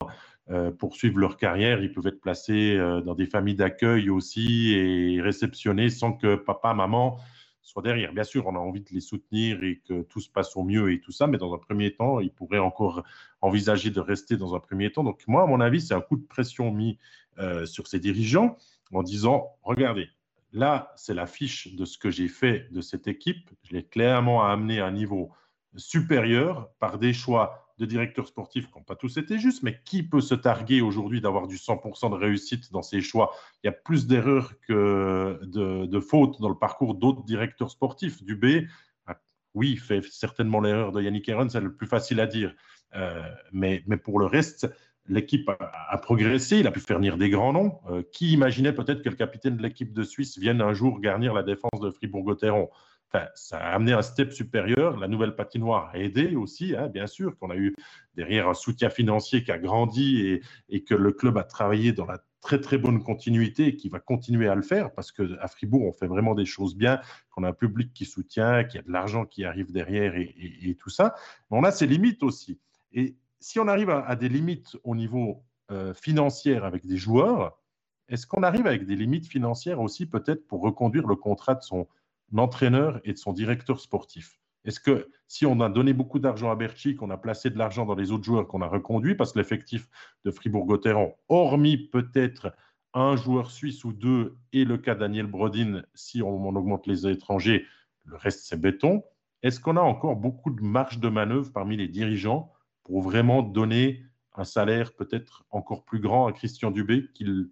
euh, 0.51 0.71
poursuivre 0.71 1.19
leur 1.19 1.39
carrière, 1.39 1.83
ils 1.83 1.91
peuvent 1.91 2.07
être 2.07 2.21
placés 2.21 2.77
dans 3.05 3.15
des 3.15 3.27
familles 3.27 3.55
d'accueil 3.55 4.11
aussi 4.11 4.75
et 4.75 5.21
réceptionnés 5.23 5.89
sans 5.89 6.13
que 6.13 6.37
papa, 6.37 6.75
maman 6.75 7.19
soit 7.65 7.83
derrière. 7.83 8.13
Bien 8.13 8.25
sûr, 8.25 8.47
on 8.47 8.55
a 8.55 8.59
envie 8.59 8.83
de 8.83 8.91
les 8.91 9.01
soutenir 9.01 9.65
et 9.65 9.81
que 9.89 10.03
tout 10.03 10.21
se 10.21 10.29
passe 10.29 10.55
au 10.57 10.63
mieux 10.63 10.93
et 10.93 11.01
tout 11.01 11.13
ça, 11.13 11.27
mais 11.27 11.39
dans 11.39 11.53
un 11.55 11.59
premier 11.59 11.95
temps, 11.95 12.21
ils 12.21 12.31
pourraient 12.31 12.59
encore 12.59 13.03
envisager 13.41 13.91
de 13.91 14.01
rester 14.01 14.37
dans 14.37 14.55
un 14.55 14.61
premier 14.61 14.93
temps. 14.93 15.03
Donc 15.03 15.23
moi, 15.27 15.43
à 15.43 15.47
mon 15.47 15.61
avis, 15.61 15.81
c'est 15.81 15.95
un 15.95 16.03
coup 16.03 16.17
de 16.17 16.27
pression 16.27 16.71
mis 16.71 16.99
euh, 17.39 17.65
sur 17.67 17.87
ces 17.87 17.99
dirigeants 17.99 18.57
en 18.93 19.03
disant, 19.03 19.57
regardez, 19.63 20.09
là, 20.53 20.93
c'est 20.95 21.15
la 21.15 21.27
fiche 21.27 21.75
de 21.75 21.85
ce 21.87 21.97
que 21.97 22.11
j'ai 22.11 22.29
fait 22.29 22.71
de 22.71 22.83
cette 22.83 23.09
équipe. 23.09 23.51
Je 23.63 23.73
l'ai 23.73 23.83
clairement 23.83 24.45
amené 24.45 24.81
à 24.81 24.87
un 24.87 24.93
niveau 24.93 25.33
supérieur 25.75 26.71
par 26.79 26.99
des 26.99 27.15
choix 27.15 27.64
de 27.79 27.87
directeurs 27.87 28.29
sportifs 28.29 28.67
qui 28.67 28.79
n'ont 28.79 28.85
pas 28.85 28.97
tous 28.97 29.17
été 29.17 29.39
justes, 29.39 29.63
mais 29.63 29.81
qui 29.85 30.03
peut 30.03 30.21
se 30.21 30.35
targuer 30.35 30.81
aujourd'hui 30.81 31.21
d'avoir 31.21 31.47
du 31.47 31.57
100% 31.57 32.11
de 32.11 32.15
réussite 32.15 32.73
dans 32.73 32.83
ses 32.83 33.01
choix? 33.01 33.33
Il 33.63 33.67
y 33.67 33.69
a 33.69 33.73
plus 33.73 34.07
d'erreurs 34.07 34.53
que 34.61 35.41
de, 35.43 36.01
fautes 36.01 36.41
dans 36.41 36.49
le 36.49 36.59
parcours 36.59 36.95
d'autres 36.95 37.25
directeurs 37.25 37.71
sportifs. 37.71 38.23
Dubé, 38.23 38.69
ah, 39.07 39.21
oui, 39.55 39.77
fait 39.77 40.05
certainement 40.05 40.61
l'erreur 40.61 40.93
de 40.93 41.03
Yannick 41.03 41.29
Aaron, 41.29 41.49
c'est 41.49 41.61
le 41.61 41.75
plus 41.75 41.87
facile 41.87 42.21
à 42.21 42.27
dire. 42.27 42.55
Euh, 42.95 43.23
mais, 43.53 43.83
mais, 43.87 43.97
pour 43.97 44.21
le 44.21 44.27
reste, 44.27 44.69
l'équipe 45.07 45.49
a, 45.49 45.99
progressé, 45.99 46.59
il 46.59 46.67
a 46.67 46.71
pu 46.71 46.81
faire 46.81 46.99
venir 46.99 47.19
des 47.19 47.31
grands 47.31 47.53
noms. 47.53 47.81
Euh, 47.91 48.03
qui 48.13 48.33
imaginait 48.33 48.73
peut-être 48.73 49.03
que 49.03 49.09
le 49.09 49.17
capitaine 49.17 49.57
de 49.57 49.63
l'équipe 49.63 49.93
de 49.93 50.03
Suisse 50.03 50.39
vienne 50.39 50.61
un 50.61 50.75
jour 50.75 51.01
garnir 51.01 51.35
la 51.35 51.43
défense 51.43 51.81
de 51.81 51.91
Fribourg-Gotteron? 51.91 52.71
Ça 53.35 53.59
a 53.59 53.75
amené 53.75 53.93
un 53.93 54.03
step 54.03 54.33
supérieur. 54.33 54.99
La 54.99 55.09
nouvelle 55.09 55.35
patinoire 55.35 55.91
a 55.93 55.99
aidé 55.99 56.37
aussi, 56.37 56.75
hein, 56.77 56.89
bien 56.89 57.07
sûr, 57.07 57.37
qu'on 57.39 57.51
a 57.51 57.57
eu 57.57 57.75
derrière 58.15 58.49
un 58.49 58.55
soutien 58.55 58.91
financier 58.91 59.43
qui 59.45 59.53
a 59.53 59.59
grandi 59.59 60.41
et, 60.69 60.85
que 60.85 60.95
le 60.95 61.13
club 61.13 61.39
a 61.39 61.45
travaillé 61.45 61.93
dans 61.93 62.07
la 62.07 62.19
très 62.41 62.61
très 62.61 62.77
bonne 62.77 63.03
continuité 63.03 63.69
et 63.69 63.77
qui 63.77 63.89
va 63.89 64.01
continuer 64.01 64.49
à 64.49 64.55
le 64.55 64.63
faire 64.63 64.93
parce 64.93 65.13
qu'à 65.13 65.49
Fribourg, 65.49 65.83
on 65.87 65.93
fait 65.93 66.07
vraiment 66.07 66.35
des 66.35 66.45
choses 66.45 66.77
bien, 66.77 67.01
qu'on 67.31 67.45
a 67.45 67.49
un 67.49 67.55
public 67.55 67.93
qui 67.95 68.05
soutient, 68.05 68.65
qu'il 68.65 68.81
y 68.81 68.85
a 68.85 68.87
de 68.87 68.93
l'argent 68.93 69.25
qui 69.25 69.45
arrive 69.45 69.73
derrière 69.73 70.15
et, 70.17 70.77
tout 70.79 70.91
ça. 70.91 71.15
Mais 71.51 71.59
on 71.59 71.65
a 71.65 71.71
ses 71.71 71.87
limites 71.87 72.23
aussi. 72.23 72.61
Et 72.93 73.17
si 73.41 73.59
on 73.61 73.69
arrive 73.69 73.91
à, 73.91 74.15
des 74.17 74.29
limites 74.29 74.77
au 74.85 74.95
niveau 74.95 75.45
euh, 75.71 75.95
financier 75.95 76.57
avec 76.57 76.87
des 76.87 76.97
joueurs, 76.97 77.59
est-ce 78.09 78.27
qu'on 78.27 78.43
arrive 78.43 78.67
avec 78.67 78.85
des 78.85 78.97
limites 78.97 79.27
financières 79.27 79.81
aussi 79.81 80.05
peut-être 80.05 80.47
pour 80.47 80.61
reconduire 80.61 81.07
le 81.07 81.17
contrat 81.17 81.55
de 81.55 81.63
son 81.63 81.87
l'entraîneur 82.35 83.01
et 83.05 83.13
de 83.13 83.19
son 83.19 83.33
directeur 83.33 83.81
sportif. 83.81 84.39
Est-ce 84.65 84.81
que 84.81 85.09
si 85.29 85.47
on 85.47 85.61
a 85.61 85.69
donné 85.69 85.93
beaucoup 85.93 86.19
d'argent 86.19 86.51
à 86.51 86.57
Berchi, 86.57 86.97
qu'on 86.97 87.11
a 87.11 87.17
placé 87.17 87.49
de 87.49 87.59
l'argent 87.59 87.87
dans 87.87 87.95
les 87.95 88.11
autres 88.11 88.25
joueurs 88.25 88.49
qu'on 88.49 88.63
a 88.63 88.67
reconduits, 88.67 89.15
parce 89.15 89.33
que 89.33 89.39
l'effectif 89.39 89.89
de 90.25 90.31
Fribourg-Gotteron, 90.31 91.15
hormis 91.29 91.77
peut-être 91.77 92.55
un 92.93 93.17
joueur 93.17 93.51
suisse 93.51 93.85
ou 93.85 93.93
deux, 93.93 94.37
et 94.53 94.65
le 94.65 94.79
cas 94.79 94.95
Daniel 94.95 95.27
Brodin, 95.27 95.83
si 95.95 96.23
on, 96.23 96.49
augmente 96.49 96.87
les 96.87 97.07
étrangers, 97.07 97.67
le 98.05 98.17
reste 98.17 98.45
c'est 98.45 98.61
béton. 98.61 99.05
Est-ce 99.43 99.61
qu'on 99.61 99.77
a 99.77 99.83
encore 99.83 100.17
beaucoup 100.17 100.51
de 100.51 100.63
marge 100.63 100.99
de 100.99 101.09
manœuvre 101.09 101.53
parmi 101.53 101.77
les 101.77 101.89
dirigeants 101.89 102.53
pour 102.83 103.03
vraiment 103.03 103.43
donner 103.43 104.05
un 104.35 104.45
salaire 104.45 104.95
peut-être 104.95 105.45
encore 105.51 105.85
plus 105.85 106.01
grand 106.01 106.27
à 106.27 106.33
Christian 106.33 106.71
Dubé, 106.71 107.09
qu'il 107.15 107.51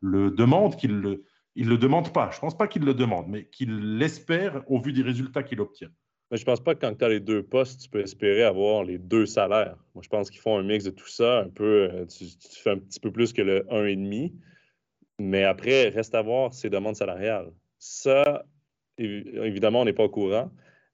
le 0.00 0.30
demande, 0.30 0.76
qu'il 0.76 0.92
le, 0.92 1.24
il 1.54 1.66
ne 1.66 1.70
le 1.70 1.78
demande 1.78 2.12
pas. 2.12 2.30
Je 2.30 2.36
ne 2.36 2.40
pense 2.40 2.56
pas 2.56 2.68
qu'il 2.68 2.84
le 2.84 2.94
demande, 2.94 3.26
mais 3.28 3.44
qu'il 3.44 3.98
l'espère 3.98 4.62
au 4.70 4.80
vu 4.80 4.92
des 4.92 5.02
résultats 5.02 5.42
qu'il 5.42 5.60
obtient. 5.60 5.90
Mais 6.30 6.38
je 6.38 6.44
pense 6.44 6.60
pas 6.60 6.74
que 6.74 6.80
quand 6.80 6.94
tu 6.94 7.04
as 7.04 7.10
les 7.10 7.20
deux 7.20 7.42
postes, 7.42 7.82
tu 7.82 7.90
peux 7.90 8.00
espérer 8.00 8.42
avoir 8.42 8.84
les 8.84 8.98
deux 8.98 9.26
salaires. 9.26 9.76
Moi, 9.94 10.02
je 10.02 10.08
pense 10.08 10.30
qu'ils 10.30 10.40
font 10.40 10.56
un 10.56 10.62
mix 10.62 10.84
de 10.84 10.90
tout 10.90 11.08
ça. 11.08 11.40
Un 11.40 11.50
peu, 11.50 11.90
euh, 11.92 12.06
tu, 12.06 12.24
fais 12.62 12.70
un 12.70 12.78
petit 12.78 13.00
peu 13.00 13.10
plus 13.10 13.34
que 13.34 13.42
le 13.42 13.60
1,5. 13.70 14.32
Mais 15.18 15.44
après, 15.44 15.88
reste 15.90 16.14
à 16.14 16.22
voir 16.22 16.54
ses 16.54 16.70
demandes 16.70 16.96
salariales. 16.96 17.52
Ça, 17.78 18.46
évidemment, 18.96 19.82
on 19.82 19.84
n'est 19.84 19.92
pas 19.92 20.04
au 20.04 20.08
courant. 20.08 20.50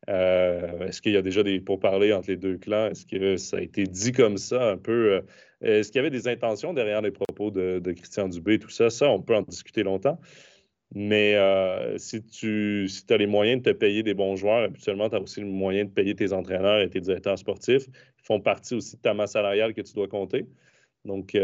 Euh, 0.09 0.87
est-ce 0.87 1.03
qu'il 1.03 1.13
y 1.13 1.17
a 1.17 1.23
déjà 1.23 1.43
des 1.43 1.61
pourparlers 1.61 2.13
entre 2.13 2.31
les 2.31 2.37
deux 2.37 2.57
clans? 2.57 2.89
Est-ce 2.89 3.07
que 3.07 3.37
ça 3.37 3.59
a 3.59 3.61
été 3.61 3.85
dit 3.85 4.13
comme 4.13 4.39
ça 4.39 4.71
un 4.71 4.77
peu? 4.77 5.13
Euh, 5.13 5.21
est-ce 5.61 5.93
qu'il 5.93 5.99
y 5.99 6.01
avait 6.01 6.11
des 6.11 6.29
intentions 6.29 6.73
derrière 6.73 7.03
les 7.03 7.11
propos 7.11 7.51
de, 7.51 7.93
Christian 7.93 8.29
Dubé, 8.29 8.59
tout 8.59 8.71
ça? 8.71 8.91
Ça, 8.91 9.09
on 9.09 9.21
peut 9.21 9.37
en 9.37 9.43
discuter 9.43 9.83
longtemps. 9.83 10.19
Mais 10.95 11.35
euh, 11.35 11.99
si 11.99 12.25
tu 12.25 12.89
si 12.89 13.05
as 13.11 13.17
les 13.17 13.27
moyens 13.27 13.63
de 13.63 13.71
te 13.71 13.77
payer 13.77 14.03
des 14.03 14.15
bons 14.15 14.37
joueurs, 14.37 14.65
habituellement, 14.65 15.11
tu 15.11 15.17
as 15.17 15.21
aussi 15.21 15.41
le 15.41 15.47
moyen 15.47 15.85
de 15.85 15.91
payer 15.91 16.15
tes 16.15 16.33
entraîneurs 16.33 16.81
et 16.81 16.89
tes 16.89 17.01
directeurs 17.01 17.39
sportifs. 17.39 17.87
Ils 17.87 18.25
font 18.25 18.41
partie 18.41 18.75
aussi 18.75 18.97
de 18.97 19.03
ta 19.03 19.13
masse 19.13 19.33
salariale 19.33 19.75
que 19.75 19.83
tu 19.83 19.93
dois 19.95 20.09
compter. 20.09 20.47
Donc, 21.05 21.37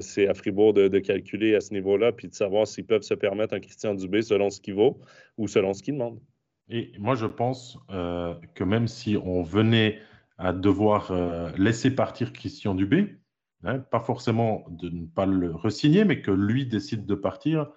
c'est 0.00 0.28
à 0.28 0.34
Fribourg 0.34 0.72
de, 0.72 0.98
calculer 0.98 1.54
à 1.54 1.60
ce 1.60 1.74
niveau-là, 1.74 2.12
puis 2.12 2.28
de 2.28 2.34
savoir 2.34 2.66
s'ils 2.66 2.86
peuvent 2.86 3.02
se 3.02 3.14
permettre 3.14 3.54
un 3.54 3.60
Christian 3.60 3.94
Dubé 3.94 4.22
selon 4.22 4.50
ce 4.50 4.60
qu'il 4.60 4.74
vaut 4.74 5.00
ou 5.36 5.48
selon 5.48 5.74
ce 5.74 5.82
qu'il 5.82 5.94
demande. 5.94 6.20
Et 6.68 6.92
moi, 6.98 7.14
je 7.14 7.26
pense 7.26 7.78
euh, 7.90 8.34
que 8.54 8.64
même 8.64 8.88
si 8.88 9.16
on 9.22 9.42
venait 9.42 9.98
à 10.38 10.52
devoir 10.52 11.10
euh, 11.10 11.50
laisser 11.58 11.94
partir 11.94 12.32
Christian 12.32 12.74
Dubé, 12.74 13.16
hein, 13.64 13.78
pas 13.78 14.00
forcément 14.00 14.64
de 14.70 14.88
ne 14.88 15.06
pas 15.06 15.26
le 15.26 15.54
resigner, 15.54 16.04
mais 16.04 16.22
que 16.22 16.30
lui 16.30 16.66
décide 16.66 17.06
de 17.06 17.14
partir, 17.14 17.70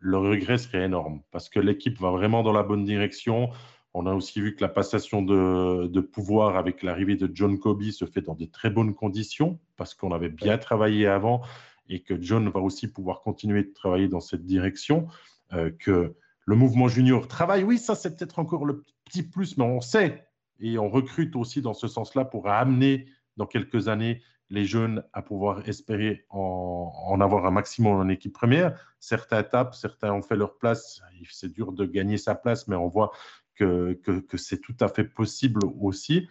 le 0.00 0.18
regret 0.18 0.58
serait 0.58 0.84
énorme 0.84 1.22
parce 1.30 1.48
que 1.48 1.60
l'équipe 1.60 1.98
va 1.98 2.10
vraiment 2.10 2.42
dans 2.42 2.52
la 2.52 2.62
bonne 2.62 2.84
direction. 2.84 3.50
On 3.94 4.06
a 4.06 4.14
aussi 4.14 4.40
vu 4.40 4.54
que 4.54 4.60
la 4.60 4.68
passation 4.68 5.22
de, 5.22 5.86
de 5.86 6.00
pouvoir 6.00 6.56
avec 6.56 6.82
l'arrivée 6.82 7.16
de 7.16 7.30
John 7.32 7.58
Kobe 7.58 7.82
se 7.90 8.04
fait 8.04 8.20
dans 8.20 8.34
de 8.34 8.44
très 8.44 8.70
bonnes 8.70 8.94
conditions 8.94 9.58
parce 9.76 9.94
qu'on 9.94 10.12
avait 10.12 10.28
bien 10.28 10.58
travaillé 10.58 11.06
avant 11.06 11.42
et 11.88 12.00
que 12.00 12.20
John 12.20 12.48
va 12.48 12.60
aussi 12.60 12.92
pouvoir 12.92 13.22
continuer 13.22 13.64
de 13.64 13.72
travailler 13.72 14.08
dans 14.08 14.20
cette 14.20 14.44
direction. 14.44 15.08
Euh, 15.52 15.70
que 15.70 16.14
le 16.44 16.56
mouvement 16.56 16.88
junior 16.88 17.26
travaille, 17.26 17.64
oui, 17.64 17.78
ça 17.78 17.94
c'est 17.94 18.16
peut-être 18.16 18.38
encore 18.38 18.64
le 18.64 18.84
petit 19.04 19.22
plus, 19.22 19.56
mais 19.56 19.64
on 19.64 19.80
sait 19.80 20.24
et 20.60 20.78
on 20.78 20.90
recrute 20.90 21.36
aussi 21.36 21.62
dans 21.62 21.74
ce 21.74 21.88
sens-là 21.88 22.24
pour 22.24 22.48
amener 22.48 23.06
dans 23.36 23.46
quelques 23.46 23.88
années 23.88 24.22
les 24.50 24.64
jeunes 24.64 25.04
à 25.12 25.22
pouvoir 25.22 25.68
espérer 25.68 26.24
en, 26.30 27.18
avoir 27.20 27.46
un 27.46 27.50
maximum 27.50 27.96
en 27.96 28.08
équipe 28.08 28.32
première. 28.32 28.78
Certains 28.98 29.42
tapent, 29.42 29.74
certains 29.74 30.12
ont 30.12 30.22
fait 30.22 30.36
leur 30.36 30.58
place. 30.58 31.02
C'est 31.30 31.52
dur 31.52 31.72
de 31.72 31.84
gagner 31.84 32.16
sa 32.16 32.34
place, 32.34 32.68
mais 32.68 32.76
on 32.76 32.88
voit 32.88 33.12
que, 33.54 33.94
que, 34.04 34.36
c'est 34.36 34.60
tout 34.60 34.76
à 34.80 34.88
fait 34.88 35.04
possible 35.04 35.60
aussi. 35.80 36.28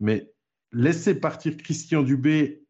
Mais 0.00 0.32
laisser 0.72 1.18
partir 1.18 1.56
Christian 1.56 2.02
Dubé, 2.02 2.66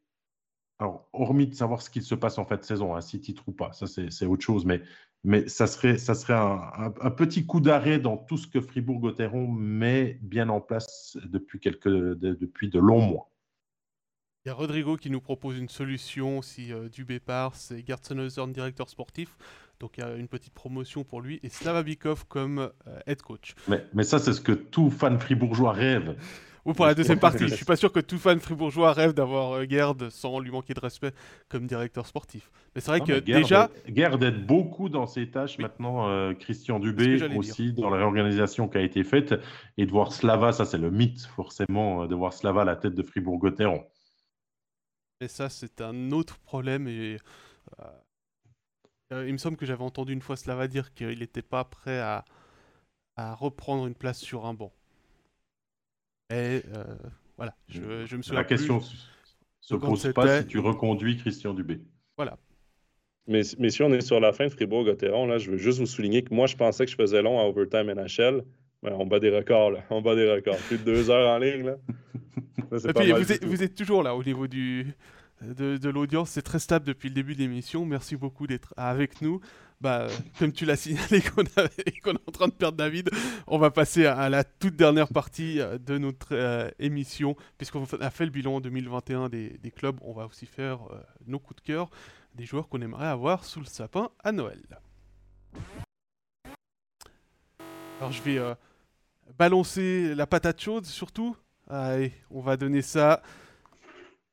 hormis 1.13 1.47
de 1.47 1.55
savoir 1.55 1.83
ce 1.83 1.91
qu'il 1.91 2.03
se 2.03 2.15
passe 2.15 2.39
en 2.39 2.45
fin 2.45 2.57
de 2.57 2.63
saison, 2.63 2.95
hein, 2.95 3.01
si 3.01 3.21
titre 3.21 3.49
ou 3.49 3.53
pas, 3.53 3.73
c'est 3.73 4.27
autre 4.27 4.45
chose, 4.45 4.65
mais 4.67 4.83
mais 5.27 5.49
ça 5.49 5.67
serait, 5.67 5.99
ça 5.99 6.15
serait 6.15 6.35
un, 6.35 7.11
petit 7.11 7.47
coup 7.47 7.61
d'arrêt 7.61 7.99
dans 7.99 8.17
tout 8.17 8.37
ce 8.37 8.47
que 8.47 8.61
Fribourg-Gotteron 8.61 9.49
met 9.49 10.21
bien 10.23 10.49
en 10.49 10.61
place 10.61 11.19
depuis, 11.25 11.59
quelques, 11.59 11.89
depuis 11.89 12.69
de 12.69 12.79
longs 12.79 13.01
mois. 13.01 13.33
Il 14.47 14.51
y 14.51 14.53
a 14.53 14.55
Rodrigo 14.55 14.97
qui 14.97 15.11
nous 15.11 15.21
propose 15.21 15.59
une 15.59 15.69
solution 15.69 16.41
si 16.41 16.73
euh, 16.73 16.89
Dubé 16.89 17.19
part, 17.19 17.57
c'est 17.57 17.85
Gerd 17.85 18.01
directeur 18.53 18.89
sportif. 18.89 19.37
Donc 19.81 19.99
il 19.99 20.03
y 20.03 20.05
a 20.05 20.15
une 20.15 20.29
petite 20.29 20.55
promotion 20.55 21.03
pour 21.03 21.21
lui 21.21 21.41
et 21.43 21.49
Slava 21.49 21.83
Bikov 21.83 22.27
comme 22.29 22.61
euh, 22.61 23.01
head 23.09 23.23
coach. 23.23 23.57
Mais, 23.67 23.85
mais 23.93 24.05
ça, 24.05 24.21
c'est 24.21 24.33
ce 24.33 24.41
que 24.41 24.53
tout 24.53 24.89
fan 24.89 25.19
fribourgeois 25.19 25.73
rêve. 25.73 26.15
Ou 26.65 26.75
pour 26.75 26.87
la 26.87 26.95
deuxième 26.95 27.19
partie. 27.19 27.49
Je 27.49 27.57
suis 27.57 27.65
pas 27.65 27.75
sûr 27.75 27.91
que 27.91 27.99
tout 27.99 28.19
fan 28.19 28.39
fribourgeois 28.39 28.93
rêve 28.93 29.15
d'avoir 29.15 29.55
euh, 29.55 29.67
Gerd 29.69 30.11
sans 30.11 30.39
lui 30.39 30.53
manquer 30.53 30.75
de 30.75 30.81
respect 30.81 31.11
comme 31.49 31.67
directeur 31.67 32.07
sportif. 32.07 32.49
Mais 32.77 32.81
c'est 32.81 32.93
vrai 32.93 33.01
que 33.01 33.19
déjà. 33.19 33.69
Gerd 33.93 34.23
aide 34.23 34.47
beaucoup 34.47 34.89
dans 34.89 35.09
ses 35.09 35.29
tâches 35.29 35.59
maintenant, 35.59 36.09
euh, 36.09 36.35
Christian 36.35 36.79
Dubé 36.79 37.21
aussi, 37.35 37.73
dans 37.73 37.91
la 37.91 37.97
réorganisation 37.97 38.69
qui 38.69 38.79
a 38.79 38.83
été 38.83 39.03
faite. 39.03 39.35
Et 39.77 39.87
de 39.87 39.91
voir 39.91 40.13
Slava, 40.13 40.53
ça 40.53 40.65
c'est 40.65 40.79
le 40.79 40.93
mythe 40.93 41.23
forcément, 41.35 42.07
de 42.07 42.15
voir 42.15 42.33
Slava 42.33 42.63
à 42.63 42.65
la 42.65 42.77
tête 42.77 42.95
de 42.95 43.03
Fribourg-Gotteron. 43.03 43.83
Et 45.21 45.29
ça, 45.29 45.49
c'est 45.49 45.81
un 45.81 46.11
autre 46.13 46.39
problème. 46.39 46.89
Et 46.89 47.19
il 49.11 49.33
me 49.33 49.39
semble 49.39 49.57
que 49.57 49.67
j'avais 49.67 49.85
entendu 49.85 50.13
une 50.13 50.23
fois 50.23 50.37
Slava 50.37 50.69
dire 50.69 50.93
qu'il 50.95 51.19
n'était 51.19 51.43
pas 51.43 51.65
prêt 51.65 51.99
à, 51.99 52.25
à 53.17 53.35
reprendre 53.35 53.87
une 53.87 53.95
place 53.95 54.19
sur 54.19 54.47
un 54.47 54.55
banc. 54.55 54.73
Et 56.31 56.63
euh, 56.75 56.85
voilà, 57.37 57.55
je, 57.69 58.05
je, 58.05 58.17
me 58.17 58.23
suis 58.23 58.35
La 58.35 58.45
question 58.45 58.81
se 59.61 59.75
pose 59.75 60.13
pas 60.13 60.43
si 60.43 60.47
tu 60.47 60.59
reconduis 60.59 61.17
Christian 61.17 61.55
Dubé. 61.55 61.81
Voilà. 62.17 62.39
Mais, 63.27 63.43
mais, 63.59 63.71
si 63.71 63.83
on 63.83 63.93
est 63.93 64.01
sur 64.01 64.21
la 64.21 64.33
fin 64.33 64.47
de 64.47 64.51
Fribourg-Gotteron, 64.51 65.27
là, 65.27 65.39
je 65.39 65.51
veux 65.51 65.57
juste 65.57 65.81
vous 65.81 65.87
souligner 65.87 66.23
que 66.23 66.33
moi, 66.33 66.47
je 66.47 66.57
pensais 66.57 66.85
que 66.85 66.91
je 66.93 66.97
faisais 66.97 67.23
long 67.23 67.41
à 67.41 67.45
Overtime 67.45 67.93
NHL. 67.93 68.45
On 68.83 69.07
bat 69.07 69.21
des 69.21 69.31
records, 69.31 69.73
là. 69.73 69.81
On 69.91 70.01
bat 70.01 70.15
des 70.15 70.31
records. 70.31 70.59
Plus 70.69 70.79
de 70.79 70.85
deux 70.85 71.11
heures 71.11 71.29
en 71.29 71.39
ligne, 71.39 71.65
là. 71.65 71.77
Et 72.89 72.93
puis, 72.93 73.13
vous, 73.13 73.33
êtes, 73.33 73.45
vous, 73.45 73.63
êtes, 73.63 73.75
toujours 73.75 74.03
là 74.03 74.17
au 74.17 74.25
niveau 74.25 74.47
du, 74.47 74.87
de, 75.43 75.77
de 75.77 75.89
l'audience. 75.89 76.31
C'est 76.31 76.43
très 76.43 76.59
stable 76.59 76.85
depuis 76.85 77.09
le 77.09 77.15
début 77.15 77.35
de 77.35 77.41
l'émission. 77.41 77.85
Merci 77.85 78.17
beaucoup 78.17 78.47
d'être 78.47 78.75
avec 78.77 79.23
nous 79.23 79.41
bah, 79.81 80.09
comme 80.39 80.53
tu 80.53 80.65
l'as 80.65 80.77
signalé 80.77 81.21
qu'on 81.35 81.43
est 81.43 82.29
en 82.29 82.33
train 82.33 82.49
de 82.49 82.53
perdre 82.53 82.79
David, 82.79 83.11
on 83.47 83.59
va 83.59 83.71
passer 83.71 84.07
à, 84.07 84.29
la 84.29 84.45
toute 84.45 84.77
dernière 84.77 85.09
partie 85.09 85.61
euh, 85.61 85.79
de 85.79 85.99
notre 85.99 86.29
euh, 86.33 86.71
émission, 86.79 87.37
puisqu'on 87.59 87.85
a 87.85 88.11
fait 88.11 88.25
le 88.25 88.31
bilan 88.31 88.61
2021 88.61 89.29
des, 89.29 89.59
des 89.63 89.71
clubs, 89.71 89.99
on 90.03 90.13
va 90.13 90.27
aussi 90.27 90.47
faire 90.47 90.81
euh, 90.91 91.01
nos 91.27 91.39
coups 91.39 91.63
de 91.63 91.67
cœur 91.67 91.91
des 92.35 92.45
joueurs 92.45 92.69
qu'on 92.69 92.81
aimerait 92.83 93.07
avoir 93.07 93.45
sous 93.45 93.61
le 93.61 93.67
sapin 93.67 94.11
à 94.23 94.33
Noël. 94.33 94.63
Alors 97.99 98.13
je 98.13 98.23
vais 98.23 98.39
balancer 99.39 100.15
la 100.15 100.27
patate 100.27 100.61
chaude 100.61 100.85
surtout. 100.85 101.37
Allez, 101.69 102.13
on 102.31 102.41
va 102.41 102.57
donner 102.57 102.83
ça. 102.83 103.23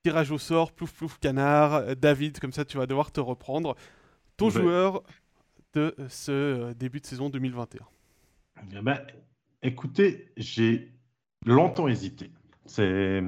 Tirage 0.03 0.31
au 0.31 0.37
sort, 0.37 0.73
plouf 0.73 0.93
plouf 0.93 1.17
canard. 1.19 1.95
David, 1.95 2.39
comme 2.39 2.51
ça 2.51 2.65
tu 2.65 2.77
vas 2.77 2.85
devoir 2.85 3.11
te 3.11 3.21
reprendre. 3.21 3.75
Ton 4.35 4.49
joueur 4.49 5.03
de 5.73 5.95
ce 6.09 6.31
euh, 6.31 6.73
début 6.73 6.99
de 6.99 7.05
saison 7.05 7.29
2021 7.29 7.85
eh 8.71 8.81
ben, 8.81 8.99
Écoutez, 9.61 10.31
j'ai 10.37 10.91
longtemps 11.45 11.87
hésité. 11.87 12.31
C'est 12.65 13.23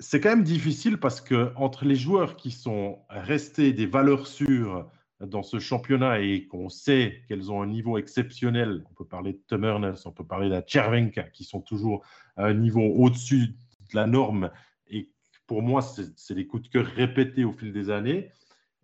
c'est 0.00 0.20
quand 0.20 0.30
même 0.30 0.42
difficile 0.42 0.98
parce 0.98 1.20
que 1.20 1.52
entre 1.56 1.84
les 1.84 1.94
joueurs 1.94 2.36
qui 2.36 2.50
sont 2.50 2.98
restés 3.08 3.72
des 3.72 3.86
valeurs 3.86 4.26
sûres 4.26 4.90
dans 5.26 5.42
ce 5.42 5.58
championnat 5.58 6.20
et 6.20 6.46
qu'on 6.46 6.68
sait 6.68 7.22
qu'elles 7.28 7.50
ont 7.50 7.62
un 7.62 7.66
niveau 7.66 7.98
exceptionnel, 7.98 8.84
on 8.90 8.94
peut 8.94 9.04
parler 9.04 9.32
de 9.32 9.40
Tom 9.46 9.64
on 10.04 10.10
peut 10.12 10.26
parler 10.26 10.48
de 10.48 10.62
Chervenka, 10.66 11.24
qui 11.24 11.44
sont 11.44 11.60
toujours 11.60 12.04
à 12.36 12.46
un 12.46 12.54
niveau 12.54 12.82
au-dessus 12.82 13.48
de 13.48 13.94
la 13.94 14.06
norme. 14.06 14.50
Et 14.88 15.10
pour 15.46 15.62
moi, 15.62 15.82
c'est 15.82 16.34
des 16.34 16.46
coups 16.46 16.64
de 16.64 16.68
cœur 16.68 16.86
répétés 16.86 17.44
au 17.44 17.52
fil 17.52 17.72
des 17.72 17.90
années 17.90 18.30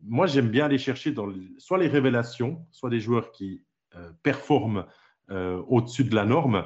moi, 0.02 0.26
j'aime 0.26 0.48
bien 0.48 0.66
aller 0.66 0.78
chercher 0.78 1.14
soit 1.58 1.78
les 1.78 1.88
révélations, 1.88 2.64
soit 2.70 2.90
des 2.90 3.00
joueurs 3.00 3.32
qui 3.32 3.62
euh, 3.96 4.10
performent 4.22 4.86
euh, 5.30 5.62
au-dessus 5.68 6.04
de 6.04 6.14
la 6.14 6.24
norme, 6.24 6.64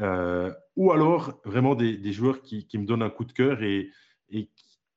euh, 0.00 0.52
ou 0.76 0.92
alors 0.92 1.40
vraiment 1.44 1.74
des, 1.74 2.12
joueurs 2.12 2.42
qui, 2.42 2.66
me 2.74 2.84
donnent 2.84 3.02
un 3.02 3.10
coup 3.10 3.24
de 3.24 3.32
cœur 3.32 3.62
et, 3.62 3.90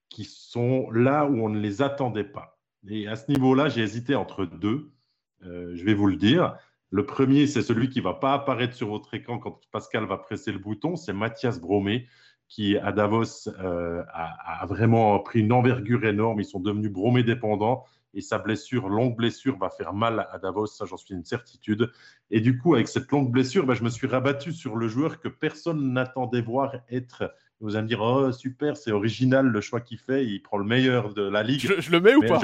qui 0.09 0.23
sont 0.23 0.89
là 0.91 1.25
où 1.25 1.43
on 1.43 1.49
ne 1.49 1.59
les 1.59 1.81
attendait 1.81 2.23
pas. 2.23 2.56
Et 2.89 3.07
à 3.07 3.15
ce 3.15 3.30
niveau-là, 3.31 3.69
j'ai 3.69 3.81
hésité 3.81 4.15
entre 4.15 4.45
deux. 4.45 4.91
je 5.41 5.84
vais 5.84 5.93
vous 5.93 6.07
le 6.07 6.15
dire. 6.15 6.57
Le 6.89 7.05
premier, 7.05 7.47
c'est 7.47 7.61
celui 7.61 7.89
qui 7.89 7.99
ne 7.99 8.03
va 8.05 8.14
pas 8.14 8.34
apparaître 8.34 8.73
sur 8.73 8.88
votre 8.88 9.14
écran 9.14 9.39
quand 9.39 9.59
Pascal 9.72 10.05
va 10.05 10.18
presser 10.18 10.53
le 10.53 10.59
bouton, 10.59 10.95
c'est 10.95 11.11
Mathias 11.11 11.59
Bromé 11.59 12.07
qui, 12.47 12.77
à 12.77 12.91
Davos, 12.91 13.49
euh, 13.59 14.03
a, 14.14 14.65
vraiment 14.68 15.19
pris 15.19 15.41
une 15.41 15.51
envergure 15.51 16.05
énorme. 16.05 16.39
Ils 16.39 16.45
sont 16.45 16.59
devenus 16.59 16.91
bromés 16.91 17.23
dépendants 17.23 17.84
et 18.14 18.22
sa 18.22 18.39
blessure, 18.39 18.88
longue 18.88 19.15
blessure, 19.15 19.57
va 19.57 19.69
faire 19.69 19.93
mal 19.93 20.27
à 20.31 20.39
Davos, 20.39 20.68
ça 20.68 20.85
j'en 20.85 20.97
suis 20.97 21.14
une 21.14 21.26
certitude. 21.26 21.91
Et 22.31 22.39
du 22.39 22.57
coup, 22.57 22.73
avec 22.76 22.88
cette 22.88 23.11
longue 23.11 23.31
blessure, 23.31 23.65
bah, 23.65 23.73
je 23.73 23.84
me 23.84 23.89
suis 23.89 24.07
rabattu 24.07 24.53
sur 24.53 24.76
le 24.76 24.88
joueur 24.88 25.19
que 25.19 25.27
personne 25.27 25.93
n'attendait 25.93 26.41
voir 26.41 26.73
être. 26.89 27.34
Vous 27.59 27.75
allez 27.75 27.84
me 27.84 27.88
dire, 27.88 28.01
oh 28.01 28.31
super, 28.31 28.77
c'est 28.77 28.91
original 28.91 29.47
le 29.47 29.61
choix 29.61 29.81
qu'il 29.81 29.97
fait, 29.97 30.25
il 30.25 30.41
prend 30.41 30.59
le 30.59 30.65
meilleur 30.65 31.13
de 31.15 31.23
la 31.23 31.41
ligue. 31.41 31.61
Je, 31.79 31.91
le 31.91 31.99
mets 31.99 32.13
ou 32.13 32.21
pas 32.21 32.39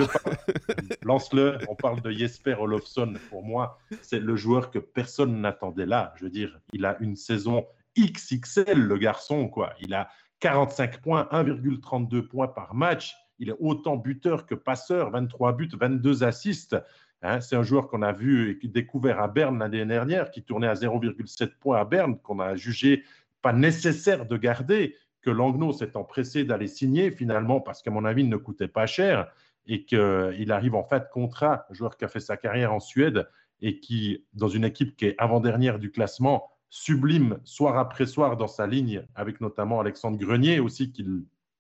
Lance-le, 1.04 1.60
on 1.70 1.76
parle 1.76 2.02
de 2.02 2.10
Jesper 2.10 2.56
Olofsson. 2.60 3.14
Pour 3.30 3.44
moi, 3.44 3.78
c'est 4.02 4.20
le 4.20 4.36
joueur 4.36 4.72
que 4.72 4.80
personne 4.80 5.40
n'attendait 5.40 5.86
là. 5.86 6.14
Je 6.18 6.24
veux 6.24 6.32
dire, 6.32 6.60
il 6.74 6.86
a 6.86 6.98
une 7.00 7.16
saison 7.16 7.68
XXL, 7.98 8.80
le 8.80 8.98
garçon. 8.98 9.48
quoi. 9.50 9.74
Il 9.82 9.94
a 9.94 10.10
45 10.40 11.02
points, 11.02 11.28
1,32 11.32 12.28
points 12.28 12.48
par 12.48 12.74
match. 12.74 13.16
Il 13.38 13.50
est 13.50 13.56
autant 13.60 13.98
buteur 13.98 14.48
que 14.48 14.56
passeur, 14.56 15.12
23 15.12 15.54
buts, 15.54 15.70
22 15.72 16.24
assists. 16.24 16.76
Hein. 17.22 17.40
c'est 17.40 17.56
un 17.56 17.64
joueur 17.64 17.88
qu'on 17.88 18.02
a 18.02 18.12
vu 18.12 18.60
et 18.64 18.68
découvert 18.68 19.22
à 19.22 19.28
Berne 19.28 19.60
l'année 19.60 19.86
dernière, 19.86 20.32
qui 20.32 20.44
tournait 20.44 20.68
à 20.68 20.74
0,7 20.74 21.52
points 21.60 21.80
à 21.80 21.86
Berne, 21.86 22.18
qu'on 22.20 22.40
a 22.40 22.56
jugé 22.56 23.04
pas 23.44 23.54
nécessaire 23.54 24.26
de 24.26 24.38
garder, 24.38 24.96
que 25.24 25.30
Langnaud 25.30 25.74
s'est 25.74 25.96
empressé 25.96 26.44
d'aller 26.44 26.68
signer 26.68 27.10
finalement 27.10 27.62
parce 27.62 27.82
qu'à 27.82 27.92
mon 27.92 28.06
avis, 28.06 28.24
il 28.24 28.30
ne 28.30 28.38
coûtait 28.38 28.68
pas 28.68 28.86
cher 28.86 29.32
et 29.66 29.86
qu'il 29.86 30.52
arrive 30.52 30.76
en 30.76 30.84
fin 30.84 31.00
de 31.00 31.08
contrat, 31.12 31.66
joueur 31.72 31.98
qui 31.98 32.06
a 32.06 32.08
fait 32.08 32.20
sa 32.20 32.38
carrière 32.38 32.74
en 32.74 32.80
Suède 32.80 33.28
et 33.62 33.80
qui, 33.80 34.26
dans 34.34 34.50
une 34.50 34.66
équipe 34.66 34.98
qui 34.98 35.06
est 35.06 35.16
avant-dernière 35.18 35.80
du 35.80 35.90
classement, 35.90 36.52
sublime 36.70 37.40
soir 37.46 37.78
après 37.78 38.06
soir 38.06 38.36
dans 38.36 38.48
sa 38.48 38.68
ligne, 38.68 39.06
avec 39.16 39.40
notamment 39.40 39.80
Alexandre 39.80 40.18
Grenier 40.18 40.60
aussi, 40.60 40.92
qui 40.92 41.04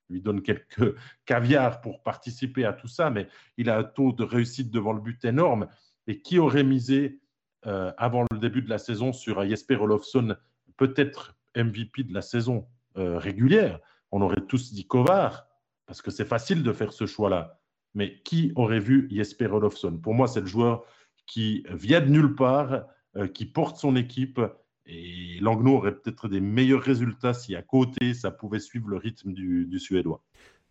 lui 0.10 0.22
donne 0.22 0.41
quelques 0.41 0.95
caviar 1.26 1.80
pour 1.80 2.03
participer 2.03 2.65
à 2.65 2.73
tout 2.73 2.88
ça, 2.88 3.10
mais 3.10 3.27
il 3.57 3.69
a 3.69 3.77
un 3.77 3.84
taux 3.84 4.11
de 4.11 4.23
réussite 4.23 4.69
devant 4.69 4.91
le 4.91 4.99
but 4.99 5.23
énorme. 5.23 5.68
Et 6.07 6.19
qui 6.19 6.38
aurait 6.38 6.65
misé 6.65 7.22
euh, 7.65 7.94
avant 7.98 8.26
le 8.30 8.38
début 8.40 8.61
de 8.61 8.69
la 8.69 8.77
saison 8.77 9.14
sur 9.14 9.48
Jesper 9.48 9.77
Olofsson, 9.77 10.35
peut-être 10.76 11.38
MVP 11.56 12.03
de 12.03 12.14
la 12.14 12.22
saison? 12.22 12.68
Euh, 12.98 13.18
régulière 13.18 13.80
On 14.11 14.22
aurait 14.22 14.45
tous 14.48 14.74
dit 14.74 14.86
Kovar, 14.86 15.48
parce 15.86 16.02
que 16.02 16.11
c'est 16.11 16.26
facile 16.26 16.64
de 16.64 16.74
faire 16.74 16.94
ce 16.94 17.06
choix-là. 17.06 17.60
Mais 17.94 18.22
qui 18.24 18.52
aurait 18.56 18.80
vu 18.80 19.07
Jesper 19.11 19.48
Olofsson? 19.48 19.98
Pour 19.98 20.14
moi, 20.14 20.28
c'est 20.28 20.41
le 20.41 20.48
joueur 20.48 20.84
qui 21.28 21.65
vient 21.70 22.02
de 22.02 22.10
nulle 22.10 22.36
part, 22.36 22.86
euh, 23.15 23.28
qui 23.28 23.45
porte 23.45 23.78
son 23.78 23.95
équipe, 23.95 24.40
et 24.86 25.40
Langnau 25.40 25.78
aurait 25.78 25.95
peut-être 25.95 26.28
des 26.28 26.41
meilleurs 26.41 26.82
résultats 26.82 27.34
si 27.34 27.56
à 27.56 27.61
côté, 27.61 28.14
ça 28.14 28.32
pouvait 28.32 28.60
suivre 28.60 28.90
le 28.90 28.98
rythme 28.98 29.32
du, 29.34 29.80
Suédois. 29.80 30.24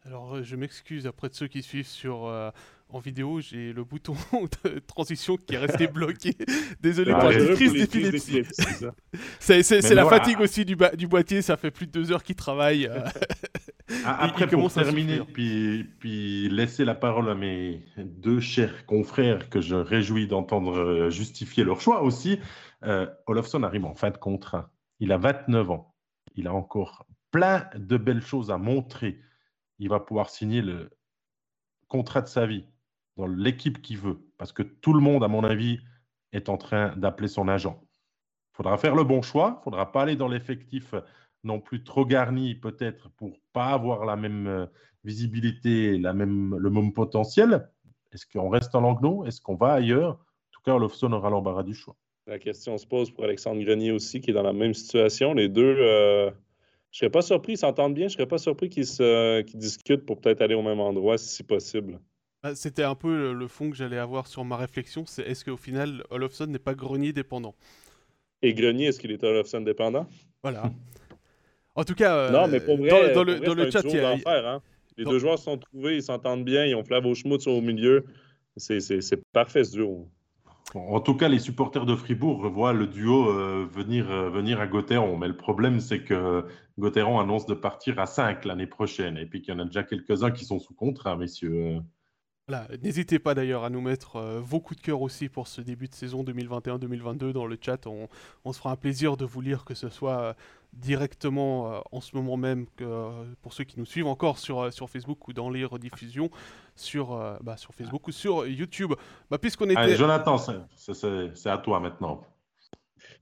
Alors, 0.04 0.36
euh, 0.36 0.42
je 0.42 0.56
m'excuse 0.56 1.06
après 1.06 1.28
de 1.28 1.34
ceux 1.34 1.46
qui 1.46 1.62
suivent 1.62 1.86
sur, 1.86 2.26
en 2.92 2.98
vidéo, 2.98 3.40
j'ai 3.40 3.72
le 3.72 3.84
bouton 3.84 4.14
de 4.64 4.78
transition 4.80 5.36
qui 5.36 5.54
est 5.54 5.58
resté 5.58 5.86
bloqué. 5.88 6.36
Désolé 6.80 7.12
pour 7.12 7.30
la 7.30 7.54
crise 7.54 7.72
d'épilepsie. 7.72 8.42
C'est 9.40 9.94
la 9.94 10.06
fatigue 10.06 10.40
aussi 10.40 10.64
du, 10.64 10.76
du, 10.96 11.06
boîtier, 11.06 11.42
ça 11.42 11.56
fait 11.56 11.70
plus 11.70 11.86
de 11.86 11.92
deux 11.92 12.12
heures 12.12 12.22
qu'il 12.22 12.36
travaille. 12.36 12.86
Euh. 12.86 13.04
Après, 14.04 14.46
pour 14.46 14.72
terminer, 14.72 15.20
puis, 15.20 15.84
puis 15.98 16.48
laisser 16.48 16.84
la 16.84 16.94
parole 16.94 17.28
à 17.30 17.34
mes 17.34 17.84
deux 17.96 18.40
chers 18.40 18.86
confrères 18.86 19.48
que 19.48 19.60
je 19.60 19.74
réjouis 19.74 20.26
d'entendre 20.26 21.08
justifier 21.10 21.64
leur 21.64 21.80
choix 21.80 22.02
aussi. 22.02 22.38
Euh, 22.84 23.06
Olofsson 23.26 23.62
arrive 23.62 23.84
en 23.84 23.94
fin 23.94 24.10
de 24.10 24.16
contrat. 24.16 24.70
Il 25.00 25.12
a 25.12 25.18
29 25.18 25.70
ans. 25.70 25.94
Il 26.34 26.46
a 26.46 26.54
encore 26.54 27.06
plein 27.30 27.68
de 27.74 27.96
belles 27.96 28.22
choses 28.22 28.50
à 28.50 28.58
montrer. 28.58 29.18
Il 29.78 29.88
va 29.88 30.00
pouvoir 30.00 30.30
signer 30.30 30.62
le 30.62 30.90
contrat 31.88 32.22
de 32.22 32.28
sa 32.28 32.46
vie 32.46 32.64
dans 33.16 33.26
l'équipe 33.26 33.82
qu'il 33.82 33.98
veut. 33.98 34.18
Parce 34.38 34.52
que 34.52 34.62
tout 34.62 34.92
le 34.92 35.00
monde, 35.00 35.24
à 35.24 35.28
mon 35.28 35.44
avis, 35.44 35.80
est 36.32 36.48
en 36.48 36.56
train 36.56 36.96
d'appeler 36.96 37.28
son 37.28 37.48
agent. 37.48 37.80
Il 38.52 38.56
faudra 38.56 38.78
faire 38.78 38.94
le 38.94 39.04
bon 39.04 39.22
choix. 39.22 39.54
Il 39.54 39.58
ne 39.58 39.62
faudra 39.64 39.92
pas 39.92 40.02
aller 40.02 40.16
dans 40.16 40.28
l'effectif 40.28 40.94
non 41.44 41.60
plus 41.60 41.82
trop 41.84 42.06
garni, 42.06 42.54
peut-être, 42.54 43.10
pour 43.10 43.36
pas 43.52 43.70
avoir 43.70 44.04
la 44.04 44.16
même 44.16 44.46
euh, 44.46 44.66
visibilité, 45.04 45.98
la 45.98 46.12
même, 46.12 46.56
le 46.56 46.70
même 46.70 46.92
potentiel. 46.92 47.68
Est-ce 48.12 48.26
qu'on 48.26 48.48
reste 48.48 48.74
en 48.74 48.80
Langnau? 48.80 49.24
Est-ce 49.24 49.40
qu'on 49.40 49.56
va 49.56 49.72
ailleurs? 49.72 50.12
En 50.12 50.52
tout 50.52 50.60
cas, 50.64 50.74
Olofsson 50.74 51.12
aura 51.12 51.30
l'embarras 51.30 51.62
du 51.64 51.74
choix. 51.74 51.96
La 52.26 52.38
question 52.38 52.78
se 52.78 52.86
pose 52.86 53.10
pour 53.10 53.24
Alexandre 53.24 53.60
Grenier 53.64 53.90
aussi, 53.90 54.20
qui 54.20 54.30
est 54.30 54.34
dans 54.34 54.44
la 54.44 54.52
même 54.52 54.74
situation. 54.74 55.34
Les 55.34 55.48
deux, 55.48 55.76
euh, 55.78 56.30
je 56.92 56.96
ne 56.96 56.98
serais 56.98 57.10
pas 57.10 57.22
surpris, 57.22 57.54
ils 57.54 57.58
s'entendent 57.58 57.94
bien, 57.94 58.06
je 58.06 58.14
ne 58.14 58.18
serais 58.18 58.28
pas 58.28 58.38
surpris 58.38 58.68
qu'ils 58.68 58.84
discutent 59.54 60.06
pour 60.06 60.20
peut-être 60.20 60.42
aller 60.42 60.54
au 60.54 60.62
même 60.62 60.78
endroit 60.78 61.18
si 61.18 61.42
possible. 61.42 61.98
Bah, 62.42 62.54
c'était 62.56 62.82
un 62.82 62.96
peu 62.96 63.32
le 63.32 63.46
fond 63.46 63.70
que 63.70 63.76
j'allais 63.76 63.98
avoir 63.98 64.26
sur 64.26 64.44
ma 64.44 64.56
réflexion, 64.56 65.04
c'est 65.06 65.22
est-ce 65.22 65.44
qu'au 65.44 65.56
final, 65.56 66.02
Olofsson 66.10 66.46
n'est 66.46 66.58
pas 66.58 66.74
Grenier 66.74 67.12
dépendant? 67.12 67.54
Et 68.42 68.52
Grenier, 68.52 68.86
est-ce 68.86 68.98
qu'il 68.98 69.12
est 69.12 69.22
Olofsson 69.22 69.60
dépendant? 69.60 70.08
Voilà. 70.42 70.72
En 71.74 71.84
tout 71.84 71.94
cas, 71.94 72.30
non, 72.30 72.48
mais 72.48 72.60
pour 72.60 72.76
vrai, 72.76 73.12
dans, 73.12 73.22
le, 73.24 73.38
dans 73.38 73.54
le 73.54 73.70
chat, 73.70 73.82
il 73.84 73.94
y 73.94 73.98
a... 74.00 74.16
hein. 74.26 74.60
Les 74.98 75.04
deux 75.04 75.18
joueurs 75.18 75.38
sont 75.38 75.56
trouvés, 75.56 75.96
ils 75.96 76.02
s'entendent 76.02 76.44
bien, 76.44 76.66
ils 76.66 76.74
ont 76.74 76.84
Flavo 76.84 77.14
Schmutz 77.14 77.46
au 77.46 77.60
milieu. 77.60 78.04
C'est 78.56 79.22
parfait 79.32 79.64
ce 79.64 79.72
duo. 79.72 80.08
en 80.74 81.00
tout 81.00 81.14
cas, 81.14 81.28
les 81.28 81.38
supporters 81.38 81.86
de 81.86 81.96
Fribourg 81.96 82.46
voient 82.50 82.74
le 82.74 82.86
duo 82.86 83.30
euh, 83.30 83.66
venir, 83.72 84.10
euh, 84.10 84.28
venir 84.28 84.60
à 84.60 84.66
Gauthieron. 84.66 85.16
Mais 85.16 85.28
le 85.28 85.36
problème, 85.36 85.80
c'est 85.80 86.02
que 86.02 86.44
Gauthieron 86.78 87.20
annonce 87.20 87.46
de 87.46 87.54
partir 87.54 87.98
à 87.98 88.06
5 88.06 88.44
l'année 88.44 88.66
prochaine. 88.66 89.16
Et 89.16 89.24
puis 89.24 89.40
qu'il 89.40 89.54
y 89.54 89.56
en 89.56 89.60
a 89.60 89.64
déjà 89.64 89.82
quelques-uns 89.82 90.30
qui 90.30 90.44
sont 90.44 90.58
sous 90.58 90.74
contrat, 90.74 91.16
messieurs. 91.16 91.80
N'hésitez 92.82 93.18
pas 93.18 93.34
d'ailleurs 93.34 93.64
à 93.64 93.70
nous 93.70 93.80
mettre 93.80 94.16
euh, 94.16 94.40
vos 94.40 94.60
coups 94.60 94.80
de 94.80 94.84
cœur 94.84 95.02
aussi 95.02 95.28
pour 95.28 95.48
ce 95.48 95.60
début 95.60 95.88
de 95.88 95.94
saison 95.94 96.22
2021-2022 96.24 97.32
dans 97.32 97.46
le 97.46 97.58
chat. 97.60 97.86
On, 97.86 98.52
se 98.52 98.58
fera 98.58 98.72
un 98.72 98.76
plaisir 98.76 99.16
de 99.16 99.24
vous 99.24 99.40
lire, 99.40 99.64
que 99.64 99.74
ce 99.74 99.88
soit 99.88 100.34
directement 100.72 101.72
euh, 101.72 101.80
en 101.92 102.00
ce 102.00 102.16
moment 102.16 102.36
même 102.36 102.66
euh, 102.80 103.10
pour 103.42 103.52
ceux 103.52 103.64
qui 103.64 103.78
nous 103.78 103.84
suivent 103.84 104.06
encore 104.06 104.38
sur, 104.38 104.60
euh, 104.60 104.70
sur 104.70 104.88
Facebook 104.88 105.28
ou 105.28 105.32
dans 105.32 105.50
les 105.50 105.64
rediffusions 105.64 106.30
sur, 106.74 107.38
bah, 107.42 107.58
sur 107.58 107.74
Facebook 107.74 108.08
ou 108.08 108.12
sur 108.12 108.46
YouTube. 108.46 108.94
Bah, 109.30 109.36
puisqu'on 109.36 109.66
était... 109.66 109.76
Allez, 109.76 109.96
Jonathan, 109.96 110.38
c'est 110.74 111.50
à 111.50 111.58
toi 111.58 111.80
maintenant. 111.80 112.22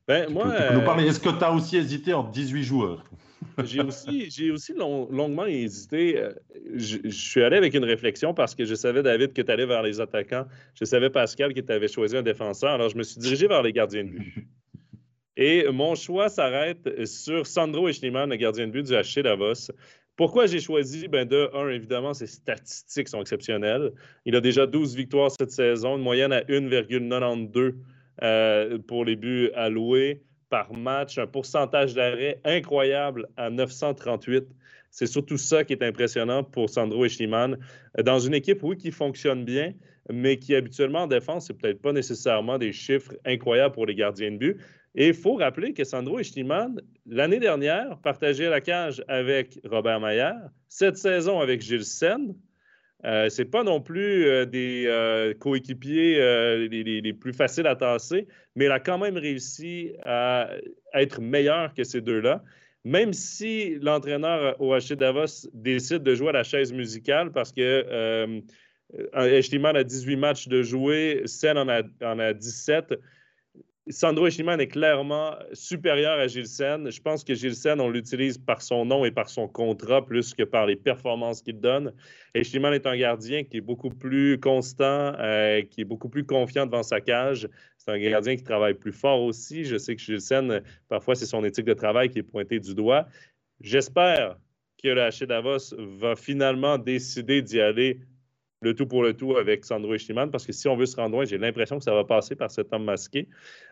Ben, 0.07 0.31
moi, 0.31 0.55
Est-ce 1.03 1.21
que 1.21 1.29
tu 1.29 1.45
as 1.45 1.53
aussi 1.53 1.77
hésité 1.77 2.13
entre 2.13 2.31
18 2.31 2.65
joueurs? 2.65 3.05
J'ai 3.65 3.81
aussi, 3.81 4.31
j'ai 4.31 4.51
aussi 4.51 4.75
longuement 4.75 5.47
hésité. 5.47 6.29
Je, 6.75 6.99
je, 7.05 7.11
suis 7.11 7.43
allé 7.43 7.57
avec 7.57 7.75
une 7.75 7.85
réflexion 7.85 8.35
parce 8.35 8.55
que 8.55 8.65
je 8.65 8.75
savais, 8.75 9.03
David, 9.03 9.33
que 9.33 9.41
tu 9.43 9.51
allais 9.51 9.67
vers 9.67 9.83
les 9.83 10.01
attaquants. 10.01 10.47
Je 10.79 10.85
savais, 10.85 11.11
Pascal, 11.11 11.55
que 11.55 11.61
tu 11.61 11.73
avais 11.73 11.89
choisi 11.89 12.17
un 12.17 12.23
défenseur. 12.23 12.71
Alors, 12.71 12.91
je 12.91 12.97
me 12.97 13.03
suis 13.03 13.19
dirigé 13.19 13.49
vers 13.49 13.63
les 13.63 13.73
gardiens 13.73 14.05
de 14.05 14.11
but. 14.11 14.47
Et 15.37 15.67
mon 15.73 15.95
choix 15.95 16.29
s'arrête 16.29 17.07
sur 17.07 17.47
Sandro 17.47 17.89
Eschliman, 17.89 18.29
le 18.29 18.37
gardien 18.37 18.67
de 18.67 18.73
but 18.73 18.87
du 18.87 18.93
HC 18.93 19.23
Davos. 19.23 19.71
Pourquoi 20.17 20.47
j'ai 20.47 20.61
choisi? 20.61 21.09
Ben 21.09 21.27
de 21.27 21.49
un, 21.55 21.71
évidemment, 21.71 22.13
ses 22.13 22.27
statistiques 22.27 23.09
sont 23.09 23.23
exceptionnelles. 23.23 23.93
Il 24.27 24.37
a 24.37 24.43
déjà 24.43 24.67
12 24.67 24.95
victoires 24.95 25.31
cette 25.31 25.51
saison, 25.51 25.97
une 25.97 26.03
moyenne 26.03 26.33
à 26.33 26.43
1,92 26.43 27.73
euh, 28.23 28.79
pour 28.79 29.05
les 29.05 29.17
buts 29.17 29.51
alloués 29.55 30.23
par 30.49 30.73
match, 30.73 31.19
un 31.19 31.27
pourcentage 31.27 31.95
d'arrêt 31.95 32.41
incroyable 32.45 33.29
à 33.37 33.51
938. 33.51 34.45
C'est 34.91 35.07
surtout 35.07 35.39
ça 35.39 35.65
qui 35.65 35.73
est 35.73 35.83
impressionnant 35.83 36.43
pour 36.43 36.69
Sandro 36.69 37.05
Eschliman. 37.05 37.57
Dans 38.03 38.19
une 38.19 38.35
équipe, 38.35 38.63
oui, 38.63 38.77
qui 38.77 38.91
fonctionne 38.91 39.45
bien, 39.45 39.73
mais 40.13 40.39
qui 40.39 40.55
habituellement 40.55 41.03
en 41.03 41.07
défense, 41.07 41.47
c'est 41.47 41.55
peut-être 41.55 41.81
pas 41.81 41.93
nécessairement 41.93 42.59
des 42.59 42.73
chiffres 42.73 43.15
incroyables 43.25 43.75
pour 43.75 43.87
les 43.87 43.95
gardiens 43.95 44.33
de 44.33 44.37
but. 44.37 44.57
Et 44.97 45.09
il 45.09 45.15
faut 45.15 45.35
rappeler 45.35 45.73
que 45.73 45.85
Sandro 45.85 46.19
Eschliman, 46.19 46.81
l'année 47.07 47.39
dernière, 47.39 47.97
partageait 47.99 48.51
la 48.51 48.61
cage 48.61 49.05
avec 49.07 49.61
Robert 49.65 50.01
Maillard, 50.01 50.51
cette 50.69 50.97
saison 50.97 51.39
avec 51.39 51.61
Gilles 51.61 51.85
Sen. 51.85 52.35
Euh, 53.05 53.29
Ce 53.29 53.43
n'est 53.43 53.49
pas 53.49 53.63
non 53.65 53.81
plus 53.81 54.27
euh, 54.27 54.45
des 54.45 54.85
euh, 54.87 55.33
coéquipiers 55.35 56.19
les, 56.69 57.13
plus 57.13 57.33
faciles 57.33 57.67
à 57.67 57.77
tasser, 57.77 58.27
mais 58.57 58.67
il 58.67 58.71
a 58.71 58.81
quand 58.81 58.99
même 58.99 59.17
réussi 59.17 59.93
à, 60.05 60.51
être 60.95 61.21
meilleur 61.21 61.73
que 61.75 61.85
ces 61.85 62.01
deux-là. 62.01 62.43
Même 62.85 63.13
si 63.13 63.79
l'entraîneur 63.81 64.59
au 64.61 64.77
Davos 64.97 65.49
décide 65.53 66.03
de 66.03 66.15
jouer 66.15 66.31
à 66.31 66.33
la 66.33 66.45
chaise 66.45 66.73
musicale 66.73 67.31
parce 67.31 67.53
que 67.53 68.41
Eschliman 69.15 69.77
a 69.77 69.85
18 69.85 70.17
matchs 70.17 70.49
de 70.49 70.63
jouer, 70.63 71.23
Sen 71.27 71.59
en 71.59 71.69
a 71.69 72.33
17 72.33 72.95
Sandro 73.89 74.27
Echiman 74.27 74.61
est 74.61 74.69
clairement 74.69 75.35
supérieur 75.53 76.19
à 76.19 76.27
Gilsen. 76.29 76.91
Je 76.91 77.01
pense 77.01 77.25
que 77.25 77.35
Gilsen, 77.35 77.81
on 77.81 77.89
l'utilise 77.89 78.37
par 78.37 78.61
son 78.61 78.85
nom 78.85 79.05
et 79.05 79.11
par 79.11 79.29
son 79.31 79.49
contrat 79.49 80.05
plus 80.05 80.35
que 80.35 80.43
par 80.43 80.67
les 80.67 80.77
performances 80.77 81.41
qu'il 81.41 81.59
donne. 81.59 81.93
Echiman 82.35 82.75
est 82.75 82.87
un 82.87 82.97
gardien 82.97 83.43
qui 83.43 83.57
est 83.57 83.63
beaucoup 83.63 83.89
plus 83.89 84.39
constant, 84.39 85.15
euh, 85.19 85.63
qui 85.63 85.81
est 85.81 85.85
beaucoup 85.85 86.11
plus 86.11 86.25
confiant 86.25 86.67
devant 86.67 86.83
sa 86.83 87.01
cage. 87.01 87.49
C'est 87.79 87.91
un 87.91 87.99
gardien 87.99 88.37
qui 88.37 88.45
travaille 88.45 88.75
plus 88.75 88.93
fort 88.93 89.23
aussi. 89.23 89.65
Je 89.65 89.79
sais 89.79 89.97
que 89.97 90.03
Gilsen, 90.03 90.63
parfois, 90.89 91.15
c'est 91.15 91.27
son 91.27 91.43
éthique 91.43 91.67
de 91.67 91.75
travail 91.75 92.11
qui 92.11 92.19
est 92.19 92.23
pointée 92.23 92.61
du 92.61 92.75
doigt. 92.75 93.09
J'espère 93.61 94.37
que 94.83 94.89
le 94.89 95.09
HC 95.09 95.27
Davos 95.27 95.75
va 95.99 96.17
finalement 96.17 96.77
décider 96.79 97.43
d'y 97.43 97.61
aller 97.61 98.01
le 98.61 98.75
tout 98.75 98.87
pour 98.87 99.03
le 99.03 99.15
tout 99.15 99.37
avec 99.37 99.65
Sandro 99.65 99.95
Eschliman, 99.95 100.31
parce 100.31 100.47
que 100.47 100.53
si 100.53 100.69
on 100.69 100.77
veut 100.77 100.87
se 100.87 100.97
rendre 100.97 101.17
loin, 101.17 101.25
j'ai 101.25 101.39
l'impression 101.39 101.79
que 101.79 101.85
ça 101.85 101.95
va 101.95 102.05
passer 102.05 102.37
par 102.37 102.51
cet 102.51 102.73
homme 102.73 102.85
masqué. 102.85 103.29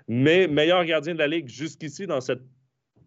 Mais 0.07 0.47
meilleur 0.47 0.85
gardien 0.85 1.15
de 1.15 1.19
la 1.19 1.29
Ligue 1.29 1.49
jusqu'ici 1.49 2.07
dans 2.07 2.21
cette 2.21 2.43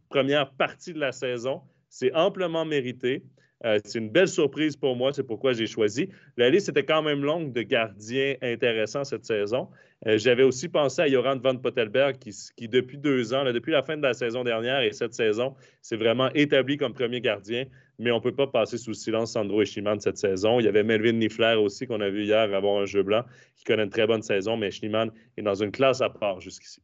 première 0.10 0.52
partie 0.52 0.94
de 0.94 1.00
la 1.00 1.12
saison, 1.12 1.62
c'est 1.90 2.14
amplement 2.14 2.66
mérité. 2.66 3.24
Euh, 3.64 3.80
c'est 3.84 4.00
une 4.00 4.10
belle 4.10 4.28
surprise 4.28 4.76
pour 4.76 4.96
moi, 4.96 5.14
c'est 5.14 5.24
pourquoi 5.24 5.54
j'ai 5.54 5.68
choisi. 5.68 6.10
La 6.38 6.50
liste 6.50 6.70
était 6.70 6.84
quand 6.84 7.04
même 7.04 7.24
longue 7.24 7.54
de 7.54 7.62
gardiens 7.62 8.36
intéressants 8.42 9.04
cette 9.04 9.26
saison. 9.26 9.70
Euh, 10.08 10.18
j'avais 10.18 10.42
aussi 10.42 10.68
pensé 10.68 11.04
à 11.04 11.08
Joran 11.08 11.38
van 11.38 11.58
Pottelberg, 11.58 12.18
qui, 12.18 12.32
qui 12.56 12.68
depuis 12.68 12.98
deux 12.98 13.34
ans, 13.34 13.44
depuis 13.52 13.72
la 13.72 13.84
fin 13.84 13.98
de 13.98 14.02
la 14.02 14.14
saison 14.14 14.44
dernière 14.44 14.82
et 14.82 14.92
cette 14.94 15.14
saison, 15.14 15.56
s'est 15.82 15.96
vraiment 15.96 16.30
établi 16.34 16.78
comme 16.78 16.94
premier 16.94 17.22
gardien. 17.22 17.66
Mais 18.02 18.12
on 18.12 18.18
ne 18.18 18.22
peut 18.22 18.36
pas 18.36 18.48
passer 18.48 18.78
sous 18.78 18.94
silence 18.94 19.34
Sandro 19.34 19.62
Eschliman 19.62 20.00
cette 20.00 20.18
saison. 20.18 20.60
Il 20.60 20.66
y 20.66 20.68
avait 20.68 20.84
Melvin 20.84 21.14
Nifler 21.14 21.56
aussi, 21.56 21.88
qu'on 21.88 22.02
a 22.02 22.10
vu 22.10 22.24
hier 22.24 22.54
avoir 22.54 22.82
un 22.82 22.86
jeu 22.86 23.04
blanc, 23.04 23.24
qui 23.56 23.64
connaît 23.64 23.84
une 23.84 23.90
très 23.90 24.08
bonne 24.08 24.22
saison, 24.22 24.58
mais 24.58 24.68
Eschliman 24.68 25.12
est 25.38 25.42
dans 25.42 25.56
une 25.56 25.72
classe 25.72 26.02
à 26.02 26.10
part 26.10 26.42
jusqu'ici. 26.42 26.82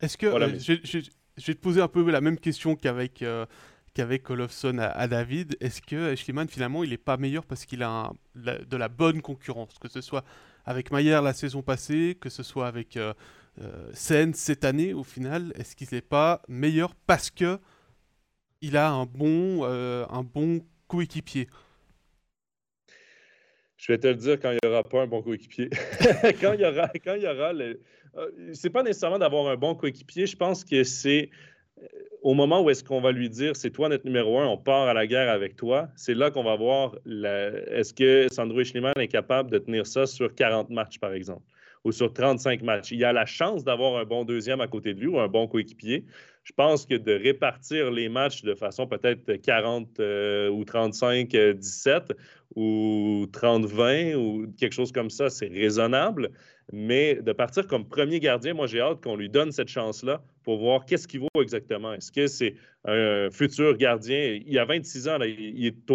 Est-ce 0.00 0.18
que. 0.18 0.26
Euh, 0.26 0.58
je, 0.58 1.46
vais 1.46 1.54
te 1.54 1.60
poser 1.60 1.80
un 1.80 1.88
peu 1.88 2.08
la 2.10 2.20
même 2.20 2.38
question 2.38 2.76
qu'avec 2.76 3.22
qu'avec 3.94 4.28
Olofsson 4.28 4.78
à, 4.78 5.06
David. 5.08 5.56
Est-ce 5.60 5.80
que 5.80 6.14
Schliemann, 6.16 6.48
finalement, 6.48 6.84
il 6.84 6.90
n'est 6.90 6.98
pas 6.98 7.16
meilleur 7.16 7.46
parce 7.46 7.64
qu'il 7.64 7.82
a 7.82 8.12
de 8.34 8.76
la 8.76 8.88
bonne 8.88 9.22
concurrence, 9.22 9.78
que 9.78 9.88
ce 9.88 10.00
soit 10.00 10.24
avec 10.66 10.90
Maillard 10.90 11.22
la 11.22 11.32
saison 11.32 11.62
passée, 11.62 12.18
que 12.20 12.28
ce 12.28 12.42
soit 12.42 12.66
avec 12.66 12.96
euh, 12.96 13.14
euh 13.60 13.90
Sen 13.92 14.34
cette 14.34 14.64
année, 14.64 14.92
au 14.92 15.04
final, 15.04 15.52
est-ce 15.54 15.76
qu'il 15.76 15.88
n'est 15.92 16.00
pas 16.00 16.42
meilleur 16.48 16.94
parce 17.06 17.30
que 17.30 17.58
il 18.64 18.76
a 18.76 18.90
un 18.90 19.04
bon, 19.04 19.60
euh, 19.62 20.04
un 20.10 20.22
bon 20.22 20.60
coéquipier 20.88 21.48
je 23.76 23.92
vais 23.92 23.98
te 23.98 24.06
le 24.06 24.14
dire 24.14 24.40
quand 24.40 24.50
il 24.50 24.58
n'y 24.62 24.70
aura 24.70 24.82
pas 24.82 25.02
un 25.02 25.06
bon 25.06 25.20
coéquipier. 25.20 25.68
quand 26.40 26.54
il 26.54 26.60
y 26.60 26.64
aura, 26.64 26.88
quand 27.04 27.16
il 27.16 27.22
y 27.22 27.26
aura 27.26 27.52
le... 27.52 27.82
Euh, 28.16 28.30
c'est 28.54 28.70
pas 28.70 28.82
nécessairement 28.82 29.18
d'avoir 29.18 29.46
un 29.48 29.56
bon 29.56 29.74
coéquipier. 29.74 30.26
Je 30.26 30.36
pense 30.36 30.64
que 30.64 30.84
c'est 30.84 31.28
au 32.22 32.32
moment 32.32 32.62
où 32.62 32.70
est-ce 32.70 32.82
qu'on 32.82 33.02
va 33.02 33.12
lui 33.12 33.28
dire 33.28 33.54
c'est 33.54 33.70
toi 33.70 33.90
notre 33.90 34.06
numéro 34.06 34.38
un, 34.38 34.46
on 34.46 34.56
part 34.56 34.88
à 34.88 34.94
la 34.94 35.06
guerre 35.06 35.30
avec 35.30 35.56
toi, 35.56 35.88
c'est 35.96 36.14
là 36.14 36.30
qu'on 36.30 36.44
va 36.44 36.56
voir 36.56 36.96
est-ce 37.04 37.92
que 37.92 38.26
Sandro 38.32 38.64
Schliemann 38.64 38.94
est 38.98 39.08
capable 39.08 39.50
de 39.50 39.58
tenir 39.58 39.86
ça 39.86 40.06
sur 40.06 40.34
40 40.34 40.70
matchs, 40.70 40.98
par 40.98 41.12
exemple, 41.12 41.42
ou 41.84 41.92
sur 41.92 42.10
35 42.10 42.62
matchs. 42.62 42.92
Il 42.92 43.04
a 43.04 43.12
la 43.12 43.26
chance 43.26 43.64
d'avoir 43.64 44.00
un 44.00 44.04
bon 44.04 44.24
deuxième 44.24 44.62
à 44.62 44.68
côté 44.68 44.94
de 44.94 45.00
lui 45.00 45.08
ou 45.08 45.20
un 45.20 45.28
bon 45.28 45.46
coéquipier. 45.46 46.06
Je 46.44 46.52
pense 46.52 46.84
que 46.84 46.94
de 46.94 47.12
répartir 47.12 47.90
les 47.90 48.10
matchs 48.10 48.42
de 48.42 48.54
façon 48.54 48.86
peut-être 48.86 49.34
40 49.36 49.98
euh, 49.98 50.50
ou 50.50 50.62
35-17 50.62 51.88
euh, 51.88 52.14
ou 52.54 53.26
30-20 53.32 54.14
ou 54.14 54.52
quelque 54.58 54.74
chose 54.74 54.92
comme 54.92 55.08
ça, 55.08 55.30
c'est 55.30 55.48
raisonnable. 55.48 56.30
Mais 56.72 57.16
de 57.16 57.32
partir 57.32 57.66
comme 57.66 57.88
premier 57.88 58.20
gardien, 58.20 58.54
moi, 58.54 58.66
j'ai 58.66 58.80
hâte 58.80 59.02
qu'on 59.02 59.16
lui 59.16 59.30
donne 59.30 59.52
cette 59.52 59.68
chance-là 59.68 60.22
pour 60.42 60.58
voir 60.58 60.84
qu'est-ce 60.84 61.08
qu'il 61.08 61.20
vaut 61.20 61.40
exactement. 61.40 61.94
Est-ce 61.94 62.12
que 62.12 62.26
c'est 62.26 62.54
un 62.84 63.30
futur 63.30 63.76
gardien? 63.76 64.38
Il 64.46 64.58
a 64.58 64.66
26 64.66 65.08
ans, 65.08 65.18
il 65.22 65.66
est 65.66 65.90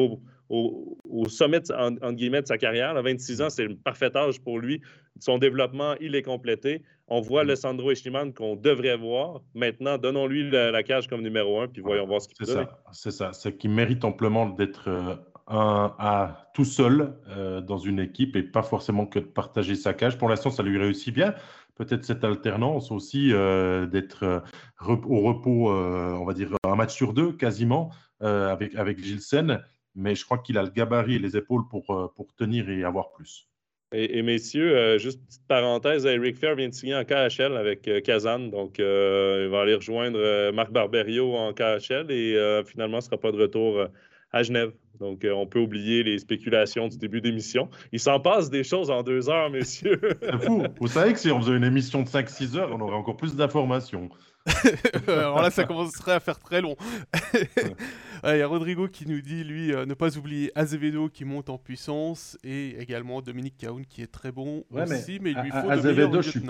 au, 0.50 1.28
sommet, 1.28 1.62
en, 1.72 2.14
guillemets, 2.14 2.42
de 2.42 2.48
sa 2.48 2.58
carrière. 2.58 2.98
À 2.98 3.02
26 3.02 3.42
ans, 3.42 3.50
c'est 3.50 3.66
le 3.66 3.76
parfait 3.76 4.16
âge 4.16 4.40
pour 4.42 4.60
lui. 4.60 4.82
Son 5.20 5.38
développement, 5.38 5.96
il 6.00 6.16
est 6.16 6.24
complété. 6.24 6.82
On 7.12 7.22
voit 7.22 7.44
le 7.44 7.56
Sandro 7.56 7.92
Eschliman 7.92 8.34
qu'on 8.34 8.56
devrait 8.56 8.96
voir. 8.96 9.42
Maintenant, 9.56 9.98
donnons-lui 9.98 10.52
la, 10.52 10.84
cage 10.84 11.08
comme 11.08 11.22
numéro 11.22 11.60
un, 11.60 11.68
puis 11.68 11.82
voyons 11.82 12.06
voir 12.06 12.22
ce 12.22 12.28
qu'il 12.28 12.38
peut 12.38 12.66
C'est 12.92 13.12
ça. 13.12 13.34
C'est 13.34 13.58
qu'il 13.58 13.72
mérite 13.72 14.06
amplement 14.06 14.48
d'être 14.48 14.90
euh, 14.90 15.16
un, 15.48 15.96
à 15.98 16.52
tout 16.54 16.66
seul 16.66 17.16
euh, 17.30 17.62
dans 17.62 17.80
une 17.80 18.00
équipe 18.00 18.36
et 18.36 18.44
pas 18.44 18.62
forcément 18.62 19.08
que 19.08 19.18
de 19.18 19.26
partager 19.26 19.74
sa 19.74 19.94
cage. 19.94 20.20
Pour 20.20 20.30
l'instant, 20.30 20.52
ça 20.52 20.62
lui 20.62 20.78
réussit 20.78 21.14
bien. 21.14 21.34
Peut-être 21.76 22.06
cette 22.06 22.24
alternance 22.24 22.92
aussi 22.92 23.34
euh, 23.34 23.88
d'être 23.88 24.44
au 24.82 25.22
repos, 25.22 25.72
on 25.72 26.26
va 26.26 26.34
dire 26.34 26.50
un 26.64 26.76
match 26.76 26.94
sur 26.94 27.14
deux 27.14 27.32
quasiment 27.32 27.92
avec, 28.20 28.76
avec 28.76 29.04
Gilsen. 29.04 29.64
Mais 29.96 30.14
je 30.14 30.24
crois 30.26 30.38
qu'il 30.38 30.58
a 30.60 30.64
le 30.64 30.70
gabarit 30.70 31.16
et 31.16 31.20
les 31.20 31.36
épaules 31.36 31.68
pour, 31.68 32.14
pour 32.16 32.36
tenir 32.36 32.70
et 32.70 32.84
avoir 32.84 33.12
plus. 33.12 33.50
Et, 33.92 34.22
messieurs, 34.22 35.00
juste 35.00 35.20
petite 35.26 35.48
parenthèse, 35.48 36.06
Eric 36.06 36.38
Fair 36.38 36.56
vient 36.56 36.70
de 36.70 36.74
signer 36.74 36.96
en 36.96 37.04
KHL 37.04 37.58
avec 37.58 37.90
Kazan. 38.04 38.40
Donc, 38.40 38.76
il 38.78 39.48
va 39.50 39.62
aller 39.62 39.74
rejoindre 39.74 40.52
Marc 40.52 40.72
Barberio 40.72 41.36
en 41.36 41.54
KHL 41.54 42.12
et 42.12 42.62
finalement, 42.68 42.98
ne 42.98 43.02
sera 43.02 43.18
pas 43.18 43.32
de 43.32 43.42
retour 43.42 43.88
à 44.32 44.44
Genève. 44.44 44.72
Donc, 45.00 45.24
euh, 45.24 45.32
on 45.32 45.48
peut 45.48 45.60
oublier 45.60 46.04
les 46.04 46.18
spéculations 46.20 46.88
du 46.88 46.98
début 46.98 47.22
d'émission. 47.22 47.70
Il 47.92 48.00
s'en 48.00 48.20
passe 48.20 48.50
des 48.50 48.64
choses 48.64 48.92
en 48.92 49.02
deux 49.02 49.30
heures, 49.30 49.50
messieurs. 49.50 50.00
C'est 50.22 50.44
fou. 50.44 50.64
Vous 50.80 50.88
savez 50.88 51.14
que 51.14 51.20
si 51.20 51.32
on 51.32 51.40
faisait 51.40 51.56
une 51.56 51.64
émission 51.64 52.02
de 52.02 52.08
5-6 52.08 52.58
heures, 52.58 52.70
on 52.74 52.82
aurait 52.82 52.96
encore 52.96 53.16
plus 53.16 53.36
d'informations. 53.36 54.10
Alors 55.08 55.42
là, 55.42 55.50
ça 55.50 55.64
commencerait 55.66 56.14
à 56.14 56.20
faire 56.20 56.40
très 56.40 56.62
long. 56.62 56.76
Il 58.24 58.38
y 58.38 58.42
a 58.42 58.48
Rodrigo 58.48 58.88
qui 58.88 59.08
nous 59.08 59.22
dit, 59.22 59.44
lui, 59.44 59.74
euh, 59.74 59.86
ne 59.86 59.94
pas 59.94 60.18
oublier 60.18 60.52
Azevedo 60.56 61.08
qui 61.08 61.24
monte 61.24 61.50
en 61.50 61.58
puissance 61.58 62.38
et 62.44 62.80
également 62.82 63.22
Dominique 63.22 63.58
Caoun 63.58 63.86
qui 63.86 64.02
est 64.02 64.12
très 64.12 64.32
bon 64.32 64.66
aussi, 64.72 65.20
mais, 65.22 65.32
il 65.32 65.38
lui 65.38 65.52
faut 65.52 65.70
Azevedo, 65.70 66.22
je 66.22 66.30
suis... 66.30 66.42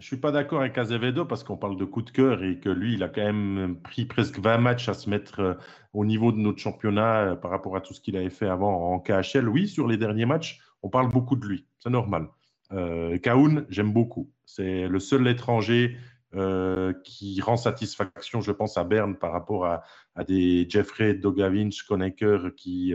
Je 0.00 0.06
suis 0.06 0.16
pas 0.16 0.32
d'accord 0.32 0.62
avec 0.62 0.78
Azevedo 0.78 1.26
parce 1.26 1.44
qu'on 1.44 1.58
parle 1.58 1.76
de 1.76 1.84
coup 1.84 2.00
de 2.00 2.08
cœur 2.08 2.42
et 2.42 2.58
que 2.58 2.70
lui, 2.70 2.94
il 2.94 3.02
a 3.02 3.08
quand 3.10 3.22
même 3.22 3.76
pris 3.82 4.06
presque 4.06 4.38
20 4.38 4.56
matchs 4.56 4.88
à 4.88 4.94
se 4.94 5.10
mettre 5.10 5.40
euh, 5.40 5.54
au 5.92 6.06
niveau 6.06 6.32
de 6.32 6.38
notre 6.38 6.58
championnat 6.58 7.16
euh, 7.16 7.36
par 7.36 7.50
rapport 7.50 7.76
à 7.76 7.82
tout 7.82 7.92
ce 7.92 8.00
qu'il 8.00 8.16
avait 8.16 8.30
fait 8.30 8.48
avant 8.48 8.94
en 8.94 8.98
KHL. 8.98 9.46
Oui, 9.46 9.68
sur 9.68 9.86
les 9.86 9.98
derniers 9.98 10.24
matchs, 10.24 10.58
on 10.82 10.88
parle 10.88 11.10
beaucoup 11.10 11.36
de 11.36 11.46
lui. 11.46 11.66
C'est 11.80 11.90
normal. 11.90 12.28
Euh, 12.72 13.18
Kaoun, 13.18 13.66
j'aime 13.68 13.92
beaucoup. 13.92 14.30
C'est 14.46 14.88
le 14.88 15.00
seul 15.00 15.28
étranger 15.28 15.98
euh, 16.34 16.92
qui 17.04 17.40
rend 17.40 17.56
satisfaction, 17.56 18.40
je 18.40 18.52
pense, 18.52 18.78
à 18.78 18.84
Berne 18.84 19.16
par 19.16 19.32
rapport 19.32 19.66
à, 19.66 19.82
des 20.26 20.66
Jeffrey 20.68 21.14
Dogavinch, 21.14 21.82
Konecker 21.84 22.50
qui 22.56 22.94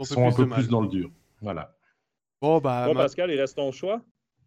sont 0.00 0.26
un 0.26 0.32
peu 0.32 0.48
plus 0.48 0.68
dans 0.68 0.80
le 0.80 0.88
dur. 0.88 1.10
Voilà. 1.40 1.74
Bon, 2.40 2.58
bah, 2.58 2.88
Pascal, 2.94 3.30
il 3.30 3.40
reste 3.40 3.56
ton 3.56 3.72
choix 3.72 4.02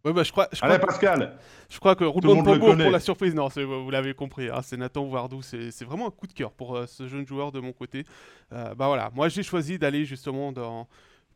Ouais, 0.05 0.13
bah, 0.13 0.23
je 0.23 0.31
crois, 0.31 0.47
je 0.53 0.61
crois, 0.61 0.79
Pascal 0.79 1.37
Je 1.69 1.77
crois 1.77 1.93
que 1.95 2.05
Roulement 2.05 2.41
de 2.41 2.57
pour 2.57 2.91
la 2.91 2.99
surprise, 3.01 3.35
non, 3.35 3.49
vous 3.49 3.89
l'avez 3.89 4.13
compris, 4.13 4.47
hein, 4.47 4.61
c'est 4.61 4.77
Nathan 4.77 5.03
Wardou, 5.03 5.41
c'est 5.41 5.83
vraiment 5.83 6.07
un 6.07 6.11
coup 6.11 6.25
de 6.25 6.31
cœur 6.31 6.53
pour 6.53 6.77
euh, 6.77 6.85
ce 6.85 7.07
jeune 7.07 7.27
joueur 7.27 7.51
de 7.51 7.59
mon 7.59 7.73
côté. 7.73 8.05
Euh, 8.53 8.73
bah 8.75 8.87
voilà, 8.87 9.11
moi 9.13 9.27
j'ai 9.27 9.43
choisi 9.43 9.77
d'aller 9.77 10.05
justement 10.05 10.51
dans. 10.51 10.87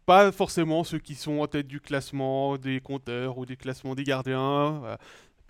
Pas 0.05 0.33
forcément 0.33 0.83
ceux 0.83 0.99
qui 0.99 1.15
sont 1.15 1.39
en 1.39 1.47
tête 1.47 1.65
du 1.65 1.79
classement 1.79 2.57
des 2.57 2.81
compteurs 2.81 3.37
ou 3.37 3.45
des 3.45 3.55
classements 3.55 3.95
des 3.95 4.03
gardiens, 4.03 4.81
euh, 4.83 4.97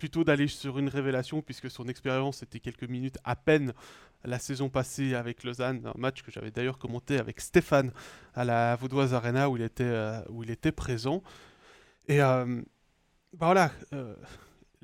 plutôt 0.04 0.22
d'aller 0.22 0.48
sur 0.48 0.78
une 0.78 0.90
révélation 0.90 1.40
puisque 1.40 1.70
son 1.70 1.88
expérience 1.88 2.42
était 2.42 2.60
quelques 2.60 2.84
minutes 2.84 3.16
à 3.24 3.36
peine 3.36 3.72
la 4.22 4.38
saison 4.38 4.68
passée 4.68 5.14
avec 5.14 5.44
Lausanne, 5.44 5.80
un 5.86 5.98
match 5.98 6.22
que 6.22 6.30
j'avais 6.30 6.50
d'ailleurs 6.50 6.76
commenté 6.76 7.18
avec 7.18 7.40
Stéphane 7.40 7.90
à 8.34 8.44
la 8.44 8.76
Vaudoise 8.76 9.14
Arena 9.14 9.48
où 9.48 9.56
il 9.56 9.62
était, 9.62 10.20
où 10.28 10.42
il 10.42 10.50
était 10.50 10.72
présent. 10.72 11.22
Et 12.06 12.18
bah 12.18 12.44
voilà, 13.32 13.72
euh, 13.94 14.14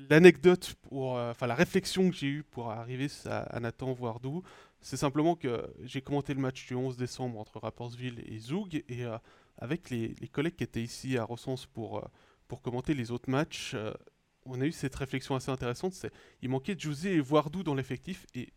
l'anecdote, 0.09 0.73
euh, 0.91 1.29
enfin 1.29 1.45
la 1.45 1.53
réflexion 1.53 2.09
que 2.09 2.15
j'ai 2.15 2.27
eue 2.27 2.43
pour 2.43 2.71
arriver 2.71 3.05
à, 3.25 3.59
Nathan 3.59 3.93
Voardou, 3.93 4.41
c'est 4.79 4.97
simplement 4.97 5.35
que 5.35 5.71
j'ai 5.83 6.01
commenté 6.01 6.33
le 6.33 6.41
match 6.41 6.65
du 6.65 6.73
11 6.73 6.97
décembre 6.97 7.37
entre 7.37 7.59
Rapportsville 7.59 8.23
et 8.25 8.39
Zoug, 8.39 8.83
et 8.89 9.05
euh, 9.05 9.19
avec 9.59 9.91
les, 9.91 10.15
collègues 10.31 10.55
qui 10.55 10.63
étaient 10.63 10.81
ici 10.81 11.15
à 11.19 11.25
Recense 11.25 11.67
pour, 11.67 12.09
pour 12.47 12.63
commenter 12.63 12.95
les 12.95 13.11
autres 13.11 13.29
matchs, 13.29 13.75
on 14.45 14.59
a 14.61 14.65
eu 14.65 14.71
cette 14.71 14.95
réflexion 14.95 15.35
assez 15.35 15.51
intéressante, 15.51 15.93
c'est 15.93 16.11
il 16.41 16.49
manquait 16.49 16.75
José 16.77 17.13
et 17.13 17.19
Voardou 17.19 17.63
dans 17.63 17.75
l'effectif, 17.75 18.25
et 18.35 18.49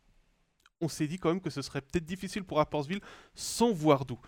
on 0.81 0.89
s'est 0.89 1.07
dit 1.07 1.19
quand 1.19 1.29
même 1.29 1.41
que 1.41 1.51
ce 1.51 1.63
serait 1.63 1.81
peut-être 1.81 2.05
difficile 2.05 2.45
pour 2.45 2.59
Rapportsville 2.59 3.01
sans 3.35 3.73
Voardou 3.73 4.19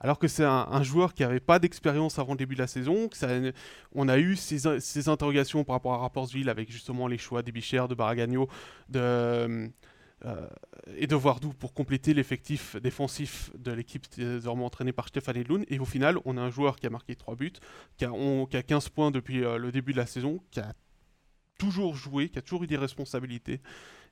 alors 0.00 0.18
que 0.18 0.28
c'est 0.28 0.44
un, 0.44 0.82
joueur 0.82 1.14
qui 1.14 1.22
n'avait 1.22 1.40
pas 1.40 1.58
d'expérience 1.58 2.18
avant 2.18 2.32
le 2.32 2.38
début 2.38 2.54
de 2.54 2.60
la 2.60 2.66
saison. 2.66 3.08
on 3.94 4.08
a 4.08 4.18
eu 4.18 4.36
ces, 4.36 5.08
interrogations 5.08 5.64
par 5.64 5.76
rapport 5.76 5.94
à 5.94 5.98
Rapportsville 5.98 6.50
avec 6.50 6.70
justement 6.70 7.06
les 7.06 7.16
choix 7.16 7.42
d'Ebichère, 7.42 7.88
de 7.88 7.94
Baragagno 7.94 8.48
de, 8.90 9.70
euh, 10.26 10.48
et 10.96 11.06
de 11.06 11.16
Voardou 11.16 11.54
pour 11.54 11.72
compléter 11.72 12.12
l'effectif 12.12 12.76
défensif 12.76 13.50
de 13.58 13.72
l'équipe 13.72 14.06
désormais 14.16 14.64
entraînée 14.64 14.92
par 14.92 15.08
Stéphane 15.08 15.38
Edloun. 15.38 15.64
Et 15.68 15.78
au 15.78 15.84
final, 15.86 16.18
on 16.26 16.36
a 16.36 16.40
un 16.42 16.50
joueur 16.50 16.76
qui 16.76 16.86
a 16.86 16.90
marqué 16.90 17.14
3 17.14 17.36
buts, 17.36 17.52
qui 17.96 18.04
a, 18.04 18.62
15 18.62 18.90
points 18.90 19.10
depuis 19.10 19.42
euh, 19.42 19.56
le 19.56 19.72
début 19.72 19.92
de 19.92 19.98
la 19.98 20.06
saison, 20.06 20.40
qui 20.50 20.60
a 20.60 20.74
toujours 21.58 21.94
joué, 21.94 22.28
qui 22.28 22.38
a 22.38 22.42
toujours 22.42 22.64
eu 22.64 22.66
des 22.66 22.76
responsabilités 22.76 23.60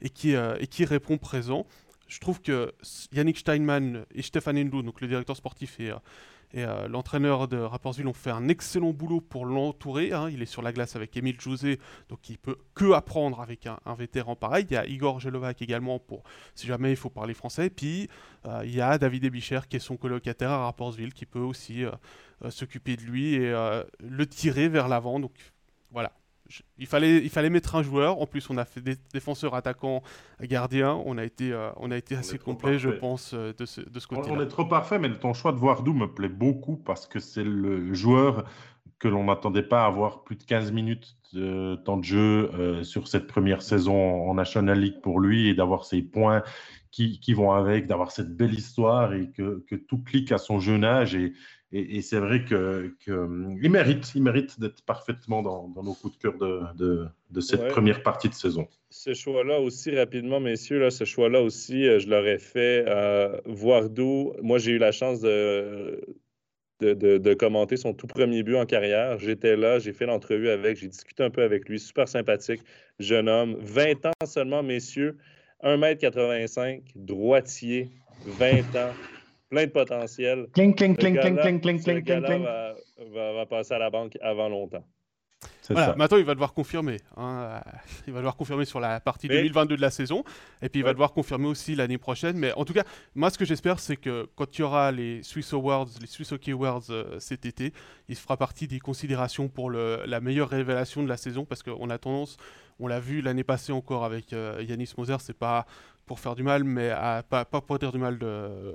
et 0.01 0.11
qui, 0.11 0.35
euh, 0.35 0.57
et 0.61 0.85
répond 0.85 1.19
présent 1.19 1.67
je 2.13 2.21
trouve 2.21 2.43
que 2.43 2.73
Yannick 3.13 3.39
Steinman 3.39 4.05
et 4.15 4.21
Stéphane 4.21 4.59
Endou, 4.59 4.83
donc 4.83 5.01
le 5.01 5.09
directeur 5.09 5.35
sportif 5.35 5.81
et, 5.81 5.91
euh, 5.91 5.97
euh, 6.55 6.87
l'entraîneur 6.87 7.49
de 7.49 7.57
Rapportsville, 7.57 8.07
ont 8.07 8.13
fait 8.13 8.31
un 8.31 8.49
excellent 8.49 8.91
boulot 8.91 9.23
pour 9.23 9.47
l'entourer. 9.47 10.13
Hein. 10.13 10.29
Il 10.29 10.43
est 10.43 10.47
sur 10.47 10.61
la 10.61 10.75
glace 10.75 10.95
avec 10.95 11.17
Émile 11.17 11.41
José, 11.41 11.79
donc 12.11 12.29
il 12.29 12.37
peut 12.37 12.59
que 12.75 12.93
apprendre 12.93 13.41
avec 13.41 13.67
un, 13.67 13.95
vétéran 13.95 14.37
pareil. 14.37 14.67
Il 14.69 14.75
y 14.75 14.77
a 14.77 14.87
Igor 14.87 15.21
Gelovac 15.21 15.63
également 15.63 15.99
pour 15.99 16.23
si 16.55 16.67
jamais 16.67 16.91
il 16.91 16.97
faut 16.97 17.09
parler 17.09 17.33
français. 17.33 17.71
Puis 17.71 18.11
euh, 18.45 18.61
il 18.65 18.75
y 18.75 18.83
a 18.83 18.99
David 18.99 19.25
Ebicher 19.25 19.61
qui 19.67 19.77
est 19.77 19.81
son 19.81 19.97
colocataire 19.97 20.51
à 20.51 20.65
Rapportsville 20.67 21.15
qui 21.15 21.25
peut 21.25 21.39
aussi 21.39 21.85
s'occuper 22.51 22.97
de 22.97 23.03
lui 23.03 23.35
et 23.35 23.51
le 24.01 24.27
tirer 24.27 24.69
vers 24.69 24.89
l'avant. 24.89 25.19
Donc 25.19 25.33
voilà, 25.91 26.13
il, 26.79 26.87
fallait, 26.87 27.19
il 27.19 27.31
fallait 27.31 27.51
mettre 27.51 27.77
un 27.77 27.83
joueur. 27.83 28.21
En 28.21 28.27
plus, 28.27 28.49
on 28.51 28.57
a 28.57 28.65
fait 28.65 28.81
des 28.81 28.97
défenseurs, 29.13 29.55
attaquants, 29.55 30.03
gardiens. 30.41 31.01
On 31.05 31.19
a 31.19 31.25
été, 31.25 31.53
euh, 31.53 31.71
on 31.77 31.91
a 31.91 31.97
été 31.97 32.15
assez 32.15 32.39
complet, 32.39 32.79
je 32.79 32.91
pense, 32.91 33.33
euh, 33.35 33.53
de 33.57 33.67
ce, 33.67 33.81
de 33.81 34.01
ce 34.01 34.07
côté-là. 34.07 34.37
On 34.37 34.41
est 34.41 34.49
trop 34.49 34.65
parfait, 34.65 34.99
mais 34.99 35.11
ton 35.13 35.35
choix 35.35 35.53
de 35.53 35.59
Voardou 35.59 35.93
me 35.93 36.07
plaît 36.07 36.29
beaucoup 36.29 36.77
parce 36.77 37.07
que 37.07 37.21
c'est 37.21 37.45
le 37.45 37.93
joueur 37.95 38.45
que 38.99 39.09
l'on 39.09 39.25
n'attendait 39.25 39.65
pas 39.65 39.85
avoir 39.85 40.23
plus 40.23 40.37
de 40.37 40.45
15 40.45 40.71
minutes 40.71 41.17
de 41.33 41.75
temps 41.85 41.97
de 41.97 42.05
jeu 42.05 42.51
euh, 42.55 42.85
sur 42.85 43.09
cette 43.09 43.27
première 43.27 43.63
saison 43.63 44.29
en 44.29 44.35
National 44.35 44.79
League 44.79 45.01
pour 45.03 45.19
lui 45.19 45.49
et 45.49 45.55
d'avoir 45.55 45.85
ses 45.85 46.03
points 46.03 46.43
qui, 46.93 47.19
qui 47.19 47.35
vont 47.35 47.53
avec, 47.53 47.87
d'avoir 47.87 48.13
cette 48.13 48.37
belle 48.37 48.55
histoire 48.55 49.15
et 49.15 49.31
que, 49.31 49.65
que, 49.69 49.75
tout 49.75 49.99
clique 49.99 50.31
à 50.31 50.39
son 50.39 50.61
jeune 50.61 50.85
âge. 50.85 51.17
Et, 51.17 51.33
et, 51.75 52.03
c'est 52.03 52.19
vrai 52.19 52.45
qu'il 52.45 52.93
que, 53.05 53.13
hum, 53.13 53.57
mérite, 53.57 54.13
il 54.15 54.23
mérite 54.23 54.61
d'être 54.61 54.83
parfaitement 54.85 55.43
dans, 55.43 55.69
dans, 55.69 55.83
nos 55.83 55.95
coups 55.95 56.19
de 56.19 56.23
cœur 56.23 56.35
de, 56.37 57.07
de, 57.31 57.41
cette 57.41 57.69
première 57.69 58.03
partie 58.03 58.29
de 58.29 58.35
saison. 58.35 58.69
Ce 58.91 59.15
choix-là 59.15 59.59
aussi, 59.59 59.97
rapidement, 59.97 60.39
messieurs, 60.39 60.79
là, 60.79 60.91
ce 60.91 61.05
choix-là 61.05 61.41
aussi, 61.41 61.89
euh, 61.89 61.99
je 61.99 62.09
l'aurais 62.09 62.39
fait 62.39 62.87
à 62.87 63.41
voir 63.47 63.89
d'où. 63.89 64.35
Moi, 64.43 64.59
j'ai 64.59 64.73
eu 64.73 64.79
la 64.79 64.93
chance 64.93 65.21
de, 65.21 65.99
de, 66.81 67.35
commenter 67.35 67.79
son 67.79 67.95
tout 67.95 68.07
premier 68.07 68.43
but 68.43 68.57
en 68.57 68.67
carrière. 68.67 69.19
J'étais 69.19 69.57
là, 69.57 69.79
j'ai 69.79 69.95
fait 69.95 70.05
l'entrevue 70.05 70.51
avec, 70.51 70.77
j'ai 70.77 70.89
discuté 70.89 71.23
un 71.23 71.31
peu 71.31 71.43
avec 71.43 71.71
lui, 71.71 71.81
super 71.81 72.07
sympathique, 72.07 72.61
jeune 72.99 73.31
homme, 73.31 73.57
20 73.61 74.07
ans 74.07 74.27
seulement, 74.27 74.63
messieurs, 74.63 75.17
1m85, 75.65 76.83
droitier, 76.97 77.89
20 78.27 78.61
ans 78.77 78.93
plein 79.53 79.67
de 79.67 79.71
potentiel. 79.71 80.47
Cling, 80.55 80.75
cling, 80.75 80.97
cling, 80.97 81.19
cling, 81.21 81.39
cling, 81.39 81.61
cling, 81.61 81.83
cling, 81.83 82.03
cling, 82.03 82.43
va, 82.43 83.33
va, 83.35 83.47
passer 83.47 83.75
à 83.75 83.79
la 83.79 83.91
banque 83.91 84.17
avant 84.23 84.49
longtemps. 84.49 84.85
Voilà, 85.69 85.95
maintenant 85.97 86.19
il 86.19 86.25
va 86.25 86.35
devoir 86.35 86.55
confirmer. 86.55 86.99
Hein, 87.17 87.61
il 88.07 88.13
va 88.13 88.21
devoir 88.21 88.37
confirmer 88.37 88.65
sur 88.65 88.81
la 88.81 88.99
partie 89.01 89.29
2022 89.29 89.77
de 89.77 89.81
la 89.81 89.91
saison. 89.91 90.25
Et 90.63 90.69
puis 90.69 90.81
il 90.81 90.85
va 90.85 90.93
devoir 90.93 91.13
confirmer 91.13 91.49
aussi 91.49 91.75
l'année 91.75 91.99
prochaine. 91.99 92.37
Mais 92.37 92.53
en 92.55 92.65
tout 92.65 92.73
cas, 92.73 92.85
moi 93.15 93.29
ce 93.29 93.37
que 93.37 93.45
j'espère, 93.45 93.79
c'est 93.79 93.97
que 93.97 94.27
quand 94.37 94.57
il 94.57 94.63
y 94.63 94.65
aura 94.65 94.91
les 94.91 95.23
Swiss 95.23 95.53
Awards, 95.53 95.89
les 96.01 96.07
Swiss 96.07 96.33
Hockey 96.33 96.53
Awards 96.53 96.91
euh, 96.91 97.19
cet 97.21 97.45
été, 97.45 97.73
il 98.09 98.17
fera 98.17 98.39
partie 98.39 98.67
des 98.67 98.79
considérations 98.79 99.49
pour 99.49 99.69
le, 99.69 100.03
la 100.07 100.21
meilleure 100.21 100.49
révélation 100.49 101.03
de 101.03 101.09
la 101.09 101.19
saison. 101.19 101.45
Parce 101.45 101.63
qu'on 101.63 101.91
a 101.91 101.99
tendance, 101.99 102.39
on 102.79 102.87
l'a 102.87 103.01
vu 103.01 103.21
l'année 103.21 103.45
passée 103.45 103.73
encore 103.73 104.05
avec 104.05 104.33
euh, 104.33 104.65
Yanis 104.67 104.93
Moser, 104.97 105.17
c'est 105.21 105.39
pas 105.39 105.67
pour 106.07 106.19
faire 106.19 106.35
du 106.35 106.43
mal, 106.43 106.65
mais 106.65 106.91
pas, 107.29 107.45
pas 107.45 107.61
pour 107.61 107.79
dire 107.79 107.93
du 107.93 107.99
mal 107.99 108.19
de, 108.19 108.75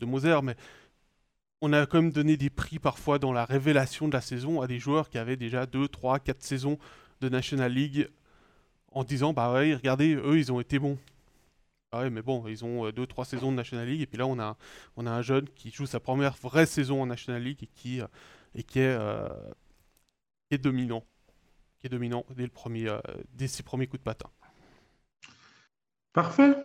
de 0.00 0.06
Moser, 0.06 0.40
mais 0.42 0.56
on 1.60 1.72
a 1.72 1.86
quand 1.86 2.00
même 2.02 2.12
donné 2.12 2.36
des 2.36 2.50
prix 2.50 2.78
parfois 2.78 3.18
dans 3.18 3.32
la 3.32 3.44
révélation 3.44 4.08
de 4.08 4.12
la 4.12 4.20
saison 4.20 4.60
à 4.60 4.66
des 4.66 4.78
joueurs 4.78 5.08
qui 5.10 5.18
avaient 5.18 5.36
déjà 5.36 5.66
2, 5.66 5.88
3, 5.88 6.20
4 6.20 6.42
saisons 6.42 6.78
de 7.20 7.28
National 7.28 7.72
League 7.72 8.08
en 8.92 9.04
disant 9.04 9.32
bah 9.32 9.52
ouais, 9.52 9.74
regardez, 9.74 10.14
eux 10.14 10.38
ils 10.38 10.52
ont 10.52 10.60
été 10.60 10.78
bons. 10.78 10.98
Ah 11.90 12.00
ouais, 12.00 12.10
mais 12.10 12.22
bon, 12.22 12.46
ils 12.46 12.64
ont 12.64 12.90
2, 12.90 13.02
euh, 13.02 13.06
3 13.06 13.24
saisons 13.24 13.50
de 13.50 13.56
National 13.56 13.88
League 13.88 14.02
et 14.02 14.06
puis 14.06 14.18
là 14.18 14.26
on 14.26 14.38
a, 14.38 14.56
un 14.96 15.22
jeune 15.22 15.48
qui 15.50 15.70
joue 15.70 15.86
sa 15.86 16.00
première 16.00 16.34
vraie 16.34 16.66
saison 16.66 17.02
en 17.02 17.06
National 17.06 17.42
League 17.42 17.62
et 17.62 17.66
qui, 17.66 18.00
euh, 18.00 18.06
euh, 18.76 19.28
est 20.50 20.58
dominant. 20.58 21.04
Qui 21.78 21.86
est 21.86 21.90
dominant 21.90 22.24
dès, 22.30 22.42
le 22.42 22.48
premier, 22.48 22.92
dès 23.34 23.46
ses 23.46 23.62
premiers 23.62 23.86
coups 23.86 24.00
de 24.00 24.04
patin. 24.04 24.28
Parfait. 26.12 26.56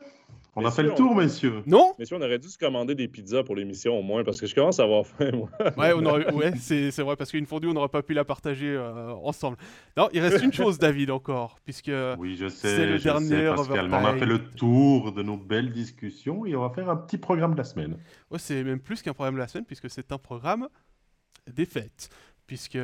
On 0.56 0.65
a 0.65 0.72
fait 0.72 0.83
le 0.83 0.93
tour, 0.93 1.15
messieurs. 1.15 1.64
Non? 1.65 1.93
Messieurs, 1.98 2.17
on 2.19 2.22
aurait 2.22 2.38
dû 2.38 2.48
se 2.48 2.57
commander 2.57 2.93
des 2.93 3.07
pizzas 3.07 3.43
pour 3.43 3.56
l'émission 3.56 3.98
au 3.98 4.03
moins, 4.03 4.23
parce 4.23 4.40
que 4.40 4.45
je 4.45 4.53
commence 4.53 4.80
à 4.80 4.83
avoir 4.83 5.06
faim, 5.06 5.32
moi. 5.33 5.49
ouais, 5.77 5.93
ouais 6.32 6.53
c'est 6.57 7.01
vrai, 7.01 7.15
parce 7.15 7.32
qu'une 7.32 7.48
fondue, 7.48 7.67
on 7.67 7.73
n'aurait 7.73 7.90
pas 7.90 8.03
pu 8.03 8.14
la 8.14 8.23
partager 8.23 8.69
euh, 8.69 9.14
ensemble. 9.23 9.57
Non, 9.98 10.09
il 10.14 10.19
reste 10.19 10.43
une 10.43 10.53
chose, 10.53 10.77
David, 10.77 11.09
encore, 11.09 11.57
puisque 11.64 11.91
oui, 12.19 12.35
je 12.35 12.48
sais, 12.49 12.75
c'est 12.75 12.85
le 12.85 12.98
je 12.98 13.03
dernier 13.03 13.30
sais, 13.30 13.56
Pascal, 13.56 13.90
On 13.91 14.06
a 14.06 14.15
fait 14.15 14.25
le 14.25 14.40
tour 14.40 15.11
de 15.11 15.23
nos 15.23 15.38
belles 15.38 15.72
discussions 15.72 16.45
et 16.45 16.56
on 16.56 16.61
va 16.61 16.69
faire 16.69 16.90
un 16.90 16.98
petit 16.98 17.17
programme 17.17 17.53
de 17.53 17.57
la 17.57 17.64
semaine. 17.64 17.98
Ouais, 18.30 18.40
c'est 18.40 18.64
même 18.64 18.80
plus 18.80 19.01
qu'un 19.01 19.14
programme 19.14 19.35
de 19.35 19.40
la 19.40 19.48
semaine, 19.48 19.65
puisque 19.65 19.90
c'est 19.90 20.11
un 20.11 20.19
programme 20.19 20.67
des 21.51 21.65
fêtes. 21.65 22.09
Puisque 22.45 22.77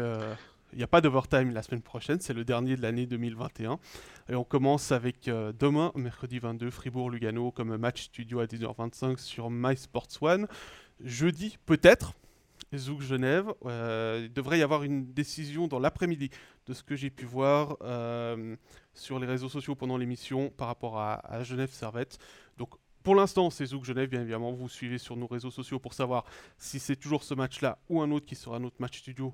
il 0.71 0.77
n'y 0.77 0.83
a 0.83 0.87
pas 0.87 1.01
d'overtime 1.01 1.51
la 1.51 1.63
semaine 1.63 1.81
prochaine, 1.81 2.19
c'est 2.19 2.33
le 2.33 2.43
dernier 2.43 2.75
de 2.75 2.81
l'année 2.81 3.05
2021. 3.05 3.79
Et 4.29 4.35
on 4.35 4.43
commence 4.43 4.91
avec 4.91 5.27
euh, 5.27 5.51
demain, 5.57 5.91
mercredi 5.95 6.39
22, 6.39 6.69
Fribourg-Lugano, 6.69 7.51
comme 7.51 7.75
match 7.77 8.03
studio 8.03 8.39
à 8.39 8.45
10h25 8.45 9.17
sur 9.17 9.49
MySports 9.49 10.07
One. 10.21 10.47
Jeudi, 11.03 11.57
peut-être, 11.65 12.13
Zouk 12.75 13.01
Genève. 13.01 13.51
il 13.65 14.31
devrait 14.33 14.59
y 14.59 14.61
avoir 14.61 14.83
une 14.83 15.11
décision 15.11 15.67
dans 15.67 15.79
l'après-midi 15.79 16.29
de 16.67 16.73
ce 16.73 16.83
que 16.83 16.95
j'ai 16.95 17.09
pu 17.09 17.25
voir 17.25 17.77
sur 18.93 19.17
les 19.17 19.25
réseaux 19.25 19.49
sociaux 19.49 19.75
pendant 19.75 19.97
l'émission 19.97 20.49
par 20.51 20.67
rapport 20.67 20.99
à, 20.99 21.15
à 21.25 21.43
Genève 21.43 21.71
Servette. 21.71 22.19
Donc 22.57 22.75
pour 23.03 23.15
l'instant, 23.15 23.49
c'est 23.49 23.65
Zouk 23.65 23.85
Genève, 23.85 24.09
bien 24.09 24.21
évidemment. 24.21 24.51
Vous 24.51 24.67
suivez 24.69 24.97
sur 24.97 25.15
nos 25.15 25.27
réseaux 25.27 25.51
sociaux 25.51 25.79
pour 25.79 25.93
savoir 25.93 26.25
si 26.57 26.79
c'est 26.79 26.97
toujours 26.97 27.23
ce 27.23 27.33
match-là 27.33 27.79
ou 27.89 28.01
un 28.01 28.11
autre 28.11 28.25
qui 28.25 28.35
sera 28.35 28.59
notre 28.59 28.75
match 28.79 28.99
studio 28.99 29.33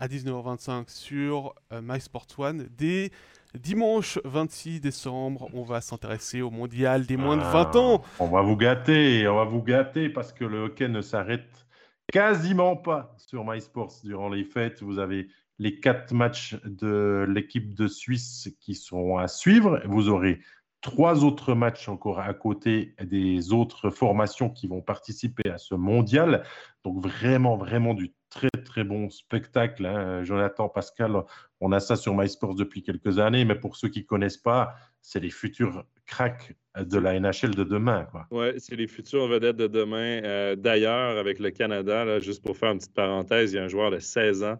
à 0.00 0.08
19h25 0.08 0.88
sur 0.88 1.54
euh, 1.72 1.80
MySports 1.82 2.26
One. 2.38 2.68
Dès 2.76 3.10
dimanche 3.54 4.18
26 4.24 4.80
décembre, 4.80 5.48
on 5.52 5.62
va 5.62 5.80
s'intéresser 5.80 6.40
au 6.40 6.50
mondial 6.50 7.06
des 7.06 7.16
moins 7.16 7.36
de 7.36 7.42
20 7.42 7.76
ans. 7.76 8.02
On 8.18 8.28
va 8.28 8.40
vous 8.40 8.56
gâter, 8.56 9.28
on 9.28 9.36
va 9.36 9.44
vous 9.44 9.62
gâter 9.62 10.08
parce 10.08 10.32
que 10.32 10.44
le 10.44 10.64
hockey 10.64 10.88
ne 10.88 11.02
s'arrête 11.02 11.66
quasiment 12.12 12.76
pas 12.76 13.14
sur 13.18 13.44
MySports 13.44 13.92
durant 14.02 14.30
les 14.30 14.44
fêtes. 14.44 14.82
Vous 14.82 14.98
avez 14.98 15.28
les 15.58 15.78
quatre 15.78 16.12
matchs 16.14 16.56
de 16.64 17.26
l'équipe 17.28 17.74
de 17.74 17.86
Suisse 17.86 18.48
qui 18.60 18.74
seront 18.74 19.18
à 19.18 19.28
suivre. 19.28 19.82
Vous 19.84 20.08
aurez 20.08 20.40
trois 20.80 21.24
autres 21.24 21.54
matchs 21.54 21.88
encore 21.88 22.20
à 22.20 22.32
côté 22.34 22.94
des 23.02 23.52
autres 23.52 23.90
formations 23.90 24.48
qui 24.48 24.66
vont 24.66 24.80
participer 24.80 25.50
à 25.50 25.58
ce 25.58 25.74
mondial. 25.74 26.44
Donc 26.84 27.02
vraiment, 27.02 27.56
vraiment 27.56 27.94
du 27.94 28.12
très, 28.30 28.50
très 28.64 28.84
bon 28.84 29.10
spectacle. 29.10 29.84
Hein. 29.84 30.24
Jonathan, 30.24 30.68
Pascal, 30.68 31.22
on 31.60 31.72
a 31.72 31.80
ça 31.80 31.96
sur 31.96 32.16
MySports 32.16 32.54
depuis 32.54 32.82
quelques 32.82 33.18
années, 33.18 33.44
mais 33.44 33.56
pour 33.56 33.76
ceux 33.76 33.88
qui 33.88 34.00
ne 34.00 34.06
connaissent 34.06 34.38
pas, 34.38 34.74
c'est 35.02 35.20
les 35.20 35.30
futurs 35.30 35.84
cracks 36.06 36.54
de 36.78 36.98
la 36.98 37.18
NHL 37.18 37.54
de 37.54 37.64
demain. 37.64 38.06
Oui, 38.30 38.48
c'est 38.58 38.76
les 38.76 38.86
futurs 38.86 39.26
vedettes 39.26 39.56
de 39.56 39.66
demain. 39.66 40.22
Euh, 40.22 40.56
d'ailleurs, 40.56 41.18
avec 41.18 41.40
le 41.40 41.50
Canada, 41.50 42.20
juste 42.20 42.44
pour 42.44 42.56
faire 42.56 42.70
une 42.70 42.78
petite 42.78 42.94
parenthèse, 42.94 43.52
il 43.52 43.56
y 43.56 43.58
a 43.58 43.64
un 43.64 43.68
joueur 43.68 43.90
de 43.90 43.98
16 43.98 44.44
ans 44.44 44.58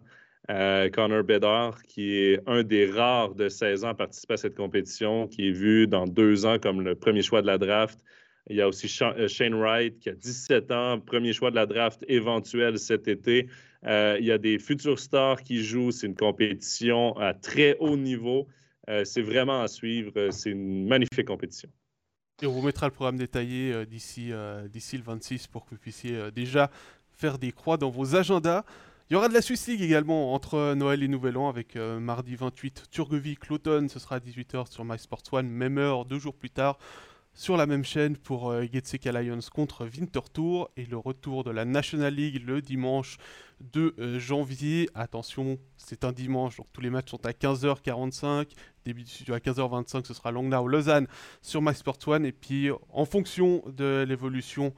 euh, 0.51 0.89
Connor 0.89 1.23
Bedard, 1.23 1.81
qui 1.83 2.13
est 2.13 2.41
un 2.45 2.63
des 2.63 2.89
rares 2.89 3.35
de 3.35 3.47
16 3.47 3.85
ans 3.85 3.89
à 3.89 3.93
participer 3.93 4.33
à 4.33 4.37
cette 4.37 4.55
compétition, 4.55 5.27
qui 5.27 5.47
est 5.47 5.51
vu 5.51 5.87
dans 5.87 6.05
deux 6.05 6.45
ans 6.45 6.57
comme 6.59 6.81
le 6.81 6.95
premier 6.95 7.21
choix 7.21 7.41
de 7.41 7.47
la 7.47 7.57
draft. 7.57 7.99
Il 8.49 8.57
y 8.57 8.61
a 8.61 8.67
aussi 8.67 8.93
euh, 9.01 9.27
Shane 9.29 9.53
Wright, 9.53 9.99
qui 9.99 10.09
a 10.09 10.13
17 10.13 10.71
ans, 10.71 10.99
premier 10.99 11.31
choix 11.31 11.51
de 11.51 11.55
la 11.55 11.65
draft 11.65 12.03
éventuel 12.09 12.79
cet 12.79 13.07
été. 13.07 13.47
Euh, 13.85 14.17
il 14.19 14.25
y 14.25 14.31
a 14.31 14.37
des 14.37 14.59
futurs 14.59 14.99
stars 14.99 15.41
qui 15.41 15.63
jouent. 15.63 15.91
C'est 15.91 16.07
une 16.07 16.15
compétition 16.15 17.15
à 17.17 17.33
très 17.33 17.77
haut 17.79 17.95
niveau. 17.95 18.47
c'est 19.05 19.21
vraiment 19.21 19.61
à 19.61 19.69
suivre. 19.69 20.31
C'est 20.31 20.49
une 20.49 20.85
magnifique 20.85 21.27
compétition. 21.27 21.69
On 22.43 22.49
vous 22.49 22.61
mettra 22.61 22.87
le 22.87 22.91
programme 22.91 23.17
détaillé 23.17 23.85
d'ici 23.85 24.31
le 24.31 25.03
26 25.03 25.47
pour 25.47 25.63
que 25.63 25.69
vous 25.71 25.77
puissiez 25.77 26.31
déjà 26.35 26.69
faire 27.11 27.37
des 27.37 27.51
croix 27.51 27.77
dans 27.77 27.89
vos 27.89 28.15
agendas. 28.15 28.65
Il 29.11 29.15
y 29.15 29.17
aura 29.17 29.27
de 29.27 29.33
la 29.33 29.41
Swiss 29.41 29.67
League 29.67 29.81
également 29.81 30.33
entre 30.33 30.73
Noël 30.73 31.03
et 31.03 31.09
Nouvel 31.09 31.35
An 31.35 31.49
avec 31.49 31.75
euh, 31.75 31.99
mardi 31.99 32.37
28 32.37 32.83
Turgovie, 32.91 33.35
Cloton, 33.35 33.87
ce 33.89 33.99
sera 33.99 34.15
à 34.15 34.19
18h 34.19 34.71
sur 34.71 34.85
MySports 34.85 35.23
One, 35.33 35.49
même 35.49 35.77
heure, 35.77 36.05
deux 36.05 36.17
jours 36.17 36.33
plus 36.33 36.49
tard 36.49 36.77
sur 37.33 37.57
la 37.57 37.65
même 37.65 37.83
chaîne 37.83 38.15
pour 38.15 38.51
euh, 38.51 38.63
Getseka 38.71 39.11
Lions 39.11 39.41
contre 39.53 39.85
Winterthur 39.85 40.69
et 40.77 40.85
le 40.85 40.97
retour 40.97 41.43
de 41.43 41.51
la 41.51 41.65
National 41.65 42.13
League 42.13 42.41
le 42.45 42.61
dimanche 42.61 43.17
2 43.73 43.95
euh, 43.99 44.17
janvier. 44.17 44.89
Attention, 44.95 45.59
c'est 45.75 46.05
un 46.05 46.13
dimanche, 46.13 46.55
donc 46.55 46.67
tous 46.71 46.79
les 46.79 46.89
matchs 46.89 47.11
sont 47.11 47.25
à 47.25 47.31
15h45. 47.31 48.47
Début 48.85 49.03
du 49.03 49.09
studio 49.09 49.33
à 49.33 49.39
15h25, 49.39 50.05
ce 50.07 50.13
sera 50.13 50.31
Langnau 50.31 50.69
Lausanne 50.69 51.07
sur 51.41 51.61
MySports 51.61 52.07
One. 52.07 52.25
Et 52.25 52.31
puis 52.31 52.69
en 52.93 53.03
fonction 53.03 53.61
de 53.75 54.05
l'évolution, 54.07 54.73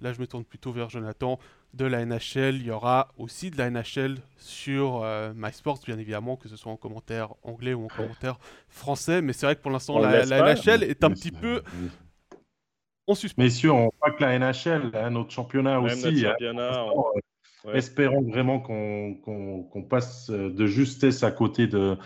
là 0.00 0.12
je 0.12 0.20
me 0.20 0.26
tourne 0.26 0.44
plutôt 0.44 0.72
vers 0.72 0.90
Jonathan, 0.90 1.38
de 1.74 1.84
la 1.84 2.04
NHL. 2.04 2.56
Il 2.56 2.66
y 2.66 2.70
aura 2.70 3.08
aussi 3.18 3.50
de 3.50 3.58
la 3.58 3.70
NHL 3.70 4.16
sur 4.38 5.02
euh, 5.02 5.32
MySports, 5.34 5.80
bien 5.86 5.98
évidemment, 5.98 6.36
que 6.36 6.48
ce 6.48 6.56
soit 6.56 6.72
en 6.72 6.76
commentaire 6.76 7.34
anglais 7.42 7.74
ou 7.74 7.84
en 7.84 7.88
commentaire 7.88 8.38
français. 8.68 9.22
Mais 9.22 9.32
c'est 9.32 9.46
vrai 9.46 9.56
que 9.56 9.62
pour 9.62 9.70
l'instant, 9.70 9.98
la, 9.98 10.24
NHL 10.24 10.82
est 10.82 11.04
un 11.04 11.10
petit 11.10 11.32
peu 11.32 11.62
en 13.06 13.14
suspens. 13.14 13.42
Messieurs, 13.42 13.72
on 13.72 13.90
pas 14.00 14.10
que 14.10 14.22
la 14.22 14.38
NHL, 14.38 14.90
hein, 14.94 15.10
notre 15.10 15.30
championnat 15.30 15.80
aussi. 15.80 16.24
Hein. 16.26 16.34
Euh, 17.66 17.74
espérons 17.74 18.22
vraiment 18.22 18.60
qu'on 18.60 19.82
passe 19.88 20.30
de 20.30 20.66
justesse 20.66 21.22
à 21.22 21.30
côté 21.30 21.66
de, 21.66 21.96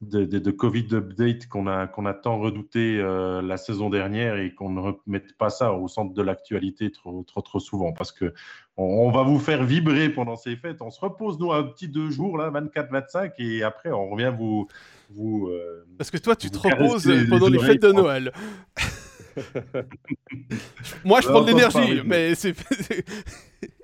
de, 0.00 0.50
Covid 0.50 0.88
update 0.92 1.46
qu'on 1.48 1.66
a, 1.66 1.86
qu'on 1.86 2.06
a 2.06 2.14
tant 2.14 2.38
redouté 2.38 2.98
euh, 2.98 3.42
la 3.42 3.58
saison 3.58 3.90
dernière 3.90 4.38
et 4.38 4.54
qu'on 4.54 4.70
ne 4.70 4.80
remette 4.80 5.36
pas 5.36 5.50
ça 5.50 5.74
au 5.74 5.88
centre 5.88 6.14
de 6.14 6.22
l'actualité 6.22 6.90
trop, 6.90 7.22
trop, 7.24 7.42
trop 7.42 7.60
souvent 7.60 7.92
parce 7.92 8.12
que 8.12 8.32
on, 8.76 9.10
va 9.10 9.22
vous 9.22 9.38
faire 9.38 9.62
vibrer 9.62 10.08
pendant 10.08 10.36
ces 10.36 10.56
fêtes. 10.56 10.80
On 10.80 10.90
se 10.90 11.00
repose, 11.00 11.38
nous, 11.38 11.52
un 11.52 11.64
petit 11.64 11.86
deux 11.86 12.08
jours, 12.08 12.38
là, 12.38 12.50
24-25, 12.50 13.32
et 13.38 13.62
après, 13.62 13.92
on 13.92 14.08
revient 14.08 14.32
vous. 14.34 14.68
vous 15.10 15.48
euh, 15.48 15.86
parce 15.98 16.10
que 16.10 16.16
toi, 16.16 16.34
tu 16.34 16.50
te 16.50 16.56
reposes 16.56 17.06
pendant 17.28 17.48
les, 17.48 17.58
fêtes 17.58 17.82
de 17.82 17.92
Noël. 17.92 18.32
Moi, 21.04 21.20
je 21.20 21.28
prends 21.28 21.42
de 21.42 21.48
l'énergie, 21.48 22.00
mais 22.06 22.34
c'est. 22.34 22.54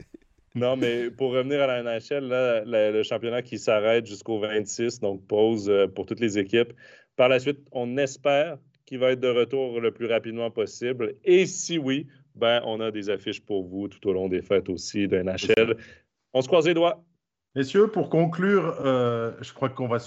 Non, 0.57 0.75
mais 0.75 1.11
pour 1.11 1.33
revenir 1.33 1.61
à 1.61 1.67
la 1.67 1.83
NHL, 1.83 2.29
là, 2.29 2.65
le, 2.65 3.03
championnat 3.03 3.43
qui 3.43 3.59
s'arrête 3.59 4.07
jusqu'au 4.07 4.39
26, 4.39 5.01
donc 5.01 5.27
pause 5.27 5.69
euh, 5.69 5.87
pour 5.87 6.07
toutes 6.07 6.21
les 6.21 6.39
équipes. 6.39 6.73
Par 7.17 7.29
la 7.29 7.39
suite, 7.39 7.59
on 7.73 7.99
espère 7.99 8.57
qu'il 8.87 8.99
va 8.99 9.11
être 9.11 9.21
de 9.21 9.29
retour 9.29 9.81
le 9.81 9.91
plus 9.93 10.07
rapidement 10.07 10.51
possible. 10.51 11.15
Et 11.25 11.45
si 11.45 11.77
oui, 11.79 12.07
ben, 12.35 12.63
on 12.65 12.81
a 12.81 12.91
des 12.91 13.11
affiches 13.11 13.43
pour 13.43 13.67
vous 13.67 13.89
tout 13.89 14.09
au 14.09 14.15
long 14.15 14.29
des 14.29 14.41
fêtes 14.41 14.71
aussi 14.71 15.07
de 15.07 15.19
NHL. 15.19 15.77
On 16.33 16.41
se 16.41 16.49
croise 16.49 16.67
les 16.67 16.75
doigts. 16.75 17.05
Messieurs, 17.55 17.89
pour 17.89 18.09
conclure, 18.09 18.81
euh, 18.83 19.33
je 19.43 19.53
crois 19.53 19.69
qu'on 19.69 19.89
va 19.89 19.99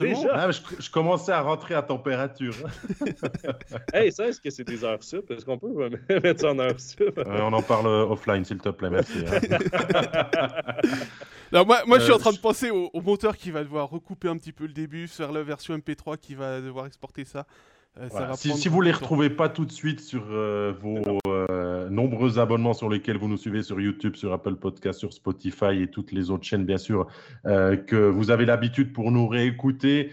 souhaiter 0.00 0.28
ah, 0.32 0.50
je, 0.50 0.90
commençais 0.90 1.32
à 1.32 1.40
rentrer 1.40 1.74
à 1.74 1.82
température. 1.82 2.54
hey, 3.92 4.10
ça, 4.12 4.26
est-ce 4.26 4.40
que 4.40 4.50
c'est 4.50 4.64
des 4.64 4.84
heures 4.84 5.02
sup? 5.02 5.30
Est-ce 5.30 5.44
qu'on 5.44 5.58
peut 5.58 5.90
mettre 6.22 6.40
ça 6.40 6.50
en 6.50 6.58
heures 6.58 6.80
sup? 6.80 7.20
on 7.24 7.52
en 7.52 7.62
parle 7.62 7.86
offline, 7.86 8.44
s'il 8.44 8.58
te 8.58 8.70
plaît, 8.70 8.90
merci. 8.90 9.24
Hein. 9.26 9.40
moi, 11.64 11.82
moi 11.86 11.98
je 11.98 12.04
suis 12.04 12.12
en 12.12 12.16
euh, 12.16 12.18
train 12.18 12.32
de 12.32 12.38
penser 12.38 12.70
au, 12.70 12.90
au, 12.92 13.00
monteur 13.00 13.36
qui 13.36 13.50
va 13.50 13.62
devoir 13.62 13.88
recouper 13.88 14.28
un 14.28 14.36
petit 14.36 14.52
peu 14.52 14.66
le 14.66 14.72
début, 14.72 15.06
faire 15.08 15.32
la 15.32 15.42
version 15.42 15.76
MP3 15.76 16.18
qui 16.18 16.34
va 16.34 16.60
devoir 16.60 16.86
exporter 16.86 17.24
ça. 17.24 17.46
Euh, 18.00 18.08
si, 18.34 18.68
vous 18.68 18.80
ne 18.80 18.86
les 18.86 18.92
retrouvez 18.92 19.30
pas 19.30 19.48
tout 19.48 19.64
de 19.64 19.70
suite 19.70 20.00
sur 20.00 20.24
euh, 20.30 20.74
vos 20.80 21.20
euh, 21.28 21.88
nombreux 21.90 22.40
abonnements 22.40 22.74
sur 22.74 22.88
lesquels 22.88 23.16
vous 23.16 23.28
nous 23.28 23.36
suivez 23.36 23.62
sur 23.62 23.80
YouTube, 23.80 24.16
sur 24.16 24.32
Apple 24.32 24.56
Podcast, 24.56 24.98
sur 24.98 25.12
Spotify 25.12 25.80
et 25.80 25.86
toutes 25.86 26.10
les 26.10 26.30
autres 26.30 26.44
chaînes, 26.44 26.64
bien 26.64 26.78
sûr, 26.78 27.06
que 27.44 28.08
vous 28.08 28.30
avez 28.30 28.46
l'habitude 28.46 28.92
pour 28.92 29.12
nous 29.12 29.28
réécouter, 29.28 30.12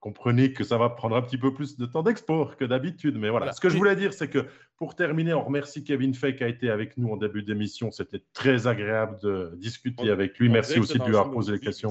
comprenez 0.00 0.52
que 0.52 0.64
ça 0.64 0.78
va 0.78 0.88
prendre 0.88 1.14
un 1.14 1.22
petit 1.22 1.38
peu 1.38 1.52
plus 1.52 1.76
de 1.76 1.86
temps 1.86 2.02
d'export 2.02 2.56
que 2.56 2.64
d'habitude. 2.64 3.16
Mais 3.16 3.28
voilà, 3.28 3.52
ce 3.52 3.60
que 3.60 3.68
je 3.68 3.76
voulais 3.76 3.94
dire, 3.94 4.12
c'est 4.12 4.28
que 4.28 4.46
pour 4.76 4.96
terminer, 4.96 5.34
on 5.34 5.44
remercie 5.44 5.84
Kevin 5.84 6.14
Fay 6.14 6.34
qui 6.34 6.42
a 6.42 6.48
été 6.48 6.70
avec 6.70 6.96
nous 6.96 7.10
en 7.10 7.16
début 7.16 7.42
d'émission. 7.42 7.92
C'était 7.92 8.22
très 8.32 8.66
agréable 8.66 9.18
de 9.22 9.52
discuter 9.56 10.10
avec 10.10 10.38
lui. 10.38 10.48
Merci 10.48 10.80
aussi 10.80 10.98
de 10.98 11.04
lui 11.04 11.14
avoir 11.14 11.30
posé 11.30 11.52
les 11.52 11.60
questions. 11.60 11.90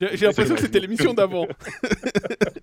J'ai 0.00 0.26
l'impression 0.26 0.54
que 0.54 0.62
c'était 0.62 0.80
l'émission 0.80 1.12
d'avant. 1.12 1.46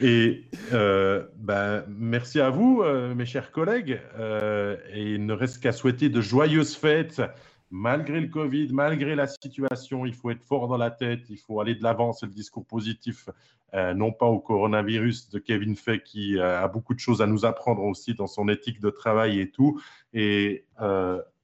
Et 0.00 0.44
euh, 0.72 1.24
ben, 1.36 1.84
merci 1.88 2.40
à 2.40 2.50
vous, 2.50 2.82
euh, 2.82 3.14
mes 3.14 3.26
chers 3.26 3.50
collègues. 3.50 4.00
Euh, 4.18 4.76
et 4.92 5.14
il 5.14 5.26
ne 5.26 5.32
reste 5.32 5.60
qu'à 5.60 5.72
souhaiter 5.72 6.08
de 6.08 6.20
joyeuses 6.20 6.76
fêtes. 6.76 7.22
Malgré 7.70 8.20
le 8.20 8.28
Covid, 8.28 8.68
malgré 8.72 9.14
la 9.14 9.26
situation, 9.26 10.06
il 10.06 10.14
faut 10.14 10.30
être 10.30 10.42
fort 10.42 10.68
dans 10.68 10.78
la 10.78 10.90
tête, 10.90 11.28
il 11.28 11.36
faut 11.36 11.60
aller 11.60 11.74
de 11.74 11.82
l'avant. 11.82 12.12
C'est 12.12 12.26
le 12.26 12.32
discours 12.32 12.64
positif, 12.64 13.28
non 13.74 14.10
pas 14.10 14.24
au 14.24 14.38
coronavirus 14.38 15.28
de 15.28 15.38
Kevin 15.38 15.76
Fay, 15.76 16.02
qui 16.02 16.40
a 16.40 16.66
beaucoup 16.66 16.94
de 16.94 16.98
choses 16.98 17.20
à 17.20 17.26
nous 17.26 17.44
apprendre 17.44 17.82
aussi 17.82 18.14
dans 18.14 18.26
son 18.26 18.48
éthique 18.48 18.80
de 18.80 18.88
travail 18.88 19.38
et 19.38 19.50
tout. 19.50 19.78
Et 20.14 20.64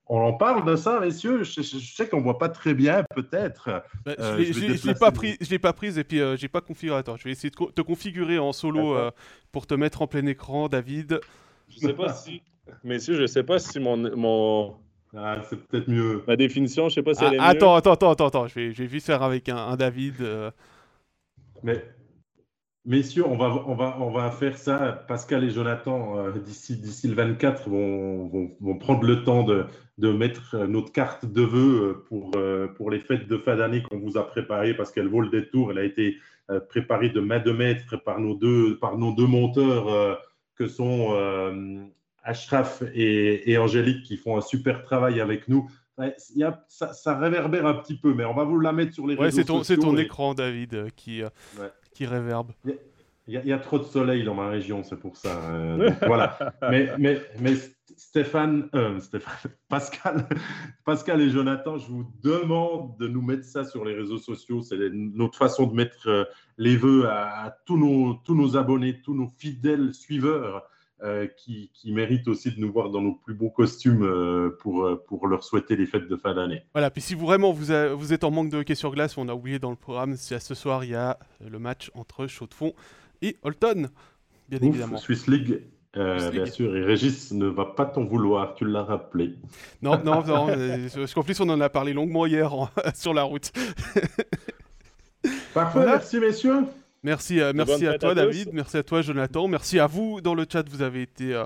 on 0.07 0.18
en 0.18 0.33
parle 0.34 0.66
de 0.66 0.76
ça, 0.76 1.00
messieurs. 1.00 1.44
Je, 1.44 1.62
sais 1.62 2.08
qu'on 2.08 2.20
voit 2.20 2.39
pas 2.39 2.50
très 2.50 2.74
bien, 2.74 3.05
peut-être. 3.15 3.83
Bah, 4.05 4.12
euh, 4.18 4.44
je 4.44 4.66
ne 4.66 4.86
l'ai 4.86 4.94
pas 4.94 5.10
pris, 5.10 5.36
je 5.41 5.50
l'ai 5.50 5.58
pas 5.58 5.73
prise 5.73 5.99
et 5.99 6.05
puis 6.05 6.20
euh, 6.20 6.36
j'ai 6.36 6.49
pas 6.49 6.60
configuré. 6.60 6.99
Attends, 6.99 7.16
je 7.16 7.24
vais 7.24 7.31
essayer 7.31 7.50
de 7.50 7.70
te 7.70 7.81
configurer 7.81 8.39
en 8.39 8.52
solo 8.52 8.94
euh, 8.94 9.10
pour 9.50 9.66
te 9.66 9.74
mettre 9.74 10.02
en 10.02 10.07
plein 10.07 10.26
écran, 10.26 10.68
David. 10.68 11.20
Je 11.68 11.78
sais 11.78 11.94
pas 11.94 12.12
si, 12.12 12.42
messieurs, 12.83 13.16
je 13.18 13.26
sais 13.26 13.42
pas 13.42 13.58
si 13.58 13.81
mon, 13.81 13.97
mon... 14.15 14.76
Ah, 15.16 15.39
c'est 15.49 15.57
peut-être 15.57 15.89
mieux. 15.89 16.23
Ma 16.26 16.36
définition, 16.36 16.89
je 16.89 16.97
sais 16.97 17.02
pas 17.02 17.15
si 17.15 17.24
elle 17.24 17.34
est 17.34 17.39
ah, 17.39 17.47
attends, 17.47 17.74
Attends, 17.74 17.92
attends, 17.92 18.10
attends, 18.10 18.26
attends. 18.26 18.47
Je 18.49 18.55
vais, 18.55 18.73
je 18.73 18.83
vais 18.83 18.89
vite 18.89 19.05
faire 19.05 19.23
avec 19.23 19.49
un, 19.49 19.57
un 19.57 19.76
David. 19.76 20.16
Mais 21.62 21.83
Messieurs, 22.86 23.26
on 23.26 23.38
va, 23.38 23.64
on, 23.66 23.74
va, 23.74 23.96
on 23.98 24.10
va 24.10 24.30
faire 24.30 24.58
ça. 24.58 25.04
Pascal 25.08 25.42
et 25.42 25.50
Jonathan, 25.50 26.18
euh, 26.18 26.32
d'ici, 26.32 26.76
d'ici 26.76 27.08
le 27.08 27.14
24, 27.14 27.70
vont, 27.70 28.50
vont, 28.60 28.78
prendre 28.78 29.04
le 29.04 29.24
temps 29.24 29.42
de, 29.42 29.64
de, 29.96 30.12
mettre 30.12 30.58
notre 30.66 30.92
carte 30.92 31.24
de 31.24 31.40
vœux 31.40 31.82
euh, 31.82 32.04
pour, 32.06 32.32
euh, 32.36 32.66
pour 32.76 32.90
les 32.90 33.00
fêtes 33.00 33.26
de 33.26 33.38
fin 33.38 33.56
d'année 33.56 33.82
qu'on 33.82 33.98
vous 33.98 34.18
a 34.18 34.26
préparées 34.26 34.74
parce 34.74 34.92
qu'elle 34.92 35.08
vaut 35.08 35.22
le 35.22 35.30
détour. 35.30 35.70
Elle 35.70 35.78
a 35.78 35.84
été 35.84 36.18
préparée 36.68 37.08
de 37.08 37.20
main 37.20 37.38
de 37.38 37.52
maître 37.52 37.96
par 37.96 38.20
nos 38.20 38.34
deux, 38.34 38.76
par 38.76 38.98
nos 38.98 39.14
deux 39.14 39.26
monteurs 39.26 40.20
que 40.56 40.66
sont 40.66 41.16
Ashraf 42.22 42.82
et, 42.94 43.50
et, 43.50 43.56
Angélique 43.56 44.02
qui 44.02 44.18
font 44.18 44.36
un 44.36 44.42
super 44.42 44.82
travail 44.82 45.22
avec 45.22 45.48
nous. 45.48 45.70
ça, 46.68 47.18
réverbère 47.18 47.64
un 47.64 47.72
petit 47.72 47.96
peu, 47.96 48.12
mais 48.12 48.26
on 48.26 48.34
va 48.34 48.44
vous 48.44 48.60
la 48.60 48.72
mettre 48.72 48.92
sur 48.92 49.06
les 49.06 49.14
réseaux 49.14 49.40
sociaux. 49.40 49.64
C'est 49.64 49.78
ton 49.78 49.96
et... 49.96 50.02
écran, 50.02 50.34
David, 50.34 50.88
qui, 50.96 51.22
qui 51.94 52.06
réverbe. 52.06 52.52
Il 53.26 53.40
y, 53.42 53.52
a, 53.55 53.58
trop 53.58 53.78
de 53.78 53.84
soleil 53.84 54.23
dans 54.23 54.34
ma 54.34 54.48
région, 54.48 54.82
c'est 54.82 54.98
pour 54.98 55.16
ça. 55.16 55.31
Euh, 55.50 55.90
voilà. 56.06 56.36
Mais, 56.70 56.90
mais, 56.98 57.23
mais 57.40 57.55
Stéphane, 57.97 58.68
Stéphane, 59.00 59.50
Pascal, 59.70 60.28
Pascal 60.84 61.23
et 61.23 61.31
Jonathan, 61.31 61.78
je 61.78 61.86
vous 61.86 62.06
demande 62.23 62.98
de 62.98 63.08
nous 63.08 63.23
mettre 63.23 63.44
ça 63.44 63.64
sur 63.64 63.82
les 63.86 63.94
réseaux 63.94 64.18
sociaux. 64.18 64.60
C'est 64.60 64.76
notre 64.92 65.39
façon 65.39 65.66
de 65.66 65.74
mettre 65.74 66.28
les 66.58 66.76
vœux 66.76 67.08
à, 67.08 67.56
tous 67.64 67.78
nos 67.78 68.56
abonnés, 68.58 69.00
tous 69.00 69.14
nos 69.14 69.28
fidèles 69.39 69.94
suiveurs. 69.94 70.68
Euh, 71.02 71.26
qui, 71.26 71.70
qui, 71.74 71.92
méritent 71.92 72.28
aussi 72.28 72.52
de 72.52 72.60
nous 72.60 72.73
voir 72.73 72.89
dans 72.89 73.02
nos 73.02 73.14
plus 73.14 73.34
beaux 73.34 73.50
costumes 73.50 74.05
euh, 74.05 74.56
pour, 74.60 74.86
euh, 74.86 75.05
pour 75.08 75.26
leur 75.26 75.42
souhaiter 75.42 75.74
les 75.74 75.86
fêtes 75.86 76.08
de 76.08 76.16
fin 76.16 76.34
d'année. 76.34 76.62
Voilà, 76.73 76.89
puis 76.90 77.02
si 77.02 77.14
vous, 77.14 77.26
vraiment 77.26 77.52
vous, 77.52 77.74
vous, 77.97 78.12
êtes 78.12 78.23
en 78.23 78.31
manque 78.31 78.48
de 78.48 78.58
hockey 78.58 78.76
sur 78.76 78.92
glace, 78.92 79.18
on 79.18 79.28
a 79.28 79.34
oublié 79.34 79.58
dans 79.58 79.70
le 79.70 79.76
programme, 79.76 80.16
c'est 80.16 80.39
ce 80.39 80.55
soir, 80.55 80.84
il 80.84 80.90
y 80.90 80.94
a 80.94 81.18
le 81.44 81.58
match 81.58 81.90
entre 81.94 82.28
Chaux-de-Fonds 82.28 82.74
et 83.23 83.36
Holton, 83.42 83.90
bien 84.48 84.60
évidemment. 84.60 84.97
Swiss 84.97 85.26
League. 85.26 85.62
bien 85.94 86.47
sûr, 86.47 86.74
et 86.76 86.82
Régis 86.82 87.32
ne 87.32 87.47
va 87.47 87.66
pas 87.66 87.86
t'en 87.86 88.05
vouloir, 88.05 88.55
tu 88.55 88.64
l'as 88.64 88.84
rappelé. 88.84 89.34
Non, 89.82 90.00
non, 90.02 90.23
non, 90.26 90.47
parce 90.94 91.12
qu'en 91.12 91.24
plus 91.24 91.40
on 91.40 91.48
en 91.50 91.60
a 91.60 91.68
parlé 91.68 91.92
longuement 91.92 92.24
hier 92.24 92.52
sur 92.94 93.12
la 93.12 93.24
route. 93.24 93.50
Parfait, 95.52 95.84
merci 95.84 96.20
messieurs. 96.20 96.66
Merci, 97.05 97.39
euh, 97.39 97.52
merci 97.55 97.86
à 97.86 97.99
toi, 97.99 98.15
David. 98.15 98.49
Merci 98.55 98.78
à 98.78 98.83
toi, 98.83 99.02
Jonathan. 99.02 99.47
Merci 99.47 99.78
à 99.78 99.86
vous 99.86 100.23
dans 100.23 100.34
le 100.34 100.47
chat. 100.50 100.66
Vous 100.70 100.81
avez 100.81 101.02
été 101.02 101.34
euh, 101.34 101.44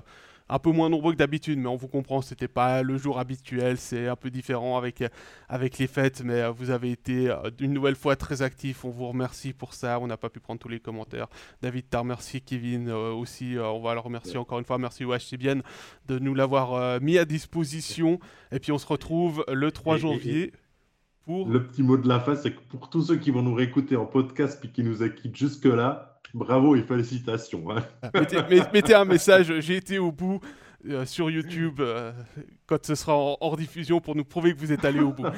un 0.49 0.61
peu 0.61 0.71
moins 0.71 0.89
nombreux 0.89 1.13
que 1.13 1.19
d'habitude, 1.19 1.59
mais 1.59 1.67
on 1.67 1.75
vous 1.75 1.89
comprend. 1.89 2.23
C'était 2.23 2.47
pas 2.47 2.85
le 2.85 2.97
jour 2.97 3.19
habituel. 3.19 3.77
C'est 3.77 4.07
un 4.07 4.15
peu 4.15 4.31
différent 4.31 4.79
avec, 4.79 5.03
avec 5.49 5.79
les 5.79 5.89
fêtes, 5.89 6.23
mais 6.25 6.43
euh, 6.43 6.51
vous 6.53 6.71
avez 6.71 6.93
été 6.93 7.35
une 7.59 7.73
nouvelle 7.73 7.97
fois 7.97 8.15
très 8.15 8.41
actifs. 8.41 8.85
On 8.85 8.91
vous 8.91 9.09
remercie 9.09 9.53
pour 9.53 9.75
ça. 9.75 9.99
On 9.99 10.07
n'a 10.07 10.17
pas 10.17 10.29
pu 10.29 10.39
prendre 10.39 10.61
tous 10.61 10.69
les 10.69 10.79
commentaires. 10.79 11.27
David, 11.61 11.87
t'as 11.91 11.99
remercié 11.99 12.41
Kevin 12.41 12.93
aussi. 12.93 13.57
on 13.59 13.81
va 13.81 13.95
le 13.95 14.01
remercier 14.01 14.37
encore 14.37 14.61
une 14.61 14.65
fois. 14.65 14.79
Merci 14.79 15.37
bien 15.37 15.57
de 16.07 16.21
nous 16.21 16.35
l'avoir 16.37 17.01
mis 17.01 17.19
à 17.19 17.25
disposition. 17.25 18.21
Et 18.53 18.61
puis 18.61 18.71
on 18.71 18.79
se 18.79 18.87
retrouve 18.87 19.45
le 19.49 19.73
3 19.73 19.97
janvier. 19.97 20.53
Le 21.29 21.67
petit 21.67 21.83
mot 21.83 21.99
de 21.99 22.09
la 22.09 22.21
fin, 22.21 22.35
c'est 22.35 22.53
que 22.53 22.61
pour 22.71 22.89
tous 22.89 23.03
ceux 23.03 23.17
qui 23.17 23.31
vont 23.31 23.43
nous 23.43 23.55
réécouter 23.55 23.97
en 23.97 24.07
podcast 24.07 24.59
puis 24.61 24.71
qui 24.71 24.83
nous 24.83 25.03
acquittent 25.03 25.37
jusque-là, 25.37 26.19
bravo 26.33 26.75
et 26.75 26.83
félicitations. 26.83 27.71
Hein. 27.71 27.83
Mettez, 28.73 28.95
un 28.95 29.05
message, 29.05 29.61
j'ai 29.61 29.77
été 29.77 29.99
au 29.99 30.11
bout 30.11 30.41
euh, 30.89 31.05
sur 31.05 31.31
YouTube 31.31 31.81
euh, 31.81 32.13
quand 32.67 32.85
ce 32.85 32.95
sera 32.95 33.15
en 33.15 33.37
hors 33.41 33.57
diffusion 33.57 34.01
pour 34.01 34.17
nous 34.17 34.25
prouver 34.25 34.55
que 34.55 34.59
vous 34.59 34.73
êtes 34.73 34.87
allé 34.87 35.01
au 35.01 35.13
bout. 35.13 35.27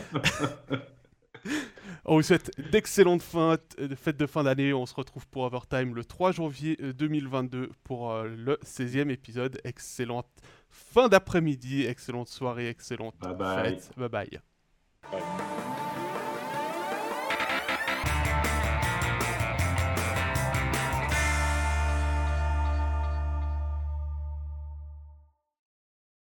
On 2.05 2.17
vous 2.17 2.23
souhaite 2.23 2.51
d'excellentes 2.71 3.23
fêtes 3.23 4.17
de 4.17 4.27
fin 4.27 4.45
d'année. 4.45 4.73
On 4.73 4.87
se 4.87 4.95
retrouve 4.95 5.27
pour 5.29 5.43
Overtime 5.43 5.95
le 5.95 6.05
3 6.05 6.33
janvier 6.33 6.77
2022 6.77 7.59
euh, 7.59 7.69
pour 7.83 8.15
le 8.23 8.59
16e 8.65 9.11
épisode. 9.11 9.61
Excellente 9.65 10.29
fin 10.69 11.09
d'après-midi, 11.09 11.85
excellente 11.85 12.29
soirée, 12.29 12.69
excellente 12.69 13.17
bye 13.21 13.35
bye. 13.35 13.65
fête. 13.65 13.91
Bye 13.97 14.09
bye. 14.09 14.41
bye. 15.11 15.50